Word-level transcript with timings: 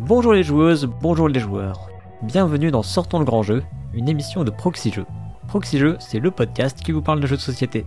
Bonjour 0.00 0.32
les 0.32 0.44
joueuses, 0.44 0.88
bonjour 1.02 1.28
les 1.28 1.40
joueurs. 1.40 1.90
Bienvenue 2.22 2.70
dans 2.70 2.84
Sortons 2.84 3.18
le 3.18 3.24
grand 3.24 3.42
jeu, 3.42 3.64
une 3.92 4.08
émission 4.08 4.44
de 4.44 4.50
Proxy 4.50 4.92
Jeux. 4.92 5.06
Proxy 5.48 5.76
Jeux, 5.76 5.96
c'est 5.98 6.20
le 6.20 6.30
podcast 6.30 6.80
qui 6.80 6.92
vous 6.92 7.02
parle 7.02 7.18
de 7.18 7.26
jeux 7.26 7.34
de 7.34 7.40
société. 7.40 7.84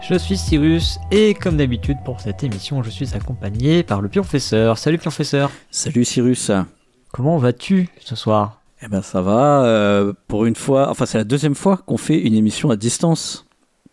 Je 0.00 0.14
suis 0.14 0.38
Cyrus 0.38 1.00
et 1.10 1.34
comme 1.34 1.56
d'habitude 1.56 1.98
pour 2.04 2.20
cette 2.20 2.44
émission, 2.44 2.84
je 2.84 2.90
suis 2.90 3.16
accompagné 3.16 3.82
par 3.82 4.00
le 4.00 4.08
Pionfesseur. 4.08 4.78
Salut 4.78 4.98
Pionfesseur. 4.98 5.50
Salut 5.72 6.04
Cyrus. 6.04 6.52
Comment 7.12 7.36
vas-tu 7.36 7.88
ce 7.98 8.14
soir? 8.14 8.59
Eh 8.82 8.88
ben 8.88 9.02
ça 9.02 9.20
va. 9.22 9.64
euh, 9.64 10.12
pour 10.28 10.46
une 10.46 10.56
fois, 10.56 10.88
enfin 10.90 11.06
c'est 11.06 11.18
la 11.18 11.24
deuxième 11.24 11.54
fois 11.54 11.76
qu'on 11.86 11.96
fait 11.98 12.18
une 12.18 12.34
émission 12.34 12.70
à 12.70 12.76
distance, 12.76 13.46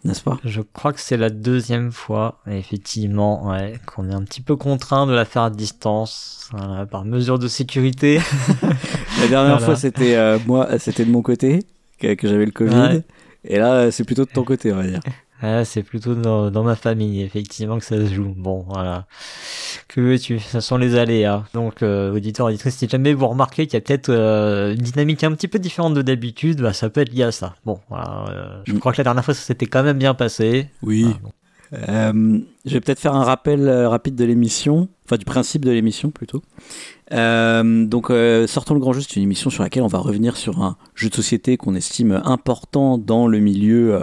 n'est-ce 0.06 0.22
pas? 0.22 0.38
Je 0.46 0.62
crois 0.62 0.94
que 0.94 1.00
c'est 1.02 1.18
la 1.18 1.30
deuxième 1.30 1.92
fois, 1.92 2.40
effectivement, 2.48 3.48
ouais, 3.50 3.80
qu'on 3.86 4.10
est 4.10 4.14
un 4.14 4.24
petit 4.24 4.42
peu 4.42 4.56
contraint 4.56 5.06
de 5.06 5.12
la 5.14 5.26
faire 5.26 5.42
à 5.44 5.50
distance, 5.50 6.50
voilà, 6.54 6.86
par 6.86 7.04
mesure 7.04 7.38
de 7.40 7.48
sécurité. 7.50 8.20
La 9.20 9.28
dernière 9.28 9.58
Voilà. 9.58 9.66
fois 9.66 9.76
c'était 9.76 10.16
euh, 10.16 10.38
moi, 10.48 10.78
c'était 10.80 11.04
de 11.04 11.12
mon 11.12 11.22
côté 11.24 11.64
que, 12.00 12.14
que 12.14 12.28
j'avais 12.28 12.46
le 12.46 12.52
Covid. 12.52 12.76
Ouais. 12.76 13.04
Et 13.44 13.58
là 13.58 13.92
c'est 13.92 14.04
plutôt 14.06 14.24
de 14.26 14.30
ton 14.30 14.44
côté, 14.44 14.72
on 14.72 14.78
va 14.78 14.84
dire. 14.88 15.00
Ah, 15.42 15.64
c'est 15.66 15.84
plutôt 15.84 16.16
dans, 16.16 16.50
dans 16.50 16.64
ma 16.64 16.76
famille, 16.76 17.22
effectivement, 17.22 17.78
que 17.78 17.86
ça 17.86 17.96
se 18.08 18.12
joue. 18.14 18.34
Bon, 18.36 18.66
voilà. 18.68 19.06
Que 19.88 20.02
veux-tu? 20.02 20.40
Ça 20.40 20.62
sont 20.62 20.78
les 20.78 20.96
aléas. 20.96 21.44
Donc, 21.54 21.84
euh, 21.84 22.12
auditeurs, 22.14 22.48
auditrices, 22.48 22.76
si 22.76 22.90
jamais 22.90 23.14
vous 23.14 23.28
remarquez 23.28 23.68
qu'il 23.68 23.76
y 23.76 23.78
a 23.78 23.82
peut-être 23.82 24.10
euh, 24.10 24.72
une 24.74 24.82
dynamique 24.82 25.24
un 25.24 25.32
petit 25.34 25.48
peu 25.48 25.60
différente 25.60 25.94
de 25.94 26.02
d'habitude, 26.02 26.62
bah, 26.62 26.74
ça 26.74 26.90
peut 26.90 27.02
être 27.02 27.14
lié 27.14 27.24
à 27.24 27.32
ça. 27.32 27.56
Bon, 27.66 27.80
voilà. 27.90 28.26
euh, 28.30 28.62
je 28.66 28.74
Mm. 28.74 28.80
crois 28.80 28.92
que 28.94 28.98
la 28.98 29.04
dernière 29.04 29.24
fois, 29.24 29.34
ça 29.36 29.42
s'était 29.42 29.68
quand 29.68 29.84
même 29.84 30.00
bien 30.00 30.16
passé. 30.16 30.70
Oui. 30.82 31.06
Bon. 31.22 31.30
Euh, 31.74 32.40
je 32.66 32.74
vais 32.74 32.80
peut-être 32.80 33.00
faire 33.00 33.14
un 33.14 33.26
rappel 33.26 33.68
euh, 33.68 33.90
rapide 33.90 34.16
de 34.16 34.24
l'émission, 34.24 34.88
enfin 35.06 35.18
du 35.18 35.26
principe 35.26 35.66
de 35.66 35.72
l'émission 35.72 36.12
plutôt. 36.12 36.42
Euh, 37.14 37.86
donc, 37.86 38.08
Sortons 38.48 38.74
le 38.74 38.80
grand 38.80 38.94
jeu, 38.94 39.02
c'est 39.02 39.18
une 39.18 39.24
émission 39.24 39.50
sur 39.50 39.64
laquelle 39.64 39.84
on 39.84 39.88
va 39.88 40.00
revenir 40.00 40.36
sur 40.38 40.64
un 40.64 40.78
jeu 40.96 41.10
de 41.10 41.14
société 41.16 41.58
qu'on 41.58 41.76
estime 41.76 42.22
important 42.26 42.98
dans 42.98 43.28
le 43.28 43.40
milieu, 43.40 44.02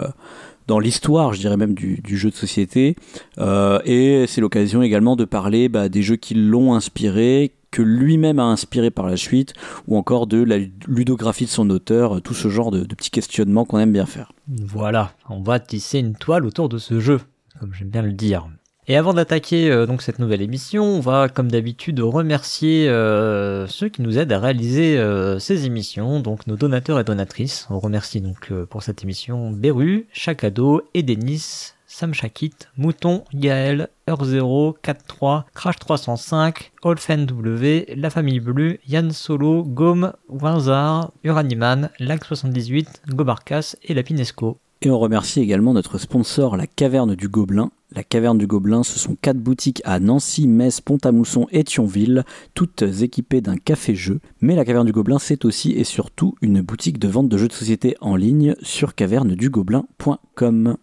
dans 0.67 0.79
l'histoire, 0.79 1.33
je 1.33 1.39
dirais 1.39 1.57
même 1.57 1.73
du, 1.73 2.01
jeu 2.05 2.29
de 2.29 2.35
société. 2.35 2.95
Euh, 3.37 3.79
et 3.85 4.25
c'est 4.27 4.41
l'occasion 4.41 4.81
également 4.81 5.15
de 5.15 5.25
parler 5.25 5.69
bah, 5.69 5.89
des 5.89 6.01
jeux 6.01 6.15
qui 6.15 6.33
l'ont 6.33 6.73
inspiré, 6.73 7.53
que 7.71 7.81
lui-même 7.81 8.39
a 8.39 8.45
inspiré 8.45 8.89
par 8.89 9.07
la 9.07 9.17
suite, 9.17 9.53
ou 9.87 9.97
encore 9.97 10.27
de 10.27 10.41
la 10.41 10.57
ludographie 10.87 11.45
de 11.45 11.49
son 11.49 11.69
auteur, 11.69 12.17
euh, 12.17 12.19
tout 12.19 12.33
ce 12.33 12.47
genre 12.47 12.71
de 12.71 12.83
petits 12.83 13.11
questionnements 13.11 13.65
qu'on 13.65 13.79
aime 13.79 13.93
bien 13.93 14.05
faire. 14.05 14.31
Voilà, 14.47 15.11
on 15.29 15.41
va 15.41 15.59
tisser 15.59 15.99
une 15.99 16.15
toile 16.15 16.45
autour 16.45 16.69
de 16.69 16.77
ce 16.77 16.99
jeu, 16.99 17.19
comme 17.59 17.73
j'aime 17.73 17.89
bien 17.89 18.01
le 18.01 18.13
dire. 18.13 18.47
Et 18.87 18.97
avant 18.97 19.15
d'attaquer 19.15 19.71
euh, 19.71 19.87
donc 19.87 20.03
cette 20.03 20.19
nouvelle 20.19 20.43
émission, 20.43 20.83
on 20.83 20.99
va 20.99 21.27
comme 21.27 21.49
d'habitude 21.49 21.99
remercier 22.01 22.87
euh, 22.87 23.65
ceux 23.65 23.89
qui 23.89 24.03
nous 24.03 24.19
aident 24.19 24.31
à 24.31 24.39
réaliser 24.39 24.99
euh, 24.99 25.39
ces 25.39 25.65
émissions, 25.65 26.19
donc 26.19 26.45
nos 26.45 26.55
donateurs 26.55 26.99
et 26.99 27.03
donatrices. 27.03 27.65
On 27.71 27.79
remercie 27.79 28.21
donc 28.21 28.53
pour 28.69 28.83
cette 28.83 29.03
émission 29.03 29.49
Beru, 29.49 30.05
Chacado, 30.13 30.83
Edenis, 30.93 31.73
Sam 31.87 32.13
Shakit, 32.13 32.69
Mouton, 32.77 33.23
Gaël, 33.33 33.89
Heure0, 34.07 34.75
43, 34.83 35.47
Crash 35.55 35.77
305, 35.79 36.71
Olfen 36.83 37.25
W, 37.25 37.87
La 37.95 38.11
Famille 38.11 38.39
Bleue, 38.39 38.77
Yann 38.87 39.11
Solo, 39.11 39.63
Gaume, 39.63 40.13
Winzar, 40.29 41.11
Uraniman, 41.23 41.89
Lac78, 41.99 42.87
Gobarcas 43.09 43.77
et 43.83 43.95
Lapinesco. 43.95 44.59
Et 44.81 44.91
on 44.91 44.99
remercie 44.99 45.39
également 45.39 45.73
notre 45.73 45.97
sponsor, 45.97 46.57
la 46.57 46.67
Caverne 46.67 47.15
du 47.15 47.27
Gobelin. 47.27 47.71
La 47.95 48.03
Caverne 48.03 48.37
du 48.37 48.45
Gobelin, 48.45 48.83
ce 48.83 48.99
sont 48.99 49.15
quatre 49.15 49.37
boutiques 49.37 49.81
à 49.85 50.01
Nancy, 50.01 50.49
Metz, 50.49 50.81
Pont-à-Mousson 50.81 51.47
et 51.51 51.63
Thionville, 51.63 52.25
toutes 52.53 52.81
équipées 52.81 53.39
d'un 53.39 53.55
café-jeu. 53.55 54.19
Mais 54.41 54.57
la 54.57 54.65
Caverne 54.65 54.85
du 54.85 54.91
Gobelin, 54.91 55.17
c'est 55.17 55.45
aussi 55.45 55.71
et 55.71 55.85
surtout 55.85 56.35
une 56.41 56.59
boutique 56.59 56.99
de 56.99 57.07
vente 57.07 57.29
de 57.29 57.37
jeux 57.37 57.47
de 57.47 57.53
société 57.53 57.95
en 58.01 58.17
ligne 58.17 58.55
sur 58.61 58.95
cavernedugobelin.com. 58.95 60.75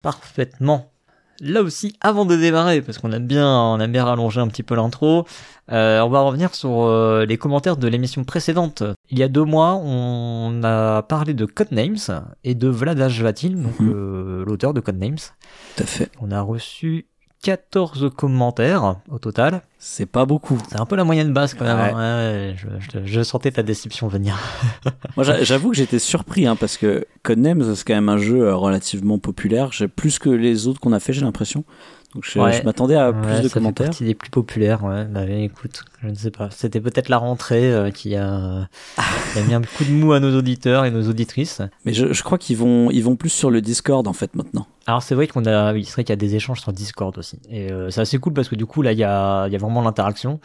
Parfaitement. 0.00 0.89
Là 1.40 1.62
aussi, 1.62 1.96
avant 2.00 2.26
de 2.26 2.36
démarrer, 2.36 2.82
parce 2.82 2.98
qu'on 2.98 3.12
aime 3.12 3.26
bien, 3.26 3.48
on 3.48 3.80
aime 3.80 3.92
bien 3.92 4.04
rallonger 4.04 4.40
un 4.40 4.48
petit 4.48 4.62
peu 4.62 4.74
l'intro, 4.74 5.24
euh, 5.72 6.00
on 6.00 6.08
va 6.10 6.20
revenir 6.20 6.54
sur 6.54 6.82
euh, 6.82 7.24
les 7.24 7.38
commentaires 7.38 7.76
de 7.78 7.88
l'émission 7.88 8.24
précédente. 8.24 8.82
Il 9.10 9.18
y 9.18 9.22
a 9.22 9.28
deux 9.28 9.44
mois, 9.44 9.74
on 9.82 10.60
a 10.64 11.02
parlé 11.02 11.32
de 11.32 11.46
Codenames 11.46 12.24
et 12.44 12.54
de 12.54 12.68
Vlad 12.68 12.98
Vatil, 12.98 13.62
donc 13.62 13.80
Mhm. 13.80 13.92
euh, 13.94 14.44
l'auteur 14.44 14.74
de 14.74 14.80
Codenames. 14.80 15.16
Tout 15.76 15.82
à 15.82 15.86
fait. 15.86 16.10
On 16.20 16.30
a 16.30 16.42
reçu 16.42 17.06
14 17.42 18.10
commentaires 18.16 18.96
au 19.10 19.18
total. 19.18 19.62
C'est 19.78 20.04
pas 20.06 20.26
beaucoup. 20.26 20.58
C'est 20.68 20.78
un 20.78 20.84
peu 20.84 20.94
la 20.96 21.04
moyenne 21.04 21.32
basse 21.32 21.54
quand 21.54 21.64
même. 21.64 21.78
Ouais. 21.78 21.92
hein. 21.94 22.48
Ouais, 22.50 22.54
je, 22.56 22.98
je- 23.00 23.06
je 23.06 23.22
sentais 23.22 23.50
ta 23.50 23.62
déception 23.62 24.08
venir. 24.08 24.38
Moi, 25.16 25.24
j'a- 25.24 25.42
j'avoue 25.42 25.70
que 25.70 25.76
j'étais 25.76 25.98
surpris, 25.98 26.46
hein, 26.46 26.54
parce 26.56 26.76
que 26.76 27.06
Codenames, 27.22 27.74
c'est 27.74 27.84
quand 27.86 27.94
même 27.94 28.10
un 28.10 28.18
jeu 28.18 28.42
euh, 28.42 28.54
relativement 28.54 29.18
populaire. 29.18 29.70
Plus 29.96 30.18
que 30.18 30.28
les 30.28 30.66
autres 30.66 30.80
qu'on 30.80 30.92
a 30.92 31.00
fait, 31.00 31.14
j'ai 31.14 31.22
l'impression. 31.22 31.64
Donc 32.14 32.24
je, 32.26 32.38
Ouais. 32.40 32.52
je 32.52 32.62
m'attendais 32.64 32.96
à 32.96 33.12
plus 33.12 33.20
Ouais, 33.30 33.40
de 33.40 33.46
ça 33.48 33.54
commentaires. 33.54 33.86
partie 33.86 34.04
des 34.04 34.14
plus 34.16 34.30
populaires, 34.30 34.82
ouais. 34.82 35.04
Bah, 35.04 35.24
écoute, 35.28 35.84
je 36.02 36.08
ne 36.08 36.14
sais 36.14 36.32
pas. 36.32 36.48
C'était 36.50 36.80
peut-être 36.80 37.08
la 37.08 37.18
rentrée 37.18 37.72
euh, 37.72 37.90
qui, 37.92 38.16
a, 38.16 38.68
qui 39.32 39.38
a 39.38 39.42
mis 39.42 39.54
un 39.54 39.62
coup 39.62 39.84
de 39.84 39.92
mou 39.92 40.12
à 40.12 40.18
nos 40.18 40.36
auditeurs 40.36 40.84
et 40.84 40.90
nos 40.90 41.08
auditrices. 41.08 41.62
Mais 41.84 41.92
je, 41.92 42.12
je 42.12 42.22
crois 42.24 42.36
qu'ils 42.36 42.56
vont, 42.56 42.90
ils 42.90 43.02
vont 43.04 43.14
plus 43.14 43.28
sur 43.28 43.50
le 43.50 43.60
Discord 43.60 44.08
en 44.08 44.12
fait 44.12 44.34
maintenant. 44.34 44.66
Alors 44.86 45.04
c'est 45.04 45.14
vrai 45.14 45.28
qu'on 45.28 45.44
a, 45.46 45.72
c'est 45.74 45.92
vrai 45.92 46.02
qu'il 46.04 46.10
y 46.10 46.12
a 46.12 46.16
des 46.16 46.34
échanges 46.34 46.60
sur 46.60 46.72
Discord 46.72 47.16
aussi. 47.16 47.38
Et 47.48 47.70
euh, 47.70 47.90
c'est 47.90 48.00
assez 48.00 48.18
cool 48.18 48.32
parce 48.32 48.48
que 48.48 48.56
du 48.56 48.66
coup 48.66 48.82
là 48.82 48.90
il 48.90 48.98
y 48.98 49.04
a, 49.04 49.46
il 49.46 49.52
y 49.52 49.56
a 49.56 49.58
vraiment 49.58 49.82
l'interaction. 49.82 50.40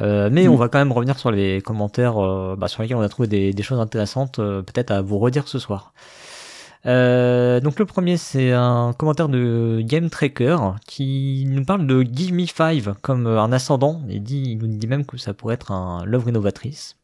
Euh, 0.00 0.28
mais 0.32 0.46
Mm. 0.48 0.50
on 0.50 0.56
va 0.56 0.68
quand 0.68 0.78
même 0.78 0.92
revenir 0.92 1.18
sur 1.18 1.30
les 1.30 1.62
commentaires 1.62 2.18
euh, 2.22 2.56
bah, 2.58 2.66
sur 2.68 2.82
lesquels 2.82 2.96
on 2.96 3.00
a 3.02 3.08
trouvé 3.08 3.28
des, 3.28 3.52
des 3.52 3.62
choses 3.62 3.78
intéressantes, 3.80 4.36
peut-être 4.38 4.90
à 4.90 5.02
vous 5.02 5.18
redire 5.18 5.46
ce 5.46 5.58
soir. 5.60 5.92
Euh, 6.86 7.58
donc 7.58 7.78
le 7.80 7.84
premier 7.86 8.16
c'est 8.16 8.52
un 8.52 8.92
commentaire 8.96 9.28
de 9.28 9.80
Game 9.82 10.08
Tracker 10.08 10.56
qui 10.86 11.44
nous 11.48 11.64
parle 11.64 11.86
de 11.86 12.02
Give 12.02 12.32
Me 12.32 12.46
Five 12.46 12.94
comme 13.02 13.26
euh, 13.26 13.40
un 13.40 13.50
ascendant. 13.52 14.02
Il 14.08 14.22
dit, 14.22 14.42
il 14.52 14.58
nous 14.58 14.68
dit 14.68 14.86
même 14.86 15.04
que 15.04 15.16
ça 15.16 15.34
pourrait 15.34 15.54
être 15.54 15.72
un 15.72 16.04
l'œuvre 16.04 16.28
innovatrice. 16.28 16.96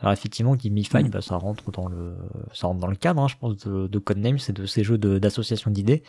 Alors 0.00 0.12
effectivement, 0.12 0.56
Give 0.58 0.72
Me 0.72 0.82
Five, 0.82 1.06
Mm. 1.06 1.10
bah, 1.10 1.20
ça 1.20 1.36
rentre 1.36 1.70
dans 1.70 1.88
le, 1.88 2.14
ça 2.52 2.66
rentre 2.68 2.80
dans 2.80 2.86
le 2.88 2.96
cadre, 2.96 3.20
hein, 3.22 3.28
je 3.28 3.36
pense, 3.36 3.56
de, 3.58 3.86
de 3.86 3.98
Codenames, 3.98 4.38
c'est 4.38 4.52
de 4.52 4.64
ces 4.66 4.82
jeux 4.84 4.98
de- 4.98 5.18
d'association 5.18 5.70
d'idées. 5.70 6.02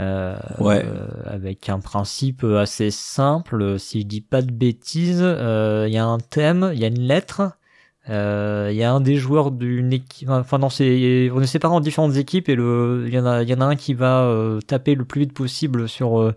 Euh, 0.00 0.36
Ouais. 0.58 0.84
euh, 0.84 1.06
avec 1.24 1.68
un 1.68 1.78
principe 1.80 2.44
assez 2.44 2.90
simple, 2.90 3.78
si 3.78 4.00
je 4.02 4.06
dis 4.06 4.20
pas 4.20 4.42
de 4.42 4.50
bêtises, 4.52 5.20
il 5.20 5.92
y 5.92 5.98
a 5.98 6.04
un 6.04 6.18
thème, 6.18 6.70
il 6.74 6.80
y 6.80 6.84
a 6.84 6.88
une 6.88 7.00
lettre, 7.00 7.52
euh, 8.08 8.68
il 8.70 8.76
y 8.76 8.84
a 8.84 8.92
un 8.92 9.00
des 9.00 9.16
joueurs 9.16 9.50
d'une 9.50 9.92
équipe, 9.92 10.28
enfin 10.30 10.58
non, 10.58 10.70
c'est, 10.70 11.28
on 11.32 11.40
est 11.40 11.46
séparés 11.46 11.74
en 11.74 11.80
différentes 11.80 12.16
équipes 12.16 12.48
et 12.48 12.54
le, 12.54 13.04
il 13.08 13.14
y 13.14 13.18
en 13.18 13.26
a, 13.26 13.42
y 13.42 13.52
en 13.52 13.60
a 13.60 13.64
un 13.64 13.76
qui 13.76 13.94
va 13.94 14.22
euh, 14.22 14.60
taper 14.60 14.94
le 14.94 15.04
plus 15.04 15.22
vite 15.22 15.32
possible 15.32 15.88
sur 15.88 16.20
euh, 16.20 16.34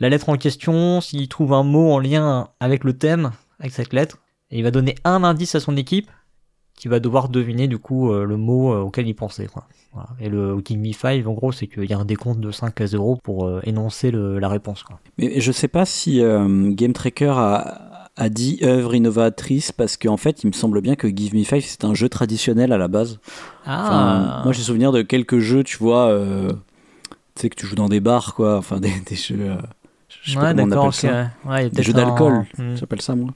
la 0.00 0.10
lettre 0.10 0.28
en 0.28 0.36
question, 0.36 1.00
s'il 1.00 1.28
trouve 1.28 1.54
un 1.54 1.62
mot 1.62 1.92
en 1.92 1.98
lien 1.98 2.48
avec 2.60 2.84
le 2.84 2.92
thème, 2.92 3.30
avec 3.58 3.72
cette 3.72 3.94
lettre, 3.94 4.18
et 4.50 4.58
il 4.58 4.64
va 4.64 4.70
donner 4.70 4.96
un 5.04 5.24
indice 5.24 5.54
à 5.54 5.60
son 5.60 5.76
équipe 5.78 6.10
qui 6.74 6.88
va 6.88 7.00
devoir 7.00 7.30
deviner 7.30 7.68
du 7.68 7.78
coup 7.78 8.12
le 8.12 8.36
mot 8.36 8.74
auquel 8.74 9.06
il 9.06 9.14
pensait. 9.14 9.46
Et 10.18 10.28
le 10.28 10.58
Give 10.64 10.78
Me 10.78 10.92
Five, 10.92 11.28
en 11.28 11.32
gros, 11.32 11.52
c'est 11.52 11.68
qu'il 11.68 11.84
y 11.84 11.92
a 11.92 11.98
un 11.98 12.04
décompte 12.04 12.40
de 12.40 12.50
5 12.50 12.80
à 12.80 12.86
0 12.86 13.20
pour 13.22 13.60
énoncer 13.62 14.10
la 14.10 14.48
réponse. 14.48 14.82
Quoi. 14.82 14.98
Mais 15.16 15.40
je 15.40 15.52
sais 15.52 15.68
pas 15.68 15.84
si 15.84 16.20
Game 16.20 16.92
Tracker 16.92 17.34
a, 17.36 17.91
a 18.16 18.28
dit 18.28 18.58
œuvre 18.62 18.94
innovatrice 18.94 19.72
parce 19.72 19.96
qu'en 19.96 20.16
fait, 20.18 20.42
il 20.44 20.48
me 20.48 20.52
semble 20.52 20.80
bien 20.82 20.96
que 20.96 21.08
Give 21.08 21.34
Me 21.34 21.44
Five 21.44 21.64
c'est 21.66 21.84
un 21.84 21.94
jeu 21.94 22.08
traditionnel 22.08 22.72
à 22.72 22.78
la 22.78 22.88
base. 22.88 23.18
Enfin, 23.66 24.42
moi, 24.44 24.52
j'ai 24.52 24.62
souvenir 24.62 24.92
de 24.92 25.02
quelques 25.02 25.38
jeux, 25.38 25.64
tu 25.64 25.78
vois, 25.78 26.08
euh, 26.08 26.50
tu 27.34 27.42
sais 27.42 27.48
que 27.50 27.56
tu 27.56 27.66
joues 27.66 27.76
dans 27.76 27.88
des 27.88 28.00
bars, 28.00 28.34
quoi. 28.34 28.58
Enfin, 28.58 28.80
des, 28.80 28.92
des 29.06 29.16
jeux. 29.16 29.36
euh, 29.40 29.56
je 30.22 30.32
sais 30.32 30.36
pas 30.38 30.46
ouais, 30.46 30.50
comment 30.50 30.62
on 30.64 30.66
d'accord. 30.66 30.84
appelle 30.88 31.10
ça. 31.10 31.30
Ouais, 31.48 31.70
Des 31.70 31.82
jeux 31.82 31.92
d'alcool. 31.94 32.32
un- 32.58 32.62
Hmm. 32.62 32.76
J'appelle 32.76 33.00
ça 33.02 33.14
moi. 33.16 33.30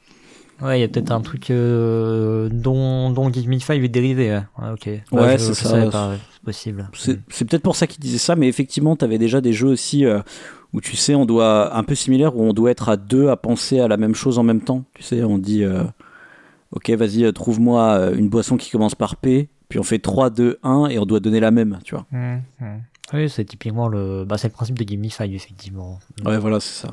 Ouais, 0.63 0.79
il 0.79 0.81
y 0.81 0.85
a 0.85 0.89
peut-être 0.89 1.11
un 1.11 1.21
truc 1.21 1.51
euh, 1.51 2.49
dont, 2.51 3.11
dont 3.11 3.31
Give 3.33 3.49
Me 3.49 3.59
Five 3.59 3.85
est 3.85 3.89
dérivé. 3.89 4.41
Ouais, 4.59 4.71
ok. 4.73 4.89
Bah, 5.13 5.23
Ouais, 5.23 5.39
c'est 5.39 5.53
ça. 5.55 5.87
pas, 5.91 6.15
possible. 6.45 6.89
C'est 6.95 7.19
c'est 7.29 7.45
peut-être 7.45 7.63
pour 7.63 7.77
ça 7.77 7.87
qu'il 7.87 8.01
disait 8.01 8.17
ça, 8.19 8.37
mais 8.37 8.49
effectivement, 8.49 8.97
tu 8.97 9.05
avais 9.05 9.19
déjà 9.19 9.41
des 9.43 9.53
jeux 9.53 9.69
aussi 9.69 10.05
euh, 10.07 10.21
où 10.77 10.81
tu 10.83 10.95
sais, 10.95 11.15
on 11.15 11.25
doit 11.25 11.75
un 11.75 11.83
peu 11.83 11.95
similaire 11.95 12.37
où 12.37 12.43
on 12.43 12.53
doit 12.53 12.71
être 12.71 12.91
à 12.91 12.99
deux 12.99 13.31
à 13.31 13.37
penser 13.37 13.81
à 13.81 13.89
la 13.89 13.97
même 13.97 14.15
chose 14.15 14.39
en 14.39 14.43
même 14.43 14.61
temps. 14.61 14.85
Tu 14.95 15.03
sais, 15.03 15.25
on 15.25 15.39
dit 15.39 15.65
euh, 15.65 15.83
Ok, 16.71 16.91
vas-y, 16.91 17.25
euh, 17.25 17.33
trouve-moi 17.33 17.93
euh, 17.95 18.15
une 18.15 18.29
boisson 18.29 18.59
qui 18.59 18.71
commence 18.71 18.95
par 18.95 19.17
P, 19.17 19.49
puis 19.71 19.79
on 19.79 19.83
fait 19.83 19.99
3, 19.99 20.29
2, 20.29 20.59
1 20.63 20.89
et 20.89 20.99
on 20.99 21.07
doit 21.07 21.21
donner 21.21 21.41
la 21.41 21.51
même, 21.51 21.79
tu 21.83 21.95
vois. 21.95 22.05
Hmm, 22.11 22.41
hmm. 22.61 22.81
Oui, 23.15 23.31
c'est 23.31 23.47
typiquement 23.47 23.89
le, 23.89 24.27
bah, 24.27 24.37
c'est 24.37 24.49
le 24.49 24.53
principe 24.53 24.77
de 24.79 25.09
Five, 25.09 25.35
effectivement. 25.35 25.99
Ouais, 26.27 26.37
voilà, 26.37 26.61
c'est 26.61 26.87
ça. 26.87 26.93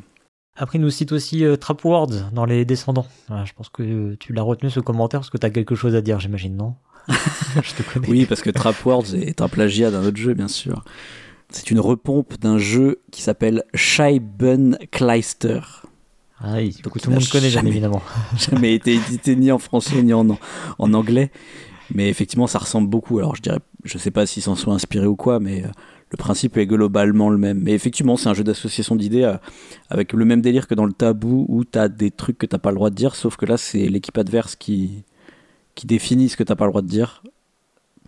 Après, 0.56 0.78
il 0.78 0.82
nous 0.82 0.90
cite 0.90 1.12
aussi 1.12 1.44
euh, 1.44 1.58
Trap 1.58 1.84
Words 1.84 2.32
dans 2.32 2.46
les 2.46 2.64
descendants. 2.64 3.08
je 3.30 3.52
pense 3.54 3.68
que 3.68 4.14
tu 4.16 4.32
l'as 4.32 4.44
retenu 4.44 4.70
ce 4.70 4.80
commentaire 4.80 5.20
parce 5.20 5.32
que 5.32 5.38
tu 5.38 5.46
as 5.46 5.50
quelque 5.50 5.76
chose 5.76 5.96
à 5.96 6.02
dire, 6.02 6.22
j'imagine, 6.22 6.56
non? 6.56 6.76
Je 7.08 7.74
te 7.74 7.84
connais. 7.84 8.08
Oui, 8.08 8.26
parce 8.26 8.42
que 8.42 8.52
Trap 8.52 8.86
Words 8.86 9.16
est 9.16 9.42
un 9.42 9.50
plagiat 9.50 9.92
d'un 9.92 10.06
autre 10.06 10.16
jeu, 10.16 10.34
bien 10.36 10.48
sûr. 10.48 10.86
C'est 11.54 11.70
une 11.72 11.80
repompe 11.80 12.40
d'un 12.40 12.58
jeu 12.58 13.02
qui 13.12 13.22
s'appelle 13.22 13.64
Scheibenkleister. 13.76 15.62
Ah 16.40 16.56
oui, 16.56 16.76
tout 16.84 16.90
le 17.06 17.14
monde 17.14 17.30
connaît, 17.30 17.50
jamais, 17.50 17.70
évidemment. 17.70 18.02
jamais 18.38 18.74
été 18.74 18.96
édité 18.96 19.36
ni 19.36 19.52
en 19.52 19.60
français 19.60 20.02
ni 20.02 20.14
en, 20.14 20.28
en 20.78 20.94
anglais. 20.94 21.32
Mais 21.94 22.10
effectivement, 22.10 22.48
ça 22.48 22.60
ressemble 22.60 22.90
beaucoup. 22.90 23.20
Alors, 23.20 23.36
je 23.36 23.42
dirais, 23.42 23.60
je 23.84 23.98
sais 23.98 24.12
pas 24.12 24.26
s'ils 24.26 24.44
s'en 24.44 24.56
sont 24.56 24.72
inspirés 24.72 25.06
ou 25.06 25.16
quoi, 25.16 25.40
mais 25.40 25.64
euh, 25.64 25.68
le 26.10 26.18
principe 26.18 26.58
est 26.58 26.66
globalement 26.66 27.30
le 27.30 27.38
même. 27.38 27.60
Mais 27.62 27.74
effectivement, 27.74 28.18
c'est 28.18 28.30
un 28.30 28.34
jeu 28.34 28.44
d'association 28.44 28.96
d'idées 28.96 29.24
euh, 29.24 29.38
avec 29.90 30.12
le 30.14 30.26
même 30.26 30.42
délire 30.42 30.68
que 30.68 30.76
dans 30.76 30.86
le 30.86 30.94
tabou 30.94 31.46
où 31.50 31.64
tu 31.66 31.78
as 31.78 31.88
des 31.88 32.12
trucs 32.12 32.38
que 32.38 32.46
t'as 32.46 32.58
pas 32.58 32.72
le 32.72 32.76
droit 32.76 32.90
de 32.90 32.96
dire, 32.96 33.16
sauf 33.16 33.38
que 33.38 33.46
là, 33.46 33.58
c'est 33.58 33.88
l'équipe 33.88 34.18
adverse 34.18 34.56
qui, 34.56 35.04
qui 35.76 35.86
définit 35.86 36.30
ce 36.30 36.36
que 36.38 36.44
t'as 36.44 36.56
pas 36.56 36.66
le 36.66 36.72
droit 36.72 36.82
de 36.82 36.88
dire 36.88 37.24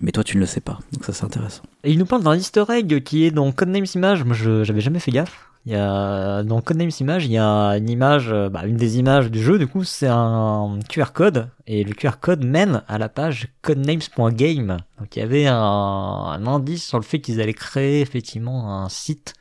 mais 0.02 0.12
toi 0.12 0.24
tu 0.24 0.38
ne 0.38 0.42
le 0.42 0.46
sais 0.46 0.62
pas, 0.62 0.80
donc 0.94 1.06
ça 1.06 1.14
c'est 1.14 1.26
intéressant. 1.26 1.64
Et 1.84 1.92
il 1.92 2.00
nous 2.00 2.06
parle 2.06 2.24
d'un 2.24 2.36
easter 2.36 2.64
egg 2.70 3.04
qui 3.04 3.26
est 3.26 3.32
dans 3.32 3.52
Codenames 3.52 3.86
Image, 3.96 4.24
moi 4.24 4.36
je 4.36 4.64
j'avais 4.64 4.82
jamais 4.82 5.00
fait 5.00 5.12
gaffe. 5.12 5.50
Il 5.68 5.72
y 5.72 5.76
a, 5.76 6.44
dans 6.44 6.62
Codenames 6.62 6.92
Image, 7.00 7.26
il 7.26 7.32
y 7.32 7.40
a 7.40 7.72
une 7.72 7.90
image, 7.90 8.32
bah, 8.52 8.68
une 8.68 8.78
des 8.78 9.00
images 9.00 9.32
du 9.32 9.42
jeu, 9.42 9.58
du 9.58 9.66
coup, 9.66 9.84
c'est 9.84 10.08
un 10.08 10.78
QR 10.88 11.06
code, 11.12 11.50
et 11.66 11.84
le 11.84 11.96
QR 11.96 12.20
code 12.22 12.46
mène 12.46 12.84
à 12.88 13.00
la 13.00 13.10
page 13.10 13.48
codenames.game. 13.64 14.78
Donc 15.00 15.16
il 15.16 15.20
y 15.20 15.22
avait 15.24 15.48
un, 15.48 15.56
un 15.56 16.46
indice 16.46 16.86
sur 16.86 17.00
le 17.00 17.04
fait 17.04 17.20
qu'ils 17.20 17.42
allaient 17.42 17.56
créer 17.56 18.02
effectivement 18.02 18.84
un 18.84 18.90
site 18.90 19.34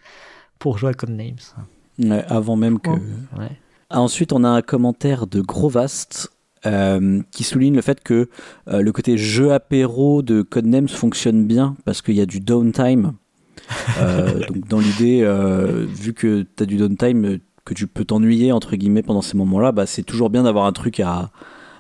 pour 0.59 0.79
jouer 0.79 0.91
à 0.91 0.95
Codenames. 0.95 1.37
Ouais, 1.99 2.25
avant 2.29 2.57
même 2.57 2.81
que. 2.81 2.89
Ouais. 2.89 3.59
Ensuite, 3.91 4.33
on 4.33 4.45
a 4.45 4.49
un 4.49 4.63
commentaire 4.63 5.27
de 5.27 5.43
Grovast 5.43 6.33
euh, 6.67 7.21
qui 7.31 7.45
souligne 7.45 7.75
le 7.75 7.83
fait 7.83 8.03
que 8.03 8.29
euh, 8.69 8.81
le 8.81 8.93
côté 8.93 9.19
jeu 9.19 9.53
apéro 9.53 10.23
de 10.23 10.43
Codenames 10.43 10.89
fonctionne 10.89 11.47
bien 11.47 11.77
parce 11.85 12.01
qu'il 12.01 12.15
y 12.15 12.21
a 12.21 12.27
du 12.27 12.41
downtime. 12.41 13.13
Euh, 14.01 14.41
donc 14.49 14.67
dans 14.69 14.79
l'idée, 14.79 15.25
vu 15.87 16.15
que 16.15 16.47
tu 16.57 16.63
as 16.63 16.67
du 16.67 16.77
downtime, 16.77 17.39
que 17.65 17.75
tu 17.75 17.87
peux 17.87 18.05
t'ennuyer 18.05 18.53
entre 18.53 18.77
guillemets 18.77 19.03
pendant 19.03 19.23
ces 19.23 19.37
moments-là, 19.37 19.73
bah, 19.73 19.87
c'est 19.87 20.03
toujours 20.03 20.31
bien 20.31 20.45
d'avoir 20.45 20.67
un 20.67 20.73
truc 20.73 21.01
à, 21.01 21.31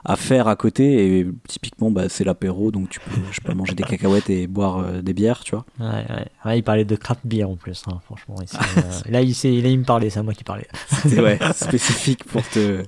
à 0.04 0.16
faire 0.16 0.48
à 0.48 0.56
côté 0.56 1.18
et 1.18 1.26
typiquement 1.48 1.90
bah, 1.90 2.08
c'est 2.08 2.24
l'apéro 2.24 2.70
donc 2.70 2.90
tu 2.90 3.00
peux 3.00 3.20
je 3.30 3.40
peux 3.40 3.54
manger 3.54 3.74
des 3.74 3.84
cacahuètes 3.84 4.28
et 4.28 4.46
boire 4.46 4.78
euh, 4.78 5.02
des 5.02 5.14
bières 5.14 5.42
tu 5.44 5.52
vois. 5.52 5.64
Ouais, 5.80 6.04
ouais. 6.44 6.58
il 6.58 6.62
parlait 6.62 6.84
de 6.84 6.94
craft 6.94 7.22
beer 7.24 7.44
en 7.44 7.56
plus 7.56 7.82
hein, 7.86 8.00
franchement. 8.04 8.36
Euh, 8.38 8.80
là 9.10 9.22
il, 9.22 9.34
sait, 9.34 9.52
il, 9.52 9.78
me 9.78 9.84
parlait 9.84 10.10
c'est 10.10 10.18
à 10.20 10.22
moi 10.22 10.34
qui 10.34 10.44
parlais. 10.44 10.66
C'était 10.88 11.20
ouais, 11.20 11.38
spécifique 11.54 12.24
pour 12.24 12.46
te 12.48 12.82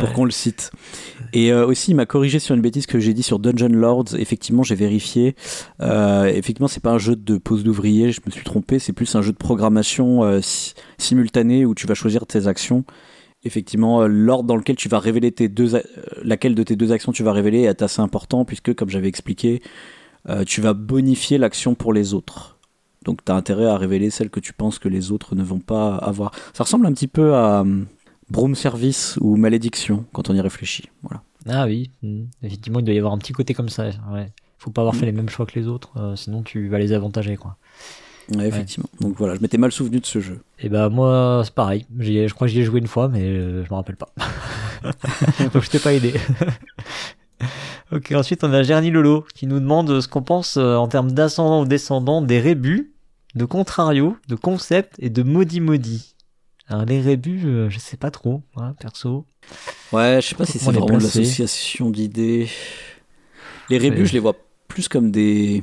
pour 0.00 0.12
qu'on 0.12 0.24
le 0.24 0.30
cite. 0.30 0.70
Et 1.34 1.52
euh, 1.52 1.66
aussi 1.66 1.90
il 1.90 1.94
m'a 1.94 2.06
corrigé 2.06 2.38
sur 2.38 2.54
une 2.54 2.62
bêtise 2.62 2.86
que 2.86 2.98
j'ai 2.98 3.12
dit 3.12 3.22
sur 3.22 3.38
Dungeon 3.38 3.68
Lords. 3.68 4.14
Effectivement 4.18 4.62
j'ai 4.62 4.76
vérifié. 4.76 5.36
Effectivement 5.80 6.68
c'est 6.68 6.82
pas 6.82 6.92
un 6.92 6.98
jeu 6.98 7.16
de 7.16 7.36
pose 7.36 7.64
d'ouvrier 7.64 8.12
je 8.12 8.22
me 8.24 8.30
suis 8.30 8.44
trompé. 8.44 8.78
C'est 8.78 8.94
plus 8.94 9.14
un 9.14 9.20
jeu 9.20 9.32
de 9.32 9.36
programmation 9.36 10.40
simultanée 10.96 11.66
où 11.66 11.74
tu 11.74 11.86
vas 11.86 11.94
choisir 11.94 12.26
tes 12.26 12.46
actions 12.46 12.84
effectivement, 13.46 14.02
euh, 14.02 14.06
l'ordre 14.06 14.44
dans 14.44 14.56
lequel 14.56 14.76
tu 14.76 14.88
vas 14.88 14.98
révéler 14.98 15.32
tes 15.32 15.48
deux, 15.48 15.74
euh, 15.74 15.82
laquelle 16.22 16.54
de 16.54 16.62
tes 16.62 16.76
deux 16.76 16.92
actions 16.92 17.12
tu 17.12 17.22
vas 17.22 17.32
révéler 17.32 17.62
est 17.62 17.82
assez 17.82 18.02
important 18.02 18.44
puisque, 18.44 18.74
comme 18.74 18.90
j'avais 18.90 19.08
expliqué, 19.08 19.62
euh, 20.28 20.44
tu 20.44 20.60
vas 20.60 20.74
bonifier 20.74 21.38
l'action 21.38 21.74
pour 21.74 21.92
les 21.92 22.14
autres. 22.14 22.58
Donc, 23.04 23.24
tu 23.24 23.30
as 23.30 23.36
intérêt 23.36 23.66
à 23.66 23.78
révéler 23.78 24.10
celle 24.10 24.30
que 24.30 24.40
tu 24.40 24.52
penses 24.52 24.78
que 24.78 24.88
les 24.88 25.12
autres 25.12 25.34
ne 25.34 25.44
vont 25.44 25.60
pas 25.60 25.96
avoir. 25.96 26.32
Ça 26.52 26.64
ressemble 26.64 26.86
un 26.86 26.92
petit 26.92 27.06
peu 27.06 27.34
à 27.34 27.64
Broom 28.30 28.56
Service 28.56 29.16
ou 29.20 29.36
Malédiction 29.36 30.04
quand 30.12 30.28
on 30.28 30.34
y 30.34 30.40
réfléchit. 30.40 30.90
Voilà. 31.02 31.22
Ah 31.48 31.66
oui, 31.66 31.90
hmm. 32.02 32.24
effectivement, 32.42 32.80
il 32.80 32.84
doit 32.84 32.94
y 32.94 32.98
avoir 32.98 33.12
un 33.12 33.18
petit 33.18 33.32
côté 33.32 33.54
comme 33.54 33.68
ça. 33.68 33.90
Ouais. 34.12 34.26
Faut 34.58 34.72
pas 34.72 34.82
avoir 34.82 34.96
hmm. 34.96 34.98
fait 34.98 35.06
les 35.06 35.12
mêmes 35.12 35.28
choix 35.28 35.46
que 35.46 35.56
les 35.56 35.68
autres, 35.68 36.14
sinon 36.16 36.42
tu 36.42 36.68
vas 36.68 36.80
les 36.80 36.92
avantager, 36.92 37.36
quoi 37.36 37.56
effectivement. 38.32 38.88
Donc 39.00 39.16
voilà, 39.16 39.34
je 39.34 39.40
m'étais 39.40 39.58
mal 39.58 39.72
souvenu 39.72 40.00
de 40.00 40.06
ce 40.06 40.20
jeu. 40.20 40.40
Et 40.58 40.68
bah 40.68 40.88
moi, 40.88 41.42
c'est 41.44 41.54
pareil. 41.54 41.86
Je 41.98 42.32
crois 42.32 42.46
que 42.46 42.52
j'y 42.52 42.60
ai 42.60 42.64
joué 42.64 42.80
une 42.80 42.86
fois, 42.86 43.08
mais 43.08 43.22
euh, 43.22 43.64
je 43.64 43.70
me 43.70 43.74
rappelle 43.74 43.96
pas. 43.96 44.08
Donc 45.52 45.62
je 45.62 45.70
t'ai 45.70 45.78
pas 45.78 45.92
aidé. 45.92 46.14
ok, 47.92 48.12
ensuite 48.12 48.44
on 48.44 48.52
a 48.52 48.62
Gerny 48.62 48.90
Lolo 48.90 49.26
qui 49.34 49.46
nous 49.46 49.60
demande 49.60 50.00
ce 50.00 50.08
qu'on 50.08 50.22
pense 50.22 50.56
euh, 50.56 50.76
en 50.76 50.88
termes 50.88 51.12
d'ascendant 51.12 51.62
ou 51.62 51.66
descendant 51.66 52.22
des 52.22 52.40
rébus, 52.40 52.92
de 53.34 53.44
contrario, 53.44 54.16
de 54.28 54.34
concept 54.34 54.94
et 54.98 55.10
de 55.10 55.22
maudit 55.22 55.60
maudit. 55.60 56.16
Alors 56.68 56.84
les 56.84 57.00
rébus, 57.00 57.42
euh, 57.44 57.70
je 57.70 57.78
sais 57.78 57.96
pas 57.96 58.10
trop, 58.10 58.42
hein, 58.56 58.74
perso. 58.80 59.24
Ouais, 59.92 60.18
je 60.20 60.28
sais 60.28 60.34
pas 60.34 60.46
si 60.46 60.58
c'est 60.58 60.72
vraiment 60.72 60.98
l'association 60.98 61.90
d'idées. 61.90 62.48
Les 63.70 63.78
rébus, 63.78 64.06
je 64.06 64.12
les 64.12 64.18
vois 64.18 64.34
plus 64.68 64.88
comme 64.88 65.10
des 65.10 65.62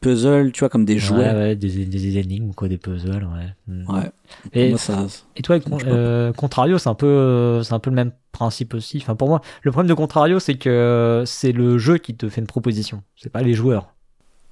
puzzles, 0.00 0.52
tu 0.52 0.60
vois, 0.60 0.68
comme 0.68 0.84
des 0.84 0.98
jouets. 0.98 1.28
Ouais, 1.28 1.34
ouais 1.34 1.56
des, 1.56 1.84
des, 1.84 2.18
énigmes, 2.18 2.52
quoi, 2.54 2.68
des 2.68 2.78
puzzles, 2.78 3.24
ouais. 3.24 3.54
Hmm. 3.66 3.90
Ouais. 3.90 4.10
Et, 4.52 4.76
ça, 4.76 5.06
et 5.36 5.42
toi, 5.42 5.58
euh, 5.86 6.32
Contrario, 6.32 6.78
c'est 6.78 6.88
un 6.88 6.94
peu, 6.94 7.60
c'est 7.62 7.74
un 7.74 7.78
peu 7.78 7.90
le 7.90 7.96
même 7.96 8.12
principe 8.32 8.74
aussi. 8.74 8.98
Enfin, 8.98 9.14
pour 9.14 9.28
moi, 9.28 9.40
le 9.62 9.70
problème 9.70 9.88
de 9.88 9.94
Contrario, 9.94 10.38
c'est 10.38 10.56
que 10.56 11.24
c'est 11.26 11.52
le 11.52 11.78
jeu 11.78 11.98
qui 11.98 12.14
te 12.14 12.28
fait 12.28 12.40
une 12.40 12.46
proposition. 12.46 13.02
C'est 13.16 13.30
pas 13.30 13.42
les 13.42 13.54
joueurs. 13.54 13.94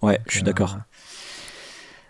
Ouais, 0.02 0.20
je 0.26 0.34
suis 0.34 0.42
d'accord. 0.42 0.74
Euh, 0.74 0.82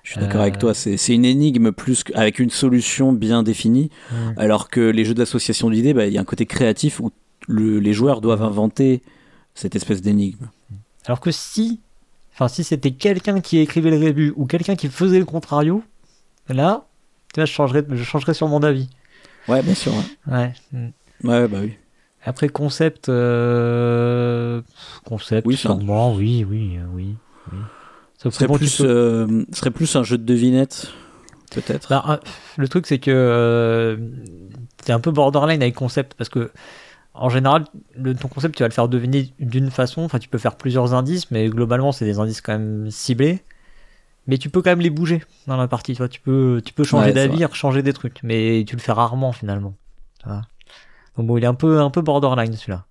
je 0.03 0.13
suis 0.13 0.21
d'accord 0.21 0.41
avec 0.41 0.59
toi. 0.59 0.75
C'est 0.75 1.15
une 1.15 1.25
énigme 1.25 1.71
plus 1.73 2.05
avec 2.15 2.39
une 2.39 2.51
solution 2.51 3.13
bien 3.13 3.43
définie, 3.43 3.91
hmm. 4.11 4.33
alors 4.37 4.69
que 4.69 4.81
les 4.81 5.05
jeux 5.05 5.15
d'association 5.15 5.71
d'idées, 5.71 5.95
bah, 5.95 6.07
il 6.07 6.13
y 6.13 6.19
a 6.19 6.21
un 6.21 6.25
côté 6.25 6.47
créatif 6.47 7.01
où 7.01 7.13
les 7.49 7.93
joueurs 7.93 8.21
doivent 8.21 8.43
inventer 8.43 9.03
cette 9.55 9.77
espèce 9.77 10.03
d'énigme. 10.03 10.49
Alors 11.07 11.21
que 11.21 11.31
si 11.31 11.81
Enfin, 12.39 12.47
si 12.47 12.63
c'était 12.63 12.93
quelqu'un 12.93 13.41
qui 13.41 13.59
écrivait 13.59 13.91
le 13.91 13.99
rébut 13.99 14.33
ou 14.37 14.47
quelqu'un 14.47 14.77
qui 14.77 14.87
faisait 14.87 15.19
le 15.19 15.25
contrario, 15.25 15.83
là, 16.49 16.85
je 17.37 17.45
changerais, 17.47 17.85
je 17.91 18.05
changerais 18.05 18.33
sûrement 18.33 18.61
d'avis. 18.61 18.89
Ouais, 19.49 19.61
bien 19.61 19.75
sûr. 19.75 19.93
Ouais. 20.29 20.53
Ouais, 21.25 21.49
bah 21.49 21.59
oui. 21.63 21.75
Après, 22.25 22.49
concept. 22.49 23.09
Euh... 23.09 24.63
Concept, 25.05 25.49
oui, 25.49 25.57
sûrement, 25.57 26.15
oui, 26.15 26.47
oui, 26.49 26.79
oui. 26.95 27.17
oui. 27.51 27.59
Ça 28.19 28.31
serait, 28.31 28.47
plus, 28.47 28.83
euh, 28.83 29.45
serait 29.53 29.73
plus 29.73 29.97
un 29.97 30.05
jeu 30.05 30.17
de 30.17 30.25
devinette, 30.25 30.93
peut-être. 31.51 31.89
Bah, 31.89 32.05
euh, 32.09 32.17
le 32.57 32.69
truc, 32.69 32.87
c'est 32.87 33.01
que 33.01 33.11
euh, 33.11 33.97
c'est 34.85 34.93
un 34.93 35.01
peu 35.01 35.11
borderline 35.11 35.61
avec 35.61 35.75
concept 35.75 36.15
parce 36.15 36.31
que 36.31 36.53
en 37.19 37.29
général, 37.29 37.65
le, 37.95 38.15
ton 38.15 38.29
concept, 38.29 38.55
tu 38.55 38.63
vas 38.63 38.69
le 38.69 38.75
faire 38.75 38.89
deviner 38.89 39.33
d'une 39.41 39.71
façon. 39.71 40.03
Enfin, 40.03 40.19
tu 40.19 40.29
peux 40.29 40.39
faire 40.39 40.57
plusieurs 40.57 40.95
indices, 40.95 41.31
mais 41.31 41.49
globalement, 41.49 41.93
c'est 41.93 42.05
des 42.05 42.19
indices 42.19 42.41
quand 42.41 42.53
même 42.53 42.91
ciblés. 42.91 43.43
Mais 44.27 44.39
tu 44.39 44.51
peux 44.51 44.61
quand 44.61 44.71
même 44.71 44.81
les 44.81 44.91
bouger 44.91 45.23
dans 45.47 45.57
la 45.57 45.69
partie. 45.69 45.93
Tu, 45.93 45.99
vois, 45.99 46.09
tu 46.09 46.21
peux, 46.21 46.61
tu 46.65 46.75
peux 46.75 46.85
changer 46.85 47.13
d'avis, 47.13 47.45
changer 47.53 47.83
des 47.83 47.93
trucs, 47.93 48.21
mais 48.23 48.65
tu 48.67 48.77
le 48.77 48.81
fais 48.81 48.93
rarement 48.93 49.33
finalement. 49.33 49.75
Donc 51.17 51.27
bon, 51.27 51.37
il 51.37 51.45
est 51.45 51.49
un 51.49 51.55
peu, 51.55 51.81
un 51.81 51.91
peu 51.91 52.03
borderline 52.03 52.53
celui-là. 52.53 52.85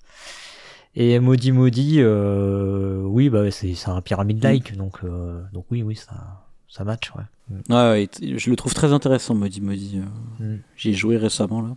Et 1.00 1.20
Maudit 1.20 1.52
Maudit, 1.52 1.98
euh, 2.00 3.04
oui, 3.04 3.30
bah 3.30 3.52
c'est 3.52 3.76
un 3.88 4.02
pyramide-like, 4.02 4.74
mm. 4.74 4.78
donc, 4.78 4.98
euh, 5.04 5.44
donc 5.54 5.66
oui, 5.70 5.84
oui, 5.84 5.96
ça, 5.96 6.44
ça 6.68 6.84
match, 6.84 7.12
ouais. 7.16 7.24
Ouais, 7.70 8.10
je 8.20 8.50
le 8.50 8.56
trouve 8.56 8.74
très 8.74 8.92
intéressant, 8.92 9.36
Maudit 9.36 9.62
Maudit. 9.62 10.02
Euh. 10.42 10.56
Mm. 10.56 10.60
J'y 10.76 10.90
ai 10.90 10.94
joué 10.94 11.18
récemment 11.18 11.62
là. 11.62 11.76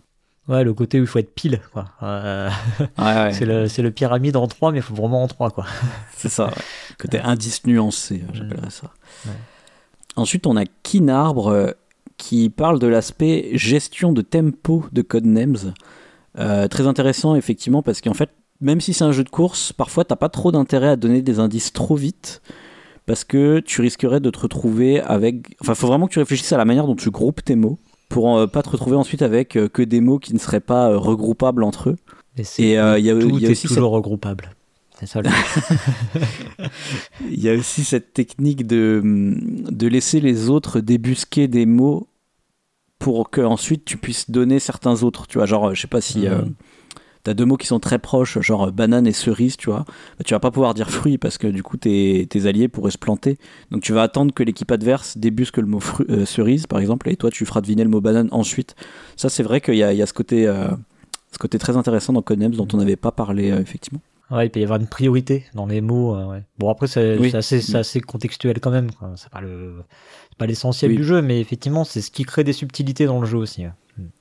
Ouais, 0.51 0.65
le 0.65 0.73
côté 0.73 0.99
où 0.99 1.03
il 1.03 1.07
faut 1.07 1.19
être 1.19 1.33
pile, 1.33 1.61
quoi. 1.71 1.85
Euh, 2.03 2.49
c'est 3.31 3.45
le, 3.45 3.67
le, 3.81 3.91
pyramide 3.91 4.35
en 4.35 4.47
3, 4.47 4.73
mais 4.73 4.79
il 4.79 4.81
faut 4.81 4.93
vraiment 4.93 5.23
en 5.23 5.27
3, 5.27 5.49
quoi. 5.51 5.65
c'est 6.17 6.27
ça, 6.27 6.47
ouais. 6.47 6.51
Côté 6.99 7.19
indice 7.19 7.65
nuancé, 7.65 8.25
j'appellerais 8.33 8.69
ça. 8.69 8.91
Ensuite, 10.17 10.45
on 10.47 10.57
a 10.57 10.65
Kinarbre 10.83 11.47
euh, 11.47 11.71
qui 12.17 12.49
parle 12.49 12.79
de 12.79 12.87
l'aspect 12.87 13.51
gestion 13.53 14.11
de 14.11 14.21
tempo 14.21 14.83
de 14.91 15.01
Codenames. 15.01 15.73
Euh, 16.37 16.67
très 16.67 16.85
intéressant, 16.85 17.35
effectivement, 17.35 17.81
parce 17.81 18.01
qu'en 18.01 18.13
fait, 18.13 18.31
même 18.59 18.81
si 18.81 18.93
c'est 18.93 19.05
un 19.05 19.13
jeu 19.13 19.23
de 19.23 19.29
course, 19.29 19.71
parfois 19.71 20.03
t'as 20.03 20.17
pas 20.17 20.27
trop 20.27 20.51
d'intérêt 20.51 20.89
à 20.89 20.95
donner 20.97 21.21
des 21.21 21.39
indices 21.39 21.71
trop 21.71 21.95
vite 21.95 22.41
parce 23.05 23.23
que 23.23 23.59
tu 23.59 23.79
risquerais 23.79 24.19
de 24.19 24.29
te 24.29 24.39
retrouver 24.39 24.99
avec. 24.99 25.55
Enfin, 25.61 25.73
il 25.73 25.77
faut 25.77 25.87
vraiment 25.87 26.07
que 26.07 26.13
tu 26.13 26.19
réfléchisses 26.19 26.51
à 26.51 26.57
la 26.57 26.65
manière 26.65 26.87
dont 26.87 26.95
tu 26.95 27.09
groupes 27.09 27.41
tes 27.41 27.55
mots 27.55 27.79
pour 28.11 28.39
ne 28.39 28.45
pas 28.45 28.61
te 28.61 28.69
retrouver 28.69 28.97
ensuite 28.97 29.21
avec 29.21 29.55
euh, 29.55 29.69
que 29.69 29.81
des 29.81 30.01
mots 30.01 30.19
qui 30.19 30.33
ne 30.33 30.39
seraient 30.39 30.59
pas 30.59 30.91
euh, 30.91 30.97
regroupables 30.97 31.63
entre 31.63 31.91
eux. 31.91 31.95
Et 32.59 32.77
euh, 32.77 32.99
il 32.99 33.05
y 33.05 33.09
a, 33.09 33.17
tout 33.17 33.39
y 33.39 33.47
a 33.47 33.49
aussi 33.49 33.67
toujours 33.67 33.91
regroupable. 33.91 34.51
Ça. 35.03 35.21
Il 37.27 37.41
y 37.41 37.49
a 37.49 37.55
aussi 37.55 37.83
cette 37.83 38.13
technique 38.13 38.67
de, 38.67 39.01
de 39.03 39.87
laisser 39.87 40.21
les 40.21 40.49
autres 40.49 40.79
débusquer 40.79 41.47
des 41.47 41.65
mots 41.65 42.07
pour 42.99 43.31
que 43.31 43.41
ensuite 43.41 43.83
tu 43.83 43.97
puisses 43.97 44.29
donner 44.29 44.59
certains 44.59 45.01
autres. 45.01 45.25
Tu 45.25 45.39
vois, 45.39 45.47
genre, 45.47 45.73
je 45.73 45.81
sais 45.81 45.87
pas 45.87 46.01
si 46.01 46.27
as 47.29 47.33
deux 47.33 47.45
mots 47.45 47.57
qui 47.57 47.67
sont 47.67 47.79
très 47.79 47.99
proches, 47.99 48.39
genre 48.39 48.71
banane 48.71 49.07
et 49.07 49.11
cerise, 49.11 49.57
tu 49.57 49.69
vois, 49.69 49.85
bah, 50.17 50.23
tu 50.25 50.33
vas 50.33 50.39
pas 50.39 50.51
pouvoir 50.51 50.73
dire 50.73 50.89
fruit 50.89 51.17
parce 51.17 51.37
que 51.37 51.47
du 51.47 51.63
coup 51.63 51.77
tes, 51.77 52.27
tes 52.29 52.45
alliés 52.45 52.67
pourraient 52.67 52.91
se 52.91 52.97
planter. 52.97 53.37
Donc 53.69 53.81
tu 53.81 53.93
vas 53.93 54.03
attendre 54.03 54.33
que 54.33 54.43
l'équipe 54.43 54.71
adverse 54.71 55.17
débusque 55.17 55.57
le 55.57 55.67
mot 55.67 55.81
euh, 56.09 56.25
cerise, 56.25 56.67
par 56.67 56.79
exemple, 56.79 57.09
et 57.09 57.15
toi 57.15 57.29
tu 57.29 57.45
feras 57.45 57.61
deviner 57.61 57.83
le 57.83 57.89
mot 57.89 58.01
banane 58.01 58.29
ensuite. 58.31 58.75
Ça, 59.15 59.29
c'est 59.29 59.43
vrai 59.43 59.61
qu'il 59.61 59.75
y, 59.75 59.83
a, 59.83 60.05
ce 60.05 60.13
côté, 60.13 60.47
euh, 60.47 60.67
ce 61.31 61.37
côté 61.37 61.59
très 61.59 61.77
intéressant 61.77 62.13
dans 62.13 62.21
Codenames 62.21 62.55
dont 62.55 62.67
on 62.73 62.77
n'avait 62.77 62.95
pas 62.95 63.11
parlé 63.11 63.49
effectivement. 63.49 64.01
Ouais, 64.31 64.47
il 64.47 64.49
peut 64.49 64.61
y 64.61 64.63
avoir 64.63 64.79
une 64.79 64.87
priorité 64.87 65.43
dans 65.53 65.65
les 65.65 65.81
mots. 65.81 66.17
Bon, 66.57 66.69
après, 66.69 66.87
c'est 66.87 67.35
assez, 67.35 67.75
assez, 67.75 67.99
contextuel 67.99 68.61
quand 68.61 68.71
même. 68.71 68.89
C'est 69.17 69.29
pas 69.29 69.41
le, 69.41 69.83
pas 70.37 70.45
l'essentiel 70.45 70.95
du 70.95 71.03
jeu, 71.03 71.21
mais 71.21 71.41
effectivement, 71.41 71.83
c'est 71.83 71.99
ce 71.99 72.11
qui 72.11 72.23
crée 72.23 72.45
des 72.45 72.53
subtilités 72.53 73.05
dans 73.05 73.19
le 73.19 73.27
jeu 73.27 73.37
aussi. 73.37 73.65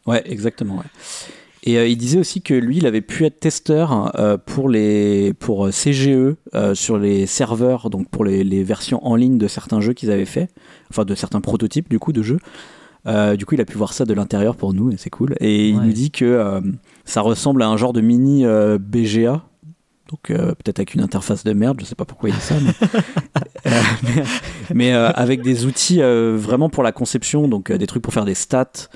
Ouais, 0.07 0.23
exactement. 0.27 0.83
Et 1.63 1.77
euh, 1.77 1.87
il 1.87 1.97
disait 1.97 2.19
aussi 2.19 2.41
que 2.41 2.55
lui, 2.55 2.79
il 2.79 2.87
avait 2.87 3.01
pu 3.01 3.25
être 3.25 3.39
testeur 3.39 4.13
euh, 4.19 4.39
pour 4.39 4.69
les 4.69 5.35
pour 5.35 5.67
euh, 5.67 5.71
CGE 5.71 6.35
sur 6.75 6.99
les 6.99 7.27
serveurs, 7.27 7.91
donc 7.91 8.09
pour 8.09 8.25
les, 8.25 8.65
versions 8.65 9.05
en 9.07 9.17
ligne 9.17 9.39
de 9.39 9.49
certains 9.49 9.81
jeux 9.81 9.93
qu'ils 9.93 10.11
avaient 10.11 10.25
fait, 10.25 10.49
enfin 10.91 11.05
de 11.05 11.15
certains 11.15 11.41
prototypes 11.41 11.89
du 11.89 11.99
coup 11.99 12.13
de 12.13 12.23
jeux. 12.23 12.39
du 13.37 13.47
coup, 13.47 13.55
il 13.55 13.61
a 13.61 13.65
pu 13.65 13.77
voir 13.77 13.93
ça 13.93 14.05
de 14.05 14.15
l'intérieur 14.15 14.57
pour 14.57 14.75
nous 14.75 14.91
et 14.91 14.97
c'est 14.97 15.11
cool. 15.11 15.35
Et 15.41 15.69
il 15.69 15.81
nous 15.81 15.93
dit 15.93 16.11
que 16.11 16.61
ça 17.05 17.21
ressemble 17.21 17.63
à 17.63 17.69
un 17.69 17.77
genre 17.77 17.93
de 17.93 18.01
mini 18.01 18.45
BGA, 18.79 19.43
donc 20.09 20.23
peut-être 20.25 20.79
avec 20.79 20.95
une 20.95 21.03
interface 21.03 21.45
de 21.45 21.53
merde, 21.53 21.79
je 21.81 21.87
sais 21.87 21.95
pas 21.95 22.05
pourquoi 22.05 22.29
il 22.29 22.35
dit 22.35 22.41
ça, 22.41 22.55
mais, 24.75 24.93
avec 24.93 25.43
des 25.43 25.65
outils 25.65 26.01
vraiment 26.01 26.69
pour 26.69 26.83
la 26.83 26.93
conception, 26.93 27.49
donc 27.49 27.73
des 27.73 27.87
trucs 27.87 28.03
pour 28.03 28.13
faire 28.13 28.27
des 28.27 28.35
stats, 28.35 28.89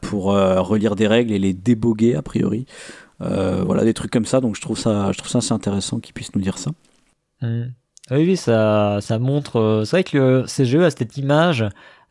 pour 0.00 0.32
euh, 0.32 0.60
relire 0.60 0.96
des 0.96 1.06
règles 1.06 1.32
et 1.32 1.38
les 1.38 1.54
déboguer 1.54 2.14
a 2.14 2.22
priori. 2.22 2.66
Euh, 3.22 3.62
voilà, 3.64 3.84
des 3.84 3.94
trucs 3.94 4.10
comme 4.10 4.26
ça. 4.26 4.40
Donc 4.40 4.56
je 4.56 4.60
trouve 4.60 4.78
ça, 4.78 5.12
je 5.12 5.18
trouve 5.18 5.30
ça 5.30 5.38
assez 5.38 5.52
intéressant 5.52 6.00
qu'ils 6.00 6.14
puissent 6.14 6.34
nous 6.34 6.42
dire 6.42 6.58
ça. 6.58 6.70
Mmh. 7.42 7.64
Oui, 8.10 8.36
ça, 8.36 8.98
ça 9.00 9.18
montre. 9.18 9.82
C'est 9.84 9.96
vrai 9.96 10.04
que 10.04 10.44
ces 10.46 10.64
jeux 10.64 10.84
a 10.84 10.90
cette 10.90 11.16
image 11.16 11.64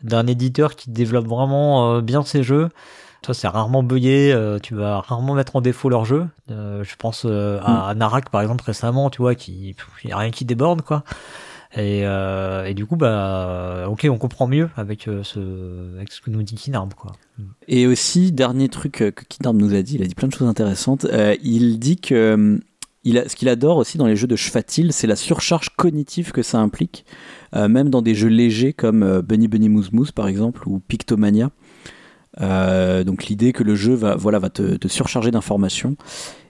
d'un 0.03 0.27
éditeur 0.27 0.75
qui 0.75 0.89
développe 0.89 1.27
vraiment 1.27 2.01
bien 2.01 2.23
ses 2.23 2.43
jeux. 2.43 2.69
Toi, 3.21 3.33
c'est 3.33 3.47
rarement 3.47 3.81
bugué, 3.81 4.37
tu 4.61 4.75
vas 4.75 4.99
rarement 4.99 5.35
mettre 5.35 5.55
en 5.55 5.61
défaut 5.61 5.87
leur 5.87 6.03
jeu. 6.03 6.27
je 6.49 6.95
pense 6.97 7.23
à 7.23 7.93
mmh. 7.93 7.97
Narak 7.97 8.29
par 8.29 8.41
exemple 8.41 8.65
récemment, 8.65 9.09
tu 9.09 9.21
vois, 9.21 9.35
qui 9.35 9.73
y 10.03 10.11
a 10.11 10.17
rien 10.17 10.31
qui 10.31 10.43
déborde 10.43 10.81
quoi. 10.81 11.03
Et, 11.77 12.05
euh, 12.05 12.65
et, 12.65 12.73
du 12.73 12.85
coup, 12.85 12.95
bah, 12.95 13.87
ok, 13.89 14.07
on 14.09 14.17
comprend 14.17 14.47
mieux 14.47 14.69
avec, 14.77 15.07
euh, 15.07 15.23
ce, 15.23 15.95
avec 15.95 16.11
ce 16.11 16.21
que 16.21 16.29
nous 16.29 16.41
dit 16.41 16.55
Kinarm, 16.55 16.89
quoi. 16.93 17.11
Et 17.67 17.85
aussi, 17.85 18.31
dernier 18.31 18.69
truc 18.69 18.93
que 18.93 19.09
Kinarm 19.09 19.57
nous 19.57 19.73
a 19.73 19.81
dit, 19.81 19.95
il 19.95 20.03
a 20.03 20.05
dit 20.05 20.15
plein 20.15 20.29
de 20.29 20.33
choses 20.33 20.47
intéressantes. 20.47 21.05
Euh, 21.05 21.35
il 21.43 21.79
dit 21.79 21.97
que 21.97 22.59
il 23.03 23.19
a, 23.19 23.29
ce 23.29 23.35
qu'il 23.35 23.49
adore 23.49 23.77
aussi 23.77 23.97
dans 23.97 24.07
les 24.07 24.15
jeux 24.15 24.25
de 24.25 24.35
Schwatil, 24.35 24.91
c'est 24.91 25.05
la 25.05 25.15
surcharge 25.15 25.69
cognitive 25.75 26.31
que 26.31 26.41
ça 26.41 26.59
implique, 26.59 27.05
même 27.53 27.91
dans 27.91 28.01
des 28.01 28.15
jeux 28.15 28.29
légers 28.29 28.73
comme 28.73 29.21
Bunny 29.21 29.47
Bunny 29.47 29.69
Moose 29.69 29.91
Moose 29.91 30.11
par 30.11 30.27
exemple 30.27 30.67
ou 30.67 30.79
Pictomania. 30.79 31.51
Donc 32.39 33.25
l'idée 33.25 33.53
que 33.53 33.63
le 33.63 33.75
jeu 33.75 33.93
va, 33.93 34.15
voilà, 34.15 34.39
va 34.39 34.49
te, 34.49 34.75
te 34.75 34.87
surcharger 34.87 35.31
d'informations 35.31 35.95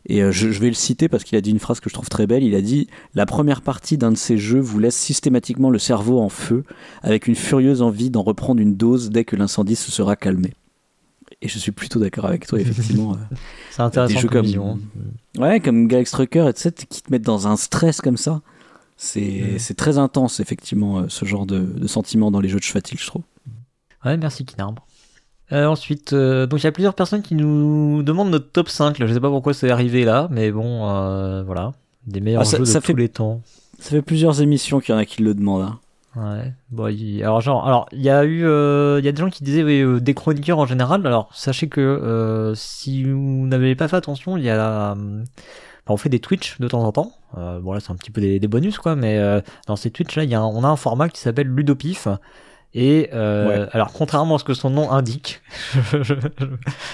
et 0.07 0.21
euh, 0.21 0.31
je, 0.31 0.47
vais 0.47 0.67
le 0.67 0.73
citer 0.73 1.09
parce 1.09 1.23
qu'il 1.23 1.37
a 1.37 1.41
dit 1.41 1.49
une 1.49 1.59
phrase 1.59 1.79
que 1.79 1.89
je 1.89 1.93
trouve 1.93 2.09
très 2.09 2.27
belle. 2.27 2.43
Il 2.43 2.55
a 2.55 2.61
dit 2.61 2.87
La 3.15 3.25
première 3.25 3.61
partie 3.61 3.97
d'un 3.97 4.11
de 4.11 4.17
ces 4.17 4.37
jeux 4.37 4.59
vous 4.59 4.79
laisse 4.79 4.95
systématiquement 4.95 5.69
le 5.69 5.79
cerveau 5.79 6.19
en 6.19 6.29
feu, 6.29 6.63
avec 7.01 7.27
une 7.27 7.35
furieuse 7.35 7.81
envie 7.81 8.09
d'en 8.09 8.21
reprendre 8.21 8.61
une 8.61 8.75
dose 8.75 9.09
dès 9.09 9.25
que 9.25 9.35
l'incendie 9.35 9.75
se 9.75 9.91
sera 9.91 10.15
calmé. 10.15 10.53
Et 11.41 11.47
je 11.47 11.57
suis 11.57 11.71
plutôt 11.71 11.99
d'accord 11.99 12.25
avec 12.25 12.45
toi, 12.45 12.59
effectivement. 12.59 13.13
Euh, 13.13 13.35
c'est 13.71 13.81
intéressant. 13.81 14.13
Des 14.13 14.21
jeux 14.21 14.29
comme, 14.29 14.45
vision, 14.45 14.79
hein. 15.37 15.41
ouais, 15.41 15.59
comme 15.59 15.87
Galaxy 15.87 16.13
Trucker, 16.13 16.47
etc., 16.47 16.71
qui 16.87 17.01
te 17.01 17.11
mettent 17.11 17.23
dans 17.23 17.47
un 17.47 17.57
stress 17.57 17.99
comme 17.99 18.17
ça. 18.17 18.41
C'est 18.95 19.57
mm. 19.57 19.75
très 19.75 19.97
intense, 19.97 20.39
effectivement, 20.39 20.99
euh, 20.99 21.05
ce 21.09 21.25
genre 21.25 21.45
de, 21.45 21.59
de 21.59 21.87
sentiment 21.87 22.29
dans 22.29 22.41
les 22.41 22.49
jeux 22.49 22.59
de 22.59 22.63
Schwatil, 22.63 22.99
je 22.99 23.07
trouve. 23.07 23.23
Ouais, 24.05 24.17
merci 24.17 24.45
Kinarbre. 24.45 24.84
Euh, 25.51 25.65
ensuite, 25.65 26.13
euh, 26.13 26.47
donc 26.47 26.61
il 26.61 26.63
y 26.63 26.67
a 26.67 26.71
plusieurs 26.71 26.95
personnes 26.95 27.21
qui 27.21 27.35
nous 27.35 28.01
demandent 28.03 28.31
notre 28.31 28.51
top 28.51 28.69
5. 28.69 28.97
Là. 28.99 29.07
Je 29.07 29.13
sais 29.13 29.19
pas 29.19 29.29
pourquoi 29.29 29.53
c'est 29.53 29.69
arrivé 29.69 30.03
là, 30.03 30.27
mais 30.31 30.51
bon, 30.51 30.89
euh, 30.89 31.43
voilà. 31.43 31.73
Des 32.07 32.19
meilleurs 32.19 32.41
ah, 32.41 32.57
jeux 32.57 32.59
de 32.59 32.79
tous 32.79 32.95
les 32.95 33.09
temps. 33.09 33.41
Ça 33.79 33.91
fait 33.91 34.01
plusieurs 34.01 34.41
émissions 34.41 34.79
qu'il 34.79 34.93
y 34.93 34.97
en 34.97 35.01
a 35.01 35.05
qui 35.05 35.21
le 35.21 35.33
demandent. 35.33 35.63
Hein. 35.63 35.79
Ouais. 36.15 36.53
Bon, 36.71 36.85
alors 37.21 37.41
genre, 37.41 37.67
alors 37.67 37.87
il 37.91 38.01
y 38.01 38.09
a 38.09 38.23
eu, 38.23 38.39
il 38.39 39.05
y 39.05 39.07
a 39.07 39.11
des 39.11 39.19
gens 39.19 39.29
qui 39.29 39.43
disaient 39.43 39.63
oui, 39.63 40.01
des 40.01 40.13
chroniqueurs 40.13 40.59
en 40.59 40.65
général. 40.65 41.05
Alors 41.05 41.29
sachez 41.33 41.67
que 41.67 42.53
si 42.55 43.03
vous 43.03 43.45
n'avez 43.47 43.75
pas 43.75 43.89
fait 43.89 43.97
attention, 43.97 44.37
il 44.37 44.43
y 44.43 44.49
a 44.49 44.95
on 45.87 45.97
fait 45.97 46.09
des 46.09 46.19
Twitch 46.19 46.59
de 46.59 46.67
temps 46.69 46.83
en 46.83 46.91
temps. 46.93 47.11
Euh, 47.37 47.59
bon 47.59 47.73
là 47.73 47.81
c'est 47.81 47.91
un 47.91 47.95
petit 47.95 48.11
peu 48.11 48.21
des, 48.21 48.39
bonus 48.47 48.77
quoi, 48.77 48.95
mais 48.95 49.19
dans 49.67 49.75
ces 49.75 49.91
Twitch 49.91 50.15
là, 50.15 50.23
y 50.23 50.35
a 50.35 50.41
on 50.41 50.63
a 50.63 50.67
un 50.69 50.77
format 50.77 51.09
qui 51.09 51.19
s'appelle 51.19 51.47
Ludopif. 51.47 52.07
Et 52.77 53.09
euh, 53.13 53.67
alors, 53.71 53.93
contrairement 53.93 54.35
à 54.35 54.37
ce 54.37 54.43
que 54.43 54.53
son 54.53 54.69
nom 54.69 54.91
indique, 54.91 55.41
je, 55.93 56.13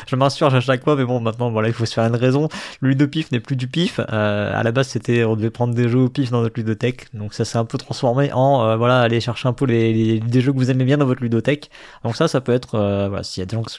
je, 0.08 0.16
m'insurge 0.16 0.54
à 0.54 0.60
chaque 0.60 0.84
fois, 0.84 0.96
mais 0.96 1.06
bon, 1.06 1.20
maintenant, 1.20 1.50
voilà, 1.50 1.70
il 1.70 1.74
faut 1.74 1.86
se 1.86 1.94
faire 1.96 2.06
une 2.06 2.16
raison. 2.16 2.50
Le 2.82 2.94
pif 3.08 3.32
n'est 3.32 3.40
plus 3.40 3.56
du 3.56 3.68
pif. 3.68 4.00
Euh, 4.00 4.52
à 4.54 4.62
la 4.62 4.72
base, 4.72 4.90
c'était, 4.90 5.24
on 5.24 5.36
devait 5.36 5.50
prendre 5.50 5.74
des 5.74 5.90
jeux 5.90 6.02
au 6.02 6.10
pif 6.10 6.30
dans 6.30 6.42
notre 6.42 6.60
ludothèque. 6.60 7.08
Donc 7.16 7.34
ça 7.34 7.46
s'est 7.46 7.58
un 7.58 7.66
peu 7.66 7.80
transformé 7.80 8.32
en, 8.32 8.64
euh, 8.64 8.78
voilà, 8.78 9.02
aller 9.02 9.20
chercher 9.20 9.48
un 9.48 9.54
peu 9.54 9.66
les, 9.66 9.92
les, 9.92 10.20
des 10.20 10.42
jeux 10.42 10.54
que 10.54 10.58
vous 10.58 10.70
aimez 10.70 10.86
bien 10.86 10.98
dans 10.98 11.08
votre 11.08 11.24
ludothèque. 11.24 11.72
Donc 12.04 12.16
ça, 12.16 12.28
ça 12.28 12.42
peut 12.42 12.54
être, 12.54 12.76
euh, 12.76 13.08
voilà, 13.10 13.24
s'il 13.24 13.42
y 13.42 13.44
a 13.44 13.48
des 13.48 13.56
gens 13.56 13.64
que 13.64 13.72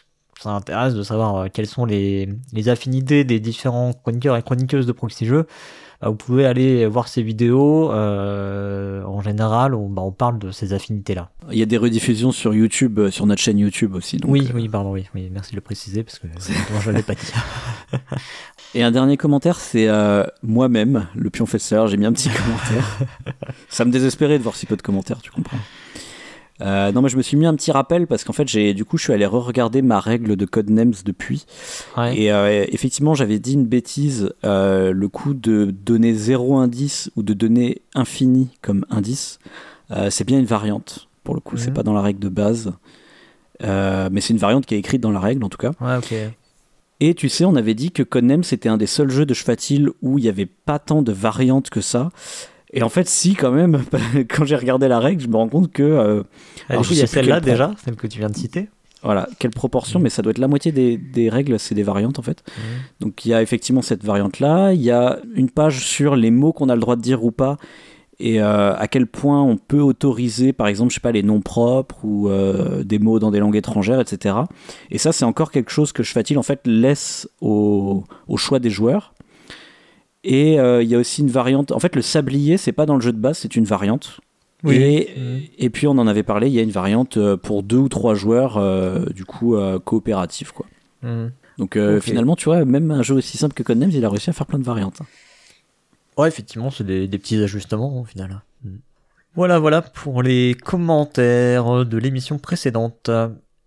ça 0.43 0.51
intéresse 0.51 0.95
de 0.95 1.03
savoir 1.03 1.37
euh, 1.37 1.47
quelles 1.53 1.67
sont 1.67 1.85
les, 1.85 2.29
les 2.53 2.69
affinités 2.69 3.25
des 3.25 3.41
différents 3.41 3.93
chroniqueurs 3.93 4.37
et 4.37 4.43
chroniqueuses 4.43 4.87
de 4.87 4.93
proxy 4.93 5.27
jeux. 5.27 5.47
Bah, 6.03 6.09
vous 6.09 6.17
pouvez 6.17 6.47
aller 6.47 6.85
voir 6.87 7.07
ces 7.07 7.23
vidéos. 7.23 7.93
Euh, 7.93 9.05
en 9.05 9.21
général, 9.21 9.73
on, 9.75 9.89
bah, 9.89 10.03
on, 10.03 10.11
parle 10.11 10.41
de 10.41 10.51
ces 10.51 10.73
affinités-là. 10.73 11.31
Il 11.53 11.59
y 11.59 11.63
a 11.63 11.67
des 11.67 11.77
rediffusions 11.77 12.33
sur 12.33 12.53
YouTube, 12.53 12.99
euh, 12.99 13.11
sur 13.13 13.25
notre 13.25 13.41
chaîne 13.41 13.59
YouTube 13.59 13.95
aussi. 13.95 14.19
oui, 14.27 14.49
euh, 14.49 14.53
oui, 14.55 14.69
pardon, 14.69 14.93
oui, 14.93 15.07
oui, 15.15 15.31
merci 15.33 15.53
de 15.53 15.57
le 15.57 15.61
préciser 15.63 16.03
parce 16.03 16.19
que 16.19 16.27
je 16.81 16.91
ne 16.91 16.97
l'ai 16.97 17.05
pas 17.05 17.15
dit. 17.15 17.33
Et 18.75 18.83
un 18.83 18.91
dernier 18.91 19.17
commentaire, 19.17 19.61
c'est 19.61 19.89
moi-même, 20.43 21.07
le 21.15 21.31
pionfesseur. 21.31 21.87
J'ai 21.87 21.97
mis 21.97 22.07
un 22.07 22.13
petit 22.13 22.31
commentaire. 22.31 22.99
Ça 23.69 23.85
me 23.85 23.93
désespérait 23.93 24.39
de 24.39 24.43
voir 24.43 24.57
si 24.57 24.67
peu 24.67 24.77
de 24.77 24.83
commentaires, 24.83 25.21
tu 25.21 25.31
comprends. 25.31 25.59
Euh, 26.63 26.93
non, 26.93 27.03
mais 27.03 27.09
je 27.09 27.17
me 27.17 27.23
suis 27.23 27.37
mis 27.37 27.47
un 27.47 27.55
petit 27.55 27.73
rappel 27.73 28.07
parce 28.07 28.25
qu'en 28.25 28.33
fait, 28.33 28.49
j'ai 28.49 28.75
du 28.75 28.85
coup, 28.85 28.97
je 28.99 29.05
suis 29.05 29.13
allé 29.13 29.27
re-regarder 29.27 29.83
ma 29.83 30.01
règle 30.01 30.37
de 30.37 30.45
Codenames 30.45 30.95
depuis. 31.05 31.47
Et 32.15 32.33
euh, 32.33 32.65
effectivement, 32.69 33.15
j'avais 33.15 33.39
dit 33.39 33.55
une 33.55 33.67
bêtise. 33.67 34.33
Euh, 34.45 34.93
le 34.93 35.09
coup 35.09 35.35
de 35.35 35.71
donner 35.71 36.15
zéro 36.15 36.59
indice 36.59 37.11
ou 37.17 37.23
de 37.23 37.35
donner 37.35 37.83
infini 37.95 38.49
comme 38.63 38.87
indice, 38.91 39.39
c'est 40.11 40.25
bien 40.25 40.39
une 40.39 40.47
variante. 40.47 41.09
Pour 41.25 41.35
le 41.35 41.41
coup, 41.41 41.57
c'est 41.57 41.69
mhm. 41.69 41.75
pas 41.75 41.83
dans 41.83 41.93
la 41.93 42.03
règle 42.03 42.21
de 42.21 42.29
base. 42.29 42.73
mais 43.61 44.21
c'est 44.21 44.33
une 44.33 44.39
variante 44.39 44.67
qui 44.67 44.75
est 44.75 44.79
écrite 44.79 45.01
dans 45.01 45.11
la 45.11 45.21
règle 45.21 45.45
en 45.45 45.49
tout 45.49 45.59
cas. 45.59 45.73
Ouais, 45.81 45.97
ok. 45.97 46.15
Et 47.05 47.15
tu 47.15 47.29
sais, 47.29 47.45
on 47.45 47.57
avait 47.57 47.75
dit 47.75 47.91
que 47.91 48.05
Codenames 48.05 48.45
c'était 48.45 48.69
un 48.69 48.77
des 48.77 48.87
seuls 48.87 49.11
jeux 49.11 49.27
de 49.27 49.35
Schwatil 49.35 49.91
où 50.03 50.19
il 50.19 50.23
n'y 50.23 50.29
avait 50.29 50.47
pas 50.47 50.79
tant 50.79 51.03
de 51.03 51.11
variantes 51.11 51.69
que 51.69 51.81
ça. 51.81 52.11
Et 52.73 52.83
en 52.83 52.89
fait, 52.89 53.09
si, 53.09 53.35
quand 53.35 53.53
même, 53.53 53.83
quand 54.29 54.45
j'ai 54.45 54.57
regardé 54.57 54.89
la 54.89 54.99
règle, 54.99 55.21
je 55.21 55.29
me 55.29 55.37
rends 55.37 55.49
compte 55.49 55.73
que. 55.73 55.83
Euh, 55.83 56.23
alors, 56.69 56.87
il 56.91 56.99
y 56.99 57.03
a 57.03 57.07
celle-là 57.07 57.41
déjà, 57.41 57.73
celle 57.85 57.97
que 57.97 58.07
tu 58.07 58.19
viens 58.19 58.31
de 58.31 58.37
citer. 58.37 58.69
Voilà, 59.03 59.29
quelle 59.41 59.51
proportion, 59.51 59.99
mais 59.99 60.11
ça 60.11 60.23
doit 60.23 60.31
être 60.31 60.39
la 60.39 60.47
moitié 60.47 60.71
des, 60.71 60.97
des 60.97 61.29
règles, 61.29 61.59
c'est 61.59 61.75
des 61.75 61.83
variantes 61.83 62.21
en 62.21 62.23
fait. 62.23 62.45
Donc 63.01 63.25
il 63.25 63.31
y 63.31 63.35
a 63.35 63.43
effectivement 63.43 63.83
cette 63.83 64.05
variante-là. 64.05 64.75
Il 64.75 64.81
y 64.81 64.93
a 64.93 65.19
une 65.35 65.51
page 65.51 65.85
sur 65.85 66.15
les 66.15 66.31
mots 66.31 66.53
qu'on 66.53 66.69
a 66.69 66.77
le 66.77 66.81
droit 66.81 66.95
de 66.95 67.01
dire 67.01 67.25
ou 67.25 67.33
pas 67.33 67.57
et 68.23 68.41
euh, 68.41 68.75
à 68.77 68.87
quel 68.87 69.09
point 69.09 69.43
on 69.43 69.57
peut 69.57 69.81
autoriser, 69.81 70.53
par 70.53 70.69
exemple, 70.69 70.91
je 70.91 70.95
sais 70.95 71.01
pas, 71.01 71.11
les 71.11 71.25
noms 71.25 71.41
propres 71.41 72.05
ou 72.05 72.29
euh, 72.29 72.85
des 72.85 73.01
mots 73.01 73.19
dans 73.19 73.33
des 73.33 73.41
langues 73.41 73.57
étrangères, 73.57 74.01
etc. 74.01 74.37
Et 74.93 74.99
ça, 74.99 75.11
c'est 75.11 75.25
encore 75.25 75.51
quelque 75.51 75.71
chose 75.71 75.91
que 75.91 76.05
Schwatil 76.05 76.39
en 76.39 76.45
fait 76.45 76.61
laisse 76.65 77.29
au, 77.41 78.05
au 78.29 78.37
choix 78.37 78.61
des 78.61 78.71
joueurs. 78.71 79.13
Et 80.25 80.61
euh, 80.61 80.83
il 80.83 80.89
y 80.89 80.95
a 80.95 80.99
aussi 80.99 81.21
une 81.23 81.31
variante. 81.31 81.73
En 81.73 81.79
fait, 81.79 81.97
le 81.97 82.03
sablier, 82.03 82.57
c'est 82.57 82.73
pas 82.73 82.87
dans 82.87 82.95
le 82.95 83.01
jeu 83.01 83.13
de 83.13 83.19
base, 83.19 83.39
c'est 83.39 83.57
une 83.57 83.65
variante. 83.65 84.21
Oui. 84.65 84.77
Et, 84.77 85.51
et, 85.59 85.71
puis 85.71 85.89
on 85.89 85.93
en 85.93 86.07
avait 86.07 86.23
parlé, 86.23 86.47
il 86.47 86.53
y 86.53 86.61
a 86.61 86.63
une 86.63 86.71
variante 86.71 87.17
euh, 87.17 87.37
pour 87.37 87.65
deux 87.65 87.79
ou 87.79 87.89
trois 87.89 88.15
joueurs, 88.15 88.59
euh, 88.59 89.07
du 89.07 89.25
coup 89.25 89.57
coopératif 89.85 90.53
quoi. 90.53 90.67
Mmh. 91.03 91.31
Donc 91.59 91.77
finalement, 92.01 92.37
tu 92.37 92.45
vois, 92.45 92.65
même 92.65 92.93
un 92.93 93.03
jeu 93.03 93.17
aussi 93.17 93.37
simple 93.37 93.55
que 93.55 93.65
Codenames, 93.65 93.91
il 93.91 94.05
a 94.05 94.09
réussi 94.09 94.31
à 94.31 94.33
faire 94.33 94.47
plein 94.47 94.61
de 94.61 94.65
variantes. 94.65 95.01
Ouais, 96.17 96.29
effectivement, 96.29 96.71
c'est 96.71 96.85
des, 96.85 97.09
des, 97.09 97.19
petits 97.19 97.43
ajustements 97.43 98.01
au 98.01 98.05
final. 98.05 98.43
Mmh. 98.65 98.71
Voilà, 99.35 99.59
voilà 99.59 99.83
pour 99.83 100.23
les 100.23 100.55
commentaires 100.55 101.85
de 101.85 101.99
l'émission 101.99 102.39
précédente. 102.39 103.11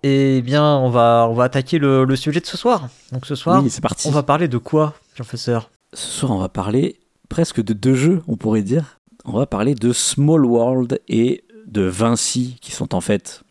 Eh 0.03 0.41
bien, 0.43 0.63
on 0.77 0.89
va, 0.89 1.27
on 1.29 1.33
va 1.33 1.45
attaquer 1.45 1.77
le, 1.77 2.05
le 2.05 2.15
sujet 2.15 2.39
de 2.39 2.45
ce 2.45 2.55
soir. 2.57 2.89
Donc 3.11 3.25
ce 3.25 3.35
soir, 3.35 3.63
parti. 3.81 4.07
on 4.07 4.11
va 4.11 4.23
parler 4.23 4.47
de 4.47 4.57
quoi, 4.57 4.93
professeur? 5.15 5.69
Ce 5.95 6.19
soir, 6.19 6.31
on 6.31 6.37
va 6.39 6.49
parler 6.49 6.99
presque 7.29 7.61
de 7.63 7.73
deux 7.73 7.95
jeux, 7.95 8.21
on 8.27 8.35
pourrait 8.37 8.61
dire. 8.61 8.99
On 9.25 9.31
va 9.31 9.47
parler 9.47 9.73
de 9.73 9.91
Small 9.91 10.45
World 10.45 10.99
et 11.07 11.43
de 11.65 11.81
Vinci, 11.81 12.57
qui 12.61 12.71
sont 12.71 12.93
en 12.93 13.01
fait 13.01 13.43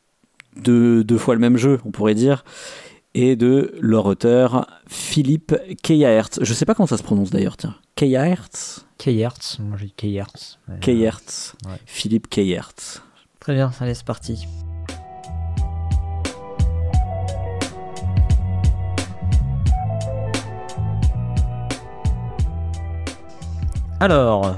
deux, 0.57 1.03
deux 1.03 1.19
fois 1.19 1.35
le 1.35 1.41
même 1.41 1.57
jeu, 1.57 1.81
on 1.85 1.91
pourrait 1.91 2.15
dire. 2.15 2.45
et 3.15 3.37
de 3.37 3.75
leur 3.81 4.07
auteur 4.07 4.67
Philippe 4.89 5.55
Keyertz. 5.83 6.41
Je 6.43 6.53
sais 6.53 6.65
pas 6.65 6.75
comment 6.75 6.87
ça 6.87 6.97
se 6.97 7.03
prononce 7.03 7.31
d'ailleurs, 7.31 7.57
tiens. 7.57 7.77
Keyertz? 7.97 8.85
Keyertz, 8.99 9.59
moi 9.61 9.77
j'ai 9.79 10.21
euh. 10.21 10.23
Ouais. 11.69 11.79
Philippe 11.87 12.29
Keyertz. 12.29 13.03
Très 13.41 13.55
bien, 13.55 13.71
allez, 13.81 13.95
c'est 13.95 14.05
parti. 14.05 14.47
Alors, 24.05 24.55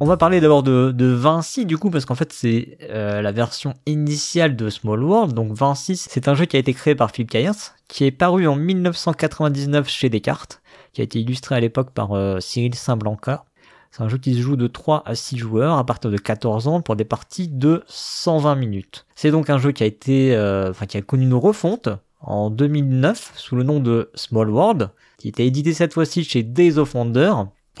on 0.00 0.06
va 0.06 0.16
parler 0.16 0.40
d'abord 0.40 0.64
de, 0.64 0.90
de 0.90 1.06
Vinci 1.06 1.66
du 1.66 1.78
coup 1.78 1.88
parce 1.88 2.04
qu'en 2.04 2.16
fait 2.16 2.32
c'est 2.32 2.78
euh, 2.90 3.22
la 3.22 3.30
version 3.30 3.74
initiale 3.86 4.56
de 4.56 4.68
Small 4.68 5.04
World. 5.04 5.34
Donc 5.34 5.52
Vinci 5.52 5.96
c'est 5.96 6.26
un 6.26 6.34
jeu 6.34 6.46
qui 6.46 6.56
a 6.56 6.58
été 6.58 6.74
créé 6.74 6.96
par 6.96 7.12
Philip 7.12 7.30
Kayers, 7.30 7.52
qui 7.86 8.06
est 8.06 8.10
paru 8.10 8.48
en 8.48 8.56
1999 8.56 9.88
chez 9.88 10.08
Descartes, 10.08 10.62
qui 10.92 11.00
a 11.00 11.04
été 11.04 11.20
illustré 11.20 11.54
à 11.54 11.60
l'époque 11.60 11.92
par 11.92 12.10
euh, 12.14 12.40
Cyril 12.40 12.74
Saint-Blanca. 12.74 13.44
C'est 13.92 14.02
un 14.02 14.08
jeu 14.08 14.18
qui 14.18 14.34
se 14.34 14.40
joue 14.40 14.56
de 14.56 14.66
3 14.66 15.04
à 15.06 15.14
6 15.14 15.38
joueurs 15.38 15.78
à 15.78 15.86
partir 15.86 16.10
de 16.10 16.16
14 16.16 16.66
ans 16.66 16.80
pour 16.80 16.96
des 16.96 17.04
parties 17.04 17.46
de 17.46 17.84
120 17.86 18.56
minutes. 18.56 19.06
C'est 19.14 19.30
donc 19.30 19.48
un 19.48 19.58
jeu 19.58 19.70
qui 19.70 19.84
a 19.84 19.90
euh, 20.10 20.72
connu 21.06 21.22
une 21.22 21.34
refonte 21.34 21.88
en 22.20 22.50
2009 22.50 23.34
sous 23.36 23.54
le 23.54 23.62
nom 23.62 23.78
de 23.78 24.10
Small 24.16 24.50
World, 24.50 24.90
qui 25.18 25.28
était 25.28 25.46
édité 25.46 25.72
cette 25.72 25.94
fois-ci 25.94 26.24
chez 26.24 26.42
Days 26.42 26.78
of 26.78 26.96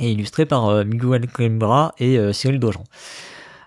et 0.00 0.10
illustré 0.12 0.46
par 0.46 0.68
euh, 0.68 0.84
Miguel 0.84 1.28
Coimbra 1.28 1.94
et 1.98 2.18
euh, 2.18 2.32
Cyril 2.32 2.58
Dojan. 2.58 2.84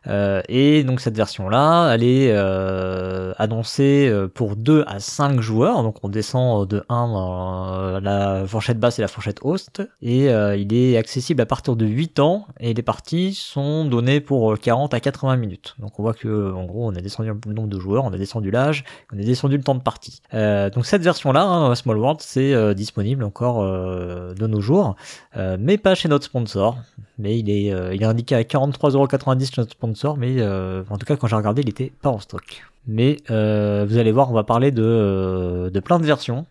Euh, 0.07 0.41
et 0.49 0.83
donc 0.83 0.99
cette 0.99 1.15
version-là, 1.15 1.93
elle 1.93 2.03
est 2.03 2.31
euh, 2.31 3.33
annoncée 3.37 4.07
euh, 4.09 4.27
pour 4.27 4.55
2 4.55 4.83
à 4.87 4.99
5 4.99 5.39
joueurs, 5.41 5.83
donc 5.83 5.97
on 6.03 6.09
descend 6.09 6.67
de 6.67 6.83
1 6.89 7.07
dans 7.07 7.73
euh, 7.73 7.99
la 7.99 8.45
fourchette 8.47 8.79
basse 8.79 8.97
et 8.97 9.01
la 9.01 9.07
fourchette 9.07 9.39
haute, 9.43 9.81
et 10.01 10.29
euh, 10.29 10.55
il 10.55 10.73
est 10.73 10.97
accessible 10.97 11.41
à 11.41 11.45
partir 11.45 11.75
de 11.75 11.85
8 11.85 12.19
ans, 12.19 12.47
et 12.59 12.73
les 12.73 12.81
parties 12.81 13.33
sont 13.33 13.85
données 13.85 14.21
pour 14.21 14.57
40 14.57 14.93
à 14.93 14.99
80 14.99 15.35
minutes. 15.37 15.75
Donc 15.79 15.99
on 15.99 16.03
voit 16.03 16.13
que 16.13 16.51
en 16.51 16.65
gros 16.65 16.87
on 16.87 16.95
a 16.95 17.01
descendu 17.01 17.31
le 17.45 17.53
nombre 17.53 17.69
de 17.69 17.79
joueurs, 17.79 18.03
on 18.05 18.13
a 18.13 18.17
descendu 18.17 18.49
l'âge, 18.49 18.83
on 19.13 19.19
a 19.19 19.21
descendu 19.21 19.57
le 19.57 19.63
temps 19.63 19.75
de 19.75 19.81
partie. 19.81 20.21
Euh, 20.33 20.69
donc 20.69 20.85
cette 20.85 21.03
version-là, 21.03 21.43
hein, 21.43 21.75
Small 21.75 21.97
World, 21.97 22.21
c'est 22.21 22.53
euh, 22.53 22.73
disponible 22.73 23.23
encore 23.23 23.61
euh, 23.61 24.33
de 24.33 24.47
nos 24.47 24.61
jours, 24.61 24.95
euh, 25.37 25.57
mais 25.59 25.77
pas 25.77 25.95
chez 25.95 26.09
notre 26.09 26.25
sponsor. 26.25 26.77
Mais 27.21 27.37
il 27.37 27.49
est, 27.49 27.71
euh, 27.71 27.93
il 27.93 28.01
est 28.01 28.05
indiqué 28.05 28.33
à 28.35 28.41
43,90€ 28.41 29.53
chez 29.53 29.61
notre 29.61 29.71
sponsor, 29.73 30.17
mais 30.17 30.37
euh, 30.39 30.83
en 30.89 30.97
tout 30.97 31.05
cas 31.05 31.15
quand 31.15 31.27
j'ai 31.27 31.35
regardé, 31.35 31.61
il 31.61 31.69
était 31.69 31.91
pas 32.01 32.09
en 32.09 32.19
stock. 32.19 32.63
Mais 32.87 33.17
euh, 33.29 33.85
vous 33.87 33.97
allez 33.97 34.11
voir, 34.11 34.31
on 34.31 34.33
va 34.33 34.43
parler 34.43 34.71
de, 34.71 35.69
de 35.71 35.79
plein 35.79 35.99
de 35.99 36.05
versions 36.05 36.47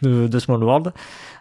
de, 0.00 0.38
Small 0.38 0.64
World. 0.64 0.92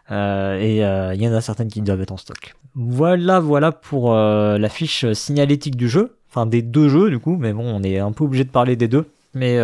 Et 0.09 0.77
il 0.79 1.21
y 1.21 1.27
en 1.27 1.33
a 1.33 1.39
certaines 1.39 1.69
qui 1.69 1.81
doivent 1.81 2.01
être 2.01 2.11
en 2.11 2.17
stock. 2.17 2.55
Voilà, 2.75 3.39
voilà 3.39 3.71
pour 3.71 4.13
la 4.13 4.69
fiche 4.69 5.05
signalétique 5.13 5.77
du 5.77 5.87
jeu, 5.87 6.17
enfin 6.29 6.45
des 6.45 6.61
deux 6.61 6.89
jeux 6.89 7.09
du 7.09 7.19
coup, 7.19 7.37
mais 7.39 7.53
bon, 7.53 7.63
on 7.63 7.81
est 7.83 7.99
un 7.99 8.11
peu 8.11 8.25
obligé 8.25 8.43
de 8.43 8.49
parler 8.49 8.75
des 8.75 8.89
deux. 8.89 9.05
Mais 9.33 9.57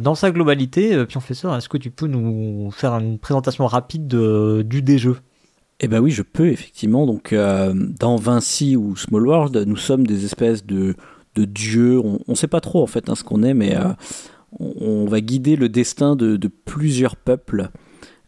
dans 0.00 0.14
sa 0.14 0.30
globalité, 0.30 1.04
Pionfesseur, 1.04 1.54
est-ce 1.54 1.68
que 1.68 1.76
tu 1.76 1.90
peux 1.90 2.06
nous 2.06 2.70
faire 2.70 2.94
une 2.94 3.18
présentation 3.18 3.66
rapide 3.66 4.08
de- 4.08 4.62
du 4.66 4.80
des 4.80 4.96
jeux? 4.96 5.18
Eh 5.84 5.88
ben 5.88 5.98
oui, 5.98 6.12
je 6.12 6.22
peux 6.22 6.46
effectivement. 6.46 7.06
Donc 7.06 7.32
euh, 7.32 7.74
dans 7.74 8.14
Vinci 8.14 8.76
ou 8.76 8.96
Small 8.96 9.26
World, 9.26 9.56
nous 9.66 9.76
sommes 9.76 10.06
des 10.06 10.24
espèces 10.24 10.64
de, 10.64 10.94
de 11.34 11.44
dieux. 11.44 11.98
On 12.00 12.20
ne 12.28 12.34
sait 12.34 12.46
pas 12.46 12.60
trop 12.60 12.82
en 12.82 12.86
fait 12.86 13.08
hein, 13.08 13.16
ce 13.16 13.24
qu'on 13.24 13.42
est, 13.42 13.52
mais 13.52 13.76
euh, 13.76 13.88
on, 14.60 15.06
va 15.06 15.20
guider 15.20 15.56
le 15.56 15.68
destin 15.68 16.14
de, 16.14 16.36
de 16.36 16.48
plusieurs 16.48 17.16
peuples 17.16 17.70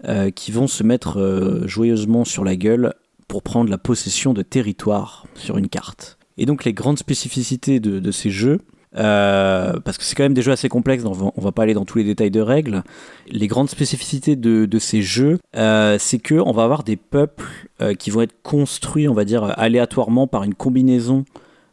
euh, 0.04 0.30
qui 0.30 0.50
vont 0.50 0.66
se 0.66 0.82
mettre 0.82 1.62
joyeusement 1.66 2.24
sur 2.24 2.42
la 2.42 2.56
gueule 2.56 2.92
pour 3.28 3.44
prendre 3.44 3.70
la 3.70 3.78
possession 3.78 4.34
de 4.34 4.42
territoires 4.42 5.26
sur 5.34 5.56
une 5.56 5.68
carte. 5.68 6.18
Et 6.36 6.46
donc 6.46 6.64
les 6.64 6.72
grandes 6.72 6.98
spécificités 6.98 7.78
de, 7.78 8.00
de 8.00 8.10
ces 8.10 8.30
jeux, 8.30 8.62
euh, 8.96 9.80
parce 9.80 9.98
que 9.98 10.04
c'est 10.04 10.14
quand 10.14 10.22
même 10.22 10.34
des 10.34 10.42
jeux 10.42 10.52
assez 10.52 10.68
complexes, 10.68 11.02
donc 11.02 11.16
on 11.36 11.40
va, 11.40 11.52
pas 11.52 11.64
aller 11.64 11.74
dans 11.74 11.84
tous 11.84 11.98
les 11.98 12.04
détails 12.04 12.30
de 12.30 12.40
règles. 12.40 12.82
Les 13.28 13.46
grandes 13.46 13.68
spécificités 13.68 14.36
de, 14.36 14.78
ces 14.78 15.02
jeux, 15.02 15.38
euh, 15.56 15.96
c'est 15.98 16.18
que 16.18 16.34
on 16.34 16.52
va 16.52 16.64
avoir 16.64 16.84
des 16.84 16.96
peuples 16.96 17.46
euh, 17.80 17.94
qui 17.94 18.10
vont 18.10 18.22
être 18.22 18.34
construits, 18.42 19.08
on 19.08 19.14
va 19.14 19.24
dire, 19.24 19.44
aléatoirement 19.58 20.26
par 20.26 20.44
une 20.44 20.54
combinaison 20.54 21.24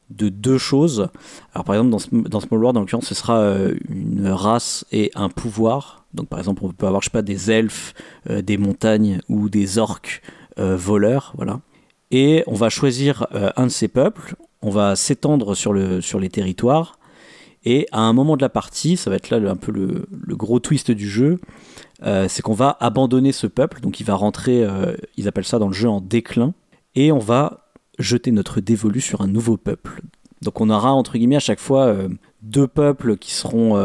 de 0.10 0.30
deux 0.30 0.58
choses. 0.58 1.10
Alors 1.54 1.63
par 1.63 1.76
exemple 1.76 1.91
dans, 1.91 2.30
dans 2.30 2.39
Small 2.39 2.60
World, 2.60 2.78
en 2.78 2.82
l'occurrence, 2.82 3.06
ce 3.06 3.15
sera 3.15 3.56
une 3.89 4.28
race 4.28 4.86
et 4.91 5.12
un 5.15 5.30
pouvoir. 5.30 6.06
Donc 6.13 6.28
par 6.28 6.39
exemple, 6.39 6.63
on 6.65 6.69
peut 6.72 6.88
avoir, 6.88 7.02
je 7.02 7.06
sais 7.06 7.12
pas, 7.12 7.22
des 7.22 7.50
elfes, 7.50 7.93
des 8.30 8.58
montagnes 8.58 9.22
ou 9.30 9.48
des 9.48 9.78
orques 9.78 10.22
voleurs, 10.58 11.34
voilà. 11.38 11.62
Et 12.13 12.43
on 12.46 12.56
va 12.56 12.67
choisir 12.67 13.26
un 13.56 13.67
de 13.67 13.72
ces 13.72 13.88
peuples, 13.88 14.36
on 14.62 14.69
va 14.69 14.98
s'étendre 14.98 15.56
sur 15.56 15.74
les 15.74 16.30
territoires, 16.30 17.00
et 17.63 17.88
à 17.91 18.02
un 18.02 18.13
moment 18.13 18.38
de 18.38 18.41
la 18.41 18.50
partie, 18.50 18.97
ça 18.97 19.10
va 19.10 19.15
être 19.15 19.30
là 19.30 19.38
un 19.50 19.56
peu 19.56 19.71
le, 19.71 20.08
gros 20.36 20.60
twist 20.60 20.89
du 20.91 21.08
jeu, 21.08 21.39
euh, 22.04 22.26
c'est 22.28 22.41
qu'on 22.41 22.54
va 22.54 22.76
abandonner 22.80 23.32
ce 23.32 23.45
peuple, 23.45 23.82
donc 23.82 24.00
il 24.00 24.06
va 24.06 24.15
rentrer, 24.15 24.63
euh, 24.63 24.95
ils 25.17 25.28
appellent 25.28 25.45
ça 25.45 25.60
dans 25.60 25.67
le 25.67 25.74
jeu 25.74 25.88
en 25.88 26.02
déclin, 26.02 26.54
et 26.95 27.12
on 27.12 27.19
va 27.19 27.71
jeter 28.00 28.32
notre 28.32 28.62
dévolu 28.62 29.00
sur 29.00 29.21
un 29.21 29.28
nouveau 29.28 29.58
peuple. 29.58 30.02
Donc 30.41 30.60
on 30.60 30.71
aura 30.71 30.91
entre 30.91 31.19
guillemets 31.19 31.36
à 31.36 31.39
chaque 31.39 31.60
fois 31.60 31.86
euh, 31.86 32.10
deux 32.41 32.67
peuples 32.67 33.17
qui 33.17 33.32
seront 33.32 33.76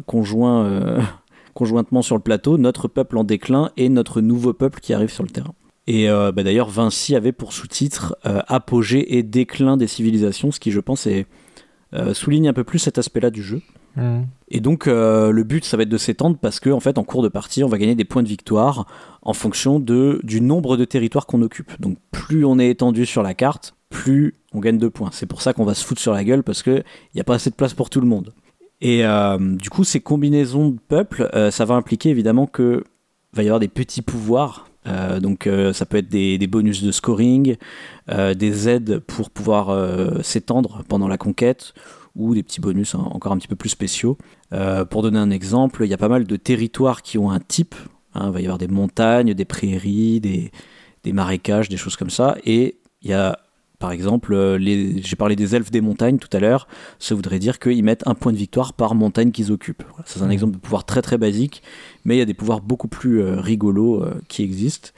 conjointement 0.06 2.00
sur 2.00 2.16
le 2.16 2.22
plateau, 2.22 2.56
notre 2.56 2.88
peuple 2.88 3.18
en 3.18 3.24
déclin 3.24 3.70
et 3.76 3.90
notre 3.90 4.22
nouveau 4.22 4.54
peuple 4.54 4.80
qui 4.80 4.94
arrive 4.94 5.10
sur 5.10 5.24
le 5.24 5.28
terrain. 5.28 5.52
Et 5.86 6.08
bah, 6.08 6.42
d'ailleurs 6.42 6.68
Vinci 6.68 7.14
avait 7.14 7.32
pour 7.32 7.52
sous-titre 7.52 8.16
Apogée 8.24 9.18
et 9.18 9.22
déclin 9.22 9.76
des 9.76 9.86
civilisations, 9.86 10.50
ce 10.50 10.58
qui 10.58 10.72
je 10.72 10.80
pense 10.80 11.06
est, 11.06 11.26
euh, 11.94 12.14
souligne 12.14 12.48
un 12.48 12.52
peu 12.52 12.64
plus 12.64 12.78
cet 12.78 12.98
aspect-là 12.98 13.30
du 13.30 13.42
jeu. 13.42 13.62
Et 14.48 14.60
donc 14.60 14.88
euh, 14.88 15.30
le 15.30 15.42
but 15.42 15.64
ça 15.64 15.78
va 15.78 15.84
être 15.84 15.88
de 15.88 15.96
s'étendre 15.96 16.36
parce 16.36 16.60
que 16.60 16.68
en 16.68 16.80
fait 16.80 16.98
en 16.98 17.02
cours 17.02 17.22
de 17.22 17.28
partie 17.28 17.64
on 17.64 17.68
va 17.68 17.78
gagner 17.78 17.94
des 17.94 18.04
points 18.04 18.22
de 18.22 18.28
victoire 18.28 18.86
en 19.22 19.32
fonction 19.32 19.80
de, 19.80 20.20
du 20.22 20.42
nombre 20.42 20.76
de 20.76 20.84
territoires 20.84 21.24
qu'on 21.24 21.40
occupe. 21.40 21.80
Donc 21.80 21.96
plus 22.10 22.44
on 22.44 22.58
est 22.58 22.68
étendu 22.68 23.06
sur 23.06 23.22
la 23.22 23.32
carte, 23.32 23.74
plus 23.88 24.34
on 24.52 24.60
gagne 24.60 24.76
de 24.76 24.88
points. 24.88 25.08
C'est 25.12 25.24
pour 25.24 25.40
ça 25.40 25.54
qu'on 25.54 25.64
va 25.64 25.72
se 25.72 25.82
foutre 25.82 26.02
sur 26.02 26.12
la 26.12 26.24
gueule 26.24 26.42
parce 26.42 26.62
qu'il 26.62 26.84
n'y 27.14 27.22
a 27.22 27.24
pas 27.24 27.36
assez 27.36 27.48
de 27.48 27.54
place 27.54 27.72
pour 27.72 27.88
tout 27.88 28.02
le 28.02 28.06
monde. 28.06 28.34
Et 28.82 29.06
euh, 29.06 29.38
du 29.38 29.70
coup 29.70 29.82
ces 29.82 30.00
combinaisons 30.00 30.68
de 30.68 30.78
peuples, 30.88 31.30
ça 31.50 31.64
va 31.64 31.74
impliquer 31.74 32.10
évidemment 32.10 32.46
que 32.46 32.84
va 33.32 33.44
y 33.44 33.46
avoir 33.46 33.60
des 33.60 33.68
petits 33.68 34.02
pouvoirs. 34.02 34.68
Euh, 34.86 35.20
donc 35.20 35.46
euh, 35.46 35.72
ça 35.72 35.86
peut 35.86 35.96
être 35.96 36.08
des, 36.08 36.38
bonus 36.46 36.82
de 36.82 36.92
scoring, 36.92 37.56
euh, 38.10 38.34
des 38.34 38.68
aides 38.68 38.98
pour 39.00 39.30
pouvoir 39.30 39.76
s'étendre 40.22 40.82
pendant 40.88 41.08
la 41.08 41.18
conquête 41.18 41.74
ou 42.14 42.34
des 42.34 42.42
petits 42.42 42.60
bonus 42.60 42.94
encore 42.94 43.32
un 43.32 43.38
petit 43.38 43.48
peu 43.48 43.56
plus 43.56 43.68
spéciaux. 43.68 44.16
Pour 44.90 45.02
donner 45.02 45.18
un 45.18 45.30
exemple, 45.30 45.82
il 45.84 45.90
y 45.90 45.94
a 45.94 45.98
pas 45.98 46.08
mal 46.08 46.24
de 46.24 46.36
territoires 46.36 47.02
qui 47.02 47.18
ont 47.18 47.30
un 47.30 47.40
type. 47.40 47.74
hein. 48.14 48.26
il 48.28 48.32
va 48.32 48.40
y 48.40 48.44
avoir 48.44 48.58
des 48.58 48.68
montagnes, 48.68 49.34
des 49.34 49.44
prairies, 49.44 50.20
des, 50.20 50.50
des 51.02 51.12
marécages, 51.12 51.68
des 51.68 51.76
choses 51.76 51.96
comme 51.96 52.10
ça. 52.10 52.36
Et 52.44 52.78
il 53.02 53.10
y 53.10 53.12
a, 53.12 53.38
par 53.78 53.90
exemple, 53.92 54.32
euh, 54.34 54.56
les- 54.58 55.02
j'ai 55.02 55.16
parlé 55.16 55.36
des 55.36 55.54
elfes 55.54 55.70
des 55.70 55.80
montagnes 55.80 56.18
tout 56.18 56.34
à 56.34 56.40
l'heure. 56.40 56.66
Ça 56.98 57.14
voudrait 57.14 57.38
dire 57.38 57.58
qu'ils 57.58 57.82
mettent 57.84 58.06
un 58.06 58.14
point 58.14 58.32
de 58.32 58.36
victoire 58.38 58.72
par 58.72 58.94
montagne 58.94 59.30
qu'ils 59.32 59.52
occupent. 59.52 59.82
Voilà, 59.90 60.04
ça, 60.06 60.14
c'est 60.18 60.22
un 60.22 60.26
Mhm. 60.26 60.32
exemple 60.32 60.52
de 60.54 60.58
pouvoir 60.58 60.84
très 60.84 61.02
très 61.02 61.18
basique, 61.18 61.62
mais 62.04 62.16
il 62.16 62.18
y 62.18 62.22
a 62.22 62.24
des 62.26 62.34
pouvoirs 62.34 62.60
beaucoup 62.60 62.88
plus 62.88 63.20
euh, 63.22 63.40
rigolos 63.40 64.02
euh, 64.02 64.20
qui 64.28 64.42
existent. 64.42 64.90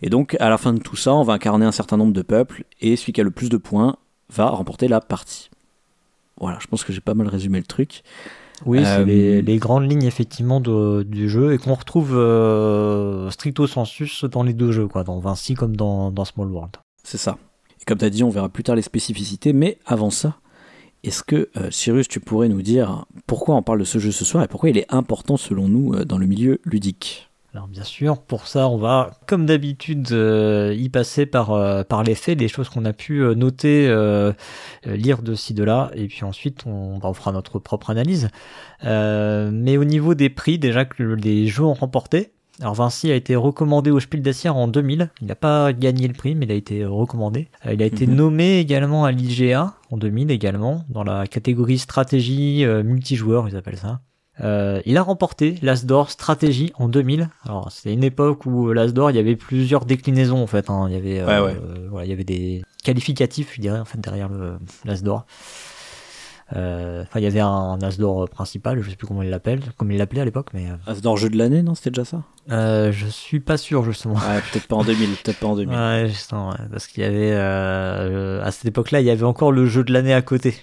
Et 0.00 0.08
donc, 0.10 0.36
à 0.40 0.48
la 0.48 0.58
fin 0.58 0.72
de 0.72 0.80
tout 0.80 0.96
ça, 0.96 1.14
on 1.14 1.22
va 1.22 1.34
incarner 1.34 1.64
un 1.66 1.72
certain 1.72 1.96
nombre 1.96 2.12
de 2.12 2.22
peuples, 2.22 2.64
et 2.80 2.96
celui 2.96 3.12
qui 3.12 3.20
a 3.20 3.24
le 3.24 3.30
plus 3.30 3.48
de 3.50 3.56
points 3.56 3.96
va 4.34 4.48
remporter 4.48 4.88
la 4.88 5.00
partie. 5.00 5.50
Voilà, 6.40 6.58
je 6.60 6.66
pense 6.66 6.82
que 6.84 6.92
j'ai 6.92 7.00
pas 7.02 7.14
mal 7.14 7.28
résumé 7.28 7.58
le 7.58 7.64
truc. 7.66 8.02
Oui, 8.64 8.78
Euh, 8.78 8.84
c'est 8.98 9.04
les, 9.04 9.42
les 9.42 9.58
grandes 9.58 9.88
lignes 9.90 10.04
effectivement 10.04 10.60
de- 10.60 11.02
du 11.02 11.28
jeu 11.28 11.52
et 11.52 11.58
qu'on 11.58 11.74
retrouve 11.74 12.12
stricto 13.30 13.66
sensus 13.66 14.24
dans 14.24 14.42
les 14.42 14.52
deux 14.54 14.72
jeux, 14.72 14.88
quoi, 14.88 15.04
dans 15.04 15.18
Vinci 15.18 15.54
comme 15.54 15.76
dans, 15.76 16.10
dans 16.10 16.24
Small 16.24 16.48
World. 16.50 16.76
C'est 17.04 17.18
ça. 17.18 17.38
Et 17.82 17.84
comme 17.84 17.98
tu 17.98 18.04
as 18.04 18.10
dit, 18.10 18.22
on 18.22 18.30
verra 18.30 18.48
plus 18.48 18.62
tard 18.62 18.76
les 18.76 18.82
spécificités, 18.82 19.52
mais 19.52 19.78
avant 19.86 20.10
ça, 20.10 20.36
est-ce 21.02 21.24
que, 21.24 21.48
euh, 21.56 21.68
Cyrus, 21.72 22.06
tu 22.06 22.20
pourrais 22.20 22.48
nous 22.48 22.62
dire 22.62 23.06
pourquoi 23.26 23.56
on 23.56 23.62
parle 23.62 23.80
de 23.80 23.84
ce 23.84 23.98
jeu 23.98 24.12
ce 24.12 24.24
soir 24.24 24.44
et 24.44 24.46
pourquoi 24.46 24.70
il 24.70 24.78
est 24.78 24.86
important 24.88 25.36
selon 25.36 25.66
nous 25.66 25.94
euh, 25.94 26.04
dans 26.04 26.16
le 26.16 26.26
milieu 26.26 26.60
ludique? 26.64 27.28
Alors 27.54 27.66
bien 27.66 27.82
sûr, 27.82 28.22
pour 28.22 28.46
ça, 28.46 28.68
on 28.68 28.78
va, 28.78 29.10
comme 29.26 29.46
d'habitude, 29.46 30.12
euh, 30.12 30.74
y 30.78 30.88
passer 30.90 31.26
par, 31.26 31.58
les 32.04 32.14
faits, 32.14 32.40
les 32.40 32.46
choses 32.46 32.68
qu'on 32.68 32.84
a 32.84 32.92
pu 32.92 33.20
noter, 33.34 33.88
lire 34.86 35.22
de 35.22 35.34
ci, 35.34 35.52
de 35.52 35.64
là, 35.64 35.90
et 35.94 36.06
puis 36.06 36.22
ensuite, 36.22 36.64
on, 36.66 36.98
bah, 36.98 37.08
on 37.08 37.14
fera 37.14 37.32
notre 37.32 37.58
propre 37.58 37.90
analyse. 37.90 38.28
Mais 38.82 39.76
au 39.76 39.84
niveau 39.84 40.14
des 40.14 40.30
prix, 40.30 40.58
déjà 40.58 40.84
que 40.86 41.02
les 41.02 41.48
jeux 41.48 41.64
ont 41.64 41.74
remporté, 41.74 42.32
alors 42.60 42.74
Vinci 42.74 43.10
a 43.10 43.14
été 43.14 43.34
recommandé 43.34 43.90
au 43.90 43.98
Spiel 43.98 44.22
des 44.22 44.32
Sierres 44.32 44.56
en 44.56 44.68
2000. 44.68 45.10
Il 45.20 45.26
n'a 45.26 45.34
pas 45.34 45.72
gagné 45.72 46.06
le 46.06 46.14
prix, 46.14 46.34
mais 46.34 46.44
il 46.46 46.52
a 46.52 46.54
été 46.54 46.84
recommandé. 46.84 47.48
Euh, 47.66 47.72
il 47.72 47.82
a 47.82 47.86
été 47.86 48.06
Mhm. 48.06 48.14
nommé 48.14 48.58
également 48.58 49.04
à 49.04 49.10
l'IGA 49.12 49.74
en 49.90 49.96
2000 49.96 50.30
également, 50.30 50.84
dans 50.88 51.02
la 51.02 51.26
catégorie 51.26 51.78
stratégie 51.78 52.64
euh, 52.64 52.82
multijoueur, 52.82 53.48
ils 53.48 53.56
appellent 53.56 53.78
ça. 53.78 54.00
Euh, 54.40 54.80
il 54.86 54.96
a 54.96 55.02
remporté 55.02 55.56
l'Asdor 55.62 56.10
Stratégie 56.10 56.72
en 56.76 56.88
2000. 56.88 57.28
Alors 57.44 57.70
c'est 57.70 57.92
une 57.92 58.02
époque 58.04 58.46
où 58.46 58.72
l'Asdor 58.72 59.10
il 59.10 59.16
y 59.16 59.20
avait 59.20 59.36
plusieurs 59.36 59.84
déclinaisons 59.84 60.42
en 60.42 60.46
fait. 60.46 60.70
Hein. 60.70 60.86
Il 60.88 60.94
y 60.94 60.96
avait, 60.96 61.20
euh, 61.20 61.26
Ouais, 61.44 61.52
ouais. 61.54 61.60
voilà, 61.90 62.06
il 62.06 62.10
y 62.10 62.12
avait 62.14 62.24
des 62.24 62.62
qualificatifs, 62.82 63.52
je 63.54 63.60
dirais 63.60 63.78
en 63.78 63.84
fait 63.84 64.00
derrière 64.00 64.30
l'Asdor. 64.84 65.26
Euh, 66.54 67.02
Enfin, 67.02 67.20
il 67.20 67.24
y 67.24 67.26
avait 67.26 67.40
un, 67.40 67.46
un 67.48 67.82
Asdor 67.82 68.28
principal, 68.28 68.80
je 68.82 68.90
sais 68.90 68.96
plus 68.96 69.06
comment 69.06 69.22
il 69.22 69.30
l'appelle, 69.30 69.60
comme 69.76 69.90
il 69.90 69.98
l'appelait 69.98 70.20
à 70.20 70.24
l'époque, 70.24 70.48
mais 70.54 70.68
euh, 70.70 70.90
Asdor 70.90 71.16
jeu 71.16 71.28
de 71.30 71.36
l'année, 71.36 71.62
non 71.62 71.74
C'était 71.74 71.90
déjà 71.90 72.04
ça? 72.04 72.22
Euh, 72.50 72.90
je 72.92 73.06
suis 73.06 73.40
pas 73.40 73.56
sûr 73.56 73.84
justement. 73.84 74.14
Ouais, 74.14 74.40
peut-être 74.52 74.66
pas 74.66 74.76
en 74.76 74.84
2000, 74.84 75.10
peut-être 75.22 75.38
pas 75.38 75.46
en 75.46 75.56
2000. 75.56 75.76
Ouais, 75.76 76.08
justement, 76.08 76.50
ouais, 76.50 76.56
parce 76.70 76.86
qu'il 76.86 77.02
y 77.02 77.06
avait 77.06 77.32
euh, 77.32 78.42
à 78.44 78.50
cette 78.50 78.66
époque-là, 78.66 79.00
il 79.00 79.06
y 79.06 79.10
avait 79.10 79.24
encore 79.24 79.52
le 79.52 79.66
jeu 79.66 79.84
de 79.84 79.92
l'année 79.92 80.14
à 80.14 80.22
côté. 80.22 80.54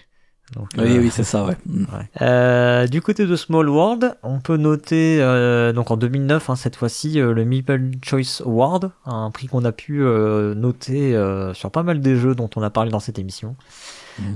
Donc, 0.55 0.67
Oui, 0.79 0.97
euh, 0.97 0.99
oui, 0.99 1.09
c'est 1.11 1.23
ça, 1.23 1.45
ouais. 1.45 1.55
Ouais. 1.67 2.09
Euh, 2.21 2.87
du 2.87 3.01
côté 3.01 3.27
de 3.27 3.35
Small 3.35 3.69
World, 3.69 4.15
on 4.23 4.39
peut 4.39 4.57
noter 4.57 5.19
euh, 5.21 5.73
donc 5.73 5.91
en 5.91 5.97
2009 5.97 6.49
hein, 6.49 6.55
cette 6.55 6.75
fois-ci 6.75 7.19
euh, 7.19 7.33
le 7.33 7.45
Meeple 7.45 7.91
Choice 8.03 8.41
Award, 8.43 8.91
un 9.05 9.29
prix 9.29 9.45
qu'on 9.45 9.63
a 9.63 9.71
pu 9.71 10.01
euh, 10.01 10.55
noter 10.55 11.15
euh, 11.15 11.53
sur 11.53 11.69
pas 11.69 11.83
mal 11.83 12.01
des 12.01 12.15
jeux 12.15 12.33
dont 12.33 12.49
on 12.55 12.63
a 12.63 12.71
parlé 12.71 12.89
dans 12.89 12.99
cette 12.99 13.19
émission. 13.19 13.55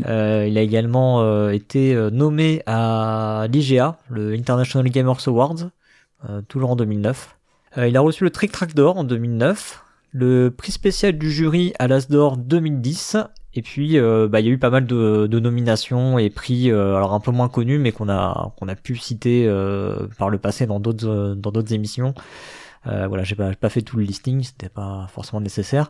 Euh, 0.08 0.46
il 0.48 0.58
a 0.58 0.62
également 0.62 1.22
euh, 1.22 1.52
été 1.52 1.94
euh, 1.94 2.10
nommé 2.10 2.62
à 2.66 3.48
l'IGA, 3.52 3.98
le 4.10 4.34
International 4.34 4.90
Gamers 4.90 5.28
Awards, 5.28 5.70
toujours 6.48 6.72
en 6.72 6.76
2009. 6.76 7.36
Euh, 7.78 7.88
il 7.88 7.98
a 7.98 8.02
reçu 8.02 8.24
le 8.24 8.30
Trick 8.30 8.52
Track 8.52 8.76
d'or 8.76 8.98
en 8.98 9.04
2009, 9.04 9.84
le 10.12 10.50
prix 10.50 10.72
spécial 10.72 11.18
du 11.18 11.32
jury 11.32 11.74
à 11.80 11.88
l'As 11.88 12.08
d'or 12.08 12.38
2010 12.38 13.18
et 13.56 13.62
puis, 13.62 14.00
euh, 14.00 14.28
bah, 14.28 14.40
il 14.40 14.48
y 14.48 14.50
a 14.50 14.52
eu 14.52 14.58
pas 14.58 14.72
mal 14.72 14.88
de, 14.88 15.28
de 15.28 15.40
nominations 15.40 16.18
et 16.18 16.30
prix, 16.30 16.72
euh, 16.72 16.96
alors 16.96 17.14
un 17.14 17.20
peu 17.20 17.32
moins 17.32 17.50
connus, 17.50 17.78
mais 17.78 17.92
qu'on 17.92 18.10
a 18.10 18.54
qu'on 18.58 18.68
a 18.68 18.76
pu 18.76 18.96
citer 18.96 19.46
euh, 19.48 20.08
par 20.18 20.30
le 20.30 20.40
passé 20.40 20.66
dans 20.66 20.80
d'autres 20.80 21.36
dans 21.38 21.52
d'autres 21.52 21.74
émissions. 21.74 22.14
Voilà, 22.86 23.24
j'ai 23.24 23.36
pas 23.36 23.54
pas 23.56 23.70
fait 23.70 23.82
tout 23.82 23.96
le 23.96 24.04
listing, 24.04 24.44
c'était 24.44 24.70
pas 24.70 25.08
forcément 25.14 25.40
nécessaire. 25.40 25.90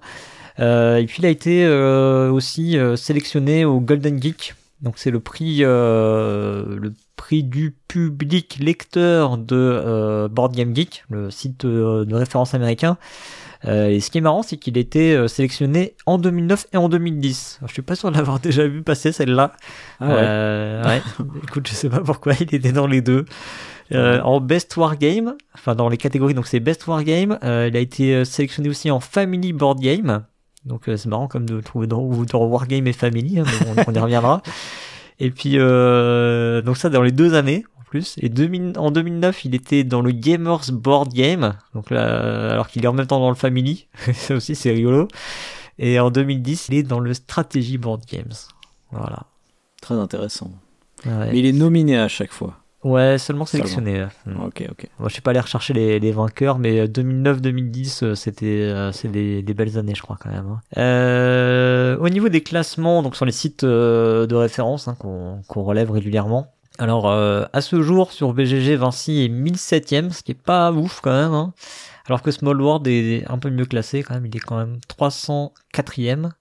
Euh, 0.59 0.97
et 0.97 1.05
puis, 1.05 1.17
il 1.19 1.25
a 1.25 1.29
été 1.29 1.65
euh, 1.65 2.31
aussi 2.31 2.77
euh, 2.77 2.95
sélectionné 2.95 3.65
au 3.65 3.79
Golden 3.79 4.21
Geek. 4.21 4.55
Donc, 4.81 4.95
c'est 4.97 5.11
le 5.11 5.19
prix 5.19 5.59
euh, 5.61 6.77
le 6.79 6.93
prix 7.15 7.43
du 7.43 7.75
public 7.87 8.57
lecteur 8.59 9.37
de 9.37 9.55
euh, 9.55 10.27
Board 10.27 10.55
Game 10.55 10.75
Geek, 10.75 11.05
le 11.09 11.31
site 11.31 11.65
de 11.65 12.15
référence 12.15 12.53
américain. 12.53 12.97
Euh, 13.65 13.87
et 13.87 13.99
ce 13.99 14.11
qui 14.11 14.17
est 14.17 14.21
marrant, 14.21 14.43
c'est 14.43 14.57
qu'il 14.57 14.77
était 14.77 15.13
euh, 15.13 15.27
sélectionné 15.27 15.95
en 16.05 16.17
2009 16.17 16.67
et 16.73 16.77
en 16.77 16.89
2010. 16.89 17.57
Alors, 17.59 17.69
je 17.69 17.73
suis 17.73 17.81
pas 17.81 17.95
sûr 17.95 18.11
de 18.11 18.17
l'avoir 18.17 18.39
déjà 18.41 18.67
vu 18.67 18.83
passer 18.83 19.11
celle-là. 19.11 19.53
Ah 19.99 20.07
ouais. 20.07 20.15
Euh, 20.17 20.83
ouais. 20.83 21.01
Écoute, 21.43 21.67
je 21.67 21.73
sais 21.73 21.89
pas 21.89 22.01
pourquoi 22.01 22.33
il 22.39 22.53
était 22.53 22.71
dans 22.71 22.87
les 22.87 23.01
deux. 23.01 23.25
Euh, 23.91 24.21
en 24.21 24.39
Best 24.39 24.75
Wargame, 24.75 25.35
enfin 25.53 25.75
dans 25.75 25.87
les 25.87 25.97
catégories, 25.97 26.33
donc 26.33 26.47
c'est 26.47 26.59
Best 26.59 26.87
Wargame. 26.87 27.37
Euh, 27.43 27.67
il 27.69 27.77
a 27.77 27.79
été 27.79 28.25
sélectionné 28.25 28.69
aussi 28.69 28.89
en 28.89 28.99
Family 28.99 29.53
Board 29.53 29.79
Game. 29.79 30.23
Donc 30.65 30.87
euh, 30.87 30.97
c'est 30.97 31.09
marrant 31.09 31.27
comme 31.27 31.45
de 31.45 31.59
trouver 31.61 31.87
dans, 31.87 32.01
dans 32.23 32.45
Wargame 32.45 32.87
et 32.87 32.93
Family, 32.93 33.39
hein, 33.39 33.43
mais 33.45 33.83
on, 33.85 33.91
on 33.91 33.93
y 33.93 33.99
reviendra. 33.99 34.41
Et 35.19 35.29
puis 35.29 35.53
euh, 35.55 36.61
donc 36.61 36.77
ça 36.77 36.89
dans 36.89 37.01
les 37.01 37.11
deux 37.11 37.33
années 37.35 37.65
en 37.79 37.83
plus. 37.83 38.15
Et 38.19 38.29
2000 38.29 38.73
en 38.77 38.91
2009, 38.91 39.45
il 39.45 39.55
était 39.55 39.83
dans 39.83 40.01
le 40.01 40.11
Gamers 40.11 40.71
Board 40.71 41.13
Game, 41.13 41.53
donc 41.75 41.91
là, 41.91 42.51
alors 42.51 42.67
qu'il 42.67 42.83
est 42.83 42.87
en 42.87 42.93
même 42.93 43.07
temps 43.07 43.19
dans 43.19 43.29
le 43.29 43.35
Family. 43.35 43.87
ça 44.13 44.35
aussi 44.35 44.55
c'est 44.55 44.71
rigolo. 44.71 45.07
Et 45.79 45.99
en 45.99 46.11
2010, 46.11 46.69
il 46.69 46.75
est 46.75 46.83
dans 46.83 46.99
le 46.99 47.13
Strategy 47.13 47.77
Board 47.77 48.03
Games. 48.05 48.33
Voilà. 48.91 49.23
Très 49.81 49.95
intéressant. 49.95 50.51
Ouais, 51.05 51.31
Mais 51.31 51.39
il 51.39 51.45
est 51.45 51.51
nominé 51.51 51.97
à 51.97 52.07
chaque 52.07 52.31
fois. 52.31 52.62
Ouais, 52.83 53.17
seulement 53.17 53.45
sélectionné. 53.45 53.99
là. 53.99 54.09
Mm. 54.25 54.43
Ok, 54.45 54.63
ok. 54.69 54.87
Moi, 54.99 55.07
je 55.09 55.13
suis 55.13 55.21
pas 55.21 55.31
allé 55.31 55.39
rechercher 55.39 55.73
les, 55.73 55.99
les 55.99 56.11
vainqueurs, 56.11 56.59
mais 56.59 56.79
euh, 56.81 56.87
2009-2010, 56.87 58.03
euh, 58.03 58.15
c'était 58.15 58.45
euh, 58.45 58.91
c'est 58.91 59.07
des, 59.07 59.41
des 59.41 59.53
belles 59.53 59.77
années, 59.77 59.95
je 59.95 60.01
crois 60.01 60.17
quand 60.21 60.29
même. 60.29 60.45
hein. 60.47 60.59
Euh, 60.77 61.97
au 61.99 62.09
niveau 62.09 62.29
des 62.29 62.41
classements, 62.41 63.01
donc 63.03 63.15
sur 63.15 63.25
les 63.25 63.31
sites 63.31 63.63
euh, 63.63 64.25
de 64.27 64.35
référence 64.35 64.87
hein, 64.87 64.95
qu'on 64.99 65.63
relève 65.63 65.91
régulièrement. 65.91 66.47
Alors, 66.79 67.09
euh, 67.09 67.45
à 67.53 67.61
ce 67.61 67.81
jour, 67.81 68.11
sur 68.11 68.33
BGG, 68.33 68.75
Vinci 68.75 69.23
est 69.23 69.29
1007ème, 69.29 70.09
ce 70.11 70.23
qui 70.23 70.31
est 70.31 70.41
pas 70.41 70.71
ouf 70.71 71.01
quand 71.01 71.11
même. 71.13 71.33
hein. 71.33 71.53
Alors 72.07 72.21
que 72.21 72.31
Small 72.31 72.59
World 72.59 72.85
est 72.87 73.23
un 73.29 73.37
peu 73.37 73.49
mieux 73.49 73.65
classé 73.65 74.03
quand 74.03 74.15
même, 74.15 74.25
il 74.25 74.35
est 74.35 74.39
quand 74.39 74.57
même 74.57 74.79
304ème. 74.89 76.31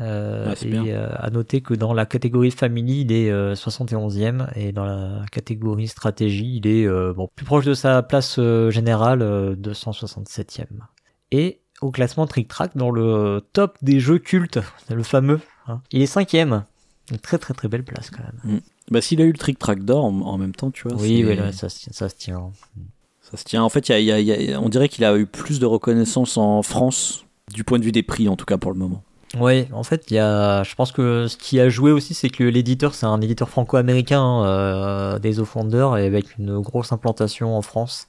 Euh, 0.00 0.46
et 0.86 0.92
euh, 0.92 1.08
à 1.16 1.30
noter 1.30 1.60
que 1.60 1.72
dans 1.74 1.92
la 1.94 2.04
catégorie 2.06 2.50
Family, 2.50 3.02
il 3.02 3.12
est 3.12 3.30
euh, 3.30 3.54
71e 3.54 4.48
et 4.56 4.72
dans 4.72 4.84
la 4.84 5.24
catégorie 5.30 5.86
Stratégie, 5.88 6.56
il 6.56 6.66
est 6.66 6.88
bon 7.14 7.28
plus 7.36 7.44
proche 7.46 7.64
de 7.64 7.74
sa 7.74 8.02
place 8.02 8.38
générale, 8.70 9.22
euh, 9.22 9.54
267e. 9.56 10.66
Et 11.30 11.60
au 11.80 11.90
classement 11.90 12.26
Trick 12.26 12.48
Track, 12.48 12.76
dans 12.76 12.90
le 12.90 13.40
top 13.52 13.76
des 13.82 14.00
jeux 14.00 14.18
cultes, 14.18 14.58
le 14.90 15.02
fameux, 15.02 15.40
hein, 15.68 15.80
il 15.92 16.02
est 16.02 16.12
5e. 16.12 16.62
Une 17.10 17.18
très 17.18 17.36
très 17.38 17.52
très 17.54 17.68
belle 17.68 17.84
place 17.84 18.10
quand 18.10 18.22
même. 18.22 18.60
Bah, 18.90 19.00
s'il 19.00 19.20
a 19.20 19.24
eu 19.24 19.32
le 19.32 19.38
trick 19.38 19.58
track 19.58 19.84
d'or 19.84 20.04
en, 20.06 20.20
en 20.22 20.38
même 20.38 20.54
temps, 20.54 20.70
tu 20.70 20.88
vois. 20.88 20.96
Oui, 20.96 21.22
oui, 21.24 21.36
là, 21.36 21.52
ça, 21.52 21.68
se- 21.68 21.92
ça 21.92 22.08
se 22.08 22.14
tient. 22.16 22.50
Ça 23.22 23.36
se 23.36 23.44
tient. 23.44 23.62
En 23.62 23.68
fait, 23.68 23.88
y 23.88 23.92
a- 23.92 23.98
il 24.00 24.04
y 24.06 24.12
a- 24.12 24.18
il 24.20 24.26
y 24.26 24.52
a- 24.52 24.60
on 24.60 24.68
dirait 24.68 24.88
qu'il 24.88 25.04
a 25.04 25.16
eu 25.16 25.26
plus 25.26 25.58
de 25.60 25.66
reconnaissance 25.66 26.36
en 26.36 26.62
France, 26.62 27.24
du 27.52 27.62
point 27.64 27.78
de 27.78 27.84
vue 27.84 27.92
des 27.92 28.02
prix, 28.02 28.28
en 28.28 28.36
tout 28.36 28.44
cas 28.46 28.56
pour 28.58 28.72
le 28.72 28.78
moment. 28.78 29.02
Oui, 29.40 29.66
en 29.72 29.82
fait, 29.82 30.10
il 30.10 30.14
y 30.14 30.18
a, 30.18 30.62
je 30.62 30.74
pense 30.74 30.92
que 30.92 31.26
ce 31.26 31.36
qui 31.36 31.58
a 31.60 31.68
joué 31.68 31.90
aussi, 31.90 32.14
c'est 32.14 32.28
que 32.28 32.44
l'éditeur, 32.44 32.94
c'est 32.94 33.06
un 33.06 33.20
éditeur 33.20 33.48
franco-américain, 33.48 34.20
hein, 34.20 34.44
euh, 34.46 35.18
Days 35.18 35.40
of 35.40 35.54
Wonder, 35.56 35.90
et 35.98 36.06
avec 36.06 36.38
une 36.38 36.60
grosse 36.60 36.92
implantation 36.92 37.56
en 37.56 37.62
France, 37.62 38.08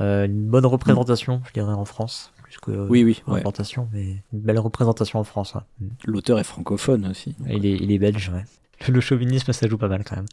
Euh, 0.00 0.26
une 0.26 0.46
bonne 0.48 0.66
représentation, 0.66 1.40
je 1.46 1.52
dirais, 1.52 1.72
en 1.72 1.84
France, 1.84 2.32
plus 2.42 2.58
que 2.58 2.72
Oui, 2.88 3.04
oui, 3.04 3.22
ouais. 3.28 3.42
mais 3.92 4.02
une 4.32 4.40
belle 4.40 4.58
représentation 4.58 5.20
en 5.20 5.24
France. 5.24 5.54
ouais. 5.54 5.60
Mm. 5.80 5.88
L'auteur 6.06 6.38
est 6.40 6.44
francophone 6.44 7.06
aussi. 7.10 7.36
Il 7.48 7.64
est, 7.64 7.74
il 7.74 7.92
est 7.92 7.98
belge, 7.98 8.32
ouais. 8.34 8.44
Le 8.92 9.00
chauvinisme, 9.00 9.52
ça 9.52 9.68
joue 9.68 9.78
pas 9.78 9.86
mal 9.86 10.02
quand 10.04 10.16
même. 10.16 10.26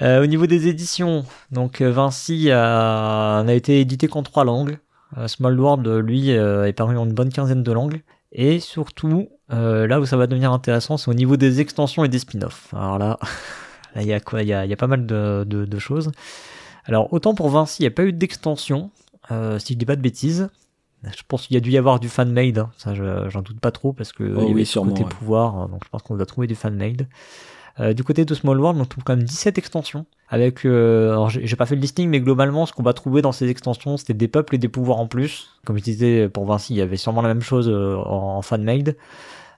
Euh, 0.00 0.22
au 0.22 0.26
niveau 0.26 0.46
des 0.46 0.68
éditions, 0.68 1.24
donc 1.50 1.80
euh, 1.80 1.90
Vinci 1.90 2.50
a, 2.50 3.42
n'a 3.44 3.52
été 3.54 3.80
édité 3.80 4.06
qu'en 4.08 4.22
trois 4.22 4.44
langues. 4.44 4.78
Euh, 5.18 5.26
Small 5.28 5.58
World, 5.58 5.86
lui, 5.86 6.30
euh, 6.32 6.66
est 6.66 6.72
paru 6.72 6.96
en 6.96 7.04
une 7.04 7.14
bonne 7.14 7.30
quinzaine 7.32 7.62
de 7.62 7.72
langues. 7.72 8.02
Et 8.32 8.60
surtout, 8.60 9.28
euh, 9.52 9.86
là 9.86 10.00
où 10.00 10.06
ça 10.06 10.16
va 10.16 10.26
devenir 10.26 10.52
intéressant, 10.52 10.96
c'est 10.96 11.10
au 11.10 11.14
niveau 11.14 11.36
des 11.36 11.60
extensions 11.60 12.04
et 12.04 12.08
des 12.08 12.18
spin-offs. 12.18 12.72
Alors 12.74 12.98
là, 12.98 13.18
là, 13.94 14.02
il 14.02 14.08
y 14.08 14.12
a 14.12 14.20
quoi? 14.20 14.42
Il 14.42 14.48
y 14.48 14.52
a, 14.52 14.64
il 14.64 14.70
y 14.70 14.74
a 14.74 14.76
pas 14.76 14.86
mal 14.86 15.06
de, 15.06 15.44
de, 15.46 15.64
de 15.64 15.78
choses. 15.78 16.10
Alors 16.84 17.12
autant 17.12 17.34
pour 17.34 17.48
Vinci, 17.48 17.82
il 17.82 17.84
n'y 17.84 17.88
a 17.88 17.90
pas 17.92 18.04
eu 18.04 18.12
d'extension, 18.12 18.90
euh, 19.30 19.58
si 19.58 19.74
je 19.74 19.78
dis 19.78 19.86
pas 19.86 19.96
de 19.96 20.02
bêtises. 20.02 20.48
Je 21.04 21.22
pense 21.28 21.46
qu'il 21.46 21.54
y 21.54 21.56
a 21.56 21.60
dû 21.60 21.70
y 21.70 21.78
avoir 21.78 22.00
du 22.00 22.08
fan-made, 22.08 22.58
hein. 22.58 22.70
ça 22.76 22.92
je- 22.92 23.28
j'en 23.28 23.40
doute 23.40 23.60
pas 23.60 23.70
trop 23.70 23.92
parce 23.92 24.12
que 24.12 24.34
Oh 24.36 24.42
il 24.42 24.48
y 24.48 24.52
avait 24.52 24.64
sûrement, 24.64 24.90
côté 24.90 25.04
ouais. 25.04 25.08
pouvoir, 25.08 25.54
hein, 25.54 25.68
donc 25.70 25.84
je 25.84 25.88
pense 25.90 26.02
qu'on 26.02 26.16
doit 26.16 26.26
trouver 26.26 26.48
du 26.48 26.56
fan-made. 26.56 27.06
Euh, 27.80 27.92
du 27.94 28.02
côté 28.02 28.24
de 28.24 28.34
Small 28.34 28.58
World, 28.60 28.80
on 28.80 28.84
trouve 28.84 29.04
quand 29.04 29.16
même 29.16 29.24
17 29.24 29.56
extensions. 29.58 30.04
Avec, 30.30 30.66
euh, 30.66 31.10
alors 31.10 31.30
j'ai 31.30 31.56
pas 31.56 31.64
fait 31.64 31.74
le 31.74 31.80
listing, 31.80 32.08
mais 32.08 32.20
globalement, 32.20 32.66
ce 32.66 32.72
qu'on 32.72 32.82
va 32.82 32.92
trouver 32.92 33.22
dans 33.22 33.32
ces 33.32 33.48
extensions, 33.48 33.96
c'était 33.96 34.14
des 34.14 34.28
peuples 34.28 34.56
et 34.56 34.58
des 34.58 34.68
pouvoirs 34.68 34.98
en 34.98 35.06
plus. 35.06 35.48
Comme 35.64 35.78
je 35.78 35.82
disais, 35.82 36.28
pour 36.28 36.44
Vinci, 36.44 36.74
il 36.74 36.78
y 36.78 36.82
avait 36.82 36.96
sûrement 36.96 37.22
la 37.22 37.28
même 37.28 37.42
chose 37.42 37.68
euh, 37.68 37.96
en, 37.96 38.36
en 38.36 38.42
fan-made. 38.42 38.96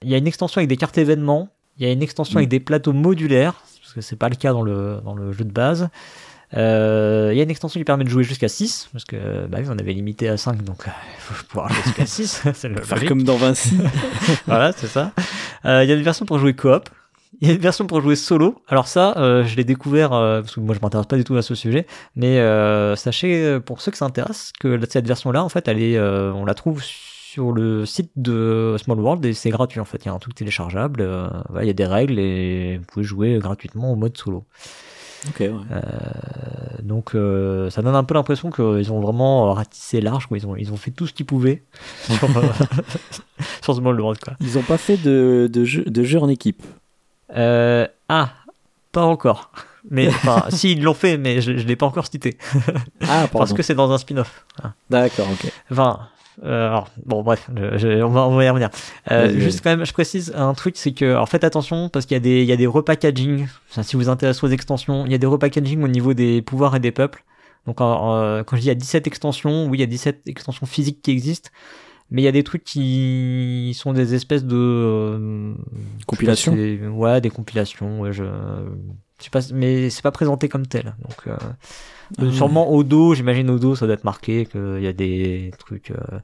Il 0.03 0.11
y 0.11 0.15
a 0.15 0.19
une 0.19 0.27
extension 0.27 0.59
avec 0.59 0.69
des 0.69 0.77
cartes 0.77 0.99
événements. 0.99 1.49
Il 1.79 1.87
y 1.87 1.89
a 1.89 1.93
une 1.93 2.03
extension 2.03 2.35
Mm. 2.35 2.39
avec 2.39 2.49
des 2.51 2.61
plateaux 2.61 2.93
modulaires, 2.93 3.55
parce 3.81 3.95
que 3.95 4.01
c'est 4.01 4.17
pas 4.17 4.29
le 4.29 4.37
cas 4.37 4.53
dans 4.53 4.63
le, 4.63 5.01
dans 5.05 5.15
le 5.15 5.33
jeu 5.33 5.45
de 5.45 5.53
base. 5.53 5.89
Euh, 6.57 7.31
il 7.33 7.37
y 7.37 7.41
a 7.41 7.45
une 7.45 7.51
extension 7.51 7.79
qui 7.79 7.85
permet 7.85 8.05
de 8.05 8.09
jouer 8.11 8.25
jusqu'à 8.25 8.49
6, 8.49 8.89
parce 8.93 9.05
que 9.05 9.47
bah 9.47 9.59
oui, 9.61 9.67
on 9.69 9.79
avait 9.79 9.93
limité 9.93 10.29
à 10.29 10.37
5, 10.37 10.63
donc 10.65 10.87
euh, 10.87 10.91
il 11.17 11.21
faut 11.21 11.47
pouvoir 11.47 11.69
jouer 11.73 11.83
jusqu'à 11.85 12.07
6. 12.07 12.43
c'est 12.55 12.69
le 12.69 12.81
Faire 12.83 13.05
comme 13.07 13.23
dans 13.23 13.37
Vinci. 13.37 13.77
voilà, 14.47 14.73
c'est 14.73 14.89
ça. 14.89 15.13
Euh, 15.65 15.85
Il 15.85 15.89
y 15.89 15.93
a 15.93 15.97
une 15.97 16.03
version 16.03 16.27
pour 16.27 16.39
jouer 16.39 16.55
coop. 16.55 16.89
Il 17.41 17.49
y 17.49 17.51
a 17.51 17.55
une 17.55 17.61
version 17.61 17.87
pour 17.87 18.01
jouer 18.01 18.17
solo. 18.17 18.63
Alors 18.69 18.87
ça, 18.87 19.17
euh, 19.17 19.45
je 19.45 19.57
l'ai 19.57 19.65
découvert 19.65 20.13
euh, 20.13 20.43
parce 20.43 20.55
que 20.55 20.61
moi 20.61 20.75
je 20.75 20.81
m'intéresse 20.81 21.07
pas 21.07 21.17
du 21.17 21.25
tout 21.25 21.37
à 21.37 21.43
ce 21.43 21.55
sujet, 21.55 21.87
mais 22.15 22.39
euh, 22.39 22.97
sachez 22.97 23.59
pour 23.65 23.81
ceux 23.81 23.91
que 23.91 23.97
ça 23.97 24.05
intéresse 24.05 24.53
que 24.61 24.79
cette 24.89 25.07
version-là, 25.07 25.43
en 25.43 25.49
fait, 25.49 25.67
elle 25.69 25.83
est, 25.83 25.99
on 25.99 26.45
la 26.45 26.55
trouve 26.55 26.83
sur 26.83 27.53
le 27.53 27.87
site 27.87 28.11
de 28.17 28.77
Small 28.83 28.99
World 29.01 29.25
et 29.25 29.33
c'est 29.33 29.51
gratuit 29.51 29.81
en 29.81 29.85
fait. 29.85 30.05
Il 30.05 30.07
y 30.07 30.09
a 30.11 30.13
un 30.13 30.19
truc 30.19 30.35
téléchargeable, 30.35 31.03
voilà, 31.49 31.65
il 31.65 31.69
y 31.69 31.71
a 31.71 31.75
des 31.75 31.87
règles 31.87 32.19
et 32.19 32.79
vous 32.79 32.85
pouvez 32.87 33.05
jouer 33.05 33.39
gratuitement 33.39 33.93
au 33.93 33.97
mode 33.97 34.17
solo. 34.17 34.45
ok, 35.29 35.41
ouais. 35.41 35.51
Euh, 35.73 35.81
donc 36.83 37.15
euh, 37.15 37.71
ça 37.71 37.83
donne 37.83 37.95
un 37.95 38.05
peu 38.05 38.15
l'impression 38.15 38.51
qu'ils 38.51 38.93
ont 38.93 39.01
vraiment 39.01 39.53
ratissé 39.53 40.01
large, 40.01 40.27
quoi. 40.27 40.39
Ils 40.39 40.47
ont, 40.47 40.57
ils 40.57 40.73
ont 40.73 40.77
fait 40.77 40.91
tout 40.91 41.07
ce 41.07 41.13
qu'ils 41.13 41.27
pouvaient 41.27 41.63
sur, 42.05 42.25
euh, 42.37 42.43
sur 43.63 43.75
Small 43.75 44.01
World, 44.01 44.21
quoi. 44.21 44.35
Ils 44.41 44.59
ont 44.59 44.63
pas 44.63 44.79
fait 44.79 44.97
de, 44.97 45.49
de, 45.53 45.65
jeu, 45.65 45.85
de 45.85 46.05
jeu 46.05 46.19
en 46.19 46.29
équipe. 46.29 46.63
Euh, 47.37 47.87
ah, 48.09 48.31
pas 48.93 49.03
encore. 49.05 49.51
Mais 49.91 50.09
enfin, 50.09 50.45
si 50.51 50.73
ils 50.73 50.83
l'ont 50.83 50.93
fait, 50.95 51.17
mais 51.17 51.41
je, 51.41 51.57
je 51.57 51.67
l'ai 51.67 51.75
pas 51.77 51.87
encore 51.87 52.07
cité 52.07 52.37
Ah, 53.09 53.29
parce 53.33 53.55
que 53.55 53.63
c'est 53.63 53.75
dans 53.75 53.91
un 53.93 53.97
spin-off. 53.99 54.45
D'accord, 54.91 55.27
ok. 55.33 55.51
Enfin, 55.71 56.01
Euh, 56.45 56.69
alors, 56.69 56.89
bon, 57.05 57.23
bref, 57.23 57.49
je- 57.57 57.77
je- 57.79 58.03
on, 58.03 58.09
va, 58.11 58.27
on 58.27 58.35
va 58.37 58.45
y 58.45 58.49
revenir. 58.49 58.71
Euh, 59.11 59.39
juste 59.39 59.63
quand 59.63 59.71
même, 59.71 59.85
je 59.85 59.93
précise 59.93 60.33
un 60.37 60.55
truc, 60.55 60.77
c'est 60.79 60.93
que, 60.93 61.05
alors 61.05 61.29
faites 61.29 61.45
attention 61.45 61.89
parce 61.91 62.07
qu'il 62.07 62.15
y 62.15 62.17
a 62.17 62.21
des, 62.21 62.41
il 62.43 62.47
y 62.49 62.53
a 62.53 62.57
des 62.57 62.67
repackaging. 62.67 63.47
Enfin, 63.71 63.83
si 63.83 63.97
vous 63.97 64.03
vous 64.05 64.09
intéressez 64.09 64.45
aux 64.47 64.49
extensions, 64.51 65.05
il 65.07 65.13
y 65.13 65.15
a 65.15 65.19
des 65.19 65.27
repackaging 65.27 65.83
au 65.83 65.89
niveau 65.89 66.15
des 66.15 66.41
pouvoirs 66.43 66.75
et 66.77 66.81
des 66.81 66.93
peuples. 66.93 67.25
Donc, 67.67 67.81
en- 67.83 68.39
en- 68.39 68.45
quand 68.45 68.57
je 68.57 68.61
dis 68.63 68.67
il 68.67 68.69
y 68.69 68.73
a 68.73 68.75
17 68.75 69.07
extensions, 69.07 69.67
oui, 69.67 69.79
il 69.79 69.81
y 69.81 69.85
a 69.85 69.87
17 69.87 70.23
extensions 70.29 70.67
physiques 70.67 71.01
qui 71.03 71.11
existent. 71.11 71.51
Mais 72.11 72.23
il 72.23 72.25
y 72.25 72.29
a 72.29 72.33
des 72.33 72.43
trucs 72.45 72.65
qui 72.65 73.73
sont 73.79 73.93
des 73.93 74.15
espèces 74.15 74.45
de 74.45 74.57
euh, 74.57 75.55
Compilation 76.07 76.53
je 76.57 76.59
sais 76.59 76.77
pas, 76.79 76.85
c'est- 76.85 76.89
Ouais, 76.89 77.21
des 77.21 77.31
compilations. 77.31 78.01
Ouais, 78.01 78.13
je, 78.13 78.25
je 78.25 79.25
sais 79.25 79.31
pas, 79.31 79.41
mais 79.55 79.91
c'est 79.91 80.03
pas 80.03 80.11
présenté 80.11 80.49
comme 80.49 80.67
tel. 80.67 80.95
Donc, 81.03 81.17
euh, 81.29 81.37
Ah 82.19 82.33
sûrement 82.33 82.71
au 82.73 82.83
dos, 82.83 83.15
j'imagine 83.15 83.49
au 83.51 83.59
dos, 83.61 83.77
ça 83.77 83.87
doit 83.87 83.95
être 83.95 84.03
marqué 84.05 84.47
qu'il 84.47 84.81
y 84.83 84.89
a 84.89 84.93
des 84.93 85.53
trucs, 85.59 85.93
euh, 85.93 86.19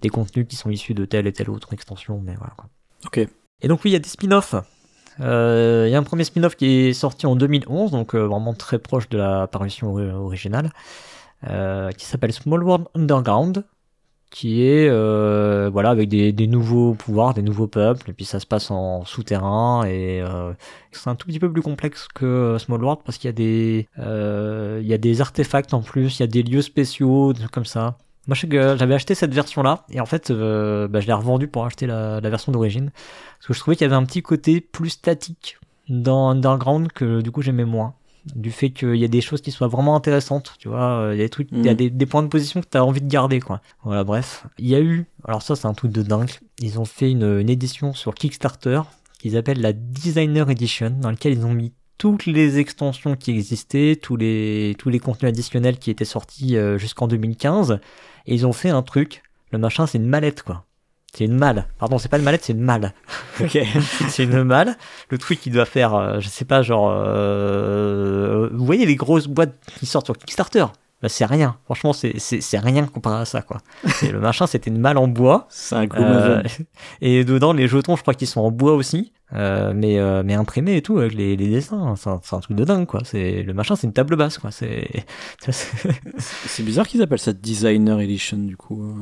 des 0.00 0.10
contenus 0.10 0.46
qui 0.48 0.54
sont 0.54 0.70
issus 0.70 0.94
de 0.94 1.04
telle 1.04 1.26
et 1.26 1.32
telle 1.32 1.50
autre 1.50 1.72
extension. 1.72 2.20
Mais 2.24 2.34
voilà. 2.36 2.52
Quoi. 2.56 2.66
Ok. 3.06 3.18
Et 3.62 3.68
donc 3.68 3.80
oui, 3.84 3.90
il 3.90 3.94
y 3.94 3.96
a 3.96 4.00
des 4.00 4.08
spin-offs. 4.08 4.54
Euh, 5.20 5.86
Il 5.88 5.92
y 5.92 5.94
a 5.94 5.98
un 5.98 6.02
premier 6.04 6.24
spin-off 6.24 6.54
qui 6.56 6.66
est 6.66 6.92
sorti 6.92 7.26
en 7.26 7.34
2011, 7.36 7.90
donc 7.90 8.14
euh, 8.14 8.26
vraiment 8.26 8.54
très 8.54 8.78
proche 8.78 9.08
de 9.08 9.18
la 9.18 9.46
parution 9.48 9.92
ori- 9.92 10.10
originale, 10.10 10.70
qui 11.42 12.04
s'appelle 12.06 12.32
Small 12.32 12.62
World 12.62 12.86
Underground, 12.94 13.64
qui 14.32 14.64
est 14.64 14.88
euh, 14.88 15.68
voilà 15.70 15.90
avec 15.90 16.08
des, 16.08 16.32
des 16.32 16.46
nouveaux 16.46 16.94
pouvoirs, 16.94 17.34
des 17.34 17.42
nouveaux 17.42 17.66
peuples, 17.68 18.10
et 18.10 18.14
puis 18.14 18.24
ça 18.24 18.40
se 18.40 18.46
passe 18.46 18.70
en 18.70 19.04
souterrain 19.04 19.84
et 19.84 20.22
euh, 20.22 20.54
c'est 20.90 21.10
un 21.10 21.14
tout 21.14 21.26
petit 21.26 21.38
peu 21.38 21.52
plus 21.52 21.60
complexe 21.60 22.08
que 22.12 22.56
Small 22.58 22.82
World 22.82 23.02
parce 23.04 23.18
qu'il 23.18 23.28
y 23.28 23.30
a 23.30 23.32
des 23.32 23.88
euh, 23.98 24.80
il 24.82 24.88
y 24.88 24.94
a 24.94 24.98
des 24.98 25.20
artefacts 25.20 25.74
en 25.74 25.82
plus, 25.82 26.18
il 26.18 26.20
y 26.20 26.24
a 26.24 26.26
des 26.26 26.42
lieux 26.42 26.62
spéciaux, 26.62 27.34
des 27.34 27.40
trucs 27.40 27.52
comme 27.52 27.66
ça. 27.66 27.98
Moi, 28.26 28.34
je 28.36 28.42
sais 28.42 28.48
que 28.48 28.76
j'avais 28.76 28.94
acheté 28.94 29.14
cette 29.16 29.34
version-là, 29.34 29.84
et 29.90 30.00
en 30.00 30.06
fait, 30.06 30.30
euh, 30.30 30.86
bah, 30.86 31.00
je 31.00 31.08
l'ai 31.08 31.12
revendue 31.12 31.48
pour 31.48 31.66
acheter 31.66 31.86
la, 31.88 32.20
la 32.20 32.30
version 32.30 32.52
d'origine, 32.52 32.92
parce 33.38 33.48
que 33.48 33.52
je 33.52 33.58
trouvais 33.58 33.76
qu'il 33.76 33.84
y 33.84 33.90
avait 33.90 33.96
un 33.96 34.04
petit 34.04 34.22
côté 34.22 34.60
plus 34.60 34.90
statique 34.90 35.58
dans 35.88 36.30
Underground 36.30 36.92
que 36.92 37.20
du 37.20 37.30
coup 37.30 37.42
j'aimais 37.42 37.64
moins. 37.64 37.94
Du 38.36 38.50
fait 38.52 38.70
qu'il 38.70 38.94
y 38.96 39.04
a 39.04 39.08
des 39.08 39.20
choses 39.20 39.40
qui 39.42 39.50
soient 39.50 39.66
vraiment 39.68 39.96
intéressantes, 39.96 40.54
tu 40.58 40.68
vois, 40.68 41.00
euh, 41.00 41.14
il 41.14 41.18
y 41.18 41.20
a 41.22 41.24
des 41.24 41.28
trucs, 41.30 41.48
il 41.50 41.64
y 41.64 41.68
a 41.68 41.72
Mhm. 41.72 41.76
des, 41.76 41.90
des 41.90 42.06
points 42.06 42.22
de 42.22 42.28
position 42.28 42.60
que 42.60 42.66
tu 42.70 42.76
as 42.78 42.84
envie 42.84 43.00
de 43.00 43.08
garder, 43.08 43.40
quoi. 43.40 43.60
Voilà, 43.84 44.04
bref. 44.04 44.46
Il 44.58 44.68
y 44.68 44.74
a 44.76 44.80
eu, 44.80 45.06
alors 45.24 45.42
ça 45.42 45.56
c'est 45.56 45.66
un 45.66 45.74
truc 45.74 45.90
de 45.90 46.02
dingue, 46.02 46.30
ils 46.60 46.78
ont 46.78 46.84
fait 46.84 47.10
une, 47.10 47.40
une 47.40 47.50
édition 47.50 47.92
sur 47.94 48.14
Kickstarter 48.14 48.82
qu'ils 49.18 49.36
appellent 49.36 49.60
la 49.60 49.72
Designer 49.72 50.48
Edition, 50.50 50.90
dans 51.00 51.10
laquelle 51.10 51.32
ils 51.32 51.44
ont 51.44 51.52
mis 51.52 51.72
toutes 51.98 52.26
les 52.26 52.58
extensions 52.58 53.14
qui 53.16 53.30
existaient, 53.32 53.96
tous 54.00 54.16
les, 54.16 54.74
tous 54.78 54.88
les 54.88 54.98
contenus 54.98 55.28
additionnels 55.28 55.78
qui 55.78 55.90
étaient 55.90 56.04
sortis 56.04 56.56
euh, 56.56 56.78
jusqu'en 56.78 57.06
2015, 57.08 57.80
et 58.26 58.34
ils 58.34 58.46
ont 58.46 58.52
fait 58.52 58.70
un 58.70 58.82
truc, 58.82 59.22
le 59.50 59.58
machin 59.58 59.86
c'est 59.86 59.98
une 59.98 60.06
mallette, 60.06 60.42
quoi. 60.42 60.64
C'est 61.14 61.24
une 61.24 61.36
malle. 61.36 61.66
Pardon, 61.78 61.98
c'est 61.98 62.08
pas 62.08 62.18
une 62.18 62.24
mallette, 62.24 62.44
c'est 62.44 62.54
une 62.54 62.60
malle. 62.60 62.92
Ok. 63.40 63.58
c'est 64.08 64.24
une 64.24 64.44
malle. 64.44 64.76
Le 65.10 65.18
truc 65.18 65.40
qui 65.40 65.50
doit 65.50 65.64
faire, 65.64 65.94
euh, 65.94 66.20
je 66.20 66.28
sais 66.28 66.44
pas, 66.44 66.62
genre, 66.62 66.90
euh, 66.94 68.48
vous 68.52 68.64
voyez 68.64 68.86
les 68.86 68.94
grosses 68.94 69.26
boîtes 69.26 69.54
qui 69.78 69.86
sortent 69.86 70.06
sur 70.06 70.16
Kickstarter? 70.16 70.66
Bah, 71.02 71.08
c'est 71.08 71.24
rien. 71.24 71.56
Franchement, 71.64 71.92
c'est, 71.92 72.18
c'est, 72.18 72.40
c'est 72.40 72.58
rien 72.58 72.86
comparé 72.86 73.20
à 73.20 73.24
ça, 73.24 73.42
quoi. 73.42 73.58
Et 74.02 74.12
le 74.12 74.20
machin, 74.20 74.46
c'était 74.46 74.70
une 74.70 74.78
malle 74.78 74.98
en 74.98 75.08
bois. 75.08 75.48
C'est 75.50 75.74
un 75.74 75.86
Gloomhaven. 75.86 76.44
Euh, 76.46 76.64
et 77.00 77.24
dedans, 77.24 77.52
les 77.52 77.66
jetons, 77.66 77.96
je 77.96 78.02
crois 78.02 78.14
qu'ils 78.14 78.28
sont 78.28 78.40
en 78.40 78.52
bois 78.52 78.74
aussi. 78.74 79.12
Euh, 79.34 79.72
mais, 79.74 79.98
euh, 79.98 80.22
mais 80.24 80.34
imprimés 80.34 80.76
et 80.76 80.82
tout, 80.82 80.98
avec 80.98 81.14
les, 81.14 81.36
les 81.36 81.48
dessins. 81.48 81.94
C'est 81.96 82.08
un, 82.10 82.40
truc 82.40 82.56
de 82.56 82.64
dingue, 82.64 82.86
quoi. 82.86 83.00
C'est, 83.04 83.42
le 83.42 83.52
machin, 83.52 83.74
c'est 83.74 83.88
une 83.88 83.92
table 83.92 84.14
basse, 84.14 84.38
quoi. 84.38 84.52
C'est 84.52 85.04
bizarre 86.60 86.86
qu'ils 86.86 87.02
appellent 87.02 87.18
ça 87.18 87.32
Designer 87.32 88.00
Edition 88.00 88.36
du 88.36 88.56
coup. 88.56 88.94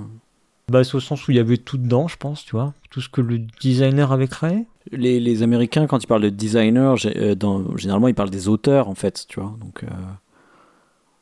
Bah, 0.70 0.84
c'est 0.84 0.94
au 0.94 1.00
sens 1.00 1.26
où 1.28 1.32
il 1.32 1.36
y 1.36 1.40
avait 1.40 1.58
tout 1.58 1.76
dedans, 1.78 2.08
je 2.08 2.16
pense, 2.16 2.44
tu 2.44 2.52
vois. 2.52 2.72
Tout 2.90 3.00
ce 3.00 3.08
que 3.08 3.20
le 3.20 3.38
designer 3.60 4.12
avait 4.12 4.28
créé. 4.28 4.66
Les, 4.92 5.20
les 5.20 5.42
Américains, 5.42 5.86
quand 5.86 6.02
ils 6.02 6.06
parlent 6.06 6.22
de 6.22 6.28
designer, 6.30 6.96
euh, 7.04 7.34
dans- 7.34 7.76
généralement 7.76 8.08
ils 8.08 8.14
parlent 8.14 8.30
des 8.30 8.48
auteurs 8.48 8.88
en 8.88 8.94
fait, 8.94 9.26
tu 9.28 9.38
vois. 9.40 9.54
Donc, 9.60 9.84
euh, 9.84 9.88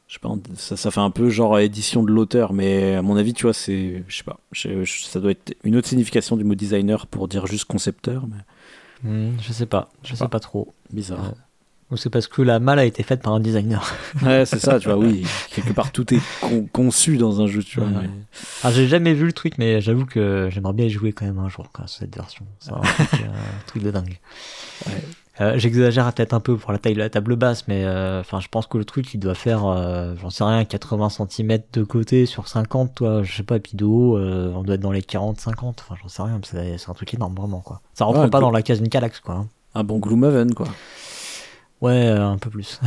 je 0.06 0.14
sais 0.14 0.20
pas, 0.20 0.30
ça, 0.54 0.76
ça 0.76 0.90
fait 0.90 1.00
un 1.00 1.10
peu 1.10 1.28
genre 1.28 1.58
édition 1.58 2.02
de 2.02 2.10
l'auteur, 2.10 2.52
mais 2.54 2.94
à 2.94 3.02
mon 3.02 3.16
avis, 3.16 3.34
tu 3.34 3.42
vois, 3.42 3.52
c'est, 3.52 4.04
je 4.08 4.16
sais 4.16 4.24
pas, 4.24 4.38
je- 4.52 4.84
je- 4.84 5.02
ça 5.04 5.20
doit 5.20 5.32
être 5.32 5.54
une 5.64 5.76
autre 5.76 5.88
signification 5.88 6.36
du 6.38 6.44
mot 6.44 6.54
designer 6.54 7.06
pour 7.06 7.28
dire 7.28 7.46
juste 7.46 7.66
concepteur, 7.66 8.26
mais 8.26 8.36
Hmm, 9.04 9.36
je 9.40 9.52
sais 9.52 9.66
pas. 9.66 9.90
Je 10.02 10.08
sais 10.10 10.16
sais 10.16 10.24
pas. 10.24 10.28
pas 10.28 10.40
trop. 10.40 10.72
bizarre. 10.92 11.22
Ouais. 11.22 11.34
Ou 11.90 11.96
c'est 11.96 12.10
parce 12.10 12.26
que 12.26 12.42
la 12.42 12.58
malle 12.60 12.78
a 12.80 12.84
été 12.84 13.02
faite 13.02 13.22
par 13.22 13.32
un 13.32 13.40
designer. 13.40 13.94
Ouais, 14.22 14.44
c'est 14.44 14.58
ça, 14.58 14.78
tu 14.78 14.88
vois, 14.88 14.98
oui. 14.98 15.24
Quelque 15.54 15.72
part, 15.72 15.90
tout 15.90 16.12
est 16.12 16.20
con- 16.42 16.68
conçu 16.70 17.16
dans 17.16 17.40
un 17.40 17.46
jeu, 17.46 17.62
tu 17.62 17.80
vois. 17.80 17.88
Ouais, 17.88 17.96
ouais. 18.04 18.10
Ah, 18.62 18.70
j'ai 18.70 18.86
jamais 18.88 19.14
vu 19.14 19.24
le 19.24 19.32
truc, 19.32 19.54
mais 19.56 19.80
j'avoue 19.80 20.04
que 20.04 20.48
j'aimerais 20.52 20.74
bien 20.74 20.84
y 20.86 20.90
jouer 20.90 21.12
quand 21.12 21.24
même 21.24 21.38
un 21.38 21.48
jour, 21.48 21.70
quoi, 21.72 21.86
cette 21.86 22.14
version. 22.14 22.44
C'est 22.60 22.72
un 22.72 22.80
truc, 23.66 23.82
de 23.82 23.90
dingue. 23.90 24.18
Ouais. 24.86 25.02
Euh, 25.40 25.56
J'exagère 25.56 26.12
peut-être 26.12 26.34
un 26.34 26.40
peu 26.40 26.56
pour 26.56 26.72
la 26.72 26.78
taille 26.78 26.94
de 26.94 26.98
la 26.98 27.08
table 27.08 27.36
basse, 27.36 27.66
mais 27.68 27.84
euh, 27.84 28.20
enfin, 28.20 28.40
je 28.40 28.48
pense 28.48 28.66
que 28.66 28.76
le 28.76 28.84
truc, 28.84 29.14
il 29.14 29.18
doit 29.20 29.34
faire, 29.36 29.64
euh, 29.66 30.14
j'en 30.20 30.30
sais 30.30 30.42
rien, 30.44 30.64
80 30.64 31.08
cm 31.10 31.58
de 31.72 31.84
côté 31.84 32.26
sur 32.26 32.48
50, 32.48 32.96
toi, 32.96 33.22
je 33.22 33.34
sais 33.36 33.44
pas, 33.44 33.56
et 33.56 33.60
puis 33.60 33.76
de 33.76 33.84
haut, 33.84 34.18
on 34.18 34.62
doit 34.62 34.74
être 34.74 34.80
dans 34.80 34.90
les 34.92 35.00
40, 35.00 35.38
50, 35.40 35.84
enfin, 35.88 35.94
j'en 36.02 36.08
sais 36.08 36.22
rien, 36.22 36.40
c'est 36.42 36.90
un 36.90 36.94
truc 36.94 37.14
énorme, 37.14 37.34
vraiment, 37.36 37.60
quoi. 37.60 37.80
Ça 37.94 38.04
rentre 38.04 38.18
Ouais, 38.20 38.28
pas 38.28 38.40
dans 38.40 38.50
la 38.50 38.62
case 38.62 38.80
d'une 38.80 38.88
Calax, 38.90 39.20
quoi. 39.20 39.34
hein. 39.36 39.46
Un 39.76 39.84
bon 39.84 39.98
Gloomhaven, 40.00 40.52
quoi. 40.54 40.66
Ouais, 41.80 42.08
euh, 42.08 42.26
un 42.26 42.38
peu 42.38 42.50
plus. 42.50 42.80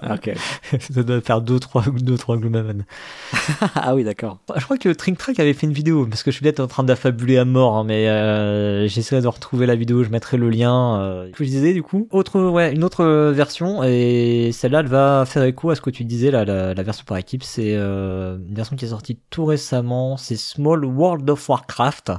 Ah, 0.00 0.14
ok. 0.14 0.32
Ça 0.78 1.02
doit 1.02 1.20
faire 1.20 1.42
2-3 1.42 2.00
deux, 2.00 2.16
trois 2.16 2.36
Gloomhaven. 2.36 2.84
ah 3.74 3.94
oui, 3.94 4.04
d'accord. 4.04 4.38
Je 4.56 4.62
crois 4.64 4.76
que 4.76 4.88
Trink 4.90 5.18
Track 5.18 5.40
avait 5.40 5.52
fait 5.52 5.66
une 5.66 5.72
vidéo, 5.72 6.06
parce 6.06 6.22
que 6.22 6.30
je 6.30 6.36
suis 6.36 6.42
peut-être 6.42 6.60
en 6.60 6.68
train 6.68 6.84
d'affabuler 6.84 7.38
à 7.38 7.44
mort, 7.44 7.76
hein, 7.76 7.84
mais 7.84 8.08
euh, 8.08 8.86
j'essaierai 8.86 9.20
de 9.20 9.26
retrouver 9.26 9.66
la 9.66 9.74
vidéo, 9.74 10.04
je 10.04 10.10
mettrai 10.10 10.36
le 10.36 10.48
lien. 10.48 11.00
Euh, 11.00 11.30
que 11.32 11.42
je 11.42 11.48
disais 11.48 11.72
du 11.72 11.82
coup, 11.82 12.06
autre, 12.12 12.40
ouais, 12.40 12.72
une 12.72 12.84
autre 12.84 13.04
version, 13.32 13.82
et 13.82 14.50
celle-là, 14.52 14.80
elle 14.80 14.88
va 14.88 15.24
faire 15.26 15.42
écho 15.42 15.70
à 15.70 15.74
ce 15.74 15.80
que 15.80 15.90
tu 15.90 16.04
disais, 16.04 16.30
là, 16.30 16.44
la, 16.44 16.74
la 16.74 16.82
version 16.82 17.04
par 17.04 17.16
équipe. 17.16 17.42
C'est 17.42 17.74
euh, 17.74 18.36
une 18.48 18.54
version 18.54 18.76
qui 18.76 18.84
est 18.84 18.88
sortie 18.88 19.18
tout 19.30 19.44
récemment, 19.44 20.16
c'est 20.16 20.36
Small 20.36 20.84
World 20.84 21.28
of 21.30 21.48
Warcraft. 21.48 22.12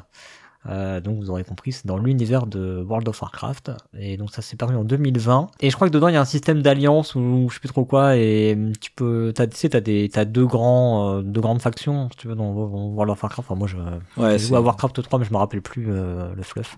Euh, 0.68 1.00
donc 1.00 1.18
vous 1.20 1.30
aurez 1.30 1.44
compris, 1.44 1.72
c'est 1.72 1.86
dans 1.86 1.98
l'univers 1.98 2.48
de 2.48 2.84
World 2.88 3.08
of 3.08 3.22
Warcraft. 3.22 3.72
Et 4.00 4.18
donc 4.18 4.32
ça 4.32 4.42
s'est 4.42 4.56
paru 4.56 4.76
en 4.76 4.84
2020. 4.84 5.48
Et 5.60 5.70
je 5.70 5.76
crois 5.76 5.88
que 5.88 5.94
dedans 5.94 6.08
il 6.08 6.14
y 6.14 6.18
a 6.18 6.22
un 6.22 6.26
système 6.26 6.62
d'alliance 6.64 7.14
ou 7.16 7.48
je 7.50 7.54
sais 7.56 7.60
plus 7.60 7.70
trop 7.70 7.86
quoi. 7.86 8.18
Et 8.18 8.58
tu 8.82 8.90
peux, 8.92 9.32
t'as, 9.36 9.46
tu 9.48 9.56
sais, 9.58 9.70
t'as 9.70 9.80
des, 9.82 10.10
t'as 10.12 10.26
deux 10.26 10.46
grands, 10.46 11.18
euh, 11.18 11.22
deux 11.22 11.42
grandes 11.42 11.62
factions, 11.62 12.10
si 12.12 12.18
tu 12.18 12.28
veux, 12.28 12.36
dans 12.36 12.52
World 12.52 13.12
of 13.12 13.22
Warcraft. 13.22 13.40
Enfin 13.52 13.56
moi 13.56 13.68
je, 13.68 13.78
Ouais, 14.20 14.34
je 14.34 14.38
c'est 14.40 14.48
joue 14.50 14.56
à 14.56 14.62
Warcraft 14.62 15.04
3, 15.04 15.20
mais 15.20 15.26
je 15.26 15.32
me 15.32 15.38
rappelle 15.38 15.62
plus 15.62 15.86
euh, 15.90 16.34
le 16.36 16.42
fluff. 16.44 16.78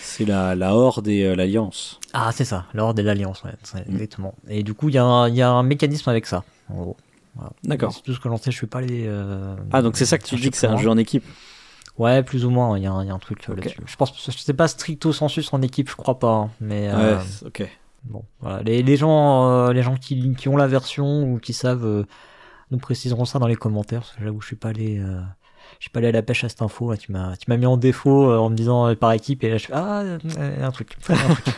c'est 0.00 0.24
la, 0.24 0.54
la 0.54 0.74
Horde 0.74 1.06
et 1.08 1.34
l'Alliance. 1.36 2.00
Ah 2.12 2.30
c'est 2.32 2.44
ça, 2.44 2.66
l'ordre 2.74 2.94
de 2.94 3.02
l'alliance, 3.02 3.42
ouais, 3.44 3.52
Mm. 3.74 3.92
exactement. 3.92 4.34
Et 4.48 4.62
du 4.62 4.74
coup 4.74 4.88
il 4.88 4.94
y 4.96 4.98
a, 4.98 5.28
y 5.28 5.42
a 5.42 5.50
un 5.50 5.62
mécanisme 5.62 6.08
avec 6.10 6.26
ça. 6.26 6.42
En 6.68 6.74
gros. 6.82 6.96
Voilà. 7.36 7.50
D'accord. 7.64 7.92
C'est 7.92 8.02
tout 8.02 8.12
ce 8.14 8.20
que 8.20 8.28
j'en 8.28 8.36
sais. 8.36 8.52
Je 8.52 8.56
suis 8.56 8.68
pas 8.68 8.78
allé. 8.78 9.04
euh, 9.08 9.56
Ah, 9.72 9.82
donc 9.82 9.96
c'est 9.96 10.06
ça 10.06 10.18
que 10.18 10.24
tu 10.24 10.36
dis 10.36 10.50
que 10.50 10.56
c'est 10.56 10.68
un 10.68 10.76
jeu 10.76 10.88
en 10.88 10.96
équipe. 10.96 11.24
Ouais, 11.98 12.22
plus 12.22 12.44
ou 12.44 12.50
moins. 12.50 12.76
Il 12.78 12.82
y, 12.82 12.86
a 12.86 12.92
un- 12.92 13.04
il 13.04 13.08
y 13.08 13.10
a 13.10 13.14
un 13.14 13.18
truc 13.18 13.48
euh, 13.48 13.54
là-dessus. 13.54 13.78
Je 13.86 13.96
pense, 13.96 14.12
je 14.30 14.36
sais 14.36 14.52
pas 14.52 14.66
stricto 14.68 15.12
sensus 15.12 15.52
en 15.52 15.62
équipe, 15.62 15.88
je 15.88 15.94
crois 15.96 16.18
pas. 16.18 16.32
hein, 16.32 16.50
mais 16.60 16.88
euh, 16.90 17.16
Ouais, 17.16 17.22
ok. 17.46 17.68
bon, 18.04 18.24
voilà. 18.40 18.62
Les, 18.62 18.82
les 18.82 18.96
gens, 18.96 19.48
euh, 19.48 19.72
les 19.72 19.82
gens 19.82 19.96
qui, 19.96 20.34
qui 20.34 20.48
ont 20.48 20.56
la 20.56 20.66
version 20.66 21.22
ou 21.22 21.38
qui 21.38 21.52
savent, 21.52 21.84
euh, 21.86 22.04
nous 22.72 22.78
préciseront 22.78 23.24
ça 23.26 23.38
dans 23.38 23.46
les 23.46 23.56
commentaires. 23.56 24.00
Parce 24.00 24.12
que 24.16 24.24
j'avoue, 24.24 24.40
je 24.40 24.46
suis 24.48 24.56
pas 24.56 24.70
allé, 24.70 24.98
euh, 24.98 25.20
je 25.78 25.84
suis 25.84 25.90
pas 25.90 26.00
allé 26.00 26.08
à 26.08 26.12
la 26.12 26.22
pêche 26.22 26.42
à 26.44 26.48
cette 26.48 26.62
info. 26.62 26.90
Là, 26.90 26.96
tu 26.96 27.12
m'as, 27.12 27.36
tu 27.36 27.44
m'as 27.48 27.56
mis 27.56 27.66
en 27.66 27.76
défaut 27.76 28.28
euh, 28.30 28.38
en 28.38 28.50
me 28.50 28.56
disant 28.56 28.88
euh, 28.88 28.94
par 28.96 29.12
équipe 29.12 29.44
et 29.44 29.50
là 29.50 29.58
je 29.58 29.66
fais 29.66 29.72
ah 29.74 30.00
euh, 30.00 30.18
un 30.66 30.70
truc. 30.72 30.96
un 31.08 31.14
truc. 31.16 31.54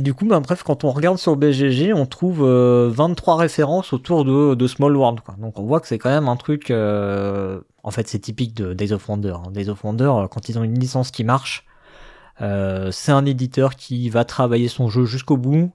Du 0.00 0.14
coup, 0.14 0.26
bah, 0.26 0.38
bref, 0.38 0.62
quand 0.62 0.84
on 0.84 0.92
regarde 0.92 1.18
sur 1.18 1.34
BGG, 1.34 1.92
on 1.92 2.06
trouve 2.06 2.44
euh, 2.44 2.88
23 2.92 3.36
références 3.36 3.92
autour 3.92 4.24
de, 4.24 4.54
de 4.54 4.66
Small 4.68 4.96
World. 4.96 5.20
Quoi. 5.22 5.34
Donc 5.40 5.58
on 5.58 5.64
voit 5.64 5.80
que 5.80 5.88
c'est 5.88 5.98
quand 5.98 6.10
même 6.10 6.28
un 6.28 6.36
truc... 6.36 6.70
euh, 6.70 7.60
En 7.82 7.90
fait, 7.90 8.06
c'est 8.06 8.20
typique 8.20 8.54
de 8.54 8.74
Days 8.74 8.92
of 8.92 9.08
Wonder. 9.08 9.34
hein. 9.44 9.50
Days 9.50 9.68
of 9.68 9.82
Wonder, 9.82 10.04
euh, 10.04 10.28
quand 10.28 10.48
ils 10.48 10.56
ont 10.56 10.62
une 10.62 10.78
licence 10.78 11.10
qui 11.10 11.24
marche, 11.24 11.64
euh, 12.40 12.92
c'est 12.92 13.10
un 13.10 13.26
éditeur 13.26 13.74
qui 13.74 14.08
va 14.08 14.24
travailler 14.24 14.68
son 14.68 14.88
jeu 14.88 15.04
jusqu'au 15.04 15.36
bout 15.36 15.72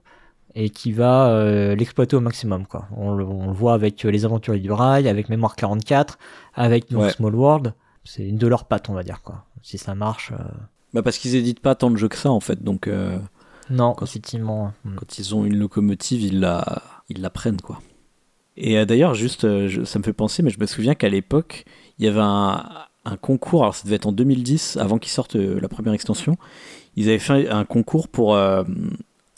et 0.54 0.70
qui 0.70 0.92
va 0.92 1.26
euh, 1.28 1.74
l'exploiter 1.74 2.16
au 2.16 2.20
maximum. 2.20 2.64
Quoi. 2.66 2.86
On, 2.96 3.12
le, 3.14 3.26
on 3.26 3.48
le 3.48 3.52
voit 3.52 3.74
avec 3.74 4.06
euh, 4.06 4.10
Les 4.10 4.24
Aventuriers 4.24 4.62
du 4.62 4.72
Rail, 4.72 5.06
avec 5.06 5.28
Mémoire 5.28 5.54
44, 5.54 6.18
avec 6.54 6.86
Ouais. 6.92 7.10
Small 7.10 7.34
World. 7.34 7.74
C'est 8.04 8.22
une 8.26 8.38
de 8.38 8.46
leurs 8.46 8.64
pattes, 8.64 8.88
on 8.88 8.94
va 8.94 9.02
dire. 9.02 9.20
quoi. 9.22 9.44
Si 9.60 9.76
ça 9.76 9.94
marche... 9.94 10.32
euh, 10.32 10.42
Bah 10.94 11.02
parce 11.02 11.18
qu'ils 11.18 11.34
éditent 11.34 11.60
pas 11.60 11.74
tant 11.74 11.90
de 11.90 11.96
jeux 11.96 12.08
que 12.08 12.16
ça 12.16 12.30
en 12.30 12.40
fait, 12.40 12.62
donc 12.62 12.86
euh, 12.88 13.18
Non, 13.70 13.94
Quand- 13.94 14.06
effectivement. 14.06 14.72
hmm. 14.84 14.94
quand 14.96 15.18
ils 15.18 15.34
ont 15.34 15.44
une 15.44 15.56
locomotive, 15.56 16.22
ils 16.22 16.40
la, 16.40 16.82
ils 17.08 17.20
la 17.20 17.30
prennent 17.30 17.60
quoi. 17.60 17.80
Et 18.56 18.78
euh, 18.78 18.84
d'ailleurs, 18.84 19.14
juste, 19.14 19.44
euh, 19.44 19.68
je- 19.68 19.84
ça 19.84 19.98
me 19.98 20.04
fait 20.04 20.12
penser, 20.12 20.42
mais 20.42 20.50
je 20.50 20.60
me 20.60 20.66
souviens 20.66 20.94
qu'à 20.94 21.08
l'époque, 21.08 21.64
il 21.98 22.04
y 22.04 22.08
avait 22.08 22.20
un, 22.20 22.64
un 23.04 23.16
concours, 23.16 23.62
alors 23.62 23.74
ça 23.74 23.84
devait 23.84 23.96
être 23.96 24.06
en 24.06 24.12
2010, 24.12 24.76
avant 24.76 24.98
qu'ils 24.98 25.10
sortent 25.12 25.36
euh, 25.36 25.58
la 25.60 25.68
première 25.68 25.92
extension, 25.92 26.36
ils 26.96 27.08
avaient 27.08 27.18
fait 27.18 27.48
un 27.48 27.64
concours 27.64 28.08
pour... 28.08 28.34
euh, 28.34 28.62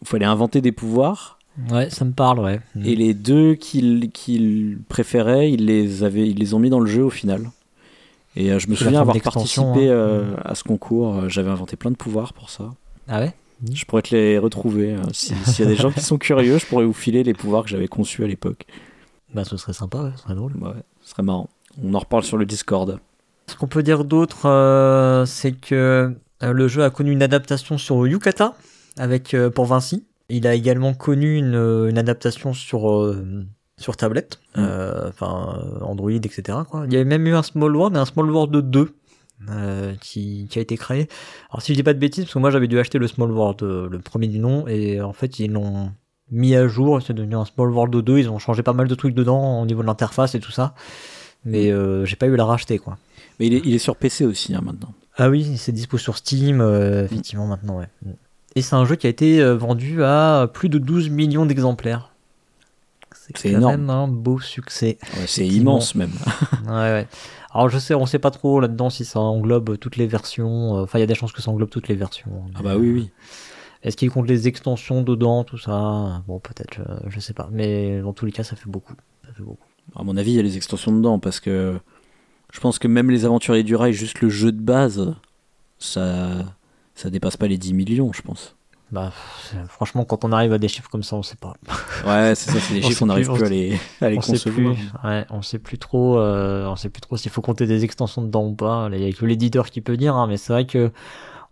Il 0.02 0.06
fallait 0.08 0.26
inventer 0.26 0.60
des 0.60 0.72
pouvoirs, 0.72 1.38
Ouais, 1.70 1.88
ça 1.88 2.04
me 2.04 2.12
parle, 2.12 2.40
ouais. 2.40 2.60
Hmm. 2.74 2.84
et 2.84 2.94
les 2.96 3.14
deux 3.14 3.54
qu'ils 3.54 4.10
qu'ils 4.12 4.78
préféraient, 4.90 5.50
ils 5.50 5.64
les, 5.64 6.02
avaient, 6.04 6.28
ils 6.28 6.36
les 6.38 6.52
ont 6.52 6.58
mis 6.58 6.68
dans 6.68 6.80
le 6.80 6.86
jeu 6.86 7.02
au 7.02 7.08
final. 7.10 7.50
Et 8.36 8.52
euh, 8.52 8.58
je 8.58 8.68
me 8.68 8.74
souviens 8.74 9.00
avoir 9.00 9.18
participé 9.22 9.88
hein. 9.88 9.92
euh, 9.92 10.36
à 10.44 10.54
ce 10.54 10.62
concours. 10.64 11.30
J'avais 11.30 11.48
inventé 11.48 11.76
plein 11.76 11.90
de 11.90 11.96
pouvoirs 11.96 12.34
pour 12.34 12.50
ça. 12.50 12.74
Ah 13.08 13.20
ouais? 13.20 13.32
Je 13.72 13.84
pourrais 13.84 14.02
te 14.02 14.14
les 14.14 14.38
retrouver. 14.38 14.96
si- 15.12 15.34
S'il 15.46 15.64
y 15.64 15.68
a 15.68 15.70
des 15.70 15.76
gens 15.76 15.90
qui 15.90 16.00
sont 16.00 16.18
curieux, 16.18 16.58
je 16.58 16.66
pourrais 16.66 16.84
vous 16.84 16.92
filer 16.92 17.22
les 17.22 17.34
pouvoirs 17.34 17.62
que 17.64 17.68
j'avais 17.70 17.88
conçus 17.88 18.22
à 18.24 18.26
l'époque. 18.26 18.66
Bah 19.34 19.44
ce 19.44 19.56
serait 19.56 19.72
sympa, 19.72 19.98
ouais, 19.98 20.10
ce 20.16 20.22
serait 20.22 20.34
drôle. 20.34 20.52
Ouais, 20.56 20.70
ce 21.02 21.10
serait 21.10 21.22
marrant. 21.22 21.48
On 21.82 21.94
en 21.94 21.98
reparle 21.98 22.22
sur 22.22 22.36
le 22.36 22.46
Discord. 22.46 22.98
Ce 23.48 23.56
qu'on 23.56 23.66
peut 23.66 23.82
dire 23.82 24.04
d'autre, 24.04 24.46
euh, 24.46 25.24
c'est 25.26 25.52
que 25.52 26.14
euh, 26.42 26.52
le 26.52 26.68
jeu 26.68 26.82
a 26.84 26.90
connu 26.90 27.12
une 27.12 27.22
adaptation 27.22 27.78
sur 27.78 28.06
Yukata 28.06 28.54
avec 28.98 29.34
euh, 29.34 29.50
pour 29.50 29.66
Vinci. 29.66 30.04
Il 30.28 30.46
a 30.46 30.54
également 30.54 30.94
connu 30.94 31.36
une, 31.36 31.54
une 31.88 31.98
adaptation 31.98 32.52
sur 32.52 32.90
euh, 32.92 33.44
sur 33.78 33.96
tablette, 33.96 34.40
Mm. 34.56 34.64
enfin 35.08 35.60
euh, 35.62 35.84
Android, 35.84 36.10
etc. 36.10 36.58
Quoi. 36.68 36.84
Il 36.86 36.92
y 36.92 36.96
avait 36.96 37.04
même 37.04 37.26
eu 37.26 37.34
un 37.34 37.42
Small 37.42 37.76
World, 37.76 37.92
mais 37.94 38.00
un 38.00 38.06
Small 38.06 38.30
World 38.30 38.56
2 38.70 38.94
euh, 39.50 39.94
qui, 40.00 40.46
qui 40.50 40.58
a 40.58 40.62
été 40.62 40.76
créé. 40.76 41.08
Alors 41.50 41.62
si 41.62 41.72
je 41.72 41.76
dis 41.76 41.82
pas 41.82 41.94
de 41.94 41.98
bêtises, 41.98 42.24
parce 42.24 42.34
que 42.34 42.38
moi 42.38 42.50
j'avais 42.50 42.68
dû 42.68 42.78
acheter 42.78 42.98
le 42.98 43.06
Small 43.08 43.30
World, 43.30 43.62
euh, 43.62 43.88
le 43.90 43.98
premier 43.98 44.28
du 44.28 44.38
nom, 44.38 44.66
et 44.66 45.00
en 45.00 45.12
fait 45.12 45.38
ils 45.38 45.50
l'ont 45.52 45.90
mis 46.30 46.54
à 46.54 46.66
jour, 46.66 47.00
c'est 47.02 47.14
devenu 47.14 47.36
un 47.36 47.44
Small 47.44 47.70
World 47.70 47.94
2, 47.96 48.18
ils 48.18 48.30
ont 48.30 48.38
changé 48.38 48.62
pas 48.62 48.72
mal 48.72 48.88
de 48.88 48.94
trucs 48.94 49.14
dedans 49.14 49.60
au 49.60 49.66
niveau 49.66 49.82
de 49.82 49.86
l'interface 49.86 50.34
et 50.34 50.40
tout 50.40 50.52
ça. 50.52 50.74
Mais 51.44 51.70
euh, 51.70 52.04
j'ai 52.04 52.16
pas 52.16 52.26
eu 52.26 52.34
à 52.34 52.36
la 52.36 52.44
racheter 52.44 52.78
quoi. 52.78 52.98
Mais 53.38 53.46
il 53.46 53.54
est, 53.54 53.62
il 53.64 53.74
est 53.74 53.78
sur 53.78 53.96
PC 53.96 54.24
aussi 54.24 54.54
hein, 54.54 54.62
maintenant. 54.64 54.92
Ah 55.18 55.30
oui, 55.30 55.56
c'est 55.56 55.72
dispo 55.72 55.96
sur 55.96 56.16
Steam, 56.16 56.60
euh, 56.60 57.04
effectivement, 57.04 57.46
maintenant, 57.46 57.78
ouais. 57.78 57.88
Et 58.54 58.62
c'est 58.62 58.74
un 58.74 58.84
jeu 58.84 58.96
qui 58.96 59.06
a 59.06 59.10
été 59.10 59.40
euh, 59.40 59.56
vendu 59.56 60.02
à 60.02 60.48
plus 60.52 60.68
de 60.68 60.78
12 60.78 61.08
millions 61.08 61.46
d'exemplaires. 61.46 62.10
C'est 63.24 63.32
quand 63.32 63.48
énorme. 63.48 63.80
même 63.80 63.90
un 63.90 64.08
beau 64.08 64.38
succès. 64.40 64.98
Ouais, 65.16 65.26
c'est 65.26 65.46
immense 65.46 65.94
même. 65.94 66.12
ouais, 66.66 66.72
ouais. 66.72 67.06
Alors 67.56 67.70
je 67.70 67.78
sais, 67.78 67.94
on 67.94 68.04
sait 68.04 68.18
pas 68.18 68.30
trop 68.30 68.60
là-dedans 68.60 68.90
si 68.90 69.04
ça 69.04 69.18
englobe 69.18 69.78
toutes 69.78 69.96
les 69.96 70.06
versions. 70.06 70.76
euh, 70.76 70.82
Enfin, 70.82 70.98
il 70.98 71.00
y 71.00 71.04
a 71.04 71.06
des 71.06 71.14
chances 71.14 71.32
que 71.32 71.40
ça 71.40 71.50
englobe 71.50 71.70
toutes 71.70 71.88
les 71.88 71.94
versions. 71.94 72.44
Ah 72.54 72.62
bah 72.62 72.76
oui, 72.76 72.90
oui. 72.92 73.10
Est-ce 73.82 73.96
qu'il 73.96 74.10
compte 74.10 74.28
les 74.28 74.46
extensions 74.46 75.02
dedans, 75.02 75.42
tout 75.44 75.58
ça? 75.58 76.22
Bon, 76.26 76.38
peut-être, 76.38 76.74
je, 76.76 77.10
je 77.10 77.20
sais 77.20 77.32
pas. 77.34 77.48
Mais 77.52 78.00
dans 78.00 78.12
tous 78.12 78.26
les 78.26 78.32
cas, 78.32 78.44
ça 78.44 78.56
fait 78.56 78.68
beaucoup. 78.68 78.94
Ça 79.24 79.32
fait 79.32 79.42
beaucoup. 79.42 79.64
À 79.94 80.02
mon 80.02 80.16
avis, 80.16 80.32
il 80.32 80.36
y 80.36 80.38
a 80.38 80.42
les 80.42 80.56
extensions 80.56 80.92
dedans 80.92 81.18
parce 81.18 81.40
que 81.40 81.78
je 82.52 82.60
pense 82.60 82.78
que 82.78 82.88
même 82.88 83.10
les 83.10 83.24
aventuriers 83.24 83.62
du 83.62 83.74
rail, 83.76 83.92
juste 83.92 84.20
le 84.20 84.28
jeu 84.28 84.52
de 84.52 84.60
base, 84.60 85.14
ça, 85.78 86.44
ça 86.94 87.10
dépasse 87.10 87.36
pas 87.36 87.46
les 87.46 87.58
10 87.58 87.72
millions, 87.74 88.12
je 88.12 88.22
pense. 88.22 88.56
Bah, 88.92 89.12
franchement, 89.68 90.04
quand 90.04 90.24
on 90.24 90.30
arrive 90.30 90.52
à 90.52 90.58
des 90.58 90.68
chiffres 90.68 90.88
comme 90.88 91.02
ça, 91.02 91.16
on 91.16 91.22
sait 91.24 91.36
pas. 91.36 91.54
Ouais, 92.06 92.34
c'est 92.36 92.50
ça, 92.50 92.60
c'est 92.60 92.74
des 92.74 92.84
On 92.84 92.88
chiffres, 92.88 93.02
on 93.02 93.06
n'arrive 93.06 93.26
plus, 93.32 93.42
on 93.42 93.46
à 93.46 93.48
les, 93.48 93.80
à 94.00 94.10
les 94.10 94.18
on 94.18 94.20
sait 94.20 94.38
plus, 94.38 94.64
concevoir. 94.64 95.04
ouais, 95.04 95.26
on 95.30 95.42
sait 95.42 95.58
plus 95.58 95.78
trop, 95.78 96.18
euh, 96.20 96.66
on 96.66 96.76
sait 96.76 96.88
plus 96.88 97.00
trop 97.00 97.16
s'il 97.16 97.32
faut 97.32 97.42
compter 97.42 97.66
des 97.66 97.82
extensions 97.84 98.22
dedans 98.22 98.44
ou 98.46 98.54
pas. 98.54 98.88
Il 98.92 99.02
y 99.02 99.08
a 99.08 99.12
que 99.12 99.26
l'éditeur 99.26 99.70
qui 99.70 99.80
peut 99.80 99.96
dire, 99.96 100.14
hein, 100.14 100.28
mais 100.28 100.36
c'est 100.36 100.52
vrai 100.52 100.66
que 100.66 100.92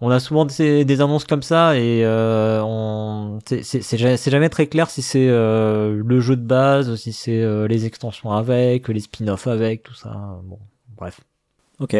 on 0.00 0.10
a 0.10 0.20
souvent 0.20 0.44
des, 0.44 0.84
des 0.84 1.00
annonces 1.00 1.24
comme 1.24 1.42
ça 1.42 1.76
et 1.76 2.04
euh, 2.04 2.60
on, 2.62 3.38
c'est- 3.46 3.96
jamais, 3.96 4.16
jamais 4.16 4.48
très 4.48 4.66
clair 4.66 4.88
si 4.90 5.02
c'est 5.02 5.28
euh, 5.28 6.00
le 6.04 6.20
jeu 6.20 6.36
de 6.36 6.42
base, 6.46 6.94
si 6.96 7.12
c'est 7.12 7.40
euh, 7.42 7.66
les 7.66 7.84
extensions 7.86 8.30
avec, 8.32 8.86
les 8.88 9.00
spin-offs 9.00 9.46
avec, 9.48 9.82
tout 9.82 9.94
ça. 9.94 10.38
Bon, 10.44 10.58
bref. 10.96 11.20
Ok. 11.80 11.96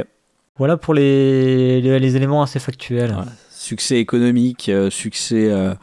Voilà 0.59 0.77
pour 0.77 0.95
les, 0.95 1.81
les, 1.81 1.99
les 1.99 2.17
éléments 2.17 2.43
assez 2.43 2.61
factuels. 2.61 3.11
Ouais. 3.11 3.25
Succès 3.65 3.99
économique, 3.99 4.69
euh, 4.69 4.91
succès 4.91 5.51
euh, 5.51 5.75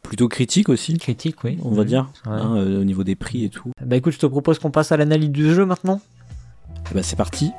plutôt 0.00 0.28
critique 0.28 0.68
aussi, 0.68 0.96
Critique, 0.96 1.42
oui. 1.42 1.58
on 1.64 1.72
va 1.72 1.82
dire, 1.82 2.08
hein, 2.24 2.54
euh, 2.56 2.80
au 2.80 2.84
niveau 2.84 3.02
des 3.02 3.16
prix 3.16 3.44
et 3.44 3.48
tout. 3.48 3.72
Bah 3.84 3.96
écoute, 3.96 4.12
je 4.12 4.20
te 4.20 4.26
propose 4.26 4.60
qu'on 4.60 4.70
passe 4.70 4.92
à 4.92 4.96
l'analyse 4.96 5.30
du 5.30 5.52
jeu 5.52 5.66
maintenant. 5.66 6.00
Et 6.88 6.94
bah, 6.94 7.02
c'est 7.02 7.16
parti. 7.16 7.50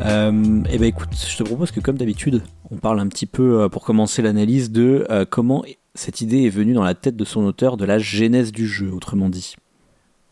Euh, 0.00 0.62
et 0.70 0.78
ben 0.78 0.86
écoute, 0.86 1.10
je 1.12 1.36
te 1.36 1.42
propose 1.42 1.70
que 1.70 1.80
comme 1.80 1.98
d'habitude, 1.98 2.40
on 2.70 2.76
parle 2.76 2.98
un 2.98 3.08
petit 3.08 3.26
peu 3.26 3.60
euh, 3.60 3.68
pour 3.68 3.84
commencer 3.84 4.22
l'analyse 4.22 4.70
de 4.70 5.06
euh, 5.10 5.26
comment 5.28 5.62
cette 5.94 6.22
idée 6.22 6.44
est 6.44 6.50
venue 6.50 6.72
dans 6.72 6.82
la 6.82 6.94
tête 6.94 7.16
de 7.16 7.24
son 7.26 7.44
auteur, 7.44 7.76
de 7.76 7.84
la 7.84 7.98
genèse 7.98 8.52
du 8.52 8.66
jeu, 8.66 8.90
autrement 8.90 9.28
dit. 9.28 9.56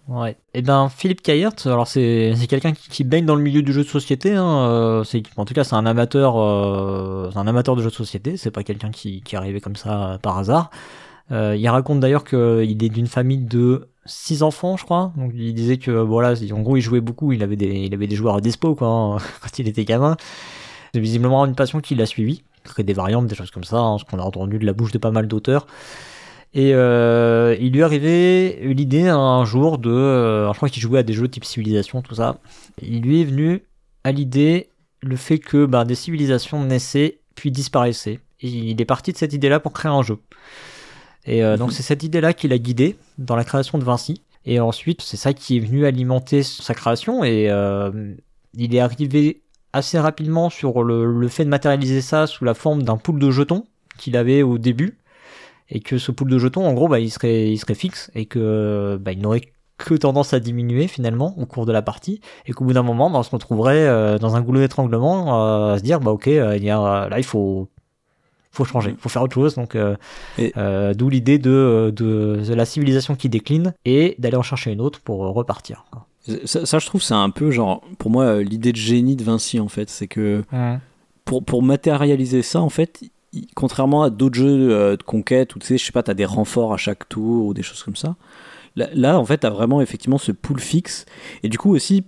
Ouais. 0.08 0.36
Et 0.52 0.62
ben 0.62 0.88
Philippe 0.88 1.22
Kayert, 1.22 1.54
alors 1.64 1.86
c'est 1.86 2.34
quelqu'un 2.48 2.72
qui, 2.72 3.04
baigne 3.04 3.24
dans 3.24 3.36
le 3.36 3.42
milieu 3.42 3.62
du 3.62 3.72
jeu 3.72 3.84
de 3.84 3.88
société. 3.88 4.32
Hein, 4.32 4.68
euh, 4.68 5.04
c'est 5.04 5.22
en 5.36 5.44
tout 5.44 5.54
cas 5.54 5.64
c'est 5.64 5.76
un 5.76 5.86
amateur, 5.86 6.36
euh, 6.38 7.30
un 7.34 7.46
amateur 7.46 7.76
de 7.76 7.82
jeux 7.82 7.90
de 7.90 7.94
société. 7.94 8.36
C'est 8.36 8.50
pas 8.50 8.64
quelqu'un 8.64 8.90
qui, 8.90 9.22
qui 9.22 9.36
comme 9.60 9.76
ça 9.76 10.12
euh, 10.14 10.18
par 10.18 10.38
hasard. 10.38 10.70
Euh, 11.30 11.56
il 11.56 11.68
raconte 11.68 12.00
d'ailleurs 12.00 12.24
qu'il 12.24 12.84
est 12.84 12.88
d'une 12.88 13.06
famille 13.06 13.44
de 13.44 13.88
six 14.04 14.42
enfants, 14.42 14.76
je 14.76 14.84
crois. 14.84 15.12
Donc 15.16 15.32
il 15.34 15.54
disait 15.54 15.78
que 15.78 15.92
voilà, 15.92 16.34
en 16.52 16.60
gros 16.60 16.76
il 16.76 16.82
jouait 16.82 17.00
beaucoup. 17.00 17.32
Il 17.32 17.42
avait 17.42 17.56
des, 17.56 17.72
il 17.72 17.94
avait 17.94 18.08
des 18.08 18.16
joueurs 18.16 18.36
à 18.36 18.40
dispo 18.40 18.74
quoi 18.74 18.88
hein, 18.88 19.16
quand 19.40 19.58
il 19.58 19.68
était 19.68 19.84
gamin. 19.84 20.16
C'est 20.92 21.00
visiblement 21.00 21.46
une 21.46 21.54
passion 21.54 21.80
qui 21.80 21.94
l'a 21.94 22.06
suivi. 22.06 22.42
Créer 22.64 22.84
des 22.84 22.92
variantes, 22.92 23.26
des 23.26 23.34
choses 23.34 23.50
comme 23.50 23.64
ça, 23.64 23.78
hein, 23.78 23.98
ce 23.98 24.04
qu'on 24.04 24.18
a 24.18 24.22
entendu 24.22 24.58
de 24.58 24.66
la 24.66 24.72
bouche 24.72 24.92
de 24.92 24.98
pas 24.98 25.10
mal 25.10 25.26
d'auteurs. 25.26 25.66
Et 26.54 26.74
euh, 26.74 27.56
il 27.60 27.72
lui 27.72 27.82
arrivé 27.82 28.60
l'idée 28.74 29.08
un 29.08 29.44
jour 29.44 29.78
de, 29.78 29.90
euh, 29.90 30.52
je 30.52 30.56
crois 30.56 30.68
qu'il 30.68 30.82
jouait 30.82 30.98
à 30.98 31.02
des 31.02 31.14
jeux 31.14 31.28
type 31.28 31.44
civilisation, 31.44 32.02
tout 32.02 32.14
ça. 32.14 32.38
Il 32.82 33.00
lui 33.02 33.22
est 33.22 33.24
venu 33.24 33.62
à 34.04 34.12
l'idée 34.12 34.68
le 35.00 35.16
fait 35.16 35.38
que 35.38 35.64
bah, 35.64 35.84
des 35.84 35.94
civilisations 35.94 36.62
naissaient 36.64 37.20
puis 37.34 37.50
disparaissaient. 37.50 38.20
Et 38.40 38.48
il 38.48 38.80
est 38.80 38.84
parti 38.84 39.12
de 39.12 39.16
cette 39.16 39.32
idée-là 39.32 39.60
pour 39.60 39.72
créer 39.72 39.90
un 39.90 40.02
jeu. 40.02 40.18
Et 41.24 41.42
euh, 41.42 41.56
donc 41.56 41.68
Mhm. 41.68 41.74
c'est 41.74 41.82
cette 41.82 42.02
idée-là 42.02 42.34
qui 42.34 42.48
l'a 42.48 42.58
guidé 42.58 42.96
dans 43.16 43.36
la 43.36 43.44
création 43.44 43.78
de 43.78 43.84
Vinci. 43.84 44.20
Et 44.44 44.60
ensuite 44.60 45.00
c'est 45.02 45.16
ça 45.16 45.32
qui 45.32 45.56
est 45.56 45.60
venu 45.60 45.86
alimenter 45.86 46.42
sa 46.42 46.74
création. 46.74 47.24
Et 47.24 47.48
euh, 47.50 48.14
il 48.54 48.74
est 48.74 48.80
arrivé 48.80 49.40
assez 49.72 49.98
rapidement 49.98 50.50
sur 50.50 50.82
le, 50.82 51.06
le 51.18 51.28
fait 51.28 51.44
de 51.44 51.48
matérialiser 51.48 52.02
ça 52.02 52.26
sous 52.26 52.44
la 52.44 52.52
forme 52.52 52.82
d'un 52.82 52.98
pool 52.98 53.18
de 53.18 53.30
jetons 53.30 53.64
qu'il 53.96 54.16
avait 54.18 54.42
au 54.42 54.58
début 54.58 54.98
et 55.74 55.80
que 55.80 55.96
ce 55.98 56.12
pool 56.12 56.30
de 56.30 56.38
jetons, 56.38 56.66
en 56.66 56.74
gros, 56.74 56.86
bah, 56.86 57.00
il 57.00 57.10
serait, 57.10 57.50
il 57.50 57.58
serait 57.58 57.74
fixe 57.74 58.10
et 58.14 58.26
que 58.26 58.98
bah, 59.00 59.12
il 59.12 59.20
n'aurait 59.20 59.40
que 59.78 59.94
tendance 59.94 60.34
à 60.34 60.38
diminuer 60.38 60.86
finalement 60.86 61.34
au 61.38 61.46
cours 61.46 61.66
de 61.66 61.72
la 61.72 61.82
partie 61.82 62.20
et 62.46 62.52
qu'au 62.52 62.64
bout 62.64 62.74
d'un 62.74 62.82
moment, 62.82 63.10
bah, 63.10 63.18
on 63.18 63.22
se 63.22 63.30
retrouverait 63.30 63.88
euh, 63.88 64.18
dans 64.18 64.36
un 64.36 64.42
goulot 64.42 64.60
d'étranglement 64.60 65.42
euh, 65.42 65.74
à 65.74 65.78
se 65.78 65.82
dire, 65.82 65.98
bah 65.98 66.12
ok, 66.12 66.28
euh, 66.28 66.56
il 66.56 66.62
y 66.62 66.70
a, 66.70 67.08
là 67.08 67.18
il 67.18 67.24
faut, 67.24 67.68
faut 68.50 68.64
changer, 68.64 68.94
faut 68.98 69.08
faire 69.08 69.22
autre 69.22 69.34
chose. 69.34 69.54
Donc, 69.54 69.74
euh, 69.74 69.96
euh, 70.56 70.92
d'où 70.92 71.08
l'idée 71.08 71.38
de, 71.38 71.92
de, 71.96 72.42
de 72.46 72.54
la 72.54 72.64
civilisation 72.66 73.16
qui 73.16 73.30
décline 73.30 73.72
et 73.86 74.14
d'aller 74.18 74.36
en 74.36 74.42
chercher 74.42 74.72
une 74.72 74.82
autre 74.82 75.00
pour 75.00 75.20
repartir. 75.20 75.86
Ça, 76.44 76.66
ça, 76.66 76.78
je 76.78 76.86
trouve, 76.86 77.02
c'est 77.02 77.14
un 77.14 77.30
peu 77.30 77.50
genre, 77.50 77.82
pour 77.98 78.10
moi, 78.10 78.42
l'idée 78.42 78.70
de 78.72 78.76
génie 78.76 79.16
de 79.16 79.24
Vinci, 79.24 79.58
en 79.58 79.68
fait, 79.68 79.88
c'est 79.90 80.06
que 80.06 80.44
pour, 81.24 81.42
pour 81.42 81.62
matérialiser 81.62 82.42
ça, 82.42 82.60
en 82.60 82.68
fait, 82.68 83.02
contrairement 83.54 84.02
à 84.02 84.10
d'autres 84.10 84.36
jeux 84.36 84.70
euh, 84.72 84.96
de 84.96 85.02
conquête 85.02 85.54
où 85.56 85.58
tu 85.58 85.66
sais, 85.66 85.78
je 85.78 85.84
sais 85.84 85.92
pas, 85.92 86.02
t'as 86.02 86.14
des 86.14 86.24
renforts 86.24 86.72
à 86.72 86.76
chaque 86.76 87.08
tour 87.08 87.46
ou 87.46 87.54
des 87.54 87.62
choses 87.62 87.82
comme 87.82 87.96
ça. 87.96 88.16
Là, 88.76 88.88
là, 88.94 89.18
en 89.18 89.24
fait, 89.24 89.38
t'as 89.38 89.50
vraiment 89.50 89.80
effectivement 89.80 90.18
ce 90.18 90.32
pool 90.32 90.60
fixe. 90.60 91.04
Et 91.42 91.48
du 91.48 91.58
coup, 91.58 91.74
aussi, 91.74 92.04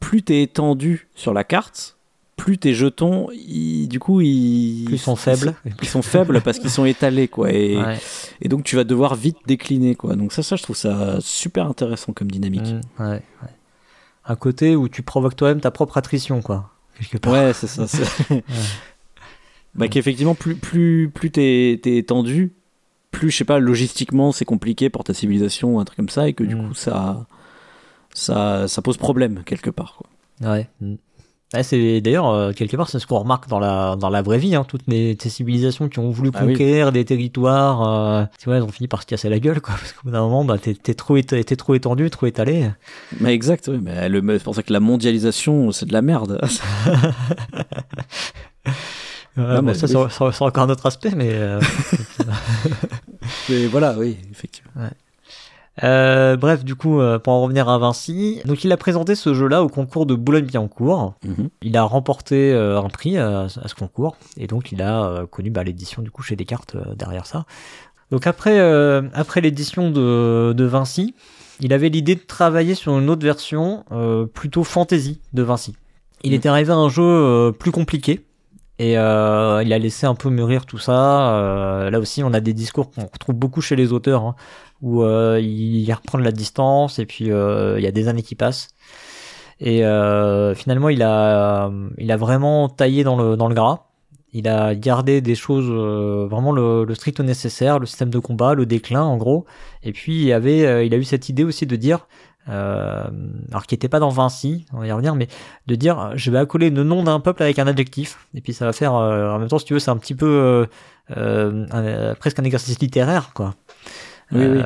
plus 0.00 0.22
t'es 0.22 0.42
étendu 0.42 1.08
sur 1.14 1.32
la 1.32 1.44
carte, 1.44 1.96
plus 2.36 2.58
tes 2.58 2.74
jetons, 2.74 3.28
ils- 3.32 3.88
du 3.88 3.98
coup, 4.00 4.20
ils, 4.20 4.84
Plus 4.86 4.98
sont 4.98 5.16
faibles. 5.16 5.54
Ils 5.82 5.88
sont 5.88 6.02
faibles 6.02 6.40
parce 6.42 6.58
qu'ils 6.58 6.70
sont 6.70 6.84
étalés, 6.84 7.28
quoi. 7.28 7.50
Et, 7.52 7.76
Ouais. 7.76 7.98
et 8.42 8.48
donc, 8.48 8.64
tu 8.64 8.76
vas 8.76 8.84
devoir 8.84 9.14
vite 9.14 9.36
décliner, 9.46 9.94
quoi. 9.94 10.16
Donc, 10.16 10.32
ça, 10.32 10.42
ça, 10.42 10.56
je 10.56 10.62
trouve 10.62 10.76
ça 10.76 11.18
super 11.20 11.66
intéressant 11.66 12.12
comme 12.12 12.30
dynamique. 12.30 12.66
Mm, 12.98 13.02
ouais, 13.02 13.10
ouais. 13.42 13.48
Un 14.26 14.36
côté 14.36 14.74
où 14.76 14.88
tu 14.88 15.02
provoques 15.02 15.36
toi-même 15.36 15.60
ta 15.60 15.70
propre 15.70 15.96
attrition, 15.98 16.42
quoi. 16.42 16.70
Quelque 16.98 17.18
part. 17.18 17.32
Ouais, 17.32 17.52
c'est 17.54 17.66
ça. 17.66 17.84
bah, 19.74 19.88
qu'effectivement, 19.88 20.34
plus, 20.34 20.54
plus, 20.56 21.10
plus 21.12 21.30
t'es, 21.30 21.80
t'es 21.82 21.96
étendu, 21.96 22.52
plus, 23.10 23.30
je 23.30 23.36
sais 23.38 23.44
pas, 23.44 23.58
logistiquement, 23.58 24.32
c'est 24.32 24.44
compliqué 24.44 24.90
pour 24.90 25.04
ta 25.04 25.14
civilisation 25.14 25.76
ou 25.76 25.80
un 25.80 25.84
truc 25.84 25.96
comme 25.96 26.08
ça, 26.08 26.28
et 26.28 26.32
que 26.34 26.44
du 26.44 26.54
Mm. 26.56 26.68
coup, 26.68 26.74
ça, 26.74 27.26
ça, 28.12 28.68
ça 28.68 28.82
pose 28.82 28.96
problème 28.96 29.42
quelque 29.44 29.70
part. 29.70 29.96
Quoi. 29.98 30.52
Ouais. 30.52 30.68
mm. 30.80 30.94
C'est 31.62 32.00
d'ailleurs 32.00 32.30
euh, 32.30 32.50
quelque 32.52 32.76
part 32.76 32.88
c'est 32.88 32.98
ce 32.98 33.06
qu'on 33.06 33.20
remarque 33.20 33.46
dans 33.48 33.60
la 33.60 33.94
dans 33.94 34.10
la 34.10 34.22
vraie 34.22 34.38
vie 34.38 34.56
hein, 34.56 34.64
toutes 34.66 34.82
les 34.88 35.16
ces 35.20 35.28
civilisations 35.28 35.88
qui 35.88 36.00
ont 36.00 36.10
voulu 36.10 36.30
Ah 36.34 36.40
oui. 36.44 36.52
conquérir 36.54 36.90
des 36.90 37.04
territoires 37.04 37.82
euh, 38.22 38.24
tu 38.40 38.46
vois 38.46 38.56
elles 38.56 38.64
ont 38.64 38.72
fini 38.72 38.88
par 38.88 39.02
se 39.02 39.06
casser 39.06 39.28
la 39.28 39.38
gueule 39.38 39.60
quoi 39.60 39.74
parce 39.78 39.92
qu'au 39.92 40.00
bout 40.02 40.10
d'un 40.10 40.22
moment 40.22 40.44
bah 40.44 40.58
t'es 40.58 40.74
t'es 40.74 40.94
trop 40.94 41.16
éta- 41.16 41.44
t'es 41.44 41.54
trop 41.54 41.74
étendu 41.76 42.10
trop 42.10 42.26
étalé 42.26 42.70
Mais 43.20 43.32
exact, 43.34 43.68
oui, 43.72 43.78
mais 43.80 44.08
le- 44.08 44.20
c'est 44.36 44.42
pour 44.42 44.56
ça 44.56 44.64
que 44.64 44.72
la 44.72 44.80
mondialisation, 44.80 45.70
c'est 45.70 45.86
de 45.86 45.92
la 45.92 46.02
merde. 46.02 46.40
Ouais, 49.36 49.56
bon, 49.56 49.62
mais 49.62 49.74
ça 49.74 49.86
oui. 49.86 49.96
encore 50.40 50.62
un 50.64 50.70
autre 50.70 50.86
aspect 50.86 51.10
mais 51.16 51.30
euh, 51.32 51.60
Mais 53.48 53.66
voilà, 53.66 53.94
oui, 53.98 54.16
effectivement. 54.30 54.70
euh, 55.82 56.36
bref 56.36 56.64
du 56.64 56.74
coup 56.76 57.00
euh, 57.00 57.18
pour 57.18 57.32
en 57.32 57.42
revenir 57.42 57.68
à 57.68 57.78
Vinci 57.78 58.40
donc 58.44 58.62
il 58.62 58.70
a 58.70 58.76
présenté 58.76 59.14
ce 59.16 59.34
jeu 59.34 59.48
là 59.48 59.62
au 59.64 59.68
concours 59.68 60.06
de 60.06 60.14
Boulogne-Billancourt 60.14 61.14
Mhm. 61.24 61.48
il 61.62 61.76
a 61.76 61.82
remporté 61.82 62.52
euh, 62.52 62.78
un 62.80 62.88
prix 62.88 63.18
euh, 63.18 63.46
à 63.46 63.68
ce 63.68 63.74
concours 63.74 64.16
et 64.36 64.46
donc 64.46 64.70
il 64.72 64.82
a 64.82 65.04
euh, 65.04 65.26
connu 65.26 65.50
bah, 65.50 65.64
l'édition 65.64 66.00
du 66.02 66.10
coup 66.12 66.22
chez 66.22 66.36
Descartes 66.36 66.76
euh, 66.76 66.94
derrière 66.94 67.26
ça. 67.26 67.44
Donc 68.10 68.26
après, 68.28 68.60
euh, 68.60 69.02
après 69.14 69.40
l'édition 69.40 69.90
de, 69.90 70.52
de 70.52 70.64
Vinci, 70.64 71.14
il 71.60 71.72
avait 71.72 71.88
l'idée 71.88 72.14
de 72.14 72.20
travailler 72.20 72.74
sur 72.76 72.96
une 72.98 73.08
autre 73.10 73.24
version 73.24 73.84
euh, 73.90 74.26
plutôt 74.26 74.62
fantasy 74.62 75.20
de 75.32 75.42
Vinci. 75.42 75.74
Il 76.22 76.30
Mhm. 76.30 76.36
était 76.36 76.48
arrivé 76.48 76.70
à 76.72 76.76
un 76.76 76.88
jeu 76.88 77.02
euh, 77.02 77.50
plus 77.50 77.72
compliqué 77.72 78.24
et 78.78 78.98
euh, 78.98 79.62
il 79.64 79.72
a 79.72 79.78
laissé 79.78 80.06
un 80.06 80.14
peu 80.14 80.30
mûrir 80.30 80.66
tout 80.66 80.78
ça. 80.78 81.34
Euh, 81.34 81.90
là 81.90 81.98
aussi, 82.00 82.22
on 82.24 82.32
a 82.32 82.40
des 82.40 82.54
discours 82.54 82.90
qu'on 82.90 83.06
retrouve 83.06 83.36
beaucoup 83.36 83.60
chez 83.60 83.76
les 83.76 83.92
auteurs 83.92 84.22
hein, 84.24 84.34
où 84.82 85.02
euh, 85.02 85.40
il 85.40 85.90
reprend 85.92 86.18
de 86.18 86.24
la 86.24 86.32
distance 86.32 86.98
et 86.98 87.06
puis 87.06 87.30
euh, 87.30 87.78
il 87.78 87.84
y 87.84 87.86
a 87.86 87.92
des 87.92 88.08
années 88.08 88.22
qui 88.22 88.34
passent. 88.34 88.68
Et 89.60 89.84
euh, 89.84 90.54
finalement, 90.54 90.88
il 90.88 91.02
a, 91.02 91.70
il 91.98 92.10
a 92.10 92.16
vraiment 92.16 92.68
taillé 92.68 93.04
dans 93.04 93.16
le, 93.16 93.36
dans 93.36 93.48
le 93.48 93.54
gras. 93.54 93.86
Il 94.32 94.48
a 94.48 94.74
gardé 94.74 95.20
des 95.20 95.36
choses, 95.36 95.68
euh, 95.70 96.26
vraiment 96.28 96.50
le, 96.50 96.84
le 96.84 96.94
strict 96.96 97.20
nécessaire, 97.20 97.78
le 97.78 97.86
système 97.86 98.10
de 98.10 98.18
combat, 98.18 98.54
le 98.54 98.66
déclin 98.66 99.02
en 99.02 99.16
gros. 99.16 99.46
Et 99.84 99.92
puis 99.92 100.24
il, 100.24 100.32
avait, 100.32 100.84
il 100.84 100.92
a 100.92 100.96
eu 100.96 101.04
cette 101.04 101.28
idée 101.28 101.44
aussi 101.44 101.66
de 101.66 101.76
dire, 101.76 102.08
euh, 102.48 103.04
alors 103.50 103.66
qui 103.66 103.74
n'était 103.74 103.88
pas 103.88 104.00
dans 104.00 104.10
Vinci, 104.10 104.66
on 104.72 104.78
va 104.78 104.86
y 104.86 104.92
revenir, 104.92 105.14
mais 105.14 105.28
de 105.66 105.74
dire 105.74 106.12
je 106.14 106.30
vais 106.30 106.38
accoler 106.38 106.70
le 106.70 106.84
nom 106.84 107.02
d'un 107.02 107.20
peuple 107.20 107.42
avec 107.42 107.58
un 107.58 107.66
adjectif. 107.66 108.18
Et 108.34 108.40
puis 108.40 108.52
ça 108.52 108.64
va 108.66 108.72
faire, 108.72 108.94
euh, 108.94 109.30
en 109.30 109.38
même 109.38 109.48
temps 109.48 109.58
si 109.58 109.64
tu 109.64 109.72
veux, 109.74 109.78
c'est 109.80 109.90
un 109.90 109.96
petit 109.96 110.14
peu 110.14 110.66
euh, 111.16 111.66
un- 111.70 112.14
presque 112.14 112.38
un 112.38 112.44
exercice 112.44 112.78
littéraire 112.80 113.30
quoi. 113.34 113.54
Oui, 114.32 114.44
oui. 114.46 114.62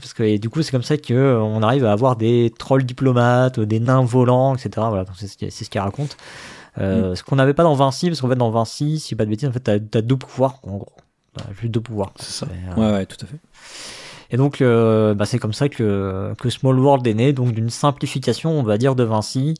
Parce 0.00 0.14
que 0.14 0.22
et 0.22 0.38
du 0.38 0.48
coup 0.48 0.62
c'est 0.62 0.70
comme 0.72 0.82
ça 0.82 0.96
que 0.96 1.38
on 1.40 1.62
arrive 1.62 1.84
à 1.84 1.92
avoir 1.92 2.16
des 2.16 2.52
trolls 2.58 2.84
diplomates, 2.84 3.60
des 3.60 3.78
nains 3.78 4.02
volants, 4.04 4.54
etc. 4.54 4.70
Voilà, 4.88 5.04
c'est 5.16 5.50
ce 5.50 5.68
qu'il 5.70 5.80
raconte. 5.80 6.16
Euh, 6.78 7.14
Ce 7.14 7.22
qu'on 7.22 7.36
n'avait 7.36 7.52
pas 7.54 7.62
dans 7.64 7.74
Vinci, 7.74 8.08
parce 8.08 8.20
qu'en 8.22 8.28
fait 8.30 8.34
dans 8.36 8.50
Vinci, 8.50 8.98
si 8.98 9.14
pas 9.14 9.24
de 9.26 9.30
bêtises, 9.30 9.48
en 9.48 9.52
fait 9.52 9.60
t'as 9.60 9.74
as 9.98 10.02
deux 10.02 10.16
pouvoirs 10.16 10.58
en 10.62 10.78
gros. 10.78 10.92
Juste 11.60 11.72
deux 11.72 11.80
pouvoirs. 11.80 12.12
C'est 12.16 12.32
ça. 12.32 12.46
Ouais, 12.76 12.92
ouais, 12.92 13.06
tout 13.06 13.16
à 13.22 13.26
fait. 13.26 13.36
Et 14.32 14.38
donc, 14.38 14.62
euh, 14.62 15.12
bah, 15.14 15.26
c'est 15.26 15.38
comme 15.38 15.52
ça 15.52 15.68
que, 15.68 16.32
que 16.38 16.48
Small 16.48 16.78
World 16.78 17.06
est 17.06 17.12
né, 17.12 17.34
donc 17.34 17.52
d'une 17.52 17.68
simplification, 17.68 18.58
on 18.58 18.62
va 18.62 18.78
dire, 18.78 18.94
de 18.94 19.04
Vinci, 19.04 19.54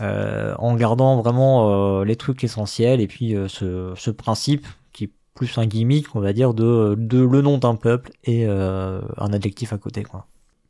euh, 0.00 0.54
en 0.58 0.76
gardant 0.76 1.20
vraiment 1.22 2.00
euh, 2.00 2.04
les 2.04 2.16
trucs 2.16 2.44
essentiels, 2.44 3.00
et 3.00 3.06
puis 3.06 3.34
ce, 3.48 3.94
ce 3.96 4.10
principe 4.10 4.66
qui 4.92 5.04
est 5.04 5.10
plus 5.34 5.56
un 5.56 5.64
gimmick, 5.64 6.14
on 6.14 6.20
va 6.20 6.34
dire, 6.34 6.52
de, 6.52 6.94
de 6.98 7.22
le 7.22 7.40
nom 7.40 7.56
d'un 7.56 7.74
peuple 7.74 8.10
et 8.24 8.46
un 8.46 9.32
adjectif 9.32 9.72
à 9.72 9.78
côté. 9.78 10.02
Quoi. 10.02 10.26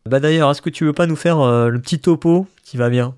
Bah 0.09 0.21
d'ailleurs, 0.21 0.53
est-ce 0.53 0.63
que 0.63 0.71
tu 0.71 0.85
veux 0.85 0.93
pas 0.93 1.07
nous 1.07 1.17
faire 1.17 1.39
le 1.69 1.81
petit 1.81 1.99
topo 1.99 2.47
qui 2.63 2.77
va 2.77 2.91
bien 2.91 3.17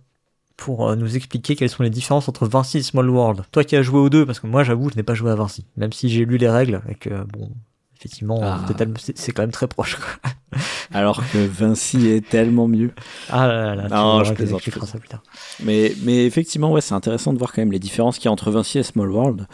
pour 0.56 0.96
nous 0.96 1.16
expliquer 1.16 1.54
quelles 1.54 1.68
sont 1.68 1.82
les 1.82 1.90
différences 1.90 2.30
entre 2.30 2.46
Vinci 2.46 2.78
et 2.78 2.82
Small 2.82 3.10
World? 3.10 3.42
Toi 3.52 3.64
qui 3.64 3.76
as 3.76 3.82
joué 3.82 4.00
aux 4.00 4.08
deux, 4.08 4.24
parce 4.24 4.40
que 4.40 4.46
moi 4.46 4.64
j'avoue, 4.64 4.88
je 4.88 4.96
n'ai 4.96 5.02
pas 5.02 5.14
joué 5.14 5.30
à 5.30 5.34
Vinci, 5.34 5.66
même 5.76 5.92
si 5.92 6.08
j'ai 6.08 6.24
lu 6.24 6.38
les 6.38 6.48
règles, 6.48 6.80
et 6.88 6.94
que 6.94 7.10
bon, 7.24 7.50
effectivement, 8.04 8.38
Ah. 8.42 8.60
c'est 9.14 9.32
quand 9.32 9.42
même 9.42 9.50
très 9.50 9.66
proche. 9.66 9.96
Quoi. 9.96 10.30
Alors 10.92 11.22
que 11.32 11.38
Vinci 11.38 12.08
est 12.08 12.28
tellement 12.28 12.68
mieux. 12.68 12.90
Ah 13.30 13.46
là 13.48 13.62
là, 13.64 13.74
là, 13.74 13.82
tu 13.84 13.94
Non, 13.94 14.12
verras 14.18 14.24
je 14.24 14.32
plaisante, 14.34 14.60
tu 14.60 14.70
feras 14.70 14.86
ça 14.86 14.98
plus 14.98 15.08
tard. 15.08 15.22
Mais, 15.62 15.94
mais 16.02 16.26
effectivement, 16.26 16.70
ouais, 16.72 16.80
c'est 16.80 16.94
intéressant 16.94 17.32
de 17.32 17.38
voir 17.38 17.52
quand 17.52 17.62
même 17.62 17.72
les 17.72 17.78
différences 17.78 18.18
qu'il 18.18 18.26
y 18.26 18.28
a 18.28 18.32
entre 18.32 18.50
Vinci 18.50 18.78
et 18.78 18.82
Small 18.82 19.10
World. 19.10 19.46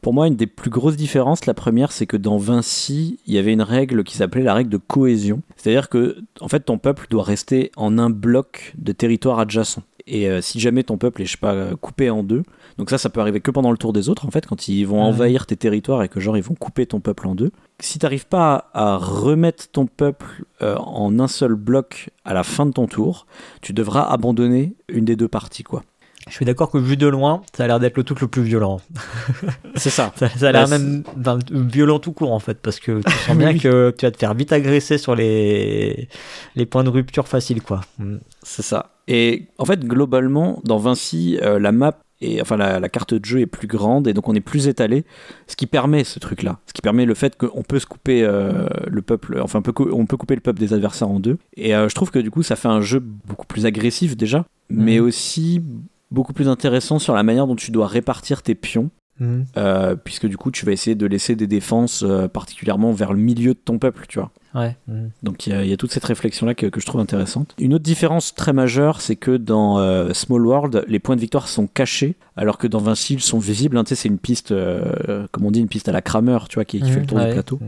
Pour 0.00 0.14
moi, 0.14 0.28
une 0.28 0.36
des 0.36 0.46
plus 0.46 0.70
grosses 0.70 0.96
différences, 0.96 1.44
la 1.46 1.54
première, 1.54 1.90
c'est 1.92 2.06
que 2.06 2.16
dans 2.16 2.38
Vinci, 2.38 3.18
il 3.26 3.34
y 3.34 3.38
avait 3.38 3.52
une 3.52 3.62
règle 3.62 4.04
qui 4.04 4.16
s'appelait 4.16 4.44
la 4.44 4.54
règle 4.54 4.70
de 4.70 4.76
cohésion. 4.76 5.42
C'est-à-dire 5.56 5.88
que, 5.88 6.18
en 6.40 6.48
fait, 6.48 6.60
ton 6.60 6.78
peuple 6.78 7.06
doit 7.10 7.24
rester 7.24 7.70
en 7.76 7.98
un 7.98 8.08
bloc 8.08 8.72
de 8.78 8.92
territoire 8.92 9.40
adjacent. 9.40 9.82
Et 10.06 10.28
euh, 10.28 10.40
si 10.40 10.58
jamais 10.60 10.84
ton 10.84 10.96
peuple 10.98 11.22
est, 11.22 11.26
je 11.26 11.32
sais 11.32 11.36
pas, 11.38 11.74
coupé 11.80 12.10
en 12.10 12.22
deux, 12.22 12.42
donc 12.78 12.90
ça, 12.90 12.98
ça 12.98 13.10
peut 13.10 13.20
arriver 13.20 13.40
que 13.40 13.50
pendant 13.50 13.72
le 13.72 13.76
tour 13.76 13.92
des 13.92 14.08
autres, 14.08 14.24
en 14.26 14.30
fait, 14.30 14.46
quand 14.46 14.68
ils 14.68 14.84
vont 14.84 15.02
envahir 15.02 15.46
tes 15.46 15.56
territoires 15.56 16.02
et 16.04 16.08
que, 16.08 16.20
genre, 16.20 16.36
ils 16.36 16.42
vont 16.42 16.54
couper 16.54 16.86
ton 16.86 17.00
peuple 17.00 17.26
en 17.26 17.34
deux. 17.34 17.50
Si 17.80 17.98
t'arrives 17.98 18.26
pas 18.28 18.70
à, 18.72 18.94
à 18.94 18.96
remettre 18.96 19.68
ton 19.70 19.86
peuple 19.86 20.44
euh, 20.62 20.76
en 20.76 21.18
un 21.18 21.28
seul 21.28 21.54
bloc 21.54 22.10
à 22.24 22.34
la 22.34 22.44
fin 22.44 22.66
de 22.66 22.72
ton 22.72 22.86
tour, 22.86 23.26
tu 23.62 23.72
devras 23.72 24.02
abandonner 24.02 24.74
une 24.88 25.04
des 25.04 25.16
deux 25.16 25.28
parties, 25.28 25.64
quoi. 25.64 25.82
Je 26.28 26.34
suis 26.34 26.44
d'accord 26.44 26.70
que 26.70 26.76
vu 26.76 26.96
de 26.98 27.06
loin, 27.06 27.40
ça 27.56 27.64
a 27.64 27.66
l'air 27.66 27.80
d'être 27.80 27.96
le 27.96 28.04
truc 28.04 28.20
le 28.20 28.28
plus 28.28 28.42
violent. 28.42 28.80
C'est 29.76 29.88
ça. 29.90 30.12
Ça, 30.16 30.28
ça 30.28 30.48
a 30.48 30.52
l'air 30.52 30.68
Bah, 30.68 30.78
même 30.78 31.02
ben, 31.16 31.38
violent 31.50 31.98
tout 31.98 32.12
court 32.12 32.32
en 32.32 32.38
fait, 32.38 32.58
parce 32.60 32.80
que 32.80 33.00
tu 33.00 33.12
sens 33.26 33.36
bien 33.36 33.48
Oui. 33.52 33.58
que 33.58 33.94
tu 33.96 34.04
vas 34.04 34.10
te 34.10 34.18
faire 34.18 34.34
vite 34.34 34.52
agresser 34.52 34.98
sur 34.98 35.14
les, 35.14 36.08
les 36.54 36.66
points 36.66 36.84
de 36.84 36.90
rupture 36.90 37.26
faciles 37.28 37.62
quoi. 37.62 37.80
Mm. 37.98 38.16
C'est 38.42 38.62
ça. 38.62 38.90
Et 39.06 39.46
en 39.56 39.64
fait, 39.64 39.80
globalement, 39.86 40.60
dans 40.64 40.76
Vinci, 40.76 41.38
euh, 41.42 41.58
la 41.58 41.72
map 41.72 41.96
et 42.20 42.40
enfin 42.42 42.56
la, 42.56 42.80
la 42.80 42.88
carte 42.88 43.14
de 43.14 43.24
jeu 43.24 43.40
est 43.40 43.46
plus 43.46 43.66
grande 43.68 44.08
et 44.08 44.12
donc 44.12 44.28
on 44.28 44.34
est 44.34 44.40
plus 44.40 44.68
étalé, 44.68 45.04
ce 45.46 45.56
qui 45.56 45.66
permet 45.66 46.04
ce 46.04 46.18
truc-là, 46.18 46.58
ce 46.66 46.72
qui 46.72 46.82
permet 46.82 47.04
le 47.04 47.14
fait 47.14 47.36
qu'on 47.36 47.62
peut 47.62 47.78
se 47.78 47.86
couper 47.86 48.22
euh, 48.24 48.66
le 48.88 49.02
peuple, 49.02 49.40
enfin 49.42 49.60
on 49.60 49.62
peut, 49.62 49.72
cou- 49.72 49.90
on 49.92 50.06
peut 50.06 50.16
couper 50.16 50.34
le 50.34 50.40
peuple 50.40 50.58
des 50.60 50.72
adversaires 50.72 51.08
en 51.10 51.20
deux. 51.20 51.38
Et 51.56 51.74
euh, 51.74 51.88
je 51.88 51.94
trouve 51.94 52.10
que 52.10 52.18
du 52.18 52.30
coup, 52.30 52.42
ça 52.42 52.56
fait 52.56 52.68
un 52.68 52.80
jeu 52.80 53.00
beaucoup 53.00 53.46
plus 53.46 53.66
agressif 53.66 54.16
déjà, 54.16 54.44
mais 54.70 54.98
Mhm. 54.98 55.06
aussi 55.06 55.62
beaucoup 56.10 56.32
plus 56.32 56.48
intéressant 56.48 56.98
sur 56.98 57.14
la 57.14 57.22
manière 57.22 57.46
dont 57.46 57.56
tu 57.56 57.70
dois 57.70 57.86
répartir 57.86 58.42
tes 58.42 58.54
pions. 58.54 58.90
Mm. 59.20 59.42
euh, 59.56 59.96
puisque 59.96 60.26
du 60.26 60.36
coup 60.36 60.50
tu 60.50 60.64
vas 60.64 60.72
essayer 60.72 60.94
de 60.94 61.06
laisser 61.06 61.34
des 61.36 61.46
défenses 61.48 62.04
euh, 62.06 62.28
particulièrement 62.28 62.92
vers 62.92 63.12
le 63.12 63.18
milieu 63.20 63.54
de 63.54 63.58
ton 63.58 63.78
peuple, 63.78 64.04
tu 64.08 64.18
vois. 64.20 64.30
Ouais. 64.54 64.76
mm. 64.86 65.08
Donc 65.22 65.46
il 65.46 65.52
y, 65.52 65.56
a- 65.56 65.64
il 65.64 65.68
y 65.70 65.72
a 65.72 65.76
toute 65.76 65.90
cette 65.92 66.04
réflexion-là 66.04 66.54
que, 66.54 66.66
que 66.66 66.80
je 66.80 66.86
trouve 66.86 67.00
intéressante. 67.00 67.54
Une 67.58 67.74
autre 67.74 67.82
différence 67.84 68.34
très 68.34 68.52
majeure, 68.52 69.00
c'est 69.00 69.16
que 69.16 69.36
dans 69.36 69.78
euh, 69.78 70.12
Small 70.12 70.46
World, 70.46 70.84
les 70.88 70.98
points 71.00 71.16
de 71.16 71.20
victoire 71.20 71.48
sont 71.48 71.66
cachés, 71.66 72.14
alors 72.36 72.58
que 72.58 72.66
dans 72.66 72.78
Vinci, 72.80 73.14
ils 73.14 73.20
sont 73.20 73.38
visibles. 73.38 73.76
hein. 73.76 73.84
Tu 73.84 73.90
sais, 73.90 73.94
c'est 74.02 74.08
une 74.08 74.18
piste, 74.18 74.52
euh, 74.52 75.26
comme 75.32 75.44
on 75.46 75.50
dit, 75.50 75.60
une 75.60 75.68
piste 75.68 75.88
à 75.88 75.92
la 75.92 76.00
Kramer, 76.02 76.38
tu 76.48 76.54
vois, 76.54 76.64
qui, 76.64 76.80
qui 76.80 76.90
fait 76.90 77.00
le 77.00 77.06
tour 77.06 77.18
Mm, 77.18 77.20
Ouais. 77.22 77.26
du 77.28 77.32
plateau. 77.34 77.58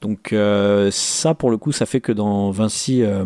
Donc 0.00 0.32
euh, 0.32 0.90
ça, 0.92 1.34
pour 1.34 1.50
le 1.50 1.56
coup, 1.56 1.72
ça 1.72 1.84
fait 1.86 2.00
que 2.00 2.12
dans 2.12 2.50
Vinci, 2.52 3.02
euh, 3.02 3.24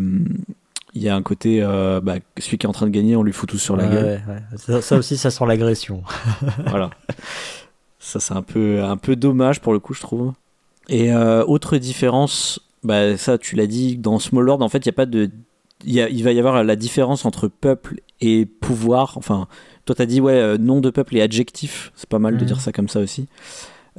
il 0.95 1.01
y 1.01 1.09
a 1.09 1.15
un 1.15 1.21
côté, 1.21 1.61
euh, 1.61 1.99
bah, 2.01 2.15
celui 2.37 2.57
qui 2.57 2.65
est 2.65 2.69
en 2.69 2.73
train 2.73 2.85
de 2.85 2.91
gagner, 2.91 3.15
on 3.15 3.23
lui 3.23 3.33
fout 3.33 3.49
tout 3.49 3.57
sur 3.57 3.75
la 3.75 3.85
Ouais, 3.85 3.89
gueule. 3.95 4.05
ouais, 4.05 4.33
ouais. 4.33 4.57
Ça, 4.57 4.81
ça 4.81 4.95
aussi, 4.97 5.17
ça 5.17 5.31
sent 5.31 5.45
l'agression. 5.47 6.03
voilà. 6.67 6.89
Ça, 7.99 8.19
c'est 8.19 8.33
un 8.33 8.41
peu, 8.43 8.83
un 8.83 8.97
peu 8.97 9.15
dommage 9.15 9.59
pour 9.61 9.73
le 9.73 9.79
coup, 9.79 9.93
je 9.93 10.01
trouve. 10.01 10.33
Et 10.89 11.13
euh, 11.13 11.43
autre 11.45 11.77
différence, 11.77 12.59
bah, 12.83 13.17
ça, 13.17 13.37
tu 13.37 13.55
l'as 13.55 13.67
dit, 13.67 13.97
dans 13.97 14.19
Small 14.19 14.43
Lord, 14.43 14.61
en 14.61 14.69
fait, 14.69 14.79
il 14.79 14.87
y 14.87 14.89
a 14.89 14.93
pas 14.93 15.05
de. 15.05 15.29
Il, 15.85 15.93
y 15.93 16.01
a- 16.01 16.09
il 16.09 16.23
va 16.23 16.31
y 16.31 16.39
avoir 16.39 16.63
la 16.63 16.75
différence 16.75 17.25
entre 17.25 17.47
peuple 17.47 17.99
et 18.21 18.45
pouvoir. 18.45 19.17
Enfin, 19.17 19.47
toi, 19.85 19.95
t'as 19.95 20.05
dit, 20.05 20.21
ouais, 20.21 20.33
euh, 20.33 20.57
nom 20.57 20.79
de 20.79 20.89
peuple 20.89 21.17
et 21.17 21.21
adjectif. 21.21 21.91
C'est 21.95 22.07
pas 22.09 22.19
mal 22.19 22.35
de 22.37 22.41
Mhm. 22.41 22.45
dire 22.47 22.61
ça 22.61 22.71
comme 22.71 22.87
ça 22.89 22.99
aussi. 22.99 23.27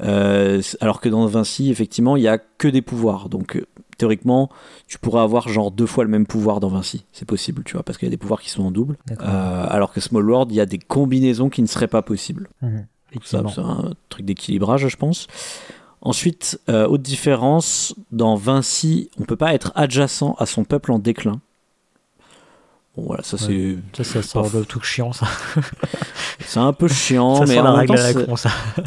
Euh, 0.02 0.60
alors 0.80 1.00
que 1.00 1.08
dans 1.08 1.26
Vinci, 1.26 1.70
effectivement, 1.70 2.16
il 2.16 2.22
y 2.22 2.28
a 2.28 2.38
que 2.38 2.68
des 2.68 2.82
pouvoirs. 2.82 3.28
Donc, 3.28 3.62
théoriquement, 3.96 4.50
tu 4.86 4.98
pourrais 4.98 5.22
avoir 5.22 5.48
genre 5.48 5.70
deux 5.70 5.86
fois 5.86 6.04
le 6.04 6.10
même 6.10 6.26
pouvoir 6.26 6.60
dans 6.60 6.68
Vinci. 6.68 7.04
C'est 7.12 7.26
possible, 7.26 7.62
tu 7.64 7.74
vois, 7.74 7.82
parce 7.82 7.98
qu'il 7.98 8.06
y 8.06 8.10
a 8.10 8.10
des 8.10 8.16
pouvoirs 8.16 8.40
qui 8.40 8.50
sont 8.50 8.64
en 8.64 8.70
double. 8.70 8.96
Euh, 9.10 9.66
alors 9.68 9.92
que 9.92 10.00
Small 10.00 10.28
World, 10.28 10.52
il 10.52 10.56
y 10.56 10.60
a 10.60 10.66
des 10.66 10.78
combinaisons 10.78 11.48
qui 11.48 11.62
ne 11.62 11.66
seraient 11.66 11.88
pas 11.88 12.02
possibles. 12.02 12.48
Mhm. 12.62 12.86
C'est 13.22 13.36
un 13.36 13.92
truc 14.08 14.26
d'équilibrage, 14.26 14.88
je 14.88 14.96
pense. 14.96 15.28
Ensuite, 16.00 16.60
euh, 16.68 16.86
autre 16.86 17.02
différence, 17.02 17.94
dans 18.12 18.34
Vinci, 18.34 19.08
on 19.18 19.24
peut 19.24 19.36
pas 19.36 19.54
être 19.54 19.72
adjacent 19.74 20.34
à 20.38 20.46
son 20.46 20.64
peuple 20.64 20.92
en 20.92 20.98
déclin. 20.98 21.40
Bon, 22.96 23.04
voilà, 23.06 23.22
ça 23.22 23.38
c'est 23.38 23.76
Ça, 23.96 24.04
ça 24.04 24.22
sort 24.22 24.50
le 24.52 24.64
truc 24.64 24.84
chiant, 24.84 25.12
ça. 25.12 25.26
c'est 26.40 26.60
un 26.60 26.72
peu 26.72 26.88
chiant, 26.88 27.36
ça 27.36 27.46
mais 27.46 27.56
la 27.56 27.62
même 27.62 27.90
règle 27.90 28.26
temps, 28.26 28.36
ça. 28.36 28.50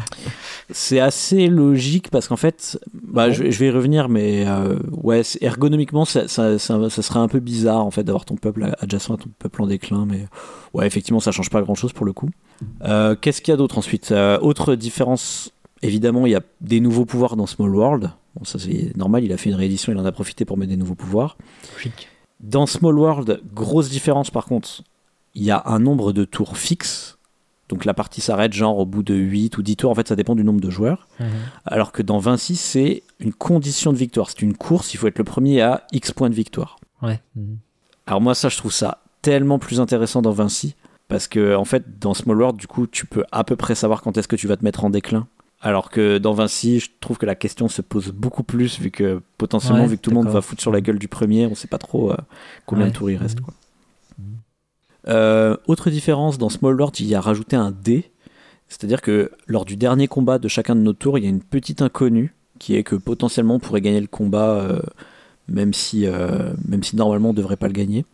c'est 0.70 1.00
assez 1.00 1.46
logique 1.48 2.10
parce 2.10 2.28
qu'en 2.28 2.36
fait, 2.36 2.78
bah, 2.92 3.24
Ah 3.24 3.30
je, 3.30 3.50
je 3.50 3.58
vais 3.58 3.66
y 3.66 3.70
revenir, 3.70 4.08
mais 4.08 4.46
euh, 4.46 4.78
ouais, 4.90 5.22
ergonomiquement, 5.40 6.04
ça, 6.04 6.28
ça, 6.28 6.58
ça, 6.58 6.90
ça 6.90 7.02
serait 7.02 7.20
un 7.20 7.28
peu 7.28 7.40
bizarre 7.40 7.84
en 7.84 7.90
fait 7.90 8.04
d'avoir 8.04 8.24
ton 8.24 8.36
peuple 8.36 8.74
adjacent 8.78 9.14
à 9.14 9.16
ton 9.16 9.30
peuple 9.38 9.62
en 9.62 9.66
déclin, 9.66 10.06
mais 10.06 10.26
ouais, 10.74 10.86
effectivement, 10.86 11.20
ça 11.20 11.32
change 11.32 11.50
pas 11.50 11.62
grand 11.62 11.74
chose 11.74 11.92
pour 11.92 12.04
le 12.06 12.12
coup. 12.12 12.28
Euh, 12.82 13.14
Qu'est-ce 13.20 13.40
qu'il 13.40 13.52
y 13.52 13.54
a 13.54 13.56
d'autre 13.56 13.78
ensuite? 13.78 14.12
Euh, 14.12 14.38
Autre 14.40 14.74
différence, 14.74 15.52
évidemment, 15.82 16.26
il 16.26 16.32
y 16.32 16.36
a 16.36 16.42
des 16.60 16.80
nouveaux 16.80 17.04
pouvoirs 17.06 17.36
dans 17.36 17.46
Small 17.46 17.74
World. 17.74 18.10
Bon, 18.36 18.44
ça 18.44 18.58
c'est 18.58 18.96
normal, 18.96 19.24
il 19.24 19.32
a 19.32 19.36
fait 19.36 19.50
une 19.50 19.56
réédition, 19.56 19.92
il 19.92 19.98
en 19.98 20.04
a 20.04 20.12
profité 20.12 20.44
pour 20.44 20.56
mettre 20.58 20.70
des 20.70 20.76
nouveaux 20.76 20.94
pouvoirs. 20.94 21.36
Chic. 21.78 22.08
Dans 22.40 22.66
Small 22.66 22.98
World, 22.98 23.40
grosse 23.54 23.88
différence 23.88 24.30
par 24.30 24.44
contre, 24.44 24.82
il 25.34 25.42
y 25.44 25.50
a 25.50 25.62
un 25.66 25.78
nombre 25.78 26.12
de 26.12 26.24
tours 26.24 26.56
fixe. 26.56 27.17
Donc 27.68 27.84
la 27.84 27.92
partie 27.94 28.20
s'arrête 28.20 28.52
genre 28.52 28.78
au 28.78 28.86
bout 28.86 29.02
de 29.02 29.14
8 29.14 29.58
ou 29.58 29.62
10 29.62 29.76
tours, 29.76 29.90
en 29.90 29.94
fait 29.94 30.08
ça 30.08 30.16
dépend 30.16 30.34
du 30.34 30.44
nombre 30.44 30.60
de 30.60 30.70
joueurs. 30.70 31.06
Mhm. 31.20 31.26
Alors 31.66 31.92
que 31.92 32.02
dans 32.02 32.18
Vinci, 32.18 32.56
c'est 32.56 33.02
une 33.20 33.32
condition 33.32 33.92
de 33.92 33.98
victoire. 33.98 34.30
C'est 34.30 34.40
une 34.42 34.56
course, 34.56 34.94
il 34.94 34.96
faut 34.96 35.06
être 35.06 35.18
le 35.18 35.24
premier 35.24 35.60
à 35.60 35.82
X 35.92 36.12
points 36.12 36.30
de 36.30 36.34
victoire. 36.34 36.76
Ouais. 37.02 37.20
Mhm. 37.36 37.58
Alors 38.06 38.20
moi 38.20 38.34
ça 38.34 38.48
je 38.48 38.56
trouve 38.56 38.72
ça 38.72 39.02
tellement 39.20 39.58
plus 39.58 39.80
intéressant 39.80 40.22
dans 40.22 40.32
Vinci. 40.32 40.74
Parce 41.08 41.26
que 41.26 41.54
en 41.56 41.64
fait 41.64 41.98
dans 41.98 42.12
Small 42.14 42.36
World, 42.38 42.58
du 42.58 42.66
coup, 42.66 42.86
tu 42.86 43.06
peux 43.06 43.24
à 43.32 43.42
peu 43.44 43.56
près 43.56 43.74
savoir 43.74 44.02
quand 44.02 44.16
est-ce 44.18 44.28
que 44.28 44.36
tu 44.36 44.46
vas 44.46 44.56
te 44.56 44.64
mettre 44.64 44.84
en 44.84 44.90
déclin. 44.90 45.26
Alors 45.60 45.90
que 45.90 46.18
dans 46.18 46.34
Vinci, 46.34 46.80
je 46.80 46.90
trouve 47.00 47.18
que 47.18 47.26
la 47.26 47.34
question 47.34 47.68
se 47.68 47.82
pose 47.82 48.12
beaucoup 48.12 48.44
plus, 48.44 48.78
vu 48.78 48.90
que 48.90 49.20
potentiellement, 49.38 49.82
Ouais, 49.82 49.88
vu 49.88 49.96
que 49.96 50.02
tout 50.02 50.10
le 50.10 50.16
monde 50.16 50.28
va 50.28 50.40
foutre 50.40 50.60
sur 50.62 50.70
la 50.70 50.80
gueule 50.80 50.98
du 51.00 51.08
premier, 51.08 51.46
on 51.46 51.54
sait 51.56 51.66
pas 51.66 51.78
trop 51.78 52.12
euh, 52.12 52.16
combien 52.64 52.84
Ouais. 52.84 52.90
de 52.92 52.96
tours 52.96 53.10
il 53.10 53.16
reste. 53.16 53.38
Mhm. 53.40 53.44
quoi. 53.46 53.54
Euh, 55.08 55.56
autre 55.66 55.90
différence, 55.90 56.38
dans 56.38 56.48
Small 56.48 56.74
Lord, 56.74 56.92
il 57.00 57.06
y 57.06 57.14
a 57.14 57.20
rajouté 57.20 57.56
un 57.56 57.70
dé. 57.70 58.10
C'est-à-dire 58.68 59.00
que 59.00 59.30
lors 59.46 59.64
du 59.64 59.76
dernier 59.76 60.08
combat 60.08 60.38
de 60.38 60.48
chacun 60.48 60.74
de 60.76 60.80
nos 60.80 60.92
tours, 60.92 61.16
il 61.18 61.24
y 61.24 61.26
a 61.26 61.30
une 61.30 61.42
petite 61.42 61.80
inconnue 61.82 62.34
qui 62.58 62.74
est 62.76 62.82
que 62.82 62.96
potentiellement 62.96 63.54
on 63.54 63.58
pourrait 63.60 63.80
gagner 63.80 64.00
le 64.00 64.06
combat, 64.08 64.50
euh, 64.56 64.80
même, 65.48 65.72
si, 65.72 66.06
euh, 66.06 66.52
même 66.66 66.82
si 66.82 66.96
normalement 66.96 67.30
on 67.30 67.34
devrait 67.34 67.56
pas 67.56 67.68
le 67.68 67.72
gagner. 67.72 68.04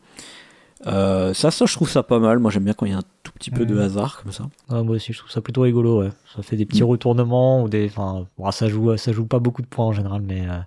Euh, 0.87 1.33
ça, 1.33 1.51
ça, 1.51 1.65
je 1.67 1.73
trouve 1.75 1.89
ça 1.89 2.03
pas 2.03 2.19
mal. 2.19 2.39
Moi, 2.39 2.51
j'aime 2.51 2.65
bien 2.65 2.75
quand 2.75 2.85
il 2.87 2.93
y 2.93 2.95
a 2.95 2.99
un 2.99 3.03
tout 3.23 3.33
petit 3.33 3.51
peu 3.51 3.65
de 3.65 3.79
hasard 3.79 4.23
comme 4.23 4.33
ça. 4.33 4.45
Ouais, 4.69 4.83
moi 4.83 4.97
aussi, 4.97 5.13
je 5.15 5.19
trouve 5.19 5.31
ça 5.31 5.41
plutôt 5.41 5.63
rigolo. 5.63 6.03
Ouais. 6.03 6.11
Ça 6.37 6.43
fait 6.43 6.57
des 6.57 6.67
petits 6.67 6.83
Mm. 6.83 6.87
retournements 6.87 7.63
ou 7.65 7.69
des. 7.71 7.87
Enfin, 7.87 8.27
bon, 8.39 8.51
ça 8.51 8.69
joue, 8.69 8.95
ça 8.99 9.13
joue 9.13 9.25
pas 9.25 9.39
beaucoup 9.39 9.63
de 9.63 9.67
points 9.67 9.87
en 9.87 9.93
général, 9.93 10.21
mais, 10.21 10.43
euh, 10.47 10.59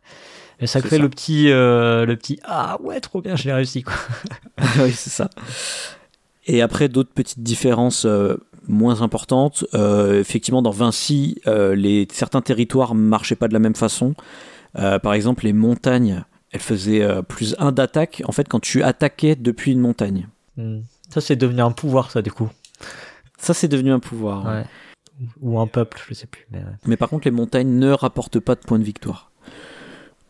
mais 0.59 0.65
ça 0.65 0.81
crée 0.81 0.97
ça. 0.97 1.01
le 1.03 1.09
petit, 1.09 1.51
euh, 1.51 2.05
le 2.07 2.15
petit. 2.17 2.39
Ah 2.43 2.77
ouais, 2.81 2.99
trop 2.99 3.21
bien, 3.21 3.35
j'ai 3.35 3.53
réussi 3.53 3.83
quoi. 3.83 3.93
oui, 4.79 4.91
c'est 4.91 5.11
ça. 5.11 5.29
Et 6.47 6.61
après, 6.61 6.89
d'autres 6.89 7.11
petites 7.13 7.41
différences 7.41 8.05
euh, 8.05 8.37
moins 8.67 9.01
importantes. 9.01 9.65
Euh, 9.73 10.19
effectivement, 10.19 10.61
dans 10.61 10.71
Vinci, 10.71 11.41
euh, 11.47 11.75
les, 11.75 12.07
certains 12.11 12.41
territoires 12.41 12.95
marchaient 12.95 13.35
pas 13.35 13.47
de 13.47 13.53
la 13.53 13.59
même 13.59 13.75
façon. 13.75 14.15
Euh, 14.77 14.99
par 14.99 15.13
exemple, 15.13 15.45
les 15.45 15.53
montagnes, 15.53 16.23
elles 16.51 16.61
faisaient 16.61 17.05
plus 17.23 17.55
1 17.59 17.71
d'attaque, 17.71 18.21
en 18.25 18.31
fait, 18.31 18.47
quand 18.47 18.59
tu 18.59 18.83
attaquais 18.83 19.35
depuis 19.35 19.71
une 19.71 19.79
montagne. 19.79 20.27
Mm. 20.55 20.79
Ça, 21.09 21.21
c'est 21.21 21.35
devenu 21.35 21.61
un 21.61 21.71
pouvoir, 21.71 22.11
ça, 22.11 22.21
du 22.21 22.31
coup. 22.31 22.49
Ça, 23.37 23.53
c'est 23.53 23.67
devenu 23.67 23.91
un 23.91 23.99
pouvoir. 23.99 24.45
ouais. 24.45 24.63
Ou 25.41 25.53
ou 25.53 25.59
un 25.59 25.65
peuple, 25.65 25.99
je 26.07 26.13
sais 26.13 26.27
plus. 26.27 26.45
Mais 26.51 26.59
ouais. 26.59 26.65
Mais 26.85 26.95
par 26.95 27.09
contre, 27.09 27.25
les 27.25 27.31
montagnes 27.31 27.79
ne 27.79 27.91
rapportent 27.91 28.39
pas 28.39 28.53
de 28.53 28.59
points 28.59 28.77
de 28.77 28.83
victoire. 28.83 29.26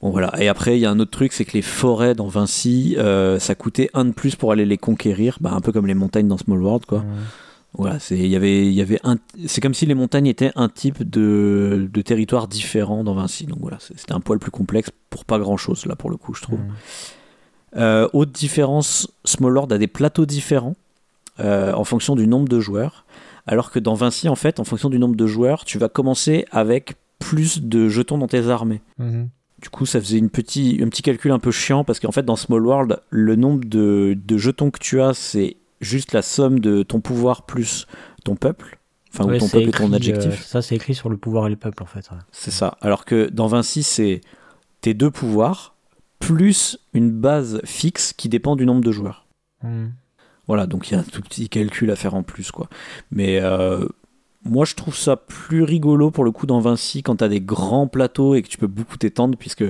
Bon 0.01 0.11
voilà. 0.11 0.31
Et 0.39 0.47
après, 0.47 0.77
il 0.77 0.81
y 0.81 0.85
a 0.85 0.91
un 0.91 0.99
autre 0.99 1.11
truc, 1.11 1.33
c'est 1.33 1.45
que 1.45 1.53
les 1.53 1.61
forêts 1.61 2.13
dans 2.13 2.27
Vinci, 2.27 2.95
euh, 2.97 3.39
ça 3.39 3.55
coûtait 3.55 3.89
un 3.93 4.05
de 4.05 4.11
plus 4.11 4.35
pour 4.35 4.51
aller 4.51 4.65
les 4.65 4.77
conquérir, 4.77 5.37
bah, 5.41 5.51
un 5.53 5.61
peu 5.61 5.71
comme 5.71 5.87
les 5.87 5.95
montagnes 5.95 6.27
dans 6.27 6.37
Small 6.37 6.61
World, 6.61 6.85
quoi. 6.85 6.99
Ouais. 6.99 7.05
Voilà, 7.73 7.99
c'est 7.99 8.17
y 8.17 8.35
avait 8.35 8.71
y 8.71 8.81
avait 8.81 8.99
un 9.03 9.17
c'est 9.45 9.61
comme 9.61 9.73
si 9.73 9.85
les 9.85 9.93
montagnes 9.93 10.25
étaient 10.25 10.51
un 10.55 10.67
type 10.67 11.07
de, 11.07 11.87
de 11.91 12.01
territoire 12.01 12.47
différent 12.47 13.03
dans 13.03 13.13
Vinci. 13.13 13.45
Donc 13.45 13.59
voilà, 13.59 13.77
c'était 13.79 14.13
un 14.13 14.19
poil 14.19 14.39
plus 14.39 14.51
complexe 14.51 14.89
pour 15.09 15.25
pas 15.25 15.37
grand 15.37 15.57
chose 15.57 15.85
là 15.85 15.95
pour 15.95 16.09
le 16.09 16.17
coup, 16.17 16.33
je 16.33 16.41
trouve. 16.41 16.59
Mm. 16.59 16.73
Euh, 17.75 18.09
autre 18.13 18.31
différence, 18.31 19.11
Small 19.25 19.53
World 19.53 19.73
a 19.73 19.77
des 19.77 19.87
plateaux 19.87 20.25
différents 20.25 20.75
euh, 21.39 21.73
en 21.73 21.83
fonction 21.83 22.15
du 22.15 22.25
nombre 22.25 22.47
de 22.47 22.59
joueurs, 22.59 23.05
alors 23.45 23.69
que 23.69 23.77
dans 23.77 23.93
Vinci 23.93 24.27
en 24.27 24.35
fait, 24.35 24.59
en 24.59 24.63
fonction 24.63 24.89
du 24.89 24.97
nombre 24.97 25.15
de 25.15 25.27
joueurs, 25.27 25.63
tu 25.63 25.77
vas 25.77 25.89
commencer 25.89 26.45
avec 26.51 26.95
plus 27.19 27.61
de 27.61 27.89
jetons 27.89 28.17
dans 28.17 28.27
tes 28.27 28.49
armées. 28.49 28.81
Mhm. 28.97 29.29
Du 29.61 29.69
coup, 29.69 29.85
ça 29.85 29.99
faisait 29.99 30.19
une 30.19 30.29
petit, 30.29 30.79
un 30.83 30.87
petit 30.87 31.01
calcul 31.01 31.31
un 31.31 31.39
peu 31.39 31.51
chiant 31.51 31.83
parce 31.83 31.99
qu'en 31.99 32.11
fait, 32.11 32.23
dans 32.23 32.35
Small 32.35 32.65
World, 32.65 32.99
le 33.09 33.35
nombre 33.35 33.65
de, 33.65 34.15
de 34.15 34.37
jetons 34.37 34.69
que 34.69 34.79
tu 34.79 35.01
as, 35.01 35.13
c'est 35.13 35.57
juste 35.81 36.13
la 36.13 36.21
somme 36.21 36.59
de 36.59 36.83
ton 36.83 37.01
pouvoir 37.01 37.45
plus 37.45 37.87
ton 38.23 38.35
peuple. 38.35 38.77
Enfin, 39.13 39.33
ou 39.33 39.37
ton 39.37 39.47
peuple 39.49 39.69
et 39.69 39.71
ton 39.71 39.93
adjectif. 39.93 40.31
euh, 40.31 40.43
ça, 40.43 40.61
c'est 40.61 40.75
écrit 40.75 40.93
sur 40.93 41.09
le 41.09 41.17
pouvoir 41.17 41.47
et 41.47 41.49
le 41.49 41.55
peuple, 41.55 41.81
en 41.81 41.87
fait. 41.87 42.09
ouais. 42.11 42.17
C'est 42.31 42.51
ça. 42.51 42.77
Alors 42.81 43.05
que 43.05 43.29
dans 43.29 43.47
Vinci, 43.47 43.81
c'est 43.81 44.21
tes 44.81 44.93
deux 44.93 45.09
pouvoirs 45.09 45.75
plus 46.19 46.77
une 46.93 47.11
base 47.11 47.61
fixe 47.63 48.13
qui 48.13 48.29
dépend 48.29 48.55
du 48.55 48.65
nombre 48.65 48.81
de 48.81 48.91
joueurs. 48.91 49.25
Mm. 49.63 49.87
Voilà, 50.47 50.65
donc 50.65 50.89
il 50.89 50.93
y 50.93 50.97
a 50.97 50.99
un 50.99 51.03
tout 51.03 51.21
petit 51.21 51.49
calcul 51.49 51.91
à 51.91 51.95
faire 51.95 52.15
en 52.15 52.23
plus, 52.23 52.51
quoi. 52.51 52.69
Mais 53.11 53.39
euh, 53.41 53.85
moi, 54.49 54.65
je 54.65 54.75
trouve 54.75 54.95
ça 54.95 55.15
plus 55.15 55.63
rigolo 55.63 56.11
pour 56.11 56.23
le 56.23 56.31
coup 56.31 56.45
dans 56.45 56.59
Vinci 56.59 57.03
quand 57.03 57.17
tu 57.17 57.23
as 57.23 57.29
des 57.29 57.41
grands 57.41 57.87
plateaux 57.87 58.35
et 58.35 58.41
que 58.41 58.47
tu 58.47 58.57
peux 58.57 58.67
beaucoup 58.67 58.97
t'étendre, 58.97 59.37
puisque 59.37 59.63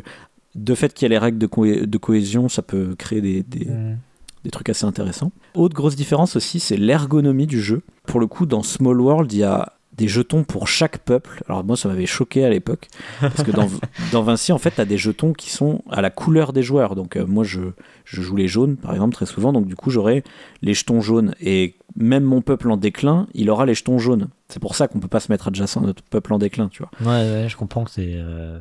de 0.56 0.76
fait 0.76 0.94
qu'il 0.94 1.06
y 1.06 1.08
a 1.08 1.10
les 1.10 1.18
règles 1.18 1.38
de, 1.38 1.48
cohé- 1.48 1.86
de 1.86 1.98
cohésion, 1.98 2.50
ça 2.50 2.62
peut 2.62 2.96
créer 2.98 3.22
des, 3.22 3.44
des- 3.44 3.66
Mm. 3.66 3.98
des 4.44 4.50
trucs 4.52 4.70
assez 4.70 4.86
intéressants. 4.86 5.32
Autre 5.56 5.76
grosse 5.76 5.96
différence 5.96 6.36
aussi, 6.36 6.60
c'est 6.60 6.78
l'ergonomie 6.78 7.48
du 7.48 7.62
jeu. 7.62 7.82
Pour 8.06 8.20
le 8.20 8.28
coup, 8.28 8.46
dans 8.46 8.64
Small 8.64 9.00
World, 9.02 9.32
il 9.34 9.40
y 9.40 9.44
a 9.44 9.74
des 9.98 10.08
jetons 10.08 10.44
pour 10.44 10.68
chaque 10.68 11.00
peuple. 11.00 11.42
Alors 11.50 11.64
moi, 11.64 11.76
ça 11.76 11.90
m'avait 11.90 12.06
choqué 12.06 12.46
à 12.46 12.50
l'époque, 12.52 12.88
parce 13.20 13.42
que 13.44 13.50
dans, 13.52 13.68
dans 14.12 14.22
Vinci, 14.22 14.52
en 14.52 14.60
fait, 14.60 14.72
tu 14.76 14.82
as 14.82 14.86
des 14.86 14.98
jetons 14.98 15.34
qui 15.34 15.50
sont 15.50 15.82
à 15.90 16.02
la 16.04 16.12
couleur 16.12 16.54
des 16.54 16.62
joueurs. 16.62 16.96
Donc 16.96 17.18
euh, 17.18 17.26
moi, 17.26 17.44
je, 17.44 17.62
je 18.06 18.22
joue 18.22 18.36
les 18.36 18.48
jaunes, 18.48 18.78
par 18.78 18.94
exemple, 18.94 19.14
très 19.16 19.26
souvent, 19.26 19.52
donc 19.54 19.66
du 19.66 19.76
coup, 19.76 19.90
j'aurai 19.90 20.24
les 20.62 20.76
jetons 20.76 21.02
jaunes. 21.02 21.34
Et 21.42 21.74
même 21.96 22.24
mon 22.24 22.42
peuple 22.42 22.70
en 22.72 22.78
déclin, 22.78 23.28
il 23.34 23.50
aura 23.50 23.66
les 23.66 23.74
jetons 23.74 23.98
jaunes. 23.98 24.28
C'est 24.50 24.60
pour 24.60 24.76
ça 24.76 24.88
qu'on 24.88 25.00
peut 25.00 25.08
pas 25.10 25.20
se 25.20 25.32
mettre 25.32 25.48
adjacent 25.50 25.78
à 25.78 25.82
notre 25.82 26.02
peuple 26.04 26.34
en 26.34 26.38
déclin, 26.38 26.70
tu 26.70 26.82
vois. 26.84 26.92
Ouais, 27.02 27.30
ouais, 27.30 27.50
je 27.50 27.58
comprends 27.58 27.84
que 27.84 27.92
c'est 27.92 28.14
euh, 28.16 28.60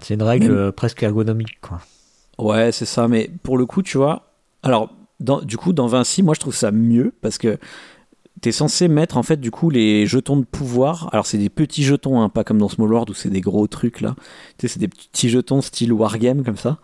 c'est 0.00 0.14
une 0.14 0.22
règle 0.22 0.50
euh, 0.50 0.72
presque 0.72 1.02
ergonomique, 1.02 1.60
quoi. 1.60 1.80
Ouais, 2.38 2.72
c'est 2.72 2.86
ça. 2.86 3.06
Mais 3.08 3.30
pour 3.42 3.58
le 3.58 3.66
coup, 3.66 3.82
tu 3.82 3.98
vois, 3.98 4.32
alors, 4.62 4.90
dans- 5.20 5.40
du 5.42 5.56
coup, 5.58 5.72
dans 5.72 5.86
Vinci, 5.86 6.22
moi, 6.22 6.34
je 6.34 6.40
trouve 6.40 6.54
ça 6.54 6.70
mieux 6.70 7.12
parce 7.20 7.36
que 7.38 7.58
t'es 8.40 8.52
censé 8.52 8.88
mettre, 8.88 9.16
en 9.16 9.22
fait, 9.22 9.38
du 9.38 9.50
coup, 9.50 9.68
les 9.70 10.06
jetons 10.06 10.36
de 10.38 10.44
pouvoir. 10.44 11.08
Alors, 11.12 11.26
c'est 11.26 11.38
des 11.38 11.48
petits 11.50 11.82
jetons, 11.84 12.20
hein, 12.22 12.28
pas 12.30 12.44
comme 12.44 12.58
dans 12.58 12.68
Small 12.68 12.90
World 12.92 13.10
où 13.10 13.14
c'est 13.14 13.30
des 13.30 13.40
gros 13.42 13.66
trucs, 13.66 14.00
là. 14.00 14.14
Tu 14.58 14.66
sais, 14.68 14.74
c'est 14.74 14.80
des 14.80 14.88
petits 14.88 15.28
jetons 15.28 15.60
style 15.62 15.92
Wargame, 15.92 16.44
comme 16.44 16.56
ça. 16.56 16.78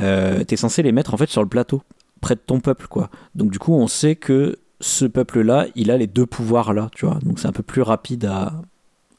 Euh, 0.00 0.42
t'es 0.44 0.56
censé 0.56 0.82
les 0.82 0.92
mettre, 0.92 1.14
en 1.14 1.16
fait, 1.16 1.28
sur 1.30 1.42
le 1.42 1.48
plateau, 1.48 1.82
près 2.20 2.34
de 2.34 2.40
ton 2.44 2.60
peuple, 2.60 2.86
quoi. 2.88 3.10
Donc, 3.34 3.50
du 3.50 3.58
coup, 3.58 3.74
on 3.74 3.86
sait 3.88 4.16
que 4.16 4.58
ce 4.82 5.06
peuple-là, 5.06 5.66
il 5.74 5.90
a 5.90 5.96
les 5.96 6.06
deux 6.06 6.26
pouvoirs-là, 6.26 6.90
tu 6.94 7.06
vois. 7.06 7.18
Donc, 7.22 7.38
c'est 7.38 7.48
un 7.48 7.52
peu 7.52 7.62
plus 7.62 7.80
rapide 7.82 8.26
à. 8.26 8.52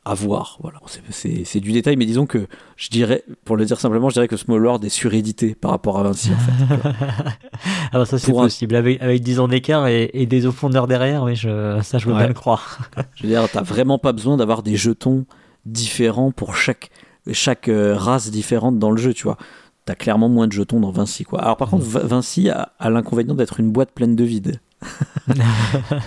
À 0.06 0.16
voir, 0.16 0.58
voilà. 0.62 0.82
C'est- 1.12 1.62
du 1.62 1.72
détail, 1.72 1.96
mais 1.96 2.06
disons 2.06 2.26
que 2.26 2.48
je 2.76 2.90
dirais, 2.90 3.24
pour 3.46 3.56
le 3.56 3.64
dire 3.64 3.80
simplement, 3.80 4.10
je 4.10 4.16
dirais 4.16 4.28
que 4.28 4.36
Small 4.36 4.62
World 4.62 4.84
est 4.84 4.90
surédité 4.90 5.56
par 5.56 5.72
rapport 5.72 5.98
à 5.98 6.04
Vinci, 6.04 6.30
en 6.34 6.38
fait. 6.38 6.90
Ah 7.94 8.00
bah 8.00 8.06
ça 8.06 8.20
c'est 8.20 8.32
un- 8.32 8.36
possible, 8.36 8.76
avec, 8.76 9.02
avec 9.02 9.22
10 9.24 9.40
ans 9.40 9.48
d'écart 9.48 9.88
et, 9.88 10.10
et 10.14 10.26
des 10.26 10.46
eaux 10.46 10.52
fondeurs 10.52 10.88
derrière, 10.88 11.24
oui, 11.24 11.38
je, 11.38 11.80
ça 11.84 12.00
je 12.00 12.08
veux 12.08 12.12
Ouais. 12.12 12.18
bien 12.20 12.28
le 12.28 12.34
croire. 12.34 12.90
Je 13.16 13.24
veux 13.24 13.30
dire, 13.30 13.48
t'as 13.50 13.62
vraiment 13.62 13.98
pas 13.98 14.12
besoin 14.12 14.36
d'avoir 14.36 14.62
des 14.62 14.76
jetons 14.76 15.26
différents 15.66 16.32
pour 16.32 16.58
chaque, 16.58 16.90
chaque 17.32 17.70
euh, 17.70 17.96
race 17.96 18.30
différente 18.30 18.80
dans 18.80 18.92
le 18.92 18.98
jeu, 18.98 19.14
tu 19.14 19.24
vois. 19.24 19.38
T'as 19.86 19.96
clairement 19.96 20.28
moins 20.28 20.48
de 20.48 20.52
jetons 20.52 20.82
dans 20.82 20.92
Vinci, 20.92 21.24
quoi. 21.24 21.42
Alors 21.42 21.56
par 21.56 21.70
contre, 21.70 21.86
Va- 21.86 22.02
Vinci 22.04 22.50
a, 22.50 22.74
a 22.78 22.90
l'inconvénient 22.90 23.36
d'être 23.36 23.60
une 23.62 23.72
boîte 23.72 23.92
pleine 23.92 24.18
de 24.18 24.24
vide. 24.26 24.60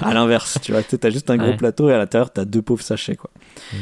À 0.01 0.15
l'inverse, 0.15 0.59
tu 0.63 0.73
vois, 0.73 0.83
tu 0.83 0.99
t'as 0.99 1.11
juste 1.11 1.31
un 1.31 1.37
gros 1.37 1.47
Ouais. 1.49 1.57
plateau 1.57 1.89
et 1.89 1.95
à 1.95 1.99
l'intérieur, 1.99 2.33
t'as 2.33 2.45
deux 2.45 2.63
pauvres 2.63 2.83
sachets, 2.83 3.17
quoi. 3.17 3.31
Mm. 3.73 3.77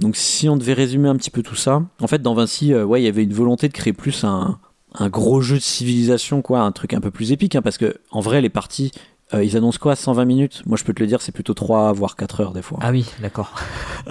Donc 0.00 0.16
si 0.16 0.48
on 0.48 0.56
devait 0.56 0.72
résumer 0.72 1.08
un 1.08 1.16
petit 1.16 1.30
peu 1.30 1.42
tout 1.42 1.56
ça, 1.56 1.82
en 2.00 2.06
fait, 2.06 2.22
dans 2.22 2.34
Vinci, 2.34 2.72
euh, 2.72 2.84
ouais, 2.84 3.02
il 3.02 3.04
y 3.04 3.08
avait 3.08 3.22
une 3.24 3.34
volonté 3.34 3.68
de 3.68 3.72
créer 3.72 3.92
plus 3.92 4.24
un, 4.24 4.58
un 4.94 5.08
gros 5.08 5.40
jeu 5.40 5.56
de 5.56 5.62
civilisation, 5.62 6.42
quoi, 6.42 6.60
un 6.60 6.72
truc 6.72 6.94
un 6.94 7.00
peu 7.00 7.10
plus 7.10 7.32
épique, 7.32 7.54
hein, 7.56 7.62
parce 7.62 7.76
que 7.78 7.96
en 8.10 8.20
vrai, 8.20 8.40
les 8.40 8.48
parties, 8.48 8.92
euh, 9.34 9.44
ils 9.44 9.56
annoncent 9.56 9.78
quoi 9.78 9.94
120 9.96 10.24
minutes? 10.24 10.62
Moi, 10.66 10.76
je 10.76 10.84
peux 10.84 10.92
te 10.94 11.00
le 11.00 11.06
dire, 11.06 11.20
c'est 11.22 11.32
plutôt 11.32 11.54
3 11.54 11.92
voire 11.92 12.16
4 12.16 12.40
heures 12.40 12.52
des 12.52 12.62
fois. 12.62 12.78
Ah 12.82 12.90
oui, 12.90 13.06
d'accord. 13.20 13.54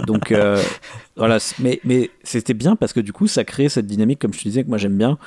Donc 0.06 0.32
euh, 0.32 0.62
voilà, 1.18 1.40
mais, 1.60 1.80
mais 1.84 2.12
c'était 2.24 2.54
bien 2.54 2.76
parce 2.76 2.94
que 2.94 3.00
du 3.00 3.12
coup, 3.12 3.28
ça 3.28 3.44
crée 3.44 3.68
cette 3.68 3.88
dynamique, 3.88 4.20
comme 4.20 4.34
je 4.34 4.40
te 4.40 4.44
disais, 4.44 4.64
que 4.64 4.70
moi 4.70 4.78
j'aime 4.78 4.98
bien, 4.98 5.18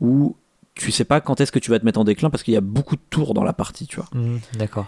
où 0.00 0.36
tu 0.74 0.90
sais 0.90 1.04
pas 1.04 1.20
quand 1.20 1.40
est-ce 1.40 1.52
que 1.52 1.58
tu 1.58 1.70
vas 1.70 1.78
te 1.78 1.84
mettre 1.84 2.00
en 2.00 2.04
déclin 2.04 2.30
parce 2.30 2.42
qu'il 2.42 2.54
y 2.54 2.56
a 2.56 2.60
beaucoup 2.62 2.96
de 2.96 3.02
tours 3.10 3.34
dans 3.34 3.44
la 3.44 3.52
partie, 3.52 3.86
tu 3.86 3.96
vois. 3.96 4.06
Mm, 4.14 4.38
d'accord. 4.58 4.86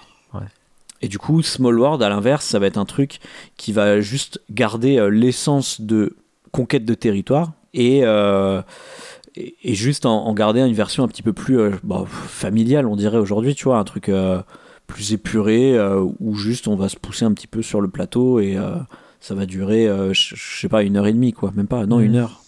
Et 1.03 1.09
du 1.09 1.19
coup, 1.19 1.43
Small 1.43 1.79
World, 1.79 2.03
à 2.03 2.09
l'inverse, 2.09 2.47
ça 2.47 2.59
va 2.59 2.67
être 2.67 2.79
un 2.79 2.87
truc 2.87 3.19
qui 3.59 3.73
va 3.73 4.01
juste 4.01 4.41
garder 4.51 4.97
euh, 4.99 5.09
l'essence 5.09 5.83
de 5.83 6.17
conquête 6.51 6.87
de 6.87 6.95
territoire 6.95 7.53
et, 7.75 8.01
euh, 8.05 8.63
et, 9.37 9.55
et 9.65 9.75
juste 9.75 10.07
en, 10.07 10.25
en 10.25 10.33
garder 10.33 10.61
une 10.61 10.73
version 10.73 11.05
un 11.05 11.09
petit 11.09 11.23
peu 11.23 11.35
plus 11.35 11.59
euh, 11.61 11.73
bah, 11.83 12.05
familiale, 12.09 12.87
on 12.87 12.97
dirait 12.97 13.19
aujourd'hui, 13.19 13.55
tu 13.55 13.65
vois, 13.65 13.77
un 13.79 13.85
truc 13.85 14.09
euh, 14.09 14.41
plus 14.87 15.13
épuré 15.13 15.79
où 16.21 16.35
juste 16.37 16.69
on 16.69 16.77
va 16.77 16.89
se 16.89 16.97
pousser 16.97 17.25
un 17.27 17.33
petit 17.35 17.47
peu 17.49 17.61
sur 17.63 17.81
le 17.83 17.89
plateau 17.89 18.39
et 18.41 18.57
ça 19.21 19.35
va 19.35 19.47
durer, 19.47 19.89
je 20.13 20.35
sais 20.61 20.69
pas, 20.69 20.83
une 20.83 20.97
heure 20.99 21.07
et 21.07 21.13
demie, 21.13 21.33
quoi, 21.33 21.53
même 21.57 21.67
pas, 21.67 21.87
non, 21.87 21.99
Mhm. 21.99 22.05
une 22.05 22.17
heure. 22.17 22.44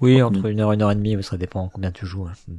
Oui, 0.00 0.22
entre 0.22 0.46
une 0.46 0.60
heure 0.60 0.72
et 0.72 0.74
une 0.76 0.82
heure 0.82 0.90
et 0.90 0.96
demie, 0.96 1.16
ça 1.22 1.36
dépend 1.36 1.68
combien 1.72 1.90
tu 1.92 2.06
joues. 2.06 2.26
Mm. 2.48 2.52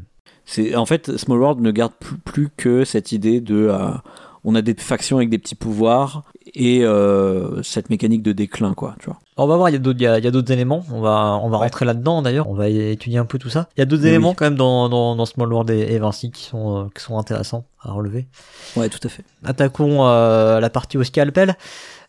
C'est 0.46 0.76
en 0.76 0.86
fait 0.86 1.18
Small 1.18 1.40
World 1.40 1.62
ne 1.62 1.72
garde 1.72 1.94
plus, 2.00 2.18
plus 2.18 2.50
que 2.56 2.84
cette 2.84 3.12
idée 3.12 3.42
de 3.42 3.68
euh, 3.70 3.92
on 4.44 4.56
a 4.56 4.62
des 4.64 4.74
factions 4.74 5.18
avec 5.18 5.30
des 5.30 5.38
petits 5.38 5.56
pouvoirs 5.56 6.24
et 6.56 6.84
euh, 6.84 7.62
cette 7.62 7.90
mécanique 7.92 8.24
de 8.24 8.32
déclin 8.32 8.74
quoi, 8.74 8.96
tu 9.00 9.06
vois. 9.06 9.20
On 9.38 9.46
va 9.48 9.56
voir, 9.56 9.70
il 9.70 9.74
y 9.74 9.76
a 9.76 9.80
d'autres, 9.80 10.00
il 10.00 10.04
y 10.04 10.08
a, 10.08 10.18
il 10.18 10.24
y 10.24 10.28
a 10.28 10.32
d'autres 10.32 10.52
éléments. 10.52 10.84
On 10.92 11.00
va, 11.00 11.40
on 11.42 11.50
va 11.50 11.58
Ouais. 11.60 11.64
rentrer 11.66 11.86
là-dedans 11.86 12.22
d'ailleurs. 12.24 12.50
On 12.50 12.54
va 12.56 12.68
étudier 12.70 13.20
un 13.20 13.26
peu 13.26 13.38
tout 13.38 13.50
ça. 13.50 13.70
Il 13.78 13.80
y 13.80 13.84
a 13.84 13.86
d'autres 13.86 14.06
éléments 14.06 14.30
oui. 14.32 14.36
quand 14.36 14.46
même 14.46 14.56
dans, 14.56 14.90
dans, 14.90 15.16
dans 15.16 15.26
Small 15.26 15.52
World 15.54 15.70
et, 15.70 15.94
et 15.94 16.00
Vinci 16.00 16.32
qui 16.32 16.44
sont, 16.44 16.78
euh, 16.86 16.90
qui 16.96 17.04
sont 17.04 17.18
intéressants 17.20 17.66
à 17.82 17.92
relever. 17.92 18.28
Ouais, 18.76 18.90
tout 18.90 19.00
à 19.04 19.10
fait. 19.10 19.24
Attaquons 19.44 20.04
la 20.04 20.70
partie 20.72 20.98
au 20.98 21.04
scalpel. 21.04 21.56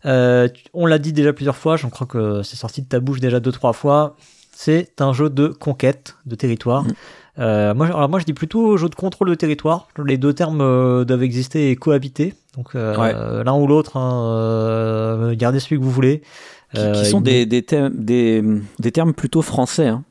On 0.03 0.85
l'a 0.85 0.97
dit 0.99 1.13
déjà 1.13 1.33
plusieurs 1.33 1.55
fois, 1.55 1.77
je 1.77 1.85
crois 1.87 2.07
que 2.07 2.41
c'est 2.43 2.57
sorti 2.57 2.81
de 2.81 2.87
ta 2.87 2.99
bouche 2.99 3.19
déjà 3.19 3.39
deux 3.39 3.51
trois 3.51 3.73
fois. 3.73 4.15
C'est 4.55 5.01
un 5.01 5.13
jeu 5.13 5.29
de 5.29 5.47
conquête 5.47 6.15
de 6.25 6.35
territoire. 6.35 6.83
Mhm. 6.83 6.93
Euh, 7.39 7.73
moi, 7.73 7.87
alors 7.87 8.07
moi, 8.09 8.19
je 8.19 8.25
dis 8.25 8.33
plutôt 8.33 8.77
jeu 8.77 8.87
de 8.89 8.95
contrôle 8.95 9.29
de 9.29 9.35
territoire. 9.35 9.87
Les 10.05 10.17
deux 10.17 10.33
termes 10.33 10.61
euh, 10.61 11.03
doivent 11.03 11.23
exister 11.23 11.71
et 11.71 11.75
cohabiter. 11.75 12.35
Donc 12.55 12.75
euh, 12.75 12.95
Ouais. 12.95 13.43
l'un 13.43 13.55
ou 13.55 13.65
l'autre, 13.65 13.97
hein, 13.97 15.33
gardez 15.33 15.59
celui 15.59 15.77
que 15.79 15.83
vous 15.83 15.89
voulez. 15.91 16.21
Qui, 16.75 16.91
qui 16.93 17.05
sont 17.05 17.21
des, 17.21 17.45
des, 17.45 17.61
thèmes- 17.61 17.93
des, 17.93 18.43
des 18.79 18.91
termes 18.91 19.13
plutôt 19.13 19.41
français. 19.43 19.87
Hein. 19.89 20.03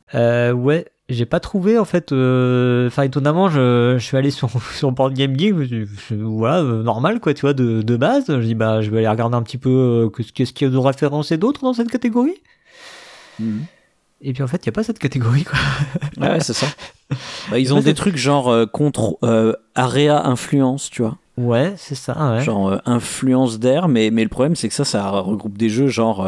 Ouais, 0.53 0.85
j'ai 1.09 1.25
pas 1.25 1.39
trouvé 1.41 1.77
en 1.77 1.83
fait. 1.85 2.11
Enfin, 2.13 3.03
étonnamment, 3.03 3.49
je, 3.49 3.95
je 3.97 4.03
suis 4.03 4.15
allé 4.17 4.29
sur 4.31 4.49
sur 4.75 4.91
Board 4.93 5.13
Game 5.13 5.37
Geek. 5.37 5.55
je- 5.63 5.85
je- 5.85 6.15
voilà, 6.15 6.61
normal 6.63 7.19
quoi, 7.21 7.33
tu 7.33 7.41
vois, 7.41 7.53
de, 7.53 7.81
de 7.81 7.95
base. 7.97 8.25
Je 8.27 8.39
dis 8.45 8.55
bah, 8.55 8.81
je 8.81 8.91
vais 8.91 8.99
aller 8.99 9.07
regarder 9.09 9.35
un 9.35 9.41
petit 9.43 9.57
peu 9.57 10.09
qu'est-ce 10.33 10.53
qu'il 10.53 10.67
y 10.67 10.69
a 10.69 10.73
de 10.73 10.77
référencé 10.77 11.37
d'autres 11.37 11.61
dans 11.63 11.73
cette 11.73 11.89
catégorie. 11.89 12.35
Et 14.25 14.31
puis 14.31 14.41
en 14.41 14.47
fait, 14.47 14.65
il 14.65 14.69
n'y 14.69 14.73
a 14.73 14.75
pas 14.75 14.83
cette 14.83 14.99
catégorie. 14.99 15.43
Quoi. 15.43 15.59
Ouais, 16.17 16.39
c'est 16.39 16.53
ça. 16.53 16.67
Bah, 17.51 17.59
ils 17.59 17.75
ont 17.75 17.79
des 17.79 17.93
trucs 17.93 18.15
genre 18.17 18.49
euh, 18.49 18.65
contre 18.65 19.19
euh, 19.21 19.53
area 19.75 20.25
influence, 20.25 20.89
tu 20.89 21.03
vois. 21.03 21.17
Ouais, 21.37 21.75
c'est 21.77 21.93
ça. 21.93 22.37
Ouais. 22.37 22.41
Genre 22.41 22.69
euh, 22.69 22.77
influence 22.87 23.59
d'air, 23.59 23.87
mais, 23.87 24.09
mais 24.09 24.23
le 24.23 24.29
problème 24.29 24.55
c'est 24.55 24.67
que 24.67 24.73
ça, 24.73 24.83
ça 24.83 25.11
regroupe 25.11 25.55
des 25.55 25.69
jeux 25.69 25.89
genre 25.89 26.27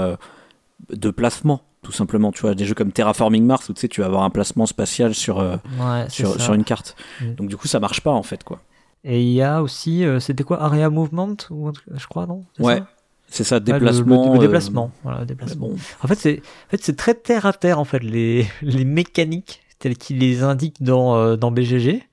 de 0.91 1.09
placement, 1.09 1.61
tout 1.81 1.91
simplement. 1.91 2.31
Tu 2.31 2.41
vois, 2.41 2.53
des 2.53 2.65
jeux 2.65 2.75
comme 2.75 2.91
Terraforming 2.91 3.43
Mars 3.43 3.67
où 3.69 3.73
tu 3.73 3.81
sais, 3.81 3.87
tu 3.87 4.01
vas 4.01 4.07
avoir 4.07 4.21
un 4.21 4.29
placement 4.29 4.67
spatial 4.67 5.15
sur, 5.15 5.37
Ouais, 5.37 6.05
sur, 6.09 6.39
sur 6.39 6.53
une 6.53 6.65
carte. 6.65 6.95
Mm. 7.21 7.33
Donc 7.33 7.47
du 7.47 7.57
coup, 7.57 7.67
ça 7.67 7.79
marche 7.79 8.01
pas 8.01 8.11
en 8.11 8.23
fait, 8.23 8.43
quoi. 8.43 8.59
Et 9.03 9.23
il 9.23 9.33
y 9.33 9.41
a 9.41 9.63
aussi, 9.63 10.03
c'était 10.19 10.43
quoi, 10.43 10.61
Area 10.61 10.91
Movement 10.91 11.37
ou 11.49 11.71
je 11.91 12.05
crois, 12.05 12.27
non? 12.27 12.43
Ouais, 12.59 12.77
ça? 12.77 12.87
C'est 13.27 13.43
ça, 13.43 13.55
Ouais, 13.57 13.61
le- 13.61 13.67
le- 13.67 13.79
déplacement. 13.79 14.31
le 14.33 14.37
euh, 14.37 14.41
déplacement. 14.41 14.91
Voilà, 15.03 15.19
mais 15.21 15.25
déplacement. 15.25 15.67
bon, 15.69 15.77
En 16.03 16.07
fait, 16.07 16.15
c'est 16.15 16.41
en 16.67 16.77
fait, 16.77 16.93
très 16.93 17.13
terre 17.15 17.45
à 17.45 17.53
terre 17.53 17.79
en 17.79 17.85
fait 17.85 17.99
les, 18.03 18.45
les 18.61 18.85
mécaniques 18.85 19.61
telles 19.79 19.97
qu'ils 19.97 20.19
les 20.19 20.43
indiquent 20.43 20.81
dans, 20.83 21.15
euh, 21.15 21.35
dans 21.35 21.51
BGG. 21.51 22.03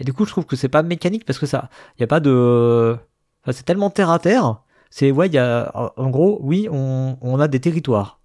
Et 0.00 0.04
du 0.04 0.12
coup, 0.12 0.24
je 0.24 0.30
trouve 0.30 0.46
que 0.46 0.54
c'est 0.54 0.68
pas 0.68 0.82
mécanique 0.84 1.24
parce 1.24 1.38
que 1.40 1.46
ça, 1.46 1.68
il 1.96 2.00
y 2.00 2.04
a 2.04 2.06
pas 2.06 2.20
de, 2.20 2.96
enfin, 3.42 3.52
c'est 3.52 3.64
tellement 3.64 3.90
terre 3.90 4.10
à 4.10 4.18
terre. 4.20 4.60
C'est 4.90 5.10
ouais, 5.10 5.26
il 5.26 5.34
y 5.34 5.38
a 5.38 5.70
en- 5.96 6.08
gros, 6.10 6.38
oui, 6.42 6.68
on, 6.70 7.18
on 7.20 7.40
a 7.40 7.48
des 7.48 7.58
territoires. 7.60 8.20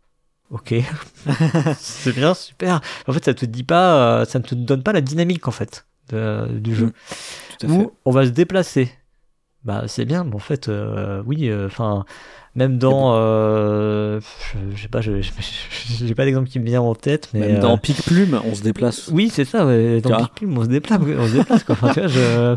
Ok, 0.52 0.76
c'est 1.78 2.14
bien, 2.16 2.34
super. 2.36 2.82
En 3.08 3.14
fait, 3.14 3.26
ça 3.26 3.34
te 3.34 3.46
dit 3.46 3.64
pas, 3.64 4.20
euh, 4.22 4.26
ça 4.26 4.38
ne 4.40 4.44
te 4.44 4.54
donne 4.56 4.84
pas 4.84 4.94
la 4.94 5.02
dynamique 5.02 5.48
en 5.48 5.52
fait 5.52 5.86
de- 6.10 6.48
du 6.60 6.76
jeu. 6.76 6.88
Mm, 6.88 6.92
tout 7.60 7.66
à 7.66 7.70
fait. 7.70 7.76
Où 7.76 7.92
on 8.06 8.12
va 8.12 8.26
se 8.26 8.30
déplacer. 8.32 8.92
Bah 9.66 9.84
c'est 9.88 10.06
bien, 10.06 10.24
mais 10.26 10.36
en 10.36 10.40
fait, 10.40 10.68
euh, 10.68 11.24
oui, 11.26 11.50
enfin, 11.66 12.04
même 12.56 12.78
dans, 12.78 13.16
euh, 13.16 14.20
je, 14.76 14.82
sais 14.82 14.88
pas, 14.90 15.00
je- 15.02 15.22
j'ai 15.22 16.16
pas 16.16 16.26
d'exemple 16.26 16.50
qui 16.50 16.60
me 16.60 16.66
vient 16.66 16.82
en 16.82 16.96
tête, 16.96 17.30
mais 17.34 17.40
Même 17.42 17.56
euh, 17.58 17.60
dans 17.62 17.78
Pic 17.78 18.04
Plume, 18.04 18.42
on 18.44 18.54
se 18.56 18.62
déplace. 18.62 19.08
oui, 19.08 19.30
c'est 19.34 19.46
ça. 19.46 19.66
Ouais, 19.66 20.02
dans 20.02 20.18
Big 20.18 20.30
Plume, 20.36 20.58
on 20.58 20.64
se 20.64 20.68
déplace, 20.70 21.00
on 21.02 21.28
se 21.28 21.34
déplace 21.34 21.64
quoi. 21.64 21.76
Enfin, 21.76 21.94
tu 21.94 22.00
vois, 22.02 22.08
je, 22.10 22.56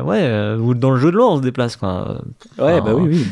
ouais, 0.00 0.20
euh, 0.22 0.58
ou 0.58 0.74
dans 0.74 0.90
le 0.92 0.98
jeu 0.98 1.10
de 1.10 1.16
loi, 1.16 1.32
on 1.32 1.36
se 1.38 1.42
déplace 1.42 1.76
quoi. 1.76 2.22
Ouais, 2.58 2.76
Ah. 2.78 2.80
bah 2.82 2.94
oui, 2.94 3.08
oui. 3.08 3.26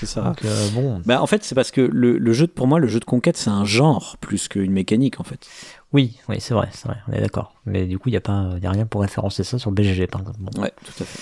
C'est 0.00 0.06
ça. 0.06 0.22
Donc 0.22 0.44
euh, 0.44 0.68
bon, 0.70 1.00
Bah, 1.06 1.22
en 1.22 1.28
fait, 1.28 1.44
c'est 1.44 1.54
parce 1.54 1.70
que 1.70 1.80
le, 1.80 2.18
le 2.18 2.32
jeu, 2.32 2.48
de- 2.48 2.52
pour 2.52 2.66
moi, 2.66 2.80
le 2.80 2.88
jeu 2.88 2.98
de 2.98 3.04
conquête, 3.04 3.36
c'est 3.36 3.50
un 3.50 3.64
genre 3.64 4.16
plus 4.20 4.48
qu'une 4.48 4.72
mécanique, 4.72 5.20
en 5.20 5.22
fait. 5.22 5.46
oui, 5.92 6.16
oui, 6.28 6.38
c'est 6.40 6.54
vrai, 6.54 6.68
c'est 6.72 6.88
vrai, 6.88 6.96
on 7.06 7.12
est 7.12 7.20
d'accord. 7.20 7.54
Mais 7.66 7.86
du 7.86 8.00
coup, 8.00 8.08
il 8.08 8.12
y 8.14 8.16
a 8.16 8.20
pas, 8.20 8.48
y 8.60 8.66
a 8.66 8.70
rien 8.72 8.84
pour 8.84 9.02
référencer 9.02 9.44
ça 9.44 9.60
sur 9.60 9.70
BGG 9.70 10.08
par 10.08 10.22
exemple. 10.22 10.38
Bon. 10.40 10.60
Ouais, 10.60 10.72
tout 10.84 11.02
à 11.04 11.06
fait. 11.06 11.20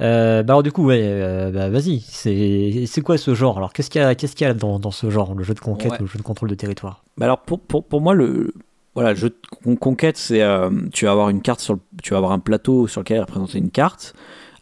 Euh, 0.00 0.42
bah 0.42 0.54
alors 0.54 0.62
du 0.64 0.72
coup, 0.72 0.86
ouais, 0.86 1.00
euh, 1.02 1.50
bah 1.52 1.68
vas-y, 1.70 2.00
c'est 2.00 3.00
quoi 3.02 3.16
ce 3.16 3.32
genre? 3.34 3.58
Alors 3.58 3.72
qu'est-ce 3.72 3.90
qu'il 3.90 4.00
y 4.00 4.04
a, 4.04 4.14
qu'est-ce 4.16 4.34
qu'il 4.34 4.44
y 4.46 4.50
a 4.50 4.54
dans, 4.54 4.78
dans 4.80 4.90
ce 4.90 5.08
genre, 5.10 5.34
le 5.34 5.44
jeu 5.44 5.54
de 5.54 5.60
conquête 5.60 5.92
Ouais. 5.92 5.98
ou 6.00 6.02
le 6.02 6.08
jeu 6.08 6.18
de 6.18 6.24
contrôle 6.24 6.48
de 6.50 6.54
territoire? 6.56 7.04
Bah 7.16 7.26
alors, 7.26 7.38
pour, 7.42 7.60
pour, 7.60 7.84
pour 7.84 8.00
moi, 8.00 8.12
le, 8.14 8.52
voilà, 8.94 9.10
le 9.10 9.16
jeu 9.16 9.30
de 9.30 9.36
con- 9.62 9.76
conquête, 9.76 10.16
c'est. 10.16 10.42
euh, 10.42 10.68
tu 10.92 11.04
vas 11.04 11.12
avoir 11.12 11.28
une 11.28 11.42
carte 11.42 11.60
sur 11.60 11.74
le- 11.74 11.80
Tu 12.02 12.10
vas 12.10 12.16
avoir 12.16 12.32
un 12.32 12.40
plateau 12.40 12.88
sur 12.88 13.02
lequel 13.02 13.18
est 13.18 13.20
représentée 13.20 13.58
une 13.58 13.70
carte 13.70 14.14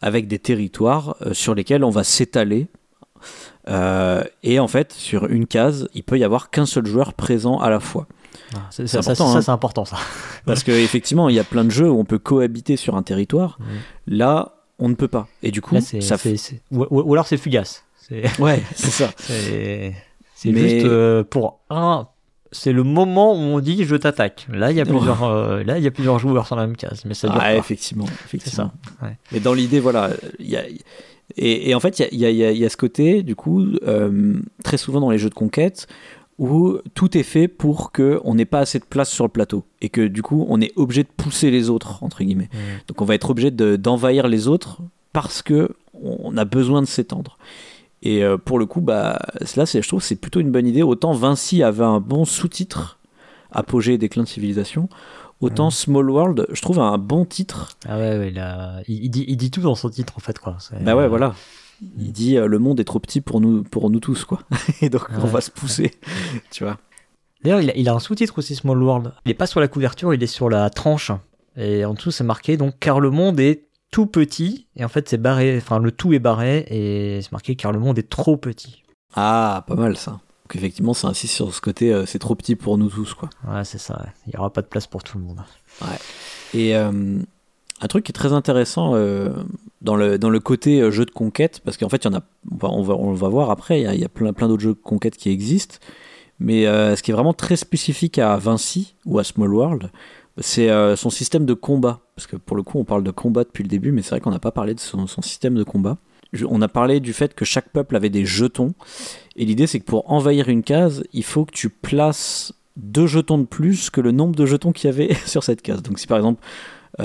avec 0.03 0.27
des 0.27 0.37
territoires 0.37 1.15
sur 1.31 1.55
lesquels 1.55 1.83
on 1.83 1.89
va 1.89 2.03
s'étaler. 2.03 2.67
Et 4.43 4.59
en 4.59 4.67
fait, 4.67 4.91
sur 4.91 5.25
une 5.27 5.47
case, 5.47 5.87
il 5.93 6.03
peut 6.03 6.17
y 6.19 6.23
avoir 6.23 6.49
qu'un 6.49 6.65
seul 6.65 6.85
joueur 6.85 7.13
présent 7.13 7.57
à 7.59 7.69
la 7.69 7.79
fois. 7.79 8.07
Ah, 8.55 8.59
c'est- 8.69 8.83
important, 8.97 9.27
ça, 9.31 9.37
hein. 9.37 9.41
c'est 9.41 9.51
important 9.51 9.85
ça. 9.85 9.97
Parce 10.45 10.63
qu'effectivement, 10.63 11.29
il 11.29 11.35
y 11.35 11.39
a 11.39 11.43
plein 11.43 11.63
de 11.63 11.71
jeux 11.71 11.89
où 11.89 11.97
on 11.99 12.05
peut 12.05 12.19
cohabiter 12.19 12.75
sur 12.75 12.95
un 12.95 13.03
territoire. 13.03 13.57
Là, 14.07 14.55
on 14.79 14.89
ne 14.89 14.95
peut 14.95 15.07
pas. 15.07 15.27
Et 15.43 15.51
du 15.51 15.61
coup, 15.61 15.75
Là, 15.75 15.81
ça 15.81 16.17
c'est- 16.17 16.61
Ou, 16.71 17.13
alors 17.13 17.27
c'est 17.27 17.37
fugace. 17.37 17.85
C'est, 17.97 18.23
Ouais, 18.39 18.61
c'est 18.75 18.91
ça. 18.91 19.11
c'est, 19.17 19.93
Mais- 20.45 20.69
juste 20.69 20.85
euh, 20.85 21.23
pour 21.23 21.59
un. 21.69 22.07
C'est 22.51 22.71
le 22.71 22.83
moment 22.83 23.33
où 23.33 23.37
on 23.37 23.59
dit 23.59 23.83
je 23.83 23.95
t'attaque. 23.95 24.45
Là, 24.51 24.69
il 24.69 24.77
y 24.77 24.81
a 24.81 24.85
plusieurs, 24.85 25.23
euh, 25.23 25.63
là, 25.63 25.79
il 25.79 25.83
y 25.83 25.87
a 25.87 25.91
plusieurs 25.91 26.19
joueurs 26.19 26.45
sur 26.45 26.55
la 26.55 26.67
même 26.67 26.75
case, 26.77 27.03
mais 27.05 27.15
ça 27.15 27.27
dure 27.27 27.37
Ah, 27.41 27.45
pas. 27.45 27.55
effectivement, 27.55 28.05
effectivement. 28.25 28.71
ça, 28.99 29.05
ouais. 29.07 29.17
Mais 29.31 29.39
dans 29.39 29.55
l'idée, 29.55 29.79
voilà, 29.79 30.11
il 30.37 30.49
y 30.51 30.55
a, 30.55 30.63
et, 31.35 31.69
et 31.69 31.73
en 31.73 31.79
fait, 31.79 31.97
y 31.99 32.03
y 32.15 32.25
il 32.27 32.57
y 32.57 32.65
a 32.65 32.69
ce 32.69 32.77
côté, 32.77 33.23
du 33.23 33.35
coup, 33.35 33.65
euh, 33.87 34.35
très 34.63 34.77
souvent 34.77 34.99
dans 34.99 35.09
les 35.09 35.17
jeux 35.17 35.29
de 35.29 35.33
conquête, 35.33 35.87
où 36.39 36.77
tout 36.95 37.17
est 37.17 37.23
fait 37.23 37.47
pour 37.47 37.91
que 37.91 38.19
on 38.23 38.35
n'ait 38.35 38.45
pas 38.45 38.59
assez 38.59 38.79
de 38.79 38.85
place 38.85 39.09
sur 39.09 39.23
le 39.25 39.29
plateau 39.29 39.63
et 39.81 39.89
que 39.89 40.07
du 40.07 40.21
coup, 40.23 40.45
on 40.49 40.59
est 40.61 40.71
obligé 40.75 41.03
de 41.03 41.09
pousser 41.15 41.51
les 41.51 41.69
autres 41.69 42.03
entre 42.03 42.23
guillemets. 42.23 42.49
Mm. 42.53 42.57
Donc, 42.87 43.01
on 43.01 43.05
va 43.05 43.15
être 43.15 43.29
obligé 43.29 43.51
de- 43.51 43.75
d'envahir 43.75 44.27
les 44.27 44.47
autres 44.47 44.79
parce 45.13 45.41
que 45.41 45.69
on 46.03 46.35
a 46.37 46.45
besoin 46.45 46.81
de 46.81 46.87
s'étendre. 46.87 47.37
Et 48.01 48.23
euh, 48.23 48.37
pour 48.37 48.57
le 48.59 48.65
coup, 48.65 48.81
bah, 48.81 49.19
là, 49.55 49.63
je 49.65 49.87
trouve 49.87 49.99
que 50.01 50.05
c'est 50.05 50.15
plutôt 50.17 50.39
une 50.41 50.51
bonne 50.51 50.67
idée. 50.67 50.81
Autant 50.83 51.13
Vinci 51.13 51.63
avait 51.63 51.83
un 51.85 51.99
bon 51.99 52.25
sous-titre, 52.25 52.99
Apogée 53.51 53.93
et 53.93 53.97
déclin 53.99 54.23
de 54.23 54.27
civilisation, 54.27 54.89
autant 55.39 55.65
Mhm. 55.65 55.71
Small 55.71 56.09
World, 56.09 56.47
je 56.51 56.61
trouve, 56.61 56.79
a 56.79 56.83
un 56.85 56.97
bon 56.97 57.23
titre. 57.23 57.77
Ah 57.87 57.97
ouais, 57.99 58.17
ouais, 58.17 58.29
il, 58.31 58.39
a- 58.39 58.81
il, 58.87 59.05
il 59.05 59.09
dit, 59.11 59.25
il 59.27 59.37
dit 59.37 59.51
tout 59.51 59.61
dans 59.61 59.75
son 59.75 59.89
titre 59.91 60.13
en 60.17 60.19
fait 60.19 60.39
quoi. 60.39 60.57
Bah 60.81 60.95
ouais, 60.95 61.07
voilà. 61.07 61.35
Il 61.97 62.11
dit 62.11 62.37
euh, 62.37 62.47
le 62.47 62.59
monde 62.59 62.79
est 62.79 62.83
trop 62.85 62.99
petit 62.99 63.21
pour 63.21 63.41
nous, 63.41 63.63
pour 63.63 63.89
nous 63.89 63.99
tous, 63.99 64.25
quoi. 64.25 64.39
Et 64.81 64.89
donc 64.89 65.07
on 65.17 65.23
Ouais. 65.23 65.29
va 65.29 65.41
se 65.41 65.51
pousser, 65.51 65.91
tu 66.51 66.63
vois. 66.63 66.77
D'ailleurs, 67.43 67.61
il 67.61 67.69
a, 67.71 67.75
il 67.75 67.89
a 67.89 67.93
un 67.93 67.99
sous-titre 67.99 68.37
aussi, 68.39 68.55
Small 68.55 68.81
World. 68.81 69.13
Il 69.25 69.31
est 69.31 69.35
pas 69.35 69.47
sur 69.47 69.59
la 69.59 69.67
couverture, 69.67 70.13
il 70.13 70.23
est 70.23 70.27
sur 70.27 70.49
la 70.49 70.69
tranche. 70.69 71.11
Et 71.57 71.83
en 71.85 71.93
dessous, 71.93 72.11
c'est 72.11 72.23
marqué 72.23 72.57
donc 72.57 72.75
car 72.79 72.99
le 72.99 73.09
monde 73.11 73.39
est 73.39 73.65
tout 73.91 74.05
petit. 74.07 74.67
Et 74.75 74.83
en 74.85 74.87
fait, 74.87 75.07
c'est 75.09 75.17
barré. 75.17 75.57
Enfin, 75.57 75.79
le 75.79 75.91
tout 75.91 76.13
est 76.13 76.19
barré 76.19 76.65
et 76.69 77.21
c'est 77.21 77.31
marqué 77.31 77.55
car 77.55 77.71
le 77.71 77.79
monde 77.79 77.99
est 77.99 78.09
trop 78.09 78.37
petit. 78.37 78.83
Ah, 79.15 79.63
pas 79.67 79.75
mal 79.75 79.95
ça. 79.97 80.11
Donc 80.11 80.55
effectivement, 80.55 80.93
ça 80.93 81.07
insiste 81.09 81.33
sur 81.35 81.53
ce 81.53 81.61
côté, 81.61 81.93
euh, 81.93 82.05
c'est 82.05 82.17
trop 82.19 82.33
petit 82.35 82.55
pour 82.55 82.77
nous 82.77 82.89
tous, 82.89 83.13
quoi. 83.13 83.29
Ouais, 83.47 83.63
c'est 83.63 83.77
ça. 83.77 83.97
ouais. 83.99 84.09
Il 84.27 84.33
y 84.33 84.37
aura 84.37 84.51
pas 84.51 84.61
de 84.61 84.67
place 84.67 84.87
pour 84.87 85.03
tout 85.03 85.17
le 85.17 85.23
monde. 85.23 85.41
Et 86.53 86.75
euh, 86.75 87.19
un 87.81 87.87
truc 87.87 88.05
qui 88.05 88.11
est 88.11 88.13
très 88.13 88.33
intéressant 88.33 88.93
euh, 88.95 89.29
dans, 89.83 89.95
le, 89.95 90.17
dans 90.17 90.29
le 90.29 90.39
côté 90.39 90.81
euh, 90.81 90.91
jeu 90.91 91.05
de 91.05 91.11
conquête, 91.11 91.61
parce 91.63 91.77
qu'en 91.77 91.89
fait, 91.89 92.05
y 92.05 92.07
en 92.07 92.13
a, 92.13 92.23
on 92.49 92.81
va, 92.81 92.95
on 92.95 93.13
va, 93.13 93.27
voir 93.27 93.51
après, 93.51 93.81
il 93.81 93.99
y 93.99 94.05
a, 94.05 94.09
plein, 94.09 94.33
plein 94.33 94.47
d'autres 94.47 94.63
jeux 94.63 94.73
de 94.73 94.81
conquête 94.81 95.17
qui 95.17 95.29
existent. 95.29 95.75
Mais 96.39 96.65
euh, 96.65 96.95
ce 96.95 97.03
qui 97.03 97.11
est 97.11 97.13
vraiment 97.13 97.33
très 97.33 97.55
spécifique 97.55 98.17
à 98.17 98.35
Vinci 98.37 98.95
ou 99.05 99.19
à 99.19 99.23
Small 99.23 99.53
World, 99.53 99.91
c'est 100.39 100.69
euh, 100.69 100.95
son 100.95 101.09
système 101.09 101.45
de 101.45 101.53
combat. 101.53 101.99
Parce 102.15 102.27
que 102.27 102.37
pour 102.37 102.57
le 102.57 102.63
coup, 102.63 102.79
on 102.79 102.85
parle 102.85 103.03
de 103.03 103.11
combat 103.11 103.43
depuis 103.43 103.63
le 103.63 103.69
début, 103.69 103.91
mais 103.91 104.01
c'est 104.01 104.11
vrai 104.11 104.19
qu'on 104.19 104.31
n'a 104.31 104.39
pas 104.39 104.51
parlé 104.51 104.73
de 104.73 104.79
son, 104.79 105.05
système 105.21 105.55
de 105.55 105.63
combat. 105.63 105.97
On 106.49 106.61
a 106.61 106.67
parlé 106.67 106.99
du 106.99 107.13
fait 107.13 107.35
que 107.35 107.45
chaque 107.45 107.69
peuple 107.69 107.95
avait 107.95 108.09
des 108.09 108.25
jetons. 108.25 108.73
Et 109.35 109.45
l'idée, 109.45 109.67
c'est 109.67 109.79
que 109.79 109.85
pour 109.85 110.11
envahir 110.11 110.49
une 110.49 110.63
case, 110.63 111.03
il 111.13 111.23
faut 111.23 111.45
que 111.45 111.53
tu 111.53 111.69
places 111.69 112.53
deux 112.75 113.05
jetons 113.05 113.37
de 113.37 113.45
plus 113.45 113.91
que 113.91 114.01
le 114.01 114.11
nombre 114.11 114.35
de 114.35 114.45
jetons 114.45 114.71
qu'il 114.71 114.89
y 114.89 114.93
avait 114.93 115.13
sur 115.25 115.43
cette 115.43 115.61
case. 115.61 115.83
Donc 115.83 115.99
si 115.99 116.07
par 116.07 116.17
exemple, 116.17 116.41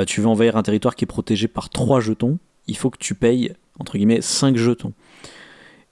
tu 0.07 0.20
veux 0.20 0.26
envahir 0.26 0.57
un 0.57 0.62
territoire 0.62 0.95
qui 0.97 1.05
est 1.05 1.07
protégé 1.07 1.49
par 1.49 1.70
trois 1.70 2.01
jetons, 2.01 2.39
il 2.69 2.77
faut 2.77 2.91
que 2.91 2.99
tu 2.99 3.14
payes, 3.14 3.53
entre 3.79 3.97
guillemets, 3.97 4.21
5 4.21 4.57
jetons. 4.57 4.93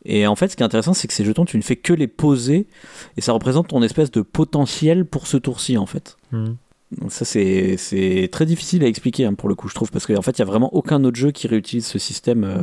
Et 0.05 0.27
en 0.27 0.37
fait, 0.37 0.49
ce 0.49 0.57
qui 0.57 0.63
est 0.63 0.67
intéressant, 0.67 0.95
c'est 0.95 1.09
que 1.09 1.15
ces 1.15 1.25
jetons, 1.25 1.45
tu 1.45 1.57
ne 1.57 1.63
fais 1.63 1.75
que 1.77 1.93
les 1.93 2.07
poser, 2.07 2.69
et 3.17 3.21
ça 3.21 3.33
représente 3.33 3.69
ton 3.69 3.83
espèce 3.83 4.11
de 4.13 4.21
potentiel 4.23 5.05
pour 5.05 5.27
ce 5.27 5.37
tour-ci, 5.37 5.77
en 5.79 5.87
fait. 5.87 6.17
Donc 6.33 7.11
ça, 7.11 7.25
c'est 7.25 7.77
c'est 7.77 8.29
très 8.31 8.47
difficile 8.47 8.85
à 8.85 8.87
expliquer, 8.87 9.25
hein, 9.25 9.35
pour 9.35 9.49
le 9.49 9.57
coup, 9.57 9.69
je 9.69 9.75
trouve, 9.75 9.91
parce 9.91 10.07
qu'en 10.07 10.23
fait, 10.23 10.39
il 10.39 10.43
n'y 10.43 10.49
a 10.49 10.51
vraiment 10.51 10.73
aucun 10.75 11.03
autre 11.03 11.17
jeu 11.17 11.33
qui 11.33 11.49
réutilise 11.49 11.87
ce 11.87 11.99
système, 11.99 12.45
euh, 12.45 12.63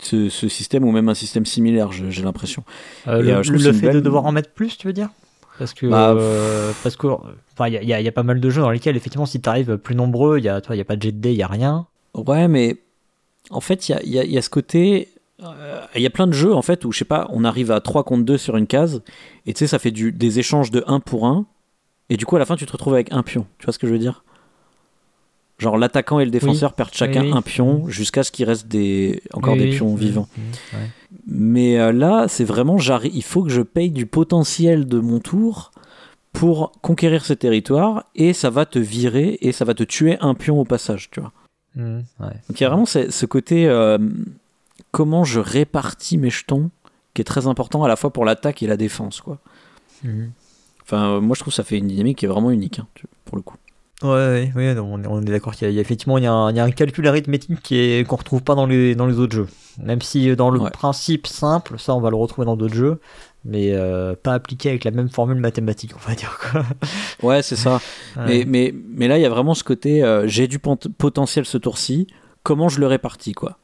ce, 0.00 0.30
ce 0.30 0.48
système, 0.48 0.84
ou 0.84 0.92
même 0.92 1.10
un 1.10 1.14
système 1.14 1.44
similaire, 1.44 1.92
je- 1.92 2.08
j'ai 2.08 2.22
l'impression. 2.22 2.64
Euh, 3.06 3.20
le 3.20 3.28
euh, 3.32 3.42
le 3.42 3.58
c'est 3.58 3.72
fait 3.74 3.92
de 3.92 4.00
devoir 4.00 4.24
en 4.24 4.32
mettre 4.32 4.50
plus, 4.52 4.78
tu 4.78 4.86
veux 4.86 4.94
dire? 4.94 5.10
Parce 5.58 5.74
que, 5.74 5.86
Bah, 5.86 6.14
euh, 6.16 6.72
parce 6.82 6.96
que, 6.96 7.06
enfin, 7.08 7.68
il 7.68 7.74
y 7.74 7.92
a, 7.92 8.00
y 8.00 8.06
y 8.06 8.10
pas 8.10 8.22
mal 8.22 8.40
de 8.40 8.48
jeux 8.48 8.62
dans 8.62 8.70
lesquels, 8.70 8.96
effectivement, 8.96 9.26
si 9.26 9.38
t'arrives 9.42 9.76
plus 9.76 9.94
nombreux, 9.94 10.38
il 10.38 10.44
y 10.44 10.48
a, 10.48 10.62
toi, 10.62 10.74
il 10.74 10.78
y 10.78 10.82
a 10.82 10.86
pas 10.86 10.96
de 10.96 11.02
jet 11.02 11.12
de 11.12 11.18
dés, 11.18 11.32
il 11.32 11.36
y 11.36 11.42
a 11.42 11.46
rien. 11.46 11.86
Ouais, 12.14 12.48
mais 12.48 12.78
en 13.48 13.60
fait, 13.60 13.88
il 13.88 13.92
y 14.06 14.18
a, 14.18 14.24
y 14.24 14.36
y 14.36 14.42
ce 14.42 14.50
côté. 14.50 15.08
euh, 15.42 15.80
Il 15.96 16.02
y 16.02 16.06
a 16.06 16.10
plein 16.10 16.26
de 16.26 16.32
jeux 16.32 16.54
en 16.54 16.62
fait 16.62 16.84
où 16.84 16.92
je 16.92 16.98
sais 16.98 17.04
pas, 17.04 17.26
on 17.30 17.44
arrive 17.44 17.70
à 17.70 17.80
3 17.80 18.04
contre 18.04 18.24
2 18.24 18.36
sur 18.38 18.56
une 18.56 18.66
case 18.66 19.02
et 19.46 19.54
tu 19.54 19.60
sais, 19.60 19.66
ça 19.66 19.78
fait 19.78 19.90
du, 19.90 20.12
des 20.12 20.38
échanges 20.38 20.70
de 20.70 20.84
1 20.86 21.00
pour 21.00 21.26
1 21.26 21.46
et 22.10 22.16
du 22.16 22.26
coup, 22.26 22.36
à 22.36 22.38
la 22.38 22.44
fin, 22.44 22.56
tu 22.56 22.66
te 22.66 22.72
retrouves 22.72 22.94
avec 22.94 23.12
un 23.12 23.22
pion. 23.22 23.46
Tu 23.58 23.66
vois 23.66 23.72
ce 23.72 23.78
que 23.78 23.86
je 23.86 23.92
veux 23.92 23.98
dire? 23.98 24.24
Genre, 25.58 25.76
l'attaquant 25.76 26.18
et 26.20 26.24
le 26.24 26.30
défenseur 26.30 26.72
perdent 26.72 26.94
chacun 26.94 27.20
Oui, 27.22 27.30
oui. 27.32 27.36
un 27.36 27.42
pion 27.42 27.86
jusqu'à 27.88 28.22
ce 28.22 28.32
qu'il 28.32 28.46
reste 28.46 28.66
des, 28.66 29.22
encore 29.34 29.56
des 29.56 29.68
pions 29.70 29.94
vivants. 29.94 30.26
ouais. 30.72 30.78
Mais 31.26 31.78
euh, 31.78 31.92
là, 31.92 32.26
c'est 32.28 32.44
vraiment, 32.44 32.78
il 33.04 33.22
faut 33.22 33.42
que 33.42 33.50
je 33.50 33.60
paye 33.60 33.90
du 33.90 34.06
potentiel 34.06 34.86
de 34.86 34.98
mon 35.00 35.18
tour 35.20 35.70
pour 36.32 36.72
conquérir 36.80 37.24
ce 37.26 37.34
territoire 37.34 38.04
et 38.14 38.32
ça 38.32 38.48
va 38.48 38.64
te 38.64 38.78
virer 38.78 39.36
et 39.42 39.52
ça 39.52 39.64
va 39.66 39.74
te 39.74 39.82
tuer 39.82 40.16
un 40.20 40.34
pion 40.34 40.58
au 40.58 40.64
passage, 40.64 41.10
tu 41.10 41.20
vois. 41.20 41.32
Mhm, 41.76 42.04
ouais. 42.20 42.26
Donc 42.48 42.60
il 42.60 42.62
y 42.62 42.66
a 42.66 42.68
vraiment 42.68 42.86
ce, 42.86 43.10
ce 43.10 43.26
côté 43.26 43.68
euh, 43.68 43.98
comment 44.90 45.24
je 45.24 45.40
répartis 45.40 46.18
mes 46.18 46.30
jetons 46.30 46.70
qui 47.14 47.22
est 47.22 47.24
très 47.24 47.46
important 47.46 47.84
à 47.84 47.88
la 47.88 47.96
fois 47.96 48.12
pour 48.12 48.24
l'attaque 48.24 48.62
et 48.62 48.66
la 48.66 48.76
défense 48.76 49.20
quoi. 49.20 49.38
Mhm. 50.04 50.32
Enfin 50.82 51.16
euh, 51.16 51.20
moi 51.20 51.34
je 51.34 51.40
trouve 51.40 51.52
que 51.52 51.56
ça 51.56 51.64
fait 51.64 51.78
une 51.78 51.88
dynamique 51.88 52.18
qui 52.18 52.24
est 52.24 52.28
vraiment 52.28 52.50
unique 52.50 52.80
hein, 52.80 52.86
pour 53.24 53.36
le 53.36 53.42
coup. 53.42 53.56
Ouais, 54.02 54.50
ouais, 54.56 54.78
on, 54.78 54.94
on 55.04 55.20
est 55.20 55.30
d'accord 55.30 55.54
qu'il 55.54 55.70
y, 55.70 55.78
a 55.78 55.80
effectivement 55.80 56.16
il 56.16 56.24
y 56.24 56.26
a, 56.26 56.32
un, 56.32 56.50
il 56.50 56.56
y 56.56 56.60
a 56.60 56.64
un 56.64 56.70
calcul 56.70 57.06
arithmétique 57.06 57.60
qui 57.62 57.76
est 57.76 58.06
qu'on 58.06 58.16
retrouve 58.16 58.42
pas 58.42 58.54
dans 58.54 58.64
les 58.64 58.94
dans 58.94 59.06
les 59.06 59.18
autres 59.18 59.36
jeux. 59.36 59.48
Même 59.78 60.00
si 60.00 60.34
dans 60.36 60.50
le 60.50 60.58
principe 60.70 61.26
simple, 61.26 61.78
ça 61.78 61.94
on 61.94 62.00
va 62.00 62.08
le 62.08 62.16
retrouver 62.16 62.46
dans 62.46 62.56
d'autres 62.56 62.74
jeux, 62.74 62.98
mais 63.44 63.72
euh, 63.72 64.14
pas 64.20 64.34
appliqué 64.34 64.68
avec 64.68 64.84
la 64.84 64.90
même 64.90 65.08
formule 65.08 65.38
mathématique, 65.38 65.92
on 65.96 66.08
va 66.08 66.14
dire 66.14 66.38
quoi. 66.38 66.64
Ouais, 67.22 67.42
c'est 67.42 67.56
ça. 67.56 67.80
Mais, 68.16 68.44
mais, 68.46 68.74
mais 68.94 69.08
là 69.08 69.18
il 69.18 69.22
y 69.22 69.26
a 69.26 69.30
vraiment 69.30 69.54
ce 69.54 69.64
côté 69.64 70.02
euh, 70.02 70.26
j'ai 70.26 70.46
du 70.46 70.58
potentiel 70.58 71.44
ce 71.44 71.58
tour-ci, 71.58 72.06
comment 72.42 72.68
je 72.68 72.80
le 72.80 72.86
répartis 72.86 73.32
quoi. 73.32 73.58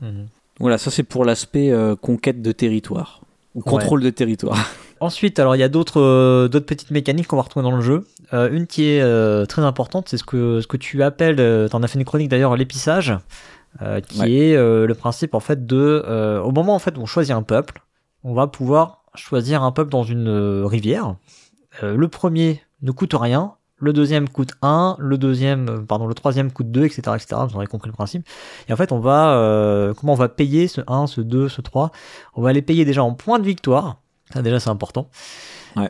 Mhm. 0.00 0.28
Voilà, 0.60 0.78
ça 0.78 0.90
c'est 0.90 1.02
pour 1.02 1.24
l'aspect 1.24 1.70
euh, 1.70 1.96
conquête 1.96 2.42
de 2.42 2.52
territoire 2.52 3.22
ou 3.54 3.60
contrôle 3.60 4.02
de 4.02 4.10
territoire. 4.10 4.58
Ensuite, 5.00 5.38
alors 5.38 5.54
il 5.54 5.60
y 5.60 5.64
a 5.64 5.68
d'autres 5.68 6.48
d'autres 6.48 6.66
petites 6.66 6.90
mécaniques 6.90 7.28
qu'on 7.28 7.36
va 7.36 7.42
retrouver 7.42 7.62
dans 7.62 7.74
le 7.74 7.82
jeu. 7.82 8.06
Une 8.32 8.66
qui 8.66 8.84
est 8.84 9.46
très 9.46 9.62
importante, 9.62 10.08
c'est 10.08 10.16
ce 10.16 10.24
que 10.24 10.60
ce 10.60 10.66
que 10.66 10.76
tu 10.76 11.04
appelles, 11.04 11.36
tu 11.36 11.76
en 11.76 11.82
as 11.84 11.86
fait 11.86 12.00
une 12.00 12.04
chronique 12.04 12.28
d'ailleurs, 12.28 12.56
l'épissage, 12.56 13.16
qui 14.08 14.40
est 14.40 14.56
le 14.56 14.92
principe 14.94 15.34
en 15.34 15.40
fait 15.40 15.66
de, 15.66 16.40
au 16.44 16.50
moment 16.50 16.74
en 16.74 16.80
fait 16.80 16.98
où 16.98 17.00
on 17.00 17.06
choisit 17.06 17.32
un 17.32 17.44
peuple, 17.44 17.80
on 18.24 18.34
va 18.34 18.48
pouvoir 18.48 18.97
choisir 19.18 19.62
un 19.62 19.72
peuple 19.72 19.90
dans 19.90 20.02
une 20.02 20.64
rivière. 20.64 21.16
le 21.82 22.08
premier 22.08 22.62
ne 22.82 22.90
coûte 22.90 23.14
rien, 23.14 23.54
le 23.76 23.92
deuxième 23.92 24.28
coûte 24.28 24.52
1, 24.62 24.96
le 24.98 25.18
deuxième, 25.18 25.86
pardon, 25.86 26.06
le 26.06 26.14
troisième 26.14 26.50
coûte 26.50 26.70
2, 26.70 26.84
etc., 26.84 27.02
etc. 27.14 27.42
Vous 27.48 27.56
aurez 27.56 27.66
compris 27.66 27.88
le 27.88 27.94
principe. 27.94 28.26
Et 28.68 28.72
en 28.72 28.76
fait, 28.76 28.92
on 28.92 28.98
va, 28.98 29.92
comment 29.96 30.14
on 30.14 30.16
va 30.16 30.28
payer 30.28 30.68
ce 30.68 30.80
1, 30.86 31.06
ce 31.06 31.20
2, 31.20 31.48
ce 31.48 31.60
3 31.60 31.90
On 32.34 32.42
va 32.42 32.52
les 32.52 32.62
payer 32.62 32.84
déjà 32.84 33.02
en 33.02 33.14
points 33.14 33.38
de 33.38 33.44
victoire. 33.44 33.98
Ça 34.32 34.42
déjà 34.42 34.60
c'est 34.60 34.70
important. 34.70 35.08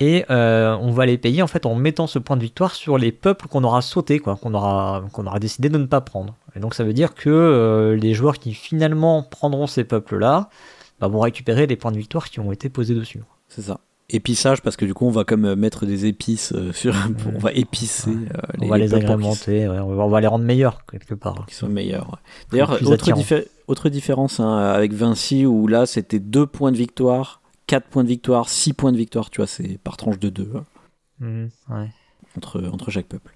Et 0.00 0.24
euh, 0.30 0.76
on 0.80 0.90
va 0.90 1.06
les 1.06 1.18
payer 1.18 1.42
en 1.42 1.46
fait 1.46 1.64
en 1.64 1.74
mettant 1.74 2.06
ce 2.06 2.18
point 2.18 2.36
de 2.36 2.42
victoire 2.42 2.74
sur 2.74 2.98
les 2.98 3.10
peuples 3.10 3.48
qu'on 3.48 3.64
aura 3.64 3.80
sauté, 3.80 4.18
quoi, 4.18 4.36
qu'on 4.36 4.52
aura, 4.54 5.04
qu'on 5.12 5.26
aura 5.26 5.38
décidé 5.38 5.68
de 5.68 5.78
ne 5.78 5.86
pas 5.86 6.00
prendre. 6.00 6.34
Et 6.54 6.60
donc 6.60 6.74
ça 6.74 6.84
veut 6.84 6.92
dire 6.92 7.14
que 7.14 7.30
euh, 7.30 7.96
les 7.96 8.14
joueurs 8.14 8.38
qui 8.38 8.54
finalement 8.54 9.22
prendront 9.22 9.66
ces 9.66 9.84
peuples-là 9.84 10.50
bah, 11.00 11.08
vont 11.08 11.20
récupérer 11.20 11.66
les 11.66 11.76
points 11.76 11.92
de 11.92 11.98
victoire 11.98 12.28
qui 12.28 12.40
ont 12.40 12.52
été 12.52 12.68
posés 12.68 12.94
dessus. 12.94 13.22
C'est 13.48 13.62
ça. 13.62 13.80
Épissage 14.10 14.62
parce 14.62 14.76
que 14.76 14.86
du 14.86 14.94
coup 14.94 15.06
on 15.06 15.10
va 15.10 15.24
comme 15.24 15.44
euh, 15.44 15.54
mettre 15.54 15.84
des 15.84 16.06
épices 16.06 16.54
sur, 16.72 16.94
on 17.34 17.38
va 17.38 17.52
épicer. 17.52 18.10
les, 18.58 18.66
on 18.66 18.68
va 18.68 18.78
les 18.78 18.94
agrémenter, 18.94 19.68
on, 19.68 20.08
va, 20.08 20.20
les 20.20 20.26
rendre 20.26 20.46
meilleurs 20.46 20.86
quelque 20.90 21.14
part. 21.14 21.44
Qui 21.46 21.54
sont 21.54 21.68
meilleurs. 21.68 22.18
D'ailleurs 22.50 22.72
autre, 22.82 23.44
autre, 23.66 23.88
différence 23.90 24.40
hein, 24.40 24.56
avec 24.56 24.94
Vinci 24.94 25.44
où 25.44 25.66
là 25.66 25.84
c'était 25.84 26.20
deux 26.20 26.46
points 26.46 26.72
de 26.72 26.78
victoire 26.78 27.42
4 27.68 27.86
points 27.86 28.02
de 28.02 28.08
victoire, 28.08 28.48
6 28.48 28.72
points 28.72 28.92
de 28.92 28.96
victoire, 28.96 29.30
tu 29.30 29.36
vois, 29.36 29.46
c'est 29.46 29.78
par 29.78 29.96
tranche 29.96 30.18
de 30.18 30.30
2. 30.30 30.50
Hein. 30.56 30.64
Mhm, 31.20 31.50
entre, 32.36 32.64
entre 32.72 32.90
chaque 32.90 33.06
peuple. 33.06 33.32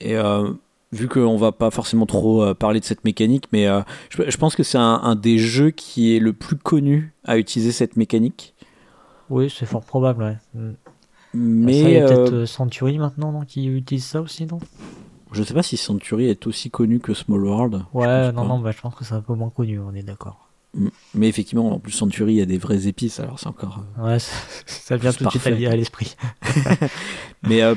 Et 0.00 0.16
euh, 0.16 0.50
vu 0.94 1.08
qu'on 1.08 1.36
va 1.36 1.52
pas 1.52 1.70
forcément 1.70 2.06
trop 2.06 2.42
euh, 2.42 2.54
parler 2.54 2.80
de 2.80 2.84
cette 2.84 3.04
mécanique, 3.04 3.46
mais 3.52 3.66
euh, 3.66 3.82
je, 4.10 4.36
pense 4.36 4.54
que 4.54 4.62
c'est 4.62 4.78
un, 4.78 5.14
des 5.16 5.38
jeux 5.38 5.70
qui 5.70 6.16
est 6.16 6.20
le 6.20 6.32
plus 6.32 6.56
connu 6.56 7.14
à 7.24 7.38
utiliser 7.38 7.72
cette 7.72 7.96
mécanique. 7.96 8.54
Oui, 9.30 9.52
c'est 9.54 9.66
fort 9.66 9.84
probable, 9.84 10.24
ouais. 10.24 10.36
Mm. 10.54 10.72
Mais 11.34 11.80
il 11.80 11.90
y 11.90 11.96
a 11.98 12.06
peut-être 12.06 12.44
Century 12.44 12.98
maintenant 12.98 13.44
qui 13.44 13.66
utilise 13.66 14.04
ça 14.04 14.20
aussi, 14.20 14.46
non? 14.46 14.60
Je 15.32 15.42
sais 15.42 15.54
pas 15.54 15.64
si 15.64 15.76
Century 15.76 16.26
est 16.26 16.46
aussi 16.46 16.70
connu 16.70 17.00
que 17.00 17.12
Small 17.12 17.44
World. 17.44 17.82
Ouais, 17.92 18.30
non, 18.30 18.44
non, 18.44 18.60
bah, 18.60 18.70
je 18.70 18.80
pense 18.80 18.94
que 18.94 19.04
c'est 19.04 19.14
un 19.14 19.20
peu 19.20 19.34
moins 19.34 19.50
connu, 19.50 19.80
on 19.80 19.92
est 19.94 20.04
d'accord. 20.04 20.44
Mais 21.14 21.28
effectivement, 21.28 21.72
en 21.72 21.78
plus, 21.78 21.92
Century, 21.92 22.34
il 22.34 22.38
y 22.38 22.42
a 22.42 22.46
des 22.46 22.58
vraies 22.58 22.86
épices, 22.88 23.20
alors 23.20 23.38
c'est 23.38 23.46
encore. 23.46 23.84
Euh, 23.98 24.06
ouais, 24.06 24.18
ça, 24.66 24.96
vient 24.96 25.12
tout 25.12 25.24
de 25.24 25.30
suite 25.30 25.46
à 25.46 25.76
l'esprit. 25.76 26.16
Mais 27.42 27.62
euh, 27.62 27.74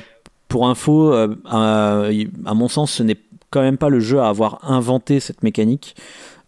pour 0.47 0.67
info, 0.67 1.13
euh, 1.13 1.35
à, 1.45 2.53
mon 2.53 2.67
sens, 2.67 2.91
ce 2.91 3.03
n'est 3.03 3.17
quand 3.49 3.61
même 3.61 3.77
pas 3.77 3.89
le 3.89 3.99
jeu 3.99 4.19
à 4.19 4.27
avoir 4.27 4.59
inventé 4.69 5.19
cette 5.19 5.43
mécanique, 5.43 5.95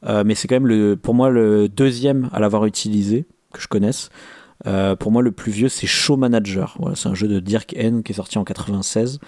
mais 0.04 0.36
c'est 0.36 0.48
quand 0.48 0.56
même 0.56 0.68
le, 0.68 0.96
pour 0.96 1.14
moi 1.14 1.30
le 1.30 1.68
deuxième 1.68 2.30
à 2.34 2.40
l'avoir 2.40 2.66
utilisé, 2.66 3.26
que 3.54 3.62
je 3.62 3.68
connaisse. 3.68 4.10
pour 5.00 5.12
moi, 5.12 5.22
le 5.22 5.32
plus 5.32 5.52
vieux, 5.52 5.70
c'est 5.70 5.88
Show 5.88 6.18
Manager. 6.18 6.76
Voilà, 6.80 6.96
c'est 6.96 7.10
un 7.10 7.16
jeu 7.16 7.28
de 7.28 7.40
Dirk 7.40 7.74
N 7.76 8.04
qui 8.04 8.12
est 8.12 8.16
sorti 8.16 8.38
en 8.38 8.44
96. 8.44 9.20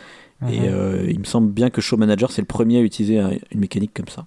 Et 0.50 0.60
mhm. 0.60 1.10
il 1.10 1.20
me 1.20 1.26
semble 1.26 1.52
bien 1.52 1.70
que 1.70 1.82
Show 1.82 1.98
Manager, 1.98 2.32
c'est 2.32 2.42
le 2.42 2.48
premier 2.48 2.78
à 2.78 2.82
utiliser 2.82 3.20
une 3.52 3.60
mécanique 3.60 3.94
comme 3.94 4.08
ça. 4.08 4.26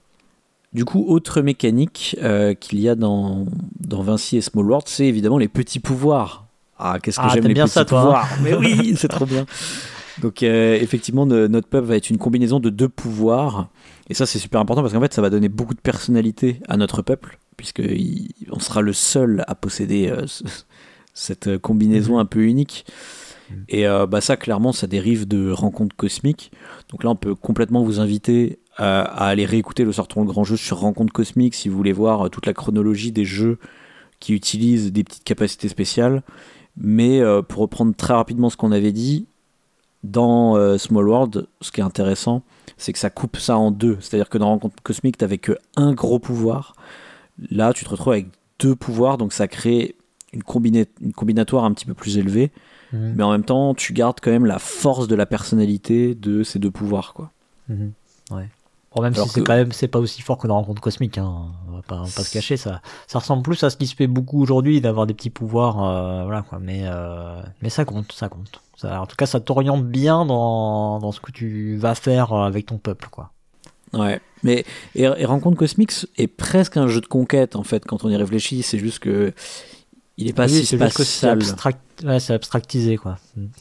Du 0.74 0.84
coup, 0.84 1.04
autre 1.06 1.40
mécanique 1.40 2.16
euh, 2.20 2.52
qu'il 2.52 2.80
y 2.80 2.88
a 2.88 2.96
dans, 2.96 3.46
dans 3.78 4.02
Vinci 4.02 4.38
et 4.38 4.40
Small 4.40 4.66
World, 4.66 4.88
c'est 4.88 5.06
évidemment 5.06 5.38
les 5.38 5.46
petits 5.46 5.78
pouvoirs. 5.78 6.46
Ah, 6.80 6.98
qu'est-ce 7.00 7.20
que 7.20 7.24
ah, 7.24 7.30
j'aime 7.32 7.46
les 7.46 7.54
bien 7.54 7.66
petits 7.66 7.74
ça, 7.74 7.84
toi, 7.84 8.00
hein. 8.00 8.02
pouvoirs 8.02 8.28
Mais 8.42 8.54
oui, 8.54 8.94
c'est 8.96 9.06
trop 9.06 9.24
bien. 9.24 9.46
Donc 10.20 10.42
euh, 10.42 10.74
effectivement, 10.74 11.26
notre 11.26 11.68
peuple 11.68 11.86
va 11.86 11.96
être 11.96 12.10
une 12.10 12.18
combinaison 12.18 12.60
de 12.60 12.70
deux 12.70 12.88
pouvoirs. 12.88 13.68
Et 14.08 14.14
ça, 14.14 14.26
c'est 14.26 14.38
super 14.38 14.60
important 14.60 14.82
parce 14.82 14.92
qu'en 14.92 15.00
fait, 15.00 15.14
ça 15.14 15.22
va 15.22 15.30
donner 15.30 15.48
beaucoup 15.48 15.74
de 15.74 15.80
personnalité 15.80 16.60
à 16.68 16.76
notre 16.76 17.02
peuple, 17.02 17.38
puisqu'on 17.56 18.58
sera 18.58 18.82
le 18.82 18.92
seul 18.92 19.44
à 19.46 19.54
posséder 19.54 20.08
euh, 20.08 20.26
cette 21.14 21.58
combinaison 21.58 22.14
mhm. 22.14 22.20
un 22.20 22.26
peu 22.26 22.40
unique. 22.44 22.84
Mhm. 23.50 23.64
Et 23.68 23.84
bah, 24.08 24.20
ça, 24.20 24.36
clairement, 24.36 24.72
ça 24.72 24.86
dérive 24.86 25.28
de 25.28 25.50
rencontres 25.50 25.96
cosmiques. 25.96 26.50
Donc 26.90 27.04
là, 27.04 27.10
on 27.10 27.16
peut 27.16 27.34
complètement 27.34 27.82
vous 27.82 28.00
inviter 28.00 28.58
à 28.76 29.28
aller 29.28 29.46
réécouter 29.46 29.84
le 29.84 29.92
Sortons 29.92 30.22
le 30.22 30.26
Grand 30.26 30.44
Jeu 30.44 30.56
sur 30.56 30.78
Rencontre 30.78 31.12
Cosmique 31.12 31.54
si 31.54 31.68
vous 31.68 31.76
voulez 31.76 31.92
voir 31.92 32.26
euh, 32.26 32.28
toute 32.28 32.46
la 32.46 32.54
chronologie 32.54 33.12
des 33.12 33.24
jeux 33.24 33.58
qui 34.20 34.34
utilisent 34.34 34.92
des 34.92 35.04
petites 35.04 35.24
capacités 35.24 35.68
spéciales. 35.68 36.22
Mais 36.76 37.20
euh, 37.20 37.42
pour 37.42 37.62
reprendre 37.62 37.94
très 37.94 38.14
rapidement 38.14 38.50
ce 38.50 38.56
qu'on 38.56 38.72
avait 38.72 38.92
dit, 38.92 39.26
dans 40.04 40.56
euh, 40.56 40.78
Small 40.78 41.08
World, 41.08 41.48
ce 41.60 41.72
qui 41.72 41.80
est 41.80 41.84
intéressant, 41.84 42.42
c'est 42.76 42.92
que 42.92 42.98
ça 42.98 43.10
coupe 43.10 43.36
ça 43.38 43.56
en 43.56 43.70
deux. 43.70 43.98
C'est-à-dire 44.00 44.28
que 44.28 44.38
dans 44.38 44.48
Rencontre 44.48 44.80
Cosmique, 44.82 45.18
tu 45.18 45.24
n'avais 45.24 45.38
que 45.38 45.58
un 45.76 45.92
gros 45.92 46.20
pouvoir. 46.20 46.74
Là, 47.50 47.72
tu 47.72 47.84
te 47.84 47.90
retrouves 47.90 48.12
avec 48.12 48.28
deux 48.60 48.76
pouvoirs, 48.76 49.18
donc 49.18 49.32
ça 49.32 49.48
crée 49.48 49.96
une, 50.32 50.42
une 51.00 51.12
combinatoire 51.12 51.64
un 51.64 51.72
petit 51.72 51.86
peu 51.86 51.94
plus 51.94 52.18
élevée. 52.18 52.52
Mmh. 52.92 53.12
Mais 53.16 53.22
en 53.24 53.32
même 53.32 53.44
temps, 53.44 53.74
tu 53.74 53.92
gardes 53.92 54.20
quand 54.22 54.30
même 54.30 54.46
la 54.46 54.60
force 54.60 55.08
de 55.08 55.16
la 55.16 55.26
personnalité 55.26 56.14
de 56.14 56.44
ces 56.44 56.58
deux 56.58 56.70
pouvoirs. 56.70 57.14
Quoi. 57.14 57.32
Mmh. 57.68 57.88
Ouais 58.30 58.48
même 59.02 59.14
si 59.14 59.28
c'est 59.28 59.42
quand 59.42 59.54
même 59.54 59.72
c'est 59.72 59.88
pas 59.88 59.98
aussi 59.98 60.22
fort 60.22 60.38
que 60.38 60.46
dans 60.46 60.56
Rencontre 60.56 60.80
Cosmique, 60.80 61.18
hein. 61.18 61.46
on 61.68 61.72
va 61.72 61.82
pas, 61.82 61.98
pas 61.98 62.06
se 62.06 62.32
cacher, 62.32 62.56
ça, 62.56 62.80
ça 63.06 63.18
ressemble 63.18 63.42
plus 63.42 63.62
à 63.64 63.70
ce 63.70 63.76
qui 63.76 63.86
se 63.86 63.94
fait 63.94 64.06
beaucoup 64.06 64.40
aujourd'hui 64.40 64.80
d'avoir 64.80 65.06
des 65.06 65.14
petits 65.14 65.30
pouvoirs, 65.30 65.82
euh, 65.82 66.24
voilà 66.24 66.42
quoi. 66.42 66.58
Mais 66.60 66.82
euh, 66.84 67.42
mais 67.62 67.70
ça 67.70 67.84
compte, 67.84 68.12
ça 68.12 68.28
compte. 68.28 68.60
Ça, 68.84 69.00
en 69.00 69.06
tout 69.06 69.16
cas, 69.16 69.26
ça 69.26 69.40
t'oriente 69.40 69.86
bien 69.86 70.26
dans, 70.26 70.98
dans 70.98 71.12
ce 71.12 71.20
que 71.20 71.32
tu 71.32 71.76
vas 71.76 71.94
faire 71.94 72.32
avec 72.32 72.66
ton 72.66 72.76
peuple, 72.76 73.08
quoi. 73.10 73.30
Ouais, 73.94 74.20
mais 74.42 74.64
et, 74.94 75.06
Rencontre 75.24 75.56
Cosmique 75.56 75.92
est 76.18 76.26
presque 76.26 76.76
un 76.76 76.88
jeu 76.88 77.00
de 77.00 77.06
conquête 77.06 77.54
en 77.54 77.62
fait 77.62 77.84
quand 77.84 78.04
on 78.04 78.10
y 78.10 78.16
réfléchit. 78.16 78.62
C'est 78.64 78.78
juste 78.78 78.98
que 78.98 79.32
il 80.16 80.28
est 80.28 80.32
pas 80.32 80.48
si 80.48 80.66
spatial. 80.66 81.40
C'est 82.18 82.32
abstractisé 82.32 82.96
quoi. 82.96 83.18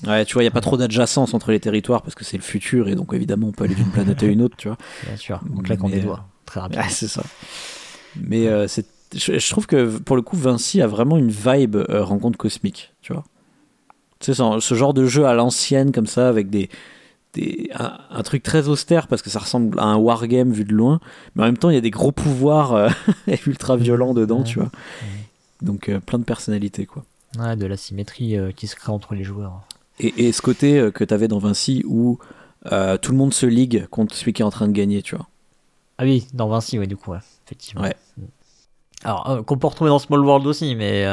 Ouais, 0.07 0.26
tu 0.26 0.34
vois, 0.34 0.41
il 0.41 0.45
y 0.45 0.47
a 0.47 0.51
pas 0.51 0.61
trop 0.61 0.76
d'adjacence 0.76 1.36
entre 1.36 1.51
les 1.51 1.59
territoires 1.59 2.01
parce 2.01 2.15
que 2.15 2.26
c'est 2.26 2.38
le 2.38 2.43
futur 2.43 2.88
et 2.88 2.95
donc 2.95 3.13
évidemment 3.13 3.47
on 3.47 3.51
peut 3.51 3.63
aller 3.63 3.76
d'une 3.76 3.91
planète 3.91 4.24
à 4.24 4.26
une 4.26 4.41
autre, 4.41 4.57
tu 4.57 4.69
vois. 4.69 4.78
Bien 5.05 5.17
sûr, 5.17 5.39
on 5.55 5.61
claque 5.61 5.84
des 5.86 5.99
doigts, 5.99 6.26
très 6.45 6.59
rapidement. 6.59 6.86
c'est 6.89 7.07
ça. 7.07 7.24
Mais 8.19 8.47
euh, 8.47 8.67
c'est, 8.67 8.88
je, 9.15 9.49
trouve 9.49 9.67
que 9.67 9.97
pour 9.99 10.15
le 10.15 10.21
coup, 10.21 10.36
Vinci 10.36 10.82
a 10.82 10.88
vraiment 10.88 11.17
une 11.17 11.30
vibe 11.30 11.76
euh, 11.76 12.03
rencontre 12.03 12.38
cosmique, 12.38 12.93
tu 13.01 13.13
vois. 13.13 13.24
Tu 14.24 14.34
sais, 14.34 14.41
ce 14.59 14.76
genre 14.76 14.93
de 14.93 15.05
jeu 15.05 15.26
à 15.26 15.34
l'ancienne 15.34 15.91
comme 15.91 16.07
ça 16.07 16.30
avec 16.30 16.49
des, 16.49 16.69
des 17.34 17.69
un, 17.76 18.24
truc 18.24 18.41
très 18.41 18.69
austère 18.69 19.07
parce 19.07 19.21
que 19.21 19.30
ça 19.30 19.39
ressemble 19.39 19.78
à 19.80 19.84
un 19.84 19.97
wargame 19.97 20.53
vu 20.53 20.63
de 20.63 20.74
loin, 20.74 21.01
mais 21.36 21.43
en 21.43 21.45
même 21.47 21.57
temps 21.57 21.69
il 21.69 21.76
y 21.76 21.78
a 21.78 21.82
des 21.82 21.91
gros 21.91 22.13
pouvoirs 22.13 22.74
euh, 22.74 22.89
ultra 23.45 23.76
violents 23.76 24.13
dedans, 24.13 24.43
tu 24.43 24.59
vois. 24.59 24.71
Donc 25.61 25.89
euh, 25.89 25.99
plein 25.99 26.19
de 26.19 26.24
personnalités 26.24 26.86
quoi. 26.86 27.03
Ouais, 27.38 27.57
de 27.57 27.65
la 27.65 27.76
symétrie 27.76 28.38
euh, 28.38 28.51
qui 28.51 28.67
se 28.67 28.78
crée 28.78 28.93
entre 28.93 29.13
les 29.13 29.26
joueurs. 29.26 29.59
Et, 29.99 30.32
ce 30.32 30.41
côté 30.41 30.89
que 30.93 31.03
tu 31.03 31.13
avais 31.13 31.28
dans 31.28 31.38
Vinci 31.38 31.84
où 31.86 32.17
tout 32.65 33.11
le 33.11 33.17
monde 33.17 33.34
se 33.34 33.45
ligue 33.45 33.88
contre 33.88 34.15
celui 34.15 34.32
qui 34.32 34.41
est 34.41 34.45
en 34.45 34.49
train 34.49 34.67
de 34.67 34.74
gagner, 34.74 35.01
tu 35.03 35.15
vois. 35.15 35.28
Ah 35.99 36.03
oui, 36.05 36.28
dans 36.34 36.47
Vinci, 36.47 36.80
ouais, 36.80 36.88
du 36.88 36.97
coup, 36.97 37.13
effectivement. 37.45 37.86
Alors, 39.03 39.45
qu'on 39.45 39.57
peut 39.57 39.67
retrouver 39.67 39.89
dans 39.89 39.99
Small 39.99 40.21
World 40.21 40.47
aussi, 40.47 40.74
mais 40.74 41.05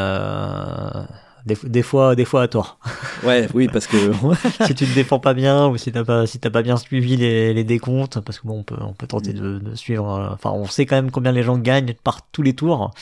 des, 1.46 1.82
fois, 1.82 2.14
des 2.14 2.24
fois 2.24 2.42
à 2.42 2.48
tort. 2.48 2.78
Ouais, 3.22 3.48
oui, 3.52 3.68
parce 3.70 3.86
que 3.86 3.96
si 4.66 4.74
tu 4.74 4.86
te 4.86 4.94
défends 4.94 5.18
pas 5.18 5.34
bien 5.34 5.68
ou 5.68 5.76
si 5.76 5.92
t'as 5.92 6.04
pas, 6.04 6.26
si 6.26 6.38
t'as 6.38 6.48
pas 6.48 6.62
bien 6.62 6.78
suivi 6.78 7.18
les, 7.18 7.52
les, 7.52 7.64
décomptes, 7.64 8.18
parce 8.20 8.40
que 8.40 8.46
bon, 8.46 8.60
on 8.60 8.62
peut, 8.62 8.78
on 8.80 8.94
peut 8.94 9.06
tenter 9.06 9.34
de, 9.34 9.58
de 9.58 9.74
suivre. 9.74 10.30
Enfin, 10.32 10.52
on 10.52 10.64
sait 10.64 10.86
quand 10.86 10.96
même 10.96 11.10
combien 11.10 11.30
les 11.30 11.42
gens 11.42 11.58
gagnent 11.58 11.92
par 12.02 12.22
tous 12.30 12.40
les 12.40 12.54
tours. 12.54 12.92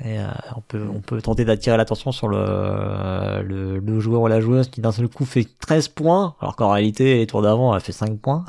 Et 0.00 0.18
euh, 0.18 0.26
on, 0.56 0.60
peut, 0.60 0.86
on 0.92 1.00
peut 1.00 1.22
tenter 1.22 1.44
d'attirer 1.44 1.76
l'attention 1.76 2.10
sur 2.10 2.26
le, 2.26 3.42
le, 3.42 4.00
joueur 4.00 4.22
ou 4.22 4.26
la 4.26 4.40
joueuse 4.40 4.68
qui 4.68 4.80
d'un 4.80 4.90
seul 4.90 5.08
coup 5.08 5.24
fait 5.24 5.46
13 5.60 5.88
points, 5.88 6.34
alors 6.40 6.56
qu'en 6.56 6.70
réalité, 6.70 7.16
les 7.18 7.26
tours 7.28 7.42
d'avant, 7.42 7.74
elle 7.74 7.80
fait 7.80 7.92
5 7.92 8.18
points. 8.18 8.44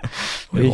oui. 0.52 0.72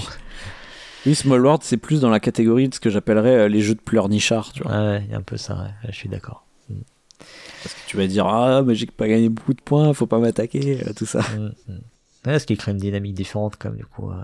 oui, 1.04 1.14
Small 1.14 1.44
World, 1.44 1.62
c'est 1.62 1.76
plus 1.76 2.00
dans 2.00 2.08
la 2.08 2.20
catégorie 2.20 2.68
de 2.68 2.74
ce 2.74 2.80
que 2.80 2.88
j'appellerais 2.88 3.36
euh, 3.36 3.48
les 3.48 3.60
jeux 3.60 3.74
de 3.74 3.80
pleurnichard. 3.80 4.52
Tu 4.52 4.62
vois. 4.62 4.72
Ouais, 4.72 5.02
il 5.04 5.10
y 5.10 5.14
a 5.14 5.18
un 5.18 5.22
peu 5.22 5.36
ça, 5.36 5.66
je 5.86 5.94
suis 5.94 6.08
d'accord. 6.08 6.45
Mm. 7.66 7.68
Parce 7.68 7.74
que 7.74 7.88
tu 7.90 7.96
vas 7.96 8.06
dire, 8.06 8.26
ah, 8.26 8.62
mais 8.62 8.74
j'ai 8.74 8.86
pas 8.86 9.08
gagné 9.08 9.28
beaucoup 9.28 9.54
de 9.54 9.60
points, 9.60 9.92
faut 9.94 10.06
pas 10.06 10.18
m'attaquer, 10.18 10.82
euh, 10.86 10.92
tout 10.96 11.06
ça. 11.06 11.20
Mm, 11.20 11.52
mm. 11.72 11.78
Ouais, 12.26 12.38
ce 12.38 12.46
qui 12.46 12.56
crée 12.56 12.72
une 12.72 12.78
dynamique 12.78 13.14
différente, 13.14 13.56
comme 13.56 13.76
du 13.76 13.84
coup, 13.84 14.10
euh, 14.10 14.14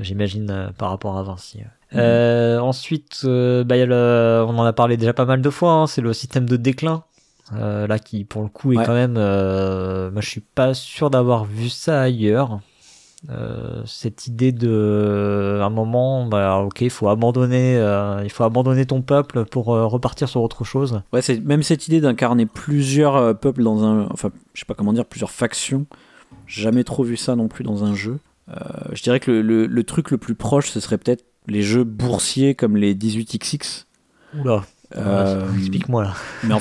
j'imagine, 0.00 0.50
euh, 0.50 0.68
par 0.76 0.90
rapport 0.90 1.16
à 1.16 1.22
Vinci. 1.22 1.60
Euh, 1.94 2.58
ensuite, 2.58 3.20
bah, 3.24 3.76
y 3.76 3.80
a 3.82 3.86
le, 3.86 4.44
on 4.46 4.58
en 4.58 4.64
a 4.64 4.72
parlé 4.72 4.96
déjà 4.96 5.12
pas 5.14 5.24
mal 5.24 5.40
de 5.40 5.50
fois, 5.50 5.72
hein, 5.72 5.86
c'est 5.86 6.02
le 6.02 6.12
système 6.12 6.46
de 6.48 6.56
déclin. 6.56 7.04
Là, 7.52 7.98
qui 8.00 8.24
pour 8.24 8.42
le 8.42 8.48
coup 8.48 8.72
est 8.72 8.78
Ouais. 8.78 8.84
quand 8.84 8.92
même. 8.94 9.12
moi, 9.12 10.20
je 10.20 10.28
suis 10.28 10.40
pas 10.40 10.74
sûr 10.74 11.10
d'avoir 11.10 11.44
vu 11.44 11.68
ça 11.68 12.02
ailleurs. 12.02 12.58
Euh, 13.30 13.82
cette 13.86 14.26
idée 14.28 14.52
de, 14.52 15.58
à 15.60 15.64
un 15.66 15.70
moment, 15.70 16.26
bah, 16.26 16.58
ok, 16.58 16.80
il 16.82 16.90
faut 16.90 17.08
abandonner, 17.08 17.76
euh, 17.76 18.20
il 18.22 18.30
faut 18.30 18.44
abandonner 18.44 18.86
ton 18.86 19.02
peuple 19.02 19.44
pour 19.46 19.74
euh, 19.74 19.86
repartir 19.86 20.28
sur 20.28 20.42
autre 20.42 20.62
chose. 20.64 21.00
Ouais, 21.12 21.22
c'est 21.22 21.40
même 21.40 21.62
cette 21.64 21.88
idée 21.88 22.00
d'incarner 22.00 22.46
plusieurs 22.46 23.16
euh, 23.16 23.34
peuples 23.34 23.62
dans 23.64 23.82
un. 23.84 24.06
Enfin, 24.12 24.30
je 24.54 24.60
sais 24.60 24.66
pas 24.66 24.74
comment 24.74 24.92
dire, 24.92 25.04
plusieurs 25.06 25.32
factions. 25.32 25.86
Jamais 26.46 26.84
trop 26.84 27.02
vu 27.02 27.16
ça 27.16 27.34
non 27.34 27.48
plus 27.48 27.64
dans 27.64 27.82
un 27.84 27.94
jeu. 27.94 28.18
Euh, 28.48 28.54
je 28.92 29.02
dirais 29.02 29.18
que 29.18 29.30
le, 29.32 29.42
le- 29.42 29.66
le 29.66 29.84
truc 29.84 30.10
le 30.12 30.18
plus 30.18 30.36
proche, 30.36 30.70
ce 30.70 30.78
serait 30.78 30.98
peut-être 30.98 31.24
les 31.48 31.62
jeux 31.62 31.82
boursiers 31.84 32.54
comme 32.54 32.76
les 32.76 32.94
18XX. 32.94 33.86
Oula, 34.40 34.62
Euh, 34.96 35.42
explique-moi 35.58 36.04
là. 36.04 36.14
mais, 36.44 36.54
en, 36.54 36.60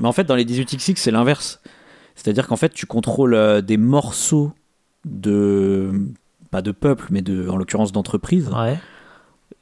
mais 0.00 0.08
en 0.08 0.12
fait, 0.12 0.24
dans 0.24 0.34
les 0.36 0.46
18XX, 0.46 0.96
c'est 0.96 1.10
l'inverse. 1.10 1.60
C'est-à-dire 2.14 2.46
qu'en 2.46 2.56
fait, 2.56 2.72
tu 2.72 2.86
contrôles 2.86 3.34
euh, 3.34 3.60
des 3.60 3.76
morceaux 3.76 4.52
de. 5.08 6.08
Pas 6.50 6.62
de 6.62 6.72
peuple, 6.72 7.08
mais 7.10 7.20
de, 7.20 7.48
en 7.48 7.56
l'occurrence 7.56 7.92
d'entreprise. 7.92 8.48
Ouais. 8.48 8.78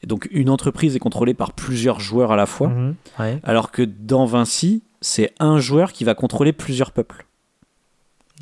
Donc, 0.05 0.29
une 0.31 0.51
entreprise 0.51 0.95
est 0.95 1.01
contrôlée 1.01 1.35
par 1.35 1.53
plusieurs 1.53 1.99
joueurs 1.99 2.31
à 2.31 2.37
la 2.37 2.47
fois. 2.47 2.69
Mhm. 2.69 2.95
Ouais. 3.19 3.41
Alors 3.43 3.73
que 3.73 3.83
dans 3.83 4.25
Vinci, 4.25 4.83
c'est 5.01 5.33
un 5.41 5.59
joueur 5.59 5.93
qui 5.93 6.05
va 6.05 6.15
contrôler 6.15 6.53
plusieurs 6.53 6.93
peuples 6.93 7.27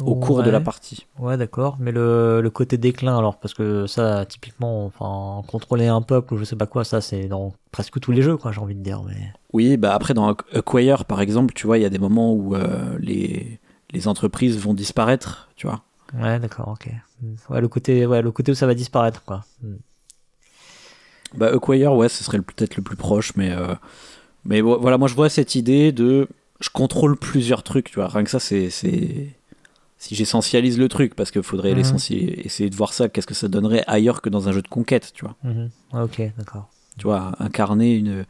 au 0.01 0.17
cours 0.17 0.43
de 0.43 0.51
la 0.51 0.61
partie. 0.61 1.07
Ouais, 1.19 1.37
d'accord. 1.37 1.77
Mais 1.79 1.93
le, 1.93 2.41
le 2.41 2.51
côté 2.51 2.77
déclin, 2.77 3.17
alors, 3.17 3.39
parce 3.39 3.55
que 3.55 3.87
ça, 3.87 4.25
typiquement, 4.27 4.87
enfin, 4.87 5.43
contrôler 5.47 5.87
un 5.87 6.03
peuple 6.03 6.35
ou 6.35 6.37
je 6.37 6.45
sais 6.45 6.57
pas 6.57 6.67
quoi, 6.67 6.85
ça, 6.85 7.01
c'est 7.01 7.27
dans 7.29 7.55
presque 7.71 8.01
tous 8.01 8.13
les 8.13 8.23
jeux, 8.23 8.37
quoi, 8.37 8.53
j'ai 8.53 8.61
envie 8.61 8.75
de 8.75 8.83
dire. 8.83 9.03
Mais... 9.05 9.33
Oui, 9.53 9.77
bah 9.77 9.95
après 9.95 10.15
dans 10.15 10.37
Acquire 10.53 11.05
par 11.05 11.21
exemple, 11.21 11.55
tu 11.55 11.67
vois, 11.67 11.79
il 11.79 11.83
y 11.83 11.87
a 11.87 11.91
des 11.91 11.99
moments 11.99 12.33
où 12.33 12.57
euh, 12.57 12.97
les, 12.99 13.61
les 13.93 14.09
entreprises 14.09 14.59
vont 14.59 14.75
disparaître, 14.75 15.49
tu 15.57 15.67
vois. 15.67 15.83
Ouais, 16.13 16.39
d'accord, 16.39 16.69
ok. 16.69 16.89
Ouais, 17.49 17.61
le 17.61 17.69
côté, 17.69 18.05
ouais, 18.07 18.21
le 18.23 18.31
côté 18.31 18.53
où 18.53 18.55
ça 18.55 18.67
va 18.67 18.75
disparaître, 18.75 19.23
quoi. 19.25 19.45
Mm. 19.63 19.75
Bah 21.37 21.51
Acquire, 21.53 21.95
ouais, 21.95 22.09
ce 22.09 22.23
serait 22.23 22.41
peut-être 22.41 22.77
le 22.77 22.83
plus 22.83 22.97
proche, 22.97 23.35
mais 23.37 23.51
mais 23.57 23.77
Mais 24.45 24.61
vo- 24.61 24.79
voilà, 24.79 24.99
moi 24.99 25.09
je 25.09 25.15
vois 25.15 25.29
cette 25.29 25.55
idée 25.55 25.91
de 25.91 26.29
je 26.61 26.69
contrôle 26.71 27.17
plusieurs 27.17 27.63
trucs, 27.63 27.91
tu 27.91 27.97
vois. 27.97 28.09
Rien 28.09 28.25
que 28.25 28.31
ça, 28.31 28.39
c'est 28.41 28.71
si 28.71 30.15
j'essentialise 30.15 30.79
le 30.79 30.89
truc, 30.89 31.15
parce 31.15 31.31
qu'il 31.31 31.43
faudrait 31.43 31.75
Mhm. 31.75 31.97
essayer 32.45 32.69
de 32.71 32.77
voir 32.77 32.93
ça, 32.93 33.09
qu'est-ce 33.09 33.27
que 33.27 33.35
ça 33.35 33.49
donnerait 33.49 33.85
ailleurs 33.87 34.21
que 34.21 34.29
dans 34.29 34.49
un 34.49 34.53
jeu 34.53 34.61
de 34.63 34.69
conquête, 34.69 35.13
tu 35.15 35.25
vois. 35.25 35.35
Mhm. 35.43 35.71
Ok, 35.95 36.21
d'accord. 36.37 36.69
Tu 36.99 37.05
vois, 37.05 37.33
incarner 37.39 37.95
une, 37.95 38.27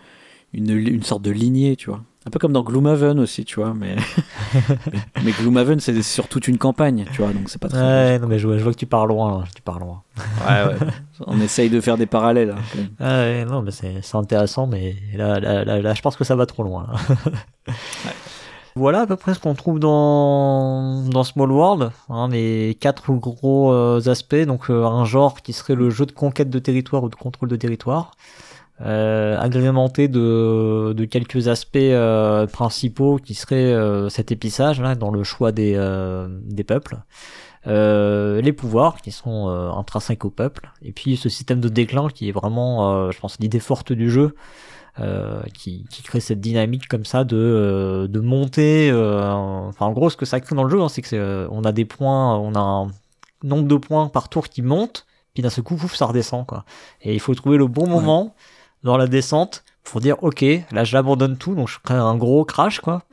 une, 0.53 0.71
une 0.71 1.03
sorte 1.03 1.23
de 1.23 1.33
lignée, 1.33 1.75
tu 1.77 1.91
vois. 1.91 2.03
Un 2.27 2.31
peu 2.31 2.39
comme 2.39 2.53
dans 2.55 2.63
Gloomhaven 2.63 3.21
aussi, 3.21 3.45
tu 3.45 3.61
vois, 3.61 3.75
mais, 3.75 3.97
mais 5.25 5.33
Gloomhaven 5.33 5.79
c'est 5.79 6.01
sur 6.03 6.27
toute 6.27 6.49
une 6.49 6.57
campagne, 6.57 7.05
tu 7.13 7.21
vois, 7.21 7.33
donc 7.33 7.51
c'est 7.51 7.61
pas 7.61 7.69
très. 7.69 7.81
Ouais, 7.81 8.19
non, 8.19 8.27
mais 8.29 8.39
je 8.39 8.47
vois, 8.47 8.57
je 8.57 8.63
vois 8.63 8.73
que 8.73 8.79
tu 8.79 8.87
pars 8.87 9.07
loin, 9.07 9.41
là, 9.41 9.45
tu 9.55 9.61
pars 9.61 9.79
loin. 9.79 10.03
Ouais, 10.49 10.65
ouais. 10.69 10.87
On 11.27 11.39
essaye 11.41 11.69
de 11.69 11.81
faire 11.83 11.99
des 11.99 12.07
parallèles. 12.07 12.51
hein, 12.57 12.63
quand 12.73 12.79
même. 12.79 12.89
Ah 12.99 13.19
ouais, 13.25 13.45
non, 13.45 13.61
mais 13.61 13.71
c'est 13.73 14.17
intéressant, 14.17 14.67
mais 14.67 14.97
là, 15.15 15.39
là, 15.39 15.65
là, 15.67 15.83
là, 15.83 15.95
je 15.95 16.01
pense 16.01 16.17
que 16.17 16.25
ça 16.25 16.35
va 16.35 16.47
trop 16.47 16.63
loin. 16.63 16.87
là. 16.91 17.73
Voilà 18.77 19.03
à 19.03 19.07
peu 19.07 19.15
près 19.15 19.35
ce 19.35 19.39
qu'on 19.39 19.55
trouve 19.55 19.79
dans, 19.79 21.03
dans 21.09 21.23
Small 21.23 21.53
World, 21.53 21.93
hein, 22.09 22.29
les 22.29 22.77
quatre 22.81 23.13
gros 23.13 23.73
euh, 23.73 24.01
aspects. 24.09 24.35
Donc 24.35 24.69
euh, 24.69 24.85
un 24.85 25.05
genre 25.05 25.43
qui 25.43 25.53
serait 25.53 25.77
le 25.77 25.91
jeu 25.91 26.07
de 26.07 26.11
conquête 26.13 26.51
de 26.51 26.59
territoire 26.59 27.05
ou 27.05 27.09
de 27.09 27.15
contrôle 27.15 27.49
de 27.49 27.55
territoire, 27.55 28.11
euh, 28.81 29.39
agrémenté 29.39 30.09
de, 30.09 30.93
de 30.97 31.05
quelques 31.05 31.49
aspects 31.49 31.77
euh, 31.77 32.47
principaux 32.47 33.17
qui 33.17 33.35
seraient 33.35 33.73
euh, 33.73 34.09
cet 34.09 34.33
épissage 34.33 34.81
là, 34.81 34.95
dans 34.95 35.11
le 35.11 35.23
choix 35.23 35.53
des, 35.53 35.75
euh, 35.77 36.29
des 36.43 36.65
peuples. 36.65 36.99
Euh, 37.67 38.43
les 38.43 38.53
pouvoirs 38.53 39.01
qui 39.01 39.11
sont 39.11 39.49
euh, 39.49 39.71
intrinsèques 39.71 40.25
au 40.27 40.31
peuple, 40.31 40.71
et 40.83 40.93
puis 40.93 41.17
ce 41.17 41.31
système 41.31 41.61
de 41.61 41.69
déclin 41.71 42.09
qui 42.09 42.29
est 42.29 42.33
vraiment, 42.33 42.93
euh, 42.93 43.11
je 43.11 43.19
pense, 43.19 43.39
l'idée 43.41 43.61
forte 43.61 43.93
du 43.93 44.11
jeu, 44.11 44.35
euh, 45.01 45.43
qui, 45.55 45.87
qui 45.89 46.03
crée 46.03 46.21
cette 46.21 46.41
dynamique 46.41 46.89
comme 46.89 47.07
ça 47.07 47.25
de, 47.25 47.37
euh, 47.37 48.07
de 48.07 48.21
monter. 48.21 48.91
euh, 48.91 49.33
enfin, 49.33 49.87
en 49.87 49.93
gros, 49.93 50.11
ce 50.11 50.17
que 50.17 50.27
ça 50.27 50.41
crée 50.41 50.55
dans 50.55 50.65
le 50.65 50.71
jeu, 50.71 50.81
hein, 50.83 50.89
c'est 50.89 51.01
que 51.01 51.09
c'est, 51.09 51.19
euh, 51.19 51.49
on 51.51 51.65
a 51.65 51.73
des 51.73 51.87
points, 51.87 52.37
on 52.37 52.55
a 52.55 52.61
un 52.61 52.89
nombre 53.43 53.67
de 53.67 53.77
points 53.77 54.09
par 54.09 54.29
tour 54.29 54.49
qui 54.49 54.61
monte, 54.61 55.07
puis 55.33 55.43
d'un 55.43 55.51
seul 55.51 55.65
coup, 55.65 55.77
pouf, 55.77 55.95
ça 55.95 56.05
redescend, 56.07 56.47
quoi. 56.47 56.65
Et 57.01 57.15
il 57.15 57.21
faut 57.21 57.35
trouver 57.35 57.57
le 57.57 57.67
bon 57.67 57.89
moment 57.89 58.35
dans 58.85 58.97
la 58.97 59.07
descente 59.09 59.65
pour 59.83 60.01
dire, 60.01 60.17
ok, 60.23 60.45
là, 60.73 60.85
j'abandonne 60.85 61.37
tout, 61.37 61.55
donc 61.55 61.69
je 61.69 61.79
crée 61.83 61.95
un 61.95 62.15
gros 62.17 62.45
crash, 62.45 62.81
quoi. 62.81 63.03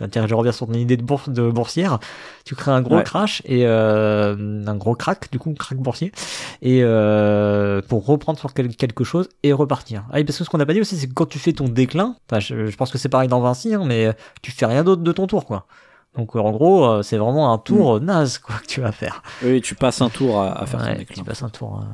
Je 0.00 0.34
reviens 0.34 0.52
sur 0.52 0.68
ton 0.68 0.74
idée 0.74 0.96
de, 0.96 1.02
bourse, 1.02 1.28
de 1.28 1.50
boursière. 1.50 1.98
Tu 2.44 2.54
crées 2.54 2.70
un 2.70 2.82
gros 2.82 2.98
Ouais. 2.98 3.02
crash 3.02 3.42
et 3.44 3.66
euh, 3.66 4.64
un 4.64 4.76
gros 4.76 4.94
crack, 4.94 5.28
du 5.32 5.40
coup, 5.40 5.52
crack 5.54 5.76
boursier, 5.78 6.12
et 6.62 6.84
euh, 6.84 7.82
pour 7.88 8.06
reprendre 8.06 8.38
sur 8.38 8.54
quel- 8.54 8.76
quelque 8.76 9.02
chose 9.02 9.28
et 9.42 9.52
repartir. 9.52 10.04
Ah, 10.12 10.22
parce 10.22 10.38
que 10.38 10.44
ce 10.44 10.50
qu'on 10.50 10.58
n'a 10.58 10.66
pas 10.66 10.72
dit 10.74 10.80
aussi, 10.80 10.96
c'est 10.96 11.08
que 11.08 11.14
quand 11.14 11.26
tu 11.28 11.40
fais 11.40 11.52
ton 11.52 11.68
déclin, 11.68 12.14
je, 12.38 12.66
je 12.68 12.76
pense 12.76 12.92
que 12.92 12.98
c'est 12.98 13.08
pareil 13.08 13.26
dans 13.28 13.40
Vinci, 13.40 13.74
hein, 13.74 13.82
mais 13.84 14.12
tu 14.40 14.52
fais 14.52 14.66
rien 14.66 14.84
d'autre 14.84 15.02
de 15.02 15.10
ton 15.10 15.26
tour, 15.26 15.44
quoi. 15.44 15.66
Donc 16.16 16.36
en 16.36 16.50
gros, 16.52 16.84
euh, 16.84 17.02
c'est 17.02 17.16
vraiment 17.18 17.52
un 17.52 17.58
tour 17.58 17.96
euh, 17.96 18.00
naze, 18.00 18.38
quoi, 18.38 18.54
que 18.62 18.66
tu 18.68 18.80
vas 18.80 18.92
faire. 18.92 19.20
Oui, 19.42 19.60
tu 19.62 19.74
passes 19.74 20.00
un 20.00 20.10
tour 20.10 20.40
à, 20.40 20.60
à 20.62 20.66
faire 20.66 20.78
ton 20.80 20.94
déclin. 20.94 21.16
tu 21.16 21.24
passes 21.24 21.42
un 21.42 21.48
tour. 21.48 21.80
euh. 21.82 21.84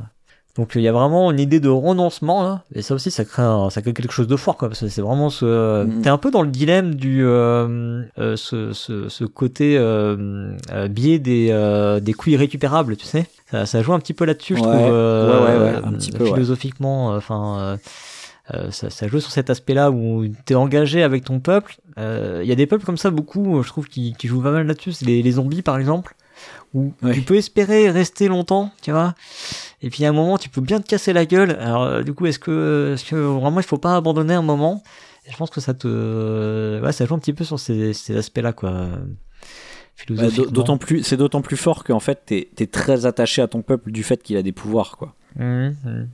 Donc 0.56 0.72
il 0.76 0.82
y 0.82 0.88
a 0.88 0.92
vraiment 0.92 1.32
une 1.32 1.40
idée 1.40 1.58
de 1.58 1.68
renoncement 1.68 2.42
là, 2.44 2.62
et 2.74 2.82
ça 2.82 2.94
aussi 2.94 3.10
ça 3.10 3.24
crée 3.24 3.42
un- 3.42 3.70
ça 3.70 3.82
crée 3.82 3.92
quelque 3.92 4.12
chose 4.12 4.28
de 4.28 4.36
fort 4.36 4.56
quoi, 4.56 4.68
parce 4.68 4.80
que 4.80 4.88
c'est 4.88 5.02
vraiment 5.02 5.28
ce 5.28 5.84
Mhm. 5.84 6.02
t'es 6.02 6.08
un 6.10 6.18
peu 6.18 6.30
dans 6.30 6.42
le 6.42 6.48
dilemme 6.48 6.94
du 6.94 7.24
euh, 7.26 8.02
euh, 8.18 8.36
ce, 8.36 8.72
ce, 8.72 9.08
ce 9.08 9.24
côté 9.24 9.76
euh, 9.76 10.54
euh, 10.72 10.86
biais 10.86 11.18
des 11.18 11.48
euh, 11.50 11.98
des 11.98 12.12
coups 12.12 12.34
irrécupérables, 12.34 12.96
tu 12.96 13.04
sais. 13.04 13.26
Ça, 13.50 13.66
ça 13.66 13.82
joue 13.82 13.92
un 13.94 13.98
petit 13.98 14.14
peu 14.14 14.24
là-dessus, 14.24 14.54
je 14.56 14.60
trouve. 14.62 14.72
ouais, 14.74 14.82
ouais, 14.90 15.58
ouais, 15.72 15.80
un 15.84 15.92
petit 15.92 16.12
peu, 16.12 16.24
philosophiquement, 16.24 17.08
enfin. 17.14 17.78
euh, 18.52 18.70
ça, 18.70 18.90
ça 18.90 19.08
joue 19.08 19.20
sur 19.20 19.30
cet 19.30 19.48
aspect-là 19.50 19.90
où 19.90 20.26
t'es 20.44 20.54
engagé 20.54 21.02
avec 21.02 21.24
ton 21.24 21.40
peuple. 21.40 21.76
Euh, 21.98 22.40
Il 22.42 22.48
y 22.48 22.52
a 22.52 22.54
des 22.54 22.66
peuples 22.66 22.84
comme 22.84 22.98
ça, 22.98 23.10
beaucoup, 23.10 23.62
je 23.62 23.68
trouve, 23.68 23.88
qui, 23.88 24.12
qui 24.18 24.28
jouent 24.28 24.42
pas 24.42 24.50
mal 24.50 24.66
là-dessus. 24.66 24.92
C'est 24.92 25.06
les, 25.06 25.22
les 25.22 25.32
zombies, 25.32 25.62
par 25.62 25.78
exemple, 25.78 26.14
où 26.74 26.92
Ouais. 27.02 27.12
tu 27.14 27.22
peux 27.22 27.36
espérer 27.36 27.90
rester 27.90 28.28
longtemps, 28.28 28.70
tu 28.82 28.90
vois. 28.90 29.14
Et 29.82 29.90
puis 29.90 30.04
à 30.04 30.08
un 30.08 30.12
moment, 30.12 30.38
tu 30.38 30.48
peux 30.48 30.60
bien 30.60 30.80
te 30.80 30.86
casser 30.86 31.12
la 31.12 31.26
gueule. 31.26 31.52
Alors, 31.60 31.82
euh, 31.82 32.02
du 32.02 32.14
coup, 32.14 32.26
est-ce 32.26 32.38
que, 32.38 32.96
vraiment 33.14 33.60
il 33.60 33.66
faut 33.66 33.78
pas 33.78 33.96
abandonner 33.96 34.34
un 34.34 34.42
moment? 34.42 34.82
Et 35.26 35.32
Je 35.32 35.36
pense 35.36 35.50
que 35.50 35.60
ça 35.60 35.74
te, 35.74 36.80
ouais, 36.82 36.92
ça 36.92 37.06
joue 37.06 37.14
un 37.14 37.18
petit 37.18 37.32
peu 37.32 37.44
sur 37.44 37.58
ces, 37.58 37.92
ces 37.92 38.16
aspects-là, 38.16 38.52
quoi. 38.52 38.88
Bah, 40.10 40.24
d'autant 40.50 40.76
plus, 40.76 41.02
c'est 41.02 41.16
d'autant 41.16 41.40
plus 41.40 41.56
fort 41.56 41.84
qu'en 41.84 42.00
fait, 42.00 42.22
t'es 42.26 42.48
es 42.58 42.66
très 42.66 43.06
attaché 43.06 43.40
à 43.40 43.46
ton 43.46 43.62
peuple 43.62 43.90
du 43.92 44.02
fait 44.02 44.22
qu'il 44.22 44.36
a 44.36 44.42
des 44.42 44.52
pouvoirs, 44.52 44.96
quoi. 44.98 45.14
Mhm, 45.36 45.76
mhm. 45.84 46.08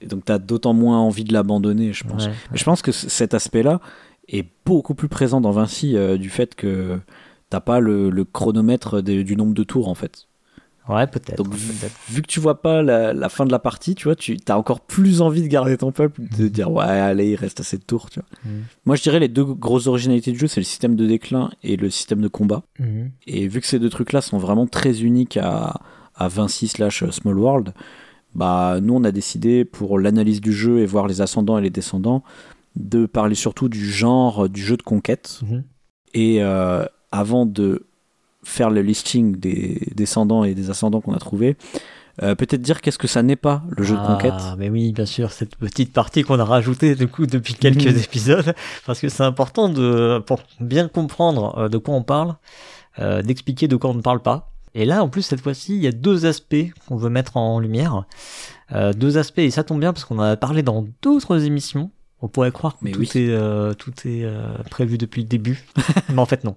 Et 0.00 0.06
donc 0.06 0.24
t'as 0.24 0.38
d'autant 0.38 0.72
moins 0.72 0.98
envie 0.98 1.24
de 1.24 1.32
l'abandonner, 1.32 1.92
je 1.92 2.04
pense. 2.04 2.26
Ouais. 2.26 2.32
Mais 2.50 2.58
je 2.58 2.64
pense 2.64 2.82
que 2.82 2.90
cet 2.90 3.34
aspect-là 3.34 3.80
est 4.28 4.46
beaucoup 4.64 4.94
plus 4.94 5.08
présent 5.08 5.40
dans 5.40 5.52
Vinci 5.52 5.96
euh, 5.96 6.16
du 6.16 6.30
fait 6.30 6.54
que 6.54 6.98
t'as 7.50 7.60
pas 7.60 7.80
le, 7.80 8.10
le 8.10 8.24
chronomètre 8.24 9.02
du 9.02 9.36
nombre 9.36 9.54
de 9.54 9.64
tours 9.64 9.88
en 9.88 9.94
fait. 9.94 10.26
Ouais, 10.88 11.06
peut-être. 11.06 11.36
Donc 11.36 11.54
vu, 11.54 12.22
que 12.22 12.26
tu 12.26 12.40
vois 12.40 12.62
pas 12.62 12.82
la, 12.82 13.12
la 13.12 13.28
fin 13.28 13.44
de 13.44 13.52
la 13.52 13.58
partie, 13.58 13.94
tu 13.94 14.04
vois, 14.04 14.16
tu 14.16 14.38
as 14.48 14.56
encore 14.56 14.80
plus 14.80 15.20
envie 15.20 15.42
de 15.42 15.46
garder 15.46 15.76
ton 15.76 15.92
peuple, 15.92 16.22
de 16.38 16.48
dire 16.48 16.70
ouais 16.72 16.84
allez 16.84 17.32
il 17.32 17.36
reste 17.36 17.60
assez 17.60 17.76
de 17.76 17.82
tours, 17.82 18.08
tu 18.08 18.20
vois. 18.20 18.28
Mhm. 18.44 18.62
Moi 18.86 18.96
je 18.96 19.02
dirais 19.02 19.20
les 19.20 19.28
deux 19.28 19.44
grosses 19.44 19.86
originalités 19.86 20.32
du 20.32 20.38
jeu, 20.38 20.46
c'est 20.46 20.60
le 20.60 20.64
système 20.64 20.96
de 20.96 21.06
déclin 21.06 21.50
et 21.62 21.76
le 21.76 21.90
système 21.90 22.22
de 22.22 22.28
combat. 22.28 22.62
Mhm. 22.78 23.10
Et 23.26 23.48
vu 23.48 23.60
que 23.60 23.66
ces 23.66 23.78
deux 23.78 23.90
trucs-là 23.90 24.22
sont 24.22 24.38
vraiment 24.38 24.66
très 24.66 25.02
uniques 25.02 25.36
à, 25.36 25.80
à 26.14 26.28
Vinci 26.28 26.68
slash 26.68 27.04
Small 27.10 27.38
World, 27.38 27.74
bah 28.34 28.78
nous 28.80 28.94
on 28.94 29.04
a 29.04 29.12
décidé 29.12 29.66
pour 29.66 29.98
l'analyse 29.98 30.40
du 30.40 30.54
jeu 30.54 30.78
et 30.78 30.86
voir 30.86 31.06
les 31.06 31.20
ascendants 31.20 31.58
et 31.58 31.62
les 31.62 31.70
descendants 31.70 32.22
de 32.76 33.04
parler 33.04 33.34
surtout 33.34 33.68
du 33.68 33.90
genre 33.90 34.48
du 34.48 34.62
jeu 34.62 34.78
de 34.78 34.82
conquête. 34.82 35.40
Mhm. 35.42 35.64
Et 36.14 36.42
euh, 36.42 36.86
avant 37.12 37.46
de 37.46 37.86
faire 38.44 38.70
le 38.70 38.82
listing 38.82 39.36
des 39.36 39.88
descendants 39.94 40.44
et 40.44 40.54
des 40.54 40.70
ascendants 40.70 41.00
qu'on 41.00 41.12
a 41.14 41.18
trouvés, 41.18 41.56
euh, 42.22 42.34
peut-être 42.34 42.62
dire 42.62 42.80
qu'est-ce 42.80 42.98
que 42.98 43.06
ça 43.06 43.22
n'est 43.22 43.36
pas 43.36 43.62
le 43.68 43.82
jeu 43.84 43.96
de 43.96 44.04
conquête. 44.06 44.32
Ah, 44.36 44.56
mais 44.58 44.70
oui, 44.70 44.92
bien 44.92 45.06
sûr, 45.06 45.30
cette 45.30 45.56
petite 45.56 45.92
partie 45.92 46.22
qu'on 46.22 46.38
a 46.40 46.44
rajoutée 46.44 46.94
du 46.94 47.06
coup 47.08 47.26
depuis 47.26 47.54
quelques 47.54 47.86
Mhm. 47.86 47.98
épisodes, 48.04 48.54
parce 48.86 49.00
que 49.00 49.08
c'est 49.08 49.22
important 49.22 49.68
de, 49.68 50.22
pour 50.26 50.40
bien 50.60 50.88
comprendre 50.88 51.56
euh, 51.58 51.68
de 51.68 51.78
quoi 51.78 51.94
on 51.94 52.02
parle, 52.02 52.34
euh, 52.98 53.22
d'expliquer 53.22 53.68
de 53.68 53.76
quoi 53.76 53.90
on 53.90 53.94
ne 53.94 54.02
parle 54.02 54.20
pas. 54.20 54.50
Et 54.74 54.84
là, 54.84 55.02
en 55.02 55.08
plus, 55.08 55.22
cette 55.22 55.40
fois-ci, 55.40 55.76
il 55.76 55.82
y 55.82 55.86
a 55.86 55.92
deux 55.92 56.26
aspects 56.26 56.56
qu'on 56.86 56.96
veut 56.96 57.08
mettre 57.10 57.36
en 57.36 57.58
lumière. 57.58 58.04
Euh, 58.72 58.92
deux 58.92 59.16
aspects, 59.18 59.38
et 59.38 59.50
ça 59.50 59.64
tombe 59.64 59.80
bien 59.80 59.92
parce 59.92 60.04
qu'on 60.04 60.18
en 60.18 60.22
a 60.22 60.36
parlé 60.36 60.62
dans 60.62 60.86
d'autres 61.02 61.44
émissions. 61.44 61.90
On 62.20 62.28
pourrait 62.28 62.50
croire 62.50 62.74
que 62.74 62.78
Mais 62.82 62.90
tout, 62.90 63.00
oui. 63.00 63.10
est, 63.14 63.30
euh, 63.30 63.74
tout 63.74 63.92
est 64.04 64.24
euh, 64.24 64.58
prévu 64.70 64.98
depuis 64.98 65.22
le 65.22 65.28
début, 65.28 65.64
mais 66.08 66.18
en 66.18 66.26
fait 66.26 66.44
non. 66.44 66.56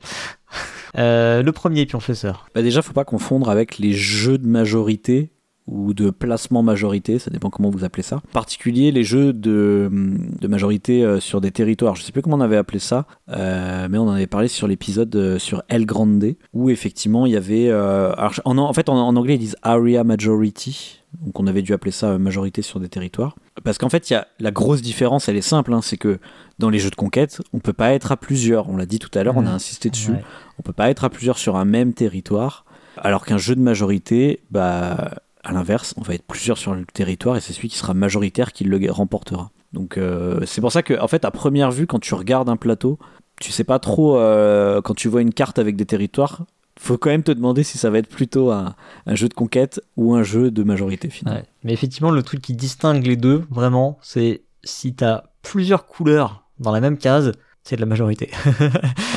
Euh, 0.98 1.44
le 1.44 1.52
premier, 1.52 1.86
professeur. 1.86 2.48
Bah 2.56 2.62
déjà, 2.62 2.82
faut 2.82 2.94
pas 2.94 3.06
confondre 3.06 3.50
avec 3.50 3.78
les 3.78 3.94
jeux 3.94 4.38
de 4.38 4.48
majorité 4.48 5.32
ou 5.68 5.94
de 5.94 6.10
placement 6.10 6.64
majorité, 6.64 7.20
ça 7.20 7.30
dépend 7.32 7.50
comment 7.50 7.70
vous 7.70 7.84
appelez 7.84 8.04
ça. 8.04 8.18
En 8.18 8.34
particulier 8.34 8.92
les 8.92 9.04
jeux 9.04 9.32
de, 9.34 9.90
de 9.92 10.48
majorité 10.48 11.04
euh, 11.04 11.20
sur 11.20 11.40
des 11.40 11.52
territoires. 11.52 11.96
Je 11.96 12.02
sais 12.04 12.12
plus 12.12 12.22
comment 12.22 12.38
on 12.38 12.42
avait 12.42 12.58
appelé 12.58 12.80
ça, 12.80 13.06
euh, 13.30 13.88
mais 13.90 13.98
on 13.98 14.04
en 14.08 14.12
avait 14.12 14.28
parlé 14.28 14.48
sur 14.48 14.68
l'épisode 14.68 15.16
euh, 15.16 15.40
sur 15.40 15.64
El 15.70 15.86
Grande, 15.86 16.36
où 16.54 16.70
effectivement 16.70 17.26
il 17.26 17.32
y 17.34 17.38
avait... 17.38 17.70
euh, 17.70 18.12
en, 18.46 18.58
en 18.58 18.74
fait, 18.74 18.90
en, 18.90 18.96
en 18.98 19.16
anglais, 19.16 19.36
ils 19.36 19.40
disent 19.40 19.56
Area 19.62 20.04
Majority. 20.04 20.98
Donc 21.26 21.40
on 21.40 21.48
avait 21.48 21.62
dû 21.62 21.74
appeler 21.74 21.92
ça 21.92 22.18
majorité 22.18 22.62
sur 22.62 22.80
des 22.80 22.88
territoires. 22.88 23.36
Parce 23.66 23.78
qu'en 23.78 23.90
fait, 23.90 24.10
il 24.10 24.14
y 24.14 24.16
a, 24.16 24.28
la 24.40 24.52
grosse 24.52 24.82
différence, 24.82 25.28
elle 25.28 25.36
est 25.36 25.42
simple, 25.42 25.74
hein, 25.74 25.82
c'est 25.82 25.98
que 25.98 26.20
dans 26.58 26.70
les 26.70 26.80
jeux 26.80 26.90
de 26.90 26.96
conquête, 26.96 27.42
on 27.54 27.60
peut 27.60 27.74
pas 27.74 27.92
être 27.94 28.12
à 28.14 28.18
plusieurs. 28.18 28.70
On 28.70 28.78
l'a 28.78 28.86
dit 28.86 28.98
tout 29.00 29.10
à 29.18 29.24
l'heure, 29.24 29.36
on 29.36 29.42
a 29.46 29.50
Mhm. 29.50 29.56
insisté 29.56 29.90
dessus. 29.90 30.12
Ouais. 30.12 30.24
On 30.58 30.62
peut 30.62 30.72
pas 30.74 30.90
être 30.90 31.04
à 31.04 31.10
plusieurs 31.10 31.38
sur 31.38 31.58
un 31.58 31.66
même 31.66 31.94
territoire. 31.94 32.66
Alors 32.98 33.26
qu'un 33.26 33.38
jeu 33.38 33.56
de 33.56 33.62
majorité, 33.62 34.42
bah, 34.52 35.16
à 35.44 35.52
l'inverse, 35.52 35.94
on 35.98 36.02
va 36.02 36.14
être 36.14 36.26
plusieurs 36.26 36.58
sur 36.58 36.74
le 36.74 36.86
territoire 36.86 37.38
et 37.38 37.42
c'est 37.42 37.54
celui 37.54 37.70
qui 37.70 37.78
sera 37.78 37.94
majoritaire 37.94 38.54
qui 38.54 38.64
le 38.64 38.92
remportera. 38.92 39.52
Donc 39.74 39.98
euh, 39.98 40.40
c'est 40.46 40.62
pour 40.62 40.72
ça 40.72 40.84
que, 40.84 41.00
en 41.00 41.08
fait, 41.08 41.26
à 41.26 41.32
première 41.32 41.72
vue, 41.72 41.88
quand 41.88 42.00
tu 42.00 42.14
regardes 42.14 42.50
un 42.50 42.58
plateau, 42.58 43.00
tu 43.40 43.52
sais 43.52 43.64
pas 43.64 43.80
trop, 43.80 44.18
euh, 44.18 44.82
quand 44.82 44.94
tu 44.94 45.08
vois 45.08 45.22
une 45.22 45.34
carte 45.34 45.60
avec 45.60 45.76
des 45.76 45.86
territoires, 45.86 46.46
faut 46.80 46.98
quand 46.98 47.10
même 47.10 47.24
te 47.24 47.32
demander 47.32 47.64
si 47.64 47.78
ça 47.78 47.90
va 47.90 48.00
être 48.00 48.10
plutôt 48.10 48.52
un, 48.52 48.76
jeu 49.08 49.30
de 49.30 49.34
conquête 49.34 49.82
ou 49.98 50.16
un 50.16 50.24
jeu 50.24 50.52
de 50.52 50.64
majorité 50.64 51.10
finalement. 51.10 51.42
Ouais. 51.42 51.48
Mais 51.64 51.74
effectivement, 51.74 52.12
le 52.12 52.24
truc 52.24 52.42
qui 52.42 52.54
distingue 52.54 53.06
les 53.06 53.18
deux, 53.18 53.44
vraiment, 53.50 54.00
c'est 54.02 54.44
si 54.64 54.94
t'as 54.94 55.24
plusieurs 55.42 55.86
couleurs 55.86 56.48
dans 56.60 56.72
la 56.72 56.82
même 56.82 56.98
case, 56.98 57.34
c'est 57.64 57.76
de 57.76 57.82
la 57.82 57.88
majorité. 57.88 58.30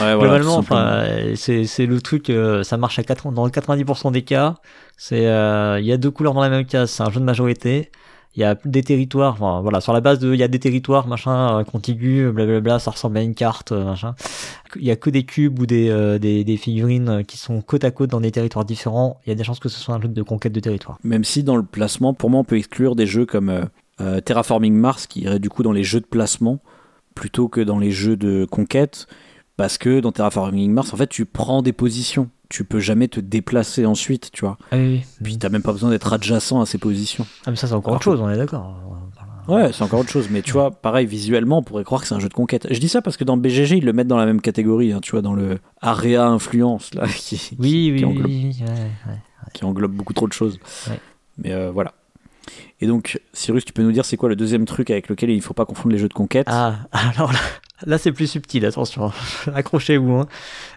Ouais, 0.01 0.15
voilà, 0.17 0.39
Globalement, 0.39 0.57
enfin, 0.57 1.05
c'est 1.37 1.87
le 1.87 2.01
truc, 2.01 2.29
euh, 2.29 2.65
ça 2.65 2.77
marche 2.77 2.99
à 2.99 3.05
80, 3.05 3.33
dans 3.33 3.49
90% 3.49 4.11
des 4.11 4.23
cas. 4.23 4.57
C'est 4.97 5.27
euh, 5.27 5.79
il 5.81 5.87
y 5.87 5.93
a 5.93 5.97
deux 5.97 6.11
couleurs 6.11 6.35
dans 6.35 6.41
la 6.41 6.51
même 6.51 6.67
case, 6.67 6.91
c'est 6.91 7.03
un 7.05 7.11
jeu 7.11 7.21
de 7.21 7.25
majorité. 7.25 7.91
Il 8.37 8.41
y 8.41 8.45
a 8.45 8.57
des 8.65 8.83
territoires, 8.83 9.35
enfin, 9.35 9.61
voilà, 9.61 9.81
sur 9.81 9.93
la 9.93 10.01
base 10.01 10.19
de, 10.19 10.35
il 10.35 10.41
y 10.41 10.43
a 10.43 10.49
des 10.49 10.59
territoires, 10.59 11.07
machin, 11.07 11.61
euh, 11.61 11.65
contigus, 11.65 12.33
blablabla, 12.33 12.81
ça 12.81 12.91
ressemble 12.91 13.19
à 13.19 13.23
une 13.23 13.35
carte, 13.37 13.71
machin. 13.71 14.17
Il 14.75 14.85
y 14.85 14.91
a 14.91 14.97
que 14.97 15.11
des 15.11 15.23
cubes 15.23 15.57
ou 15.61 15.67
des, 15.67 15.89
euh, 15.89 16.19
des, 16.19 16.43
des 16.43 16.57
figurines 16.57 17.23
qui 17.25 17.37
sont 17.37 17.63
côte 17.63 17.85
à 17.85 17.93
côte 17.93 18.11
dans 18.11 18.21
des 18.21 18.33
territoires 18.33 18.65
différents. 18.65 19.21
Il 19.25 19.29
y 19.31 19.33
a 19.33 19.37
des 19.37 19.45
chances 19.45 19.61
que 19.61 19.69
ce 19.69 19.79
soit 19.79 19.95
un 19.95 20.01
jeu 20.01 20.09
de 20.09 20.23
conquête 20.23 20.53
de 20.53 20.61
territoire. 20.61 20.99
Même 21.05 21.23
si 21.23 21.45
dans 21.45 21.57
le 21.57 21.63
placement, 21.63 22.13
pour 22.13 22.29
moi, 22.29 22.41
on 22.41 22.45
peut 22.45 22.57
exclure 22.57 22.97
des 22.97 23.07
jeux 23.07 23.27
comme 23.27 23.69
Terraforming 24.25 24.75
Mars, 24.75 25.07
qui 25.07 25.21
irait 25.21 25.39
du 25.39 25.49
coup 25.49 25.63
dans 25.63 25.71
les 25.71 25.85
jeux 25.85 26.01
de 26.01 26.07
placement, 26.07 26.59
plutôt 27.15 27.49
que 27.49 27.61
dans 27.61 27.79
les 27.79 27.91
jeux 27.91 28.17
de 28.17 28.45
conquête, 28.51 29.07
parce 29.57 29.79
que 29.79 30.01
dans 30.01 30.13
Terraforming 30.13 30.73
Mars, 30.73 30.93
en 30.93 30.97
fait, 30.97 31.09
tu 31.09 31.25
prends 31.27 31.63
des 31.63 31.73
positions. 31.73 32.29
Tu 32.51 32.65
peux 32.65 32.81
jamais 32.81 33.09
te 33.09 33.21
déplacer 33.21 33.87
ensuite, 33.87 34.31
tu 34.33 34.43
vois. 34.45 34.59
Ah 34.71 34.77
oui, 34.77 34.87
oui. 34.87 35.05
Puis 35.23 35.39
t'as 35.39 35.49
même 35.49 35.63
pas 35.63 35.73
besoin 35.73 35.91
d'être 35.91 36.13
adjacent 36.13 36.61
à 36.61 36.67
ces 36.67 36.79
positions. 36.79 37.27
Ah, 37.47 37.51
mais 37.51 37.57
ça, 37.57 37.67
c'est 37.67 37.73
encore 37.75 37.89
Alors 37.93 37.97
autre 37.97 38.05
chose, 38.05 38.21
on 38.21 38.29
est 38.29 38.37
d'accord. 38.37 38.77
Ouais, 39.49 39.73
c'est 39.73 39.83
encore 39.83 40.01
autre 40.01 40.11
chose. 40.11 40.29
Mais 40.31 40.43
tu 40.43 40.53
vois, 40.53 40.71
pareil, 40.71 41.07
visuellement, 41.07 41.59
on 41.59 41.63
pourrait 41.63 41.85
croire 41.85 42.01
que 42.03 42.07
c'est 42.09 42.15
un 42.15 42.21
jeu 42.21 42.29
de 42.29 42.35
conquête. 42.35 42.67
Je 42.71 42.79
dis 42.79 42.89
ça 42.89 43.03
parce 43.03 43.17
que 43.17 43.25
dans 43.25 43.37
BGG, 43.37 43.79
ils 43.79 43.85
le 43.85 43.93
mettent 43.93 44.09
dans 44.09 44.17
la 44.17 44.27
même 44.27 44.41
catégorie, 44.41 44.93
hein, 44.93 45.01
tu 45.03 45.11
vois, 45.13 45.23
dans 45.23 45.35
le 45.35 45.59
area 45.81 46.27
influence, 46.27 46.95
là, 46.95 47.07
qui, 47.15 47.57
Oui, 47.59 47.91
oui, 47.93 47.99
qui 47.99 48.05
oui, 48.05 48.05
englobe 48.05 48.27
oui, 48.27 48.57
ouais, 48.61 48.67
ouais. 49.13 49.19
qui 49.53 49.65
englobe 49.65 49.93
beaucoup 49.93 50.13
trop 50.15 50.29
de 50.29 50.33
choses. 50.33 50.59
Mais 51.39 51.53
euh, 51.53 51.71
voilà. 51.71 51.95
Et 52.81 52.87
donc, 52.87 53.21
Cyrus, 53.33 53.65
tu 53.65 53.73
peux 53.73 53.83
nous 53.83 53.93
dire 53.93 54.05
c'est 54.05 54.17
quoi 54.17 54.29
le 54.29 54.37
deuxième 54.37 54.65
truc 54.65 54.91
avec 54.91 55.09
lequel 55.09 55.31
il 55.31 55.41
faut 55.41 55.55
pas 55.55 55.65
confondre 55.65 55.93
les 55.93 55.99
jeux 55.99 56.09
de 56.09 56.15
conquête? 56.15 56.47
Ah, 56.51 56.77
alors 56.93 57.33
là, 57.33 57.39
là 57.87 57.99
c'est 57.99 58.13
plus 58.13 58.27
subtil, 58.27 58.65
attention, 58.67 59.13
accrochez-vous. 59.55 60.15
Hein. 60.15 60.29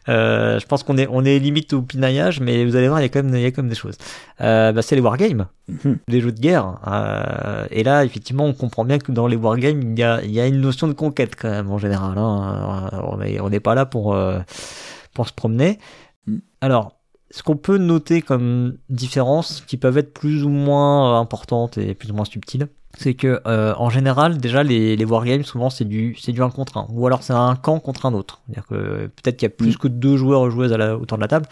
Euh, 0.09 0.59
je 0.59 0.65
pense 0.65 0.84
qu'on 0.84 0.97
est, 0.97 1.07
on 1.09 1.26
est 1.26 1.39
limite 1.39 1.74
au 1.74 1.82
pinaillage, 1.82 2.39
mais 2.39 2.65
vous 2.65 2.76
allez 2.76 2.88
voir, 2.88 2.99
il 2.99 3.03
y 3.03 3.05
a 3.05 3.09
quand 3.09 3.24
même, 3.24 3.36
il 3.36 3.41
y 3.41 3.45
a 3.45 3.51
quand 3.51 3.61
même 3.61 3.70
des 3.70 3.76
choses. 3.76 3.97
Euh, 4.41 4.72
bah, 4.72 4.82
c'est 4.82 4.95
les 4.95 5.01
wargames, 5.01 5.47
Mhm. 5.68 5.97
les 6.07 6.22
jeux 6.22 6.32
de 6.32 6.39
guerre. 6.39 6.80
Euh, 6.88 7.65
et 7.72 7.84
là, 7.84 8.05
effectivement, 8.05 8.45
on 8.45 8.53
comprend 8.53 8.86
bien 8.86 8.99
que 8.99 9.11
dans 9.11 9.28
les 9.28 9.36
wargames, 9.36 9.82
il 9.82 9.99
y 9.99 10.03
a, 10.03 10.24
il 10.24 10.32
y 10.32 10.39
a 10.39 10.47
une 10.47 10.61
notion 10.61 10.88
de 10.88 10.93
conquête 10.93 11.36
quand 11.36 11.49
même 11.49 11.70
en 11.72 11.78
général. 11.78 12.18
Hein. 12.18 12.89
On 13.03 13.18
n'est 13.18 13.39
on 13.39 13.49
pas 13.59 13.76
là 13.76 13.86
pour, 13.86 14.18
pour 15.13 15.28
se 15.28 15.34
promener. 15.34 15.80
Mm. 16.26 16.38
Alors, 16.61 16.97
ce 17.32 17.43
qu'on 17.43 17.57
peut 17.57 17.78
noter 17.78 18.21
comme 18.21 18.78
différences 18.89 19.63
qui 19.67 19.78
peuvent 19.78 19.97
être 19.97 20.13
plus 20.13 20.43
ou 20.43 20.49
moins 20.49 21.19
importantes 21.19 21.78
et 21.78 21.93
plus 21.93 22.11
ou 22.11 22.13
moins 22.13 22.25
subtiles, 22.25 22.67
c'est 22.97 23.13
que 23.13 23.41
euh, 23.45 23.73
en 23.78 23.89
général, 23.89 24.38
déjà 24.38 24.63
les, 24.63 24.95
les 24.95 25.05
wargames, 25.05 25.43
souvent 25.43 25.69
c'est 25.69 25.86
du 25.86 26.15
c'est 26.19 26.32
du 26.32 26.41
1 26.41 26.49
contre 26.49 26.78
1, 26.78 26.88
ou 26.89 27.05
alors 27.05 27.21
c'est 27.21 27.34
un 27.34 27.55
camp 27.55 27.80
contre 27.80 28.05
un 28.05 28.13
autre. 28.13 28.41
C'est-à-dire 28.45 28.65
que 28.67 29.07
peut-être 29.07 29.38
qu'il 29.38 29.45
y 29.45 29.51
a 29.51 29.55
plus 29.55 29.75
Mm. 29.75 29.78
que 29.78 29.88
deux 29.88 30.17
joueurs 30.17 30.41
ou 30.41 30.49
joueuses 30.49 30.73
à 30.73 30.78
la, 30.78 30.97
autour 30.97 31.17
de 31.17 31.21
la 31.21 31.28
table. 31.28 31.45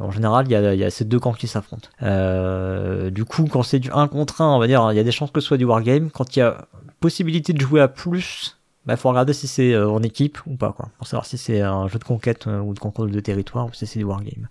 En 0.00 0.12
général, 0.12 0.46
il 0.46 0.52
y 0.52 0.54
a, 0.54 0.74
il 0.74 0.80
y 0.80 0.84
a 0.84 0.90
ces 0.90 1.04
deux 1.04 1.18
camps 1.18 1.32
qui 1.32 1.48
s'affrontent. 1.48 1.88
Euh, 2.02 3.10
du 3.10 3.24
coup, 3.24 3.48
quand 3.50 3.64
c'est 3.64 3.80
du 3.80 3.90
1 3.92 4.06
contre 4.06 4.40
1, 4.42 4.54
on 4.54 4.58
va 4.60 4.68
dire, 4.68 4.88
il 4.92 4.96
y 4.96 5.00
a 5.00 5.04
des 5.04 5.10
chances 5.10 5.32
que 5.32 5.40
ce 5.40 5.48
soit 5.48 5.56
du 5.56 5.64
wargame. 5.64 6.10
Quand 6.10 6.36
il 6.36 6.38
y 6.38 6.42
a 6.42 6.68
possibilité 7.00 7.52
de 7.52 7.60
jouer 7.60 7.80
à 7.80 7.88
plus, 7.88 8.57
il 8.94 8.96
faut 8.98 9.08
regarder 9.08 9.32
si 9.32 9.46
c'est 9.46 9.72
euh, 9.74 9.88
en 9.88 10.02
équipe 10.02 10.38
ou 10.46 10.56
pas, 10.56 10.72
quoi. 10.72 10.88
Pour 10.98 11.06
savoir 11.06 11.26
si 11.26 11.36
c'est 11.38 11.60
un 11.60 11.88
jeu 11.88 11.98
de 11.98 12.04
conquête 12.04 12.46
euh, 12.46 12.60
ou 12.60 12.74
de 12.74 12.78
contrôle 12.78 13.10
de 13.10 13.20
territoire 13.20 13.66
ou 13.66 13.70
si 13.72 13.86
c'est 13.86 13.98
du 13.98 14.04
wargame. 14.04 14.48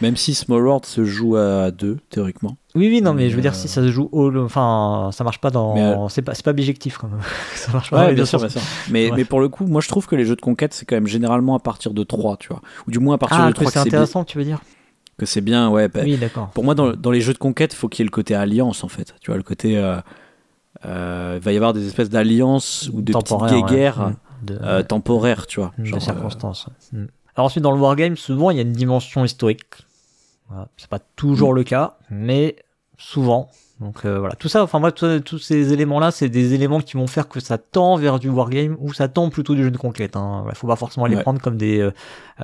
Même 0.00 0.16
si 0.16 0.34
Small 0.34 0.62
World 0.64 0.84
se 0.86 1.04
joue 1.04 1.36
à 1.36 1.70
deux, 1.70 1.98
théoriquement. 2.10 2.56
Oui, 2.74 2.88
oui, 2.88 3.02
non, 3.02 3.12
mais 3.14 3.30
je 3.30 3.36
veux 3.36 3.42
dire, 3.42 3.52
euh, 3.52 3.56
si 3.56 3.66
ça 3.68 3.82
se 3.82 3.90
joue 3.90 4.08
all, 4.12 4.38
enfin, 4.38 5.10
ça 5.12 5.24
marche 5.24 5.40
pas 5.40 5.50
dans, 5.50 5.76
euh, 5.76 6.08
c'est 6.08 6.22
pas, 6.22 6.32
pas 6.44 6.52
bijectif, 6.52 6.98
quand 6.98 7.08
même. 7.08 7.20
ça 7.54 7.72
marche 7.72 7.90
pas 7.90 8.06
Ouais, 8.06 8.14
bien 8.14 8.24
sûr, 8.24 8.38
bien 8.38 8.48
sûr. 8.48 8.60
Mais, 8.90 9.10
Ouais. 9.10 9.16
mais 9.16 9.24
pour 9.24 9.40
le 9.40 9.48
coup, 9.48 9.66
moi 9.66 9.80
je 9.80 9.88
trouve 9.88 10.06
que 10.06 10.14
les 10.16 10.24
jeux 10.24 10.36
de 10.36 10.40
conquête, 10.40 10.72
c'est 10.74 10.84
quand 10.86 10.96
même 10.96 11.06
généralement 11.06 11.54
à 11.56 11.58
partir 11.60 11.92
de 11.92 12.02
3, 12.04 12.36
tu 12.36 12.48
vois. 12.48 12.60
Ou 12.86 12.90
du 12.90 12.98
moins 12.98 13.16
à 13.16 13.18
partir 13.18 13.38
Ah, 13.40 13.46
de 13.48 13.52
que 13.52 13.56
3 13.60 13.70
c'est 13.70 13.78
que 13.78 13.82
c'est 13.84 13.90
bien. 13.90 13.98
intéressant, 13.98 14.24
tu 14.24 14.38
veux 14.38 14.44
dire? 14.44 14.60
Que 15.18 15.26
c'est 15.26 15.40
bien, 15.42 15.68
ouais. 15.68 15.88
bah, 15.88 16.00
Oui, 16.04 16.16
d'accord. 16.16 16.48
Pour 16.54 16.64
moi, 16.64 16.74
dans, 16.74 16.92
dans 16.92 17.10
les 17.10 17.20
jeux 17.20 17.32
de 17.34 17.38
conquête, 17.38 17.72
il 17.74 17.76
faut 17.76 17.88
qu'il 17.88 18.02
y 18.02 18.04
ait 18.04 18.08
le 18.08 18.10
côté 18.12 18.34
alliance, 18.34 18.84
en 18.84 18.88
fait. 18.88 19.14
Tu 19.20 19.30
vois, 19.30 19.36
le 19.36 19.42
côté. 19.42 19.76
euh, 19.76 19.96
euh, 20.86 21.34
il 21.40 21.44
va 21.44 21.52
y 21.52 21.56
avoir 21.56 21.72
des 21.72 21.86
espèces 21.86 22.10
d'alliances 22.10 22.88
ou 22.92 23.02
de 23.02 23.12
petites 23.12 23.30
ouais. 23.32 23.90
Mm. 23.96 24.16
De, 24.42 24.58
euh, 24.62 24.82
temporaires, 24.82 25.46
tu 25.46 25.60
vois. 25.60 25.72
de 25.78 25.84
Genre, 25.84 25.98
euh, 25.98 26.00
circonstances. 26.00 26.66
ouais. 26.92 26.98
Mm. 27.00 27.08
Alors 27.36 27.46
ensuite, 27.46 27.62
dans 27.62 27.72
le 27.72 27.78
wargame, 27.80 28.16
souvent, 28.16 28.50
il 28.50 28.56
y 28.56 28.60
a 28.60 28.62
une 28.62 28.72
dimension 28.72 29.24
historique. 29.24 29.64
Voilà. 30.48 30.68
C'est 30.76 30.88
pas 30.90 30.98
toujours 31.16 31.52
le 31.54 31.62
cas, 31.64 31.96
mais 32.10 32.56
souvent. 32.98 33.48
Donc 33.80 34.04
euh, 34.04 34.18
voilà, 34.18 34.34
tout 34.34 34.48
ça, 34.48 34.62
enfin 34.62 34.78
moi, 34.78 34.92
tout- 34.92 35.20
tous 35.20 35.38
ces 35.38 35.72
éléments-là, 35.72 36.10
c'est 36.10 36.28
des 36.28 36.52
éléments 36.52 36.80
qui 36.80 36.98
vont 36.98 37.06
faire 37.06 37.28
que 37.28 37.40
ça 37.40 37.56
tend 37.56 37.96
vers 37.96 38.18
du 38.18 38.28
wargame 38.28 38.76
ou 38.78 38.92
ça 38.92 39.08
tend 39.08 39.30
plutôt 39.30 39.54
du 39.54 39.62
jeu 39.62 39.70
de 39.70 39.78
conquête. 39.78 40.16
Hein. 40.16 40.40
Voilà, 40.42 40.54
faut 40.54 40.66
pas 40.66 40.76
forcément 40.76 41.06
les 41.06 41.16
Ouais. 41.16 41.22
prendre 41.22 41.40
comme 41.40 41.56
des. 41.56 41.78
euh, 41.80 41.90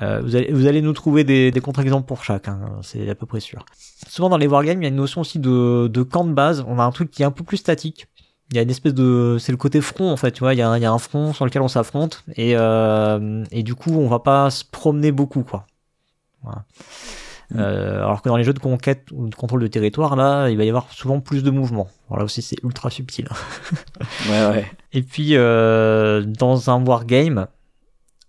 euh, 0.01 0.21
vous, 0.23 0.35
allez, 0.35 0.51
vous 0.51 0.65
allez 0.65 0.81
nous 0.81 0.93
trouver 0.93 1.23
des, 1.23 1.51
des 1.51 1.59
contre-exemples 1.61 2.07
pour 2.07 2.23
chaque, 2.23 2.47
hein, 2.47 2.59
c'est 2.81 3.07
à 3.07 3.13
peu 3.13 3.27
près 3.27 3.39
sûr. 3.39 3.63
Souvent 4.07 4.29
dans 4.29 4.37
les 4.37 4.47
wargames, 4.47 4.81
il 4.81 4.85
y 4.85 4.87
a 4.87 4.89
une 4.89 4.95
notion 4.95 5.21
aussi 5.21 5.37
de, 5.37 5.87
de 5.87 6.01
camp 6.03 6.23
de 6.25 6.33
base. 6.33 6.65
On 6.67 6.79
a 6.79 6.83
un 6.83 6.91
truc 6.91 7.11
qui 7.11 7.21
est 7.21 7.25
un 7.25 7.31
peu 7.31 7.43
plus 7.43 7.57
statique. 7.57 8.07
Il 8.51 8.55
y 8.55 8.59
a 8.59 8.61
une 8.61 8.69
espèce 8.69 8.93
de, 8.93 9.37
c'est 9.39 9.51
le 9.51 9.57
côté 9.57 9.81
front 9.81 10.09
en 10.09 10.17
fait, 10.17 10.31
tu 10.31 10.39
vois. 10.39 10.53
Il 10.53 10.57
y 10.57 10.61
a, 10.61 10.77
y 10.77 10.85
a 10.85 10.91
un 10.91 10.97
front 10.97 11.33
sur 11.33 11.43
lequel 11.45 11.61
on 11.61 11.67
s'affronte 11.67 12.23
et 12.35 12.55
euh, 12.55 13.43
et 13.51 13.63
du 13.63 13.75
coup, 13.75 13.91
on 13.91 14.07
va 14.07 14.19
pas 14.19 14.49
se 14.49 14.63
promener 14.63 15.11
beaucoup, 15.11 15.43
quoi. 15.43 15.65
Voilà. 16.43 16.63
Mm. 17.51 17.59
Euh, 17.59 18.03
alors 18.03 18.21
que 18.21 18.29
dans 18.29 18.37
les 18.37 18.43
jeux 18.43 18.53
de 18.53 18.59
conquête 18.59 19.07
ou 19.11 19.27
de 19.29 19.35
contrôle 19.35 19.61
de 19.61 19.67
territoire, 19.67 20.15
là, 20.15 20.49
il 20.49 20.57
va 20.57 20.63
y 20.63 20.69
avoir 20.69 20.91
souvent 20.91 21.19
plus 21.19 21.43
de 21.43 21.49
mouvements. 21.49 21.89
Voilà 22.09 22.23
aussi, 22.23 22.41
c'est 22.41 22.61
ultra 22.63 22.89
subtil. 22.89 23.27
Ouais, 24.29 24.47
ouais. 24.47 24.71
Et 24.93 25.01
puis, 25.03 25.35
euh, 25.35 26.23
dans 26.23 26.69
un 26.69 26.83
wargame, 26.85 27.47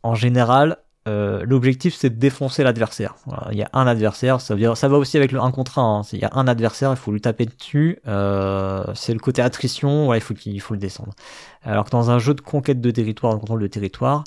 en 0.02 0.14
général, 0.14 0.78
euh, 1.08 1.42
l'objectif 1.44 1.94
c'est 1.94 2.10
de 2.10 2.16
défoncer 2.16 2.62
l'adversaire. 2.62 3.14
Il 3.50 3.56
y 3.56 3.62
a 3.62 3.70
un 3.72 3.86
adversaire, 3.86 4.40
ça, 4.40 4.54
va 4.54 4.98
aussi 4.98 5.16
avec 5.16 5.32
le 5.32 5.40
1 5.40 5.50
contre 5.50 5.78
1. 5.78 5.82
hein. 5.82 6.02
Il 6.12 6.18
y 6.18 6.24
a 6.24 6.30
un 6.34 6.46
adversaire, 6.46 6.90
il 6.90 6.96
faut 6.96 7.12
lui 7.12 7.20
taper 7.20 7.46
dessus. 7.46 7.98
Euh, 8.06 8.84
c'est 8.94 9.14
le 9.14 9.18
côté 9.18 9.40
attrition, 9.40 10.12
il 10.14 10.60
faut 10.60 10.74
le 10.74 10.80
descendre. 10.80 11.14
Alors 11.62 11.84
que 11.84 11.90
dans 11.90 12.10
un 12.10 12.18
jeu 12.18 12.34
de 12.34 12.40
conquête 12.42 12.80
de 12.80 12.90
territoire, 12.90 13.34
de 13.34 13.40
contrôle 13.40 13.62
de 13.62 13.66
territoire, 13.66 14.24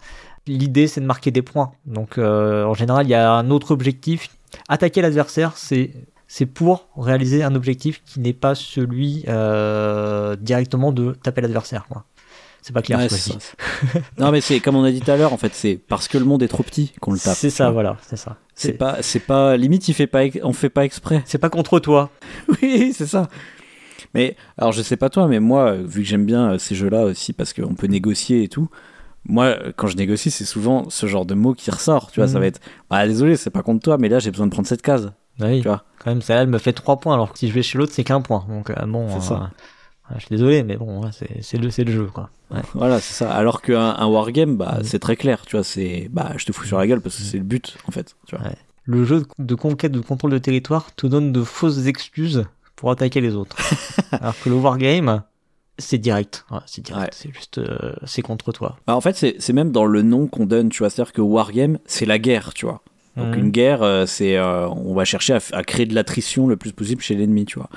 l'idée 0.47 0.87
c'est 0.87 1.01
de 1.01 1.05
marquer 1.05 1.29
des 1.29 1.43
points. 1.43 1.71
Donc 1.85 2.17
euh, 2.17 2.65
en 2.65 2.73
général, 2.73 3.05
il 3.05 3.09
y 3.09 3.15
a 3.15 3.31
un 3.31 3.51
autre 3.51 3.71
objectif. 3.71 4.29
Attaquer 4.67 5.01
l'adversaire, 5.01 5.53
c'est 5.55 6.45
pour 6.53 6.87
réaliser 6.97 7.43
un 7.43 7.55
objectif 7.55 8.03
qui 8.03 8.19
n'est 8.19 8.33
pas 8.33 8.55
celui 8.55 9.25
directement 10.41 10.91
de 10.91 11.13
taper 11.13 11.41
l'adversaire. 11.41 11.85
C'est 12.61 12.73
pas 12.73 12.81
clair. 12.81 12.99
Ouais, 12.99 13.09
ce 13.09 13.31
non, 14.19 14.31
mais 14.31 14.39
c'est 14.41 14.59
comme 14.59 14.75
on 14.75 14.83
a 14.83 14.91
dit 14.91 15.01
tout 15.01 15.09
à 15.11 15.17
l'heure, 15.17 15.33
en 15.33 15.37
fait, 15.37 15.53
c'est 15.55 15.75
parce 15.87 16.07
que 16.07 16.17
le 16.17 16.25
monde 16.25 16.43
est 16.43 16.47
trop 16.47 16.63
petit 16.63 16.93
qu'on 17.01 17.11
le 17.11 17.19
tape. 17.19 17.35
C'est 17.35 17.49
ça, 17.49 17.71
voilà, 17.71 17.97
c'est 18.07 18.17
ça. 18.17 18.37
C'est 18.53 18.73
pas, 18.73 18.97
c'est 19.01 19.19
pas, 19.21 19.57
limite, 19.57 19.87
il 19.87 19.93
fait 19.95 20.05
pas, 20.07 20.21
on 20.43 20.53
fait 20.53 20.69
pas 20.69 20.85
exprès. 20.85 21.23
c'est 21.25 21.39
pas 21.39 21.49
contre 21.49 21.79
toi. 21.79 22.11
oui, 22.61 22.93
c'est 22.95 23.07
ça. 23.07 23.27
Mais 24.13 24.35
alors, 24.57 24.71
je 24.73 24.81
sais 24.81 24.97
pas 24.97 25.09
toi, 25.09 25.27
mais 25.27 25.39
moi, 25.39 25.71
euh, 25.71 25.83
vu 25.85 26.01
que 26.03 26.07
j'aime 26.07 26.25
bien 26.25 26.51
euh, 26.51 26.57
ces 26.57 26.75
jeux-là 26.75 27.03
aussi, 27.05 27.33
parce 27.33 27.53
qu'on 27.53 27.73
peut 27.75 27.87
négocier 27.87 28.43
et 28.43 28.47
tout, 28.49 28.69
moi, 29.25 29.45
euh, 29.45 29.71
quand 29.75 29.87
je 29.87 29.95
négocie, 29.97 30.29
c'est 30.31 30.45
souvent 30.45 30.89
ce 30.89 31.05
genre 31.07 31.25
de 31.25 31.33
mot 31.33 31.53
qui 31.53 31.71
ressort. 31.71 32.11
Tu 32.11 32.19
vois, 32.19 32.27
ça 32.27 32.35
Mhm. 32.35 32.39
va 32.41 32.45
être, 32.47 32.59
ah, 32.89 33.07
désolé, 33.07 33.37
c'est 33.37 33.49
pas 33.51 33.63
contre 33.63 33.83
toi, 33.83 33.97
mais 33.97 34.09
là, 34.09 34.19
j'ai 34.19 34.29
besoin 34.31 34.47
de 34.47 34.51
prendre 34.51 34.67
cette 34.67 34.81
case. 34.81 35.13
Oui, 35.39 35.61
Tu 35.61 35.67
vois. 35.67 35.85
quand 36.03 36.11
même, 36.11 36.21
ça 36.21 36.35
elle 36.35 36.47
me 36.49 36.57
fait 36.59 36.73
3 36.73 36.99
points, 36.99 37.13
alors 37.15 37.31
que 37.31 37.39
si 37.39 37.47
je 37.47 37.53
vais 37.53 37.63
chez 37.63 37.77
l'autre, 37.77 37.93
c'est 37.95 38.03
qu'un 38.03 38.21
point. 38.21 38.45
Donc, 38.49 38.69
euh, 38.69 38.85
bon. 38.85 39.07
C'est 39.19 39.27
ça. 39.29 39.49
Ah, 40.11 40.15
je 40.17 40.25
suis 40.25 40.35
désolé, 40.35 40.63
mais 40.63 40.75
bon, 40.75 41.01
c'est 41.11 41.57
le, 41.57 41.69
le 41.85 41.91
jeu, 41.91 42.05
quoi. 42.13 42.29
Ouais. 42.51 42.59
Voilà, 42.73 42.99
c'est 42.99 43.13
ça. 43.13 43.31
Alors 43.31 43.61
qu'un 43.61 43.95
un 43.97 44.05
wargame, 44.07 44.57
bah, 44.57 44.79
Mm. 44.79 44.83
c'est 44.83 44.99
très 44.99 45.15
clair, 45.15 45.45
tu 45.45 45.55
vois, 45.55 45.63
c'est, 45.63 46.09
bah, 46.11 46.33
je 46.37 46.45
te 46.45 46.51
fous 46.51 46.65
sur 46.65 46.77
la 46.77 46.87
gueule 46.87 46.99
parce 47.01 47.15
que 47.15 47.21
c'est 47.23 47.37
le 47.37 47.43
but, 47.43 47.77
en 47.87 47.91
fait, 47.91 48.15
tu 48.27 48.35
vois. 48.35 48.45
Ouais. 48.45 48.55
Le 48.83 49.05
jeu 49.05 49.23
de 49.39 49.55
conquête, 49.55 49.91
de 49.91 49.99
contrôle 50.01 50.31
de 50.31 50.37
territoire 50.37 50.93
te 50.95 51.07
donne 51.07 51.31
de 51.31 51.43
fausses 51.43 51.85
excuses 51.85 52.45
pour 52.75 52.91
attaquer 52.91 53.21
les 53.21 53.35
autres. 53.35 53.55
Alors 54.11 54.35
que 54.43 54.49
le 54.49 54.55
wargame, 54.55 55.21
c'est 55.77 55.99
direct. 55.99 56.45
Ouais, 56.51 56.57
c'est 56.65 56.83
direct. 56.83 57.03
Ouais. 57.05 57.09
C'est 57.13 57.33
juste, 57.33 57.57
euh, 57.59 57.93
c'est 58.05 58.21
contre 58.23 58.51
toi. 58.51 58.77
Bah, 58.87 58.95
en 58.95 59.01
fait, 59.01 59.15
c'est, 59.15 59.53
même 59.53 59.71
dans 59.71 59.85
le 59.85 60.01
nom 60.01 60.27
qu'on 60.27 60.45
donne, 60.45 60.69
tu 60.69 60.79
vois, 60.79 60.89
c'est-à-dire 60.89 61.13
que 61.13 61.21
wargame, 61.21 61.77
c'est 61.85 62.05
la 62.05 62.19
guerre, 62.19 62.53
tu 62.53 62.65
vois. 62.65 62.81
Donc 63.17 63.35
Mhm. 63.35 63.43
une 63.43 63.49
guerre, 63.51 63.83
euh, 63.83 64.05
c'est, 64.05 64.35
euh, 64.37 64.67
on 64.69 64.93
va 64.93 65.05
chercher 65.05 65.33
à, 65.33 65.39
à 65.53 65.63
créer 65.63 65.85
de 65.85 65.93
l'attrition 65.93 66.47
le 66.47 66.55
plus 66.57 66.71
possible 66.71 67.01
chez 67.01 67.13
l'ennemi, 67.15 67.45
tu 67.45 67.59
vois. 67.59 67.69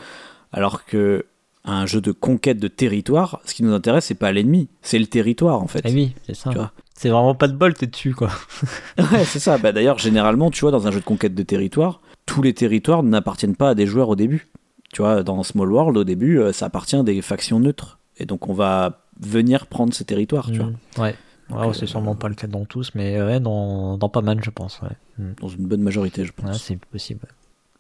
Alors 0.53 0.85
que 0.85 1.27
un 1.65 1.87
jeu 1.87 2.01
de 2.01 2.13
conquête 2.13 2.59
de 2.59 2.69
territoire, 2.69 3.41
ce 3.45 3.55
qui 3.55 3.63
nous 3.63 3.73
intéresse, 3.73 4.05
c'est 4.07 4.15
pas 4.15 4.33
l'ennemi, 4.33 4.69
c'est 4.83 4.99
le 4.99 5.07
territoire, 5.07 5.63
en 5.63 5.67
fait. 5.67 5.81
Eh 5.85 5.93
oui, 5.93 6.15
c'est 6.27 6.35
ça. 6.35 6.51
Tu 6.51 6.57
vois. 6.57 6.73
C'est 6.95 7.09
vraiment 7.09 7.35
pas 7.35 7.49
de 7.49 7.55
bol, 7.57 7.75
t'es 7.75 7.87
dessus, 7.87 8.15
quoi. 8.15 8.31
Ouais, 8.99 9.25
c'est 9.25 9.39
ça. 9.41 9.59
Bah, 9.59 9.73
d'ailleurs, 9.73 9.99
généralement, 9.99 10.51
tu 10.51 10.61
vois, 10.61 10.71
dans 10.71 10.87
un 10.87 10.91
jeu 10.91 11.01
de 11.01 11.05
conquête 11.05 11.35
de 11.35 11.43
territoire, 11.43 12.01
tous 12.27 12.43
les 12.43 12.55
territoires 12.55 13.03
n'appartiennent 13.03 13.57
pas 13.57 13.71
à 13.71 13.75
des 13.75 13.87
joueurs 13.87 14.09
au 14.11 14.17
début. 14.17 14.47
Tu 14.93 15.03
vois, 15.03 15.23
dans 15.23 15.43
Small 15.43 15.73
World, 15.73 15.97
au 15.97 16.05
début, 16.05 16.39
euh, 16.39 16.53
ça 16.53 16.67
appartient 16.67 16.97
à 16.97 17.03
des 17.03 17.21
factions 17.23 17.59
neutres. 17.61 17.99
Et 18.19 18.27
donc, 18.27 18.49
on 18.49 18.55
va 18.55 19.01
venir 19.21 19.67
prendre 19.67 19.93
ces 19.95 20.05
territoires, 20.05 20.51
tu 20.51 20.59
vois, 20.59 20.67
Mhm. 20.67 21.03
Ouais. 21.03 21.15
Ouais, 21.51 21.75
c'est 21.75 21.83
euh, 21.83 21.87
sûrement 21.87 22.15
pas 22.15 22.29
le 22.29 22.35
cas 22.35 22.47
dans 22.47 22.65
tous, 22.65 22.93
mais 22.95 23.21
ouais, 23.21 23.39
dans, 23.39 23.99
dans 23.99 24.09
pas 24.09 24.23
mal, 24.23 24.39
je 24.43 24.51
pense. 24.51 24.81
Ouais, 24.83 24.89
Mhm. 25.19 25.35
dans 25.41 25.49
une 25.49 25.67
bonne 25.67 25.83
majorité, 25.83 26.25
je 26.25 26.33
pense. 26.33 26.51
Ouais, 26.51 26.59
c'est 26.59 26.77
possible. 26.87 27.27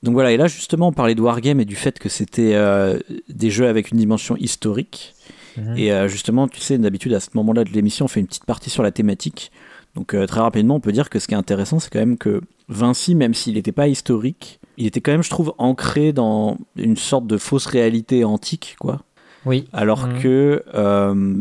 Donc 0.05 0.13
voilà, 0.13 0.33
et 0.33 0.37
là, 0.37 0.47
justement, 0.47 0.89
on 0.89 0.93
parlait 0.93 1.15
de 1.15 1.21
Wargame 1.23 1.61
et 1.61 1.65
du 1.65 1.77
fait 1.77 1.99
que 1.99 2.11
c'était 2.11 2.55
euh, 2.55 2.99
des 3.31 3.51
jeux 3.51 3.67
avec 3.67 3.91
une 3.91 3.97
dimension 3.99 4.37
historique. 4.37 5.15
Mhm. 5.57 5.79
Et 5.79 5.93
euh, 5.93 6.09
justement, 6.09 6.47
tu 6.47 6.61
sais, 6.61 6.77
d'habitude, 6.77 7.15
à 7.15 7.21
ce 7.21 7.31
moment-là 7.35 7.65
de 7.65 7.71
l'émission, 7.71 8.05
on 8.05 8.09
fait 8.09 8.21
une 8.21 8.27
petite 8.27 8.45
partie 8.45 8.69
sur 8.69 8.83
la 8.83 8.91
thématique. 8.93 9.51
Donc 9.95 10.13
euh, 10.13 10.27
très 10.27 10.41
rapidement, 10.41 10.75
on 10.77 10.81
peut 10.81 10.93
dire 10.93 11.09
que 11.09 11.19
ce 11.19 11.27
qui 11.27 11.33
est 11.35 11.39
intéressant, 11.39 11.79
c'est 11.81 11.91
quand 11.91 12.01
même 12.01 12.19
que 12.19 12.43
Vinci, 12.69 13.15
même 13.15 13.33
s'il 13.33 13.55
n'était 13.55 13.73
pas 13.73 13.89
historique, 13.89 14.61
il 14.77 14.87
était 14.87 15.01
quand 15.01 15.13
même, 15.13 15.23
je 15.23 15.31
trouve, 15.31 15.55
ancré 15.57 16.13
dans 16.13 16.59
une 16.77 16.97
sorte 16.99 17.27
de 17.27 17.39
fausse 17.39 17.67
réalité 17.67 18.25
antique, 18.25 18.77
quoi. 18.79 19.01
Oui. 19.47 19.69
Alors 19.73 20.07
Mhm. 20.09 20.21
que 20.21 20.63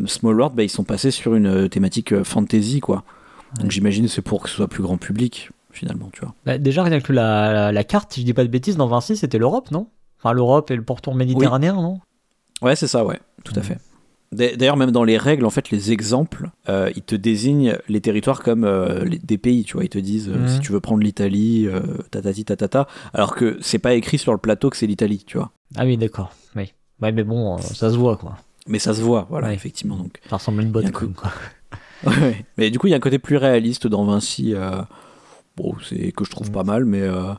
Small 0.08 0.36
World, 0.36 0.56
bah, 0.56 0.64
ils 0.64 0.70
sont 0.70 0.84
passés 0.84 1.12
sur 1.12 1.36
une 1.36 1.68
thématique 1.68 2.24
fantasy, 2.24 2.80
quoi. 2.80 3.04
Donc 3.60 3.72
j'imagine 3.72 4.08
c'est 4.08 4.22
pour 4.22 4.42
que 4.42 4.50
ce 4.50 4.56
soit 4.56 4.68
plus 4.68 4.84
grand 4.84 4.98
public, 4.98 5.50
finalement, 5.74 6.10
tu 6.14 6.22
vois. 6.22 6.34
Bah, 6.46 6.58
déjà, 6.58 6.84
rien 6.84 7.02
que 7.02 7.12
la, 7.12 7.52
la, 7.52 7.72
la 7.72 7.84
carte, 7.84 8.14
si 8.14 8.22
je 8.22 8.26
dis 8.26 8.34
pas 8.34 8.44
de 8.44 8.50
bêtises, 8.50 8.78
dans 8.78 8.88
Vinci, 8.88 9.18
c'était 9.18 9.38
l'Europe, 9.38 9.72
non? 9.72 9.88
Enfin, 10.20 10.32
l'Europe 10.34 10.72
et 10.72 10.76
le 10.76 10.84
pourtour 10.84 11.16
méditerranéen, 11.16 11.74
non? 11.74 12.00
Ouais, 12.62 12.76
c'est 12.78 12.88
ça, 12.88 13.04
ouais, 13.06 13.20
tout 13.44 13.54
à 13.56 13.60
Mhm. 13.60 13.66
fait. 13.66 13.78
D'a- 14.32 14.56
D'ailleurs, 14.56 14.78
même 14.78 14.92
dans 14.92 15.04
les 15.04 15.18
règles, 15.18 15.46
en 15.46 15.50
fait, 15.52 15.70
les 15.70 15.92
exemples, 15.92 16.50
euh, 16.70 16.90
ils 16.96 17.04
te 17.04 17.14
désignent 17.16 17.78
les 17.88 18.02
territoires 18.02 18.42
comme 18.42 18.64
euh, 18.64 19.04
les- 19.06 19.20
des 19.20 19.38
pays, 19.38 19.64
tu 19.64 19.74
vois. 19.74 19.84
Ils 19.84 19.90
te 19.90 20.00
disent, 20.00 20.30
euh, 20.30 20.48
si 20.48 20.60
tu 20.60 20.72
veux 20.72 20.80
prendre 20.80 21.04
l'Italie, 21.04 21.68
tatati 22.10 22.46
tatata, 22.46 22.88
alors 23.14 23.36
que 23.36 23.58
c'est 23.62 23.78
pas 23.80 23.94
écrit 23.94 24.18
sur 24.18 24.32
le 24.32 24.40
plateau 24.40 24.70
que 24.72 24.78
c'est 24.78 24.88
l'Italie, 24.88 25.24
tu 25.28 25.38
vois. 25.38 25.52
Ah 25.76 25.86
oui, 25.86 25.98
d'accord. 25.98 26.32
Oui. 26.56 26.74
Ouais, 27.02 27.12
mais 27.12 27.24
bon, 27.24 27.58
ça 27.60 27.92
se 27.92 27.96
voit, 27.98 28.18
quoi. 28.18 28.38
Mais 28.66 28.80
ça 28.80 28.94
se 28.94 29.02
voit, 29.02 29.28
voilà, 29.30 29.50
Ouais. 29.50 29.54
effectivement. 29.56 29.98
Donc. 29.98 30.20
Ça 30.30 30.38
ressemble 30.38 30.62
à 30.62 30.64
une 30.64 30.76
a 30.76 30.80
un 30.88 30.92
quoi. 30.92 31.32
Ouais. 32.06 32.46
Mais 32.58 32.70
du 32.72 32.80
coup, 32.80 32.88
il 32.88 32.92
y 32.92 32.94
a 32.94 32.98
un 32.98 33.02
côté 33.02 33.20
plus 33.20 33.38
réaliste 33.38 33.88
dans 33.88 34.04
Vinci, 34.06 34.54
bon, 35.58 35.76
c'est 35.88 36.12
que 36.12 36.26
je 36.26 36.32
trouve 36.32 36.52
pas 36.52 36.64
mal, 36.64 36.86
mais 36.86 37.02
euh, 37.02 37.34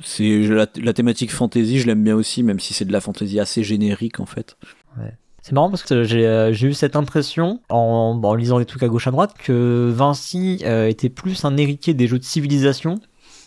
c'est 0.00 0.40
la, 0.42 0.66
la 0.76 0.92
thématique 0.92 1.32
fantasy, 1.32 1.78
je 1.78 1.86
l'aime 1.86 2.02
bien 2.02 2.16
aussi, 2.16 2.42
même 2.42 2.60
si 2.60 2.74
c'est 2.74 2.84
de 2.84 2.92
la 2.92 3.00
fantasy 3.00 3.40
assez 3.40 3.62
générique, 3.62 4.20
en 4.20 4.26
fait. 4.26 4.56
C'est 5.42 5.52
marrant 5.52 5.70
parce 5.70 5.82
que 5.82 6.04
j'ai 6.04 6.24
euh, 6.26 6.52
eu 6.52 6.72
cette 6.72 6.94
impression, 6.94 7.60
en 7.68 8.34
lisant 8.36 8.58
les 8.58 8.64
trucs 8.64 8.84
à 8.84 8.88
gauche 8.88 9.08
à 9.08 9.10
droite, 9.10 9.34
que 9.36 9.90
Vinci 9.92 10.60
euh, 10.62 10.88
était 10.88 11.08
plus 11.08 11.44
un 11.44 11.56
héritier 11.56 11.94
des 11.94 12.06
jeux 12.06 12.20
de 12.20 12.24
civilisation, 12.24 13.00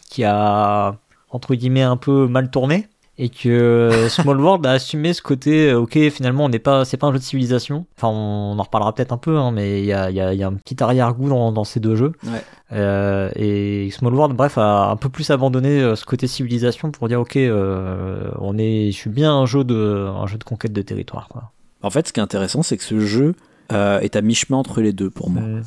qui 0.09 0.25
a, 0.25 0.97
entre 1.29 1.55
guillemets, 1.55 1.83
un 1.83 1.95
peu 1.97 2.27
mal 2.27 2.51
tourné, 2.51 2.87
et 3.18 3.30
que 3.30 3.47
euh, 3.47 4.09
Small 4.09 4.41
World 4.41 4.66
a 4.66 4.72
assumé 4.72 5.13
ce 5.13 5.22
côté, 5.22 5.70
euh, 5.70 5.80
ok, 5.80 5.97
finalement, 6.09 6.45
on 6.45 6.49
n'est 6.49 6.59
pas, 6.59 6.84
c'est 6.84 6.97
pas 6.97 7.07
un 7.07 7.13
jeu 7.13 7.20
de 7.20 7.24
civilisation. 7.24 7.86
Enfin, 7.97 8.09
on 8.09 8.59
en 8.59 8.61
reparlera 8.61 8.93
peut-être 8.93 9.13
un 9.13 9.18
peu, 9.18 9.38
hein, 9.38 9.51
mais 9.51 9.80
il 9.80 9.86
y 9.86 9.93
a, 9.93 10.09
il 10.09 10.18
y, 10.18 10.22
a, 10.22 10.34
il 10.34 10.39
y 10.39 10.43
a 10.43 10.47
un 10.47 10.53
petit 10.53 10.84
arrière-goût 10.84 11.30
dans, 11.30 11.53
dans 11.53 11.63
ces 11.63 11.80
deux 11.80 11.95
jeux. 11.95 12.11
Ouais. 12.26 12.43
Euh, 12.74 13.30
et 13.36 13.89
Small 13.91 14.13
World, 14.13 14.36
bref, 14.36 14.57
a 14.57 14.89
un 14.89 14.97
peu 14.97 15.07
plus 15.07 15.30
abandonné 15.30 15.95
ce 15.95 16.03
côté 16.03 16.28
civilisation 16.28 16.91
pour 16.91 17.07
dire, 17.07 17.22
ok, 17.22 17.38
euh, 17.38 18.32
on 18.39 18.57
est, 18.57 18.91
je 18.91 18.97
suis 18.97 19.09
bien 19.09 19.34
un 19.34 19.45
jeu 19.45 19.63
de, 19.63 20.07
un 20.09 20.28
jeu 20.28 20.38
de 20.38 20.43
conquête 20.43 20.74
de 20.74 20.82
territoire, 20.82 21.30
quoi. 21.30 21.51
En 21.84 21.91
fait, 21.91 22.07
ce 22.07 22.13
qui 22.13 22.20
est 22.20 22.24
intéressant, 22.24 22.63
c'est 22.63 22.78
que 22.78 22.84
ce 22.84 22.99
jeu 22.99 23.36
euh, 23.72 23.99
est 23.99 24.16
à 24.16 24.22
mi-chemin 24.22 24.57
entre 24.57 24.82
les 24.82 24.91
deux 24.91 25.09
pour 25.09 25.30
moi. 25.30 25.43
Mm. 25.43 25.63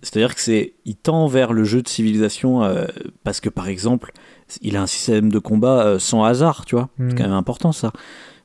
C'est-à-dire 0.00 0.34
que 0.34 0.40
c'est, 0.40 0.74
il 0.86 0.96
tend 0.96 1.26
vers 1.26 1.52
le 1.52 1.64
jeu 1.64 1.82
de 1.82 1.88
civilisation 1.88 2.62
parce 3.24 3.40
que 3.40 3.50
par 3.50 3.68
exemple, 3.68 4.12
il 4.62 4.76
a 4.76 4.82
un 4.82 4.86
système 4.86 5.30
de 5.30 5.38
combat 5.38 5.84
euh, 5.84 5.98
sans 5.98 6.24
hasard, 6.24 6.64
tu 6.64 6.76
vois. 6.76 6.88
C'est 6.98 7.16
quand 7.16 7.24
même 7.24 7.32
important 7.32 7.72
ça. 7.72 7.92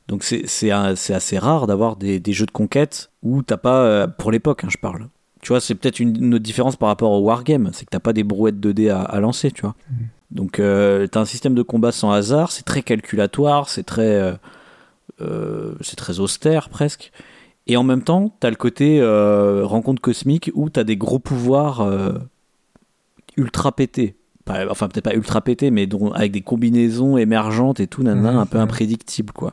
Donc 0.08 0.24
c'est 0.24 0.70
assez 0.70 1.38
rare 1.38 1.66
d'avoir 1.66 1.96
des, 1.96 2.20
des 2.20 2.32
jeux 2.32 2.46
de 2.46 2.50
conquête 2.50 3.10
où 3.22 3.42
t'as 3.42 3.56
pas, 3.56 3.82
euh, 3.82 4.06
pour 4.06 4.30
l'époque, 4.30 4.64
hein, 4.64 4.68
je 4.70 4.78
parle. 4.78 5.08
Tu 5.40 5.48
vois, 5.48 5.60
c'est 5.60 5.74
peut-être 5.74 6.00
une, 6.00 6.16
une 6.16 6.34
autre 6.34 6.44
différence 6.44 6.76
par 6.76 6.88
rapport 6.88 7.12
au 7.12 7.20
wargame, 7.20 7.70
c'est 7.72 7.84
que 7.84 7.90
t'as 7.90 8.00
pas 8.00 8.12
des 8.12 8.22
brouettes 8.22 8.60
2D 8.60 8.90
à, 8.90 9.00
à 9.02 9.20
lancer, 9.20 9.50
tu 9.50 9.62
vois. 9.62 9.74
Mm. 9.90 9.94
Donc 10.32 10.58
euh, 10.58 11.06
t'as 11.06 11.20
un 11.20 11.24
système 11.24 11.54
de 11.54 11.62
combat 11.62 11.92
sans 11.92 12.10
hasard, 12.10 12.52
c'est 12.52 12.64
très 12.64 12.82
calculatoire, 12.82 13.68
c'est 13.68 13.82
très, 13.82 14.34
euh, 15.20 15.74
c'est 15.80 15.96
très 15.96 16.20
austère 16.20 16.68
presque. 16.70 17.12
Et 17.66 17.76
en 17.76 17.84
même 17.84 18.02
temps, 18.02 18.34
t'as 18.40 18.50
le 18.50 18.56
côté 18.56 18.98
euh, 19.00 19.64
rencontre 19.64 20.00
cosmique 20.00 20.50
où 20.54 20.70
t'as 20.70 20.84
des 20.84 20.96
gros 20.96 21.18
pouvoirs 21.18 21.86
ultra 23.36 23.72
pétés. 23.72 24.16
Pas- 24.44 24.66
enfin, 24.70 24.88
peut-être 24.88 25.04
pas 25.04 25.14
ultra 25.14 25.40
pétés, 25.40 25.70
mais 25.70 25.86
dont, 25.86 26.12
avec 26.12 26.32
des 26.32 26.40
combinaisons 26.40 27.16
émergentes 27.16 27.78
et 27.80 27.86
tout, 27.86 28.02
nanana, 28.02 28.32
Mhm, 28.32 28.38
un 28.38 28.46
peu 28.46 28.58
mhm. 28.58 28.64
imprédictible, 28.64 29.32
quoi. 29.32 29.52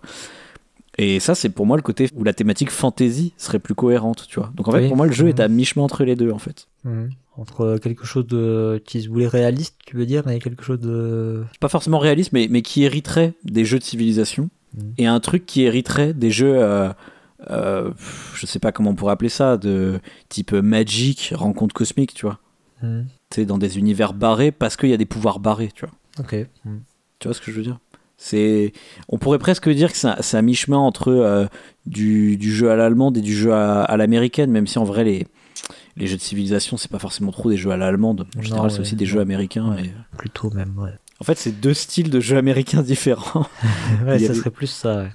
Et 0.98 1.20
ça, 1.20 1.34
c'est 1.36 1.50
pour 1.50 1.66
moi 1.66 1.78
le 1.78 1.82
côté 1.84 2.10
où 2.16 2.24
la 2.24 2.34
thématique 2.34 2.72
fantasy 2.72 3.34
serait 3.38 3.60
plus 3.60 3.76
cohérente, 3.76 4.26
tu 4.28 4.40
vois. 4.40 4.52
Donc 4.56 4.68
en 4.68 4.72
fait, 4.72 4.82
Oui. 4.82 4.88
pour 4.88 4.98
moi, 4.98 5.06
le 5.06 5.14
jeu 5.14 5.26
Mhm. 5.26 5.30
est 5.30 5.40
à 5.40 5.48
mi-chemin 5.48 5.84
entre 5.86 6.04
les 6.04 6.16
deux, 6.16 6.32
en 6.32 6.40
fait. 6.40 6.68
Mhm. 6.84 7.10
Entre 7.38 7.78
quelque 7.82 8.06
chose 8.06 8.28
de 8.28 8.82
qui 8.86 9.02
se 9.02 9.08
voulait 9.08 9.28
réaliste, 9.28 9.76
tu 9.86 9.96
veux 9.96 10.06
dire, 10.06 10.28
et 10.28 10.40
quelque 10.40 10.64
chose 10.64 10.80
de. 10.82 11.46
Pas 11.62 11.70
forcément 11.70 12.00
réaliste, 12.00 12.34
mais, 12.34 12.48
mais 12.50 12.62
qui 12.62 12.84
hériterait 12.84 13.34
des 13.46 13.64
jeux 13.64 13.80
de 13.80 13.84
civilisation. 13.84 14.50
Mhm. 14.76 14.94
Et 14.98 15.06
un 15.08 15.20
truc 15.22 15.46
qui 15.46 15.62
hériterait 15.62 16.14
des 16.14 16.32
jeux, 16.32 16.56
euh, 16.58 16.90
euh, 17.50 17.92
je 18.36 18.46
sais 18.46 18.60
pas 18.60 18.74
comment 18.74 18.90
on 18.90 18.96
pourrait 18.96 19.14
appeler 19.14 19.30
ça, 19.30 19.56
de 19.56 20.02
type 20.28 20.52
Magic, 20.52 21.32
rencontre 21.34 21.74
cosmique, 21.74 22.14
tu 22.14 22.26
vois. 22.26 22.40
Tu 23.34 23.46
dans 23.46 23.58
des 23.60 23.78
univers 23.78 24.14
barrés 24.14 24.52
parce 24.52 24.76
qu'il 24.76 24.90
y 24.90 24.94
a 24.94 24.98
des 24.98 25.06
pouvoirs 25.06 25.40
barrés, 25.40 25.70
tu 25.74 25.86
vois. 25.86 25.94
Ok. 26.20 26.36
Mhm. 26.66 26.82
Tu 27.20 27.28
vois 27.28 27.36
ce 27.36 27.42
que 27.42 27.52
je 27.52 27.58
veux 27.58 27.64
dire? 27.64 27.78
C'est, 28.18 28.74
on 29.08 29.18
pourrait 29.18 29.38
presque 29.40 29.70
dire 29.70 29.92
que 29.94 29.98
c'est 29.98 30.38
un- 30.38 30.42
mi-chemin 30.42 30.78
entre 30.78 31.10
euh, 31.10 31.46
du, 31.86 32.38
du 32.38 32.52
jeu 32.54 32.70
à 32.72 32.76
l'allemande 32.76 33.18
et 33.18 33.22
du 33.22 33.34
jeu 33.34 33.54
à, 33.54 33.84
à 33.84 33.98
l'américaine, 33.98 34.52
même 34.52 34.68
si 34.68 34.78
en 34.80 34.84
vrai 34.84 35.04
les, 35.06 35.28
les 35.96 36.08
jeux 36.08 36.18
de 36.18 36.22
civilisation 36.22 36.76
c'est 36.76 36.92
pas 36.92 37.00
forcément 37.00 37.32
trop 37.32 37.50
des 37.50 37.56
jeux 37.56 37.72
à 37.72 37.78
l'allemande. 37.78 38.28
En 38.38 38.42
général, 38.42 38.72
c'est 38.72 38.80
aussi 38.82 38.96
des 38.96 39.06
non. 39.06 39.12
jeux 39.12 39.20
américains. 39.22 39.74
Ouais. 39.76 39.86
et- 39.86 40.18
Plutôt 40.18 40.50
même, 40.50 40.78
ouais. 40.80 40.92
En 41.22 41.24
fait, 41.26 41.38
c'est 41.38 41.52
deux 41.62 41.74
styles 41.74 42.10
de 42.10 42.20
jeux 42.20 42.38
américains 42.38 42.82
différents. 42.84 43.46
ouais, 44.06 44.20
ça 44.20 44.34
serait 44.34 44.50
plus 44.52 44.68
ça. 44.68 45.06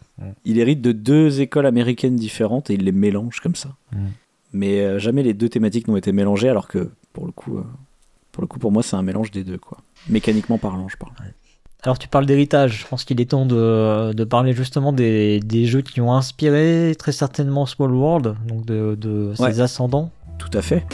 Il 0.44 0.58
hérite 0.58 0.80
de 0.80 0.92
deux 0.92 1.40
écoles 1.40 1.66
américaines 1.66 2.16
différentes 2.16 2.70
et 2.70 2.74
il 2.74 2.84
les 2.84 2.92
mélange 2.92 3.40
comme 3.40 3.56
ça. 3.56 3.70
Mhm. 3.92 4.10
Mais 4.52 4.80
euh, 4.82 4.98
jamais 5.00 5.22
les 5.24 5.34
deux 5.34 5.48
thématiques 5.48 5.88
n'ont 5.88 5.96
été 5.96 6.12
mélangées, 6.12 6.48
alors 6.48 6.68
que 6.68 6.90
pour 7.12 7.26
le 7.26 7.32
coup, 7.32 7.58
euh, 7.58 7.64
pour 8.34 8.42
le 8.42 8.48
coup, 8.48 8.58
pour 8.58 8.72
moi, 8.72 8.82
c'est 8.82 8.96
un 8.96 9.02
mélange 9.02 9.30
des 9.30 9.44
deux, 9.44 9.58
quoi. 9.58 9.78
Mécaniquement 10.08 10.58
parlant, 10.58 10.88
je 10.88 10.96
parle. 10.96 11.12
Alors 11.84 11.98
tu 11.98 12.08
parles 12.08 12.26
d'héritage, 12.26 12.80
je 12.80 12.86
pense 12.86 13.04
qu'il 13.04 13.20
est 13.20 13.30
temps 13.30 13.46
de, 13.46 14.12
de 14.12 14.24
parler 14.24 14.52
justement 14.54 14.92
des, 14.92 15.38
des 15.40 15.66
jeux 15.66 15.82
qui 15.82 16.00
ont 16.00 16.12
inspiré 16.12 16.94
très 16.98 17.12
certainement 17.12 17.64
Small 17.66 17.92
World, 17.94 18.34
donc 18.48 18.64
de, 18.66 18.96
de 18.98 19.32
ses 19.36 19.42
Ouais. 19.42 19.60
ascendants. 19.60 20.10
Tout 20.38 20.50
à 20.54 20.62
fait. 20.62 20.84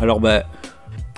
Alors 0.00 0.20
bah, 0.20 0.44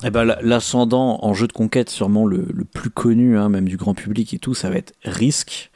eh 0.05 0.11
ben, 0.11 0.25
la- 0.25 0.39
l'ascendant 0.43 1.19
en 1.23 1.33
jeu 1.35 1.47
de 1.47 1.53
conquête, 1.53 1.89
sûrement 1.89 2.27
le, 2.27 2.47
le 2.53 2.65
plus 2.65 2.91
connu, 2.91 3.39
hein, 3.39 3.49
même 3.49 3.67
du 3.69 3.77
grand 3.77 3.95
public 3.95 4.35
et 4.35 4.39
tout, 4.39 4.55
ça 4.55 4.69
va 4.69 4.77
être 4.77 4.93
Risk, 5.05 5.71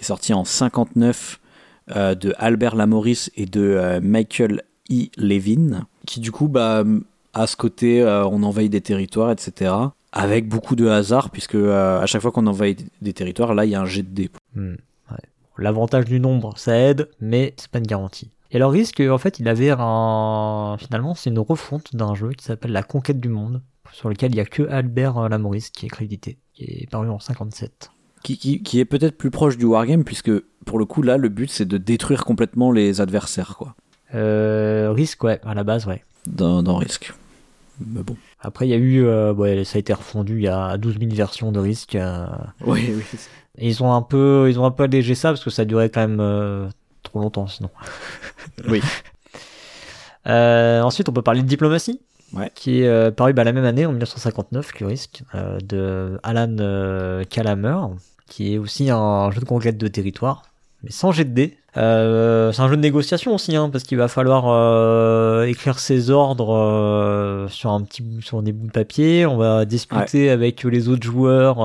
qui 0.00 0.04
est 0.04 0.06
sorti 0.06 0.32
en 0.32 0.46
59 0.46 1.40
euh, 1.94 2.14
de 2.14 2.32
Albert 2.38 2.74
Lamoris 2.74 3.30
et 3.36 3.44
de 3.44 3.60
euh, 3.60 4.00
Michael 4.02 4.62
E. 4.90 5.08
Levin, 5.18 5.86
qui 6.06 6.20
du 6.20 6.32
coup 6.32 6.48
bah, 6.48 6.84
a 7.34 7.46
ce 7.46 7.54
côté 7.54 8.00
euh, 8.00 8.24
on 8.24 8.42
envahit 8.42 8.72
des 8.72 8.80
territoires, 8.80 9.30
etc. 9.30 9.74
Avec 10.12 10.48
beaucoup 10.48 10.74
de 10.74 10.88
hasard, 10.88 11.28
puisque 11.28 11.54
à 11.54 12.06
chaque 12.06 12.22
fois 12.22 12.32
qu'on 12.32 12.46
envahit 12.46 12.90
des 13.02 13.12
territoires, 13.12 13.54
là 13.54 13.66
il 13.66 13.72
y 13.72 13.74
a 13.74 13.80
un 13.82 13.84
jet 13.84 14.02
de 14.02 14.08
dés. 14.08 14.30
Hmm. 14.54 14.76
L'avantage 15.58 16.06
du 16.06 16.18
nombre, 16.18 16.56
ça 16.56 16.74
aide, 16.74 17.10
mais 17.20 17.52
c'est 17.58 17.70
pas 17.70 17.78
une 17.78 17.86
garantie. 17.86 18.30
Et 18.50 18.56
alors 18.56 18.72
Risk, 18.72 19.00
en 19.00 19.18
fait, 19.18 19.38
il 19.38 19.48
avait 19.48 19.70
un... 19.70 20.76
Finalement, 20.78 21.14
c'est 21.14 21.28
une 21.28 21.38
refonte 21.38 21.94
d'un 21.94 22.14
jeu 22.14 22.30
qui 22.32 22.46
s'appelle 22.46 22.72
La 22.72 22.82
Conquête 22.82 23.20
du 23.20 23.28
Monde, 23.28 23.60
sur 23.92 24.08
lequel 24.08 24.32
il 24.32 24.38
y 24.38 24.40
a 24.40 24.46
que 24.46 24.62
Albert 24.62 25.28
Lamoris 25.28 25.68
qui 25.68 25.84
est 25.84 25.90
crédité, 25.90 26.38
qui 26.54 26.64
est 26.64 26.90
paru 26.90 27.10
en 27.10 27.18
57. 27.18 27.90
Qui, 28.22 28.36
qui, 28.36 28.62
qui 28.62 28.80
est 28.80 28.84
peut-être 28.84 29.16
plus 29.16 29.30
proche 29.30 29.56
du 29.56 29.64
wargame, 29.64 30.04
puisque 30.04 30.30
pour 30.66 30.78
le 30.78 30.84
coup, 30.84 31.02
là, 31.02 31.16
le 31.16 31.28
but, 31.28 31.50
c'est 31.50 31.64
de 31.64 31.78
détruire 31.78 32.24
complètement 32.24 32.70
les 32.70 33.00
adversaires, 33.00 33.54
quoi. 33.56 33.74
Euh, 34.14 34.92
Risk, 34.94 35.24
ouais, 35.24 35.40
à 35.44 35.54
la 35.54 35.64
base, 35.64 35.86
ouais. 35.86 36.04
Dans, 36.26 36.62
dans 36.62 36.76
Risk. 36.76 37.14
Mais 37.86 38.02
bon. 38.02 38.16
Après, 38.40 38.66
il 38.66 38.70
y 38.70 38.74
a 38.74 38.76
eu, 38.76 39.04
euh, 39.04 39.32
ouais, 39.32 39.64
ça 39.64 39.76
a 39.76 39.80
été 39.80 39.92
refondu, 39.94 40.36
il 40.36 40.42
y 40.42 40.48
a 40.48 40.76
12 40.76 40.98
000 40.98 41.14
versions 41.14 41.50
de 41.50 41.58
Risk. 41.60 41.94
euh, 41.94 42.26
Oui, 42.66 42.92
oui. 42.94 43.02
et 43.56 43.68
ils 43.68 43.82
ont 43.82 43.94
un 43.94 44.02
peu, 44.02 44.46
ils 44.50 44.58
ont 44.60 44.66
un 44.66 44.70
peu 44.70 44.82
allégé 44.82 45.14
ça 45.14 45.30
parce 45.30 45.42
que 45.42 45.50
ça 45.50 45.64
durait 45.64 45.88
quand 45.88 46.06
même 46.06 46.70
trop 47.02 47.20
longtemps 47.20 47.46
sinon. 47.46 47.70
Oui. 48.68 48.82
Ensuite, 50.26 51.08
on 51.08 51.12
peut 51.12 51.22
parler 51.22 51.42
de 51.42 51.46
diplomatie. 51.46 52.00
Ouais. 52.32 52.50
Qui 52.54 52.82
est 52.82 52.86
euh, 52.86 53.10
paru 53.10 53.32
bah, 53.32 53.42
la 53.42 53.52
même 53.52 53.64
année, 53.64 53.86
en 53.86 53.90
1959, 53.90 54.72
que 54.72 54.84
Risk, 54.84 55.22
euh, 55.34 55.58
de 55.64 56.18
Alan 56.22 56.54
euh, 56.60 57.24
Calamer, 57.24 57.76
qui 58.30 58.54
est 58.54 58.58
aussi 58.58 58.88
un 58.90 59.30
jeu 59.30 59.40
de 59.40 59.44
conquête 59.44 59.76
de 59.76 59.88
territoire, 59.88 60.44
mais 60.82 60.90
sans 60.90 61.12
jet 61.12 61.24
de 61.26 61.34
dés. 61.34 61.56
Euh, 61.76 62.50
c'est 62.52 62.62
un 62.62 62.68
jeu 62.68 62.76
de 62.76 62.80
négociation 62.80 63.34
aussi, 63.34 63.54
hein, 63.54 63.68
parce 63.70 63.84
qu'il 63.84 63.98
va 63.98 64.08
falloir 64.08 64.44
euh, 64.48 65.44
écrire 65.44 65.78
ses 65.78 66.10
ordres 66.10 66.54
euh, 66.56 67.46
sur 67.48 67.70
un 67.70 67.82
petit 67.82 68.02
bout- 68.02 68.22
sur 68.22 68.42
des 68.42 68.52
bouts 68.52 68.66
de 68.66 68.72
papier. 68.72 69.26
On 69.26 69.36
va 69.36 69.64
discuter 69.66 70.30
avec 70.30 70.64
les 70.64 70.88
autres 70.88 71.04
joueurs 71.04 71.56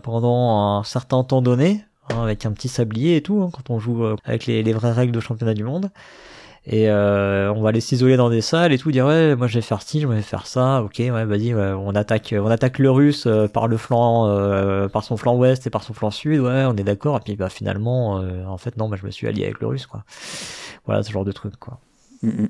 pendant 0.00 0.78
un 0.78 0.84
certain 0.84 1.22
temps 1.24 1.40
donné, 1.42 1.84
hein, 2.10 2.22
avec 2.22 2.44
un 2.44 2.52
petit 2.52 2.68
sablier 2.68 3.16
et 3.16 3.22
tout, 3.22 3.40
hein, 3.42 3.50
quand 3.52 3.70
on 3.72 3.78
joue 3.78 4.04
avec 4.24 4.46
les, 4.46 4.62
les 4.62 4.72
vraies 4.72 4.92
règles 4.92 5.12
de 5.12 5.20
championnat 5.20 5.54
du 5.54 5.64
monde. 5.64 5.90
Et 6.68 6.90
euh, 6.90 7.52
on 7.54 7.60
va 7.60 7.68
aller 7.68 7.80
s'isoler 7.80 8.16
dans 8.16 8.28
des 8.28 8.40
salles 8.40 8.72
et 8.72 8.78
tout, 8.78 8.90
dire 8.90 9.06
ouais, 9.06 9.36
moi 9.36 9.46
je 9.46 9.54
vais 9.54 9.62
faire 9.62 9.82
ci, 9.82 10.00
je 10.00 10.08
vais 10.08 10.20
faire 10.20 10.48
ça, 10.48 10.82
ok, 10.82 10.96
ouais, 10.98 11.24
vas-y, 11.24 11.54
ouais, 11.54 11.70
on 11.70 11.94
attaque, 11.94 12.34
on 12.36 12.50
attaque 12.50 12.80
le 12.80 12.90
russe 12.90 13.26
euh, 13.26 13.46
par 13.46 13.68
le 13.68 13.76
flanc, 13.76 14.26
euh, 14.28 14.88
par 14.88 15.04
son 15.04 15.16
flanc 15.16 15.36
ouest 15.36 15.64
et 15.68 15.70
par 15.70 15.84
son 15.84 15.94
flanc 15.94 16.10
sud, 16.10 16.40
ouais, 16.40 16.64
on 16.64 16.74
est 16.76 16.82
d'accord. 16.82 17.18
Et 17.18 17.20
puis 17.20 17.36
bah 17.36 17.50
finalement, 17.50 18.18
euh, 18.20 18.44
en 18.46 18.58
fait 18.58 18.76
non, 18.76 18.88
bah, 18.88 18.96
je 19.00 19.06
me 19.06 19.12
suis 19.12 19.28
allié 19.28 19.44
avec 19.44 19.60
le 19.60 19.68
russe, 19.68 19.86
quoi. 19.86 20.02
Voilà 20.86 21.04
ce 21.04 21.12
genre 21.12 21.24
de 21.24 21.30
truc, 21.30 21.54
quoi. 21.56 21.78
Mm, 22.22 22.30
mm. 22.30 22.48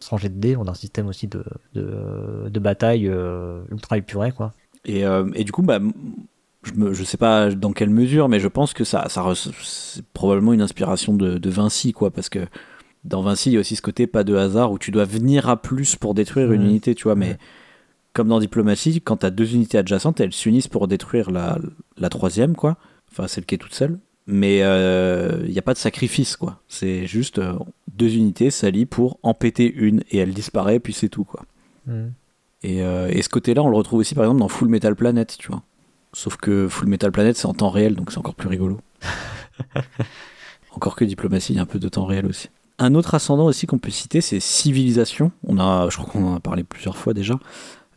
Sans 0.00 0.16
jet 0.16 0.30
de 0.30 0.40
dés, 0.40 0.56
on 0.56 0.66
a 0.66 0.70
un 0.70 0.74
système 0.74 1.06
aussi 1.08 1.26
de 1.26 1.44
de, 1.74 2.48
de 2.48 2.60
bataille 2.60 3.12
ultra 3.70 3.98
épuré, 3.98 4.32
quoi. 4.32 4.54
Et, 4.86 5.02
et 5.34 5.44
du 5.44 5.52
coup, 5.52 5.62
bah, 5.62 5.78
je, 6.62 6.72
me, 6.72 6.94
je 6.94 7.04
sais 7.04 7.18
pas 7.18 7.50
dans 7.50 7.72
quelle 7.72 7.90
mesure, 7.90 8.30
mais 8.30 8.40
je 8.40 8.48
pense 8.48 8.72
que 8.72 8.84
ça, 8.84 9.10
ça 9.10 9.26
c'est 9.34 10.06
probablement 10.14 10.54
une 10.54 10.62
inspiration 10.62 11.12
de, 11.14 11.36
de 11.36 11.50
Vinci, 11.50 11.92
quoi, 11.92 12.10
parce 12.10 12.30
que 12.30 12.46
dans 13.08 13.22
Vinci, 13.22 13.50
il 13.50 13.54
y 13.54 13.56
a 13.56 13.60
aussi 13.60 13.74
ce 13.76 13.82
côté 13.82 14.06
pas 14.06 14.22
de 14.24 14.34
hasard 14.36 14.70
où 14.72 14.78
tu 14.78 14.90
dois 14.90 15.04
venir 15.04 15.48
à 15.48 15.60
plus 15.60 15.96
pour 15.96 16.14
détruire 16.14 16.52
une 16.52 16.62
unité, 16.62 16.94
tu 16.94 17.04
vois, 17.04 17.14
mais 17.16 17.30
Ouais. 17.30 17.38
comme 18.12 18.28
dans 18.28 18.38
Diplomatie, 18.40 19.00
quand 19.00 19.18
tu 19.18 19.26
as 19.26 19.30
deux 19.30 19.54
unités 19.54 19.78
adjacentes, 19.78 20.20
elles 20.20 20.32
s'unissent 20.32 20.68
pour 20.68 20.88
détruire 20.88 21.30
la, 21.30 21.58
la 21.96 22.08
troisième, 22.08 22.54
quoi, 22.54 22.76
enfin 23.10 23.26
celle 23.28 23.44
qui 23.46 23.54
est 23.54 23.58
toute 23.58 23.74
seule. 23.74 23.98
Mais 24.26 24.60
euh, 24.62 25.40
il 25.46 25.52
n'y 25.52 25.58
a 25.58 25.62
pas 25.62 25.72
de 25.72 25.78
sacrifice, 25.78 26.36
quoi. 26.36 26.60
C'est 26.68 27.06
juste 27.06 27.38
euh, 27.38 27.54
deux 27.96 28.14
unités 28.14 28.50
s'allient 28.50 28.84
pour 28.84 29.18
en 29.22 29.32
péter 29.32 29.72
une 29.72 30.02
et 30.10 30.18
elle 30.18 30.34
disparaît, 30.34 30.80
puis 30.80 30.92
c'est 30.92 31.08
tout, 31.08 31.24
quoi. 31.24 31.44
Et, 32.62 32.82
euh, 32.82 33.08
et 33.10 33.22
ce 33.22 33.30
côté-là, 33.30 33.62
on 33.62 33.70
le 33.70 33.76
retrouve 33.76 34.00
aussi 34.00 34.14
par 34.14 34.24
exemple 34.24 34.40
dans 34.40 34.48
Full 34.48 34.68
Metal 34.68 34.94
Planet, 34.94 35.34
tu 35.38 35.48
vois. 35.48 35.62
Sauf 36.12 36.36
que 36.36 36.68
Full 36.68 36.88
Metal 36.88 37.10
Planet, 37.12 37.36
c'est 37.36 37.46
en 37.46 37.54
temps 37.54 37.70
réel, 37.70 37.94
donc 37.94 38.10
c'est 38.12 38.18
encore 38.18 38.34
plus 38.34 38.48
rigolo. 38.48 38.78
encore 40.72 40.96
que 40.96 41.04
Diplomatie, 41.04 41.52
il 41.52 41.56
y 41.56 41.58
a 41.58 41.62
un 41.62 41.66
peu 41.66 41.78
de 41.78 41.88
temps 41.88 42.04
réel 42.04 42.26
aussi. 42.26 42.48
Un 42.78 42.94
autre 42.94 43.14
ascendant 43.14 43.46
aussi 43.46 43.66
qu'on 43.66 43.78
peut 43.78 43.90
citer, 43.90 44.20
c'est 44.20 44.38
Civilisation. 44.38 45.32
On 45.46 45.58
a, 45.58 45.88
je 45.90 45.96
crois 45.96 46.10
qu'on 46.12 46.24
en 46.24 46.36
a 46.36 46.40
parlé 46.40 46.62
plusieurs 46.62 46.96
fois 46.96 47.12
déjà, 47.12 47.38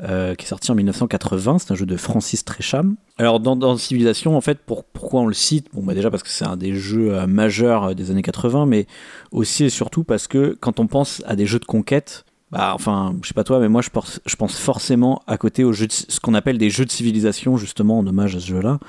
euh, 0.02 0.34
qui 0.34 0.46
est 0.46 0.50
sorti 0.50 0.72
en 0.72 0.76
1980. 0.76 1.60
C'est 1.60 1.72
un 1.72 1.76
jeu 1.76 1.86
de 1.86 1.96
Francis 1.98 2.44
Tresham. 2.44 2.96
Alors 3.20 3.40
dans, 3.40 3.56
dans 3.56 3.78
Civilisation, 3.78 4.36
en 4.36 4.42
fait, 4.42 4.58
pour, 4.58 4.84
pourquoi 4.84 5.22
on 5.22 5.28
le 5.28 5.36
cite? 5.36 5.68
Bon, 5.74 5.84
bah 5.84 5.94
déjà 5.94 6.10
parce 6.10 6.24
que 6.24 6.30
c'est 6.30 6.46
un 6.48 6.58
des 6.58 6.74
jeux 6.74 7.14
euh, 7.14 7.28
majeurs 7.28 7.90
euh, 7.90 7.94
des 7.94 8.10
années 8.10 8.24
80, 8.24 8.66
mais 8.66 8.88
aussi 9.32 9.66
et 9.66 9.70
surtout 9.70 10.04
parce 10.04 10.28
que 10.28 10.58
quand 10.60 10.80
on 10.80 10.88
pense 10.88 11.22
à 11.28 11.36
des 11.36 11.46
jeux 11.46 11.60
de 11.60 11.66
conquête, 11.66 12.26
bah, 12.52 12.72
enfin, 12.74 13.16
je 13.22 13.28
sais 13.28 13.34
pas 13.36 13.44
toi, 13.44 13.60
mais 13.60 13.70
moi 13.70 13.84
je 13.84 13.92
pense, 13.92 14.20
je 14.26 14.36
pense 14.36 14.58
forcément 14.58 15.22
à 15.28 15.38
côté 15.38 15.64
aux 15.64 15.74
jeux 15.74 15.88
de, 15.88 15.94
ce 15.94 16.20
qu'on 16.20 16.34
appelle 16.34 16.58
des 16.58 16.72
jeux 16.72 16.86
de 16.86 16.92
civilisation, 16.92 17.56
justement 17.56 18.00
en 18.00 18.08
hommage 18.08 18.36
à 18.36 18.40
ce 18.40 18.48
jeu-là, 18.48 18.80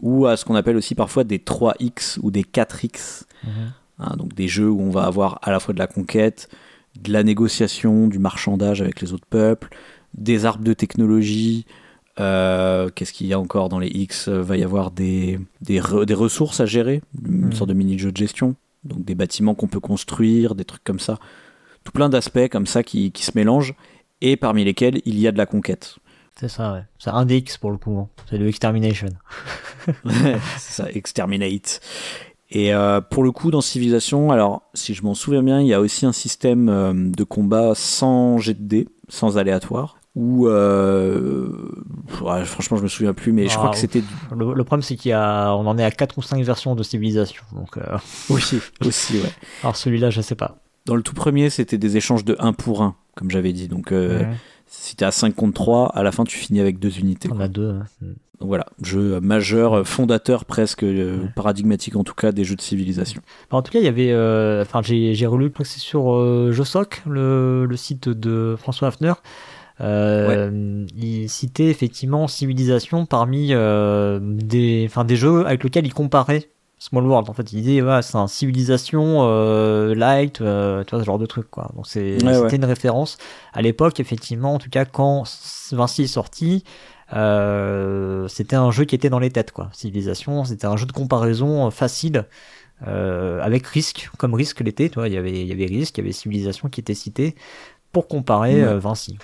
ou 0.00 0.26
à 0.26 0.36
ce 0.36 0.44
qu'on 0.44 0.54
appelle 0.54 0.76
aussi 0.76 0.94
parfois 0.94 1.24
des 1.24 1.38
3X 1.38 2.18
ou 2.22 2.30
des 2.30 2.44
4X. 2.44 3.24
Mhm. 3.42 3.50
Hein, 3.98 4.16
donc 4.16 4.34
des 4.34 4.48
jeux 4.48 4.70
où 4.70 4.80
on 4.80 4.90
va 4.90 5.04
avoir 5.04 5.38
à 5.42 5.50
la 5.50 5.60
fois 5.60 5.74
de 5.74 5.78
la 5.78 5.86
conquête, 5.86 6.48
de 7.00 7.12
la 7.12 7.22
négociation, 7.22 8.06
du 8.08 8.18
marchandage 8.18 8.80
avec 8.82 9.00
les 9.00 9.12
autres 9.12 9.26
peuples, 9.28 9.68
des 10.14 10.44
arbres 10.46 10.64
de 10.64 10.72
technologie. 10.74 11.66
euh, 12.20 12.88
Qu'est-ce 12.94 13.12
qu'il 13.12 13.26
y 13.26 13.32
a 13.32 13.40
encore 13.40 13.68
dans 13.68 13.78
les 13.80 13.88
X 13.88 14.28
Euh, 14.28 14.42
Va 14.42 14.56
y 14.56 14.62
avoir 14.62 14.90
des, 14.92 15.40
des, 15.60 15.80
re- 15.80 16.04
des 16.04 16.14
ressources 16.14 16.60
à 16.60 16.66
gérer, 16.66 17.02
une 17.26 17.46
Mhm. 17.46 17.52
sorte 17.52 17.68
de 17.70 17.74
mini-jeu 17.74 18.12
de 18.12 18.16
gestion. 18.16 18.54
Donc 18.84 19.04
des 19.04 19.14
bâtiments 19.14 19.54
qu'on 19.54 19.66
peut 19.68 19.80
construire, 19.80 20.54
des 20.54 20.64
trucs 20.64 20.84
comme 20.84 21.00
ça. 21.00 21.18
Tout 21.84 21.92
plein 21.92 22.08
d'aspects 22.08 22.48
comme 22.50 22.66
ça 22.66 22.82
qui, 22.82 23.10
qui 23.12 23.24
se 23.24 23.32
mélangent 23.34 23.74
et 24.20 24.36
parmi 24.36 24.62
lesquels 24.64 25.00
il 25.04 25.18
y 25.18 25.26
a 25.26 25.32
de 25.32 25.38
la 25.38 25.46
conquête. 25.46 25.96
C'est 26.38 26.48
ça, 26.48 26.72
ouais. 26.74 26.82
C'est 26.98 27.10
un 27.10 27.24
des 27.26 27.38
X 27.38 27.58
pour 27.58 27.70
le 27.70 27.78
coup. 27.78 27.98
hein. 27.98 28.08
C'est 28.28 28.38
le 28.38 28.46
Extermination. 28.48 29.08
c'est 30.04 30.38
ça, 30.58 30.90
Exterminate. 30.90 31.80
Et 32.56 32.72
euh, 32.72 33.00
pour 33.00 33.24
le 33.24 33.32
coup, 33.32 33.50
dans 33.50 33.60
Civilization, 33.60 34.30
alors 34.30 34.62
si 34.74 34.94
je 34.94 35.02
m'en 35.02 35.14
souviens 35.14 35.42
bien, 35.42 35.60
il 35.60 35.66
y 35.66 35.74
a 35.74 35.80
aussi 35.80 36.06
un 36.06 36.12
système 36.12 36.68
euh, 36.68 36.92
de 36.94 37.24
combat 37.24 37.72
sans 37.74 38.38
jet 38.38 38.54
de 38.54 38.62
dés, 38.62 38.88
sans 39.08 39.36
aléatoire. 39.38 39.96
Ou 40.14 40.46
euh, 40.46 41.48
ouais, 42.22 42.44
franchement, 42.44 42.76
je 42.76 42.84
me 42.84 42.88
souviens 42.88 43.12
plus, 43.14 43.32
mais 43.32 43.48
je 43.48 43.54
Ah, 43.54 43.56
crois 43.58 43.70
que 43.70 43.74
ouf. 43.74 43.80
c'était 43.80 44.02
Le, 44.34 44.54
le 44.54 44.64
problème, 44.64 44.82
c'est 44.82 44.94
qu'il 44.94 45.08
y 45.08 45.12
a, 45.12 45.52
on 45.56 45.66
en 45.66 45.76
est 45.76 45.82
à 45.84 45.90
4 45.90 46.16
ou 46.18 46.22
5 46.22 46.40
versions 46.44 46.76
de 46.76 46.82
civilisation. 46.84 47.42
Donc, 47.52 47.76
euh, 47.76 47.98
oui 48.30 48.40
aussi. 48.86 49.14
Ouais. 49.20 49.28
alors 49.62 49.74
celui-là, 49.76 50.10
je 50.10 50.20
sais 50.20 50.36
pas. 50.36 50.58
Dans 50.86 50.94
le 50.94 51.02
tout 51.02 51.14
premier, 51.14 51.50
c'était 51.50 51.78
des 51.78 51.96
échanges 51.96 52.24
de 52.24 52.36
1 52.38 52.52
pour 52.52 52.82
1, 52.82 52.94
comme 53.16 53.30
j'avais 53.30 53.52
dit. 53.52 53.66
Donc 53.66 53.90
euh, 53.90 54.20
Ouais. 54.20 54.28
si 54.68 54.94
t'es 54.94 55.04
à 55.04 55.10
5 55.10 55.34
contre 55.34 55.54
3, 55.54 55.88
à 55.88 56.02
la 56.04 56.12
fin, 56.12 56.22
tu 56.22 56.36
finis 56.38 56.60
avec 56.60 56.78
deux 56.78 56.96
unités. 57.00 57.28
On 57.32 57.40
a 57.40 57.48
deux. 57.48 57.70
hein. 57.70 58.06
Donc 58.44 58.48
voilà, 58.50 58.66
jeu 58.82 59.20
majeur, 59.20 59.72
euh, 59.72 59.84
fondateur 59.84 60.44
presque, 60.44 60.82
euh, 60.82 61.22
Ouais. 61.22 61.28
paradigmatique 61.34 61.96
en 61.96 62.04
tout 62.04 62.12
cas 62.12 62.30
des 62.30 62.44
jeux 62.44 62.56
de 62.56 62.60
civilisation. 62.60 63.22
En 63.50 63.62
tout 63.62 63.72
cas, 63.72 63.78
il 63.78 63.86
y 63.86 63.88
avait, 63.88 64.12
euh, 64.12 64.60
enfin, 64.60 64.82
j'ai, 64.82 65.14
j'ai 65.14 65.24
relu, 65.24 65.50
c'est 65.62 65.78
sur 65.78 66.12
euh, 66.12 66.52
Josoc, 66.52 67.00
le, 67.06 67.64
le 67.64 67.76
site 67.78 68.10
de 68.10 68.54
François 68.58 68.88
Hafner. 68.88 69.14
Il 69.80 71.26
citait 71.30 71.68
effectivement 71.70 72.28
Civilisation 72.28 73.06
parmi 73.06 73.48
des, 73.48 74.84
enfin, 74.90 75.06
des 75.06 75.16
jeux 75.16 75.46
avec 75.46 75.64
lesquels 75.64 75.86
il 75.86 75.94
comparait 75.94 76.50
Small 76.78 77.06
World. 77.06 77.30
En 77.30 77.32
fait, 77.32 77.50
il 77.54 77.62
disait, 77.62 77.80
ouais, 77.80 78.02
c'est 78.02 78.18
un 78.18 78.26
Civilisation 78.26 79.26
light, 79.94 80.34
tu 80.34 80.42
vois, 80.42 80.84
ce 80.84 81.02
genre 81.02 81.18
de 81.18 81.24
truc, 81.24 81.50
quoi. 81.50 81.70
Donc 81.74 81.86
c'était 81.86 82.56
une 82.56 82.64
référence 82.66 83.16
à 83.54 83.62
l'époque, 83.62 84.00
effectivement, 84.00 84.52
en 84.52 84.58
tout 84.58 84.68
cas, 84.68 84.84
quand 84.84 85.24
Vinci 85.72 86.02
est 86.02 86.08
sorti. 86.08 86.62
Euh, 87.14 88.26
c'était 88.28 88.56
un 88.56 88.70
jeu 88.70 88.84
qui 88.84 88.94
était 88.94 89.10
dans 89.10 89.18
les 89.18 89.30
têtes, 89.30 89.52
quoi. 89.52 89.70
Civilisation, 89.72 90.44
c'était 90.44 90.66
un 90.66 90.76
jeu 90.76 90.86
de 90.86 90.92
comparaison 90.92 91.66
euh, 91.66 91.70
facile 91.70 92.24
euh, 92.86 93.40
avec 93.42 93.66
Risk, 93.66 94.10
comme 94.18 94.34
Risk 94.34 94.60
l'était, 94.60 94.88
tu 94.88 94.96
vois, 94.96 95.08
il 95.08 95.14
y 95.14 95.16
avait, 95.16 95.42
il 95.42 95.46
y 95.46 95.52
avait 95.52 95.66
Risk, 95.66 95.96
il 95.96 96.00
y 96.00 96.04
avait 96.04 96.12
Civilisation 96.12 96.68
qui 96.68 96.80
était 96.80 96.94
cité 96.94 97.34
pour 97.92 98.08
comparer 98.08 98.62
euh, 98.62 98.78
Vinci. 98.78 99.16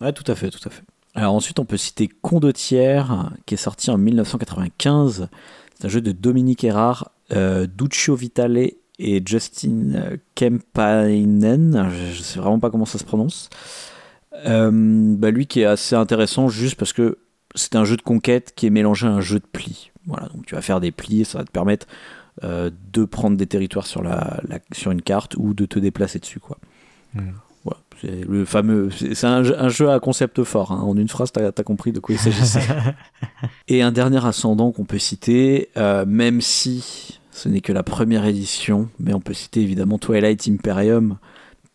Ouais, 0.00 0.12
tout 0.12 0.30
à 0.30 0.34
fait, 0.34 0.50
tout 0.50 0.66
à 0.66 0.70
fait. 0.70 0.82
Alors 1.14 1.34
ensuite, 1.34 1.58
on 1.58 1.64
peut 1.64 1.76
citer 1.76 2.08
Condottière, 2.08 3.32
qui 3.46 3.54
est 3.54 3.58
sorti 3.58 3.90
en 3.90 3.98
1995. 3.98 5.28
C'est 5.74 5.84
un 5.86 5.88
jeu 5.88 6.00
de 6.00 6.12
Dominique 6.12 6.62
Erard, 6.62 7.10
Duccio 7.30 8.14
Vitale 8.14 8.70
et 8.98 9.22
Justin 9.24 10.18
Kempainen. 10.36 11.88
Je, 11.90 12.14
je 12.14 12.22
sais 12.22 12.38
vraiment 12.38 12.60
pas 12.60 12.70
comment 12.70 12.84
ça 12.84 12.98
se 12.98 13.04
prononce. 13.04 13.48
Euh, 14.46 14.70
bah, 15.16 15.30
lui 15.30 15.46
qui 15.46 15.60
est 15.60 15.64
assez 15.66 15.94
intéressant 15.94 16.48
juste 16.48 16.76
parce 16.76 16.92
que 16.92 17.18
c'est 17.54 17.76
un 17.76 17.84
jeu 17.84 17.96
de 17.96 18.02
conquête 18.02 18.52
qui 18.54 18.66
est 18.66 18.70
mélangé 18.70 19.06
à 19.06 19.10
un 19.10 19.20
jeu 19.20 19.38
de 19.38 19.46
plis. 19.50 19.90
Voilà, 20.06 20.28
donc 20.28 20.46
tu 20.46 20.54
vas 20.54 20.62
faire 20.62 20.80
des 20.80 20.92
plis 20.92 21.20
et 21.22 21.24
ça 21.24 21.38
va 21.38 21.44
te 21.44 21.50
permettre 21.50 21.86
euh, 22.44 22.70
de 22.92 23.04
prendre 23.04 23.36
des 23.36 23.46
territoires 23.46 23.86
sur, 23.86 24.02
la, 24.02 24.40
la- 24.48 24.58
sur 24.72 24.90
une 24.92 25.02
carte 25.02 25.34
ou 25.36 25.52
de 25.54 25.66
te 25.66 25.78
déplacer 25.78 26.18
dessus. 26.18 26.40
Quoi. 26.40 26.58
Mm. 27.14 27.30
Voilà, 27.64 27.80
c'est 28.00 28.24
le 28.26 28.44
fameux. 28.46 28.88
C'est 28.90 29.24
un, 29.26 29.42
jeu- 29.42 29.60
un 29.60 29.68
jeu 29.68 29.90
à 29.90 30.00
concept 30.00 30.42
fort. 30.44 30.72
hein. 30.72 30.80
En 30.80 30.96
une 30.96 31.08
phrase, 31.08 31.30
t'as 31.32 31.48
as 31.48 31.62
compris 31.62 31.92
de 31.92 32.00
quoi 32.00 32.14
il 32.14 32.18
s'agissait. 32.18 32.62
Et 33.68 33.82
un 33.82 33.92
dernier 33.92 34.24
ascendant 34.24 34.72
qu'on 34.72 34.84
peut 34.86 34.98
citer, 34.98 35.68
euh, 35.76 36.06
même 36.06 36.40
si 36.40 37.20
ce 37.32 37.48
n'est 37.50 37.60
que 37.60 37.72
la 37.72 37.82
première 37.82 38.24
édition, 38.24 38.88
mais 38.98 39.12
on 39.12 39.20
peut 39.20 39.34
citer 39.34 39.60
évidemment 39.60 39.98
Twilight 39.98 40.48
Imperium, 40.48 41.18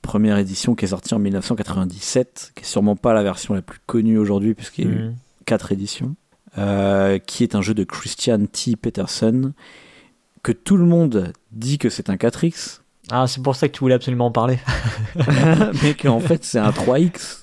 première 0.01 0.37
édition 0.39 0.73
qui 0.75 0.85
est 0.85 0.89
sortie 0.89 1.13
en 1.13 1.19
1997, 1.19 2.53
qui 2.55 2.63
est 2.63 2.65
sûrement 2.65 2.95
pas 2.95 3.13
la 3.13 3.23
version 3.23 3.53
la 3.53 3.61
plus 3.61 3.79
connue 3.85 4.17
aujourd'hui 4.17 4.53
puisqu'il 4.55 4.85
y 4.85 4.87
a 4.87 4.91
eu 4.91 5.03
Mm. 5.09 5.15
Quatre 5.45 5.71
éditions, 5.71 6.15
euh, 6.57 7.19
qui 7.19 7.43
est 7.43 7.55
un 7.55 7.61
jeu 7.61 7.73
de 7.73 7.83
Christian 7.83 8.45
T. 8.45 8.75
Peterson, 8.75 9.53
que 10.43 10.51
tout 10.51 10.77
le 10.77 10.85
monde 10.85 11.33
dit 11.51 11.77
que 11.77 11.89
c'est 11.89 12.09
un 12.09 12.15
4X, 12.15 12.81
Ah, 13.11 13.27
c'est 13.27 13.41
pour 13.41 13.55
ça 13.55 13.67
que 13.67 13.73
tu 13.73 13.79
voulais 13.79 13.95
absolument 13.95 14.27
en 14.27 14.31
parler. 14.31 14.59
mais 15.83 15.93
qu'en 15.93 16.19
fait, 16.19 16.43
c'est 16.43 16.59
un 16.59 16.71
3X. 16.71 17.41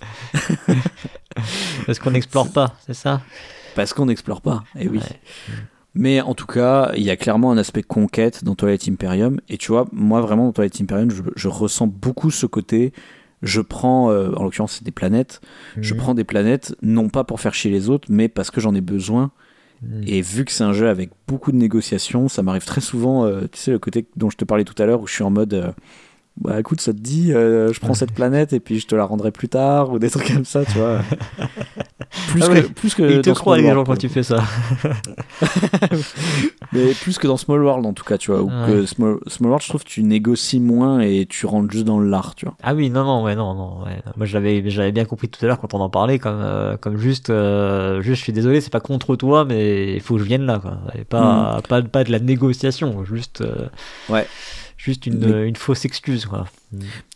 Parce 1.86 1.98
qu'on 1.98 2.10
n'explore 2.10 2.50
pas, 2.52 2.76
c'est 2.86 2.94
ça? 2.94 3.22
Parce 3.74 3.92
qu'on 3.92 4.06
n'explore 4.06 4.40
pas, 4.40 4.64
et 4.76 4.84
eh 4.84 4.88
oui. 4.88 5.00
Mais 5.94 6.20
en 6.20 6.34
tout 6.34 6.46
cas, 6.46 6.92
il 6.96 7.02
y 7.02 7.10
a 7.10 7.16
clairement 7.16 7.50
un 7.50 7.58
aspect 7.58 7.82
conquête 7.82 8.44
dans 8.44 8.54
Twilight 8.54 8.88
Imperium. 8.88 9.40
Et 9.48 9.58
tu 9.58 9.72
vois, 9.72 9.86
moi 9.92 10.20
vraiment 10.20 10.46
dans 10.46 10.52
Twilight 10.52 10.80
Imperium, 10.80 11.10
je, 11.36 11.48
ressens 11.48 11.86
beaucoup 11.86 12.30
ce 12.30 12.46
côté. 12.46 12.92
Je 13.42 13.60
prends, 13.60 14.10
euh, 14.10 14.32
en 14.36 14.44
l'occurrence, 14.44 14.74
c'est 14.78 14.84
des 14.84 14.92
planètes. 14.92 15.40
Je 15.80 15.94
mhm. 15.94 16.00
prends 16.00 16.14
des 16.14 16.24
planètes 16.24 16.74
non 16.82 17.08
pas 17.08 17.24
pour 17.24 17.40
faire 17.40 17.54
chier 17.54 17.70
les 17.70 17.90
autres, 17.90 18.08
mais 18.10 18.28
parce 18.28 18.50
que 18.50 18.60
j'en 18.60 18.74
ai 18.74 18.80
besoin. 18.80 19.32
Mhm. 19.82 20.04
Et 20.06 20.22
vu 20.22 20.44
que 20.44 20.52
c'est 20.52 20.64
un 20.64 20.72
jeu 20.72 20.88
avec 20.88 21.10
beaucoup 21.26 21.50
de 21.50 21.56
négociations, 21.56 22.28
ça 22.28 22.42
m'arrive 22.42 22.64
très 22.64 22.80
souvent, 22.80 23.24
euh, 23.24 23.42
tu 23.50 23.58
sais, 23.58 23.70
le 23.72 23.78
côté 23.78 24.06
dont 24.16 24.30
je 24.30 24.36
te 24.36 24.44
parlais 24.44 24.64
tout 24.64 24.80
à 24.80 24.86
l'heure, 24.86 25.00
où 25.00 25.06
je 25.06 25.14
suis 25.14 25.24
en 25.24 25.30
mode. 25.30 25.74
Euh, 26.44 26.50
bah 26.50 26.60
écoute, 26.60 26.80
ça 26.80 26.92
te 26.92 26.98
dit, 26.98 27.28
je 27.28 27.78
prends 27.80 27.94
cette 28.02 28.12
planète 28.12 28.52
et 28.52 28.60
puis 28.60 28.80
je 28.80 28.86
te 28.86 28.94
la 28.94 29.04
rendrai 29.04 29.30
plus 29.30 29.48
tard, 29.48 29.92
ou 29.92 29.98
des 29.98 30.10
trucs 30.10 30.32
comme 30.32 30.44
ça, 30.44 30.64
tu 30.64 30.78
vois. 30.78 31.00
plus, 32.28 32.42
ah 32.42 32.48
que, 32.48 32.60
plus 32.72 32.94
que 32.94 33.02
il 33.02 33.22
te 33.22 33.30
croit 33.30 33.58
les 33.58 33.70
gens 33.70 33.84
quand 33.84 33.96
tu 33.96 34.08
fais 34.08 34.22
ça. 34.22 34.42
mais 36.72 36.92
plus 36.94 37.18
que 37.18 37.26
dans 37.26 37.36
Small 37.36 37.62
World 37.62 37.86
en 37.86 37.92
tout 37.92 38.04
cas, 38.04 38.18
tu 38.18 38.30
vois. 38.30 38.42
Ou 38.42 38.48
que 38.66 38.86
Small, 38.86 39.18
World, 39.40 39.62
je 39.62 39.68
trouve 39.68 39.84
que 39.84 39.88
tu 39.88 40.02
négocies 40.02 40.60
moins 40.60 41.00
et 41.00 41.26
tu 41.26 41.46
rentres 41.46 41.70
juste 41.70 41.84
dans 41.84 42.00
l'art, 42.00 42.34
tu 42.34 42.46
vois. 42.46 42.54
Ah 42.62 42.74
oui, 42.74 42.90
non, 42.90 43.04
non, 43.04 43.22
ouais, 43.22 43.34
non, 43.34 43.54
non. 43.54 43.84
Ouais. 43.84 44.02
Moi, 44.16 44.26
j'avais, 44.26 44.68
j'avais 44.68 44.92
bien 44.92 45.04
compris 45.04 45.28
tout 45.28 45.44
à 45.44 45.48
l'heure 45.48 45.60
quand 45.60 45.74
on 45.74 45.80
en 45.80 45.90
parlait, 45.90 46.18
comme, 46.18 46.40
euh, 46.40 46.76
comme 46.76 46.96
juste, 46.96 47.30
euh, 47.30 48.00
juste, 48.02 48.18
je 48.18 48.24
suis 48.24 48.32
désolé, 48.32 48.60
c'est 48.60 48.72
pas 48.72 48.80
contre 48.80 49.16
toi, 49.16 49.44
mais 49.44 49.94
il 49.94 50.00
faut 50.00 50.14
que 50.14 50.20
je 50.20 50.24
vienne 50.26 50.44
là, 50.44 50.58
quoi. 50.58 50.78
Et 50.94 51.04
pas, 51.04 51.58
mm. 51.58 51.62
pas, 51.62 51.82
pas 51.82 52.04
de 52.04 52.12
la 52.12 52.18
négociation, 52.18 53.04
juste. 53.04 53.40
Euh, 53.42 53.68
ouais 54.08 54.26
juste 54.82 55.06
une, 55.06 55.22
une, 55.44 55.56
fausse 55.56 55.84
excuse. 55.84 56.26
Quoi. 56.26 56.46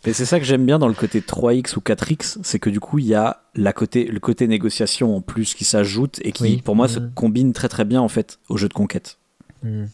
Et 0.05 0.13
c'est 0.13 0.25
ça 0.25 0.39
que 0.39 0.45
j'aime 0.45 0.65
bien 0.65 0.79
dans 0.79 0.87
le 0.87 0.93
côté 0.93 1.19
3X 1.19 1.75
ou 1.75 1.81
4X, 1.81 2.37
c'est 2.41 2.59
que 2.59 2.69
du 2.69 2.79
coup, 2.79 2.99
il 2.99 3.05
y 3.05 3.15
a 3.15 3.41
la 3.55 3.73
côté, 3.73 4.05
le 4.05 4.19
côté 4.19 4.47
négociation 4.47 5.15
en 5.15 5.21
plus 5.21 5.53
qui 5.53 5.65
s'ajoute 5.65 6.19
et 6.23 6.31
qui, 6.31 6.57
pour 6.57 6.75
moi, 6.75 6.87
se 6.87 6.99
mm. 6.99 7.11
combine 7.13 7.53
très 7.53 7.67
très 7.67 7.83
bien 7.83 8.01
en 8.01 8.07
fait 8.07 8.39
au 8.47 8.57
jeu 8.57 8.69
de 8.69 8.73
conquête. 8.73 9.19
Mm. 9.63 9.85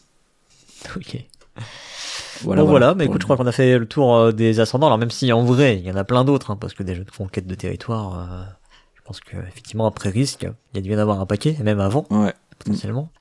Ok. 0.96 1.16
Voilà, 2.42 2.62
bon, 2.62 2.68
voilà, 2.68 2.94
mais 2.94 3.06
écoute, 3.06 3.22
je 3.22 3.24
crois 3.24 3.38
qu'on 3.38 3.46
a 3.46 3.52
fait 3.52 3.78
le 3.78 3.86
tour 3.86 4.14
euh, 4.14 4.32
des 4.32 4.60
ascendants. 4.60 4.88
Alors 4.88 4.98
même 4.98 5.10
si 5.10 5.32
en 5.32 5.44
vrai, 5.44 5.78
il 5.78 5.86
y 5.86 5.90
en 5.90 5.96
a 5.96 6.04
plein 6.04 6.24
d'autres, 6.24 6.50
hein, 6.50 6.56
parce 6.60 6.74
que 6.74 6.82
des 6.82 6.94
jeux 6.94 7.04
de 7.04 7.10
conquête 7.10 7.46
de 7.46 7.54
territoire, 7.54 8.18
euh, 8.18 8.44
je 8.94 9.00
pense 9.00 9.20
que 9.20 9.38
effectivement 9.48 9.86
après 9.86 10.10
risque, 10.10 10.42
il 10.42 10.76
y 10.76 10.78
a 10.78 10.82
dû 10.82 10.90
y 10.90 10.94
en 10.94 10.98
avoir 10.98 11.22
un 11.22 11.26
paquet, 11.26 11.56
même 11.62 11.80
avant. 11.80 12.04
Ouais 12.10 12.34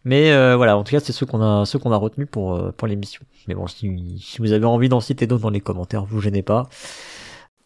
Mais 0.06 0.32
euh, 0.32 0.56
voilà, 0.56 0.78
en 0.78 0.84
tout 0.84 0.92
cas, 0.92 1.00
c'est 1.00 1.12
ceux 1.12 1.26
qu'on 1.26 1.42
a, 1.42 1.66
ceux 1.66 1.80
qu'on 1.80 1.92
a 1.92 1.98
retenus 1.98 2.28
pour 2.30 2.56
euh, 2.56 2.72
pour 2.72 2.88
l'émission. 2.88 3.22
Mais 3.48 3.56
bon, 3.56 3.68
si, 3.68 4.20
si, 4.22 4.40
vous 4.40 4.52
avez 4.52 4.66
envie 4.66 4.90
d'en 4.90 5.02
citer 5.02 5.28
d'autres 5.28 5.44
dans 5.44 5.50
les 5.50 5.62
commentaires, 5.62 6.06
vous 6.06 6.22
gênez 6.22 6.44
pas. 6.44 6.70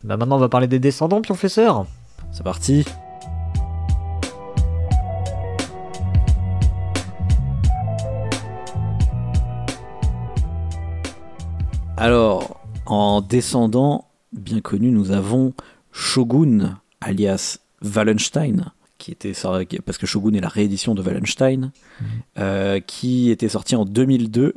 Bah 0.03 0.17
maintenant, 0.17 0.37
on 0.37 0.39
va 0.39 0.49
parler 0.49 0.67
des 0.67 0.79
descendants, 0.79 1.21
professeur. 1.21 1.85
C'est 2.31 2.43
parti. 2.43 2.85
Alors, 11.99 12.61
en 12.85 13.21
descendant, 13.21 14.05
bien 14.31 14.61
connu, 14.61 14.91
nous 14.91 15.11
avons 15.11 15.53
Shogun, 15.91 16.77
alias 17.01 17.57
Wallenstein, 17.83 18.71
qui 18.98 19.11
était 19.11 19.34
parce 19.86 19.98
que 19.98 20.06
Shogun 20.06 20.34
est 20.34 20.41
la 20.41 20.48
réédition 20.48 20.95
de 20.95 21.02
Wallenstein, 21.02 21.72
mhm. 22.02 22.07
euh, 22.40 22.80
qui 22.80 23.30
était 23.30 23.49
sorti 23.49 23.76
en 23.76 23.86
2002, 23.86 24.56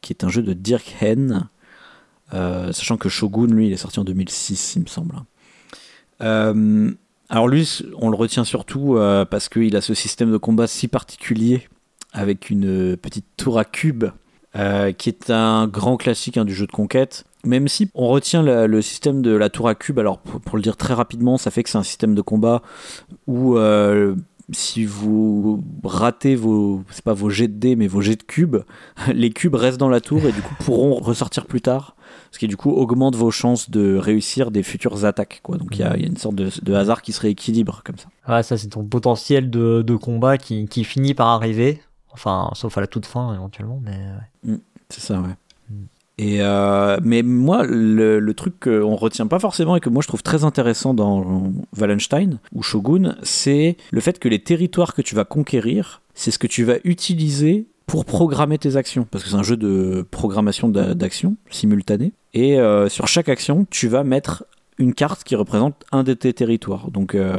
qui 0.00 0.12
est 0.12 0.24
un 0.24 0.28
jeu 0.28 0.42
de 0.42 0.52
Dirk 0.52 0.96
Hen, 1.00 1.48
euh, 2.32 2.72
sachant 2.72 2.96
que 2.96 3.08
Shogun, 3.08 3.48
lui, 3.48 3.68
il 3.68 3.72
est 3.72 3.78
sorti 3.78 4.00
en 4.00 4.04
2006, 4.04 4.76
il 4.76 4.82
me 4.82 4.86
semble. 4.86 5.14
Euh, 6.20 6.90
alors 7.28 7.48
lui, 7.48 7.80
on 7.96 8.10
le 8.10 8.16
retient 8.16 8.44
surtout 8.44 8.96
parce 9.30 9.48
qu'il 9.48 9.76
a 9.76 9.80
ce 9.80 9.94
système 9.94 10.30
de 10.30 10.36
combat 10.36 10.66
si 10.66 10.88
particulier, 10.88 11.68
avec 12.12 12.50
une 12.50 12.96
petite 12.96 13.26
tour 13.36 13.58
à 13.58 13.64
cube, 13.64 14.04
qui 14.54 15.08
est 15.08 15.30
un 15.30 15.66
grand 15.66 15.96
classique 15.96 16.36
hein, 16.36 16.44
du 16.44 16.54
jeu 16.54 16.66
de 16.66 16.72
conquête. 16.72 17.24
Même 17.44 17.68
si 17.68 17.90
on 17.94 18.08
retient 18.08 18.42
le 18.42 18.82
système 18.82 19.20
de 19.20 19.34
la 19.34 19.50
tour 19.50 19.68
à 19.68 19.74
cube, 19.74 19.98
alors 19.98 20.18
pour, 20.18 20.56
le 20.56 20.62
dire 20.62 20.76
très 20.76 20.94
rapidement, 20.94 21.36
ça 21.36 21.50
fait 21.50 21.62
que 21.62 21.70
c'est 21.70 21.78
un 21.78 21.82
système 21.82 22.14
de 22.14 22.22
combat 22.22 22.62
où 23.26 23.58
euh, 23.58 24.14
si 24.52 24.84
vous 24.84 25.62
ratez 25.82 26.36
vos, 26.36 26.82
pas 27.04 27.14
vos 27.14 27.30
jets 27.30 27.48
de 27.48 27.54
dés, 27.54 27.76
mais 27.76 27.86
vos 27.86 28.00
jets 28.00 28.16
de 28.16 28.22
cubes, 28.22 28.58
les 29.14 29.30
cubes 29.30 29.54
restent 29.54 29.78
dans 29.78 29.88
la 29.88 30.00
tour 30.00 30.24
et 30.24 30.32
du 30.32 30.42
coup 30.42 30.54
pourront 30.60 30.94
ressortir 30.94 31.46
plus 31.46 31.60
tard, 31.60 31.96
ce 32.30 32.38
qui 32.38 32.48
du 32.48 32.56
coup 32.56 32.70
augmente 32.70 33.16
vos 33.16 33.30
chances 33.30 33.70
de 33.70 33.96
réussir 33.96 34.50
des 34.50 34.62
futures 34.62 35.04
attaques. 35.04 35.40
Donc 35.48 35.68
il 35.72 35.80
y, 35.80 35.82
a 35.82 35.96
une 35.96 36.16
sorte 36.16 36.34
de, 36.34 36.74
hasard 36.74 37.02
qui 37.02 37.12
se 37.12 37.20
rééquilibre 37.20 37.82
comme 37.84 37.96
ça. 37.96 38.08
Ah, 38.24 38.42
ça 38.42 38.56
c'est 38.56 38.68
ton 38.68 38.84
potentiel 38.84 39.50
de, 39.50 39.96
combat 39.96 40.36
qui, 40.38 40.84
finit 40.84 41.14
par 41.14 41.28
arriver, 41.28 41.80
enfin 42.14 42.50
sauf 42.54 42.78
à 42.78 42.80
la 42.80 42.86
toute 42.86 43.06
fin 43.06 43.34
éventuellement, 43.34 43.80
mais. 43.82 43.98
Mm, 44.44 44.58
c'est 44.88 45.00
ça, 45.00 45.20
ouais. 45.20 45.36
Et 46.16 46.38
euh, 46.40 46.98
mais 47.02 47.22
moi, 47.22 47.64
le, 47.66 48.20
le 48.20 48.34
truc 48.34 48.60
qu'on 48.60 48.94
retient 48.94 49.26
pas 49.26 49.40
forcément 49.40 49.74
et 49.74 49.80
que 49.80 49.88
moi 49.88 50.00
je 50.00 50.06
trouve 50.06 50.22
très 50.22 50.44
intéressant 50.44 50.94
dans 50.94 51.52
Wallenstein 51.76 52.38
ou 52.54 52.62
Shogun, 52.62 53.16
c'est 53.22 53.76
le 53.90 54.00
fait 54.00 54.20
que 54.20 54.28
les 54.28 54.38
territoires 54.38 54.94
que 54.94 55.02
tu 55.02 55.16
vas 55.16 55.24
conquérir, 55.24 56.02
c'est 56.14 56.30
ce 56.30 56.38
que 56.38 56.46
tu 56.46 56.62
vas 56.62 56.76
utiliser 56.84 57.66
pour 57.86 58.04
programmer 58.04 58.58
tes 58.58 58.76
actions. 58.76 59.06
Parce 59.10 59.24
que 59.24 59.30
c'est 59.30 59.36
un 59.36 59.42
jeu 59.42 59.56
de 59.56 60.06
programmation 60.10 60.68
d'actions 60.68 61.36
simultanée. 61.50 62.12
Et 62.32 62.58
euh, 62.60 62.88
sur 62.88 63.08
chaque 63.08 63.28
action, 63.28 63.66
tu 63.68 63.88
vas 63.88 64.04
mettre 64.04 64.44
une 64.78 64.94
carte 64.94 65.24
qui 65.24 65.36
représente 65.36 65.84
un 65.92 66.04
de 66.04 66.14
tes 66.14 66.32
territoires. 66.32 66.90
Donc 66.90 67.14
euh, 67.14 67.38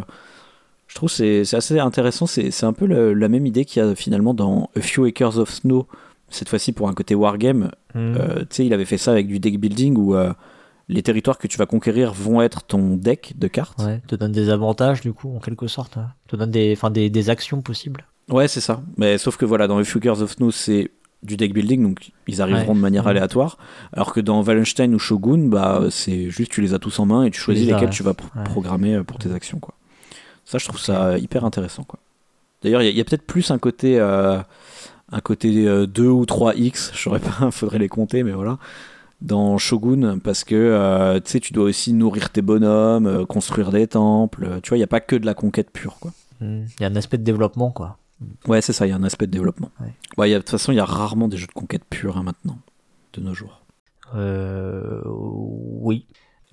je 0.96 1.00
trouve 1.00 1.10
c'est 1.10 1.54
assez 1.54 1.78
intéressant. 1.78 2.26
C'est 2.26 2.64
un 2.64 2.72
peu 2.72 2.86
la 2.86 3.28
même 3.28 3.46
idée 3.46 3.66
qu'il 3.66 3.84
y 3.84 3.86
a 3.86 3.96
finalement 3.96 4.34
dans 4.34 4.70
A 4.78 4.82
Few 4.82 5.04
Acres 5.04 5.38
of 5.38 5.52
Snow 5.52 5.88
cette 6.30 6.48
fois-ci 6.48 6.72
pour 6.72 6.88
un 6.88 6.94
côté 6.94 7.16
wargame. 7.16 7.72
Hmm. 7.94 8.16
Euh, 8.18 8.40
tu 8.40 8.46
sais, 8.52 8.66
il 8.66 8.74
avait 8.74 8.86
fait 8.86 8.98
ça 8.98 9.12
avec 9.12 9.28
du 9.28 9.40
deck 9.40 9.60
building 9.60 9.98
où 9.98 10.16
euh, 10.16 10.32
les 10.88 11.04
territoires 11.04 11.38
que 11.38 11.48
tu 11.48 11.58
vas 11.58 11.66
conquérir 11.66 12.14
vont 12.14 12.42
être 12.42 12.64
ton 12.64 12.96
deck 12.96 13.34
de 13.38 13.48
cartes. 13.50 13.84
Ouais, 13.84 14.02
te 14.08 14.16
donne 14.16 14.32
des 14.32 14.50
avantages 14.50 15.02
du 15.02 15.12
coup, 15.12 15.36
en 15.36 15.40
quelque 15.40 15.68
sorte. 15.68 15.98
Hein. 15.98 16.14
Te 16.28 16.38
donne 16.38 16.52
des, 16.52 16.78
des, 16.92 17.10
des 17.10 17.30
actions 17.30 17.62
possibles. 17.62 18.06
Ouais, 18.30 18.48
c'est 18.48 18.62
ça. 18.62 18.82
Mais 18.96 19.18
sauf 19.18 19.36
que 19.36 19.44
voilà, 19.44 19.68
dans 19.68 19.78
les 19.78 19.86
Fugers 19.86 20.22
of 20.22 20.32
Snow, 20.32 20.52
c'est 20.52 20.92
du 21.24 21.36
deck 21.36 21.54
building, 21.54 21.84
donc 21.84 22.12
ils 22.28 22.42
arriveront 22.42 22.74
de 22.74 22.80
manière 22.80 23.08
aléatoire. 23.08 23.58
Alors 23.92 24.14
que 24.14 24.20
dans 24.22 24.44
Wallenstein 24.44 24.94
ou 24.94 25.00
Shogun, 25.00 25.50
bah, 25.50 25.88
c'est 25.90 26.30
juste 26.30 26.52
tu 26.52 26.62
les 26.62 26.74
as 26.74 26.80
tous 26.80 27.00
en 27.00 27.06
main 27.06 27.24
et 27.26 27.32
tu 27.32 27.40
choisis 27.40 27.68
lesquels 27.68 27.90
tu 27.90 28.04
vas 28.04 28.14
programmer 28.14 28.96
euh, 28.96 29.04
pour 29.04 29.18
tes 29.18 29.32
actions. 29.32 29.60
Quoi. 29.60 29.75
Ça, 30.46 30.58
je 30.58 30.66
trouve 30.66 30.80
ça 30.80 31.18
hyper 31.18 31.44
intéressant. 31.44 31.84
Quoi. 31.84 32.00
D'ailleurs, 32.62 32.82
il 32.82 32.96
y 32.96 33.02
a, 33.02 33.04
peut-être 33.04 33.26
plus 33.26 33.52
un 33.52 33.58
côté 33.58 34.00
un 35.12 35.22
côté 35.22 35.66
2 35.88 36.04
euh, 36.04 36.10
ou 36.10 36.26
3x, 36.26 36.92
je 36.94 36.98
saurais 36.98 37.20
pas, 37.20 37.52
faudrait 37.52 37.80
les 37.80 37.90
compter, 37.90 38.24
mais 38.24 38.32
voilà, 38.32 38.58
dans 39.22 39.58
Shogun, 39.58 40.20
parce 40.20 40.44
que 40.44 40.56
euh, 40.56 41.20
tu 41.20 41.32
sais, 41.32 41.40
tu 41.40 41.54
dois 41.54 41.66
aussi 41.66 41.94
nourrir 41.94 42.30
tes 42.30 42.42
bonhommes, 42.42 43.08
euh, 43.08 43.26
construire 43.26 43.72
des 43.72 43.88
temples, 43.88 44.60
tu 44.62 44.70
vois, 44.70 44.78
il 44.78 44.82
n'y 44.82 44.86
a 44.86 44.88
pas 44.88 45.02
que 45.02 45.16
de 45.16 45.26
la 45.26 45.34
conquête 45.34 45.72
pure, 45.72 45.98
quoi. 46.00 46.12
Hmm. 46.42 46.66
Il 46.80 46.84
y 46.84 46.86
a 46.86 46.90
un 46.90 46.96
aspect 46.96 47.18
de 47.18 47.24
développement, 47.24 47.72
quoi. 47.72 47.98
Ouais, 48.48 48.62
c'est 48.62 48.74
ça, 48.74 48.88
il 48.88 48.90
y 48.90 48.94
a 48.94 48.96
un 48.96 49.04
aspect 49.04 49.28
de 49.28 49.32
développement. 49.32 49.72
Ouais. 50.18 50.32
de 50.32 50.38
toute 50.38 50.50
façon, 50.50 50.72
il 50.72 50.76
y 50.76 50.80
a 50.80 50.86
rarement 50.86 51.28
des 51.28 51.38
jeux 51.38 51.48
de 51.48 51.52
conquête 51.52 51.84
pure 51.90 52.18
hein, 52.18 52.24
maintenant, 52.24 52.58
de 53.14 53.22
nos 53.22 53.34
jours. 53.34 53.62
Euh, 54.16 55.02
oui. 55.06 56.06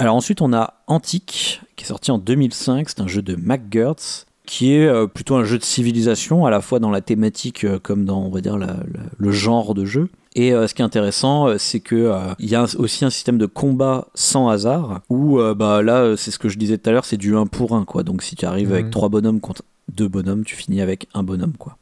Alors 0.03 0.17
ensuite, 0.17 0.41
on 0.41 0.53
a 0.53 0.75
Antique, 0.89 1.61
qui 1.77 1.85
est 1.85 1.87
sorti 1.87 2.11
en 2.11 2.19
2005, 2.19 2.89
c'est 2.89 3.01
un 3.01 3.07
jeu 3.07 3.23
de 3.23 3.37
McGurts, 3.37 4.27
qui 4.47 4.73
est 4.73 4.85
euh, 4.85 5.07
plutôt 5.07 5.37
un 5.37 5.45
jeu 5.45 5.59
de 5.59 5.63
civilisation, 5.63 6.45
à 6.45 6.51
la 6.51 6.61
fois 6.61 6.81
dans 6.81 6.91
la 6.91 7.01
thématique 7.01 7.63
euh, 7.63 7.79
comme 7.79 8.05
dans, 8.05 8.21
on 8.21 8.29
va 8.29 8.41
dire, 8.41 8.59
le 8.59 9.31
genre 9.31 9.75
de 9.75 9.85
jeu. 9.85 10.09
Et 10.35 10.53
euh, 10.53 10.67
ce 10.67 10.75
qui 10.75 10.83
est 10.83 10.85
intéressant, 10.85 11.57
c'est 11.57 11.79
que 11.79 12.13
il 12.41 12.51
y 12.51 12.57
a 12.57 12.65
aussi 12.79 13.05
un 13.05 13.11
système 13.11 13.39
de 13.39 13.47
combat 13.47 14.09
sans 14.17 14.49
hasard, 14.49 15.03
où 15.09 15.39
bah 15.55 15.83
là, 15.83 16.17
c'est 16.17 16.33
ce 16.33 16.39
que 16.41 16.49
je 16.49 16.59
disais 16.59 16.79
tout 16.79 16.91
à 16.91 16.93
l'heure, 16.93 17.05
c'est 17.05 17.17
du 17.17 17.37
1 17.37 17.47
pour 17.47 17.77
1, 17.77 17.85
quoi. 17.85 18.03
Donc 18.03 18.25
si 18.25 18.35
tu 18.35 18.45
arrives 18.45 18.73
avec 18.73 18.91
3 18.91 19.09
bonhommes 19.09 19.39
contre 19.39 19.63
2 19.95 20.09
bonhommes, 20.09 20.45
tu 20.45 20.57
finis 20.57 20.81
avec 20.81 21.07
un 21.15 21.23
bonhomme, 21.23 21.55
quoi. 21.57 21.77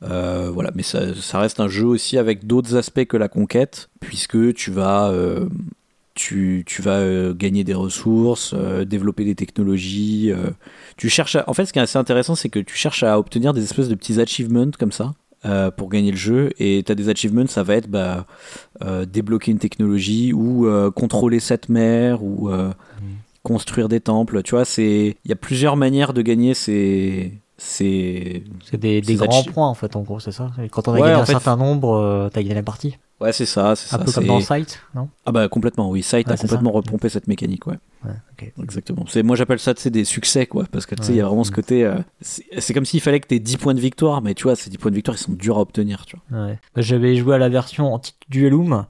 voilà, 0.00 0.70
mais 0.76 0.84
ça, 0.84 1.12
ça, 1.20 1.40
reste 1.40 1.58
un 1.58 1.66
jeu 1.66 1.86
aussi 1.86 2.18
avec 2.18 2.46
d'autres 2.46 2.76
aspects 2.76 3.04
que 3.04 3.16
la 3.16 3.26
conquête, 3.26 3.88
puisque 3.98 4.54
tu 4.54 4.70
vas 4.70 5.12
tu, 6.16 6.64
tu 6.66 6.82
vas 6.82 6.98
euh, 6.98 7.34
gagner 7.34 7.62
des 7.62 7.74
ressources, 7.74 8.54
euh, 8.56 8.84
développer 8.84 9.24
des 9.24 9.36
technologies. 9.36 10.32
Euh, 10.32 10.50
tu 10.96 11.08
cherches 11.08 11.36
En 11.46 11.54
fait, 11.54 11.66
ce 11.66 11.72
qui 11.72 11.78
est 11.78 11.82
assez 11.82 11.98
intéressant, 11.98 12.34
c'est 12.34 12.48
que 12.48 12.58
tu 12.58 12.74
cherches 12.74 13.04
à 13.04 13.18
obtenir 13.18 13.52
des 13.52 13.62
espèces 13.62 13.88
de 13.88 13.94
petits 13.94 14.20
achievements 14.20 14.72
comme 14.76 14.92
ça. 14.92 15.14
pour 15.76 15.88
gagner 15.90 16.10
le 16.10 16.16
jeu 16.16 16.50
et 16.58 16.82
tu 16.84 16.90
as 16.90 16.96
des 16.96 17.08
achievements 17.08 17.46
ça 17.46 17.62
va 17.62 17.74
être 17.76 17.88
bah, 17.88 18.26
débloquer 19.06 19.52
une 19.52 19.60
technologie 19.60 20.32
ou 20.32 20.66
contrôler 20.90 21.38
cette 21.38 21.68
mer 21.68 22.24
ou 22.24 22.48
mm. 22.48 22.72
construire 23.44 23.88
des 23.88 24.00
temples 24.00 24.42
tu 24.42 24.56
vois 24.56 24.64
il 24.76 25.14
y 25.24 25.32
a 25.32 25.36
plusieurs 25.36 25.76
manières 25.76 26.12
de 26.14 26.22
gagner 26.22 26.54
ces 26.54 27.32
c'est 27.58 28.42
des, 28.72 29.00
des 29.00 29.14
grands 29.14 29.44
points 29.44 29.68
en 29.68 29.74
fait 29.74 29.94
en 29.94 30.02
gros 30.02 30.18
c'est 30.18 30.32
ça 30.32 30.50
quand 30.72 30.88
on 30.88 30.94
a 30.94 31.00
gagné 31.00 31.12
un 31.12 31.24
certain 31.24 31.56
nombre 31.56 32.28
t'as 32.32 32.42
gagné 32.42 32.54
la 32.54 32.64
partie 32.64 32.96
Ouais, 33.18 33.32
c'est 33.32 33.46
ça, 33.46 33.74
c'est 33.76 33.94
Un 33.94 33.98
ça. 33.98 34.04
peu 34.04 34.12
comme 34.12 34.26
dans 34.26 34.40
Sight, 34.40 34.78
non? 34.94 35.08
Ah 35.24 35.32
bah 35.32 35.48
complètement, 35.48 35.88
oui. 35.88 36.02
Sight 36.02 36.26
Ouais, 36.26 36.34
a 36.34 36.36
complètement 36.36 36.70
ça. 36.70 36.76
repompé 36.76 37.08
cette 37.08 37.28
mécanique, 37.28 37.66
ouais. 37.66 37.78
Ouais, 38.04 38.10
ok. 38.32 38.52
Exactement. 38.62 39.04
C'est 39.08 39.22
moi 39.22 39.36
j'appelle 39.36 39.58
ça 39.58 39.72
des 39.74 40.04
succès 40.04 40.46
quoi 40.46 40.64
parce 40.70 40.84
que 40.84 40.94
tu 40.94 41.02
sais 41.02 41.12
il 41.12 41.16
y 41.16 41.20
a 41.22 41.26
vraiment 41.26 41.42
ce 41.44 41.50
côté 41.50 41.84
euh, 41.84 41.96
c'est 42.20 42.74
comme 42.74 42.84
s'il 42.84 43.00
fallait 43.00 43.18
que 43.20 43.26
tu 43.26 43.40
10 43.40 43.56
points 43.56 43.74
de 43.74 43.80
victoire 43.80 44.20
mais 44.22 44.34
tu 44.34 44.42
vois 44.44 44.54
ces 44.54 44.68
10 44.70 44.76
points 44.78 44.90
de 44.90 44.96
victoire 44.96 45.16
ils 45.16 45.20
sont 45.20 45.32
durs 45.32 45.56
à 45.56 45.60
obtenir, 45.62 46.04
tu 46.06 46.16
vois. 46.30 46.46
Ouais. 46.46 46.58
Bah, 46.74 46.82
J'avais 46.82 47.16
joué 47.16 47.34
à 47.34 47.38
la 47.38 47.48
version 47.48 47.92
anti-duelum. 47.94 48.84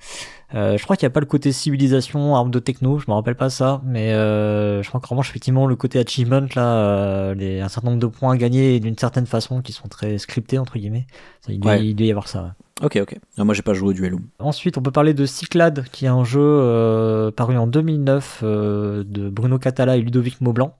Euh, 0.54 0.76
je 0.76 0.82
crois 0.84 0.96
qu'il 0.96 1.06
n'y 1.06 1.12
a 1.12 1.14
pas 1.14 1.20
le 1.20 1.26
côté 1.26 1.50
civilisation, 1.52 2.34
arme 2.36 2.50
de 2.50 2.58
techno, 2.58 2.98
je 2.98 3.04
me 3.08 3.14
rappelle 3.14 3.34
pas 3.36 3.50
ça, 3.50 3.80
mais 3.84 4.12
euh, 4.12 4.80
je 4.82 4.88
crois 4.88 5.00
qu'en 5.00 5.08
revanche, 5.10 5.30
effectivement, 5.30 5.66
le 5.66 5.74
côté 5.74 5.98
achievement, 5.98 6.46
là, 6.54 6.76
euh, 6.76 7.34
les, 7.34 7.60
un 7.60 7.68
certain 7.68 7.88
nombre 7.90 8.00
de 8.00 8.06
points 8.06 8.36
gagnés 8.36 8.78
d'une 8.78 8.96
certaine 8.96 9.26
façon 9.26 9.60
qui 9.60 9.72
sont 9.72 9.88
très 9.88 10.18
scriptés, 10.18 10.58
entre 10.58 10.78
guillemets, 10.78 11.06
ça, 11.40 11.52
il, 11.52 11.58
doit, 11.58 11.72
Ouais. 11.72 11.86
il 11.86 11.94
doit 11.96 12.06
y 12.06 12.10
avoir 12.10 12.28
ça. 12.28 12.54
OK, 12.82 12.98
OK. 13.00 13.18
Ah, 13.38 13.44
moi 13.44 13.54
j'ai 13.54 13.62
pas 13.62 13.72
joué 13.72 13.90
au 13.90 13.92
Duelum. 13.94 14.26
Ensuite, 14.38 14.76
on 14.76 14.82
peut 14.82 14.90
parler 14.90 15.14
de 15.14 15.24
Cyclade, 15.24 15.86
qui 15.92 16.04
est 16.04 16.08
un 16.08 16.24
jeu 16.24 16.40
euh, 16.42 17.30
paru 17.30 17.56
en 17.56 17.66
2009 17.66 18.40
euh, 18.42 19.04
de 19.06 19.30
Bruno 19.30 19.58
Catala 19.58 19.96
et 19.96 20.02
Ludovic 20.02 20.40
Maublanc, 20.42 20.76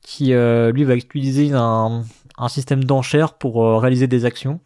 qui 0.00 0.32
euh, 0.32 0.70
lui 0.70 0.84
va 0.84 0.94
utiliser 0.94 1.50
un, 1.52 2.04
un 2.38 2.48
système 2.48 2.84
d'enchères 2.84 3.34
pour 3.34 3.64
euh, 3.64 3.78
réaliser 3.78 4.06
des 4.06 4.24
actions. 4.24 4.60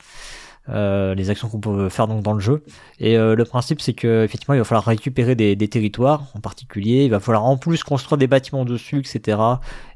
Euh, 0.70 1.14
les 1.14 1.28
actions 1.28 1.50
qu'on 1.50 1.60
peut 1.60 1.90
faire 1.90 2.06
donc 2.08 2.22
dans 2.22 2.32
le 2.32 2.40
jeu 2.40 2.64
et 2.98 3.18
euh, 3.18 3.34
le 3.34 3.44
principe 3.44 3.82
c'est 3.82 3.92
que 3.92 4.24
effectivement 4.24 4.54
il 4.54 4.58
va 4.60 4.64
falloir 4.64 4.86
récupérer 4.86 5.34
des, 5.34 5.56
des 5.56 5.68
territoires 5.68 6.28
en 6.32 6.40
particulier 6.40 7.04
il 7.04 7.10
va 7.10 7.20
falloir 7.20 7.44
en 7.44 7.58
plus 7.58 7.84
construire 7.84 8.16
des 8.16 8.26
bâtiments 8.26 8.64
dessus 8.64 9.00
etc 9.00 9.36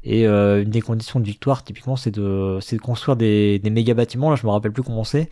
et 0.03 0.27
une 0.27 0.69
des 0.69 0.81
conditions 0.81 1.19
de 1.19 1.25
victoire 1.25 1.63
typiquement 1.63 1.95
c'est 1.95 2.11
de 2.11 2.59
c'est 2.61 2.75
de 2.75 2.81
construire 2.81 3.15
des, 3.15 3.57
des 3.57 3.71
méga 3.71 3.95
bâtiments 3.95 4.29
là 4.29 4.35
je 4.35 4.45
me 4.45 4.51
rappelle 4.51 4.71
plus 4.71 4.83
comment 4.83 5.03
c'est 5.03 5.27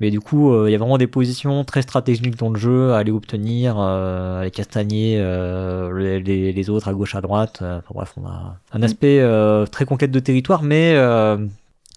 mais 0.00 0.10
du 0.10 0.20
coup, 0.20 0.52
euh, 0.52 0.68
il 0.68 0.72
y 0.72 0.74
a 0.74 0.78
vraiment 0.78 0.98
des 0.98 1.06
positions 1.06 1.62
très 1.64 1.82
stratégiques 1.82 2.36
dans 2.36 2.50
le 2.50 2.58
jeu 2.58 2.92
à 2.92 2.98
aller 2.98 3.12
obtenir, 3.12 3.76
euh, 3.78 4.44
les 4.44 4.50
castagner 4.50 5.16
euh, 5.18 5.96
les, 5.98 6.20
les- 6.20 6.52
les 6.52 6.70
autres 6.70 6.88
à 6.88 6.92
gauche, 6.94 7.14
à 7.14 7.20
droite. 7.20 7.58
Enfin 7.62 7.82
bref, 7.94 8.14
on 8.16 8.26
a 8.26 8.56
un 8.72 8.82
aspect 8.82 9.20
euh, 9.20 9.66
très 9.66 9.84
conquête 9.84 10.10
de 10.10 10.20
territoire, 10.20 10.62
mais 10.62 10.94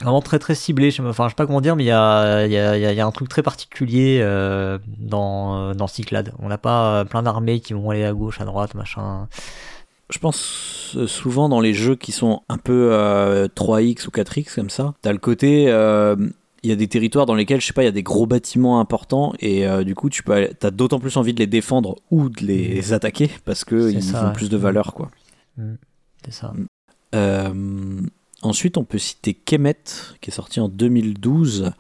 vraiment 0.02 0.22
très 0.22 0.40
très 0.40 0.56
ciblé. 0.56 0.92
Je 0.92 1.02
enfin, 1.02 1.26
je 1.26 1.30
sais 1.30 1.36
pas 1.36 1.46
comment 1.46 1.62
dire, 1.62 1.76
mais 1.76 1.84
il 1.84 1.88
y 1.88 1.92
a, 1.92 2.46
y, 2.46 2.96
y 2.96 3.02
un 3.02 3.12
truc 3.12 3.30
très 3.30 3.44
particulier 3.44 4.20
euh, 4.22 4.78
dans, 5.00 5.74
dans 5.74 5.88
Cyclade. 5.88 6.34
On 6.40 6.50
n'a 6.50 6.58
pas 6.58 7.06
plein 7.06 7.24
d'armées 7.24 7.60
qui 7.62 7.74
vont 7.74 7.90
aller 7.92 8.04
à 8.04 8.12
gauche, 8.14 8.42
à 8.42 8.46
droite, 8.46 8.74
machin. 8.76 9.28
Je 10.10 10.20
pense 10.20 10.98
souvent 11.08 11.48
dans 11.50 11.60
les 11.62 11.74
jeux 11.74 11.96
qui 11.96 12.12
sont 12.12 12.42
un 12.50 12.58
peu 12.58 12.90
euh, 12.92 13.48
3x 13.56 14.08
ou 14.08 14.12
4x 14.12 14.54
comme 14.56 14.70
ça, 14.70 14.94
t'as 15.02 15.12
le 15.12 15.18
côté 15.18 15.66
euh, 15.70 16.16
il 16.64 16.70
y 16.70 16.74
a 16.74 16.76
des 16.76 16.88
territoires 16.88 17.26
dans 17.26 17.36
lesquels 17.36 17.62
je 17.62 17.68
sais 17.68 17.74
pas, 17.74 17.84
il 17.84 17.86
y 17.86 17.90
a 17.90 17.92
des 17.92 18.04
gros 18.04 18.26
bâtiments 18.26 18.80
importants 18.80 19.34
et 19.40 19.68
euh, 19.68 19.84
du 19.84 19.96
coup 19.96 20.10
tu 20.10 20.24
peux 20.24 20.50
as 20.62 20.72
d'autant 20.72 21.00
plus 21.00 21.18
envie 21.18 21.34
de 21.34 21.40
les 21.40 21.48
défendre 21.48 21.98
ou 22.10 22.30
de 22.30 22.46
les 22.46 22.94
attaquer 22.94 23.30
parce 23.46 23.64
que 23.66 23.90
C'est 23.90 23.96
ils 23.98 24.04
ça, 24.04 24.24
ont 24.24 24.28
ouais. 24.28 24.34
plus 24.34 24.50
de 24.50 24.58
valeur 24.58 24.94
quoi. 24.94 25.12
C'est 26.26 26.34
ça. 26.34 26.54
Euh, 27.14 28.02
ensuite, 28.42 28.78
on 28.78 28.84
peut 28.84 28.98
citer 28.98 29.34
Kemet, 29.34 29.76
qui 30.22 30.30
est 30.30 30.34
sorti 30.34 30.60
en 30.60 30.70
2012, 30.70 31.72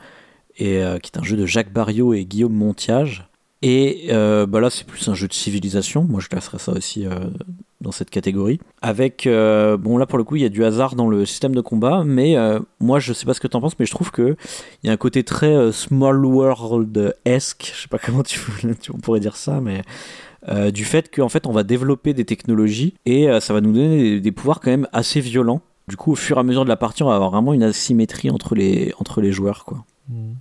et 0.57 0.83
euh, 0.83 0.99
qui 0.99 1.11
est 1.11 1.17
un 1.17 1.23
jeu 1.23 1.37
de 1.37 1.45
Jacques 1.45 1.73
Barriot 1.73 2.13
et 2.13 2.25
Guillaume 2.25 2.53
Montiage. 2.53 3.27
Et 3.65 4.07
euh, 4.09 4.45
bah 4.45 4.59
là, 4.59 4.69
c'est 4.69 4.85
plus 4.85 5.07
un 5.07 5.13
jeu 5.13 5.29
de 5.29 5.33
civilisation. 5.33 6.03
Moi, 6.03 6.19
je 6.19 6.27
classerais 6.27 6.59
ça 6.59 6.73
aussi 6.73 7.07
euh, 7.07 7.11
dans 7.79 7.93
cette 7.93 8.09
catégorie. 8.09 8.59
Avec, 8.81 9.25
euh, 9.25 9.77
bon, 9.77 9.97
là 9.97 10.05
pour 10.05 10.17
le 10.17 10.25
coup, 10.25 10.35
il 10.35 10.41
y 10.41 10.45
a 10.45 10.49
du 10.49 10.65
hasard 10.65 10.95
dans 10.95 11.07
le 11.07 11.25
système 11.25 11.55
de 11.55 11.61
combat, 11.61 12.03
mais 12.05 12.35
moi, 12.81 12.99
je 12.99 13.13
sais 13.13 13.25
pas 13.25 13.33
ce 13.33 13.39
que 13.39 13.47
t'en 13.47 13.61
penses, 13.61 13.79
mais 13.79 13.85
je 13.85 13.91
trouve 13.91 14.11
que 14.11 14.35
il 14.83 14.87
y 14.87 14.89
a 14.89 14.93
un 14.93 14.97
côté 14.97 15.23
très 15.23 15.71
small 15.71 16.25
world-esque. 16.25 17.71
Je 17.73 17.81
sais 17.83 17.87
pas 17.87 17.99
comment 17.99 18.21
tu, 18.21 18.37
on 18.93 18.97
pourrait 18.97 19.21
dire 19.21 19.37
ça, 19.37 19.61
mais 19.61 19.81
du 20.73 20.83
fait 20.83 21.09
qu'en 21.09 21.29
fait, 21.29 21.47
on 21.47 21.53
va 21.53 21.63
développer 21.63 22.13
des 22.13 22.25
technologies 22.25 22.95
et 23.05 23.29
ça 23.39 23.53
va 23.53 23.61
nous 23.61 23.71
donner 23.71 24.19
des, 24.19 24.31
pouvoirs 24.33 24.59
quand 24.59 24.71
même 24.71 24.89
assez 24.91 25.21
violents. 25.21 25.61
Du 25.87 25.95
coup, 25.95 26.11
au 26.11 26.15
fur 26.15 26.35
et 26.35 26.39
à 26.41 26.43
mesure 26.43 26.65
de 26.65 26.69
la 26.69 26.75
partie, 26.75 27.01
on 27.03 27.07
va 27.07 27.15
avoir 27.15 27.31
vraiment 27.31 27.53
une 27.53 27.63
asymétrie 27.63 28.29
entre 28.29 28.55
les, 28.55 28.93
entre 28.99 29.21
les 29.21 29.31
joueurs, 29.31 29.63
quoi. 29.63 29.85
Mm. 30.09 30.33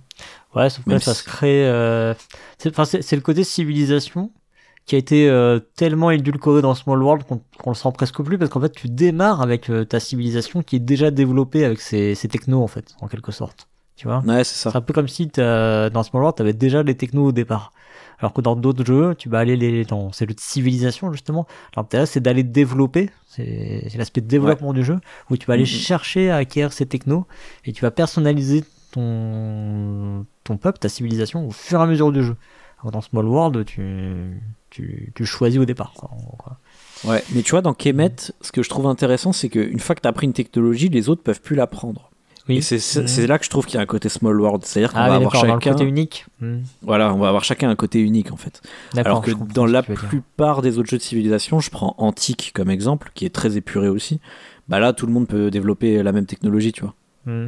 Ouais, 0.55 0.69
sauf 0.69 0.85
que 0.85 0.93
là, 0.93 0.99
ça 0.99 1.13
se 1.13 1.23
crée. 1.23 1.67
euh, 1.67 2.13
C'est 2.59 2.69
enfin, 2.69 2.85
c'est- 2.85 3.01
c'est 3.01 3.15
le 3.15 3.21
côté 3.21 3.43
civilisation 3.43 4.31
qui 4.85 4.95
a 4.95 4.97
été 4.97 5.29
euh, 5.29 5.59
tellement 5.75 6.11
édulcoré 6.11 6.61
dans 6.61 6.75
Small 6.75 7.01
World 7.01 7.23
qu'on 7.25 7.41
qu'on 7.57 7.71
le 7.71 7.75
sent 7.75 7.89
presque 7.93 8.21
plus 8.21 8.37
parce 8.37 8.51
qu'en 8.51 8.61
fait, 8.61 8.73
tu 8.73 8.89
démarres 8.89 9.41
avec 9.41 9.69
euh, 9.69 9.85
ta 9.85 9.99
civilisation 9.99 10.61
qui 10.61 10.75
est 10.77 10.79
déjà 10.79 11.09
développée 11.11 11.65
avec 11.65 11.79
ses, 11.81 12.15
ses 12.15 12.27
technos 12.27 12.61
en 12.61 12.67
fait, 12.67 12.95
en 13.01 13.07
quelque 13.07 13.31
sorte. 13.31 13.67
Tu 13.95 14.07
vois? 14.07 14.19
Ouais, 14.25 14.43
c'est 14.43 14.55
C'est 14.55 14.69
ça. 14.71 14.77
un 14.77 14.81
peu 14.81 14.93
comme 14.93 15.07
si 15.07 15.27
dans 15.27 16.03
Small 16.03 16.21
World, 16.23 16.35
tu 16.35 16.41
avais 16.41 16.53
déjà 16.53 16.83
les 16.83 16.95
technos 16.95 17.27
au 17.27 17.31
départ. 17.31 17.71
Alors 18.19 18.33
que 18.33 18.41
dans 18.41 18.55
d'autres 18.55 18.85
jeux, 18.85 19.15
tu 19.15 19.29
vas 19.29 19.39
aller 19.39 19.55
les 19.57 19.85
dans 19.85 20.11
c'est 20.11 20.25
le 20.25 20.33
de 20.33 20.39
civilisation 20.39 21.11
justement. 21.11 21.45
L'intérêt 21.75 22.05
c'est 22.05 22.19
d'aller 22.21 22.43
développer, 22.43 23.09
c'est 23.27 23.87
c'est 23.89 23.97
l'aspect 23.97 24.21
développement 24.21 24.73
du 24.73 24.83
jeu 24.83 24.99
où 25.29 25.37
tu 25.37 25.45
vas 25.47 25.53
aller 25.55 25.65
chercher 25.65 26.29
à 26.31 26.37
acquérir 26.37 26.71
ces 26.73 26.85
technos 26.85 27.25
et 27.65 27.73
tu 27.73 27.81
vas 27.81 27.91
personnaliser 27.91 28.63
ton 28.93 30.25
ton 30.43 30.57
peuple, 30.57 30.79
ta 30.79 30.89
civilisation 30.89 31.47
au 31.47 31.51
fur 31.51 31.79
et 31.79 31.83
à 31.83 31.85
mesure 31.85 32.11
du 32.11 32.23
jeu. 32.23 32.35
Alors 32.81 32.91
dans 32.91 33.01
Small 33.01 33.25
World, 33.27 33.65
tu 33.65 34.41
tu, 34.69 35.11
tu 35.15 35.25
choisis 35.25 35.59
au 35.59 35.65
départ 35.65 35.93
quoi, 35.93 36.09
en 36.11 36.17
gros, 36.17 36.37
quoi. 36.37 36.57
Ouais, 37.05 37.23
mais 37.35 37.41
tu 37.43 37.51
vois, 37.51 37.61
dans 37.61 37.73
Kemet, 37.73 38.15
ce 38.41 38.51
que 38.51 38.63
je 38.63 38.69
trouve 38.69 38.87
intéressant, 38.87 39.33
c'est 39.33 39.49
qu'une 39.49 39.79
fois 39.79 39.93
que 39.95 40.01
tu 40.01 40.07
as 40.07 40.13
pris 40.13 40.25
une 40.25 40.33
technologie, 40.33 40.89
les 40.89 41.09
autres 41.09 41.21
peuvent 41.21 41.41
plus 41.41 41.55
la 41.55 41.67
prendre. 41.67 42.09
Oui. 42.49 42.57
Et 42.57 42.61
c'est 42.61 43.27
là 43.27 43.39
que 43.39 43.45
je 43.45 43.49
trouve 43.49 43.65
qu'il 43.65 43.75
y 43.75 43.77
a 43.77 43.81
un 43.81 43.85
côté 43.85 44.09
small 44.09 44.39
world. 44.39 44.65
C'est-à-dire 44.65 44.91
qu'on 44.91 44.99
Ah 44.99 45.09
va 45.09 45.19
oui, 45.19 45.25
avoir 45.25 45.35
chacun. 45.35 45.71
côté 45.71 45.83
unique. 45.85 46.25
Hmm. 46.41 46.59
Voilà, 46.81 47.13
on 47.13 47.17
va 47.17 47.27
avoir 47.29 47.43
chacun 47.43 47.69
un 47.69 47.75
côté 47.75 47.99
unique 48.01 48.31
en 48.33 48.35
fait. 48.37 48.61
Alors 48.97 49.21
que 49.21 49.31
dans 49.53 49.65
la 49.65 49.81
que 49.81 49.93
plupart 49.93 50.61
des 50.61 50.77
autres 50.77 50.89
jeux 50.89 50.97
de 50.97 51.01
civilisation, 51.03 51.59
je 51.61 51.69
prends 51.69 51.95
Antique 51.97 52.51
comme 52.53 52.69
exemple, 52.69 53.11
qui 53.13 53.25
est 53.25 53.29
très 53.33 53.55
épuré 53.55 53.87
aussi. 53.87 54.19
Bah 54.67 54.79
là, 54.79 54.91
tout 54.91 55.05
le 55.05 55.13
monde 55.13 55.27
peut 55.27 55.51
développer 55.51 56.03
la 56.03 56.11
même 56.11 56.25
technologie, 56.25 56.71
tu 56.73 56.81
vois. 56.81 56.95
Hmm. 57.25 57.47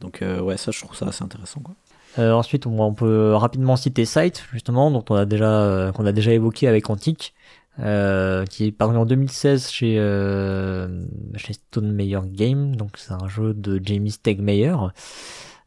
Donc 0.00 0.22
euh, 0.22 0.40
ouais, 0.40 0.56
ça, 0.56 0.70
je 0.72 0.80
trouve 0.80 0.96
ça 0.96 1.06
assez 1.06 1.22
intéressant. 1.24 1.60
Quoi. 1.60 1.74
Euh, 2.18 2.32
ensuite, 2.32 2.66
on, 2.66 2.78
on 2.80 2.94
peut 2.94 3.34
rapidement 3.34 3.76
citer 3.76 4.04
Sight, 4.04 4.44
justement, 4.52 4.90
dont 4.90 5.04
on 5.10 5.14
a 5.16 5.24
déjà, 5.24 5.50
euh, 5.62 5.92
qu'on 5.92 6.06
a 6.06 6.12
déjà 6.12 6.32
évoqué 6.32 6.66
avec 6.68 6.88
Antique, 6.90 7.34
euh, 7.80 8.44
qui 8.46 8.64
est 8.66 8.72
paru 8.72 8.96
en 8.96 9.04
2016 9.04 9.70
chez, 9.70 9.94
chez 11.36 11.52
Stone 11.52 11.92
Meyer 11.92 12.20
Game, 12.24 12.74
donc 12.76 12.92
c'est 12.96 13.12
un 13.12 13.28
jeu 13.28 13.52
de 13.52 13.80
Jamie 13.84 14.10
Stegmeyer, 14.12 14.74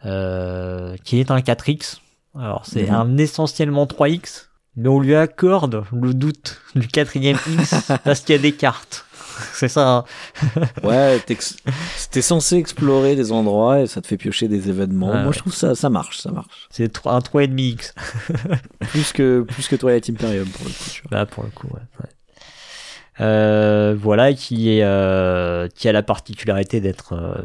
qui 0.02 1.20
est 1.20 1.32
un 1.32 1.40
4X. 1.40 1.98
Alors, 2.38 2.66
c'est 2.66 2.84
Mhm. 2.88 2.94
un 2.96 3.18
essentiellement 3.18 3.86
3X, 3.86 4.50
mais 4.76 4.88
on 4.90 5.00
lui 5.00 5.16
accorde 5.16 5.84
le 5.92 6.14
doute 6.14 6.62
du 6.76 6.88
quatrième 6.88 7.38
X 7.48 7.92
parce 8.04 8.22
qu'il 8.22 8.36
y 8.36 8.40
a 8.40 8.42
des 8.42 8.54
cartes. 8.54 9.06
C'est 9.54 9.68
ça. 9.68 9.90
hein. 9.90 10.04
Ouais, 10.84 11.20
t'es 12.12 12.22
censé 12.22 12.58
explorer 12.58 13.16
des 13.16 13.32
endroits 13.32 13.82
et 13.82 13.88
ça 13.88 14.02
te 14.02 14.08
fait 14.08 14.18
piocher 14.18 14.48
des 14.48 14.70
événements. 14.70 15.12
Ouais, 15.12 15.24
Moi, 15.24 15.32
je 15.34 15.40
trouve 15.40 15.54
ça, 15.54 15.76
ça 15.76 15.90
marche, 15.90 16.20
ça 16.20 16.32
marche. 16.32 16.68
C'est 16.70 16.84
un 17.08 17.20
3,5 17.20 17.60
X. 17.60 17.94
Plus 18.80 19.14
que, 19.14 19.42
plus 19.42 19.68
que 19.68 19.76
Twilight 19.76 20.10
Imperium 20.10 20.48
pour 20.48 20.66
le 20.66 20.72
coup. 20.72 20.90
Tu 20.92 21.02
vois. 21.10 21.18
Là, 21.20 21.26
pour 21.26 21.44
le 21.44 21.50
coup, 21.50 21.68
ouais. 21.68 21.82
ouais. 22.02 22.10
Euh, 23.22 23.96
voilà, 24.00 24.34
qui 24.34 24.70
est, 24.78 24.84
euh, 24.84 25.68
qui 25.76 25.90
a 25.90 25.92
la 25.92 26.04
particularité 26.04 26.80
d'être, 26.80 27.14
euh, 27.14 27.42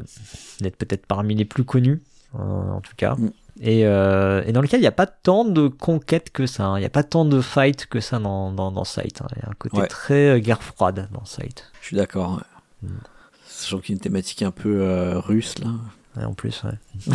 d'être 0.60 0.76
peut-être 0.76 1.04
parmi 1.06 1.34
les 1.34 1.44
plus 1.44 1.64
connus, 1.64 2.00
en 2.32 2.80
tout 2.80 2.94
cas. 2.96 3.14
Mm. 3.16 3.30
Et, 3.60 3.86
euh, 3.86 4.42
et 4.46 4.52
dans 4.52 4.60
lequel 4.60 4.80
il 4.80 4.82
n'y 4.82 4.88
a 4.88 4.92
pas 4.92 5.06
tant 5.06 5.44
de 5.44 5.68
conquêtes 5.68 6.30
que 6.30 6.44
ça, 6.46 6.64
hein. 6.64 6.76
il 6.76 6.80
n'y 6.80 6.86
a 6.86 6.90
pas 6.90 7.04
tant 7.04 7.24
de 7.24 7.40
fight 7.40 7.86
que 7.86 8.00
ça 8.00 8.18
dans, 8.18 8.50
dans, 8.50 8.72
dans 8.72 8.82
Sight. 8.84 9.20
hein. 9.22 9.26
Il 9.36 9.42
y 9.42 9.46
a 9.46 9.48
un 9.48 9.54
côté 9.56 9.76
Ouais. 9.78 9.86
très 9.86 10.30
euh, 10.30 10.38
guerre 10.38 10.60
froide 10.62 11.08
dans 11.12 11.24
Sight. 11.24 11.64
Je 11.84 11.88
suis 11.88 11.96
d'accord. 11.98 12.36
ouais. 12.82 12.88
Mm. 12.88 12.94
Sachant 13.46 13.78
qu'il 13.78 13.90
y 13.90 13.92
a 13.92 13.96
une 13.96 14.00
thématique 14.00 14.40
un 14.40 14.50
peu 14.50 14.80
euh, 14.80 15.18
russe 15.20 15.58
là. 15.58 15.68
Ouais, 16.16 16.24
en 16.24 16.32
plus, 16.32 16.62
ouais. 16.64 17.14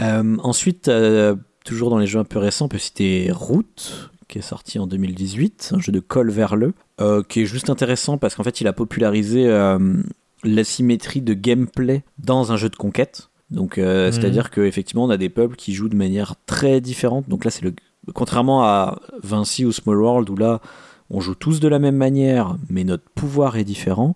Euh, 0.00 0.36
ensuite, 0.44 0.86
euh, 0.86 1.34
toujours 1.64 1.90
dans 1.90 1.98
les 1.98 2.06
jeux 2.06 2.20
un 2.20 2.24
peu 2.24 2.38
récents, 2.38 2.66
on 2.66 2.68
peut 2.68 2.78
citer 2.78 3.32
Route, 3.32 4.12
qui 4.28 4.38
est 4.38 4.42
sorti 4.42 4.78
en 4.78 4.86
2018, 4.86 5.72
un 5.74 5.80
jeu 5.80 5.90
de 5.90 5.98
Col 5.98 6.30
Verle, 6.30 6.72
euh, 7.00 7.24
qui 7.28 7.40
est 7.40 7.46
juste 7.46 7.68
intéressant 7.68 8.16
parce 8.16 8.36
qu'en 8.36 8.44
fait, 8.44 8.60
il 8.60 8.68
a 8.68 8.72
popularisé 8.72 9.48
l'asymétrie 10.44 11.20
de 11.20 11.34
gameplay 11.34 12.04
dans 12.20 12.52
un 12.52 12.56
jeu 12.56 12.68
de 12.68 12.76
conquête. 12.76 13.28
Donc, 13.50 13.76
euh, 13.78 14.06
Mhm. 14.06 14.12
c'est-à-dire 14.12 14.50
qu'effectivement, 14.50 15.02
on 15.04 15.10
a 15.10 15.16
des 15.16 15.30
peuples 15.30 15.56
qui 15.56 15.74
jouent 15.74 15.88
de 15.88 15.96
manière 15.96 16.36
très 16.46 16.80
différente. 16.80 17.28
Donc 17.28 17.44
là, 17.44 17.50
c'est 17.50 17.62
le 17.64 17.74
contrairement 18.14 18.62
à 18.62 19.00
Vinci 19.24 19.64
ou 19.64 19.72
Small 19.72 20.00
World 20.00 20.30
où 20.30 20.36
là, 20.36 20.60
on 21.10 21.20
joue 21.20 21.34
tous 21.34 21.60
de 21.60 21.68
la 21.68 21.78
même 21.78 21.96
manière, 21.96 22.56
mais 22.70 22.84
notre 22.84 23.04
pouvoir 23.14 23.56
est 23.56 23.64
différent. 23.64 24.14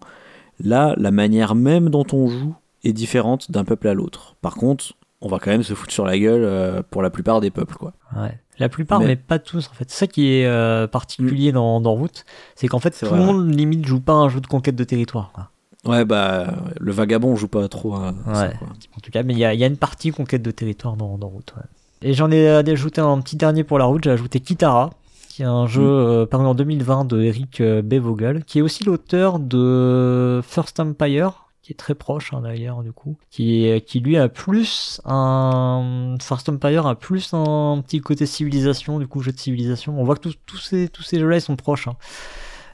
Là, 0.62 0.94
la 0.98 1.10
manière 1.10 1.54
même 1.54 1.88
dont 1.88 2.06
on 2.12 2.28
joue 2.28 2.54
est 2.84 2.92
différente 2.92 3.50
d'un 3.50 3.64
peuple 3.64 3.88
à 3.88 3.94
l'autre. 3.94 4.36
Par 4.42 4.54
contre, 4.54 4.92
on 5.20 5.28
va 5.28 5.38
quand 5.38 5.50
même 5.50 5.62
se 5.62 5.74
foutre 5.74 5.92
sur 5.92 6.04
la 6.04 6.18
gueule 6.18 6.42
euh, 6.44 6.82
pour 6.90 7.00
la 7.02 7.10
plupart 7.10 7.40
des 7.40 7.50
peuples, 7.50 7.76
quoi. 7.76 7.92
Ouais. 8.16 8.38
La 8.58 8.68
plupart, 8.68 9.00
mais... 9.00 9.06
Mais- 9.06 9.16
pas 9.16 9.38
tous 9.38 9.68
en 9.70 9.72
fait. 9.74 9.90
C'est 9.90 9.98
ça 10.00 10.06
qui 10.06 10.34
est 10.34 10.46
euh, 10.46 10.86
particulier 10.86 11.52
dans, 11.52 11.80
dans 11.80 11.92
Route, 11.94 12.24
c'est 12.54 12.68
qu'en 12.68 12.78
fait 12.80 12.90
tout 12.90 13.06
vrai, 13.06 13.18
le 13.18 13.24
monde 13.24 13.54
limite 13.54 13.86
joue 13.86 14.00
pas 14.00 14.12
un 14.12 14.28
jeu 14.28 14.40
de 14.40 14.46
conquête 14.46 14.76
de 14.76 14.84
territoire. 14.84 15.32
quoi. 15.32 15.48
Ouais, 15.84 16.04
bah, 16.04 16.54
le 16.78 16.92
vagabond 16.92 17.34
joue 17.34 17.48
pas 17.48 17.66
trop 17.68 17.96
ça, 17.96 18.12
Ouais. 18.26 18.52
quoi. 18.58 18.68
En 18.96 19.00
tout 19.00 19.10
cas, 19.10 19.22
mais 19.22 19.32
il 19.32 19.38
y 19.38 19.44
a, 19.44 19.54
il 19.54 19.58
y 19.60 19.64
a 19.64 19.66
une 19.66 19.76
partie 19.78 20.10
conquête 20.12 20.42
de 20.42 20.50
territoire 20.50 20.96
dans, 20.96 21.16
dans 21.18 21.28
Route. 21.28 21.54
ouais. 21.56 21.62
Et 22.08 22.14
j'en 22.14 22.30
ai 22.32 22.48
ajouté 22.48 23.00
un 23.00 23.20
petit 23.20 23.36
dernier 23.36 23.62
pour 23.64 23.78
la 23.78 23.84
route, 23.84 24.02
j'ai 24.04 24.10
ajouté 24.10 24.40
Kitara, 24.40 24.90
qui 25.32 25.40
est 25.40 25.46
un 25.46 25.66
jeu 25.66 25.82
euh, 25.82 26.26
paru 26.26 26.44
en 26.44 26.54
2020 26.54 27.06
de 27.06 27.22
Eric 27.22 27.62
euh, 27.62 27.80
B. 27.80 27.94
Vogel, 27.94 28.44
qui 28.44 28.58
est 28.58 28.62
aussi 28.62 28.84
l'auteur 28.84 29.38
de 29.38 30.42
First 30.44 30.78
Empire, 30.78 31.46
qui 31.62 31.72
est 31.72 31.76
très 31.76 31.94
proche 31.94 32.34
hein, 32.34 32.42
d'ailleurs 32.42 32.82
du 32.82 32.92
coup, 32.92 33.16
qui, 33.30 33.82
qui 33.86 34.00
lui 34.00 34.18
a 34.18 34.28
plus 34.28 35.00
un 35.06 36.16
First 36.20 36.50
Empire 36.50 36.86
a 36.86 36.96
plus 36.96 37.32
un 37.32 37.82
petit 37.82 38.02
côté 38.02 38.26
civilisation, 38.26 38.98
du 38.98 39.06
coup 39.06 39.22
jeu 39.22 39.32
de 39.32 39.38
civilisation. 39.38 39.98
On 39.98 40.04
voit 40.04 40.16
que 40.16 40.20
tous, 40.20 40.36
tous 40.44 40.58
ces 40.58 40.90
tous 40.90 41.02
ces 41.02 41.18
jeux-là 41.18 41.38
ils 41.38 41.40
sont 41.40 41.56
proches. 41.56 41.88
Hein. 41.88 41.96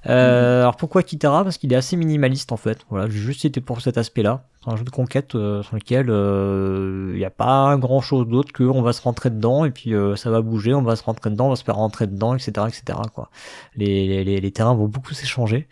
Euh, 0.06 0.62
alors 0.62 0.76
pourquoi 0.76 1.02
Kitara? 1.02 1.44
Parce 1.44 1.58
qu'il 1.58 1.72
est 1.72 1.76
assez 1.76 1.96
minimaliste 1.96 2.52
en 2.52 2.56
fait. 2.56 2.78
Voilà, 2.90 3.08
juste 3.08 3.44
été 3.44 3.60
pour 3.60 3.80
cet 3.80 3.98
aspect-là. 3.98 4.44
C'est 4.64 4.70
un 4.70 4.76
jeu 4.76 4.84
de 4.84 4.90
conquête 4.90 5.34
euh, 5.34 5.62
sur 5.62 5.76
lequel 5.76 6.06
il 6.06 6.12
euh, 6.12 7.16
n'y 7.16 7.24
a 7.24 7.30
pas 7.30 7.76
grand 7.76 8.00
chose 8.00 8.26
d'autre 8.26 8.52
que 8.52 8.64
on 8.64 8.82
va 8.82 8.92
se 8.92 9.02
rentrer 9.02 9.30
dedans 9.30 9.64
et 9.64 9.70
puis 9.70 9.94
euh, 9.94 10.16
ça 10.16 10.30
va 10.30 10.42
bouger, 10.42 10.74
on 10.74 10.82
va 10.82 10.96
se 10.96 11.04
rentrer 11.04 11.30
dedans, 11.30 11.46
on 11.46 11.50
va 11.50 11.56
se 11.56 11.64
faire 11.64 11.76
rentrer 11.76 12.06
dedans, 12.08 12.34
etc., 12.34 12.66
etc. 12.66 12.98
Quoi. 13.14 13.30
Les, 13.76 14.24
les, 14.24 14.40
les 14.40 14.50
terrains 14.50 14.74
vont 14.74 14.88
beaucoup 14.88 15.14
s'échanger. 15.14 15.68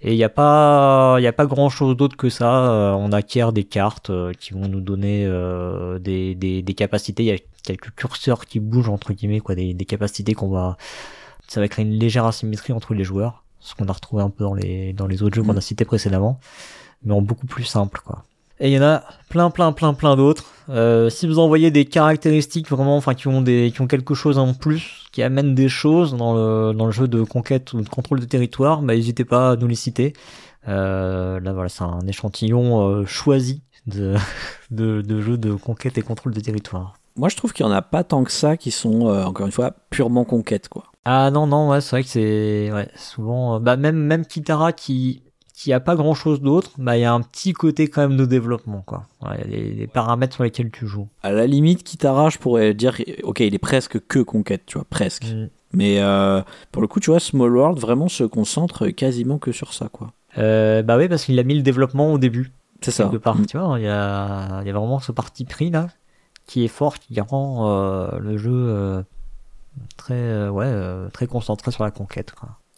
Et 0.00 0.12
il 0.12 0.16
n'y 0.16 0.24
a 0.24 0.28
pas, 0.28 1.16
a 1.16 1.32
pas 1.32 1.46
grand 1.46 1.70
chose 1.70 1.96
d'autre 1.96 2.16
que 2.16 2.28
ça. 2.28 2.94
on 2.96 3.10
acquiert 3.10 3.52
des 3.52 3.64
cartes 3.64 4.12
qui 4.38 4.52
vont 4.52 4.68
nous 4.68 4.80
donner 4.80 5.26
des, 6.00 6.36
des, 6.36 6.62
des, 6.62 6.74
capacités. 6.74 7.24
Il 7.24 7.26
y 7.26 7.32
a 7.32 7.38
quelques 7.64 7.92
curseurs 7.96 8.46
qui 8.46 8.60
bougent 8.60 8.90
entre 8.90 9.12
guillemets, 9.12 9.40
quoi, 9.40 9.56
des, 9.56 9.74
des 9.74 9.84
capacités 9.86 10.34
qu'on 10.34 10.50
va. 10.50 10.76
Ça 11.48 11.60
va 11.60 11.66
créer 11.66 11.84
une 11.84 11.94
légère 11.98 12.26
asymétrie 12.26 12.72
entre 12.72 12.94
les 12.94 13.02
joueurs 13.02 13.42
ce 13.60 13.74
qu'on 13.74 13.86
a 13.86 13.92
retrouvé 13.92 14.22
un 14.22 14.30
peu 14.30 14.44
dans 14.44 14.54
les 14.54 14.92
dans 14.92 15.06
les 15.06 15.22
autres 15.22 15.34
jeux 15.34 15.42
qu'on 15.42 15.54
mm. 15.54 15.58
a 15.58 15.62
cités 15.62 15.84
précédemment, 15.84 16.40
mais 17.04 17.14
en 17.14 17.22
beaucoup 17.22 17.46
plus 17.46 17.64
simple 17.64 18.00
quoi. 18.04 18.24
Et 18.60 18.70
il 18.70 18.74
y 18.74 18.78
en 18.78 18.82
a 18.82 19.04
plein 19.28 19.50
plein 19.50 19.72
plein 19.72 19.94
plein 19.94 20.16
d'autres. 20.16 20.52
Euh, 20.68 21.10
si 21.10 21.26
vous 21.26 21.38
envoyez 21.38 21.70
des 21.70 21.84
caractéristiques 21.84 22.68
vraiment, 22.68 22.96
enfin 22.96 23.14
qui 23.14 23.28
ont 23.28 23.40
des 23.40 23.70
qui 23.72 23.80
ont 23.80 23.86
quelque 23.86 24.14
chose 24.14 24.38
en 24.38 24.52
plus, 24.54 25.06
qui 25.12 25.22
amènent 25.22 25.54
des 25.54 25.68
choses 25.68 26.14
dans 26.14 26.34
le 26.34 26.72
dans 26.74 26.86
le 26.86 26.92
jeu 26.92 27.08
de 27.08 27.22
conquête 27.22 27.72
ou 27.72 27.80
de 27.82 27.88
contrôle 27.88 28.20
de 28.20 28.24
territoire, 28.24 28.82
bah 28.82 28.94
n'hésitez 28.94 29.24
pas 29.24 29.52
à 29.52 29.56
nous 29.56 29.66
les 29.66 29.76
citer. 29.76 30.12
Euh, 30.66 31.40
là 31.40 31.52
voilà, 31.52 31.68
c'est 31.68 31.84
un 31.84 32.06
échantillon 32.06 32.88
euh, 32.88 33.06
choisi 33.06 33.62
de, 33.86 34.16
de 34.70 35.02
de 35.02 35.20
jeux 35.20 35.38
de 35.38 35.54
conquête 35.54 35.96
et 35.96 36.02
contrôle 36.02 36.34
de 36.34 36.40
territoire. 36.40 36.94
Moi, 37.16 37.28
je 37.28 37.36
trouve 37.36 37.52
qu'il 37.52 37.66
y 37.66 37.68
en 37.68 37.72
a 37.72 37.82
pas 37.82 38.04
tant 38.04 38.22
que 38.22 38.30
ça 38.30 38.56
qui 38.56 38.70
sont 38.70 39.06
encore 39.06 39.46
une 39.46 39.52
fois 39.52 39.72
purement 39.90 40.24
conquête 40.24 40.68
quoi. 40.68 40.87
Ah 41.04 41.30
non, 41.30 41.46
non, 41.46 41.70
ouais, 41.70 41.80
c'est 41.80 41.90
vrai 41.90 42.02
que 42.02 42.08
c'est 42.08 42.72
ouais, 42.72 42.88
souvent. 42.94 43.56
Euh, 43.56 43.58
bah, 43.58 43.76
même, 43.76 43.96
même 43.96 44.26
Kitara 44.26 44.72
qui, 44.72 45.22
qui 45.54 45.72
a 45.72 45.80
pas 45.80 45.96
grand 45.96 46.14
chose 46.14 46.40
d'autre, 46.40 46.72
bah, 46.78 46.96
il 46.96 47.00
y 47.00 47.04
a 47.04 47.12
un 47.12 47.20
petit 47.20 47.52
côté 47.52 47.88
quand 47.88 48.02
même 48.02 48.16
de 48.16 48.24
développement, 48.24 48.82
quoi. 48.86 49.06
Il 49.22 49.50
y 49.50 49.54
a 49.54 49.74
des, 49.74 49.86
paramètres 49.86 50.34
sur 50.34 50.44
lesquels 50.44 50.70
tu 50.70 50.86
joues. 50.86 51.08
À 51.22 51.32
la 51.32 51.46
limite, 51.46 51.82
Kitara, 51.82 52.30
je 52.30 52.38
pourrais 52.38 52.74
dire, 52.74 52.96
ok, 53.22 53.40
il 53.40 53.54
est 53.54 53.58
presque 53.58 54.06
que 54.06 54.20
conquête, 54.20 54.62
tu 54.66 54.78
vois, 54.78 54.86
presque. 54.88 55.24
Mm. 55.24 55.48
Mais 55.72 56.00
euh, 56.00 56.42
pour 56.72 56.80
le 56.80 56.88
coup, 56.88 57.00
tu 57.00 57.10
vois, 57.10 57.20
Small 57.20 57.56
World 57.56 57.78
vraiment 57.78 58.08
se 58.08 58.24
concentre 58.24 58.88
quasiment 58.88 59.38
que 59.38 59.50
sur 59.50 59.72
ça, 59.72 59.88
quoi. 59.90 60.12
Euh, 60.38 60.82
bah 60.82 60.96
oui, 60.96 61.08
parce 61.08 61.24
qu'il 61.24 61.38
a 61.38 61.42
mis 61.42 61.54
le 61.54 61.62
développement 61.62 62.12
au 62.12 62.18
début. 62.18 62.52
C'est 62.80 62.90
ça. 62.90 63.10
Part, 63.22 63.36
mm. 63.36 63.46
Tu 63.46 63.58
vois, 63.58 63.78
il 63.80 63.84
y 63.84 63.88
a, 63.88 64.62
y 64.62 64.70
a 64.70 64.72
vraiment 64.72 65.00
ce 65.00 65.10
parti 65.10 65.44
pris 65.44 65.70
là, 65.70 65.88
qui 66.46 66.64
est 66.64 66.68
fort, 66.68 66.98
qui 66.98 67.18
rend 67.20 68.10
le 68.20 68.36
jeu 68.36 69.02
très, 69.96 70.14
euh, 70.14 70.50
ouais, 70.50 70.66
euh, 70.66 71.08
très 71.10 71.26
concentré 71.26 71.70
sur 71.70 71.84
la 71.84 71.90
conquête. 71.90 72.32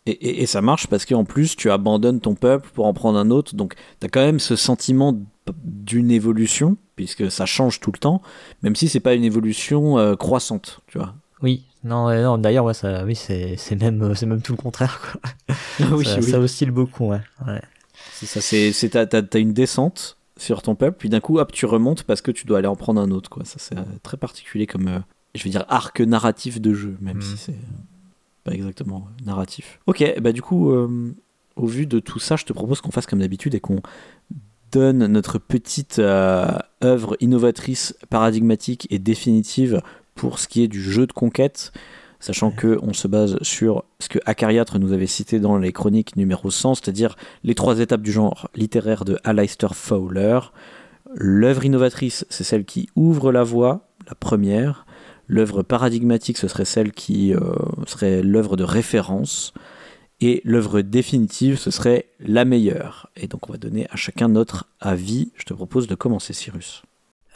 Et, 0.06 0.42
et, 0.42 0.46
ça 0.46 0.62
marche 0.62 0.86
parce 0.86 1.04
qu'en 1.04 1.24
plus, 1.24 1.56
tu 1.56 1.70
abandonnes 1.70 2.20
ton 2.20 2.34
peuple 2.34 2.70
pour 2.74 2.86
en 2.86 2.94
prendre 2.94 3.18
un 3.18 3.30
autre. 3.30 3.54
Donc, 3.54 3.74
tu 4.00 4.06
as 4.06 4.08
quand 4.08 4.20
même 4.20 4.40
ce 4.40 4.56
sentiment 4.56 5.14
d'une 5.62 6.10
évolution, 6.10 6.76
puisque 6.96 7.30
ça 7.30 7.46
change 7.46 7.80
tout 7.80 7.92
le 7.92 7.98
temps, 7.98 8.22
même 8.62 8.74
si 8.74 8.88
c'est 8.88 9.00
pas 9.00 9.14
une 9.14 9.24
évolution 9.24 9.98
euh, 9.98 10.16
croissante, 10.16 10.80
tu 10.86 10.98
vois. 10.98 11.14
Oui, 11.42 11.64
non, 11.84 12.12
non 12.22 12.38
d'ailleurs, 12.38 12.64
ouais, 12.64 12.74
ça, 12.74 13.04
oui, 13.04 13.14
c'est, 13.14 13.56
même, 13.80 14.14
c'est 14.14 14.26
même 14.26 14.42
tout 14.42 14.52
le 14.52 14.58
contraire, 14.58 15.00
quoi. 15.00 15.56
oui, 15.96 16.04
ça, 16.04 16.16
oui. 16.16 16.30
ça, 16.30 16.38
oscille 16.38 16.70
beaucoup, 16.70 17.08
ouais. 17.08 17.20
ouais. 17.46 17.60
C'est 18.12 18.72
ça, 18.72 19.06
t'as, 19.06 19.22
t'as, 19.22 19.38
une 19.38 19.52
descente 19.52 20.18
sur 20.36 20.62
ton 20.62 20.74
peuple, 20.74 20.96
puis 20.98 21.08
d'un 21.08 21.20
coup, 21.20 21.38
hop, 21.38 21.52
tu 21.52 21.66
remontes 21.66 22.02
parce 22.02 22.22
que 22.22 22.30
tu 22.30 22.46
dois 22.46 22.58
aller 22.58 22.68
en 22.68 22.76
prendre 22.76 23.00
un 23.00 23.10
autre, 23.10 23.30
quoi. 23.30 23.44
Ça, 23.44 23.56
c'est 23.58 23.76
très 24.02 24.16
particulier 24.16 24.66
comme, 24.66 25.02
je 25.34 25.44
vais 25.44 25.50
dire 25.50 25.64
arc 25.68 26.00
narratif 26.00 26.60
de 26.60 26.74
jeu, 26.74 26.96
même 27.00 27.22
si 27.22 27.32
mhm. 27.32 27.36
c'est 27.36 27.54
pas 28.44 28.52
exactement 28.52 29.06
narratif. 29.24 29.78
Ok, 29.86 30.04
bah 30.20 30.32
du 30.32 30.42
coup, 30.42 30.70
euh, 30.70 31.14
au 31.56 31.66
vu 31.66 31.86
de 31.86 31.98
tout 31.98 32.18
ça, 32.18 32.36
je 32.36 32.44
te 32.44 32.52
propose 32.52 32.80
qu'on 32.80 32.90
fasse 32.90 33.06
comme 33.06 33.20
d'habitude 33.20 33.54
et 33.54 33.60
qu'on 33.60 33.80
donne 34.72 35.06
notre 35.06 35.38
petite 35.38 35.98
euh, 35.98 36.46
œuvre 36.82 37.16
innovatrice, 37.20 37.96
paradigmatique 38.08 38.86
et 38.90 38.98
définitive 38.98 39.82
pour 40.14 40.38
ce 40.38 40.48
qui 40.48 40.62
est 40.62 40.68
du 40.68 40.80
jeu 40.80 41.06
de 41.06 41.12
conquête, 41.12 41.72
sachant 42.20 42.50
que 42.50 42.78
on 42.82 42.92
se 42.92 43.08
base 43.08 43.38
sur 43.42 43.84
ce 43.98 44.08
que 44.08 44.18
Acariatre 44.26 44.78
nous 44.78 44.92
avait 44.92 45.06
cité 45.06 45.40
dans 45.40 45.56
les 45.56 45.72
chroniques 45.72 46.16
numéro 46.16 46.50
100, 46.50 46.76
c'est-à-dire 46.76 47.16
les 47.42 47.54
trois 47.54 47.80
étapes 47.80 48.02
du 48.02 48.12
genre 48.12 48.48
littéraire 48.54 49.04
de 49.04 49.18
Aleister 49.24 49.68
Fowler. 49.72 50.40
L'œuvre 51.14 51.64
innovatrice, 51.64 52.24
c'est 52.30 52.44
celle 52.44 52.64
qui 52.64 52.88
ouvre 52.94 53.32
la 53.32 53.42
voie, 53.42 53.88
la 54.06 54.14
première. 54.14 54.86
L'œuvre 55.30 55.62
paradigmatique, 55.62 56.38
ce 56.38 56.48
serait 56.48 56.64
celle 56.64 56.90
qui 56.90 57.32
euh, 57.32 57.38
serait 57.86 58.20
l'œuvre 58.20 58.56
de 58.56 58.64
référence. 58.64 59.54
Et 60.20 60.40
l'œuvre 60.44 60.80
définitive, 60.80 61.56
ce 61.56 61.70
serait 61.70 62.06
la 62.18 62.44
meilleure. 62.44 63.08
Et 63.16 63.28
donc 63.28 63.48
on 63.48 63.52
va 63.52 63.58
donner 63.58 63.86
à 63.90 63.96
chacun 63.96 64.26
notre 64.26 64.66
avis. 64.80 65.30
Je 65.36 65.44
te 65.44 65.54
propose 65.54 65.86
de 65.86 65.94
commencer, 65.94 66.32
Cyrus. 66.32 66.82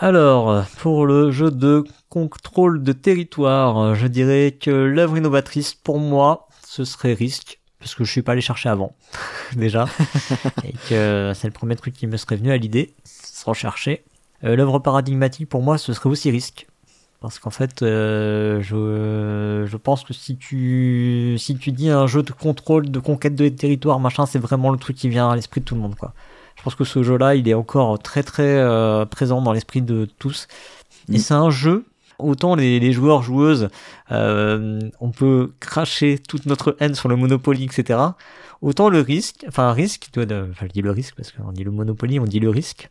Alors, 0.01 0.67
pour 0.79 1.07
le 1.07 1.31
jeu 1.31 1.53
de 1.53 1.85
contrôle 2.09 2.83
de 2.83 2.93
territoire, 2.93 3.95
je 3.95 4.09
dirais 4.09 4.59
que 4.61 4.73
l'œuvre 4.73 5.17
innovatrice, 5.17 5.73
pour 5.73 6.01
moi, 6.01 6.49
ce 6.67 6.85
serait 6.85 7.15
Risk, 7.15 7.61
parce 7.79 7.95
que 7.95 8.03
je 8.03 8.11
suis 8.11 8.23
pas 8.23 8.33
allé 8.33 8.41
chercher 8.41 8.71
avant, 8.71 8.97
déjà, 9.55 9.87
et 10.65 10.75
que 10.91 11.31
c'est 11.37 11.47
le 11.47 11.53
premier 11.53 11.77
truc 11.77 11.95
qui 11.95 12.09
me 12.09 12.17
serait 12.17 12.35
venu 12.35 12.51
à 12.51 12.57
l'idée, 12.57 12.93
sans 13.05 13.55
chercher. 13.55 14.03
Euh, 14.43 14.57
l'œuvre 14.57 14.81
paradigmatique, 14.81 15.49
pour 15.49 15.63
moi, 15.63 15.79
ce 15.79 15.93
serait 15.93 16.11
aussi 16.11 16.33
Risk, 16.33 16.67
parce 17.25 17.39
qu'en 17.39 17.49
fait, 17.49 17.81
euh, 17.81 18.61
je, 18.61 19.65
je 19.67 19.77
pense 19.79 20.05
que 20.05 20.13
si 20.13 20.37
tu, 20.37 21.37
si 21.39 21.57
tu 21.57 21.73
dis 21.73 21.89
un 21.89 22.07
jeu 22.07 22.23
de 22.23 22.33
contrôle, 22.33 22.91
de 22.91 22.99
conquête 22.99 23.35
de 23.35 23.49
territoire, 23.49 23.99
machin, 23.99 24.27
c'est 24.27 24.39
vraiment 24.39 24.71
le 24.71 24.77
truc 24.77 24.95
qui 24.95 25.09
vient 25.09 25.31
à 25.31 25.35
l'esprit 25.35 25.63
de 25.63 25.65
tout 25.65 25.75
le 25.75 25.81
monde, 25.81 25.95
quoi. 25.95 26.13
Je 26.55 26.63
pense 26.63 26.75
que 26.75 26.85
ce 26.85 27.03
jeu-là, 27.03 27.35
il 27.35 27.49
est 27.49 27.55
encore 27.55 27.99
très 27.99 28.23
très 28.23 28.59
euh, 28.59 29.07
présent 29.07 29.41
dans 29.41 29.55
l'esprit 29.55 29.81
de 29.81 30.07
tous. 30.19 30.49
Et 31.09 31.13
mm. 31.13 31.19
c'est 31.19 31.33
un 31.33 31.49
jeu, 31.49 31.87
autant 32.19 32.55
les, 32.55 32.81
les 32.81 32.93
joueurs, 32.93 33.23
joueuses, 33.23 33.69
euh, 34.13 34.81
on 35.01 35.11
peut 35.11 35.53
cracher 35.61 36.19
toute 36.19 36.47
notre 36.47 36.77
haine 36.81 36.95
sur 36.95 37.09
le 37.09 37.17
Monopoly, 37.17 37.65
etc. 37.65 37.99
Autant 38.63 38.89
le 38.89 39.01
risque, 39.01 39.45
enfin 39.49 39.73
risque, 39.73 40.09
enfin 40.17 40.67
je 40.67 40.73
dis 40.73 40.83
le 40.83 40.91
risque 40.91 41.15
parce 41.17 41.33
qu'on 41.33 41.53
dit 41.53 41.65
le 41.65 41.71
Monopoly, 41.71 42.19
on 42.19 42.25
dit 42.25 42.41
le 42.41 42.51
risque. 42.51 42.89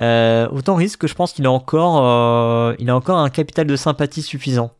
Euh, 0.00 0.48
autant 0.50 0.74
risque 0.74 1.00
que 1.00 1.06
je 1.06 1.14
pense 1.14 1.32
qu'il 1.32 1.46
a 1.46 1.50
encore, 1.50 2.04
euh, 2.04 2.74
il 2.78 2.90
a 2.90 2.96
encore 2.96 3.18
un 3.18 3.30
capital 3.30 3.66
de 3.66 3.76
sympathie 3.76 4.22
suffisant. 4.22 4.72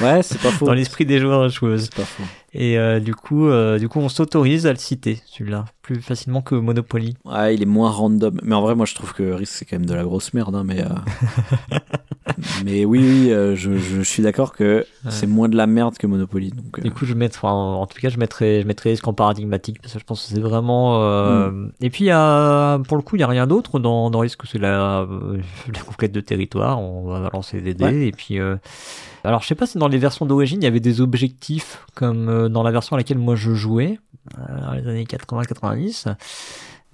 Ouais, 0.00 0.22
c'est 0.22 0.40
pas 0.40 0.50
faux. 0.50 0.66
Dans 0.66 0.72
l'esprit 0.72 1.04
des 1.04 1.18
joueurs 1.18 1.44
et 1.44 1.50
joueuses. 1.50 1.90
Pas 1.90 2.04
faux. 2.04 2.22
Et 2.54 2.78
euh, 2.78 2.98
du 2.98 3.14
coup, 3.14 3.46
euh, 3.46 3.78
du 3.78 3.88
coup, 3.88 3.98
on 3.98 4.08
s'autorise 4.08 4.66
à 4.66 4.72
le 4.72 4.78
citer 4.78 5.20
celui-là 5.26 5.66
plus 5.82 6.00
facilement 6.02 6.42
que 6.42 6.54
Monopoly. 6.54 7.16
Ouais, 7.24 7.54
il 7.54 7.62
est 7.62 7.66
moins 7.66 7.90
random. 7.90 8.38
Mais 8.42 8.54
en 8.54 8.60
vrai, 8.60 8.74
moi, 8.74 8.84
je 8.84 8.94
trouve 8.94 9.14
que 9.14 9.22
Risk 9.32 9.54
c'est 9.54 9.64
quand 9.64 9.76
même 9.76 9.86
de 9.86 9.94
la 9.94 10.02
grosse 10.02 10.34
merde. 10.34 10.54
Hein, 10.54 10.64
mais 10.64 10.82
euh, 10.82 10.88
mais 12.64 12.84
oui, 12.84 13.00
oui, 13.00 13.28
je, 13.54 13.76
je, 13.76 14.02
suis 14.02 14.22
d'accord 14.22 14.52
que 14.52 14.86
c'est 15.08 15.26
moins 15.26 15.48
de 15.48 15.56
la 15.56 15.66
merde 15.66 15.96
que 15.96 16.06
Monopoly. 16.06 16.50
Donc, 16.50 16.80
Du 16.80 16.90
coup, 16.90 17.06
je 17.06 17.14
mettrai, 17.14 17.48
en, 17.48 17.86
tout 17.86 17.98
cas, 18.00 18.08
je 18.08 18.18
mettrais, 18.18 18.62
je 18.62 18.66
mettrais 18.66 18.90
Risk 18.90 19.06
en 19.08 19.14
paradigmatique 19.14 19.80
parce 19.80 19.94
que 19.94 19.98
je 19.98 20.04
pense 20.04 20.26
que 20.26 20.34
c'est 20.34 20.40
vraiment. 20.40 21.00
Mm. 21.50 21.72
Et 21.80 21.90
puis, 21.90 22.06
pour 22.08 22.96
le 22.96 23.02
coup, 23.02 23.16
il 23.16 23.20
y 23.20 23.24
a 23.24 23.28
rien 23.28 23.46
d'autre 23.46 23.78
dans 23.78 24.10
dans 24.10 24.20
Risk. 24.20 24.40
C'est 24.46 24.58
la, 24.58 25.06
la 25.74 25.80
conquête 25.80 26.12
de 26.12 26.20
territoire. 26.20 26.80
On 26.82 27.06
va 27.06 27.30
lancer 27.32 27.60
des 27.60 27.74
dés 27.74 28.06
et 28.06 28.12
puis. 28.12 28.38
Alors, 29.24 29.42
je 29.42 29.48
sais 29.48 29.54
pas 29.54 29.66
si 29.66 29.78
dans 29.78 29.88
les 29.88 29.98
versions 29.98 30.26
d'origine, 30.26 30.60
il 30.62 30.64
y 30.64 30.68
avait 30.68 30.80
des 30.80 31.00
objectifs 31.00 31.84
comme 31.94 32.28
euh, 32.38 32.48
dans 32.48 32.62
la 32.62 32.70
version 32.70 32.94
à 32.94 32.98
laquelle 32.98 33.18
moi 33.18 33.34
je 33.34 33.54
jouais, 33.54 33.98
euh, 34.38 34.60
dans 34.60 34.72
les 34.72 34.86
années 34.86 35.04
80-90. 35.04 36.14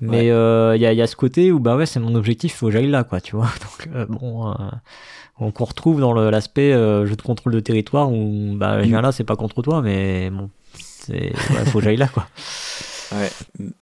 Mais 0.01 0.31
euh, 0.31 0.75
il 0.77 0.83
y, 0.83 0.87
a, 0.87 0.93
y, 0.93 1.01
a, 1.01 1.07
ce 1.07 1.17
côté 1.17 1.53
où 1.53 1.61
bah 1.61 1.77
ouais 1.77 1.87
c'est 1.87 2.01
mon 2.01 2.15
objectif, 2.15 2.57
faut 2.57 2.67
que 2.67 2.73
j'aille 2.73 2.89
là 2.89 3.05
quoi, 3.05 3.21
tu 3.21 3.37
vois. 3.37 3.49
Donc 3.89 4.09
bon, 4.09 4.53
on 5.39 5.53
retrouve 5.65 6.01
dans 6.01 6.13
l'aspect 6.13 6.73
jeu 6.73 7.15
de 7.17 7.23
contrôle 7.23 7.53
de 7.53 7.61
territoire 7.61 8.11
où 8.11 8.55
bah 8.57 8.83
je 8.83 8.89
viens 8.89 9.01
là, 9.01 9.13
c'est 9.13 9.25
pas 9.25 9.37
contre 9.37 9.63
toi, 9.63 9.83
mais 9.83 10.31
bon, 10.31 10.51
c'est 10.75 11.33
ouais, 11.33 11.65
faut 11.67 11.79
que 11.79 11.85
j'aille 11.85 11.97
là 11.97 12.09
quoi. 12.09 12.27
Ouais. 13.13 13.31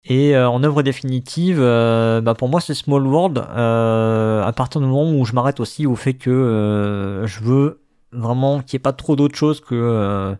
Et 0.05 0.35
en 0.35 0.61
œuvre 0.63 0.81
définitive, 0.81 1.59
bah 1.59 2.35
pour 2.37 2.49
moi 2.49 2.59
c'est 2.59 2.73
Small 2.73 3.07
World. 3.07 3.37
à 3.37 4.51
partir 4.53 4.81
du 4.81 4.87
moment 4.87 5.09
où 5.09 5.23
je 5.23 5.33
m'arrête 5.33 5.61
aussi 5.61 5.85
au 5.85 5.95
fait 5.95 6.15
que 6.15 7.23
je 7.25 7.39
veux 7.39 7.81
vraiment 8.11 8.59
qu'il 8.59 8.77
n'y 8.77 8.81
ait 8.81 8.83
pas 8.83 8.93
trop 8.93 9.15
d'autres 9.15 9.37
choses 9.37 9.61
que 9.61 10.35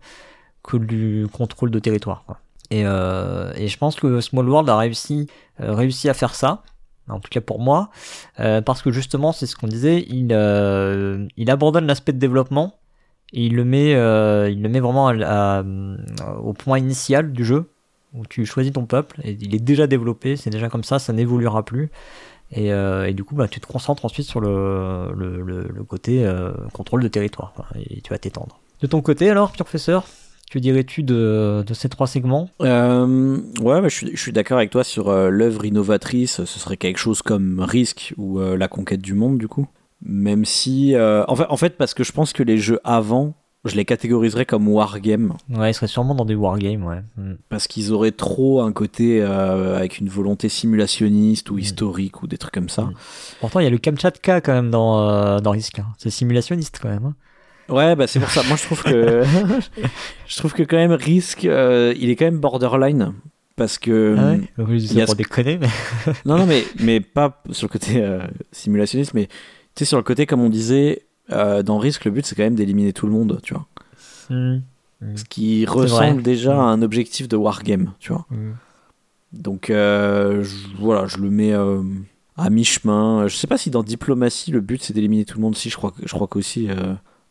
que 0.63 0.77
du 0.77 1.27
contrôle 1.31 1.71
de 1.71 1.79
territoire. 1.79 2.23
Et, 2.71 2.83
euh, 2.85 3.51
et 3.55 3.67
je 3.67 3.77
pense 3.77 3.97
que 3.97 4.21
Small 4.21 4.47
World 4.49 4.69
a 4.69 4.77
réussi, 4.77 5.27
euh, 5.59 5.73
réussi 5.73 6.09
à 6.09 6.13
faire 6.13 6.33
ça. 6.33 6.63
en 7.09 7.19
tout 7.19 7.29
cas 7.29 7.41
pour 7.41 7.59
moi, 7.59 7.89
euh, 8.39 8.61
parce 8.61 8.81
que 8.81 8.91
justement, 8.91 9.33
c'est 9.33 9.45
ce 9.45 9.57
qu'on 9.57 9.67
disait, 9.67 10.05
il, 10.07 10.31
il 11.37 11.51
abandonne 11.51 11.85
l'aspect 11.85 12.13
de 12.13 12.19
développement 12.19 12.75
et 13.33 13.45
il 13.45 13.55
le 13.55 13.65
met, 13.65 13.91
il 13.91 14.61
le 14.61 14.69
met 14.69 14.79
vraiment 14.79 15.11
au 16.41 16.53
point 16.53 16.79
initial 16.79 17.33
du 17.33 17.43
jeu 17.43 17.69
où 18.13 18.25
tu 18.25 18.45
choisis 18.45 18.73
ton 18.73 18.85
peuple 18.85 19.19
et 19.23 19.37
il 19.39 19.55
est 19.55 19.59
déjà 19.59 19.87
développé, 19.87 20.35
c'est 20.37 20.49
déjà 20.49 20.69
comme 20.69 20.83
ça, 20.83 20.99
ça 20.99 21.11
n'évoluera 21.13 21.63
plus. 21.63 21.91
Et, 22.53 22.67
et 22.67 23.13
du 23.13 23.23
coup, 23.25 23.35
bah, 23.35 23.49
tu 23.49 23.59
te 23.59 23.67
concentres 23.67 24.05
ensuite 24.05 24.27
sur 24.27 24.39
le, 24.39 25.11
le, 25.13 25.41
le, 25.41 25.83
côté 25.83 26.25
contrôle 26.71 27.03
de 27.03 27.07
territoire 27.09 27.53
et 27.75 27.99
tu 28.01 28.09
vas 28.11 28.17
t'étendre. 28.17 28.59
De 28.81 28.87
ton 28.87 29.01
côté 29.01 29.29
alors, 29.29 29.51
professeur, 29.51 30.05
que 30.51 30.59
dirais-tu 30.59 31.01
de, 31.01 31.63
de 31.65 31.73
ces 31.73 31.87
trois 31.87 32.07
segments? 32.07 32.49
Euh, 32.61 33.37
ouais, 33.61 33.81
bah, 33.81 33.87
je 33.87 34.15
suis, 34.15 34.33
d'accord 34.33 34.57
avec 34.57 34.69
toi 34.69 34.83
sur 34.83 35.07
euh, 35.07 35.29
l'œuvre 35.29 35.63
innovatrice. 35.65 36.43
Ce 36.43 36.59
serait 36.59 36.75
quelque 36.77 36.97
chose 36.99 37.21
comme 37.21 37.61
Risk 37.61 38.13
ou 38.17 38.39
euh, 38.39 38.57
La 38.57 38.67
conquête 38.67 39.01
du 39.01 39.13
monde, 39.13 39.37
du 39.37 39.47
coup. 39.47 39.65
Même 40.03 40.43
si. 40.45 40.93
en, 40.97 41.35
fait, 41.35 41.45
en 41.47 41.57
fait, 41.57 41.77
parce 41.77 41.93
que 41.93 42.03
je 42.03 42.11
pense 42.11 42.33
que 42.33 42.43
les 42.43 42.57
jeux 42.57 42.79
avant, 42.83 43.33
je 43.63 43.75
les 43.75 43.85
catégoriserais 43.85 44.45
comme 44.45 44.67
wargame. 44.67 45.35
Ouais, 45.49 45.71
il 45.71 45.73
serait 45.73 45.87
sûrement 45.87 46.15
dans 46.15 46.25
des 46.25 46.35
wargames, 46.35 46.83
ouais. 46.83 47.01
Mm. 47.15 47.35
Parce 47.47 47.67
qu'ils 47.67 47.93
auraient 47.93 48.11
trop 48.11 48.61
un 48.61 48.73
côté 48.73 49.21
avec 49.21 49.99
une 49.99 50.09
volonté 50.09 50.49
simulationniste 50.49 51.49
ou 51.51 51.59
historique 51.59 52.23
ou 52.23 52.27
des 52.27 52.37
trucs 52.37 52.53
comme 52.53 52.69
ça. 52.69 52.83
Mm. 52.83 52.93
Pourtant, 53.39 53.59
il 53.59 53.63
y 53.63 53.67
a 53.67 53.69
le 53.69 53.77
Kamchatka 53.77 54.41
quand 54.41 54.53
même 54.53 54.71
dans, 54.71 55.39
dans 55.39 55.51
Risk. 55.51 55.79
hein. 55.79 55.85
C'est 55.97 56.09
simulationniste 56.09 56.79
quand 56.81 56.89
même. 56.89 57.05
hein. 57.05 57.15
Ouais, 57.71 57.95
bah 57.95 58.05
c'est 58.07 58.19
pour 58.19 58.29
ça. 58.29 58.43
Moi, 58.47 58.57
je 58.57 58.63
trouve 58.63 58.83
que. 58.83 59.23
je 60.27 60.37
trouve 60.37 60.53
que 60.53 60.63
quand 60.63 60.77
même 60.77 60.91
Risk, 60.91 61.45
euh, 61.45 61.93
il 61.97 62.09
est 62.09 62.15
quand 62.15 62.25
même 62.25 62.39
borderline. 62.39 63.13
Parce 63.55 63.77
que. 63.77 64.15
Ah 64.17 64.31
ouais 64.31 64.41
Oui, 64.57 64.83
il 64.83 64.93
y 64.97 65.01
a 65.01 65.05
pour 65.05 65.13
ce- 65.13 65.17
déconner, 65.17 65.57
mais. 65.57 65.67
Non, 66.25 66.37
non, 66.37 66.45
mais, 66.45 66.63
mais 66.79 66.99
pas 66.99 67.41
sur 67.51 67.67
le 67.67 67.71
côté 67.71 68.01
euh, 68.03 68.19
simulationniste, 68.51 69.13
mais 69.13 69.27
tu 69.27 69.31
sais, 69.77 69.85
sur 69.85 69.97
le 69.97 70.03
côté, 70.03 70.25
comme 70.25 70.41
on 70.41 70.49
disait, 70.49 71.03
euh, 71.31 71.63
dans 71.63 71.77
Risk, 71.77 72.05
le 72.05 72.11
but, 72.11 72.25
c'est 72.25 72.35
quand 72.35 72.43
même 72.43 72.55
d'éliminer 72.55 72.93
tout 72.93 73.05
le 73.05 73.11
monde, 73.13 73.39
tu 73.43 73.53
vois. 73.53 73.67
Mm. 74.29 74.59
Ce 75.15 75.23
qui 75.25 75.65
vrai. 75.65 75.81
ressemble 75.83 76.21
déjà 76.23 76.53
à 76.53 76.63
un 76.63 76.81
objectif 76.81 77.27
de 77.27 77.35
Wargame, 77.35 77.93
tu 77.99 78.11
vois. 78.13 78.25
Donc, 79.33 79.65
je- 79.69 80.77
voilà, 80.79 81.07
je 81.07 81.17
le 81.17 81.29
mets 81.29 81.53
à 82.37 82.49
mi-chemin. 82.49 83.27
Je 83.27 83.35
sais 83.35 83.47
pas 83.47 83.57
si 83.57 83.69
dans 83.69 83.83
Diplomatie, 83.83 84.51
le 84.51 84.61
but, 84.61 84.81
c'est 84.83 84.93
d'éliminer 84.93 85.25
tout 85.25 85.37
le 85.37 85.41
monde. 85.41 85.55
Si, 85.55 85.69
je 85.69 85.75
crois, 85.77 85.93
je 86.03 86.11
crois 86.13 86.27
qu'aussi, 86.27 86.67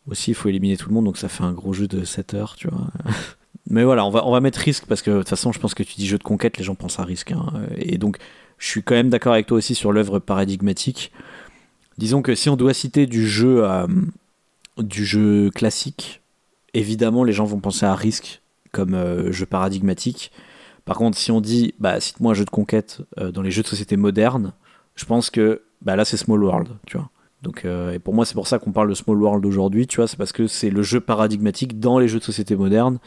aussi, 0.07 0.31
il 0.31 0.33
faut 0.33 0.49
éliminer 0.49 0.77
tout 0.77 0.89
le 0.89 0.95
monde, 0.95 1.05
donc 1.05 1.17
ça 1.17 1.29
fait 1.29 1.43
un 1.43 1.53
gros 1.53 1.73
jeu 1.73 1.87
de 1.87 2.03
7 2.03 2.33
heures, 2.33 2.55
tu 2.55 2.67
vois. 2.67 2.87
Mais 3.69 3.83
voilà, 3.83 4.05
on 4.05 4.09
va, 4.09 4.25
on 4.25 4.31
va 4.31 4.41
mettre 4.41 4.59
risque 4.59 4.85
parce 4.85 5.01
que 5.01 5.11
de 5.11 5.17
toute 5.19 5.29
façon, 5.29 5.51
je 5.51 5.59
pense 5.59 5.73
que 5.73 5.83
tu 5.83 5.95
dis 5.95 6.07
jeu 6.07 6.17
de 6.17 6.23
conquête, 6.23 6.57
les 6.57 6.63
gens 6.63 6.75
pensent 6.75 6.99
à 6.99 7.03
risque. 7.03 7.31
hein. 7.31 7.53
Et 7.77 7.97
donc, 7.97 8.17
je 8.57 8.67
suis 8.67 8.83
quand 8.83 8.95
même 8.95 9.09
d'accord 9.09 9.33
avec 9.33 9.47
toi 9.47 9.57
aussi 9.57 9.75
sur 9.75 9.91
l'œuvre 9.91 10.19
paradigmatique. 10.19 11.11
Disons 11.97 12.21
que 12.21 12.35
si 12.35 12.49
on 12.49 12.55
doit 12.55 12.73
citer 12.73 13.05
du 13.05 13.27
jeu, 13.27 13.63
euh, 13.63 13.87
du 14.77 15.05
jeu 15.05 15.49
classique, 15.51 16.21
évidemment, 16.73 17.23
les 17.23 17.33
gens 17.33 17.45
vont 17.45 17.59
penser 17.59 17.85
à 17.85 17.95
risque 17.95 18.41
comme 18.71 18.93
euh, 18.93 19.31
jeu 19.31 19.45
paradigmatique. 19.45 20.31
Par 20.85 20.97
contre, 20.97 21.17
si 21.17 21.31
on 21.31 21.41
dit, 21.41 21.73
bah, 21.79 21.99
cite-moi 21.99 22.31
un 22.31 22.35
jeu 22.35 22.45
de 22.45 22.49
conquête 22.49 23.01
euh, 23.19 23.31
dans 23.31 23.41
les 23.41 23.51
jeux 23.51 23.63
de 23.63 23.67
société 23.67 23.97
modernes, 23.97 24.53
je 24.95 25.05
pense 25.05 25.29
que 25.29 25.61
bah, 25.81 25.95
là, 25.95 26.05
c'est 26.05 26.17
Small 26.17 26.43
World, 26.43 26.69
tu 26.87 26.97
vois. 26.97 27.09
Donc, 27.41 27.65
euh, 27.65 27.93
et 27.93 27.99
pour 27.99 28.13
moi, 28.13 28.25
c'est 28.25 28.35
pour 28.35 28.47
ça 28.47 28.59
qu'on 28.59 28.71
parle 28.71 28.89
de 28.89 28.93
Small 28.93 29.21
World 29.21 29.45
aujourd'hui, 29.45 29.87
tu 29.87 29.95
vois, 29.97 30.07
c'est 30.07 30.17
parce 30.17 30.31
que 30.31 30.45
c'est 30.47 30.69
le 30.69 30.83
jeu 30.83 30.99
paradigmatique 30.99 31.79
dans 31.79 31.97
les 31.97 32.07
jeux 32.07 32.19
de 32.19 32.23
société 32.23 32.55
modernes. 32.55 32.99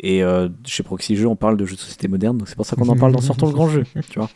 Et 0.00 0.24
euh, 0.24 0.48
chez 0.64 0.82
Proxy 0.82 1.14
Jeux, 1.16 1.28
on 1.28 1.36
parle 1.36 1.56
de 1.56 1.64
jeux 1.66 1.76
de 1.76 1.80
société 1.80 2.08
modernes, 2.08 2.38
donc 2.38 2.48
c'est 2.48 2.56
pour 2.56 2.66
ça 2.66 2.76
qu'on 2.76 2.88
en 2.88 2.96
parle 2.96 3.12
dans 3.12 3.20
Sortons 3.20 3.46
le 3.46 3.52
grand 3.52 3.68
jeu, 3.68 3.84
tu 4.10 4.18
vois. 4.18 4.28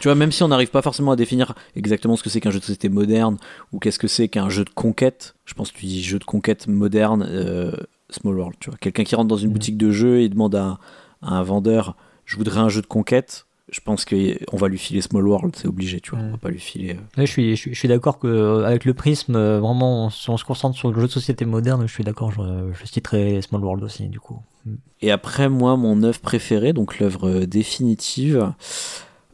Tu 0.00 0.06
vois, 0.08 0.14
même 0.14 0.32
si 0.32 0.42
on 0.42 0.48
n'arrive 0.48 0.68
pas 0.70 0.82
forcément 0.82 1.12
à 1.12 1.16
définir 1.16 1.54
exactement 1.74 2.14
ce 2.16 2.22
que 2.22 2.28
c'est 2.28 2.40
qu'un 2.40 2.50
jeu 2.50 2.58
de 2.58 2.64
société 2.64 2.90
moderne 2.90 3.38
ou 3.72 3.78
qu'est-ce 3.78 3.98
que 3.98 4.06
c'est 4.06 4.28
qu'un 4.28 4.50
jeu 4.50 4.64
de 4.64 4.70
conquête, 4.70 5.34
je 5.46 5.54
pense 5.54 5.72
que 5.72 5.78
tu 5.78 5.86
dis 5.86 6.02
jeu 6.02 6.18
de 6.18 6.24
conquête 6.24 6.66
moderne, 6.68 7.24
euh, 7.26 7.72
Small 8.10 8.36
World, 8.36 8.56
tu 8.60 8.68
vois. 8.68 8.78
Quelqu'un 8.78 9.04
qui 9.04 9.14
rentre 9.14 9.28
dans 9.28 9.36
une 9.38 9.46
Mhm. 9.48 9.52
boutique 9.54 9.76
de 9.78 9.90
jeux 9.90 10.20
et 10.20 10.28
demande 10.28 10.54
à, 10.54 10.78
à 11.22 11.36
un 11.38 11.42
vendeur, 11.42 11.96
je 12.26 12.36
voudrais 12.36 12.60
un 12.60 12.68
jeu 12.68 12.82
de 12.82 12.86
conquête, 12.86 13.46
je 13.70 13.80
pense 13.80 14.04
qu'on 14.04 14.56
va 14.56 14.68
lui 14.68 14.78
filer 14.78 15.00
Small 15.02 15.26
World, 15.28 15.54
c'est 15.56 15.68
obligé, 15.68 16.00
tu 16.00 16.10
vois. 16.10 16.20
On 16.20 16.22
Mhm. 16.24 16.30
va 16.32 16.36
pas 16.38 16.48
lui 16.50 16.58
filer. 16.60 16.92
euh, 17.18 17.20
je 17.20 17.24
suis, 17.26 17.56
je 17.56 17.74
suis, 17.74 17.88
d'accord 17.88 18.18
que 18.18 18.26
euh, 18.26 18.64
avec 18.66 18.84
le 18.84 18.94
prisme, 18.94 19.36
euh, 19.36 19.60
vraiment, 19.60 20.08
si 20.10 20.30
on 20.30 20.36
se 20.36 20.44
concentre 20.44 20.76
sur 20.76 20.90
le 20.90 21.00
jeu 21.00 21.06
de 21.06 21.12
société 21.12 21.44
moderne, 21.44 21.86
je 21.86 21.92
suis 21.92 22.04
d'accord, 22.04 22.32
je, 22.32 22.72
je 22.72 22.86
citerai 22.86 23.42
Small 23.42 23.62
World 23.62 23.84
aussi, 23.84 24.06
du 24.08 24.20
coup. 24.20 24.38
Mm. 24.66 24.74
Et 25.02 25.10
après, 25.10 25.48
moi, 25.48 25.76
mon 25.76 26.02
œuvre 26.02 26.20
préférée, 26.20 26.72
donc 26.72 26.98
l'œuvre 26.98 27.44
définitive, 27.44 28.52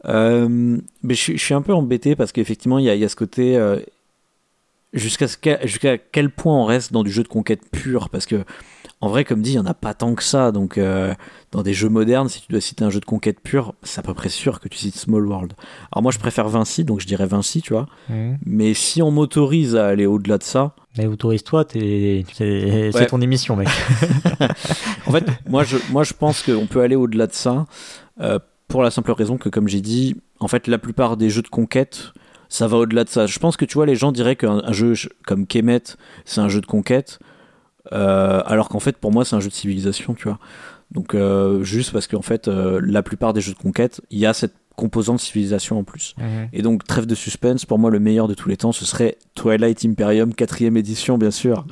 euh, 0.05 0.77
mais 1.01 1.13
je, 1.15 1.19
suis- 1.19 1.37
je 1.37 1.43
suis 1.43 1.53
un 1.53 1.61
peu 1.61 1.73
embêté 1.73 2.15
parce 2.15 2.31
qu'effectivement, 2.31 2.77
il 2.79 2.85
y 2.85 2.89
a, 2.89 2.95
il 2.95 3.01
y 3.01 3.05
a 3.05 3.09
ce 3.09 3.15
côté. 3.15 3.57
euh, 3.57 3.79
Jusqu'à 4.93 5.27
ce 5.27 5.35
jusqu'à 5.65 5.97
quel 5.97 6.29
point 6.29 6.55
on 6.57 6.63
reste 6.63 6.93
dans 6.93 7.03
du 7.03 7.11
jeu 7.11 7.21
de 7.21 7.27
conquête 7.27 7.59
pur 7.69 8.07
Parce 8.09 8.25
que, 8.25 8.45
en 9.05 9.09
vrai, 9.09 9.23
comme 9.23 9.43
dit, 9.43 9.51
il 9.51 9.53
n'y 9.53 9.59
en 9.59 9.67
a 9.67 9.75
pas 9.75 9.93
tant 9.93 10.15
que 10.15 10.23
ça. 10.23 10.51
Donc, 10.51 10.79
euh, 10.79 11.13
dans 11.51 11.61
des 11.61 11.73
jeux 11.73 11.89
modernes, 11.89 12.27
si 12.27 12.41
tu 12.41 12.47
dois 12.51 12.59
citer 12.59 12.83
un 12.83 12.89
jeu 12.89 12.99
de 12.99 13.05
conquête 13.05 13.39
pur, 13.39 13.75
c'est 13.83 13.99
à 13.99 14.01
peu 14.01 14.15
près 14.15 14.29
sûr 14.29 14.59
que 14.59 14.67
tu 14.67 14.79
cites 14.79 14.95
Small 14.95 15.27
World. 15.27 15.53
Alors, 15.91 16.01
moi, 16.01 16.11
je 16.11 16.17
préfère 16.17 16.49
Vinci, 16.49 16.85
donc 16.85 17.01
je 17.01 17.05
dirais 17.05 17.27
Vinci, 17.27 17.61
tu 17.61 17.73
vois. 17.73 17.85
Mais 18.47 18.73
si 18.73 19.03
on 19.03 19.11
m'autorise 19.11 19.75
à 19.75 19.85
aller 19.85 20.07
au-delà 20.07 20.39
de 20.39 20.43
ça, 20.43 20.73
Mais 20.97 21.05
autorise-toi, 21.05 21.65
c'est 21.69 22.25
ton 23.07 23.21
émission, 23.21 23.55
mec. 23.55 23.67
En 25.05 25.11
fait, 25.11 25.25
moi 25.47 25.63
je, 25.63 25.77
moi 25.91 26.03
je 26.03 26.13
pense 26.13 26.41
qu'on 26.41 26.65
peut 26.65 26.81
aller 26.81 26.95
au-delà 26.95 27.27
de 27.27 27.33
ça 27.33 27.67
euh, 28.21 28.39
pour 28.67 28.81
la 28.81 28.89
simple 28.89 29.11
raison 29.11 29.37
que, 29.37 29.49
comme 29.49 29.67
j'ai 29.67 29.81
dit, 29.81 30.15
en 30.39 30.47
fait, 30.47 30.67
la 30.67 30.79
plupart 30.79 31.15
des 31.15 31.29
jeux 31.29 31.43
de 31.43 31.47
conquête, 31.47 32.11
ça 32.49 32.67
va 32.67 32.77
au-delà 32.77 33.03
de 33.03 33.09
ça. 33.09 33.27
Je 33.27 33.37
pense 33.37 33.55
que 33.55 33.65
tu 33.65 33.75
vois, 33.75 33.85
les 33.85 33.95
gens 33.95 34.11
diraient 34.11 34.35
qu'un 34.35 34.63
un 34.63 34.71
jeu 34.71 34.93
comme 35.27 35.45
Kemet, 35.45 35.83
c'est 36.25 36.41
un 36.41 36.49
jeu 36.49 36.61
de 36.61 36.65
conquête, 36.65 37.19
euh, 37.93 38.41
alors 38.45 38.69
qu'en 38.69 38.79
fait, 38.79 38.97
pour 38.97 39.11
moi, 39.11 39.25
c'est 39.25 39.35
un 39.35 39.39
jeu 39.39 39.49
de 39.49 39.53
civilisation, 39.53 40.13
tu 40.13 40.27
vois. 40.27 40.39
Donc, 40.91 41.15
euh, 41.15 41.63
juste 41.63 41.91
parce 41.91 42.07
qu'en 42.07 42.21
fait, 42.21 42.47
euh, 42.47 42.79
la 42.83 43.03
plupart 43.03 43.33
des 43.33 43.41
jeux 43.41 43.53
de 43.53 43.57
conquête, 43.57 44.01
il 44.11 44.19
y 44.19 44.25
a 44.25 44.33
cette 44.33 44.53
composante 44.75 45.21
civilisation 45.21 45.79
en 45.79 45.83
plus. 45.85 46.15
Et 46.51 46.61
donc, 46.61 46.83
trêve 46.83 47.05
de 47.05 47.15
suspense, 47.15 47.65
pour 47.65 47.79
moi, 47.79 47.89
le 47.89 47.99
meilleur 47.99 48.27
de 48.27 48.33
tous 48.33 48.49
les 48.49 48.57
temps, 48.57 48.73
ce 48.73 48.83
serait 48.83 49.17
Twilight 49.33 49.85
Imperium, 49.85 50.33
quatrième 50.33 50.75
édition, 50.75 51.17
bien 51.17 51.31
sûr. 51.31 51.65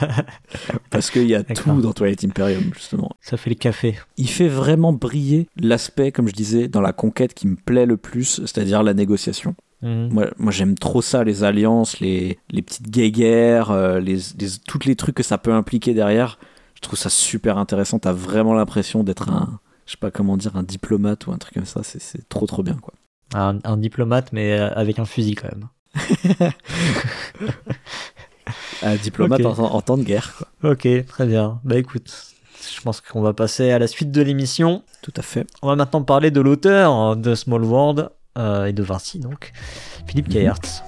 Parce 0.90 1.10
qu'il 1.10 1.26
y 1.26 1.34
a 1.34 1.42
tout 1.42 1.80
dans 1.80 1.92
Twilight 1.94 2.24
Imperium, 2.24 2.64
justement. 2.74 3.10
Ça 3.22 3.38
fait 3.38 3.48
le 3.48 3.56
café. 3.56 3.98
Il 4.18 4.28
fait 4.28 4.48
vraiment 4.48 4.92
briller 4.92 5.48
l'aspect, 5.56 6.12
comme 6.12 6.28
je 6.28 6.34
disais, 6.34 6.68
dans 6.68 6.82
la 6.82 6.92
conquête 6.92 7.32
qui 7.32 7.48
me 7.48 7.56
plaît 7.56 7.86
le 7.86 7.96
plus, 7.96 8.42
c'est-à-dire 8.44 8.82
la 8.82 8.92
négociation. 8.92 9.54
Mm. 9.82 10.08
Moi, 10.12 10.26
moi 10.38 10.52
j'aime 10.52 10.74
trop 10.76 11.02
ça, 11.02 11.22
les 11.24 11.44
alliances, 11.44 12.00
les, 12.00 12.38
les 12.50 12.62
petites 12.62 12.90
guéguerres, 12.90 13.70
euh, 13.70 14.00
les, 14.00 14.16
les, 14.38 14.48
toutes 14.66 14.84
les 14.84 14.96
trucs 14.96 15.14
que 15.14 15.22
ça 15.22 15.38
peut 15.38 15.52
impliquer 15.52 15.94
derrière. 15.94 16.38
Je 16.74 16.80
trouve 16.80 16.98
ça 16.98 17.10
super 17.10 17.58
intéressant. 17.58 17.98
T'as 17.98 18.12
vraiment 18.12 18.54
l'impression 18.54 19.02
d'être 19.04 19.28
un, 19.30 19.60
je 19.86 19.92
sais 19.92 19.98
pas 19.98 20.10
comment 20.10 20.36
dire, 20.36 20.56
un 20.56 20.62
diplomate 20.62 21.26
ou 21.26 21.32
un 21.32 21.38
truc 21.38 21.54
comme 21.54 21.64
ça. 21.64 21.82
C'est- 21.82 22.28
trop 22.28 22.46
trop 22.46 22.62
bien, 22.62 22.74
quoi. 22.74 22.94
Un, 23.34 23.58
un 23.64 23.76
diplomate, 23.76 24.32
mais 24.32 24.58
euh, 24.58 24.70
avec 24.74 24.98
un 24.98 25.04
fusil 25.04 25.34
quand 25.34 25.48
même. 25.48 25.68
Un 28.82 28.96
diplomate 28.96 29.44
en, 29.44 29.58
en 29.58 29.80
temps 29.82 29.98
de 29.98 30.04
guerre, 30.04 30.34
quoi. 30.36 30.70
Ok, 30.72 30.86
très 31.06 31.26
bien. 31.26 31.60
Bah 31.64 31.76
écoute, 31.76 32.10
je 32.74 32.80
pense 32.80 33.00
qu'on 33.00 33.20
va 33.20 33.32
passer 33.32 33.70
à 33.70 33.78
la 33.78 33.86
suite 33.86 34.10
de 34.10 34.22
l'émission. 34.22 34.82
Tout 35.02 35.12
à 35.16 35.22
fait. 35.22 35.46
On 35.62 35.68
va 35.68 35.76
maintenant 35.76 36.02
parler 36.02 36.30
de 36.30 36.40
l'auteur 36.40 37.16
de 37.16 37.34
Small 37.34 37.64
World 37.64 38.08
euh, 38.36 38.66
et 38.66 38.72
de 38.72 38.82
Vinci, 38.82 39.18
donc, 39.20 39.52
Philippe 40.06 40.28
Mhm. 40.28 40.34
Kayertz. 40.34 40.82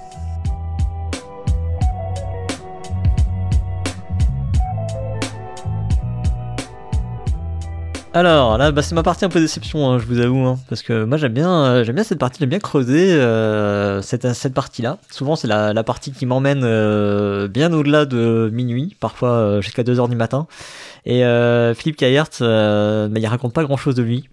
Alors 8.13 8.57
là, 8.57 8.73
bah, 8.73 8.81
c'est 8.81 8.93
ma 8.93 9.03
partie 9.03 9.23
un 9.23 9.29
peu 9.29 9.39
déception, 9.39 9.89
hein, 9.89 9.97
je 9.97 10.05
vous 10.05 10.19
avoue, 10.19 10.45
hein, 10.45 10.59
parce 10.67 10.81
que 10.83 11.05
moi 11.05 11.17
j'aime 11.17 11.31
bien, 11.31 11.49
euh, 11.49 11.83
j'aime 11.85 11.95
bien 11.95 12.03
cette 12.03 12.19
partie, 12.19 12.39
j'aime 12.41 12.49
bien 12.49 12.59
creuser 12.59 13.13
euh, 13.13 14.01
cette, 14.01 14.33
cette 14.33 14.53
partie-là. 14.53 14.97
Souvent 15.09 15.37
c'est 15.37 15.47
la, 15.47 15.71
la 15.71 15.83
partie 15.85 16.11
qui 16.11 16.25
m'emmène 16.25 16.63
euh, 16.65 17.47
bien 17.47 17.71
au-delà 17.71 18.05
de 18.05 18.49
minuit, 18.51 18.97
parfois 18.99 19.61
jusqu'à 19.61 19.83
2 19.83 19.97
heures 20.01 20.09
du 20.09 20.17
matin. 20.17 20.47
Et 21.05 21.23
Philippe 21.73 21.95
Kayert, 21.95 22.27
bah, 22.41 23.07
il 23.15 23.27
raconte 23.27 23.53
pas 23.53 23.63
grand-chose 23.63 23.95
de 23.95 24.03
lui, 24.03 24.27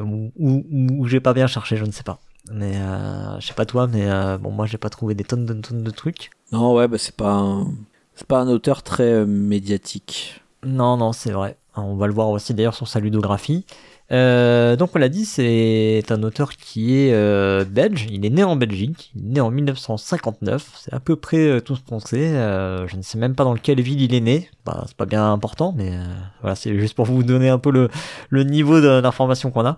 ou, 0.00 0.32
ou, 0.36 0.64
ou 0.68 1.06
j'ai 1.06 1.20
pas 1.20 1.34
bien 1.34 1.46
cherché, 1.46 1.76
je 1.76 1.84
ne 1.84 1.92
sais 1.92 2.02
pas. 2.02 2.18
Mais 2.52 2.76
euh, 2.76 3.40
je 3.40 3.46
sais 3.46 3.54
pas 3.54 3.66
toi, 3.66 3.86
mais 3.86 4.08
euh, 4.08 4.38
bon 4.38 4.50
moi 4.52 4.66
j'ai 4.66 4.78
pas 4.78 4.88
trouvé 4.88 5.14
des 5.14 5.24
tonnes 5.24 5.46
de 5.46 5.54
tonnes 5.54 5.82
de 5.82 5.90
trucs. 5.90 6.30
Non, 6.52 6.74
ouais, 6.74 6.86
bah 6.86 6.98
c'est 6.98 7.16
pas 7.16 7.32
un, 7.32 7.66
c'est 8.14 8.26
pas 8.26 8.38
un 8.38 8.48
auteur 8.48 8.82
très 8.82 9.12
euh, 9.12 9.26
médiatique. 9.26 10.42
Non, 10.64 10.96
non, 10.96 11.12
c'est 11.12 11.32
vrai. 11.32 11.56
On 11.74 11.96
va 11.96 12.06
le 12.06 12.12
voir 12.12 12.30
aussi 12.30 12.54
d'ailleurs 12.54 12.74
sur 12.74 12.88
sa 12.88 13.00
ludographie. 13.00 13.66
Euh, 14.12 14.76
donc 14.76 14.90
on 14.94 14.98
l'a 14.98 15.08
dit, 15.08 15.24
c'est 15.24 16.04
un 16.10 16.22
auteur 16.22 16.52
qui 16.52 16.96
est 16.96 17.12
euh, 17.12 17.64
belge. 17.64 18.06
Il 18.10 18.24
est 18.24 18.30
né 18.30 18.44
en 18.44 18.56
Belgique, 18.56 19.12
il 19.14 19.26
est 19.26 19.34
né 19.34 19.40
en 19.40 19.50
1959. 19.50 20.70
C'est 20.80 20.92
à 20.92 21.00
peu 21.00 21.16
près 21.16 21.38
euh, 21.38 21.60
tout 21.60 21.76
ce 21.76 21.82
qu'on 21.82 22.00
sait. 22.00 22.28
Euh, 22.28 22.86
je 22.86 22.96
ne 22.96 23.02
sais 23.02 23.18
même 23.18 23.34
pas 23.34 23.44
dans 23.44 23.56
quelle 23.56 23.80
ville 23.80 24.00
il 24.00 24.14
est 24.14 24.20
né. 24.20 24.50
Bah, 24.64 24.84
c'est 24.86 24.96
pas 24.96 25.06
bien 25.06 25.32
important, 25.32 25.74
mais 25.76 25.92
voilà, 26.40 26.56
c'est 26.56 26.78
juste 26.78 26.94
pour 26.94 27.06
vous 27.06 27.22
donner 27.22 27.48
un 27.48 27.58
peu 27.58 27.70
le, 27.70 27.88
le 28.30 28.44
niveau 28.44 28.80
d'information 28.80 29.50
qu'on 29.50 29.66
a. 29.66 29.76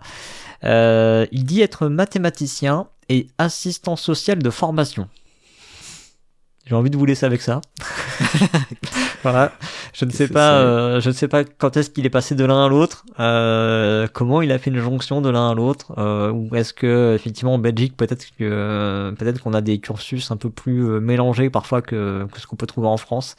il 1.33 1.45
dit 1.45 1.63
être 1.63 1.89
mathématicien 1.89 2.87
et 3.09 3.29
assistant 3.39 3.97
social 3.97 4.39
de 4.39 4.51
formation. 4.51 5.09
J'ai 6.67 6.75
envie 6.75 6.91
de 6.91 6.99
vous 6.99 7.07
laisser 7.07 7.25
avec 7.25 7.41
ça. 7.41 7.63
voilà. 9.23 9.53
Je 9.93 10.05
ne 10.05 10.11
sais 10.11 10.29
pas, 10.29 10.59
euh, 10.59 11.01
je 11.01 11.09
ne 11.09 11.15
sais 11.15 11.29
pas 11.29 11.45
quand 11.45 11.77
est-ce 11.77 11.91
qu'il 11.91 12.07
est 12.07 12.11
passé 12.11 12.35
de 12.35 12.45
l'un 12.45 12.67
à 12.67 12.69
l'autre, 12.69 13.05
euh, 13.21 14.07
comment 14.13 14.43
il 14.43 14.53
a 14.53 14.59
fait 14.59 14.71
une 14.71 14.81
jonction 14.81 15.21
de 15.21 15.29
l'un 15.29 15.51
à 15.51 15.55
l'autre, 15.55 15.93
euh, 15.99 16.31
ou 16.31 16.55
est-ce 16.55 16.73
que 16.73 17.15
effectivement 17.15 17.55
en 17.55 17.59
Belgique 17.59 17.97
peut-être 17.97 18.27
que 18.39 19.15
peut-être 19.19 19.43
qu'on 19.43 19.55
a 19.55 19.61
des 19.61 19.79
cursus 19.79 20.31
un 20.31 20.37
peu 20.37 20.51
plus 20.51 20.89
euh, 20.89 21.01
mélangés 21.01 21.51
parfois 21.51 21.83
que, 21.83 22.27
que 22.33 22.41
ce 22.41 22.47
qu'on 22.47 22.57
peut 22.57 22.67
trouver 22.67 22.89
en 22.89 22.97
France. 22.97 23.37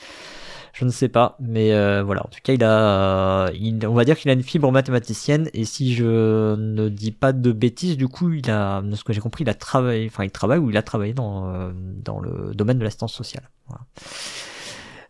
Je 0.71 0.85
ne 0.85 0.91
sais 0.91 1.09
pas, 1.09 1.35
mais 1.39 1.73
euh, 1.73 2.03
voilà. 2.03 2.21
En 2.25 2.29
tout 2.29 2.39
cas, 2.43 2.53
il 2.53 2.63
a, 2.63 3.49
il, 3.53 3.85
on 3.85 3.93
va 3.93 4.05
dire 4.05 4.17
qu'il 4.17 4.29
a 4.29 4.33
une 4.33 4.43
fibre 4.43 4.71
mathématicienne. 4.71 5.49
Et 5.53 5.65
si 5.65 5.93
je 5.93 6.55
ne 6.55 6.89
dis 6.89 7.11
pas 7.11 7.33
de 7.33 7.51
bêtises, 7.51 7.97
du 7.97 8.07
coup, 8.07 8.31
il 8.31 8.49
a, 8.49 8.81
de 8.81 8.95
ce 8.95 9.03
que 9.03 9.11
j'ai 9.11 9.19
compris, 9.19 9.43
il 9.43 9.49
a 9.49 9.55
travaillé, 9.55 10.07
enfin, 10.07 10.23
il 10.23 10.31
travaille 10.31 10.59
ou 10.59 10.69
il 10.69 10.77
a 10.77 10.81
travaillé 10.81 11.13
dans 11.13 11.53
euh, 11.53 11.71
dans 11.75 12.19
le 12.19 12.53
domaine 12.53 12.77
de 12.77 12.83
l'assistance 12.83 13.13
sociale. 13.13 13.49
Voilà. 13.67 13.81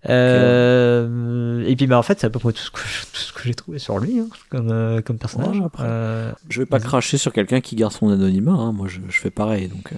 Euh, 0.07 1.65
et 1.67 1.75
puis 1.75 1.85
bah 1.85 1.97
en 1.97 2.03
fait 2.03 2.21
c'est 2.21 2.27
à 2.27 2.29
peu 2.29 2.39
près 2.39 2.53
tout 2.53 2.61
ce 2.61 2.71
que, 3.33 3.43
j'ai 3.43 3.53
trouvé 3.53 3.79
sur 3.79 3.99
lui 3.99 4.19
hein, 4.19 4.27
comme, 4.49 4.71
euh, 4.71 5.01
comme 5.01 5.17
personnage. 5.17 5.59
Ouais, 5.59 5.67
euh, 5.81 6.31
je 6.47 6.61
vais 6.61 6.65
pas 6.65 6.79
cracher 6.79 7.17
sur 7.17 7.33
quelqu'un 7.33 7.59
qui 7.59 7.75
garde 7.75 7.91
son 7.91 8.09
anonymat, 8.09 8.53
hein. 8.53 8.71
moi 8.71 8.87
je, 8.87 9.01
je, 9.09 9.19
fais 9.19 9.29
pareil 9.29 9.67
donc. 9.67 9.91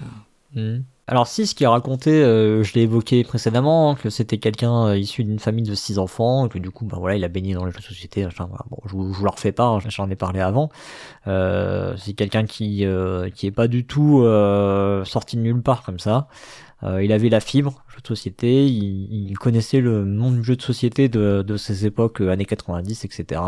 Mmh. 0.54 0.80
Alors 1.06 1.28
si 1.28 1.46
ce 1.46 1.54
qui 1.54 1.62
est 1.64 1.68
raconté, 1.68 2.10
je 2.10 2.72
l'ai 2.74 2.82
évoqué 2.82 3.22
précédemment, 3.22 3.94
que 3.94 4.10
c'était 4.10 4.38
quelqu'un 4.38 4.94
issu 4.94 5.24
d'une 5.24 5.38
famille 5.38 5.64
de 5.64 5.74
six 5.74 5.98
enfants, 5.98 6.46
et 6.46 6.48
que 6.48 6.58
du 6.58 6.70
coup, 6.70 6.84
bah 6.84 6.96
voilà, 6.98 7.16
il 7.16 7.24
a 7.24 7.28
baigné 7.28 7.54
dans 7.54 7.64
les 7.64 7.72
jeux 7.72 7.80
de 7.80 7.84
société. 7.84 8.24
Enfin, 8.24 8.46
voilà, 8.46 8.64
bon, 8.70 8.78
je, 8.84 8.90
je 8.90 8.96
vous 8.96 9.24
le 9.24 9.30
refais 9.30 9.50
pas, 9.50 9.66
hein, 9.66 9.78
j'en 9.88 10.08
ai 10.10 10.14
parlé 10.14 10.40
avant. 10.40 10.70
C'est 11.26 12.14
quelqu'un 12.16 12.46
qui 12.46 12.86
qui 13.34 13.46
est 13.46 13.52
pas 13.54 13.68
du 13.68 13.84
tout 13.84 14.24
sorti 15.04 15.36
de 15.36 15.42
nulle 15.42 15.62
part 15.62 15.82
comme 15.82 15.98
ça. 15.98 16.28
Il 16.82 17.12
avait 17.12 17.28
la 17.28 17.40
fibre 17.40 17.84
jeu 17.88 18.00
de 18.02 18.06
société, 18.06 18.66
il, 18.66 19.30
il, 19.30 19.38
connaissait 19.38 19.80
le 19.80 20.04
monde 20.04 20.36
du 20.36 20.44
jeu 20.44 20.56
de 20.56 20.62
société 20.62 21.08
de, 21.08 21.42
de 21.42 21.56
ces 21.56 21.86
époques 21.86 22.20
années 22.20 22.44
90, 22.44 23.04
etc. 23.04 23.40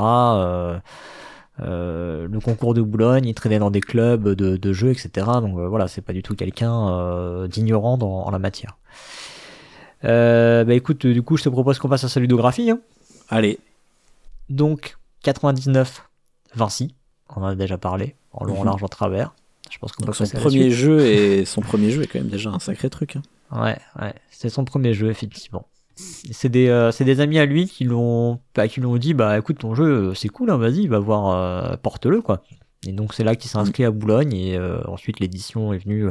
Euh, 1.61 2.27
le 2.29 2.41
concours 2.41 2.75
de 2.75 2.83
Boulogne, 2.83 3.27
il 3.27 3.35
traînait 3.35 3.59
dans 3.59 3.71
des 3.71 3.81
clubs 3.81 4.29
de, 4.29 4.57
de 4.57 4.73
jeux, 4.73 4.91
etc. 4.91 5.11
Donc 5.41 5.59
euh, 5.59 5.69
voilà, 5.69 5.87
c'est 5.87 6.01
pas 6.01 6.13
du 6.13 6.23
tout 6.23 6.35
quelqu'un 6.35 6.89
euh, 6.89 7.47
d'ignorant 7.47 7.99
en 8.01 8.31
la 8.31 8.39
matière. 8.39 8.77
bah 10.03 10.75
écoute, 10.75 11.07
du 11.07 11.23
coup, 11.23 11.37
je 11.37 11.45
te 11.45 11.49
propose 11.49 11.79
qu'on 11.79 11.89
passe 11.89 12.05
à 12.05 12.09
sa 12.09 12.21
ludographie. 12.21 12.71
Hein. 12.71 12.81
Allez. 13.29 13.59
Donc, 14.51 14.99
99, 15.23 16.09
Vinci, 16.55 16.95
on 17.35 17.43
en 17.43 17.47
a 17.47 17.55
déjà 17.55 17.79
parlé, 17.79 18.15
en 18.33 18.45
long, 18.45 18.61
en 18.61 18.65
large, 18.65 18.83
en 18.83 18.89
travers. 18.89 19.35
Je 19.71 19.79
pense 19.79 19.93
qu'on 19.93 20.05
peut 20.05 20.13
son 20.13 20.27
premier 20.27 20.71
jeu 20.71 21.01
et 21.01 21.45
son 21.45 21.61
premier 21.61 21.91
jeu 21.91 22.03
est 22.03 22.07
quand 22.07 22.19
même 22.19 22.29
déjà 22.29 22.51
un 22.51 22.59
sacré 22.59 22.91
truc. 22.91 23.17
Hein. 23.17 23.23
Ouais, 23.53 23.79
ouais, 24.01 24.15
c'est 24.31 24.49
son 24.49 24.65
premier 24.65 24.95
jeu 24.95 25.11
effectivement. 25.11 25.67
C'est 25.97 26.49
des, 26.49 26.69
euh, 26.69 26.91
c'est 26.91 27.05
des 27.05 27.21
amis 27.21 27.39
à 27.39 27.47
lui 27.47 27.67
qui 27.67 27.85
l'ont, 27.85 28.41
bah, 28.55 28.67
qui 28.67 28.81
l'ont 28.81 28.97
dit, 28.97 29.15
bah 29.15 29.39
écoute 29.39 29.59
ton 29.59 29.75
jeu 29.75 30.13
c'est 30.15 30.29
cool, 30.29 30.51
hein, 30.51 30.57
vas-y, 30.57 30.89
va 30.89 30.99
voir, 30.99 31.29
euh, 31.29 31.77
porte-le 31.77 32.21
quoi. 32.21 32.43
Et 32.87 32.93
donc 32.93 33.15
c'est 33.15 33.25
là 33.25 33.37
qu'il 33.37 33.49
s'est 33.49 33.59
inscrit 33.59 33.85
à 33.85 33.91
Boulogne 33.91 34.35
et 34.35 34.59
euh, 34.59 34.83
ensuite 34.87 35.21
l'édition 35.21 35.73
est 35.73 35.79
venue. 35.79 36.09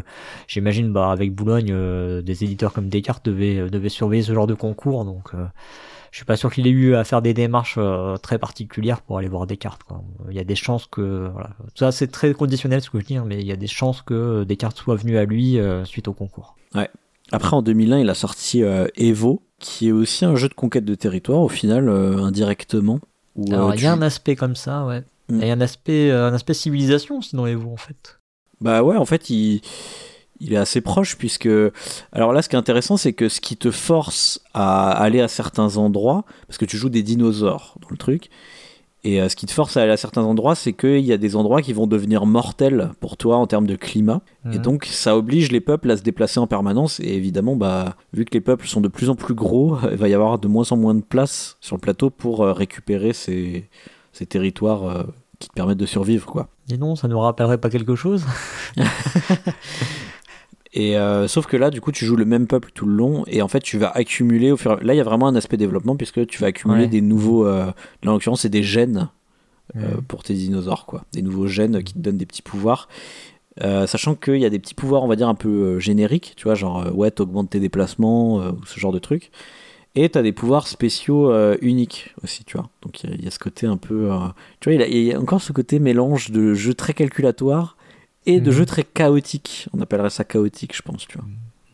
J'imagine 0.47 0.91
bah 0.91 1.11
avec 1.11 1.33
Boulogne, 1.33 1.75
des 2.21 2.43
éditeurs 2.43 2.73
comme 2.73 2.89
Descartes 2.89 3.25
devaient, 3.25 3.69
devaient 3.69 3.89
surveiller 3.89 4.23
ce 4.23 4.33
genre 4.33 4.47
de 4.47 4.55
concours, 4.55 5.05
donc 5.05 5.33
je 6.13 6.17
suis 6.19 6.25
pas 6.25 6.37
sûr 6.37 6.53
qu'il 6.53 6.67
ait 6.67 6.69
eu 6.69 6.95
à 6.95 7.03
faire 7.03 7.21
des 7.21 7.33
démarches 7.33 7.79
très 8.21 8.37
particulières 8.37 9.01
pour 9.01 9.17
aller 9.17 9.27
voir 9.27 9.47
Descartes. 9.47 9.83
Quoi. 9.83 10.01
Il 10.29 10.35
y 10.35 10.39
a 10.39 10.43
des 10.43 10.55
chances 10.55 10.85
que, 10.85 11.29
voilà, 11.33 11.49
ça 11.75 11.91
c'est 11.91 12.07
très 12.07 12.33
conditionnel 12.33 12.81
ce 12.81 12.89
que 12.89 12.99
je 12.99 13.05
dis, 13.05 13.17
hein, 13.17 13.25
mais 13.27 13.39
il 13.39 13.47
y 13.47 13.51
a 13.51 13.55
des 13.55 13.67
chances 13.67 14.01
que 14.01 14.43
Descartes 14.43 14.77
soit 14.77 14.95
venu 14.95 15.17
à 15.17 15.25
lui 15.25 15.57
suite 15.85 16.07
au 16.07 16.13
concours. 16.13 16.55
Ouais. 16.75 16.89
Après 17.31 17.55
en 17.55 17.61
2001, 17.63 17.99
il 17.99 18.09
a 18.09 18.13
sorti 18.13 18.63
Evo, 18.95 19.41
qui 19.63 19.87
est 19.87 19.91
aussi 19.91 20.25
un 20.25 20.35
jeu 20.35 20.49
de 20.49 20.53
conquête 20.53 20.85
de 20.85 20.93
territoire 20.93 21.39
au 21.39 21.49
final 21.49 21.87
euh, 21.87 22.17
indirectement. 22.17 22.99
Où, 23.35 23.51
Alors 23.51 23.71
euh, 23.71 23.75
il 23.75 23.81
y 23.81 23.87
a 23.87 23.93
un 23.93 24.01
aspect 24.01 24.35
comme 24.35 24.55
ça, 24.55 24.85
ouais. 24.85 25.03
Mm. 25.29 25.39
Il 25.41 25.47
y 25.47 25.49
a 25.49 25.53
un 25.53 25.61
aspect, 25.61 26.11
euh, 26.11 26.27
un 26.27 26.33
aspect 26.33 26.53
civilisation 26.53 27.21
sinon 27.21 27.47
et 27.47 27.55
vous 27.55 27.71
en 27.71 27.77
fait. 27.77 28.19
Bah 28.59 28.83
ouais, 28.83 28.97
en 28.97 29.05
fait 29.05 29.29
il, 29.29 29.61
il 30.39 30.53
est 30.53 30.57
assez 30.57 30.81
proche 30.81 31.17
puisque 31.17 31.49
alors 32.11 32.33
là 32.33 32.41
ce 32.41 32.49
qui 32.49 32.55
est 32.55 32.59
intéressant 32.59 32.97
c'est 32.97 33.13
que 33.13 33.29
ce 33.29 33.39
qui 33.39 33.55
te 33.57 33.71
force 33.71 34.41
à 34.53 34.91
aller 34.91 35.21
à 35.21 35.27
certains 35.27 35.77
endroits 35.77 36.25
parce 36.47 36.57
que 36.57 36.65
tu 36.65 36.77
joues 36.77 36.89
des 36.89 37.03
dinosaures 37.03 37.75
dans 37.81 37.89
le 37.89 37.97
truc 37.97 38.29
et 39.05 39.21
euh, 39.21 39.27
ce 39.27 39.35
qui 39.35 39.45
te 39.45 39.51
force 39.51 39.75
à 39.75 39.81
aller 39.81 39.91
à 39.91 39.97
certains 39.97 40.23
endroits, 40.23 40.55
c'est 40.55 40.71
qu'il 40.71 41.01
y 41.01 41.11
a 41.11 41.17
des 41.17 41.35
endroits 41.35 41.61
qui 41.61 41.73
vont 41.73 41.87
devenir 41.87 42.25
mortels 42.25 42.91
pour 43.01 43.17
toi 43.17 43.35
en 43.35 43.47
termes 43.47 43.67
de 43.67 43.75
climat. 43.75 44.21
Et 44.45 44.57
mhm. 44.57 44.61
donc, 44.61 44.85
ça 44.85 45.17
oblige 45.17 45.51
les 45.51 45.59
peuples 45.59 45.91
à 45.91 45.97
se 45.97 46.03
déplacer 46.03 46.39
en 46.39 46.47
permanence. 46.47 47.01
Et 47.01 47.13
évidemment, 47.13 47.57
bah, 47.57 47.97
vu 48.13 48.23
que 48.23 48.33
les 48.33 48.41
peuples 48.41 48.65
sont 48.65 48.79
de 48.79 48.87
plus 48.87 49.09
en 49.09 49.15
plus 49.15 49.33
gros, 49.33 49.77
il 49.91 49.97
va 49.97 50.07
y 50.07 50.13
avoir 50.13 50.39
de 50.39 50.47
moins 50.47 50.71
en 50.71 50.77
moins 50.77 50.95
de 50.95 51.01
place 51.01 51.57
sur 51.59 51.75
le 51.75 51.81
plateau 51.81 52.09
pour 52.09 52.41
euh, 52.43 52.53
récupérer 52.53 53.11
ces, 53.11 53.67
ces 54.13 54.25
territoires 54.25 54.85
euh, 54.85 55.03
qui 55.39 55.49
te 55.49 55.53
permettent 55.53 55.77
de 55.77 55.85
survivre. 55.85 56.25
Quoi. 56.25 56.47
Et 56.71 56.77
non, 56.77 56.95
ça 56.95 57.09
ne 57.09 57.13
nous 57.13 57.19
rappellerait 57.19 57.57
pas 57.57 57.69
quelque 57.69 57.95
chose 57.95 58.25
Et 60.73 60.97
euh, 60.97 61.27
sauf 61.27 61.45
que 61.45 61.55
là, 61.55 61.69
du 61.69 61.81
coup, 61.81 61.91
tu 61.91 62.03
joues 62.03 62.15
le 62.15 62.25
même 62.25 62.47
peuple 62.47 62.71
tout 62.73 62.87
le 62.87 62.95
long, 62.95 63.23
et 63.27 63.43
en 63.43 63.47
fait, 63.47 63.59
tu 63.59 63.77
vas 63.77 63.89
accumuler 63.89 64.51
au 64.51 64.57
fur. 64.57 64.79
Là, 64.81 64.95
il 64.95 64.97
y 64.97 64.99
a 64.99 65.03
vraiment 65.03 65.27
un 65.27 65.35
aspect 65.35 65.55
développement 65.55 65.95
puisque 65.95 66.25
tu 66.25 66.39
vas 66.39 66.47
accumuler 66.47 66.83
ouais. 66.83 66.87
des 66.87 67.01
nouveaux. 67.01 67.45
Euh, 67.45 67.67
là, 68.01 68.11
en 68.11 68.13
l'occurrence, 68.13 68.41
c'est 68.41 68.49
des 68.49 68.63
gènes 68.63 69.09
euh, 69.75 70.01
pour 70.07 70.23
tes 70.23 70.33
dinosaures, 70.33 70.87
quoi. 70.87 71.05
Des 71.13 71.21
nouveaux 71.21 71.45
gènes 71.45 71.83
qui 71.83 71.93
te 71.93 71.99
donnent 71.99 72.17
des 72.17 72.25
petits 72.25 72.41
pouvoirs. 72.41 72.89
Sachant 73.61 74.15
qu'il 74.15 74.37
y 74.37 74.45
a 74.45 74.49
des 74.49 74.57
petits 74.57 74.73
pouvoirs, 74.73 75.03
on 75.03 75.07
va 75.07 75.15
dire, 75.15 75.29
un 75.29 75.35
peu 75.35 75.77
génériques, 75.77 76.33
tu 76.35 76.45
vois, 76.45 76.55
genre, 76.55 76.87
ouais, 76.95 77.11
t'augmentes 77.11 77.51
tes 77.51 77.59
déplacements, 77.59 78.37
ou 78.37 78.65
ce 78.65 78.79
genre 78.79 78.91
de 78.91 78.97
trucs. 78.97 79.29
Et 79.93 80.09
t'as 80.09 80.23
des 80.23 80.31
pouvoirs 80.31 80.67
spéciaux 80.67 81.31
uniques 81.61 82.15
aussi, 82.23 82.43
tu 82.45 82.57
vois. 82.57 82.67
Donc 82.81 83.03
il 83.03 83.21
y, 83.21 83.25
y, 83.25 83.27
a 83.27 83.31
ce 83.31 83.37
côté 83.37 83.67
un 83.67 83.77
peu. 83.77 84.09
tu 84.59 84.71
vois, 84.71 84.83
il, 84.83 84.91
il 84.91 85.03
y 85.03 85.13
a 85.13 85.19
encore 85.19 85.39
ce 85.39 85.53
côté 85.53 85.77
mélange 85.77 86.31
de 86.31 86.55
jeu 86.55 86.73
très 86.73 86.95
calculatoire 86.95 87.77
et 88.25 88.39
de 88.39 88.49
mmh. 88.49 88.53
jeux 88.53 88.65
très 88.65 88.83
chaotiques. 88.83 89.67
On 89.73 89.81
appellerait 89.81 90.09
ça 90.09 90.23
chaotique, 90.23 90.75
je 90.75 90.81
pense, 90.81 91.07
tu 91.07 91.17
vois. 91.17 91.27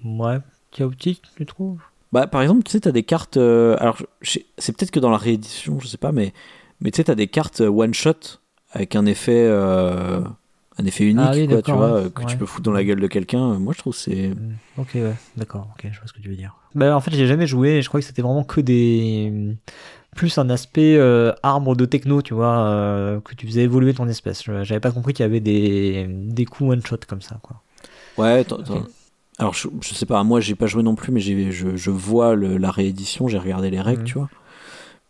Ouais, 0.04 0.40
chaotique, 0.72 1.24
tu 1.36 1.46
trouves? 1.46 1.80
Bah, 2.12 2.28
par 2.28 2.42
exemple, 2.42 2.64
tu 2.64 2.72
sais, 2.72 2.80
t'as 2.80 2.92
des 2.92 3.04
cartes. 3.04 3.38
Euh, 3.38 3.76
alors, 3.80 3.98
c'est 4.22 4.76
peut-être 4.76 4.92
que 4.92 5.00
dans 5.00 5.12
la 5.12 5.18
réédition, 5.18 5.80
je 5.80 5.88
sais 5.88 5.98
pas, 5.98 6.12
mais, 6.12 6.34
mais 6.82 6.92
tu 6.92 6.98
sais, 6.98 7.04
t'as 7.06 7.16
des 7.16 7.28
cartes 7.28 7.62
one-shot 7.62 8.40
avec 8.72 8.96
un 8.96 9.06
effet. 9.06 9.46
Euh, 9.48 10.22
un 10.82 10.86
effet 10.86 11.04
unique, 11.04 11.26
ah, 11.28 11.34
oui, 11.36 11.46
quoi, 11.46 11.62
tu 11.62 11.72
vois, 11.74 12.04
ouais. 12.04 12.10
que 12.10 12.24
tu 12.24 12.38
peux 12.38 12.46
foutre 12.46 12.64
dans 12.64 12.72
la 12.72 12.86
gueule 12.86 13.02
de 13.02 13.08
quelqu'un. 13.08 13.60
Moi, 13.60 13.74
je 13.74 13.80
trouve 13.80 13.94
c'est. 13.94 14.30
Mmh. 14.30 14.56
Ok, 14.78 14.92
ouais, 14.96 15.16
d'accord, 15.36 15.68
ok, 15.74 15.90
je 15.92 16.00
vois 16.00 16.08
ce 16.08 16.14
que 16.14 16.22
tu 16.22 16.30
veux 16.30 16.38
dire. 16.38 16.56
Bah, 16.74 16.96
en 16.96 17.02
fait, 17.02 17.12
j'ai 17.12 17.28
jamais 17.28 17.48
joué 17.48 17.82
je 17.82 17.88
crois 17.90 18.00
que 18.00 18.06
c'était 18.06 18.22
vraiment 18.22 18.44
que 18.44 18.62
des 18.62 19.58
plus 20.20 20.38
un 20.38 20.50
aspect 20.50 20.98
euh, 20.98 21.32
arbre 21.44 21.78
de 21.78 21.86
techno, 21.86 22.22
tu 22.22 22.34
vois, 22.34 22.60
euh, 22.60 23.22
que 23.22 23.34
tu 23.36 23.48
faisais 23.48 23.62
évoluer 23.62 23.94
ton 23.94 24.06
espèce. 24.10 24.44
J'avais 24.44 24.82
pas 24.82 24.92
compris 24.92 25.14
qu'il 25.14 25.24
y 25.24 25.26
avait 25.26 25.40
des, 25.40 26.08
des 26.10 26.44
coups 26.44 26.72
one 26.72 26.86
shot 26.86 26.98
comme 27.08 27.22
ça, 27.22 27.40
quoi. 27.42 27.62
Ouais, 28.18 28.46
okay. 28.52 28.74
alors 29.38 29.54
je, 29.54 29.70
je, 29.80 29.94
sais 29.94 30.06
pas, 30.06 30.22
moi 30.26 30.42
j'ai 30.42 30.56
pas 30.56 30.68
joué 30.68 30.84
non 30.84 30.96
plus, 30.96 31.14
mais 31.14 31.22
je, 31.22 31.78
je 31.78 31.90
vois 31.90 32.36
le, 32.36 32.58
la 32.58 32.70
réédition, 32.70 33.30
j'ai 33.30 33.38
regardé 33.38 33.70
les 33.70 33.80
règles, 33.80 34.02
mmh. 34.02 34.06
tu 34.06 34.14
vois. 34.16 34.30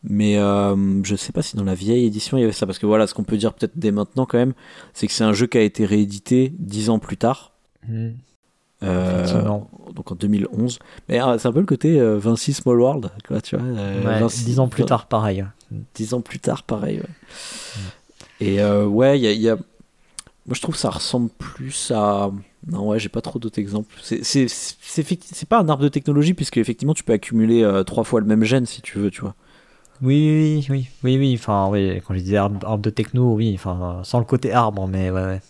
Mais 0.03 0.37
euh, 0.37 1.03
je 1.03 1.15
sais 1.15 1.31
pas 1.31 1.41
si 1.41 1.57
dans 1.57 1.63
la 1.63 1.73
vieille 1.73 2.05
édition 2.05 2.37
il 2.37 2.41
y 2.41 2.43
avait 2.43 2.53
ça, 2.53 2.67
parce 2.67 2.77
que 2.77 2.85
voilà, 2.85 3.07
ce 3.07 3.15
qu'on 3.15 3.23
peut 3.23 3.37
dire 3.37 3.55
peut-être 3.55 3.79
dès 3.79 3.89
maintenant 3.89 4.27
quand 4.27 4.37
même, 4.37 4.53
c'est 4.93 5.07
que 5.07 5.13
c'est 5.13 5.23
un 5.23 5.33
jeu 5.33 5.47
qui 5.47 5.57
a 5.57 5.61
été 5.61 5.87
réédité 5.87 6.53
dix 6.59 6.91
ans 6.91 6.99
plus 6.99 7.17
tard. 7.17 7.53
Mmh. 7.87 8.09
Euh, 8.83 9.43
donc 9.93 10.11
en 10.11 10.15
2011. 10.15 10.79
Mais 11.09 11.21
euh, 11.21 11.37
c'est 11.37 11.47
un 11.47 11.51
peu 11.51 11.59
le 11.59 11.65
côté 11.65 11.99
euh, 11.99 12.17
Vinci 12.17 12.53
Small 12.53 12.79
World, 12.79 13.11
quoi, 13.27 13.41
tu 13.41 13.57
vois. 13.57 13.65
Euh, 13.65 14.05
ouais, 14.05 14.19
Vinci, 14.19 14.45
10 14.45 14.59
ans 14.59 14.67
plus 14.67 14.85
tard, 14.85 15.07
pareil. 15.07 15.45
10 15.95 16.13
ans 16.13 16.21
plus 16.21 16.39
tard, 16.39 16.63
pareil, 16.63 16.99
ouais. 16.99 17.09
Et 18.39 18.61
euh, 18.61 18.85
ouais, 18.85 19.19
il 19.19 19.23
y 19.23 19.27
a, 19.27 19.33
y 19.33 19.49
a, 19.49 19.55
Moi, 19.55 20.53
je 20.53 20.61
trouve 20.61 20.75
que 20.75 20.81
ça 20.81 20.89
ressemble 20.89 21.29
plus 21.29 21.91
à. 21.91 22.31
Non, 22.67 22.89
ouais, 22.89 22.99
j'ai 22.99 23.09
pas 23.09 23.21
trop 23.21 23.39
d'autres 23.39 23.59
exemples. 23.59 23.93
C'est 24.01 24.45
pas 25.47 25.59
un 25.59 25.69
arbre 25.69 25.83
de 25.83 25.89
technologie, 25.89 26.33
puisque 26.33 26.57
effectivement, 26.57 26.93
tu 26.93 27.03
peux 27.03 27.13
accumuler 27.13 27.63
euh, 27.63 27.83
trois 27.83 28.03
fois 28.03 28.19
le 28.21 28.25
même 28.25 28.43
gène 28.43 28.65
si 28.65 28.81
tu 28.81 28.97
veux, 28.97 29.11
tu 29.11 29.21
vois. 29.21 29.35
Oui, 30.01 30.15
oui, 30.15 30.67
oui, 30.69 30.89
oui, 31.03 31.17
oui. 31.17 31.35
Enfin, 31.37 31.67
oui, 31.69 32.01
quand 32.07 32.13
je 32.13 32.19
disais 32.19 32.37
arbre, 32.37 32.65
arbre 32.65 32.81
de 32.81 32.89
techno, 32.89 33.33
oui, 33.33 33.53
enfin, 33.55 34.01
sans 34.03 34.19
le 34.19 34.25
côté 34.25 34.53
arbre, 34.53 34.87
mais 34.87 35.09
ouais, 35.11 35.23
ouais 35.23 35.41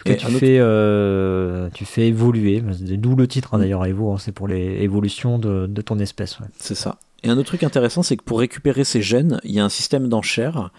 tout 0.00 0.12
cas, 0.12 0.14
tu 0.14 0.32
fais, 0.32 0.58
euh, 0.58 1.68
tu 1.74 1.84
fais 1.84 2.08
évoluer, 2.08 2.62
d'où 2.62 3.16
le 3.16 3.28
titre 3.28 3.54
hein, 3.54 3.58
mm. 3.58 3.60
d'ailleurs 3.60 3.86
Evo, 3.86 4.12
hein, 4.12 4.16
c'est 4.18 4.32
pour 4.32 4.48
les 4.48 4.82
évolutions 4.82 5.38
de, 5.38 5.66
de, 5.66 5.82
ton 5.82 5.98
espèce. 5.98 6.40
Ouais. 6.40 6.46
C'est 6.58 6.74
ça. 6.74 6.98
Et 7.22 7.28
un 7.28 7.36
autre 7.36 7.48
truc 7.48 7.62
intéressant, 7.64 8.02
c'est 8.02 8.16
que 8.16 8.24
pour 8.24 8.40
récupérer 8.40 8.84
ces 8.84 9.02
gènes, 9.02 9.40
il 9.44 9.52
y 9.52 9.60
a 9.60 9.64
un 9.64 9.68
système 9.68 10.08
d'enchères 10.08 10.70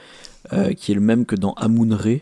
euh, 0.53 0.73
qui 0.73 0.91
est 0.91 0.95
le 0.95 1.01
même 1.01 1.25
que 1.25 1.35
dans 1.35 1.53
Amun-Re, 1.53 2.21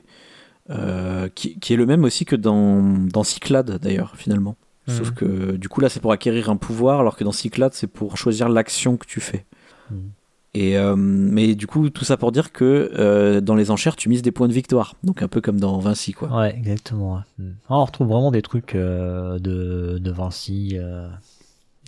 euh, 0.71 1.29
qui, 1.33 1.57
qui 1.59 1.73
est 1.73 1.77
le 1.77 1.85
même 1.85 2.03
aussi 2.03 2.25
que 2.25 2.35
dans, 2.35 2.81
dans 2.81 3.23
Cyclade 3.23 3.79
d'ailleurs, 3.81 4.15
finalement. 4.17 4.55
Sauf 4.87 5.09
Mhm. 5.09 5.13
que 5.13 5.51
du 5.57 5.69
coup 5.69 5.81
là, 5.81 5.89
c'est 5.89 5.99
pour 5.99 6.11
acquérir 6.11 6.49
un 6.49 6.57
pouvoir, 6.57 6.99
alors 6.99 7.15
que 7.15 7.23
dans 7.23 7.31
Cyclade, 7.31 7.73
c'est 7.73 7.87
pour 7.87 8.17
choisir 8.17 8.49
l'action 8.49 8.97
que 8.97 9.05
tu 9.05 9.19
fais. 9.19 9.45
Mhm. 9.91 10.09
Et 10.53 10.77
euh, 10.77 10.95
mais 10.95 11.53
du 11.53 11.67
coup, 11.67 11.89
tout 11.89 12.05
ça 12.05 12.17
pour 12.17 12.31
dire 12.31 12.51
que 12.51 12.91
euh, 12.97 13.39
dans 13.39 13.55
les 13.55 13.69
enchères, 13.69 13.95
tu 13.95 14.09
mises 14.09 14.23
des 14.23 14.31
points 14.31 14.47
de 14.47 14.53
victoire. 14.53 14.95
Donc 15.03 15.21
un 15.21 15.27
peu 15.27 15.41
comme 15.41 15.59
dans 15.59 15.77
Vinci, 15.77 16.13
quoi. 16.13 16.35
Ouais, 16.35 16.55
exactement. 16.55 17.15
ouais. 17.15 17.21
Mm. 17.45 17.51
Ah, 17.69 17.77
on 17.77 17.85
retrouve 17.85 18.07
vraiment 18.07 18.31
des 18.31 18.41
trucs 18.41 18.73
euh, 18.73 19.37
de, 19.37 19.99
de 19.99 20.11
Vinci 20.11 20.77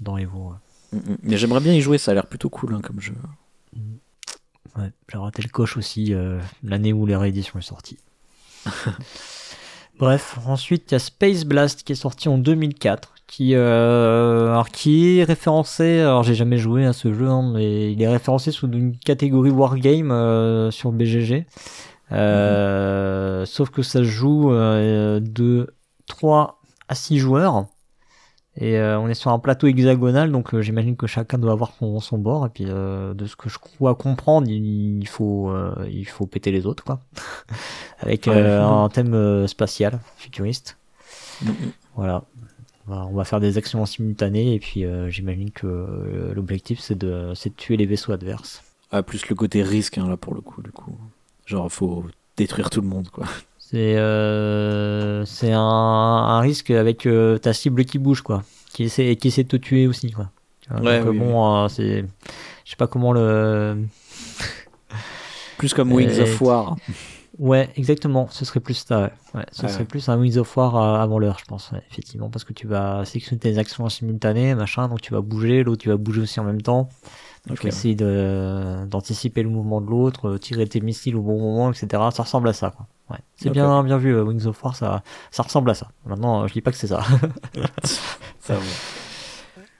dans 0.04 0.16
les 0.16 0.26
veaux. 0.26 0.52
ouais. 0.52 1.00
Mm, 1.00 1.12
mm. 1.12 1.18
Mais 1.24 1.38
j'aimerais 1.38 1.60
bien 1.60 1.74
y 1.74 1.82
jouer, 1.82 1.98
ça 1.98 2.12
a 2.12 2.14
l'air 2.14 2.28
plutôt 2.28 2.50
cool 2.50 2.76
hein, 2.76 2.82
comme 2.84 3.00
jeu. 3.00 3.16
Ouais, 4.78 4.92
j'ai 5.12 5.18
raté 5.18 5.42
le 5.42 5.50
coche 5.50 5.76
aussi 5.76 6.14
l'année 6.64 6.94
où 6.94 7.06
les 7.06 7.16
rééditions 7.16 7.60
est 7.60 7.64
sortie. 7.64 7.98
Bref, 10.00 10.38
ensuite 10.46 10.92
il 10.92 10.94
y 10.94 10.96
a 10.96 11.00
Space 11.00 11.44
Blast 11.46 11.84
qui 11.84 11.92
est 11.92 11.96
sorti 11.96 12.30
en 12.30 12.38
2004, 12.38 13.14
qui, 13.32 13.56
euh, 13.56 14.50
alors, 14.50 14.68
qui 14.70 15.20
est 15.20 15.24
référencé, 15.24 16.02
alors 16.02 16.22
j'ai 16.24 16.36
jamais 16.36 16.58
joué 16.58 16.86
à 16.86 16.92
ce 16.92 17.14
jeu, 17.14 17.28
hein, 17.30 17.50
mais 17.54 17.94
il 17.94 18.02
est 18.02 18.08
référencé 18.10 18.52
sous 18.52 18.70
une 18.70 18.98
catégorie 18.98 19.52
Wargame 19.52 20.12
euh, 20.12 20.70
sur 20.70 20.92
BGG. 20.92 21.46
Euh, 22.12 23.46
Sauf 23.46 23.70
que 23.70 23.84
ça 23.84 24.00
se 24.00 24.04
joue 24.04 24.52
euh, 24.52 25.22
de 25.22 25.74
3 26.08 26.60
à 26.90 26.96
6 26.96 27.20
joueurs. 27.20 27.68
Et 28.58 28.78
on 28.82 29.08
est 29.08 29.14
sur 29.14 29.32
un 29.32 29.40
plateau 29.40 29.68
hexagonal, 29.68 30.30
donc 30.30 30.60
j'imagine 30.60 30.98
que 30.98 31.08
chacun 31.08 31.38
doit 31.38 31.54
avoir 31.54 31.72
son, 31.80 32.02
son 32.02 32.18
bord. 32.18 32.46
Et 32.46 32.50
puis 32.50 32.66
de 32.66 33.26
ce 33.26 33.38
que 33.38 33.48
je 33.48 33.58
crois 33.58 33.96
comprendre, 33.96 34.50
il, 34.50 35.00
il 35.00 35.08
faut 35.08 35.54
il 35.90 36.04
faut 36.04 36.26
péter 36.28 36.52
les 36.52 36.66
autres, 36.66 36.84
quoi. 36.84 37.00
Avec 38.02 38.28
Ouais. 38.28 38.42
un 38.42 38.90
thème 38.90 39.48
spatial, 39.48 40.02
futuriste. 40.18 40.78
Mm. 41.42 41.52
Voilà. 42.92 43.08
On 43.10 43.14
va, 43.14 43.24
faire 43.24 43.40
des 43.40 43.58
actions 43.58 43.82
en 43.82 43.86
simultané 43.86 44.54
et 44.54 44.60
puis 44.60 44.84
euh, 44.84 45.10
j'imagine 45.10 45.52
que 45.52 45.66
euh, 45.66 46.34
l'objectif 46.34 46.82
c'est 46.82 46.98
de 46.98 47.32
c'est 47.36 47.52
de 47.52 47.56
tuer 47.56 47.78
les 47.78 47.86
vaisseaux 47.86 48.12
adverses. 48.12 48.64
Ah, 48.92 49.02
plus 49.02 49.30
le 49.30 49.36
côté 49.36 49.64
risque 49.64 49.98
hein, 49.98 50.10
là 50.10 50.18
pour 50.18 50.34
le 50.34 50.42
coup, 50.42 50.62
du 50.62 50.72
coup. 50.72 50.92
Genre, 51.46 51.72
faut 51.72 52.04
détruire 52.36 52.70
tout 52.70 52.82
le 52.82 52.88
monde, 52.88 53.08
quoi. 53.10 53.26
C'est 53.60 53.96
euh, 53.98 55.24
c'est 55.24 55.54
un, 55.54 55.62
un 55.62 56.40
risque 56.42 56.72
avec 56.72 57.08
ta 57.42 57.54
cible 57.54 57.86
qui 57.86 57.98
bouge 57.98 58.22
quoi, 58.22 58.44
qui 58.74 58.84
essaie 58.84 59.16
qui 59.16 59.30
essaie 59.30 59.44
de 59.44 59.48
te 59.48 59.56
tuer 59.56 59.88
aussi 59.88 60.12
quoi. 60.12 60.30
Ouais, 60.82 61.00
donc, 61.00 61.12
oui, 61.12 61.20
bon, 61.20 61.70
c'est 61.70 62.04
je 62.66 62.70
sais 62.70 62.76
pas 62.76 62.88
comment 62.88 63.14
le 63.14 63.78
Plus 65.58 65.74
comme 65.74 65.94
Wings 65.94 66.20
of 66.20 66.42
War. 66.42 66.76
Ouais, 67.40 67.70
exactement, 67.78 68.28
ce 68.30 68.44
serait 68.46 68.60
plus 68.60 68.74
ça, 68.74 69.00
ouais. 69.04 69.12
Ouais, 69.34 69.46
ce 69.52 69.64
Ouais, 69.64 69.68
serait 69.70 69.80
ouais. 69.80 69.86
plus 69.86 70.10
un 70.10 70.18
Wings 70.20 70.38
of 70.38 70.56
War 70.58 70.76
euh, 70.76 71.02
avant 71.02 71.18
l'heure, 71.18 71.38
je 71.40 71.46
pense, 71.46 71.72
ouais, 71.72 71.82
effectivement, 71.90 72.30
parce 72.30 72.44
que 72.44 72.52
tu 72.54 72.68
vas 72.68 73.06
sélectionner 73.06 73.40
tes 73.40 73.58
actions 73.58 73.86
en 73.86 73.90
simultané, 73.90 74.54
machin, 74.54 74.90
donc 74.90 75.02
tu 75.02 75.14
vas 75.14 75.22
bouger, 75.22 75.64
l'autre 75.64 75.82
tu 75.82 75.90
vas 75.90 75.98
bouger 75.98 76.22
aussi 76.22 76.40
en 76.42 76.44
même 76.44 76.62
temps, 76.62 76.90
donc 77.48 77.60
Ok. 77.60 77.66
essayer 77.66 77.96
de, 77.96 78.86
d'anticiper 78.86 79.44
le 79.44 79.50
mouvement 79.50 79.80
de 79.80 79.88
l'autre, 79.90 80.28
euh, 80.32 80.38
tirer 80.38 80.68
tes 80.68 80.82
missiles 80.82 81.16
au 81.16 81.22
bon 81.22 81.40
moment, 81.40 81.72
etc. 81.72 82.04
Ça 82.14 82.24
ressemble 82.24 82.50
à 82.50 82.54
ça, 82.54 82.72
quoi. 82.72 82.86
Ouais. 83.10 83.18
C'est 83.38 83.50
bien, 83.50 83.82
bien 83.84 83.98
vu, 83.98 84.14
euh, 84.14 84.24
Wings 84.24 84.46
of 84.46 84.62
War, 84.64 84.76
ça, 84.76 85.02
ça 85.32 85.44
ressemble 85.44 85.70
à 85.72 85.74
ça. 85.74 85.88
Maintenant, 86.06 86.46
je 86.48 86.54
dis 86.54 86.62
pas 86.62 86.72
que 86.72 86.78
c'est 86.78 86.88
ça. 86.88 87.02
Ça. 88.40 88.56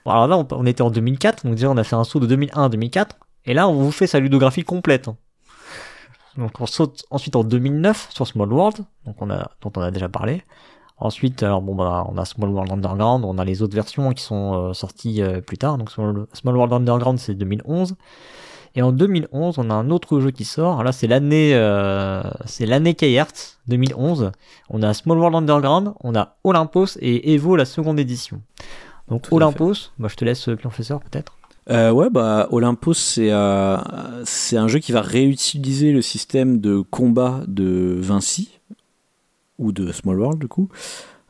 Bon, 0.04 0.10
alors 0.10 0.26
là, 0.26 0.36
on, 0.38 0.46
on 0.52 0.66
était 0.66 0.82
en 0.82 0.90
2004, 0.90 1.44
donc 1.44 1.54
déjà 1.54 1.70
on 1.70 1.76
a 1.76 1.84
fait 1.84 1.96
un 1.96 2.04
saut 2.04 2.18
de 2.18 2.26
2001 2.26 2.64
à 2.64 2.68
2004, 2.68 3.16
et 3.44 3.54
là 3.54 3.68
on 3.68 3.74
vous 3.74 3.92
fait 3.92 4.06
sa 4.06 4.18
ludographie 4.20 4.64
complète. 4.64 5.08
Donc 6.36 6.60
on 6.60 6.66
saute 6.66 7.04
ensuite 7.10 7.36
en 7.36 7.44
2009 7.44 8.08
sur 8.10 8.26
Small 8.26 8.52
World, 8.52 8.84
donc 9.06 9.16
on 9.20 9.30
a, 9.30 9.50
dont 9.60 9.72
on 9.76 9.80
a 9.80 9.90
déjà 9.90 10.08
parlé. 10.08 10.42
Ensuite, 10.98 11.42
alors 11.42 11.62
bon 11.62 11.74
bah 11.74 12.06
on 12.08 12.16
a 12.16 12.24
Small 12.24 12.50
World 12.50 12.72
Underground, 12.72 13.24
on 13.24 13.38
a 13.38 13.44
les 13.44 13.60
autres 13.62 13.74
versions 13.74 14.12
qui 14.12 14.22
sont 14.22 14.54
euh, 14.54 14.72
sorties 14.72 15.20
euh, 15.20 15.40
plus 15.40 15.58
tard. 15.58 15.76
Donc 15.78 15.90
Small, 15.90 16.26
Small 16.32 16.56
World 16.56 16.72
Underground 16.72 17.18
c'est 17.18 17.34
2011. 17.34 17.96
Et 18.74 18.82
en 18.82 18.92
2011, 18.92 19.58
on 19.58 19.70
a 19.70 19.74
un 19.74 19.90
autre 19.90 20.18
jeu 20.20 20.30
qui 20.30 20.44
sort. 20.44 20.82
Là, 20.82 20.92
c'est 20.92 21.06
l'année, 21.06 21.54
euh, 21.54 22.22
c'est 22.46 22.64
l'année 22.64 22.94
Keyhertz 22.94 23.58
2011. 23.68 24.32
On 24.70 24.82
a 24.82 24.94
Small 24.94 25.18
World 25.18 25.36
Underground, 25.36 25.92
on 26.00 26.14
a 26.14 26.36
Olympos 26.42 26.96
et 27.00 27.34
Evo 27.34 27.56
la 27.56 27.66
seconde 27.66 28.00
édition. 28.00 28.40
Donc 29.08 29.22
Tout 29.22 29.36
Olympos, 29.36 29.90
bah, 29.98 30.08
je 30.08 30.16
te 30.16 30.24
laisse 30.24 30.48
euh, 30.48 30.56
professeur 30.56 31.00
peut-être. 31.00 31.36
Euh, 31.70 31.92
ouais, 31.92 32.10
bah, 32.10 32.48
Olympus, 32.50 32.98
c'est 32.98 33.30
euh, 33.32 33.76
c'est 34.24 34.56
un 34.56 34.66
jeu 34.68 34.80
qui 34.80 34.90
va 34.92 35.00
réutiliser 35.00 35.92
le 35.92 36.02
système 36.02 36.60
de 36.60 36.80
combat 36.80 37.42
de 37.46 37.96
Vinci, 38.00 38.58
ou 39.58 39.70
de 39.72 39.92
Small 39.92 40.18
World, 40.18 40.40
du 40.40 40.48
coup. 40.48 40.68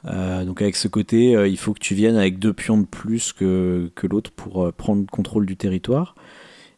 Euh, 0.07 0.45
donc, 0.45 0.63
avec 0.63 0.77
ce 0.77 0.89
côté, 0.89 1.33
il 1.49 1.57
faut 1.59 1.75
que 1.75 1.79
tu 1.81 1.95
viennes 1.95 2.17
avec 2.17 2.39
deux 2.39 2.53
pions 2.55 2.79
de 2.79 2.87
plus 2.87 3.33
que, 3.33 3.91
que 3.95 4.07
l'autre 4.07 4.31
pour 4.33 4.73
prendre 4.73 5.05
contrôle 5.11 5.45
du 5.47 5.57
territoire. 5.57 6.15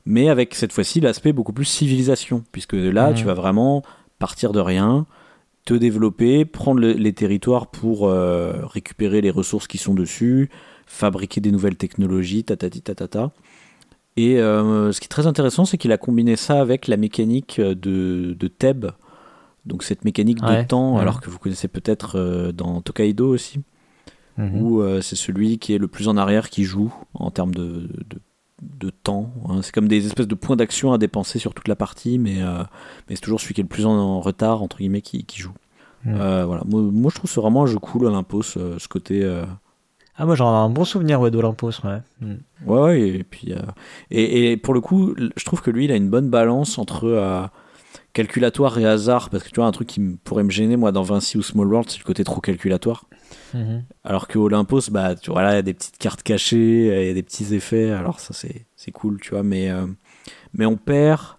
Mais 0.04 0.28
avec 0.28 0.54
cette 0.54 0.72
fois-ci 0.72 1.00
l'aspect 1.00 1.32
beaucoup 1.32 1.52
plus 1.54 1.64
civilisation, 1.64 2.42
puisque 2.52 2.74
là, 2.74 3.10
Mhm. 3.10 3.14
tu 3.14 3.24
vas 3.24 3.34
vraiment 3.34 3.82
partir 4.18 4.52
de 4.52 4.60
rien, 4.60 5.06
te 5.64 5.72
développer, 5.74 6.44
prendre 6.44 6.80
le- 6.80 6.92
les 6.92 7.12
territoires 7.14 7.68
pour 7.68 8.10
récupérer 8.10 9.20
les 9.22 9.30
ressources 9.30 9.66
qui 9.68 9.78
sont 9.78 9.94
dessus, 9.94 10.50
fabriquer 10.86 11.40
des 11.40 11.50
nouvelles 11.52 11.76
technologies, 11.76 12.44
tatati 12.44 12.82
tatata. 12.82 13.32
Et 14.16 14.38
euh, 14.38 14.92
ce 14.92 15.00
qui 15.00 15.06
est 15.06 15.08
très 15.08 15.26
intéressant, 15.26 15.64
c'est 15.64 15.76
qu'il 15.76 15.90
a 15.90 15.98
combiné 15.98 16.36
ça 16.36 16.60
avec 16.60 16.86
la 16.86 16.96
mécanique 16.96 17.60
de, 17.60 18.36
de 18.38 18.48
Thèbes. 18.48 18.92
Donc 19.66 19.82
cette 19.82 20.04
mécanique 20.04 20.40
de 20.40 20.62
temps, 20.66 20.94
ouais. 20.94 21.00
alors 21.00 21.20
que 21.20 21.30
vous 21.30 21.38
connaissez 21.38 21.68
peut-être 21.68 22.16
euh, 22.18 22.52
dans 22.52 22.80
Tokaido 22.82 23.26
aussi, 23.28 23.60
où 24.38 24.80
euh, 24.80 25.00
c'est 25.00 25.16
celui 25.16 25.58
qui 25.58 25.74
est 25.74 25.78
le 25.78 25.88
plus 25.88 26.06
en 26.08 26.16
arrière 26.16 26.50
qui 26.50 26.64
joue 26.64 26.92
en 27.14 27.30
termes 27.30 27.54
de, 27.54 27.88
de, 28.08 28.20
de 28.62 28.90
temps. 28.90 29.32
hein. 29.48 29.62
C'est 29.62 29.72
comme 29.72 29.88
des 29.88 30.06
espèces 30.06 30.28
de 30.28 30.34
points 30.34 30.56
d'action 30.56 30.92
à 30.92 30.98
dépenser 30.98 31.38
sur 31.38 31.54
toute 31.54 31.66
la 31.68 31.76
partie, 31.76 32.18
mais, 32.18 32.40
mais 33.08 33.16
c'est 33.16 33.22
toujours 33.22 33.40
celui 33.40 33.54
qui 33.54 33.62
est 33.62 33.64
le 33.64 33.68
plus 33.68 33.86
en, 33.86 33.92
en 33.92 34.20
retard, 34.20 34.62
entre 34.62 34.76
guillemets, 34.78 35.02
qui, 35.02 35.24
qui 35.24 35.40
joue. 35.40 35.54
Mhm. 36.04 36.44
Voilà. 36.44 36.62
moi, 36.66 36.82
moi, 36.82 37.10
je 37.10 37.16
trouve 37.16 37.30
c'est 37.30 37.40
vraiment 37.40 37.62
un 37.62 37.66
jeu 37.66 37.78
cool, 37.78 38.04
Olympus, 38.04 38.56
euh, 38.58 38.76
ce 38.78 38.86
côté... 38.86 39.24
euh, 40.14 40.18
Ah 40.18 40.26
moi 40.26 40.34
j'en 40.34 40.52
ai 40.52 40.64
un 40.64 40.70
bon 40.70 40.84
souvenir 40.84 41.20
ouais, 41.20 41.30
d'Olympos, 41.30 41.72
ouais. 41.84 42.00
Mm. 42.20 42.34
Ouais, 42.66 42.80
ouais, 42.80 43.00
et 43.08 43.24
puis 43.24 43.52
euh, 43.52 43.58
et, 44.10 44.52
et 44.52 44.56
pour 44.56 44.74
le 44.74 44.80
coup, 44.80 45.14
je 45.18 45.44
trouve 45.44 45.62
que 45.62 45.70
lui, 45.70 45.84
il 45.84 45.92
a 45.92 45.96
une 45.96 46.08
bonne 46.10 46.30
balance 46.30 46.78
entre 46.78 47.06
euh, 47.06 47.42
calculatoire 48.12 48.78
et 48.78 48.86
hasard, 48.86 49.28
parce 49.30 49.42
que 49.42 49.48
tu 49.50 49.56
vois 49.56 49.66
un 49.66 49.72
truc 49.72 49.88
qui 49.88 50.00
pourrait 50.24 50.44
me 50.44 50.50
gêner 50.50 50.76
moi 50.76 50.92
dans 50.92 51.02
Vinci 51.02 51.36
ou 51.36 51.42
Small 51.42 51.66
World, 51.66 51.90
c'est 51.90 51.98
le 51.98 52.04
côté 52.04 52.24
trop 52.24 52.40
calculatoire. 52.40 53.04
Mhm. 53.52 53.84
Alors 54.04 54.28
que 54.28 54.38
Olympus, 54.38 54.90
bah 54.90 55.14
tu 55.14 55.30
vois 55.30 55.42
là, 55.42 55.52
il 55.52 55.56
y 55.56 55.58
a 55.58 55.62
des 55.62 55.74
petites 55.74 55.98
cartes 55.98 56.22
cachées, 56.22 56.86
il 57.02 57.06
y 57.06 57.10
a 57.10 57.14
des 57.14 57.22
petits 57.22 57.54
effets, 57.54 57.90
alors 57.90 58.20
ça 58.20 58.32
c'est 58.32 58.66
c'est 58.76 58.92
cool, 58.92 59.20
tu 59.20 59.30
vois, 59.30 59.42
mais 59.42 59.70
euh, 59.70 59.86
mais 60.52 60.66
on 60.66 60.76
perd 60.76 61.36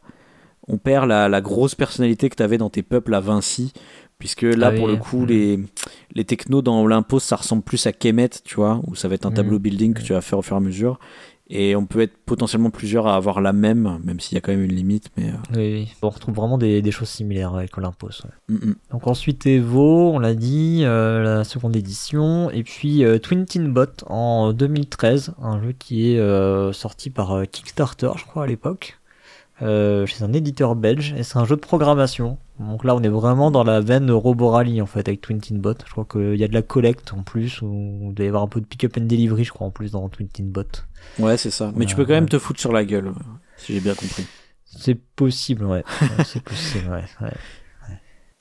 on 0.68 0.78
perd 0.78 1.08
la, 1.08 1.30
la 1.30 1.42
grosse 1.42 1.76
personnalité 1.76 2.30
que 2.30 2.36
tu 2.36 2.44
avais 2.44 2.58
dans 2.58 2.70
tes 2.72 2.82
peuples 2.84 3.14
à 3.14 3.20
Vinci. 3.20 3.72
Puisque 4.20 4.44
là, 4.44 4.68
Ah 4.74 4.78
pour 4.78 4.88
le 4.88 4.96
coup, 4.96 5.22
Mhm. 5.22 5.28
les, 5.28 5.60
les 6.16 6.24
technos 6.26 6.62
dans 6.62 6.82
Olympus, 6.82 7.22
ça 7.24 7.36
ressemble 7.36 7.62
plus 7.64 7.86
à 7.86 7.92
Kemet, 7.92 8.30
tu 8.46 8.56
vois, 8.56 8.80
où 8.88 8.96
ça 8.96 9.08
va 9.08 9.16
être 9.16 9.26
un 9.26 9.30
Mhm. 9.30 9.36
tableau 9.36 9.60
building 9.60 9.94
que 9.94 10.02
tu 10.02 10.14
vas 10.14 10.22
faire 10.22 10.40
au 10.40 10.42
fur 10.42 10.56
et 10.56 10.60
à 10.60 10.62
mesure. 10.62 11.00
Et 11.48 11.76
on 11.76 11.86
peut 11.86 12.00
être 12.02 12.18
potentiellement 12.26 12.72
plusieurs 12.72 13.06
à 13.06 13.16
avoir 13.16 13.40
la 13.40 13.54
même, 13.54 14.00
même 14.04 14.20
s'il 14.20 14.34
y 14.34 14.38
a 14.40 14.42
quand 14.42 14.52
même 14.52 14.64
une 14.64 14.74
limite. 14.74 15.10
Mais 15.16 15.30
euh, 15.30 15.34
Oui, 15.56 15.92
on 16.02 16.10
retrouve 16.10 16.34
vraiment 16.34 16.58
des, 16.58 16.82
des 16.82 16.90
choses 16.90 17.10
similaires 17.10 17.54
avec 17.54 17.78
Olympos. 17.78 18.08
ouais. 18.24 18.56
mm, 18.56 18.70
mm. 18.70 18.76
Donc 18.92 19.06
ensuite 19.06 19.46
Evo, 19.46 20.12
on 20.14 20.18
l'a 20.18 20.34
dit, 20.34 20.82
euh, 20.86 21.22
la 21.22 21.44
seconde 21.44 21.76
édition, 21.76 22.50
et 22.50 22.64
puis 22.64 23.04
euh, 23.04 23.20
Twin 23.20 23.46
Tin 23.46 23.66
Bot 23.68 24.04
en 24.08 24.54
2013, 24.54 25.34
un 25.40 25.62
jeu 25.62 25.74
qui 25.78 26.14
est 26.16 26.74
sorti 26.74 27.12
par 27.12 27.44
Kickstarter, 27.52 28.10
je 28.18 28.24
crois 28.26 28.46
à 28.46 28.48
l'époque, 28.48 28.98
chez 29.60 30.24
un 30.24 30.34
éditeur 30.34 30.76
belge, 30.76 31.14
et 31.18 31.22
c'est 31.24 31.38
un 31.38 31.46
jeu 31.46 31.56
de 31.58 31.62
programmation. 31.62 32.38
Donc 32.60 32.86
là, 32.86 32.96
on 32.96 33.02
est 33.04 33.10
vraiment 33.10 33.52
dans 33.52 33.64
la 33.66 33.82
veine 33.82 34.10
Roborally 34.12 34.82
en 34.82 34.86
fait 34.86 35.08
avec 35.08 35.20
Twin 35.22 35.42
Tin 35.42 35.56
Bot. 35.58 35.74
Je 35.86 35.92
crois 35.92 36.06
qu'il 36.06 36.36
y 36.36 36.44
a 36.44 36.48
de 36.48 36.54
la 36.54 36.62
collecte 36.62 37.12
en 37.14 37.22
plus, 37.24 37.62
ou 37.62 38.08
il 38.10 38.14
doit 38.14 38.26
y 38.26 38.30
avoir 38.30 38.44
un 38.44 38.48
peu 38.48 38.62
de 38.62 38.66
pick-up 38.66 38.96
and 38.98 39.02
delivery, 39.06 39.44
je 39.44 39.52
crois 39.52 39.68
en 39.68 39.72
plus 39.72 39.92
dans 39.92 40.08
Twin 40.08 40.28
Tin 40.30 40.46
Bot. 40.46 40.64
ouais, 41.20 41.36
c'est 41.38 41.52
ça. 41.52 41.72
Mais 41.76 41.86
tu 41.86 41.96
peux 41.96 42.06
quand 42.06 42.14
même 42.14 42.30
te 42.30 42.40
foutre 42.40 42.60
sur 42.62 42.72
la 42.72 42.86
gueule, 42.86 43.12
si 43.58 43.74
j'ai 43.74 43.82
bien 43.82 43.94
compris. 43.94 44.26
C'est 44.64 44.96
possible, 44.96 45.66
ouais. 45.66 45.84
C'est 46.26 46.42
possible, 46.44 46.90
ouais. 46.90 47.04
ouais. 47.22 47.34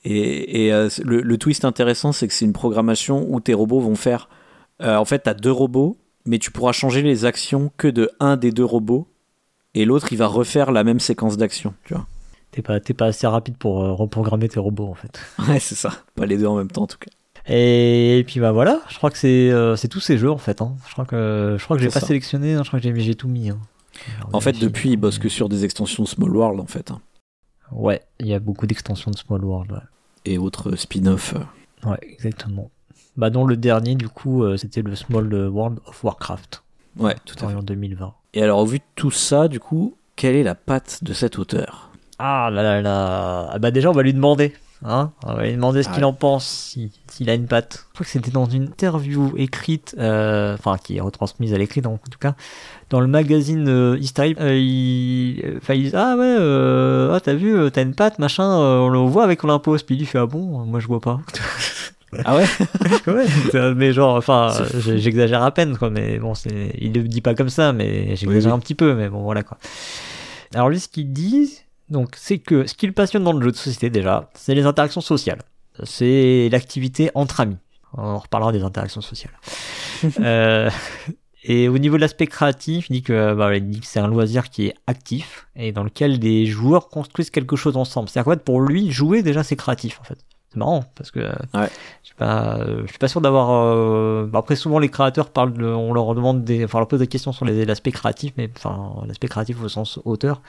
Et, 0.03 0.65
et, 0.65 0.73
euh, 0.73 0.87
le, 1.03 1.21
le 1.21 1.37
twist 1.37 1.65
intéressant, 1.65 2.11
c'est 2.11 2.27
que 2.27 2.33
c'est 2.33 2.45
une 2.45 2.53
programmation 2.53 3.25
où 3.29 3.39
tes 3.39 3.53
robots 3.53 3.79
vont 3.79 3.95
faire. 3.95 4.29
euh, 4.81 4.95
en 4.97 5.05
fait, 5.05 5.23
tu 5.23 5.29
as 5.29 5.33
deux 5.33 5.51
robots, 5.51 5.97
mais 6.25 6.37
tu 6.39 6.51
pourras 6.51 6.71
changer 6.73 7.01
les 7.01 7.25
actions 7.25 7.71
que 7.77 7.87
de 7.87 8.09
un 8.19 8.37
des 8.37 8.51
deux 8.51 8.65
robots, 8.65 9.07
et 9.73 9.83
l'autre, 9.85 10.11
il 10.11 10.17
va 10.17 10.27
refaire 10.27 10.71
la 10.71 10.83
même 10.83 10.99
séquence 10.99 11.37
d'actions, 11.37 11.73
tu 11.85 11.93
vois. 11.95 12.07
T'es 12.55 12.61
pas, 12.61 12.79
t'es 12.79 12.93
pas 12.93 13.07
assez 13.07 13.27
rapide 13.27 13.57
pour 13.57 13.83
euh, 13.83 13.91
reprogrammer 13.91 14.47
tes 14.47 14.59
robots 14.59 14.87
en 14.87 14.93
fait. 14.95 15.19
Ouais, 15.49 15.59
c'est 15.59 15.75
ça. 15.75 15.91
Pas 16.15 16.25
les 16.25 16.37
deux 16.37 16.45
en 16.47 16.55
même 16.55 16.71
temps, 16.71 16.83
en 16.83 16.87
tout 16.87 16.97
cas. 16.97 17.11
Et 17.53 18.23
puis 18.25 18.39
bah 18.39 18.51
voilà, 18.53 18.81
je 18.89 18.97
crois 18.97 19.11
que 19.11 19.17
c'est 19.17 19.51
euh, 19.51 19.75
tous 19.91 19.99
ces 19.99 20.17
jeux 20.17 20.31
en 20.31 20.37
fait. 20.37 20.61
Hein. 20.61 20.75
Je 20.87 20.93
crois 20.93 21.05
que 21.05 21.57
je 21.59 21.63
crois 21.63 21.75
que 21.77 21.83
j'ai 21.83 21.89
pas 21.89 21.99
ça. 21.99 22.07
sélectionné, 22.07 22.53
hein, 22.55 22.63
je 22.63 22.69
crois 22.69 22.79
que 22.79 22.99
j'ai 22.99 23.15
tout 23.15 23.27
mis. 23.27 23.49
hein. 23.49 23.59
En 24.33 24.39
fait, 24.41 24.53
depuis, 24.53 24.89
il 24.91 24.97
bosse 24.97 25.19
que 25.19 25.29
sur 25.29 25.47
des 25.47 25.63
extensions 25.63 26.03
de 26.03 26.07
Small 26.07 26.35
World, 26.35 26.59
en 26.59 26.65
fait. 26.65 26.91
Ouais, 27.71 28.01
il 28.19 28.27
y 28.27 28.33
a 28.33 28.39
beaucoup 28.39 28.67
d'extensions 28.67 29.11
de 29.11 29.17
Small 29.17 29.43
World. 29.43 29.71
Ouais. 29.71 29.77
Et 30.25 30.37
autres 30.37 30.75
spin-off. 30.75 31.33
euh. 31.35 31.89
Ouais, 31.89 31.99
exactement. 32.01 32.71
Bah, 33.15 33.29
dont 33.29 33.45
le 33.45 33.55
dernier, 33.57 33.95
du 33.95 34.09
coup, 34.09 34.43
euh, 34.43 34.57
c'était 34.57 34.81
le 34.81 34.95
Small 34.95 35.33
World 35.33 35.79
of 35.85 36.03
Warcraft, 36.03 36.63
Ouais, 36.97 37.15
tout 37.25 37.35
à 37.45 37.49
fait. 37.49 37.55
en 37.55 37.61
2020. 37.63 38.13
Et 38.33 38.41
alors, 38.43 38.59
au 38.59 38.65
vu 38.65 38.79
de 38.79 38.83
tout 38.95 39.11
ça, 39.11 39.47
du 39.47 39.59
coup, 39.59 39.95
quelle 40.15 40.35
est 40.35 40.43
la 40.43 40.55
patte 40.55 41.03
de 41.03 41.13
cet 41.13 41.37
auteur? 41.39 41.84
Ah 42.19 42.49
là 42.51 42.63
là 42.63 42.81
là. 42.81 43.49
Ah 43.51 43.59
bah 43.59 43.71
déjà, 43.71 43.89
on 43.89 43.93
va 43.93 44.03
lui 44.03 44.13
demander. 44.13 44.53
Hein 44.83 45.11
on 45.25 45.33
va 45.33 45.45
lui 45.45 45.53
demander 45.53 45.83
ce 45.83 45.89
Ah 45.89 45.93
qu'il 45.93 46.03
ouais. 46.03 46.09
en 46.09 46.13
pense, 46.13 46.45
si- 46.45 46.91
s'il 47.07 47.29
a 47.29 47.33
une 47.33 47.47
patte. 47.47 47.85
Je 47.89 47.93
crois 47.95 48.05
que 48.05 48.11
c'était 48.11 48.29
dans 48.31 48.45
une 48.45 48.63
interview 48.63 49.33
écrite, 49.37 49.95
euh, 49.97 50.53
enfin 50.53 50.77
qui 50.77 50.97
est 50.97 51.01
retransmise 51.01 51.53
à 51.53 51.57
l'écrit, 51.57 51.81
en 51.85 51.97
tout 51.97 52.19
cas, 52.19 52.35
dans 52.89 52.99
le 52.99 53.07
magazine 53.07 53.67
euh, 53.67 53.97
History. 53.99 54.35
Euh, 54.39 54.55
il, 54.57 55.41
euh, 55.45 55.75
il 55.75 55.89
dit 55.89 55.95
Ah 55.95 56.15
ouais, 56.17 56.35
euh, 56.39 57.13
ah, 57.15 57.19
t'as 57.19 57.33
vu, 57.33 57.55
t'as 57.71 57.81
une 57.83 57.95
patte, 57.95 58.19
machin, 58.19 58.45
on 58.47 58.89
le 58.89 58.99
voit 58.99 59.23
avec 59.23 59.43
Olympus. 59.43 59.81
Puis 59.83 59.95
il 59.95 59.99
lui 59.99 60.05
fait 60.05 60.19
Ah 60.19 60.25
bon, 60.27 60.65
moi 60.65 60.79
je 60.79 60.87
vois 60.87 61.01
pas. 61.01 61.19
Ah 62.23 62.35
ouais? 62.37 62.45
Mais 63.75 63.91
genre, 63.91 64.15
enfin, 64.15 64.53
j'exagère 64.95 65.41
à 65.43 65.51
peine, 65.51 65.77
quoi, 65.77 65.89
mais 65.89 66.17
bon, 66.19 66.31
il 66.79 66.93
le 66.93 67.03
dit 67.03 67.19
pas 67.21 67.33
comme 67.35 67.49
ça, 67.49 67.73
mais 67.73 68.15
j'exagère 68.15 68.29
Oui, 68.29 68.45
oui. 68.45 68.51
un 68.53 68.59
petit 68.59 68.75
peu, 68.75 68.93
mais 68.93 69.09
bon, 69.09 69.23
voilà, 69.23 69.43
quoi. 69.43 69.57
Alors 70.53 70.69
lui, 70.69 70.79
ce 70.79 70.87
qu'il 70.87 71.11
dit, 71.11 71.59
donc, 71.89 72.15
c'est 72.17 72.39
que 72.39 72.65
ce 72.67 72.73
qui 72.73 72.87
le 72.87 72.93
passionne 72.93 73.23
dans 73.23 73.33
le 73.33 73.43
jeu 73.43 73.51
de 73.51 73.57
société, 73.57 73.89
déjà, 73.89 74.29
c'est 74.33 74.55
les 74.55 74.65
interactions 74.65 75.01
sociales. 75.01 75.41
C'est 75.83 76.49
l'activité 76.51 77.11
entre 77.15 77.41
amis. 77.41 77.57
On 77.97 78.17
reparlera 78.17 78.51
des 78.51 78.63
interactions 78.63 79.01
sociales. 79.01 79.33
Euh, 80.19 80.69
et 81.45 81.69
au 81.69 81.77
niveau 81.77 81.95
de 81.95 82.01
l'aspect 82.01 82.27
créatif, 82.27 82.89
il 82.89 82.93
dit 82.93 83.01
que, 83.03 83.33
bah, 83.33 83.55
il 83.55 83.69
dit 83.69 83.79
que 83.79 83.85
c'est 83.85 83.99
un 83.99 84.07
loisir 84.07 84.49
qui 84.49 84.67
est 84.67 84.75
actif 84.87 85.47
et 85.55 85.71
dans 85.71 85.83
lequel 85.83 86.19
les 86.19 86.45
joueurs 86.47 86.89
construisent 86.89 87.29
quelque 87.29 87.55
chose 87.55 87.77
ensemble. 87.77 88.09
C'est-à-dire 88.09 88.25
qu'en 88.25 88.31
fait, 88.37 88.43
pour 88.43 88.61
lui, 88.61 88.91
jouer, 88.91 89.21
déjà, 89.23 89.41
c'est 89.43 89.55
créatif, 89.55 89.99
en 90.01 90.03
fait. 90.03 90.17
C'est 90.49 90.57
marrant, 90.57 90.83
parce 90.95 91.11
que 91.11 91.19
Ouais. 91.19 91.69
je 92.03 92.09
sais 92.09 92.15
pas, 92.17 92.59
je 92.83 92.87
suis 92.87 92.97
pas 92.97 93.07
sûr 93.07 93.21
d'avoir. 93.21 93.51
euh, 93.51 94.25
bah, 94.27 94.39
après, 94.39 94.55
souvent 94.55 94.79
les 94.79 94.89
créateurs 94.89 95.29
parlent, 95.29 95.53
de, 95.53 95.65
on 95.65 95.93
leur 95.93 96.13
demande 96.15 96.43
des, 96.43 96.65
enfin, 96.65 96.79
on 96.79 96.81
leur 96.81 96.87
pose 96.87 96.99
des 96.99 97.07
questions 97.07 97.31
sur 97.31 97.45
l'aspect 97.45 97.91
créatif, 97.91 98.33
mais 98.37 98.49
enfin 98.57 99.03
l'aspect 99.07 99.27
créatif 99.27 99.61
au 99.63 99.69
sens 99.69 99.99
auteur, 100.03 100.41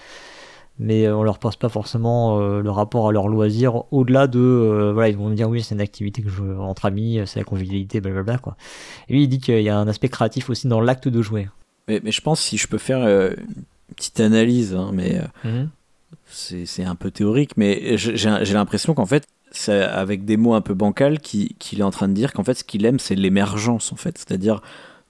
mais 0.79 1.07
euh, 1.07 1.17
on 1.17 1.23
leur 1.23 1.39
pose 1.39 1.57
pas 1.57 1.69
forcément 1.69 2.39
euh, 2.41 2.61
le 2.63 2.71
rapport 2.71 3.09
à 3.09 3.13
leur 3.13 3.29
loisir 3.29 3.83
au-delà 3.93 4.27
de, 4.27 4.39
euh, 4.39 4.93
voilà, 4.93 5.09
ils 5.09 5.17
vont 5.17 5.31
dire 5.31 5.49
oui, 5.49 5.63
c'est 5.63 5.75
une 5.75 5.81
activité 5.81 6.23
que 6.23 6.29
je 6.31 6.43
entre 6.59 6.85
amis, 6.87 7.21
c'est 7.27 7.39
la 7.41 7.45
convivialité, 7.45 8.01
blablabla 8.01 8.39
quoi. 8.39 8.57
Et 9.09 9.13
lui, 9.15 9.23
il 9.25 9.29
dit 9.29 9.39
qu'il 9.41 9.61
y 9.63 9.69
a 9.69 9.79
un 9.79 9.89
aspect 9.89 10.09
créatif 10.09 10.51
aussi 10.51 10.69
dans 10.69 10.81
l'acte 10.81 11.09
de 11.09 11.23
jouer. 11.23 11.49
mais, 11.89 12.01
mais 12.05 12.13
je 12.13 12.21
pense, 12.21 12.41
si 12.41 12.57
je 12.59 12.67
peux 12.69 12.79
faire 12.79 12.99
euh, 13.03 13.31
une 13.89 13.95
petite 13.95 14.21
analyse, 14.21 14.75
hein, 14.75 14.91
mais 14.93 15.21
Mhm. 15.45 15.69
c'est 16.27 16.85
un 16.85 16.95
peu 16.95 17.11
théorique, 17.11 17.57
mais 17.57 17.97
j'ai 17.97 18.29
l'impression 18.55 18.95
qu'en 18.95 19.07
fait, 19.07 19.25
c'est 19.53 19.83
avec 19.83 20.25
des 20.25 20.37
mots 20.37 20.55
un 20.55 20.61
peu 20.61 20.75
bancals 20.75 21.21
qu'il 21.21 21.55
qu'il 21.55 21.81
est 21.81 21.85
en 21.85 21.91
train 21.91 22.09
de 22.09 22.13
dire 22.15 22.33
qu'en 22.33 22.43
fait, 22.45 22.55
ce 22.55 22.65
qu'il 22.65 22.85
aime, 22.85 22.99
c'est 22.99 23.15
l'émergence, 23.15 23.93
en 23.93 23.97
fait. 23.97 24.19
C'est-à-dire 24.19 24.61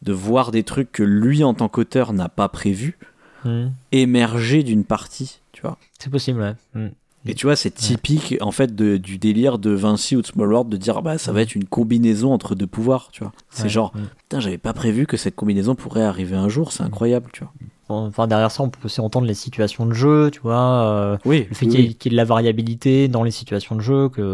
de 0.03 0.13
voir 0.13 0.51
des 0.53 0.63
trucs 0.63 0.93
que 0.93 1.03
lui, 1.03 1.43
en 1.43 1.55
tant 1.55 1.69
qu'auteur, 1.69 2.13
n'a 2.13 2.29
pas 2.29 2.49
prévu 2.49 2.99
Mhm. 3.45 3.73
émerger 3.93 4.63
d'une 4.63 4.85
partie, 4.85 5.41
tu 5.57 5.63
vois. 5.63 5.79
C'est 5.99 6.11
possible, 6.11 6.41
ouais. 6.41 6.55
Mhm. 6.75 6.91
Et 7.29 7.35
tu 7.35 7.47
vois, 7.47 7.57
c'est 7.57 7.73
typique, 7.73 8.37
en 8.41 8.53
fait, 8.53 8.77
de- 8.77 8.99
du 8.99 9.19
délire 9.19 9.59
de 9.59 9.71
Vinci 9.71 10.15
ou 10.15 10.23
de 10.23 10.27
Small 10.29 10.53
World 10.53 10.71
de 10.71 10.77
dire, 10.77 11.03
bah, 11.03 11.19
ça 11.19 11.33
va 11.33 11.41
être 11.43 11.57
une 11.57 11.65
combinaison 11.65 12.33
entre 12.33 12.55
deux 12.55 12.69
pouvoirs, 12.69 13.09
tu 13.11 13.25
vois. 13.25 13.33
C'est 13.51 13.65
Ouais. 13.65 13.69
genre, 13.69 13.91
Mhm. 13.97 14.05
putain, 14.19 14.39
j'avais 14.41 14.59
pas 14.59 14.73
prévu 14.73 15.07
que 15.09 15.17
cette 15.17 15.35
combinaison 15.35 15.75
pourrait 15.75 16.05
arriver 16.05 16.37
un 16.37 16.49
jour, 16.49 16.71
c'est 16.71 16.85
incroyable, 16.85 17.31
tu 17.33 17.41
vois. 17.43 17.53
Enfin, 17.89 18.27
derrière 18.29 18.51
ça, 18.53 18.63
on 18.63 18.69
peut 18.69 18.79
aussi 18.85 19.01
entendre 19.01 19.27
les 19.27 19.35
situations 19.35 19.87
de 19.87 19.93
jeu, 19.93 20.31
tu 20.33 20.39
vois. 20.41 20.85
euh, 20.87 21.17
Oui, 21.25 21.47
le 21.49 21.55
fait 21.57 21.67
qu'il 21.67 21.81
y, 21.81 21.85
y 21.85 21.97
ait 22.07 22.11
de 22.11 22.17
la 22.17 22.25
variabilité 22.25 23.09
dans 23.09 23.23
les 23.25 23.31
situations 23.33 23.75
de 23.77 23.81
jeu, 23.81 24.09
qu'il 24.09 24.25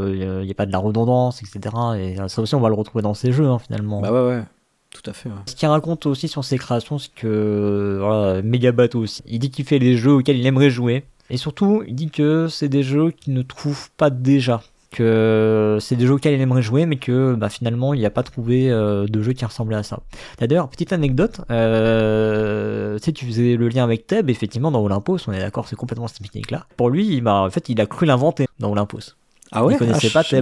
n'y 0.43 0.51
ait 0.51 0.55
pas 0.55 0.67
de 0.67 0.73
la 0.73 0.79
redondance, 0.79 1.43
etc. 1.43 1.61
Et 1.99 2.21
euh, 2.21 2.29
ça 2.29 2.43
aussi, 2.43 2.55
on 2.55 2.61
va 2.61 2.69
le 2.69 2.75
retrouver 2.75 3.01
dans 3.03 3.15
ces 3.15 3.33
jeux, 3.33 3.47
hein, 3.47 3.59
finalement. 3.59 4.01
Bah 4.03 4.11
ouais, 4.13 4.27
ouais, 4.37 4.43
tout 4.91 5.03
à 5.09 5.13
fait, 5.15 5.29
ouais. 5.31 5.35
Ce 5.47 5.55
qu'il 5.55 5.69
raconte 5.69 6.05
aussi 6.07 6.29
sur 6.29 6.45
ses 6.45 6.57
créations, 6.59 6.99
c'est 6.99 7.13
que, 7.15 7.99
voilà, 8.01 8.43
méga 8.43 8.73
bateau 8.73 9.01
aussi. 9.01 9.23
Il 9.27 9.39
dit 9.39 9.51
qu'il 9.51 9.65
fait 9.67 9.79
les 9.79 9.97
jeux 9.97 10.13
auxquels 10.13 10.37
il 10.39 10.47
aimerait 10.47 10.71
jouer. 10.71 11.05
Et 11.31 11.37
surtout, 11.37 11.83
il 11.87 11.95
dit 11.95 12.11
que 12.11 12.49
c'est 12.49 12.69
des 12.69 12.83
jeux 12.83 13.11
qu'il 13.11 13.35
ne 13.35 13.43
trouve 13.43 13.91
pas 13.97 14.11
déjà. 14.11 14.63
Que 14.91 15.79
c'est 15.81 15.97
des 15.97 16.07
jeux 16.07 16.13
auxquels 16.13 16.35
il 16.35 16.41
aimerait 16.43 16.61
jouer, 16.61 16.85
mais 16.85 16.97
que 16.97 17.35
bah, 17.35 17.49
finalement, 17.49 17.95
il 17.95 18.03
n'a 18.03 18.11
pas 18.11 18.23
trouvé 18.23 18.71
euh, 18.71 19.07
de 19.07 19.23
jeu 19.23 19.33
qui 19.33 19.43
ressemblait 19.43 19.77
à 19.77 19.83
ça. 19.83 20.01
D'ailleurs, 20.39 20.69
petite 20.69 20.93
anecdote, 20.93 21.41
euh, 21.51 22.99
tu 22.99 23.05
sais, 23.05 23.13
tu 23.13 23.25
faisais 23.25 23.57
le 23.57 23.69
lien 23.69 23.85
avec 23.85 24.07
Theb, 24.07 24.29
effectivement, 24.29 24.71
dans 24.71 24.83
Olympus, 24.83 25.27
on 25.29 25.33
est 25.33 25.39
d'accord, 25.39 25.67
c'est 25.67 25.77
complètement 25.77 26.09
cette 26.09 26.21
technique-là. 26.21 26.67
Pour 26.77 26.91
lui, 26.91 27.23
en 27.27 27.49
fait, 27.49 27.71
il 27.71 27.81
a 27.81 27.87
cru 27.87 28.05
l'inventer 28.05 28.47
dans 28.59 28.71
Olympus. 28.71 29.17
Ah 29.51 29.65
ouais? 29.65 29.75
Il 29.75 29.79
connaissait 29.79 30.09
je 30.09 30.13
pas 30.13 30.23
ça. 30.25 30.37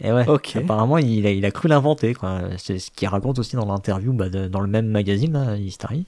Et 0.00 0.12
ouais, 0.12 0.28
Ok. 0.28 0.56
apparemment, 0.56 0.98
il 0.98 1.26
a, 1.26 1.30
il 1.30 1.44
a 1.44 1.50
cru 1.50 1.68
l'inventer, 1.68 2.14
quoi. 2.14 2.40
C'est 2.58 2.78
ce 2.78 2.90
qu'il 2.92 3.08
raconte 3.08 3.40
aussi 3.40 3.56
dans 3.56 3.66
l'interview, 3.66 4.12
bah, 4.12 4.28
dans 4.28 4.60
le 4.60 4.68
même 4.68 4.86
magazine, 4.86 5.32
là, 5.32 5.56
History. 5.56 6.06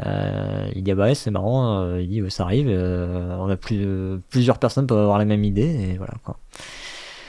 Euh, 0.00 0.68
il 0.74 0.82
dit, 0.82 0.90
ah 0.90 0.94
bah 0.94 1.04
ouais, 1.04 1.14
c'est 1.14 1.30
marrant, 1.30 1.82
euh, 1.82 2.00
il 2.00 2.08
dit, 2.08 2.22
ça 2.30 2.44
arrive, 2.44 2.66
euh, 2.68 3.36
on 3.38 3.48
a 3.48 3.56
plus, 3.56 3.86
plusieurs 4.30 4.58
personnes 4.58 4.86
peuvent 4.86 4.98
avoir 4.98 5.18
la 5.18 5.24
même 5.24 5.44
idée, 5.44 5.92
et 5.92 5.96
voilà, 5.96 6.14
quoi. 6.24 6.38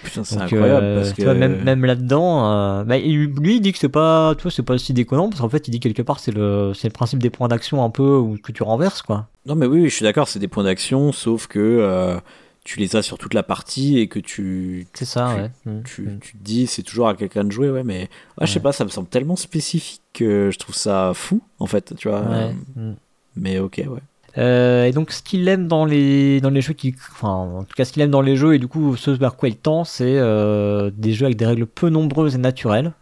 Putain, 0.03 0.23
c'est 0.23 0.37
incroyable 0.37 0.95
parce 0.95 1.13
que. 1.13 1.23
vois, 1.23 1.33
même, 1.33 1.63
même 1.63 1.85
là-dedans, 1.85 2.83
bah, 2.83 2.97
lui, 2.97 3.55
il 3.55 3.61
dit 3.61 3.71
que 3.71 3.77
c'est 3.77 3.89
pas, 3.89 4.33
tu 4.35 4.43
vois, 4.43 4.51
c'est 4.51 4.63
pas 4.63 4.77
si 4.77 4.93
déconnant, 4.93 5.29
parce 5.29 5.41
qu'en 5.41 5.49
fait, 5.49 5.67
il 5.67 5.71
dit 5.71 5.79
quelque 5.79 6.01
part, 6.01 6.19
c'est 6.19 6.31
le, 6.31 6.71
c'est 6.73 6.87
le 6.87 6.93
principe 6.93 7.19
des 7.19 7.29
points 7.29 7.47
d'action 7.47 7.83
un 7.83 7.89
peu, 7.89 8.17
ou 8.17 8.37
que 8.41 8.51
tu 8.51 8.63
renverses, 8.63 9.01
quoi. 9.01 9.27
Non, 9.45 9.55
mais 9.55 9.65
oui, 9.65 9.81
oui, 9.81 9.89
je 9.89 9.95
suis 9.95 10.03
d'accord, 10.03 10.27
c'est 10.27 10.39
des 10.39 10.47
points 10.47 10.63
d'action, 10.63 11.11
sauf 11.11 11.47
que 11.47 12.19
tu 12.63 12.79
les 12.79 12.95
as 12.95 13.01
sur 13.01 13.17
toute 13.17 13.33
la 13.33 13.43
partie 13.43 13.99
et 13.99 14.07
que 14.07 14.19
tu, 14.19 14.87
C'est 14.93 15.05
ça, 15.05 15.33
Tu- 15.35 15.41
ouais. 15.41 15.73
Mm, 15.73 15.83
tu, 15.83 16.01
mm. 16.03 16.19
tu 16.19 16.31
te 16.37 16.43
dis 16.43 16.67
c'est 16.67 16.83
toujours 16.83 17.09
à 17.09 17.15
quelqu'un 17.15 17.43
de 17.43 17.51
jouer, 17.51 17.69
ouais, 17.69 17.83
mais 17.83 18.09
ouais, 18.39 18.47
je 18.47 18.51
sais 18.51 18.59
pas, 18.59 18.71
ça 18.71 18.85
me 18.85 18.89
semble 18.89 19.09
tellement 19.09 19.35
spécifique 19.35 20.01
que 20.13 20.49
je 20.51 20.57
trouve 20.59 20.75
ça 20.75 21.11
fou, 21.13 21.41
en 21.59 21.65
fait, 21.65 21.93
tu 21.97 22.07
vois. 22.09 22.21
Ouais, 22.21 22.53
mm. 22.75 22.95
Mais 23.35 23.59
ok, 23.59 23.81
ouais. 23.87 23.99
Euh, 24.37 24.85
et 24.85 24.91
donc 24.91 25.11
ce 25.11 25.21
qu'il 25.21 25.47
aime 25.47 25.67
dans 25.67 25.85
les 25.85 26.41
dans 26.41 26.49
les 26.49 26.61
jeux 26.61 26.73
qui 26.73 26.95
enfin 27.11 27.29
en 27.29 27.63
tout 27.65 27.75
cas 27.75 27.85
ce 27.85 27.93
qu'il 27.93 28.01
aime 28.01 28.09
dans 28.09 28.21
les 28.21 28.35
jeux 28.35 28.55
et 28.55 28.57
du 28.57 28.67
coup 28.67 28.95
ce 28.95 29.11
vers 29.11 29.35
quoi 29.35 29.47
il 29.47 29.55
tend 29.55 29.83
c'est 29.83 30.17
euh, 30.17 30.89
des 30.91 31.13
jeux 31.13 31.25
avec 31.25 31.37
des 31.37 31.45
règles 31.45 31.67
peu 31.67 31.89
nombreuses 31.89 32.33
et 32.33 32.39
naturelles 32.39 32.93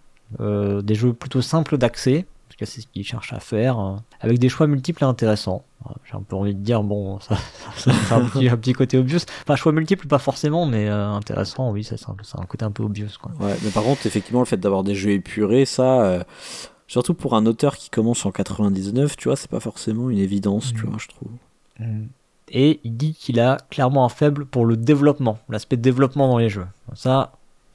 euh, 0.41 0.81
des 0.81 0.93
jeux 0.93 1.13
plutôt 1.13 1.41
simples 1.41 1.77
d'accès 1.77 2.25
c'est 2.65 2.81
ce 2.81 2.87
qu'il 2.87 3.03
cherche 3.03 3.33
à 3.33 3.39
faire 3.39 3.79
euh, 3.79 3.95
avec 4.19 4.39
des 4.39 4.49
choix 4.49 4.67
multiples 4.67 5.03
et 5.03 5.07
intéressants 5.07 5.63
j'ai 6.05 6.15
un 6.15 6.21
peu 6.21 6.35
envie 6.35 6.53
de 6.53 6.59
dire 6.61 6.83
bon 6.83 7.19
ça, 7.19 7.35
ça, 7.77 7.91
c'est 7.91 8.13
un 8.13 8.21
petit 8.25 8.47
un 8.49 8.57
petit 8.57 8.73
côté 8.73 8.97
obvious 8.97 9.19
enfin 9.43 9.55
choix 9.55 9.71
multiples 9.71 10.07
pas 10.07 10.19
forcément 10.19 10.65
mais 10.67 10.87
euh, 10.89 11.09
intéressant 11.09 11.71
oui 11.71 11.83
ça 11.83 11.97
c'est 11.97 12.07
un, 12.39 12.45
côté 12.45 12.63
un 12.65 12.71
peu 12.71 12.83
obvious 12.83 13.09
quoi 13.21 13.31
Ouais, 13.39 13.55
mais 13.63 13.69
par 13.71 13.83
contre, 13.83 14.05
effectivement, 14.05 14.39
le 14.41 14.45
fait 14.45 14.57
d'avoir 14.57 14.83
des 14.83 14.93
jeux 14.93 15.11
épurés, 15.11 15.65
ça, 15.65 16.01
euh, 16.03 16.23
surtout 16.87 17.13
pour 17.15 17.35
un 17.35 17.45
auteur 17.47 17.75
qui 17.77 17.89
commence 17.89 18.25
en 18.25 18.31
99, 18.31 19.17
tu 19.17 19.27
vois, 19.29 19.35
c'est 19.35 19.49
pas 19.49 19.59
forcément 19.59 20.09
une 20.11 20.19
évidence, 20.19 20.71
tu 20.73 20.83
Mhm. 20.83 20.89
vois, 20.89 20.97
je 20.99 21.07
trouve. 21.07 21.31
Et 22.49 22.79
il 22.83 22.95
dit 22.97 23.13
qu'il 23.15 23.39
a 23.39 23.57
clairement 23.69 24.05
un 24.05 24.09
faible 24.09 24.45
pour 24.45 24.65
le 24.65 24.75
développement, 24.77 25.39
l'aspect 25.49 25.77
développement 25.77 26.27
dans 26.27 26.37
les 26.37 26.49
jeux. 26.49 26.67
Ça, 26.93 27.31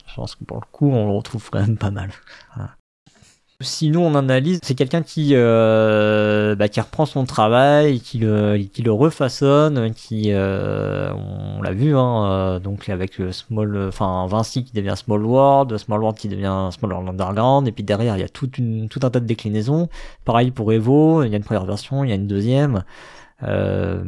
je 0.07 0.15
pense 0.15 0.35
que 0.37 0.45
pour 0.45 0.59
le 0.59 0.67
coup, 0.71 0.91
on 0.91 1.07
le 1.11 1.17
retrouve 1.17 1.49
quand 1.51 1.61
même 1.61 1.79
pas 1.79 1.91
mal. 1.91 2.11
Voilà. 2.55 2.71
Sinon, 3.61 4.07
on 4.07 4.15
analyse, 4.15 4.61
c'est 4.63 4.75
quelqu'un 4.75 5.01
qui, 5.03 5.31
euh, 5.33 6.55
bah, 6.57 6.69
qui 6.69 6.79
reprend 6.79 7.07
son 7.07 7.25
travail, 7.25 8.01
qui 8.01 8.19
le, 8.19 8.59
qui 8.59 8.83
le 8.83 8.93
refaçonne, 8.93 9.95
qui, 9.95 10.25
euh, 10.27 11.11
on 11.15 11.63
l'a 11.63 11.73
vu, 11.73 11.97
hein, 11.97 12.27
euh, 12.27 12.59
donc 12.59 12.91
avec 12.91 13.19
euh, 13.19 13.33
Small, 13.33 13.89
enfin 13.89 14.27
Vinci 14.27 14.63
qui 14.63 14.75
devient 14.75 14.93
Small 14.95 15.25
World, 15.25 15.79
Small 15.79 16.01
World 16.01 16.19
qui 16.19 16.29
devient 16.29 16.69
Small 16.71 16.93
World 16.93 17.09
Underground, 17.09 17.67
et 17.67 17.73
puis 17.73 17.83
derrière 17.83 18.19
il 18.19 18.21
y 18.21 18.25
a 18.25 18.29
toute 18.29 18.59
une, 18.59 18.91
tout 18.91 19.01
un 19.05 19.09
tas 19.11 19.21
de 19.21 19.27
déclinaisons. 19.27 19.89
Pareil 20.27 20.51
pour 20.51 20.71
Evo, 20.75 21.23
il 21.23 21.31
y 21.31 21.35
a 21.35 21.39
une 21.39 21.45
première 21.45 21.65
version, 21.65 22.05
il 22.05 22.11
y 22.11 22.13
a 22.13 22.17
une 22.17 22.27
deuxième. 22.27 22.85
Euh, 23.43 24.05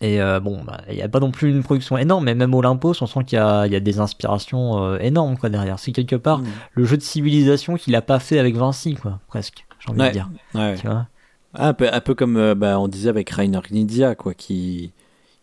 et 0.00 0.20
euh, 0.20 0.40
bon, 0.40 0.62
bah, 0.64 0.80
il 0.88 0.94
n'y 0.94 1.02
a 1.02 1.08
pas 1.08 1.20
non 1.20 1.30
plus 1.30 1.50
une 1.50 1.62
production 1.62 1.98
énorme, 1.98 2.24
mais 2.24 2.34
même 2.34 2.54
Olympus, 2.54 3.02
on 3.02 3.06
sent 3.06 3.24
qu'il 3.24 3.38
y 3.38 3.40
y 3.72 3.76
a 3.76 3.80
des 3.80 4.00
inspirations 4.00 4.82
euh, 4.82 4.98
énormes 4.98 5.36
quoi 5.36 5.48
derrière. 5.50 5.78
C'est 5.78 5.92
quelque 5.92 6.16
part 6.16 6.38
Mhm. 6.38 6.46
le 6.74 6.84
jeu 6.84 6.96
de 6.96 7.02
civilisation 7.02 7.76
qu'il 7.76 7.94
a 7.96 8.02
pas 8.02 8.18
fait 8.18 8.38
avec 8.38 8.56
Vinci, 8.56 8.94
quoi, 8.94 9.20
presque. 9.28 9.66
J'ai 9.78 9.90
envie 9.90 10.00
Ouais. 10.00 10.08
de 10.08 10.12
dire. 10.12 10.30
Ouais. 10.54 10.74
Tu 10.76 10.86
vois? 10.86 11.06
Ah, 11.54 11.68
un, 11.68 11.74
peu, 11.74 11.88
un 11.92 12.00
peu 12.00 12.14
comme 12.14 12.36
euh, 12.36 12.54
bah, 12.54 12.78
on 12.80 12.88
disait 12.88 13.08
avec 13.08 13.28
Rainer 13.30 13.60
Knizia, 13.68 14.14
quoi, 14.14 14.34
qui, 14.34 14.92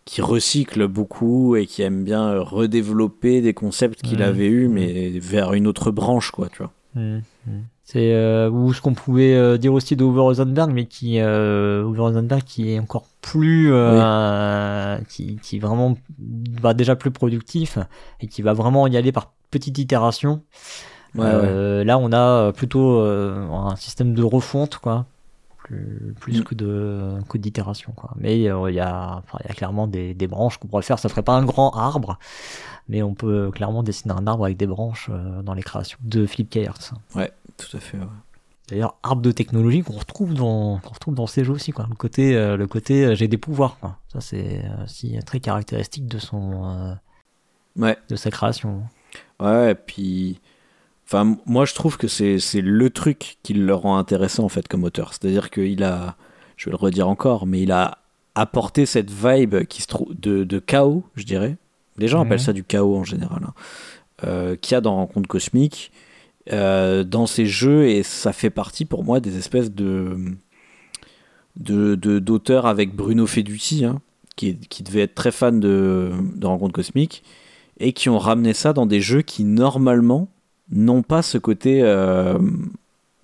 qui 0.04 0.22
recycle 0.22 0.88
beaucoup 0.88 1.54
et 1.56 1.66
qui 1.66 1.82
aime 1.82 2.02
bien 2.02 2.38
redévelopper 2.40 3.40
des 3.42 3.54
concepts 3.54 4.02
qu'il 4.02 4.18
Mhm. 4.18 4.24
avait 4.24 4.48
eus, 4.48 4.68
mais 4.68 5.18
vers 5.18 5.52
une 5.52 5.66
autre 5.66 5.90
branche, 5.90 6.30
quoi, 6.30 6.48
tu 6.48 6.58
vois. 6.58 6.72
C'est 7.90 8.12
euh, 8.12 8.50
ou 8.50 8.74
ce 8.74 8.82
qu'on 8.82 8.92
pouvait 8.92 9.34
euh, 9.34 9.56
dire 9.56 9.72
aussi 9.72 9.96
d'Uwe 9.96 10.20
Rosenberg, 10.20 10.70
mais 10.74 10.84
qui 10.84 11.20
euh, 11.20 11.84
Uwe 11.84 11.98
Rosenberg 11.98 12.42
qui 12.42 12.72
est 12.72 12.78
encore 12.78 13.06
plus, 13.22 13.72
euh, 13.72 14.98
qui, 15.08 15.36
qui 15.36 15.58
vraiment 15.58 15.96
va 16.60 16.74
déjà 16.74 16.96
plus 16.96 17.10
productif 17.10 17.78
et 18.20 18.26
qui 18.26 18.42
va 18.42 18.52
vraiment 18.52 18.86
y 18.88 18.98
aller 18.98 19.10
par 19.10 19.32
petites 19.50 19.78
itérations. 19.78 20.42
Ouais, 21.14 21.84
Là, 21.84 21.96
on 21.96 22.12
a 22.12 22.52
plutôt 22.52 23.00
un 23.00 23.74
système 23.76 24.12
de 24.12 24.22
refonte, 24.22 24.76
quoi, 24.76 25.06
plus, 25.56 26.14
plus 26.20 26.40
mm. 26.40 26.44
que 26.44 26.54
de 26.54 27.14
que 27.26 27.38
d'itération 27.38 27.92
quoi. 27.96 28.10
Mais 28.16 28.36
il 28.36 28.42
y 28.42 28.50
a, 28.50 28.68
il 28.68 28.74
y 28.74 28.80
a 28.80 29.22
clairement 29.56 29.86
des, 29.86 30.12
des 30.12 30.26
branches 30.26 30.58
qu'on 30.58 30.68
pourrait 30.68 30.82
faire. 30.82 30.98
Ça 30.98 31.08
ferait 31.08 31.22
pas 31.22 31.32
un 31.32 31.44
grand 31.46 31.70
arbre, 31.70 32.18
mais 32.86 33.02
on 33.02 33.14
peut 33.14 33.50
clairement 33.50 33.82
dessiner 33.82 34.12
un 34.12 34.26
arbre 34.26 34.44
avec 34.44 34.58
des 34.58 34.66
branches 34.66 35.10
dans 35.42 35.54
les 35.54 35.62
créations 35.62 35.98
de 36.02 36.26
Philippe 36.26 36.50
Kayertz. 36.50 36.92
Ouais, 37.14 37.32
tout 37.58 37.76
à 37.76 37.80
fait. 37.80 37.98
Ouais. 37.98 38.04
D'ailleurs, 38.68 38.96
arbre 39.02 39.22
de 39.22 39.32
technologie 39.32 39.82
qu'on 39.82 39.98
retrouve 39.98 40.34
dans 40.34 40.78
qu'on 40.78 40.90
retrouve 40.90 41.14
dans 41.14 41.26
ces 41.26 41.44
jeux 41.44 41.52
aussi 41.52 41.72
quoi. 41.72 41.86
Le 41.88 41.94
côté 41.94 42.34
le 42.34 42.66
côté 42.66 43.16
j'ai 43.16 43.28
des 43.28 43.38
pouvoirs 43.38 43.78
quoi. 43.80 43.98
Ça 44.12 44.20
c'est 44.20 44.62
aussi 44.84 45.18
très 45.24 45.40
caractéristique 45.40 46.06
de 46.06 46.18
son 46.18 46.96
ouais. 47.76 47.96
de 48.08 48.16
sa 48.16 48.30
création. 48.30 48.82
Ouais, 49.40 49.72
et 49.72 49.74
puis 49.74 50.40
Enfin, 51.08 51.38
moi, 51.46 51.64
je 51.64 51.72
trouve 51.72 51.96
que 51.96 52.06
c'est 52.06 52.38
le 52.60 52.90
truc 52.90 53.38
qui 53.42 53.54
le 53.54 53.74
rend 53.74 53.96
intéressant, 53.96 54.44
en 54.44 54.50
fait, 54.50 54.68
comme 54.68 54.84
auteur. 54.84 55.14
C'est-à-dire 55.14 55.48
qu'il 55.48 55.82
a, 55.82 56.16
je 56.58 56.66
vais 56.66 56.70
le 56.70 56.76
redire 56.76 57.08
encore, 57.08 57.46
mais 57.46 57.62
il 57.62 57.72
a 57.72 57.96
apporté 58.34 58.84
cette 58.84 59.10
vibe 59.10 59.64
qui 59.64 59.80
se 59.80 59.86
trouve 59.86 60.14
de, 60.20 60.44
de, 60.44 60.58
chaos, 60.58 61.04
je 61.14 61.24
dirais. 61.24 61.56
Les 61.96 62.08
gens 62.08 62.20
appellent 62.20 62.38
ça 62.38 62.52
du 62.52 62.62
chaos 62.62 62.94
en 62.94 63.04
général. 63.04 63.40
Hein. 63.42 63.54
Euh, 64.24 64.56
qu'il 64.56 64.74
y 64.74 64.76
a 64.76 64.82
dans 64.82 64.96
Rencontre 64.96 65.28
Cosmique, 65.28 65.92
euh, 66.52 67.04
dans 67.04 67.26
ces 67.26 67.46
jeux, 67.46 67.88
et 67.88 68.02
ça 68.02 68.32
fait 68.32 68.50
partie 68.50 68.84
pour 68.84 69.04
moi 69.04 69.20
des 69.20 69.36
espèces 69.36 69.70
de 69.70 70.16
d'auteurs 71.56 72.62
de, 72.64 72.68
avec 72.68 72.94
Bruno 72.94 73.26
Feduti, 73.26 73.84
hein, 73.84 74.00
qui, 74.36 74.56
qui, 74.56 74.84
devait 74.84 75.00
être 75.00 75.16
très 75.16 75.32
fan 75.32 75.58
de, 75.58 76.12
de 76.36 76.46
Rencontre 76.46 76.72
Cosmique, 76.72 77.24
et 77.80 77.92
qui 77.92 78.08
ont 78.08 78.18
ramené 78.18 78.54
ça 78.54 78.72
dans 78.72 78.86
des 78.86 79.00
jeux 79.00 79.22
qui, 79.22 79.42
normalement, 79.42 80.28
n'ont 80.70 81.02
pas 81.02 81.22
ce 81.22 81.38
côté, 81.38 81.82
euh, 81.82 82.38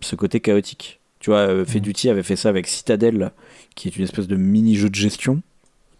ce 0.00 0.16
côté 0.16 0.40
chaotique. 0.40 1.00
Tu 1.20 1.30
vois, 1.30 1.40
euh, 1.40 1.64
Feduti 1.64 2.08
avait 2.08 2.22
fait 2.22 2.36
ça 2.36 2.48
avec 2.48 2.66
Citadel, 2.66 3.30
qui 3.74 3.88
est 3.88 3.96
une 3.96 4.04
espèce 4.04 4.26
de 4.26 4.36
mini-jeu 4.36 4.90
de 4.90 4.94
gestion. 4.94 5.42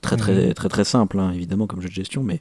Très, 0.01 0.17
très, 0.17 0.53
très, 0.53 0.69
très, 0.69 0.85
simple, 0.85 1.19
hein, 1.19 1.33
évidemment, 1.33 1.67
comme 1.67 1.81
jeu 1.81 1.89
de 1.89 1.95
gestion, 1.95 2.23
mais 2.23 2.41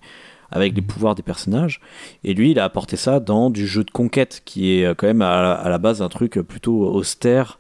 avec 0.54 0.74
les 0.76 0.82
pouvoirs 0.82 1.16
des 1.16 1.24
personnages. 1.24 1.82
Et 2.24 2.34
lui, 2.34 2.52
il 2.52 2.60
a 2.60 2.64
apporté 2.64 2.96
ça 2.96 3.20
dans 3.20 3.50
du 3.50 3.68
jeu 3.68 3.84
de 3.84 3.92
conquête, 3.92 4.42
qui 4.46 4.78
est 4.78 4.86
euh, 4.86 4.94
quand 4.96 5.08
même 5.08 5.22
à, 5.22 5.68
la 5.68 5.78
base 5.78 6.02
un 6.02 6.10
truc 6.10 6.40
plutôt 6.40 6.88
austère 6.88 7.60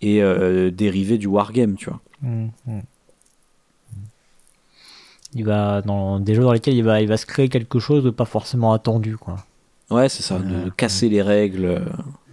et 0.00 0.20
dérivé 0.70 1.16
du 1.16 1.26
wargame, 1.26 1.76
tu 1.76 1.88
vois. 1.88 2.00
Mmh, 2.20 2.48
mmh. 2.66 2.80
Il 5.34 5.44
va 5.44 5.80
dans 5.80 6.20
des 6.20 6.34
jeux 6.34 6.42
dans 6.42 6.52
lesquels 6.52 6.74
il 6.74 6.84
va, 6.84 7.00
il 7.00 7.08
va 7.08 7.16
se 7.16 7.24
créer 7.24 7.48
quelque 7.48 7.78
chose 7.78 8.04
de 8.04 8.10
pas 8.10 8.26
forcément 8.26 8.74
attendu, 8.74 9.16
quoi. 9.16 9.36
Ouais, 9.90 10.08
c'est 10.08 10.22
ça, 10.22 10.38
de 10.38 10.70
casser 10.70 11.08
les 11.08 11.22
règles, 11.22 11.82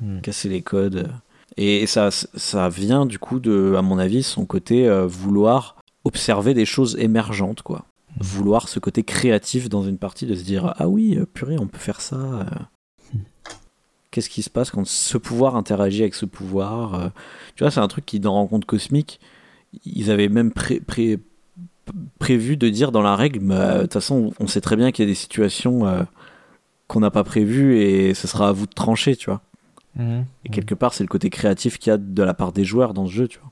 hmm. 0.02 0.20
casser 0.20 0.50
les 0.50 0.62
codes. 0.62 1.10
Et 1.58 1.86
ça, 1.86 2.10
ça 2.12 2.70
vient 2.70 3.06
du 3.06 3.20
coup 3.20 3.40
de, 3.40 3.76
à 3.78 3.82
mon 3.82 4.00
avis, 4.00 4.24
son 4.24 4.46
côté 4.46 4.88
euh, 4.88 5.06
vouloir 5.06 5.76
observer 6.06 6.54
des 6.54 6.66
choses 6.66 6.98
émergentes, 7.00 7.62
quoi. 7.62 7.86
Vouloir 8.20 8.68
ce 8.68 8.80
côté 8.80 9.04
créatif 9.04 9.70
dans 9.70 9.84
une 9.84 9.98
partie, 9.98 10.26
de 10.26 10.36
se 10.36 10.44
dire 10.44 10.74
ah 10.78 10.88
oui, 10.88 11.18
euh, 11.18 11.26
purée, 11.26 11.58
on 11.60 11.68
peut 11.68 11.78
faire 11.78 12.02
ça. 12.02 12.16
Euh. 12.16 12.44
Hmm. 13.14 13.20
Qu'est-ce 14.12 14.30
qui 14.30 14.44
se 14.44 14.50
passe 14.50 14.72
quand 14.72 14.86
ce 14.86 15.18
pouvoir 15.18 15.56
interagit 15.56 16.02
avec 16.02 16.16
ce 16.16 16.26
pouvoir 16.26 17.12
Tu 17.56 17.64
vois, 17.64 17.72
c'est 17.72 17.80
un 17.80 17.88
truc 17.88 18.06
qui, 18.06 18.20
dans 18.20 18.34
Rencontre 18.34 18.68
Cosmique, 18.68 19.22
ils 19.86 20.12
avaient 20.12 20.28
même 20.28 20.52
prévu 22.20 22.58
de 22.58 22.70
dire 22.70 22.92
dans 22.92 23.02
la 23.02 23.16
règle, 23.16 23.40
de 23.40 23.82
toute 23.84 23.94
façon, 23.94 24.34
on 24.42 24.48
sait 24.48 24.60
très 24.60 24.76
bien 24.76 24.92
qu'il 24.92 25.06
y 25.06 25.08
a 25.08 25.12
des 25.12 25.16
situations 25.16 26.06
qu'on 26.88 27.00
n'a 27.00 27.10
pas 27.10 27.24
prévu 27.24 27.80
et 27.80 28.14
ce 28.14 28.28
sera 28.28 28.50
à 28.50 28.52
vous 28.52 28.66
de 28.66 28.74
trancher, 28.74 29.16
tu 29.16 29.30
vois. 29.30 29.42
Mhm. 29.96 30.26
Et 30.46 30.50
quelque 30.50 30.76
part, 30.76 30.94
c'est 30.94 31.04
le 31.04 31.10
côté 31.10 31.30
créatif 31.30 31.78
qu'il 31.78 31.92
y 31.92 31.94
a 31.94 31.98
de 31.98 32.24
la 32.24 32.34
part 32.34 32.52
des 32.52 32.64
joueurs 32.64 32.94
dans 32.94 33.06
ce 33.06 33.12
jeu, 33.12 33.28
tu 33.28 33.40
vois. 33.40 33.52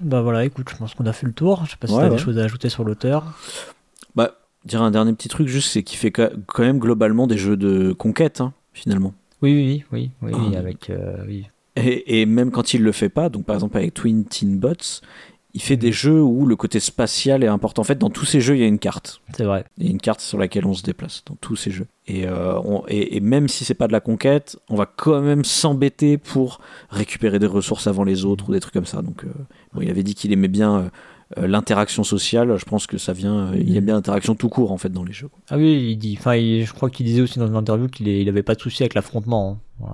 Bah 0.00 0.20
voilà, 0.20 0.44
écoute, 0.44 0.68
je 0.70 0.76
pense 0.76 0.94
qu'on 0.94 1.06
a 1.06 1.12
fait 1.12 1.26
le 1.26 1.32
tour. 1.32 1.64
Je 1.64 1.72
sais 1.72 1.76
pas 1.78 1.86
si 1.86 1.94
tu 1.94 2.00
as 2.00 2.08
des 2.08 2.18
choses 2.18 2.38
à 2.38 2.44
ajouter 2.44 2.68
sur 2.68 2.84
l'auteur. 2.84 3.24
Dire 4.66 4.82
un 4.82 4.90
dernier 4.90 5.12
petit 5.12 5.28
truc, 5.28 5.48
juste, 5.48 5.70
c'est 5.70 5.82
qu'il 5.82 5.98
fait 5.98 6.10
quand 6.10 6.32
même 6.58 6.78
globalement 6.78 7.26
des 7.26 7.38
jeux 7.38 7.56
de 7.56 7.92
conquête, 7.92 8.40
hein, 8.40 8.52
finalement. 8.72 9.14
Oui, 9.40 9.54
oui, 9.54 9.84
oui, 9.92 10.10
oui, 10.22 10.32
oui 10.34 10.52
ah. 10.54 10.58
avec. 10.58 10.90
Euh, 10.90 11.24
oui. 11.26 11.46
Et, 11.76 12.20
et, 12.20 12.26
même 12.26 12.50
quand 12.50 12.74
il 12.74 12.82
le 12.82 12.92
fait 12.92 13.08
pas, 13.08 13.28
donc 13.28 13.44
par 13.44 13.54
exemple 13.54 13.76
avec 13.76 13.94
Twin 13.94 14.24
Teen 14.24 14.58
Bots, 14.58 15.02
il 15.56 15.62
fait 15.62 15.78
des 15.78 15.90
jeux 15.90 16.20
où 16.20 16.44
le 16.44 16.54
côté 16.54 16.80
spatial 16.80 17.42
est 17.42 17.48
important. 17.48 17.80
En 17.80 17.84
fait, 17.86 17.96
dans 17.96 18.10
tous 18.10 18.26
ces 18.26 18.42
jeux, 18.42 18.56
il 18.56 18.60
y 18.60 18.62
a 18.62 18.66
une 18.66 18.78
carte. 18.78 19.22
C'est 19.34 19.44
vrai. 19.44 19.64
Il 19.78 19.84
y 19.84 19.88
a 19.88 19.90
une 19.90 20.00
carte 20.00 20.20
sur 20.20 20.36
laquelle 20.36 20.66
on 20.66 20.74
se 20.74 20.82
déplace, 20.82 21.22
dans 21.24 21.34
tous 21.40 21.56
ces 21.56 21.70
jeux. 21.70 21.86
Et, 22.06 22.26
euh, 22.26 22.60
et, 22.88 23.20
même 23.20 23.48
si 23.48 23.64
c'est 23.64 23.74
pas 23.74 23.86
de 23.86 23.92
la 23.92 24.00
conquête, 24.00 24.58
on 24.68 24.76
va 24.76 24.84
quand 24.84 25.22
même 25.22 25.46
s'embêter 25.46 26.18
pour 26.18 26.60
récupérer 26.90 27.38
des 27.38 27.46
ressources 27.46 27.86
avant 27.86 28.04
les 28.04 28.26
autres 28.26 28.50
ou 28.50 28.52
des 28.52 28.60
trucs 28.60 28.74
comme 28.74 28.84
ça. 28.84 29.00
Donc, 29.00 29.24
euh, 29.24 29.28
bon, 29.72 29.80
il 29.80 29.88
avait 29.88 30.02
dit 30.02 30.14
qu'il 30.14 30.30
aimait 30.32 30.48
bien 30.48 30.90
l'interaction 31.36 32.04
sociale, 32.04 32.56
je 32.56 32.64
pense 32.64 32.86
que 32.86 32.98
ça 32.98 33.12
vient. 33.12 33.52
il 33.54 33.72
y 33.72 33.78
a 33.78 33.80
bien 33.80 33.94
l'interaction 33.94 34.34
tout 34.34 34.48
court 34.48 34.70
en 34.70 34.78
fait 34.78 34.90
dans 34.90 35.04
les 35.04 35.12
jeux. 35.12 35.28
Ah 35.50 35.56
oui, 35.56 35.88
il 35.90 35.96
dit. 35.96 36.16
Enfin, 36.18 36.36
je 36.36 36.72
crois 36.72 36.88
qu'il 36.88 37.04
disait 37.06 37.20
aussi 37.20 37.38
dans 37.38 37.48
une 37.48 37.56
interview 37.56 37.88
qu'il 37.88 38.06
il 38.06 38.28
avait 38.28 38.44
pas 38.44 38.54
de 38.54 38.60
souci 38.60 38.82
avec 38.82 38.94
l'affrontement. 38.94 39.58
Hein. 39.82 39.86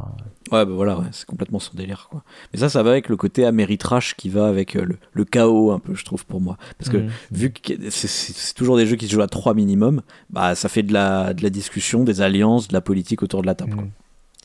Ouais, 0.52 0.66
bah 0.66 0.72
voilà, 0.74 1.00
c'est 1.12 1.24
complètement 1.24 1.58
son 1.58 1.74
délire 1.74 2.08
quoi. 2.10 2.22
Mais 2.52 2.58
ça, 2.58 2.68
ça 2.68 2.82
va 2.82 2.90
avec 2.90 3.08
le 3.08 3.16
côté 3.16 3.46
améritrash 3.46 4.14
qui 4.14 4.28
va 4.28 4.46
avec 4.46 4.76
euh, 4.76 4.86
le, 5.12 5.24
chaos 5.24 5.72
un 5.72 5.78
peu, 5.78 5.94
je 5.94 6.04
trouve 6.04 6.26
pour 6.26 6.40
moi. 6.40 6.58
Parce 6.78 6.90
que 6.90 6.98
mmh. 6.98 7.10
vu 7.32 7.52
que 7.52 7.72
c'est 7.90 8.54
toujours 8.54 8.76
des 8.76 8.86
jeux 8.86 8.96
qui 8.96 9.06
se 9.06 9.12
jouent 9.12 9.22
à 9.22 9.28
3 9.28 9.54
minimum, 9.54 10.02
bah 10.30 10.54
ça 10.54 10.68
fait 10.68 10.82
de 10.82 10.92
la, 10.92 11.32
de 11.32 11.42
la 11.42 11.50
discussion, 11.50 12.04
des 12.04 12.20
alliances, 12.20 12.68
de 12.68 12.74
la 12.74 12.82
politique 12.82 13.22
autour 13.22 13.40
de 13.40 13.46
la 13.46 13.54
table. 13.54 13.74
Quoi. 13.74 13.84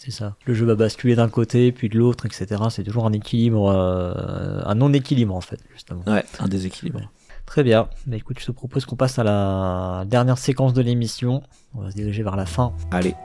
C'est 0.08 0.14
ça. 0.14 0.38
Le 0.46 0.54
jeu 0.54 0.66
va 0.66 0.76
basculer 0.76 1.16
d'un 1.16 1.28
côté, 1.28 1.74
puis 1.74 1.90
de 1.90 1.98
l'autre, 1.98 2.26
etc. 2.26 2.64
C'est 2.70 2.84
toujours 2.84 3.06
un 3.06 3.12
équilibre, 3.12 3.70
euh, 3.70 4.62
un 4.64 4.76
non-équilibre 4.76 5.36
en 5.36 5.42
fait, 5.42 5.60
justement. 5.74 6.02
Ouais, 6.08 6.24
un 6.40 6.48
déséquilibre. 6.48 7.12
Très 7.46 7.62
bien. 7.62 7.90
Bah, 8.06 8.16
écoute, 8.16 8.40
je 8.40 8.46
te 8.46 8.52
propose 8.54 8.86
qu'on 8.86 8.96
passe 8.96 9.20
à 9.20 9.26
la 9.26 10.06
dernière 10.08 10.38
séquence 10.38 10.74
de 10.74 10.82
l'émission. 10.82 11.44
On 11.76 11.82
va 11.82 11.92
se 11.92 11.96
diriger 11.98 12.24
vers 12.24 12.38
la 12.38 12.46
fin. 12.46 12.72
Allez. 12.90 13.16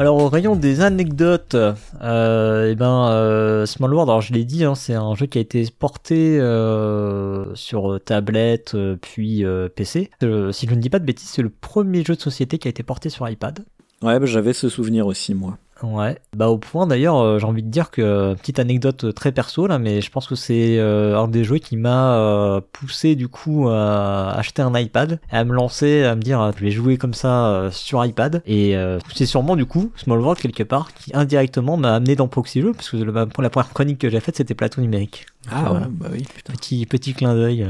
Alors 0.00 0.16
au 0.16 0.30
rayon 0.30 0.56
des 0.56 0.80
anecdotes, 0.80 1.54
euh, 1.54 2.70
eh 2.70 2.74
ben 2.74 3.10
euh, 3.10 3.66
Small 3.66 3.92
World, 3.92 4.08
alors 4.08 4.22
je 4.22 4.32
l'ai 4.32 4.46
dit, 4.46 4.64
hein, 4.64 4.74
c'est 4.74 4.94
un 4.94 5.14
jeu 5.14 5.26
qui 5.26 5.36
a 5.36 5.42
été 5.42 5.62
porté 5.78 6.40
euh, 6.40 7.54
sur 7.54 8.00
tablette 8.02 8.74
puis 9.02 9.44
PC. 9.76 10.08
si 10.52 10.66
je 10.66 10.74
ne 10.74 10.80
dis 10.80 10.88
pas 10.88 11.00
de 11.00 11.04
bêtises, 11.04 11.28
c'est 11.28 11.42
le 11.42 11.50
premier 11.50 12.02
jeu 12.02 12.16
de 12.16 12.20
société 12.22 12.56
qui 12.56 12.66
a 12.66 12.70
été 12.70 12.82
porté 12.82 13.10
sur 13.10 13.28
iPad. 13.28 13.58
Ouais, 14.00 14.18
bah, 14.18 14.24
j'avais 14.24 14.54
ce 14.54 14.70
souvenir 14.70 15.06
aussi 15.06 15.34
moi. 15.34 15.58
Ouais, 15.82 16.18
bah 16.36 16.48
au 16.48 16.58
point 16.58 16.86
d'ailleurs, 16.86 17.16
euh, 17.16 17.38
j'ai 17.38 17.46
envie 17.46 17.62
de 17.62 17.68
dire 17.68 17.90
que 17.90 18.34
petite 18.34 18.58
anecdote 18.58 19.14
très 19.14 19.32
perso 19.32 19.66
là, 19.66 19.78
mais 19.78 20.02
je 20.02 20.10
pense 20.10 20.26
que 20.26 20.34
c'est 20.34 20.78
euh, 20.78 21.18
un 21.18 21.26
des 21.26 21.42
jeux 21.42 21.58
qui 21.58 21.76
m'a 21.76 22.16
euh, 22.16 22.60
poussé 22.72 23.14
du 23.14 23.28
coup 23.28 23.68
à 23.68 24.32
acheter 24.32 24.60
un 24.60 24.78
iPad, 24.78 25.20
à 25.30 25.44
me 25.44 25.54
lancer, 25.54 26.04
à 26.04 26.14
me 26.16 26.20
dire 26.20 26.52
je 26.56 26.64
vais 26.64 26.70
jouer 26.70 26.98
comme 26.98 27.14
ça 27.14 27.70
sur 27.72 28.04
iPad, 28.04 28.42
et 28.46 28.76
c'est 29.14 29.26
sûrement 29.26 29.56
du 29.56 29.64
coup 29.64 29.90
Small 29.96 30.20
World 30.20 30.40
quelque 30.40 30.62
part 30.62 30.92
qui 30.92 31.12
indirectement 31.14 31.76
m'a 31.76 31.94
amené 31.94 32.14
dans 32.14 32.28
Proxy 32.28 32.60
Jeux, 32.60 32.72
parce 32.72 32.90
que 32.90 32.96
la, 32.98 33.26
pour 33.26 33.42
la 33.42 33.50
première 33.50 33.72
chronique 33.72 33.98
que 33.98 34.10
j'ai 34.10 34.20
faite 34.20 34.36
c'était 34.36 34.54
plateau 34.54 34.82
numérique. 34.82 35.26
Ah 35.50 35.72
ouais, 35.72 35.80
bah 35.90 36.08
oui. 36.12 36.26
Putain. 36.34 36.52
Petit 36.52 36.84
petit 36.84 37.14
clin 37.14 37.34
d'œil 37.34 37.66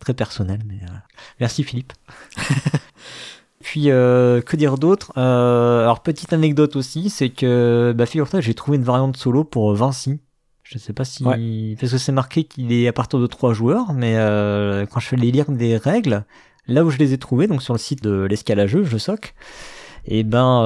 très 0.00 0.14
personnel, 0.14 0.60
mais 0.66 0.80
merci 1.38 1.62
Philippe. 1.62 1.92
Puis 3.62 3.90
euh, 3.90 4.40
que 4.40 4.56
dire 4.56 4.76
d'autre? 4.76 5.12
Euh, 5.16 5.82
Alors 5.82 6.00
petite 6.00 6.32
anecdote 6.32 6.76
aussi, 6.76 7.10
c'est 7.10 7.30
que 7.30 7.94
bah, 7.96 8.06
figure-toi, 8.06 8.40
j'ai 8.40 8.54
trouvé 8.54 8.76
une 8.76 8.84
variante 8.84 9.16
solo 9.16 9.44
pour 9.44 9.72
Vinci. 9.74 10.20
Je 10.62 10.78
sais 10.78 10.92
pas 10.92 11.04
si 11.04 11.24
parce 11.24 11.92
que 11.92 11.98
c'est 11.98 12.12
marqué 12.12 12.44
qu'il 12.44 12.72
est 12.72 12.88
à 12.88 12.92
partir 12.92 13.18
de 13.18 13.26
trois 13.26 13.52
joueurs, 13.52 13.92
mais 13.92 14.14
euh, 14.16 14.86
quand 14.86 15.00
je 15.00 15.08
fais 15.08 15.16
les 15.16 15.30
lire 15.30 15.50
des 15.50 15.76
règles, 15.76 16.24
là 16.66 16.84
où 16.84 16.90
je 16.90 16.98
les 16.98 17.12
ai 17.12 17.18
trouvées, 17.18 17.46
donc 17.46 17.62
sur 17.62 17.74
le 17.74 17.78
site 17.78 18.02
de 18.02 18.22
l'escalageux, 18.22 18.84
je 18.84 18.96
soc. 18.96 19.34
Et 20.06 20.24
ben 20.24 20.62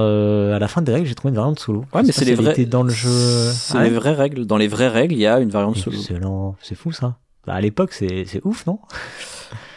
à 0.54 0.58
la 0.58 0.68
fin 0.68 0.80
des 0.80 0.92
règles, 0.92 1.06
j'ai 1.06 1.14
trouvé 1.14 1.30
une 1.30 1.36
variante 1.36 1.58
solo. 1.58 1.84
Ouais, 1.92 2.02
mais 2.02 2.12
c'est 2.12 2.24
les 2.24 2.34
vraies 2.34 2.64
dans 2.64 2.82
le 2.82 2.90
jeu. 2.90 3.50
C'est 3.52 3.82
les 3.82 3.90
vraies 3.90 4.14
règles. 4.14 4.46
Dans 4.46 4.56
les 4.56 4.68
vraies 4.68 4.88
règles, 4.88 5.14
il 5.14 5.20
y 5.20 5.26
a 5.26 5.40
une 5.40 5.50
variante 5.50 5.76
solo. 5.76 5.96
Excellent, 5.96 6.56
c'est 6.62 6.76
fou 6.76 6.92
ça. 6.92 7.18
Bah, 7.46 7.54
à 7.54 7.60
l'époque, 7.60 7.92
c'est 7.92 8.40
ouf, 8.44 8.66
non? 8.66 8.78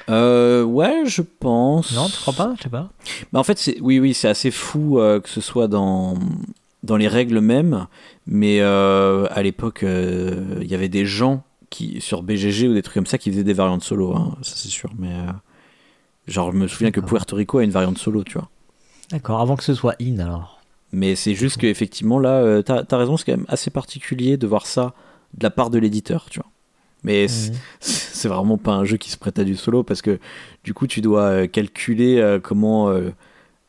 Euh, 0.10 0.64
ouais, 0.64 1.04
je 1.06 1.22
pense. 1.22 1.94
Non, 1.94 2.08
tu 2.08 2.18
crois 2.18 2.34
pas 2.34 2.54
Je 2.58 2.64
sais 2.64 2.70
pas. 2.70 2.90
Bah, 3.32 3.40
en 3.40 3.44
fait, 3.44 3.58
c'est 3.58 3.80
oui, 3.82 4.00
oui, 4.00 4.14
c'est 4.14 4.28
assez 4.28 4.52
fou 4.52 5.00
euh, 5.00 5.20
que 5.20 5.30
ce 5.30 5.42
soit 5.42 5.68
dans 5.68 6.16
dans 6.84 6.98
les 6.98 7.08
règles 7.08 7.40
mêmes, 7.42 7.88
mais 8.26 8.62
euh, 8.62 9.28
à 9.32 9.44
l'époque, 9.44 9.84
euh, 9.84 10.60
il 10.62 10.68
y 10.68 10.76
avait 10.76 10.90
des 10.90 11.06
gens 11.06 11.44
qui 11.70 12.02
sur 12.02 12.24
BGG 12.24 12.70
ou 12.70 12.74
des 12.74 12.82
trucs 12.82 12.96
comme 12.96 13.06
ça 13.06 13.18
qui 13.18 13.30
faisaient 13.30 13.44
des 13.44 13.54
variantes 13.54 13.84
solo, 13.84 14.16
hein, 14.16 14.36
ça 14.42 14.54
c'est 14.56 14.70
sûr. 14.70 14.90
Mais 14.98 15.14
genre, 16.28 16.52
je 16.52 16.58
me 16.58 16.68
souviens 16.68 16.92
que 16.92 17.02
Puerto 17.02 17.36
Rico 17.36 17.60
a 17.60 17.64
une 17.64 17.72
variante 17.72 17.98
solo, 17.98 18.24
tu 18.24 18.34
vois. 18.34 18.50
D'accord, 19.12 19.42
avant 19.42 19.56
que 19.56 19.64
ce 19.64 19.74
soit 19.74 19.96
in 20.02 20.20
alors. 20.20 20.62
Mais 20.92 21.16
c'est 21.16 21.36
juste 21.36 21.58
qu'effectivement 21.58 22.18
là, 22.18 22.64
t'as 22.64 22.84
as 22.90 22.98
raison, 22.98 23.18
c'est 23.18 23.26
quand 23.26 23.38
même 23.38 23.46
assez 23.48 23.70
particulier 23.70 24.38
de 24.38 24.48
voir 24.48 24.66
ça 24.66 24.94
de 25.38 25.44
la 25.44 25.52
part 25.52 25.70
de 25.70 25.78
l'éditeur, 25.78 26.28
tu 26.32 26.40
vois. 26.40 26.50
Mais 27.04 27.28
c'est 27.80 28.28
vraiment 28.28 28.58
pas 28.58 28.74
un 28.74 28.84
jeu 28.84 28.98
qui 28.98 29.10
se 29.10 29.18
prête 29.18 29.40
à 29.40 29.44
du 29.44 29.56
solo 29.56 29.84
parce 29.84 30.02
que 30.02 30.20
du 30.64 30.74
coup 30.74 30.86
tu 30.86 31.00
dois 31.02 31.22
euh, 31.24 31.48
calculer 31.48 32.18
euh, 32.20 32.40
comment 32.42 32.90
euh, 32.90 33.12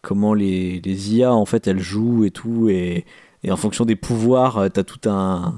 comment 0.03 0.35
les, 0.35 0.81
les 0.81 1.15
IA 1.15 1.33
en 1.33 1.45
fait 1.45 1.69
elles 1.69 1.79
jouent 1.81 2.25
et 2.25 2.33
tout 2.33 2.69
et, 2.69 3.05
et 3.45 3.53
en 3.53 3.57
fonction 3.57 3.85
des 3.85 3.95
pouvoirs 3.97 4.69
t'as 4.73 4.83
tout 4.83 5.09
un 5.09 5.55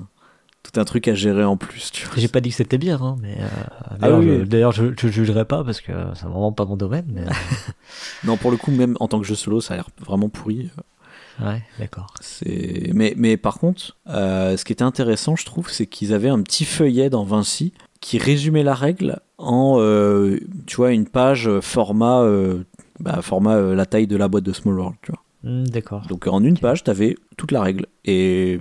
tout 0.63 0.79
un 0.81 0.85
truc 0.85 1.09
à 1.09 1.15
gérer 1.15 1.45
en 1.45 1.57
plus. 1.57 1.91
J'ai 2.17 2.29
pas 2.29 2.41
dit 2.41 2.51
que 2.51 2.55
c'était 2.57 2.79
bien, 2.79 3.01
hein, 3.01 3.17
mais 3.21 3.37
euh, 3.41 3.49
Ah 4.01 4.11
d'ailleurs, 4.45 4.71
oui. 4.79 4.95
je, 4.97 5.09
je 5.09 5.09
jugerai 5.09 5.45
pas 5.45 5.65
parce 5.65 5.81
que 5.81 5.93
c'est 6.15 6.27
vraiment 6.27 6.53
pas 6.53 6.65
mon 6.65 6.77
domaine. 6.77 7.07
Mais... 7.09 7.25
non 8.25 8.37
pour 8.37 8.51
le 8.51 8.57
coup 8.57 8.71
même 8.71 8.97
en 9.01 9.09
tant 9.09 9.21
que 9.21 9.27
jeu 9.27 9.35
solo 9.35 9.61
ça 9.61 9.75
a 9.75 9.77
l'air 9.79 9.89
vraiment 10.05 10.29
pourri 10.29 10.71
ouais, 11.41 11.63
d'accord. 11.79 12.13
c'est 12.21 12.91
mais 12.95 13.15
mais 13.17 13.37
par 13.37 13.59
contre 13.59 13.97
euh, 14.09 14.57
ce 14.57 14.65
qui 14.65 14.73
était 14.73 14.83
intéressant 14.83 15.37
je 15.37 15.45
trouve 15.45 15.71
c'est 15.71 15.87
qu'ils 15.87 16.13
avaient 16.13 16.29
un 16.29 16.43
petit 16.43 16.65
feuillet 16.65 17.11
dans 17.11 17.25
Vinci 17.25 17.73
qui 18.01 18.19
résumait 18.19 18.65
la 18.65 18.75
règle 18.75 19.21
en 19.39 19.77
euh, 19.79 20.39
tu 20.67 20.77
vois 20.77 20.93
une 20.93 21.07
page 21.07 21.49
format 21.61 22.23
euh, 22.23 22.65
bah, 23.01 23.21
format 23.23 23.57
euh, 23.57 23.75
la 23.75 23.87
taille 23.87 24.07
de 24.07 24.17
la 24.17 24.29
boîte 24.29 24.45
de 24.45 24.53
Small 24.53 24.79
World 24.79 24.97
tu 25.03 25.13
vois 25.13 25.23
Hmm, 25.43 25.65
d'accord. 25.65 26.07
Donc 26.07 26.27
en 26.27 26.43
une 26.43 26.59
page, 26.59 26.85
tu 26.85 26.91
avais 26.91 27.17
toute 27.37 27.53
la 27.53 27.63
règle. 27.63 27.87
Et 28.05 28.61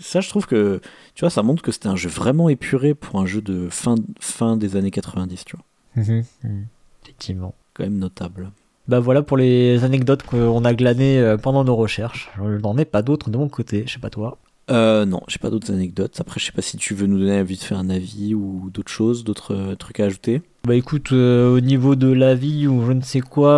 ça, 0.00 0.20
je 0.20 0.28
trouve 0.28 0.46
que, 0.46 0.80
tu 1.14 1.20
vois, 1.20 1.30
ça 1.30 1.42
montre 1.42 1.62
que 1.62 1.72
c'était 1.72 1.88
un 1.88 1.96
jeu 1.96 2.08
vraiment 2.08 2.48
épuré 2.48 2.94
pour 2.94 3.20
un 3.20 3.26
jeu 3.26 3.40
de 3.40 3.68
fin, 3.70 3.94
fin 4.20 4.56
des 4.56 4.76
années 4.76 4.90
90, 4.90 5.44
tu 5.44 5.56
vois. 5.56 6.04
Mhm, 6.04 6.24
mhm. 6.44 6.66
Effectivement. 7.02 7.54
Quand 7.74 7.84
même 7.84 7.98
notable. 7.98 8.50
Bah 8.88 9.00
voilà 9.00 9.22
pour 9.22 9.36
les 9.36 9.84
anecdotes 9.84 10.22
qu'on 10.22 10.64
a 10.64 10.74
glanées 10.74 11.18
euh, 11.18 11.36
pendant 11.36 11.62
nos 11.62 11.76
recherches. 11.76 12.30
Je 12.38 12.58
n'en 12.58 12.76
ai 12.78 12.86
pas 12.86 13.02
d'autres 13.02 13.28
de 13.28 13.36
mon 13.36 13.48
côté, 13.48 13.84
je 13.86 13.92
sais 13.92 13.98
pas 13.98 14.10
toi. 14.10 14.38
Euh, 14.70 15.04
non, 15.06 15.22
j'ai 15.28 15.38
pas 15.38 15.50
d'autres 15.50 15.72
anecdotes. 15.72 16.20
Après, 16.20 16.40
je 16.40 16.46
sais 16.46 16.52
pas 16.52 16.62
si 16.62 16.76
tu 16.76 16.94
veux 16.94 17.06
nous 17.06 17.18
donner 17.18 17.40
envie 17.40 17.56
de 17.56 17.62
faire 17.62 17.78
un 17.78 17.90
avis 17.90 18.34
ou 18.34 18.70
d'autres 18.72 18.90
choses, 18.90 19.24
d'autres 19.24 19.54
euh, 19.54 19.74
trucs 19.74 20.00
à 20.00 20.04
ajouter. 20.04 20.42
Bah 20.66 20.74
écoute, 20.74 21.12
euh, 21.12 21.54
au 21.54 21.60
niveau 21.60 21.96
de 21.96 22.12
la 22.12 22.34
vie 22.34 22.66
ou 22.66 22.84
je 22.84 22.92
ne 22.92 23.00
sais 23.00 23.20
quoi, 23.20 23.50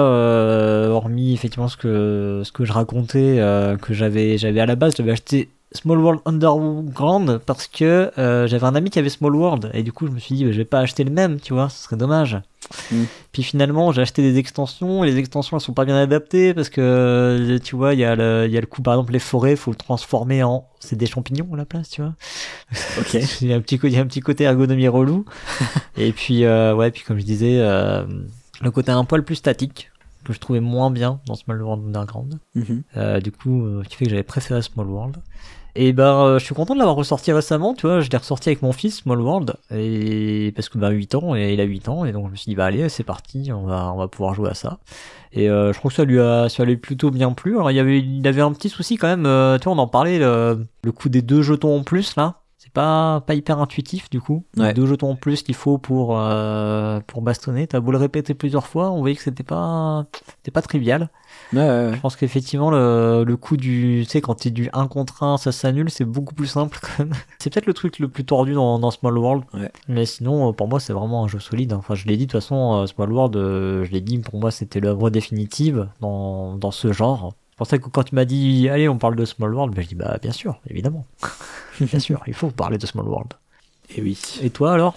hormis 0.89 1.32
effectivement 1.32 1.69
ce 1.69 1.77
que 1.77 2.43
ce 2.44 2.52
que 2.52 2.65
je 2.65 2.73
racontais, 2.73 3.39
que 3.81 3.94
j'avais 3.94 4.39
j'avais 4.39 4.61
à 4.61 4.66
la 4.66 4.77
base, 4.77 4.94
j'avais 4.97 5.12
acheté 5.12 5.48
Small 5.72 5.98
World 5.98 6.20
Underground 6.24 7.38
parce 7.47 7.66
que 7.66 8.10
euh, 8.18 8.47
j'avais 8.47 8.66
un 8.66 8.74
ami 8.74 8.90
qui 8.90 8.98
avait 8.98 9.09
Small 9.09 9.34
World 9.34 9.70
et 9.72 9.82
du 9.82 9.92
coup 9.92 10.06
je 10.06 10.12
me 10.12 10.18
suis 10.18 10.34
dit 10.34 10.44
bah, 10.44 10.52
je 10.52 10.56
vais 10.56 10.64
pas 10.64 10.80
acheter 10.80 11.05
le 11.05 11.10
même, 11.10 11.40
tu 11.40 11.52
vois, 11.52 11.68
ce 11.68 11.84
serait 11.84 11.97
dommage. 11.97 12.40
Mm. 12.90 13.05
Puis 13.32 13.42
finalement 13.42 13.92
j'ai 13.92 14.02
acheté 14.02 14.22
des 14.22 14.38
extensions 14.38 15.05
et 15.05 15.10
les 15.10 15.18
extensions 15.18 15.56
elles 15.56 15.62
sont 15.62 15.72
pas 15.72 15.84
bien 15.84 15.97
adaptées 15.97 16.55
parce 16.55 16.68
que 16.68 16.80
euh, 16.80 17.59
tu 17.59 17.76
vois 17.76 17.94
il 17.94 18.01
y 18.01 18.05
a 18.05 18.14
le 18.16 18.44
il 18.47 18.52
y 18.52 18.59
a 18.59 18.60
le 18.60 18.66
coup 18.66 18.82
par 18.82 18.94
exemple 18.94 19.12
les 19.12 19.18
forêts 19.18 19.56
faut 19.56 19.70
le 19.70 19.76
transformer 19.76 20.42
en 20.42 20.66
c'est 20.80 20.97
des 20.97 21.06
champignons 21.06 21.48
à 21.52 21.56
la 21.56 21.66
place, 21.66 21.90
tu 21.90 22.02
vois. 22.02 22.14
Ok. 22.98 23.14
il 23.42 23.48
y 23.48 23.52
a 23.52 23.56
un 23.56 23.60
petit 23.60 23.78
il 23.82 23.92
y 23.92 23.97
a 23.98 24.01
un 24.01 24.06
petit 24.06 24.20
côté 24.20 24.44
ergonomie 24.44 24.88
relou. 24.88 25.24
et 25.97 26.12
puis, 26.12 26.44
euh, 26.44 26.74
ouais, 26.74 26.90
puis 26.90 27.05
comme 27.05 27.18
je 27.18 27.24
disais, 27.24 27.59
euh, 27.60 28.05
le 28.60 28.70
côté 28.70 28.90
un 28.90 29.05
poil 29.05 29.22
plus 29.22 29.36
statique 29.36 29.89
que 30.24 30.32
je 30.32 30.38
trouvais 30.38 30.60
moins 30.60 30.90
bien 30.90 31.20
dans 31.26 31.34
Small 31.34 31.62
World 31.62 31.84
Underground. 31.86 32.38
Mhm. 32.55 32.82
Euh, 32.97 33.20
du 33.20 33.32
coup, 33.32 33.64
euh, 33.64 33.82
qui 33.88 33.97
fait 33.97 34.05
que 34.05 34.10
j'avais 34.10 34.22
préféré 34.22 34.62
Small 34.62 34.86
World. 34.88 35.16
Et 35.76 35.92
ben, 35.92 36.24
euh, 36.24 36.38
je 36.38 36.44
suis 36.44 36.55
content 36.55 36.74
de 36.74 36.80
l'avoir 36.80 36.97
ressorti 36.97 37.30
récemment, 37.32 37.74
tu 37.74 37.86
vois, 37.86 38.01
je 38.01 38.10
l'ai 38.10 38.18
ressorti 38.18 38.48
avec 38.48 38.60
mon 38.62 38.72
fils, 38.72 39.02
Small 39.02 39.20
World, 39.20 39.55
et 39.70 40.52
parce 40.56 40.68
que 40.68 40.78
bah 40.78 40.90
8 40.90 41.14
ans, 41.14 41.36
et 41.36 41.55
il 41.55 41.60
a 41.60 41.64
8 41.64 41.88
ans, 41.88 42.05
et 42.05 42.10
donc 42.10 42.26
je 42.26 42.32
me 42.32 42.36
suis 42.36 42.51
dit, 42.51 42.56
bah 42.56 42.64
allez, 42.66 42.88
c'est 42.88 43.05
parti, 43.05 43.52
on 43.52 43.66
va, 43.66 43.92
on 43.92 43.97
va 43.97 44.09
pouvoir 44.09 44.34
jouer 44.34 44.51
à 44.51 44.55
ça. 44.55 44.80
Et 45.32 45.47
je 45.47 45.72
trouve 45.74 45.92
que 45.92 45.97
ça 45.97 46.05
lui 46.05 46.18
a, 46.18 46.48
ça 46.48 46.64
lui 46.64 46.72
a 46.72 46.76
plutôt 46.76 47.12
bien 47.12 47.30
plu. 47.30 47.55
Alors 47.55 47.70
il 47.70 47.76
y 47.76 47.80
avait, 47.80 48.01
il 48.01 48.26
avait 48.26 48.40
un 48.40 48.52
petit 48.52 48.68
souci 48.68 48.97
quand 48.97 49.06
même, 49.06 49.22
tu 49.60 49.64
vois, 49.64 49.74
on 49.74 49.78
en 49.78 49.86
parlait, 49.86 50.18
le, 50.18 50.66
le 50.82 50.92
coup 50.92 51.09
des 51.09 51.22
deux 51.22 51.42
jetons 51.42 51.78
en 51.78 51.84
plus, 51.84 52.16
là. 52.16 52.40
C'est 52.70 52.74
pas, 52.74 53.20
pas 53.26 53.34
hyper 53.34 53.59
intuitif, 53.59 54.09
du 54.10 54.20
coup. 54.20 54.44
Ouais. 54.56 54.72
deux 54.72 54.86
jetons 54.86 55.10
en 55.10 55.16
plus 55.16 55.42
qu'il 55.42 55.56
faut 55.56 55.76
pour, 55.76 56.16
euh, 56.16 57.01
pour 57.05 57.20
bastonner. 57.20 57.66
T'as 57.66 57.80
beau 57.80 57.90
le 57.90 57.98
répéter 57.98 58.32
plusieurs 58.34 58.68
fois, 58.68 58.92
on 58.92 59.01
voyait 59.01 59.16
que 59.16 59.22
c'était 59.22 59.42
pas, 59.42 60.06
c'était 60.36 60.52
pas 60.52 60.62
trivial. 60.62 61.09
Ouais, 61.52 61.59
ouais, 61.59 61.68
ouais. 61.68 61.92
Je 61.94 62.01
pense 62.01 62.14
qu'effectivement, 62.14 62.70
le, 62.70 63.24
le 63.26 63.36
coup 63.36 63.56
du. 63.56 64.02
Tu 64.05 64.10
sais, 64.10 64.20
quand 64.20 64.36
t'es 64.36 64.51
du 64.51 64.70
1 64.72 64.86
contre 64.86 65.24
1, 65.24 65.36
ça 65.38 65.51
s'annule, 65.51 65.90
c'est 65.90 66.05
beaucoup 66.05 66.32
plus 66.32 66.47
simple 66.47 66.78
quand 66.82 67.01
même. 67.05 67.12
C'est 67.40 67.52
peut-être 67.52 67.66
le 67.66 67.74
truc 67.74 67.98
le 67.98 68.06
plus 68.06 68.24
tordu 68.24 68.52
dans, 68.52 68.78
dans 68.78 68.92
Small 68.92 69.18
World. 69.18 69.42
Mais 69.88 70.06
sinon, 70.06 70.51
euh, 70.51 70.52
pour 70.52 70.68
moi, 70.68 70.78
c'est 70.78 70.92
vraiment 70.92 71.24
un 71.24 71.28
jeu 71.28 71.40
solide. 71.40 71.72
Enfin, 71.72 71.97
je 71.97 72.06
l'ai 72.06 72.16
dit, 72.16 72.26
de 72.26 72.30
toute 72.30 72.40
façon, 72.40 72.82
euh, 72.82 72.86
Small 72.86 73.12
World, 73.12 73.34
je 73.34 73.90
l'ai 73.90 74.01
dit, 74.01 74.18
pour 74.18 74.38
moi, 74.38 74.52
c'était 74.52 74.78
l'œuvre 74.78 75.10
définitive 75.10 75.88
dans, 76.01 76.55
dans 76.55 76.70
ce 76.70 76.92
genre. 76.92 77.32
C'est 77.51 77.56
pour 77.56 77.66
ça 77.66 77.78
que 77.78 77.88
quand 77.88 78.05
tu 78.05 78.14
m'as 78.14 78.24
dit, 78.24 78.68
allez, 78.68 78.88
on 78.88 78.97
parle 78.97 79.16
de 79.16 79.24
Small 79.24 79.52
World, 79.52 79.74
ben, 79.74 79.82
je 79.82 79.88
dis, 79.88 79.94
bah, 79.97 80.18
bien 80.22 80.32
sûr, 80.32 80.60
évidemment. 80.68 81.05
bien 81.90 81.98
sûr, 81.98 82.23
il 82.27 82.35
faut 82.35 82.51
parler 82.51 82.78
de 82.78 82.86
Small 82.86 83.07
World. 83.09 83.32
Et 83.97 84.02
oui. 84.02 84.19
Et 84.43 84.51
toi 84.51 84.73
alors? 84.73 84.97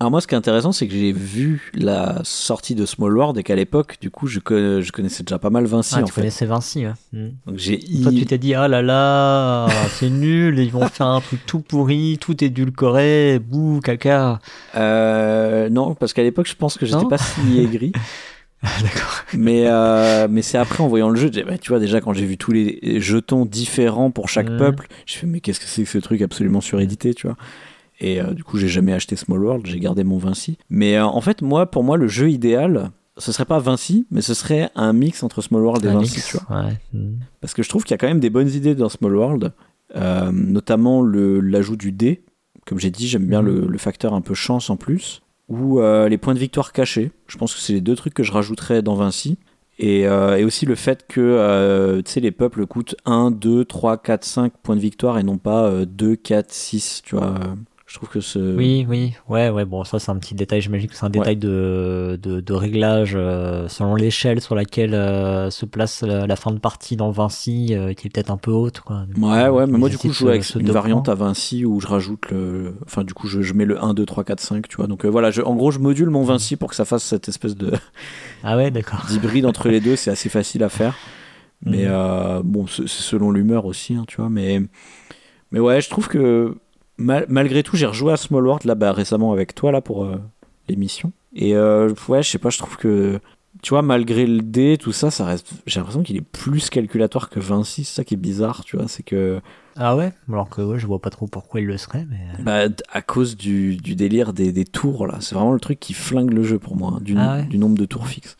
Alors 0.00 0.10
moi, 0.10 0.20
ce 0.20 0.26
qui 0.26 0.34
est 0.34 0.38
intéressant, 0.38 0.72
c'est 0.72 0.88
que 0.88 0.92
j'ai 0.92 1.12
vu 1.12 1.70
la 1.72 2.20
sortie 2.24 2.74
de 2.74 2.84
Small 2.84 3.16
World 3.16 3.38
et 3.38 3.44
qu'à 3.44 3.54
l'époque, 3.54 3.96
du 4.00 4.10
coup, 4.10 4.26
je, 4.26 4.40
con- 4.40 4.80
je 4.82 4.90
connaissais 4.90 5.22
déjà 5.22 5.38
pas 5.38 5.50
mal 5.50 5.66
Vinci 5.66 5.94
Ah, 5.96 6.00
en 6.00 6.04
tu 6.04 6.12
fait. 6.12 6.20
connaissais 6.20 6.46
Vinci, 6.46 6.84
ouais. 6.84 6.92
Hmm. 7.12 7.28
Donc 7.46 7.58
j'ai 7.58 7.78
Toi, 8.02 8.10
tu 8.10 8.26
t'es 8.26 8.36
dit, 8.36 8.54
ah 8.54 8.66
là 8.66 8.82
là, 8.82 9.68
c'est 9.90 10.10
nul, 10.10 10.58
ils 10.58 10.72
vont 10.72 10.86
faire 10.88 11.06
un 11.06 11.20
truc 11.20 11.46
tout 11.46 11.60
pourri, 11.60 12.18
tout 12.20 12.42
édulcoré, 12.44 13.38
bouh, 13.38 13.80
caca. 13.80 14.40
Euh, 14.74 15.68
non, 15.70 15.94
parce 15.94 16.12
qu'à 16.12 16.24
l'époque, 16.24 16.48
je 16.48 16.56
pense 16.56 16.76
que 16.76 16.86
j'étais 16.86 17.06
pas 17.06 17.18
si 17.18 17.58
aigri. 17.60 17.92
D'accord. 18.82 19.24
mais 19.34 19.64
euh, 19.66 20.28
mais 20.30 20.42
c'est 20.42 20.58
après 20.58 20.82
en 20.82 20.88
voyant 20.88 21.10
le 21.10 21.16
jeu, 21.16 21.30
bah, 21.46 21.58
tu 21.58 21.70
vois 21.70 21.78
déjà 21.78 22.00
quand 22.00 22.12
j'ai 22.12 22.26
vu 22.26 22.36
tous 22.36 22.52
les 22.52 23.00
jetons 23.00 23.46
différents 23.46 24.10
pour 24.10 24.28
chaque 24.28 24.56
peuple, 24.56 24.86
je 25.06 25.14
fais 25.14 25.26
mais 25.26 25.40
qu'est-ce 25.40 25.60
que 25.60 25.66
c'est 25.66 25.84
que 25.84 25.88
ce 25.88 25.98
truc 25.98 26.22
absolument 26.22 26.60
surédité, 26.60 27.14
tu 27.14 27.26
vois. 27.26 27.36
Et 28.00 28.20
euh, 28.20 28.32
du 28.32 28.42
coup, 28.42 28.58
j'ai 28.58 28.68
jamais 28.68 28.92
acheté 28.92 29.16
Small 29.16 29.42
World, 29.42 29.66
j'ai 29.66 29.78
gardé 29.78 30.04
mon 30.04 30.18
Vinci. 30.18 30.58
Mais 30.68 30.96
euh, 30.96 31.06
en 31.06 31.20
fait, 31.20 31.42
moi, 31.42 31.70
pour 31.70 31.84
moi, 31.84 31.96
le 31.96 32.08
jeu 32.08 32.30
idéal, 32.30 32.90
ce 33.18 33.30
serait 33.30 33.44
pas 33.44 33.60
Vinci, 33.60 34.06
mais 34.10 34.20
ce 34.20 34.34
serait 34.34 34.68
un 34.74 34.92
mix 34.92 35.22
entre 35.22 35.42
Small 35.42 35.62
World 35.62 35.84
et 35.84 35.88
Un 35.88 35.94
Vinci, 35.94 36.16
mix, 36.16 36.26
tu 36.26 36.36
vois. 36.36 36.64
Ouais. 36.64 36.80
hmm. 36.92 37.18
Parce 37.40 37.54
que 37.54 37.62
je 37.62 37.68
trouve 37.68 37.84
qu'il 37.84 37.92
y 37.92 37.94
a 37.94 37.98
quand 37.98 38.08
même 38.08 38.20
des 38.20 38.30
bonnes 38.30 38.50
idées 38.50 38.74
dans 38.74 38.88
Small 38.88 39.14
World, 39.14 39.52
notamment 40.32 41.04
l'ajout 41.04 41.76
du 41.76 41.92
dé. 41.92 42.24
Comme 42.66 42.80
j'ai 42.80 42.90
dit, 42.90 43.06
j'aime 43.06 43.26
bien 43.26 43.42
le, 43.42 43.66
le 43.66 43.78
facteur 43.78 44.14
un 44.14 44.22
peu 44.22 44.34
chance 44.34 44.70
en 44.70 44.76
plus. 44.76 45.22
Ou 45.48 45.80
euh, 45.80 46.08
les 46.08 46.18
points 46.18 46.34
de 46.34 46.38
victoire 46.38 46.72
cachés. 46.72 47.12
Je 47.26 47.36
pense 47.36 47.54
que 47.54 47.60
c'est 47.60 47.74
les 47.74 47.80
deux 47.80 47.96
trucs 47.96 48.14
que 48.14 48.22
je 48.22 48.32
rajouterais 48.32 48.82
dans 48.82 48.94
Vinci. 48.94 49.38
Et, 49.78 50.06
euh, 50.06 50.44
aussi 50.46 50.66
le 50.66 50.74
fait 50.74 51.06
que 51.08 51.20
euh, 51.20 52.02
les 52.16 52.30
peuples 52.30 52.66
coûtent 52.66 52.94
1, 53.04 53.30
2, 53.32 53.64
3, 53.64 53.98
4, 53.98 54.24
5 54.24 54.52
points 54.62 54.76
de 54.76 54.80
victoire 54.80 55.18
et 55.18 55.22
non 55.22 55.38
pas 55.38 55.64
euh, 55.64 55.84
2, 55.84 56.16
4, 56.16 56.52
6. 56.52 57.02
Tu 57.04 57.16
vois. 57.16 57.34
Je 57.94 57.98
trouve 58.00 58.08
que 58.08 58.20
ce. 58.20 58.56
Oui, 58.56 58.84
oui, 58.88 59.12
ouais, 59.28 59.50
ouais, 59.50 59.64
bon, 59.64 59.84
ça 59.84 60.00
c'est 60.00 60.10
un 60.10 60.16
petit 60.16 60.34
détail, 60.34 60.60
j'imagine 60.60 60.88
que 60.88 60.96
c'est 60.96 61.04
un 61.04 61.10
détail 61.10 61.36
de, 61.36 62.18
de, 62.20 62.40
de 62.40 62.52
réglage 62.52 63.12
euh, 63.14 63.68
selon 63.68 63.94
l'échelle 63.94 64.40
sur 64.40 64.56
laquelle 64.56 64.94
euh, 64.94 65.48
se 65.50 65.64
place 65.64 66.02
la, 66.02 66.26
la 66.26 66.34
fin 66.34 66.50
de 66.50 66.58
partie 66.58 66.96
dans 66.96 67.12
Vinci, 67.12 67.68
euh, 67.70 67.92
qui 67.94 68.08
est 68.08 68.10
peut-être 68.10 68.32
un 68.32 68.36
peu 68.36 68.50
haute, 68.50 68.80
quoi. 68.80 69.04
Du 69.06 69.14
coup, 69.14 69.30
Ouais, 69.30 69.46
ouais, 69.48 69.68
mais 69.68 69.78
moi 69.78 69.88
du 69.88 69.96
coup 69.96 70.08
je 70.08 70.12
joue 70.12 70.28
avec 70.28 70.44
une 70.56 70.72
variante 70.72 71.08
à 71.08 71.14
Vinci 71.14 71.64
où 71.64 71.78
je 71.78 71.86
rajoute 71.86 72.32
le. 72.32 72.74
Enfin, 72.84 73.04
du 73.04 73.14
coup, 73.14 73.28
je, 73.28 73.42
je 73.42 73.54
mets 73.54 73.64
le 73.64 73.80
1, 73.80 73.94
2, 73.94 74.04
3, 74.04 74.24
4, 74.24 74.40
5, 74.40 74.66
tu 74.66 74.74
vois. 74.78 74.88
Donc 74.88 75.04
voilà, 75.04 75.30
je- 75.30 75.42
en 75.42 75.54
gros, 75.54 75.70
je 75.70 75.78
module 75.78 76.10
mon 76.10 76.24
Vinci 76.24 76.56
pour 76.56 76.70
que 76.70 76.74
ça 76.76 76.84
fasse 76.84 77.04
cette 77.04 77.28
espèce 77.28 77.56
de. 77.56 77.70
Ah 78.42 78.56
ouais, 78.56 78.72
d'accord. 78.72 79.04
d'hybride 79.06 79.46
entre 79.46 79.68
les 79.68 79.80
deux, 79.80 79.94
c'est 79.94 80.10
assez 80.10 80.28
facile 80.28 80.64
à 80.64 80.68
faire. 80.68 80.96
Mais 81.64 81.86
Mhm. 81.86 82.42
bon, 82.42 82.66
c'est 82.66 82.88
c'est 82.88 83.02
selon 83.04 83.30
l'humeur 83.30 83.66
aussi, 83.66 83.94
hein, 83.94 84.02
tu 84.08 84.16
vois. 84.16 84.30
Mais, 84.30 84.60
mais 85.52 85.60
ouais, 85.60 85.80
je 85.80 85.88
trouve 85.88 86.08
que 86.08 86.56
mal- 86.98 87.26
malgré 87.28 87.62
tout, 87.62 87.76
j'ai 87.76 87.86
rejoué 87.86 88.12
à 88.12 88.16
Small 88.16 88.46
World 88.46 88.64
là, 88.64 88.74
bah, 88.74 88.92
récemment 88.92 89.32
avec 89.32 89.54
toi 89.54 89.72
là 89.72 89.80
pour 89.80 90.04
euh, 90.04 90.16
l'émission. 90.68 91.12
Et 91.34 91.56
euh, 91.56 91.92
ouais, 92.08 92.22
je 92.22 92.30
sais 92.30 92.38
pas, 92.38 92.50
je 92.50 92.58
trouve 92.58 92.76
que 92.76 93.18
tu 93.62 93.70
vois, 93.70 93.82
malgré 93.82 94.26
le 94.26 94.40
dé, 94.42 94.76
tout 94.78 94.92
ça, 94.92 95.10
ça 95.10 95.24
reste. 95.24 95.48
J'ai 95.66 95.78
l'impression 95.80 96.02
qu'il 96.02 96.16
est 96.16 96.20
plus 96.20 96.68
calculatoire 96.70 97.30
que 97.30 97.40
Vinci. 97.40 97.84
C'est 97.84 97.94
ça 97.94 98.04
qui 98.04 98.14
est 98.14 98.18
bizarre, 98.18 98.64
tu 98.64 98.76
vois. 98.76 98.88
C'est 98.88 99.02
que 99.04 99.40
Ah 99.76 99.96
ouais? 99.96 100.12
Alors 100.30 100.50
que 100.50 100.60
ouais, 100.60 100.78
je 100.78 100.86
vois 100.86 100.98
pas 101.00 101.10
trop 101.10 101.26
pourquoi 101.28 101.60
il 101.60 101.66
le 101.66 101.76
serait, 101.78 102.04
mais... 102.10 102.18
euh, 102.38 102.42
bah, 102.68 102.74
à 102.92 103.00
cause 103.00 103.36
du, 103.36 103.76
du 103.76 103.94
délire 103.94 104.32
des, 104.32 104.52
des 104.52 104.64
tours 104.64 105.06
là, 105.06 105.18
c'est 105.20 105.34
vraiment 105.34 105.52
le 105.52 105.60
truc 105.60 105.80
qui 105.80 105.94
flingue 105.94 106.32
le 106.32 106.42
jeu 106.42 106.58
pour 106.58 106.76
moi, 106.76 106.94
hein, 106.96 107.00
du, 107.00 107.16
Ah 107.16 107.36
ouais? 107.36 107.44
du 107.44 107.58
nombre 107.58 107.78
de 107.78 107.84
tours 107.86 108.06
fixes. 108.08 108.36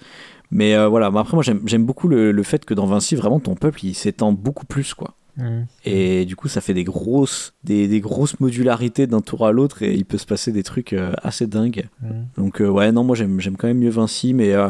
Mais 0.51 0.75
euh, 0.75 0.89
voilà, 0.89 1.11
mais 1.11 1.19
après 1.21 1.35
moi 1.35 1.43
j'aime 1.43 1.63
j'aime 1.65 1.85
beaucoup 1.85 2.07
le, 2.07 2.31
le 2.31 2.43
fait 2.43 2.65
que 2.65 2.75
dans 2.75 2.87
Vinci, 2.87 3.17
vraiment 3.17 3.41
ton 3.41 3.55
peuple 3.55 3.85
il 3.87 3.95
s'étend 3.95 4.33
beaucoup 4.33 4.67
plus 4.67 4.95
quoi. 4.95 5.15
Hmm. 5.37 5.65
Et 5.85 6.25
du 6.25 6.37
coup, 6.37 6.49
ça 6.49 6.61
fait 6.61 6.75
des 6.75 6.85
grosses, 6.85 7.55
des, 7.65 7.89
des 7.89 8.01
grosses 8.01 8.39
modularités 8.41 9.07
d'un 9.07 9.21
tour 9.21 9.47
à 9.47 9.53
l'autre 9.53 9.83
et 9.83 9.95
il 9.95 10.05
peut 10.05 10.19
se 10.19 10.27
passer 10.27 10.53
des 10.53 10.63
trucs 10.63 10.93
euh, 10.93 11.13
assez 11.23 11.47
dingues. 11.47 11.89
Hmm. 12.03 12.25
Donc, 12.37 12.61
euh, 12.61 12.69
ouais, 12.69 12.93
non, 12.93 13.05
moi 13.05 13.17
j'aime, 13.17 13.41
j'aime 13.41 13.57
quand 13.57 13.67
même 13.67 13.79
mieux 13.79 13.91
Vinci, 13.91 14.35
mais 14.35 14.53
euh, 14.53 14.69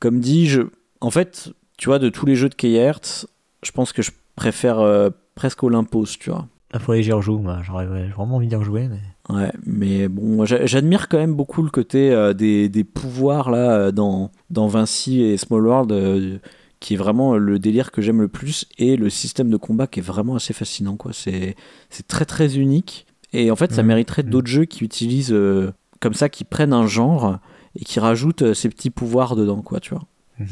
comme 0.00 0.20
dit, 0.20 0.46
je, 0.46 0.62
en 1.00 1.10
fait, 1.10 1.50
tu 1.76 1.88
vois, 1.88 1.98
de 1.98 2.08
tous 2.08 2.26
les 2.26 2.36
jeux 2.36 2.48
de 2.48 2.54
Keyhertz, 2.54 3.26
je 3.62 3.70
pense 3.72 3.92
que 3.92 4.02
je 4.02 4.10
préfère 4.36 5.10
presque 5.34 5.62
Olympos, 5.62 6.06
tu 6.18 6.30
vois. 6.30 6.46
Ah, 6.72 6.78
faudrait 6.78 6.98
que 6.98 7.04
j'y 7.04 7.12
rejoue, 7.12 7.38
moi. 7.38 7.60
J'aurais 7.62 7.86
vraiment 7.86 8.36
envie 8.36 8.48
d'y 8.48 8.56
rejouer, 8.56 8.88
mais... 8.88 9.34
Ouais, 9.34 9.52
mais 9.64 10.08
bon, 10.08 10.44
j'admire 10.44 11.08
quand 11.08 11.16
même 11.16 11.34
beaucoup 11.34 11.62
le 11.62 11.70
côté 11.70 12.32
des, 12.36 12.68
des 12.68 12.84
pouvoirs 12.84 13.50
là 13.50 13.90
dans, 13.90 14.30
dans 14.50 14.66
Vinci 14.66 15.22
et 15.22 15.38
Small 15.38 15.66
World, 15.66 16.40
qui 16.84 16.94
est 16.94 16.96
vraiment 16.98 17.38
le 17.38 17.58
délire 17.58 17.90
que 17.92 18.02
j'aime 18.02 18.20
le 18.20 18.28
plus, 18.28 18.66
et 18.76 18.96
le 18.96 19.08
système 19.08 19.48
de 19.48 19.56
combat 19.56 19.86
qui 19.86 20.00
est 20.00 20.02
vraiment 20.02 20.34
assez 20.36 20.52
fascinant, 20.52 20.96
quoi. 20.96 21.12
C'est, 21.14 21.56
c'est 21.88 22.06
très 22.06 22.26
très 22.26 22.58
unique, 22.58 23.06
et 23.32 23.50
en 23.50 23.56
fait, 23.56 23.72
ça 23.72 23.80
Mhm. 23.82 23.88
mériterait 23.88 24.22
Mhm. 24.22 24.28
d'autres 24.30 24.48
jeux 24.48 24.66
qui 24.66 24.84
utilisent 24.84 25.32
euh, 25.32 25.72
comme 26.00 26.12
ça, 26.12 26.28
qui 26.28 26.44
prennent 26.44 26.74
un 26.74 26.86
genre 26.86 27.38
et 27.80 27.84
qui 27.86 28.00
rajoutent 28.00 28.42
euh, 28.42 28.52
ces 28.54 28.68
petits 28.68 28.90
pouvoirs 28.90 29.34
dedans, 29.34 29.62
quoi, 29.62 29.80
tu 29.80 29.94
vois. 29.94 30.04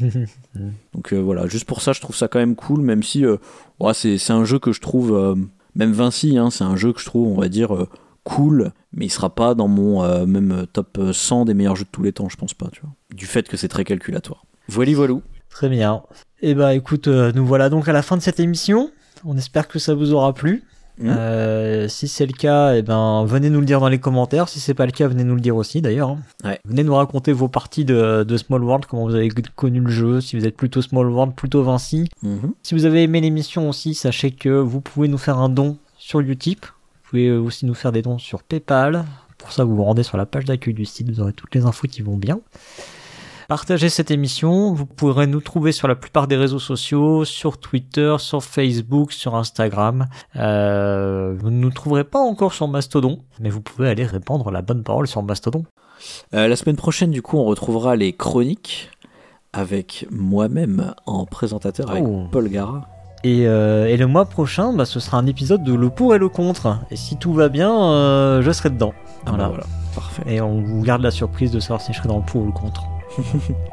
Donc 0.93 1.13
euh, 1.13 1.19
voilà, 1.19 1.47
juste 1.47 1.65
pour 1.65 1.81
ça, 1.81 1.93
je 1.93 2.01
trouve 2.01 2.15
ça 2.15 2.27
quand 2.27 2.39
même 2.39 2.55
cool, 2.55 2.81
même 2.81 3.03
si 3.03 3.25
ouais, 3.79 3.93
c'est 3.93 4.17
c'est 4.17 4.33
un 4.33 4.43
jeu 4.45 4.57
que 4.57 4.71
je 4.71 4.81
trouve, 4.81 5.35
même 5.75 5.91
Vinci, 5.91 6.37
hein, 6.37 6.49
c'est 6.49 6.63
un 6.63 6.75
jeu 6.75 6.93
que 6.93 6.99
je 6.99 7.05
trouve, 7.05 7.27
on 7.27 7.39
va 7.39 7.47
dire, 7.49 7.71
cool, 8.23 8.71
mais 8.91 9.05
il 9.05 9.09
sera 9.11 9.29
pas 9.35 9.53
dans 9.55 9.67
mon 9.67 10.25
même 10.25 10.65
top 10.73 10.99
100 11.11 11.45
des 11.45 11.53
meilleurs 11.53 11.75
jeux 11.75 11.83
de 11.85 11.89
tous 11.91 12.01
les 12.03 12.11
temps, 12.13 12.29
je 12.29 12.37
pense 12.37 12.53
pas, 12.55 12.69
tu 12.71 12.81
vois. 12.81 12.91
Du 13.13 13.25
fait 13.27 13.47
que 13.47 13.55
c'est 13.57 13.67
très 13.67 13.83
calculatoire. 13.83 14.45
Voilà, 14.67 14.93
voilou. 14.93 15.21
Très 15.53 15.69
bien. 15.69 16.01
Et 16.41 16.55
bah 16.55 16.73
écoute, 16.73 17.07
euh, 17.07 17.31
nous 17.33 17.45
voilà 17.45 17.69
donc 17.69 17.87
à 17.87 17.93
la 17.93 18.01
fin 18.01 18.17
de 18.17 18.21
cette 18.21 18.39
émission. 18.39 18.89
On 19.23 19.37
espère 19.37 19.67
que 19.67 19.77
ça 19.79 19.93
vous 19.93 20.11
aura 20.11 20.33
plu. 20.33 20.63
Mhm. 20.97 21.09
Euh, 21.09 21.87
si 21.87 22.07
c'est 22.07 22.25
le 22.25 22.33
cas, 22.33 22.75
eh 22.75 22.81
ben, 22.81 23.23
venez 23.25 23.49
nous 23.49 23.59
le 23.59 23.65
dire 23.65 23.79
dans 23.79 23.87
les 23.87 23.99
commentaires. 23.99 24.49
Si 24.49 24.59
c'est 24.59 24.73
pas 24.73 24.85
le 24.85 24.91
cas, 24.91 25.07
venez 25.07 25.23
nous 25.23 25.35
le 25.35 25.41
dire 25.41 25.55
aussi 25.55 25.81
d'ailleurs. 25.81 26.09
hein. 26.09 26.19
Ouais. 26.43 26.59
Venez 26.65 26.83
nous 26.83 26.95
raconter 26.95 27.31
vos 27.33 27.47
parties 27.47 27.85
de, 27.85 28.23
de 28.27 28.37
Small 28.37 28.63
World, 28.63 28.85
comment 28.87 29.05
vous 29.05 29.15
avez 29.15 29.29
connu 29.55 29.79
le 29.79 29.89
jeu, 29.89 30.21
si 30.21 30.37
vous 30.37 30.45
êtes 30.45 30.57
plutôt 30.57 30.81
Small 30.81 31.07
World, 31.07 31.33
plutôt 31.35 31.63
Vinci. 31.63 32.09
Mhm. 32.23 32.53
Si 32.63 32.73
vous 32.75 32.85
avez 32.85 33.03
aimé 33.03 33.21
l'émission 33.21 33.69
aussi, 33.69 33.93
sachez 33.93 34.31
que 34.31 34.49
vous 34.49 34.81
pouvez 34.81 35.07
nous 35.07 35.17
faire 35.19 35.37
un 35.37 35.49
don 35.49 35.77
sur 35.97 36.19
Utip. 36.19 36.65
Vous 36.65 37.09
pouvez 37.09 37.31
aussi 37.31 37.65
nous 37.67 37.75
faire 37.75 37.91
des 37.91 38.01
dons 38.01 38.17
sur 38.17 38.41
PayPal. 38.43 39.05
Pour 39.37 39.51
ça, 39.51 39.63
vous 39.63 39.75
vous 39.75 39.83
rendez 39.83 40.03
sur 40.03 40.17
la 40.17 40.25
page 40.25 40.45
d'accueil 40.45 40.73
du 40.73 40.85
site, 40.85 41.09
vous 41.11 41.19
aurez 41.21 41.33
toutes 41.33 41.53
les 41.55 41.65
infos 41.65 41.87
qui 41.87 42.01
vont 42.01 42.17
bien. 42.17 42.39
Partagez 43.47 43.89
cette 43.89 44.11
émission, 44.11 44.73
vous 44.73 44.85
pourrez 44.85 45.27
nous 45.27 45.41
trouver 45.41 45.71
sur 45.71 45.87
la 45.87 45.95
plupart 45.95 46.27
des 46.27 46.35
réseaux 46.37 46.59
sociaux, 46.59 47.25
sur 47.25 47.57
Twitter, 47.57 48.15
sur 48.19 48.43
Facebook, 48.43 49.11
sur 49.11 49.35
Instagram. 49.35 50.07
Euh, 50.35 51.35
vous 51.37 51.49
ne 51.49 51.57
nous 51.57 51.69
trouverez 51.71 52.03
pas 52.03 52.19
encore 52.19 52.53
sur 52.53 52.67
Mastodon, 52.67 53.19
mais 53.39 53.49
vous 53.49 53.61
pouvez 53.61 53.89
aller 53.89 54.05
répandre 54.05 54.49
la 54.51 54.61
bonne 54.61 54.83
parole 54.83 55.07
sur 55.07 55.21
Mastodon. 55.23 55.63
Euh, 56.33 56.47
la 56.47 56.55
semaine 56.55 56.75
prochaine, 56.75 57.11
du 57.11 57.21
coup, 57.21 57.37
on 57.37 57.45
retrouvera 57.45 57.95
les 57.95 58.13
chroniques 58.13 58.89
avec 59.51 60.07
moi-même 60.09 60.93
en 61.05 61.25
présentateur 61.25 61.89
avec 61.91 62.03
Oh. 62.05 62.23
Paul 62.31 62.49
Gara. 62.49 62.87
Et, 63.25 63.47
euh, 63.47 63.85
et 63.87 63.95
le 63.95 64.07
mois 64.07 64.25
prochain, 64.25 64.73
bah, 64.73 64.85
ce 64.85 64.99
sera 64.99 65.17
un 65.17 65.27
épisode 65.27 65.63
de 65.63 65.73
le 65.73 65.89
pour 65.89 66.13
et 66.13 66.17
le 66.17 66.27
contre. 66.27 66.79
Et 66.91 66.95
si 66.97 67.15
tout 67.17 67.33
va 67.33 67.47
bien, 67.49 67.71
euh, 67.73 68.41
je 68.41 68.51
serai 68.51 68.69
dedans. 68.69 68.93
Ah 69.25 69.29
Voilà. 69.29 69.43
bah 69.45 69.49
voilà, 69.49 69.65
parfait. 69.95 70.23
Et 70.27 70.41
on 70.41 70.61
vous 70.61 70.81
garde 70.81 71.01
la 71.01 71.11
surprise 71.11 71.51
de 71.51 71.59
savoir 71.61 71.79
si 71.81 71.93
je 71.93 71.99
serai 71.99 72.09
dans 72.09 72.17
le 72.17 72.25
pour 72.25 72.41
ou 72.41 72.47
le 72.47 72.51
contre. 72.51 72.83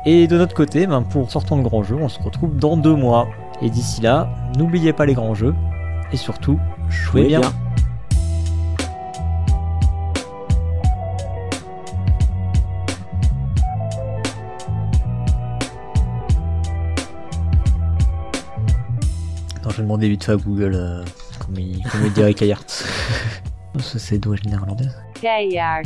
Et 0.06 0.26
de 0.26 0.36
notre 0.36 0.54
côté, 0.54 0.86
ben, 0.86 1.02
pour 1.02 1.30
sortant 1.30 1.56
le 1.56 1.62
grand 1.62 1.82
jeu, 1.82 1.96
on 1.96 2.08
se 2.08 2.20
retrouve 2.20 2.56
dans 2.56 2.76
deux 2.76 2.94
mois. 2.94 3.28
Et 3.62 3.70
d'ici 3.70 4.00
là, 4.00 4.28
n'oubliez 4.56 4.92
pas 4.92 5.06
les 5.06 5.14
grands 5.14 5.34
jeux. 5.34 5.54
Et 6.12 6.16
surtout, 6.16 6.58
jouez 6.88 7.26
bien. 7.26 7.40
Attends, 19.56 19.70
je 19.70 19.76
vais 19.76 19.82
demander 19.82 20.08
vite 20.08 20.24
fait 20.24 20.32
à 20.32 20.36
Google 20.36 20.72
euh, 20.74 21.04
comment 21.38 21.58
il, 21.58 21.82
comment 21.90 22.04
il 22.06 22.12
dirait 22.12 22.34
Kayart. 22.34 22.64
C'est 23.78 24.18
d'origine 24.18 24.50
néerlandaise. 24.50 24.96
Keihard. 25.20 25.84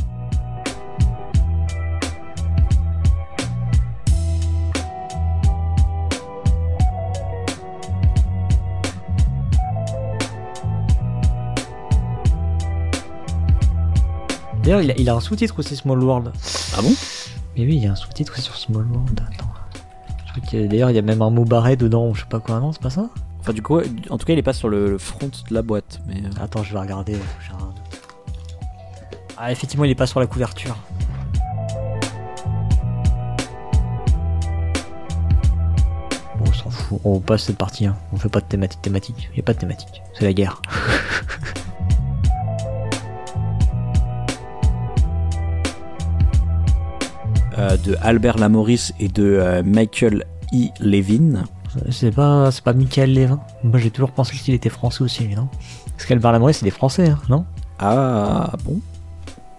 D'ailleurs, 14.64 14.80
il 14.80 14.90
a, 14.90 14.94
il 14.96 15.08
a 15.08 15.14
un 15.14 15.20
sous-titre 15.20 15.58
aussi, 15.58 15.76
Small 15.76 16.02
World. 16.02 16.32
Ah 16.76 16.82
bon? 16.82 16.92
Mais 17.56 17.64
oui, 17.64 17.76
il 17.76 17.84
y 17.84 17.86
a 17.86 17.92
un 17.92 17.96
sous-titre 17.96 18.38
sur 18.40 18.56
Small 18.56 18.84
World. 18.90 19.20
D'ailleurs, 20.52 20.90
il 20.90 20.96
y 20.96 20.98
a 20.98 21.02
même 21.02 21.22
un 21.22 21.30
mot 21.30 21.44
barré 21.44 21.76
dedans, 21.76 22.08
ou 22.08 22.14
je 22.14 22.20
sais 22.22 22.26
pas 22.28 22.40
quoi. 22.40 22.58
Non, 22.58 22.72
c'est 22.72 22.82
pas 22.82 22.90
ça? 22.90 23.08
Enfin, 23.40 23.52
du 23.52 23.62
coup, 23.62 23.78
en 24.10 24.18
tout 24.18 24.26
cas, 24.26 24.32
il 24.32 24.38
est 24.38 24.42
pas 24.42 24.52
sur 24.54 24.68
le, 24.68 24.90
le 24.90 24.98
front 24.98 25.26
de 25.28 25.54
la 25.54 25.62
boîte. 25.62 26.00
Mais 26.08 26.16
euh, 26.16 26.42
Attends, 26.42 26.62
je 26.62 26.72
vais 26.72 26.78
regarder. 26.80 27.12
j'ai 27.46 27.52
un- 27.52 27.74
Ah, 29.36 29.52
effectivement, 29.52 29.84
il 29.84 29.90
est 29.90 29.94
pas 29.94 30.06
sur 30.06 30.18
la 30.18 30.26
couverture. 30.26 30.76
Bon, 36.38 36.44
on 36.48 36.52
s'en 36.52 36.70
fout. 36.70 37.00
On 37.04 37.20
passe 37.20 37.44
cette 37.44 37.58
partie. 37.58 37.86
Hein. 37.86 37.96
On 38.12 38.16
fait 38.16 38.28
pas 38.28 38.40
de 38.40 38.46
thématique 38.46 38.82
thématique. 38.82 39.28
Il 39.32 39.36
y 39.36 39.40
a 39.40 39.42
pas 39.44 39.54
de 39.54 39.58
thématique. 39.58 40.02
C'est 40.14 40.24
la 40.24 40.32
guerre. 40.32 40.60
euh, 47.58 47.76
de 47.76 47.96
Albert 48.02 48.38
Lamoris 48.38 48.92
et 49.00 49.08
de 49.08 49.24
euh, 49.24 49.62
Michael 49.64 50.24
E. 50.52 50.68
Levin. 50.80 51.44
C'est 51.90 52.12
pas, 52.12 52.50
c'est 52.52 52.62
pas 52.62 52.72
Michael 52.72 53.12
Lévin. 53.12 53.40
Moi, 53.64 53.80
j'ai 53.80 53.90
toujours 53.90 54.12
pensé 54.12 54.36
qu'il 54.36 54.54
était 54.54 54.68
français 54.68 55.02
aussi, 55.02 55.24
lui, 55.24 55.34
non? 55.34 55.48
Parce 55.96 56.06
qu'Albert 56.06 56.30
Lamoris, 56.32 56.58
c'est 56.58 56.64
des 56.64 56.70
Français, 56.70 57.08
hein, 57.08 57.18
non? 57.28 57.44
Ah 57.80 58.52
bon? 58.64 58.78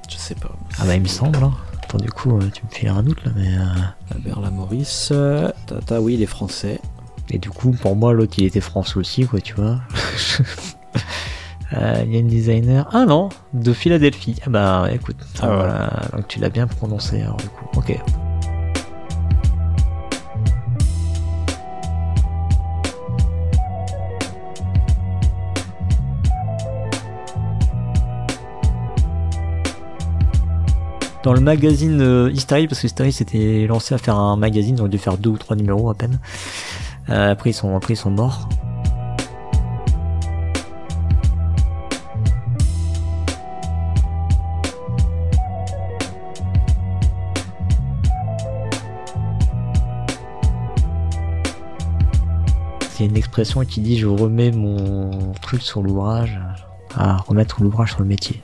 Je 0.09 0.15
sais 0.17 0.35
pas. 0.35 0.51
Ah 0.79 0.85
bah, 0.85 0.95
il 0.95 1.01
me 1.01 1.07
semble. 1.07 1.43
Hein. 1.43 1.51
Attends, 1.83 1.97
du 1.97 2.09
coup, 2.09 2.37
euh, 2.37 2.49
tu 2.53 2.63
me 2.63 2.69
fais 2.71 2.87
un 2.87 3.03
doute 3.03 3.23
là, 3.25 3.31
mais. 3.35 3.47
euh, 3.57 4.13
Albert 4.15 4.39
Lamoris. 4.39 5.09
euh, 5.11 5.51
Tata, 5.67 5.99
oui, 6.01 6.13
il 6.13 6.21
est 6.21 6.25
français. 6.27 6.79
Et 7.29 7.37
du 7.37 7.49
coup, 7.49 7.71
pour 7.71 7.95
moi, 7.97 8.13
l'autre, 8.13 8.35
il 8.37 8.45
était 8.45 8.61
français 8.61 8.97
aussi, 8.97 9.25
quoi, 9.25 9.41
tu 9.41 9.53
vois. 9.55 9.79
Euh, 11.73 12.03
Il 12.05 12.13
y 12.13 12.17
a 12.17 12.19
une 12.19 12.27
designer. 12.27 12.87
Ah 12.93 13.05
non, 13.05 13.29
de 13.53 13.73
Philadelphie. 13.73 14.39
Ah 14.45 14.49
bah 14.49 14.87
écoute, 14.93 15.17
Ah, 15.41 15.47
euh, 15.47 15.55
voilà. 15.55 15.89
donc 16.15 16.27
tu 16.27 16.39
l'as 16.39 16.49
bien 16.49 16.67
prononcé 16.67 17.21
alors 17.21 17.37
du 17.37 17.47
coup. 17.49 17.65
Ok. 17.75 17.99
Dans 31.23 31.33
le 31.33 31.41
magazine 31.41 31.99
euh, 32.01 32.29
History, 32.31 32.67
parce 32.67 32.81
que 32.81 32.85
History 32.85 33.11
s'était 33.11 33.65
lancé 33.67 33.95
à 33.95 33.97
faire 33.97 34.15
un 34.15 34.37
magazine, 34.37 34.75
ils 34.77 34.81
ont 34.83 34.87
dû 34.87 34.99
faire 34.99 35.17
deux 35.17 35.31
ou 35.31 35.37
trois 35.37 35.55
numéros 35.55 35.89
à 35.89 35.95
peine. 35.95 36.19
Euh, 37.09 37.31
après 37.31 37.49
ils 37.49 37.53
sont 37.53 37.75
après 37.75 37.93
ils 37.95 37.97
sont 37.97 38.11
morts. 38.11 38.47
C'est 52.97 53.03
une 53.05 53.17
expression 53.17 53.65
qui 53.65 53.81
dit 53.81 53.97
je 53.99 54.07
remets 54.07 54.51
mon 54.51 55.33
truc 55.41 55.61
sur 55.61 55.81
l'ouvrage. 55.81 56.39
Ah, 56.97 57.17
remettre 57.27 57.61
l'ouvrage 57.61 57.89
sur 57.91 57.99
le 57.99 58.05
métier. 58.05 58.41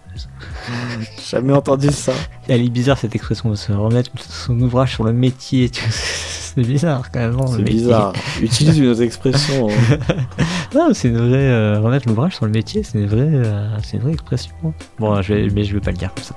Jamais 1.29 1.53
entendu 1.53 1.89
ça. 1.89 2.11
Elle 2.49 2.61
est 2.65 2.69
bizarre 2.69 2.97
cette 2.97 3.15
expression, 3.15 3.55
se 3.55 3.71
remettre 3.71 4.11
son 4.19 4.59
ouvrage 4.59 4.91
sur 4.93 5.05
le 5.05 5.13
métier. 5.13 5.71
C'est 5.79 6.63
bizarre 6.67 7.09
quand 7.13 7.19
même. 7.21 7.37
le 7.37 7.47
C'est 7.47 7.61
bizarre. 7.63 8.11
Utilise 8.41 8.77
une 8.77 8.87
autre 8.87 9.03
expression. 9.03 9.69
hein. 9.69 9.97
Non, 10.75 10.89
c'est 10.93 11.07
une 11.07 11.17
vraie 11.17 11.49
euh, 11.49 11.79
remettre 11.79 12.07
l'ouvrage 12.09 12.35
sur 12.35 12.45
le 12.45 12.51
métier, 12.51 12.81
c'est 12.83 12.97
une 12.97 13.07
vraie, 13.07 13.19
euh, 13.21 13.77
c'est 13.83 13.97
une 13.97 14.03
vraie 14.03 14.11
expression. 14.13 14.53
Bon, 14.99 15.21
je 15.21 15.33
vais, 15.33 15.47
mais 15.49 15.63
je 15.63 15.73
vais 15.73 15.79
pas 15.81 15.91
le 15.91 15.97
dire 15.97 16.13
comme 16.13 16.23
ça. 16.25 16.35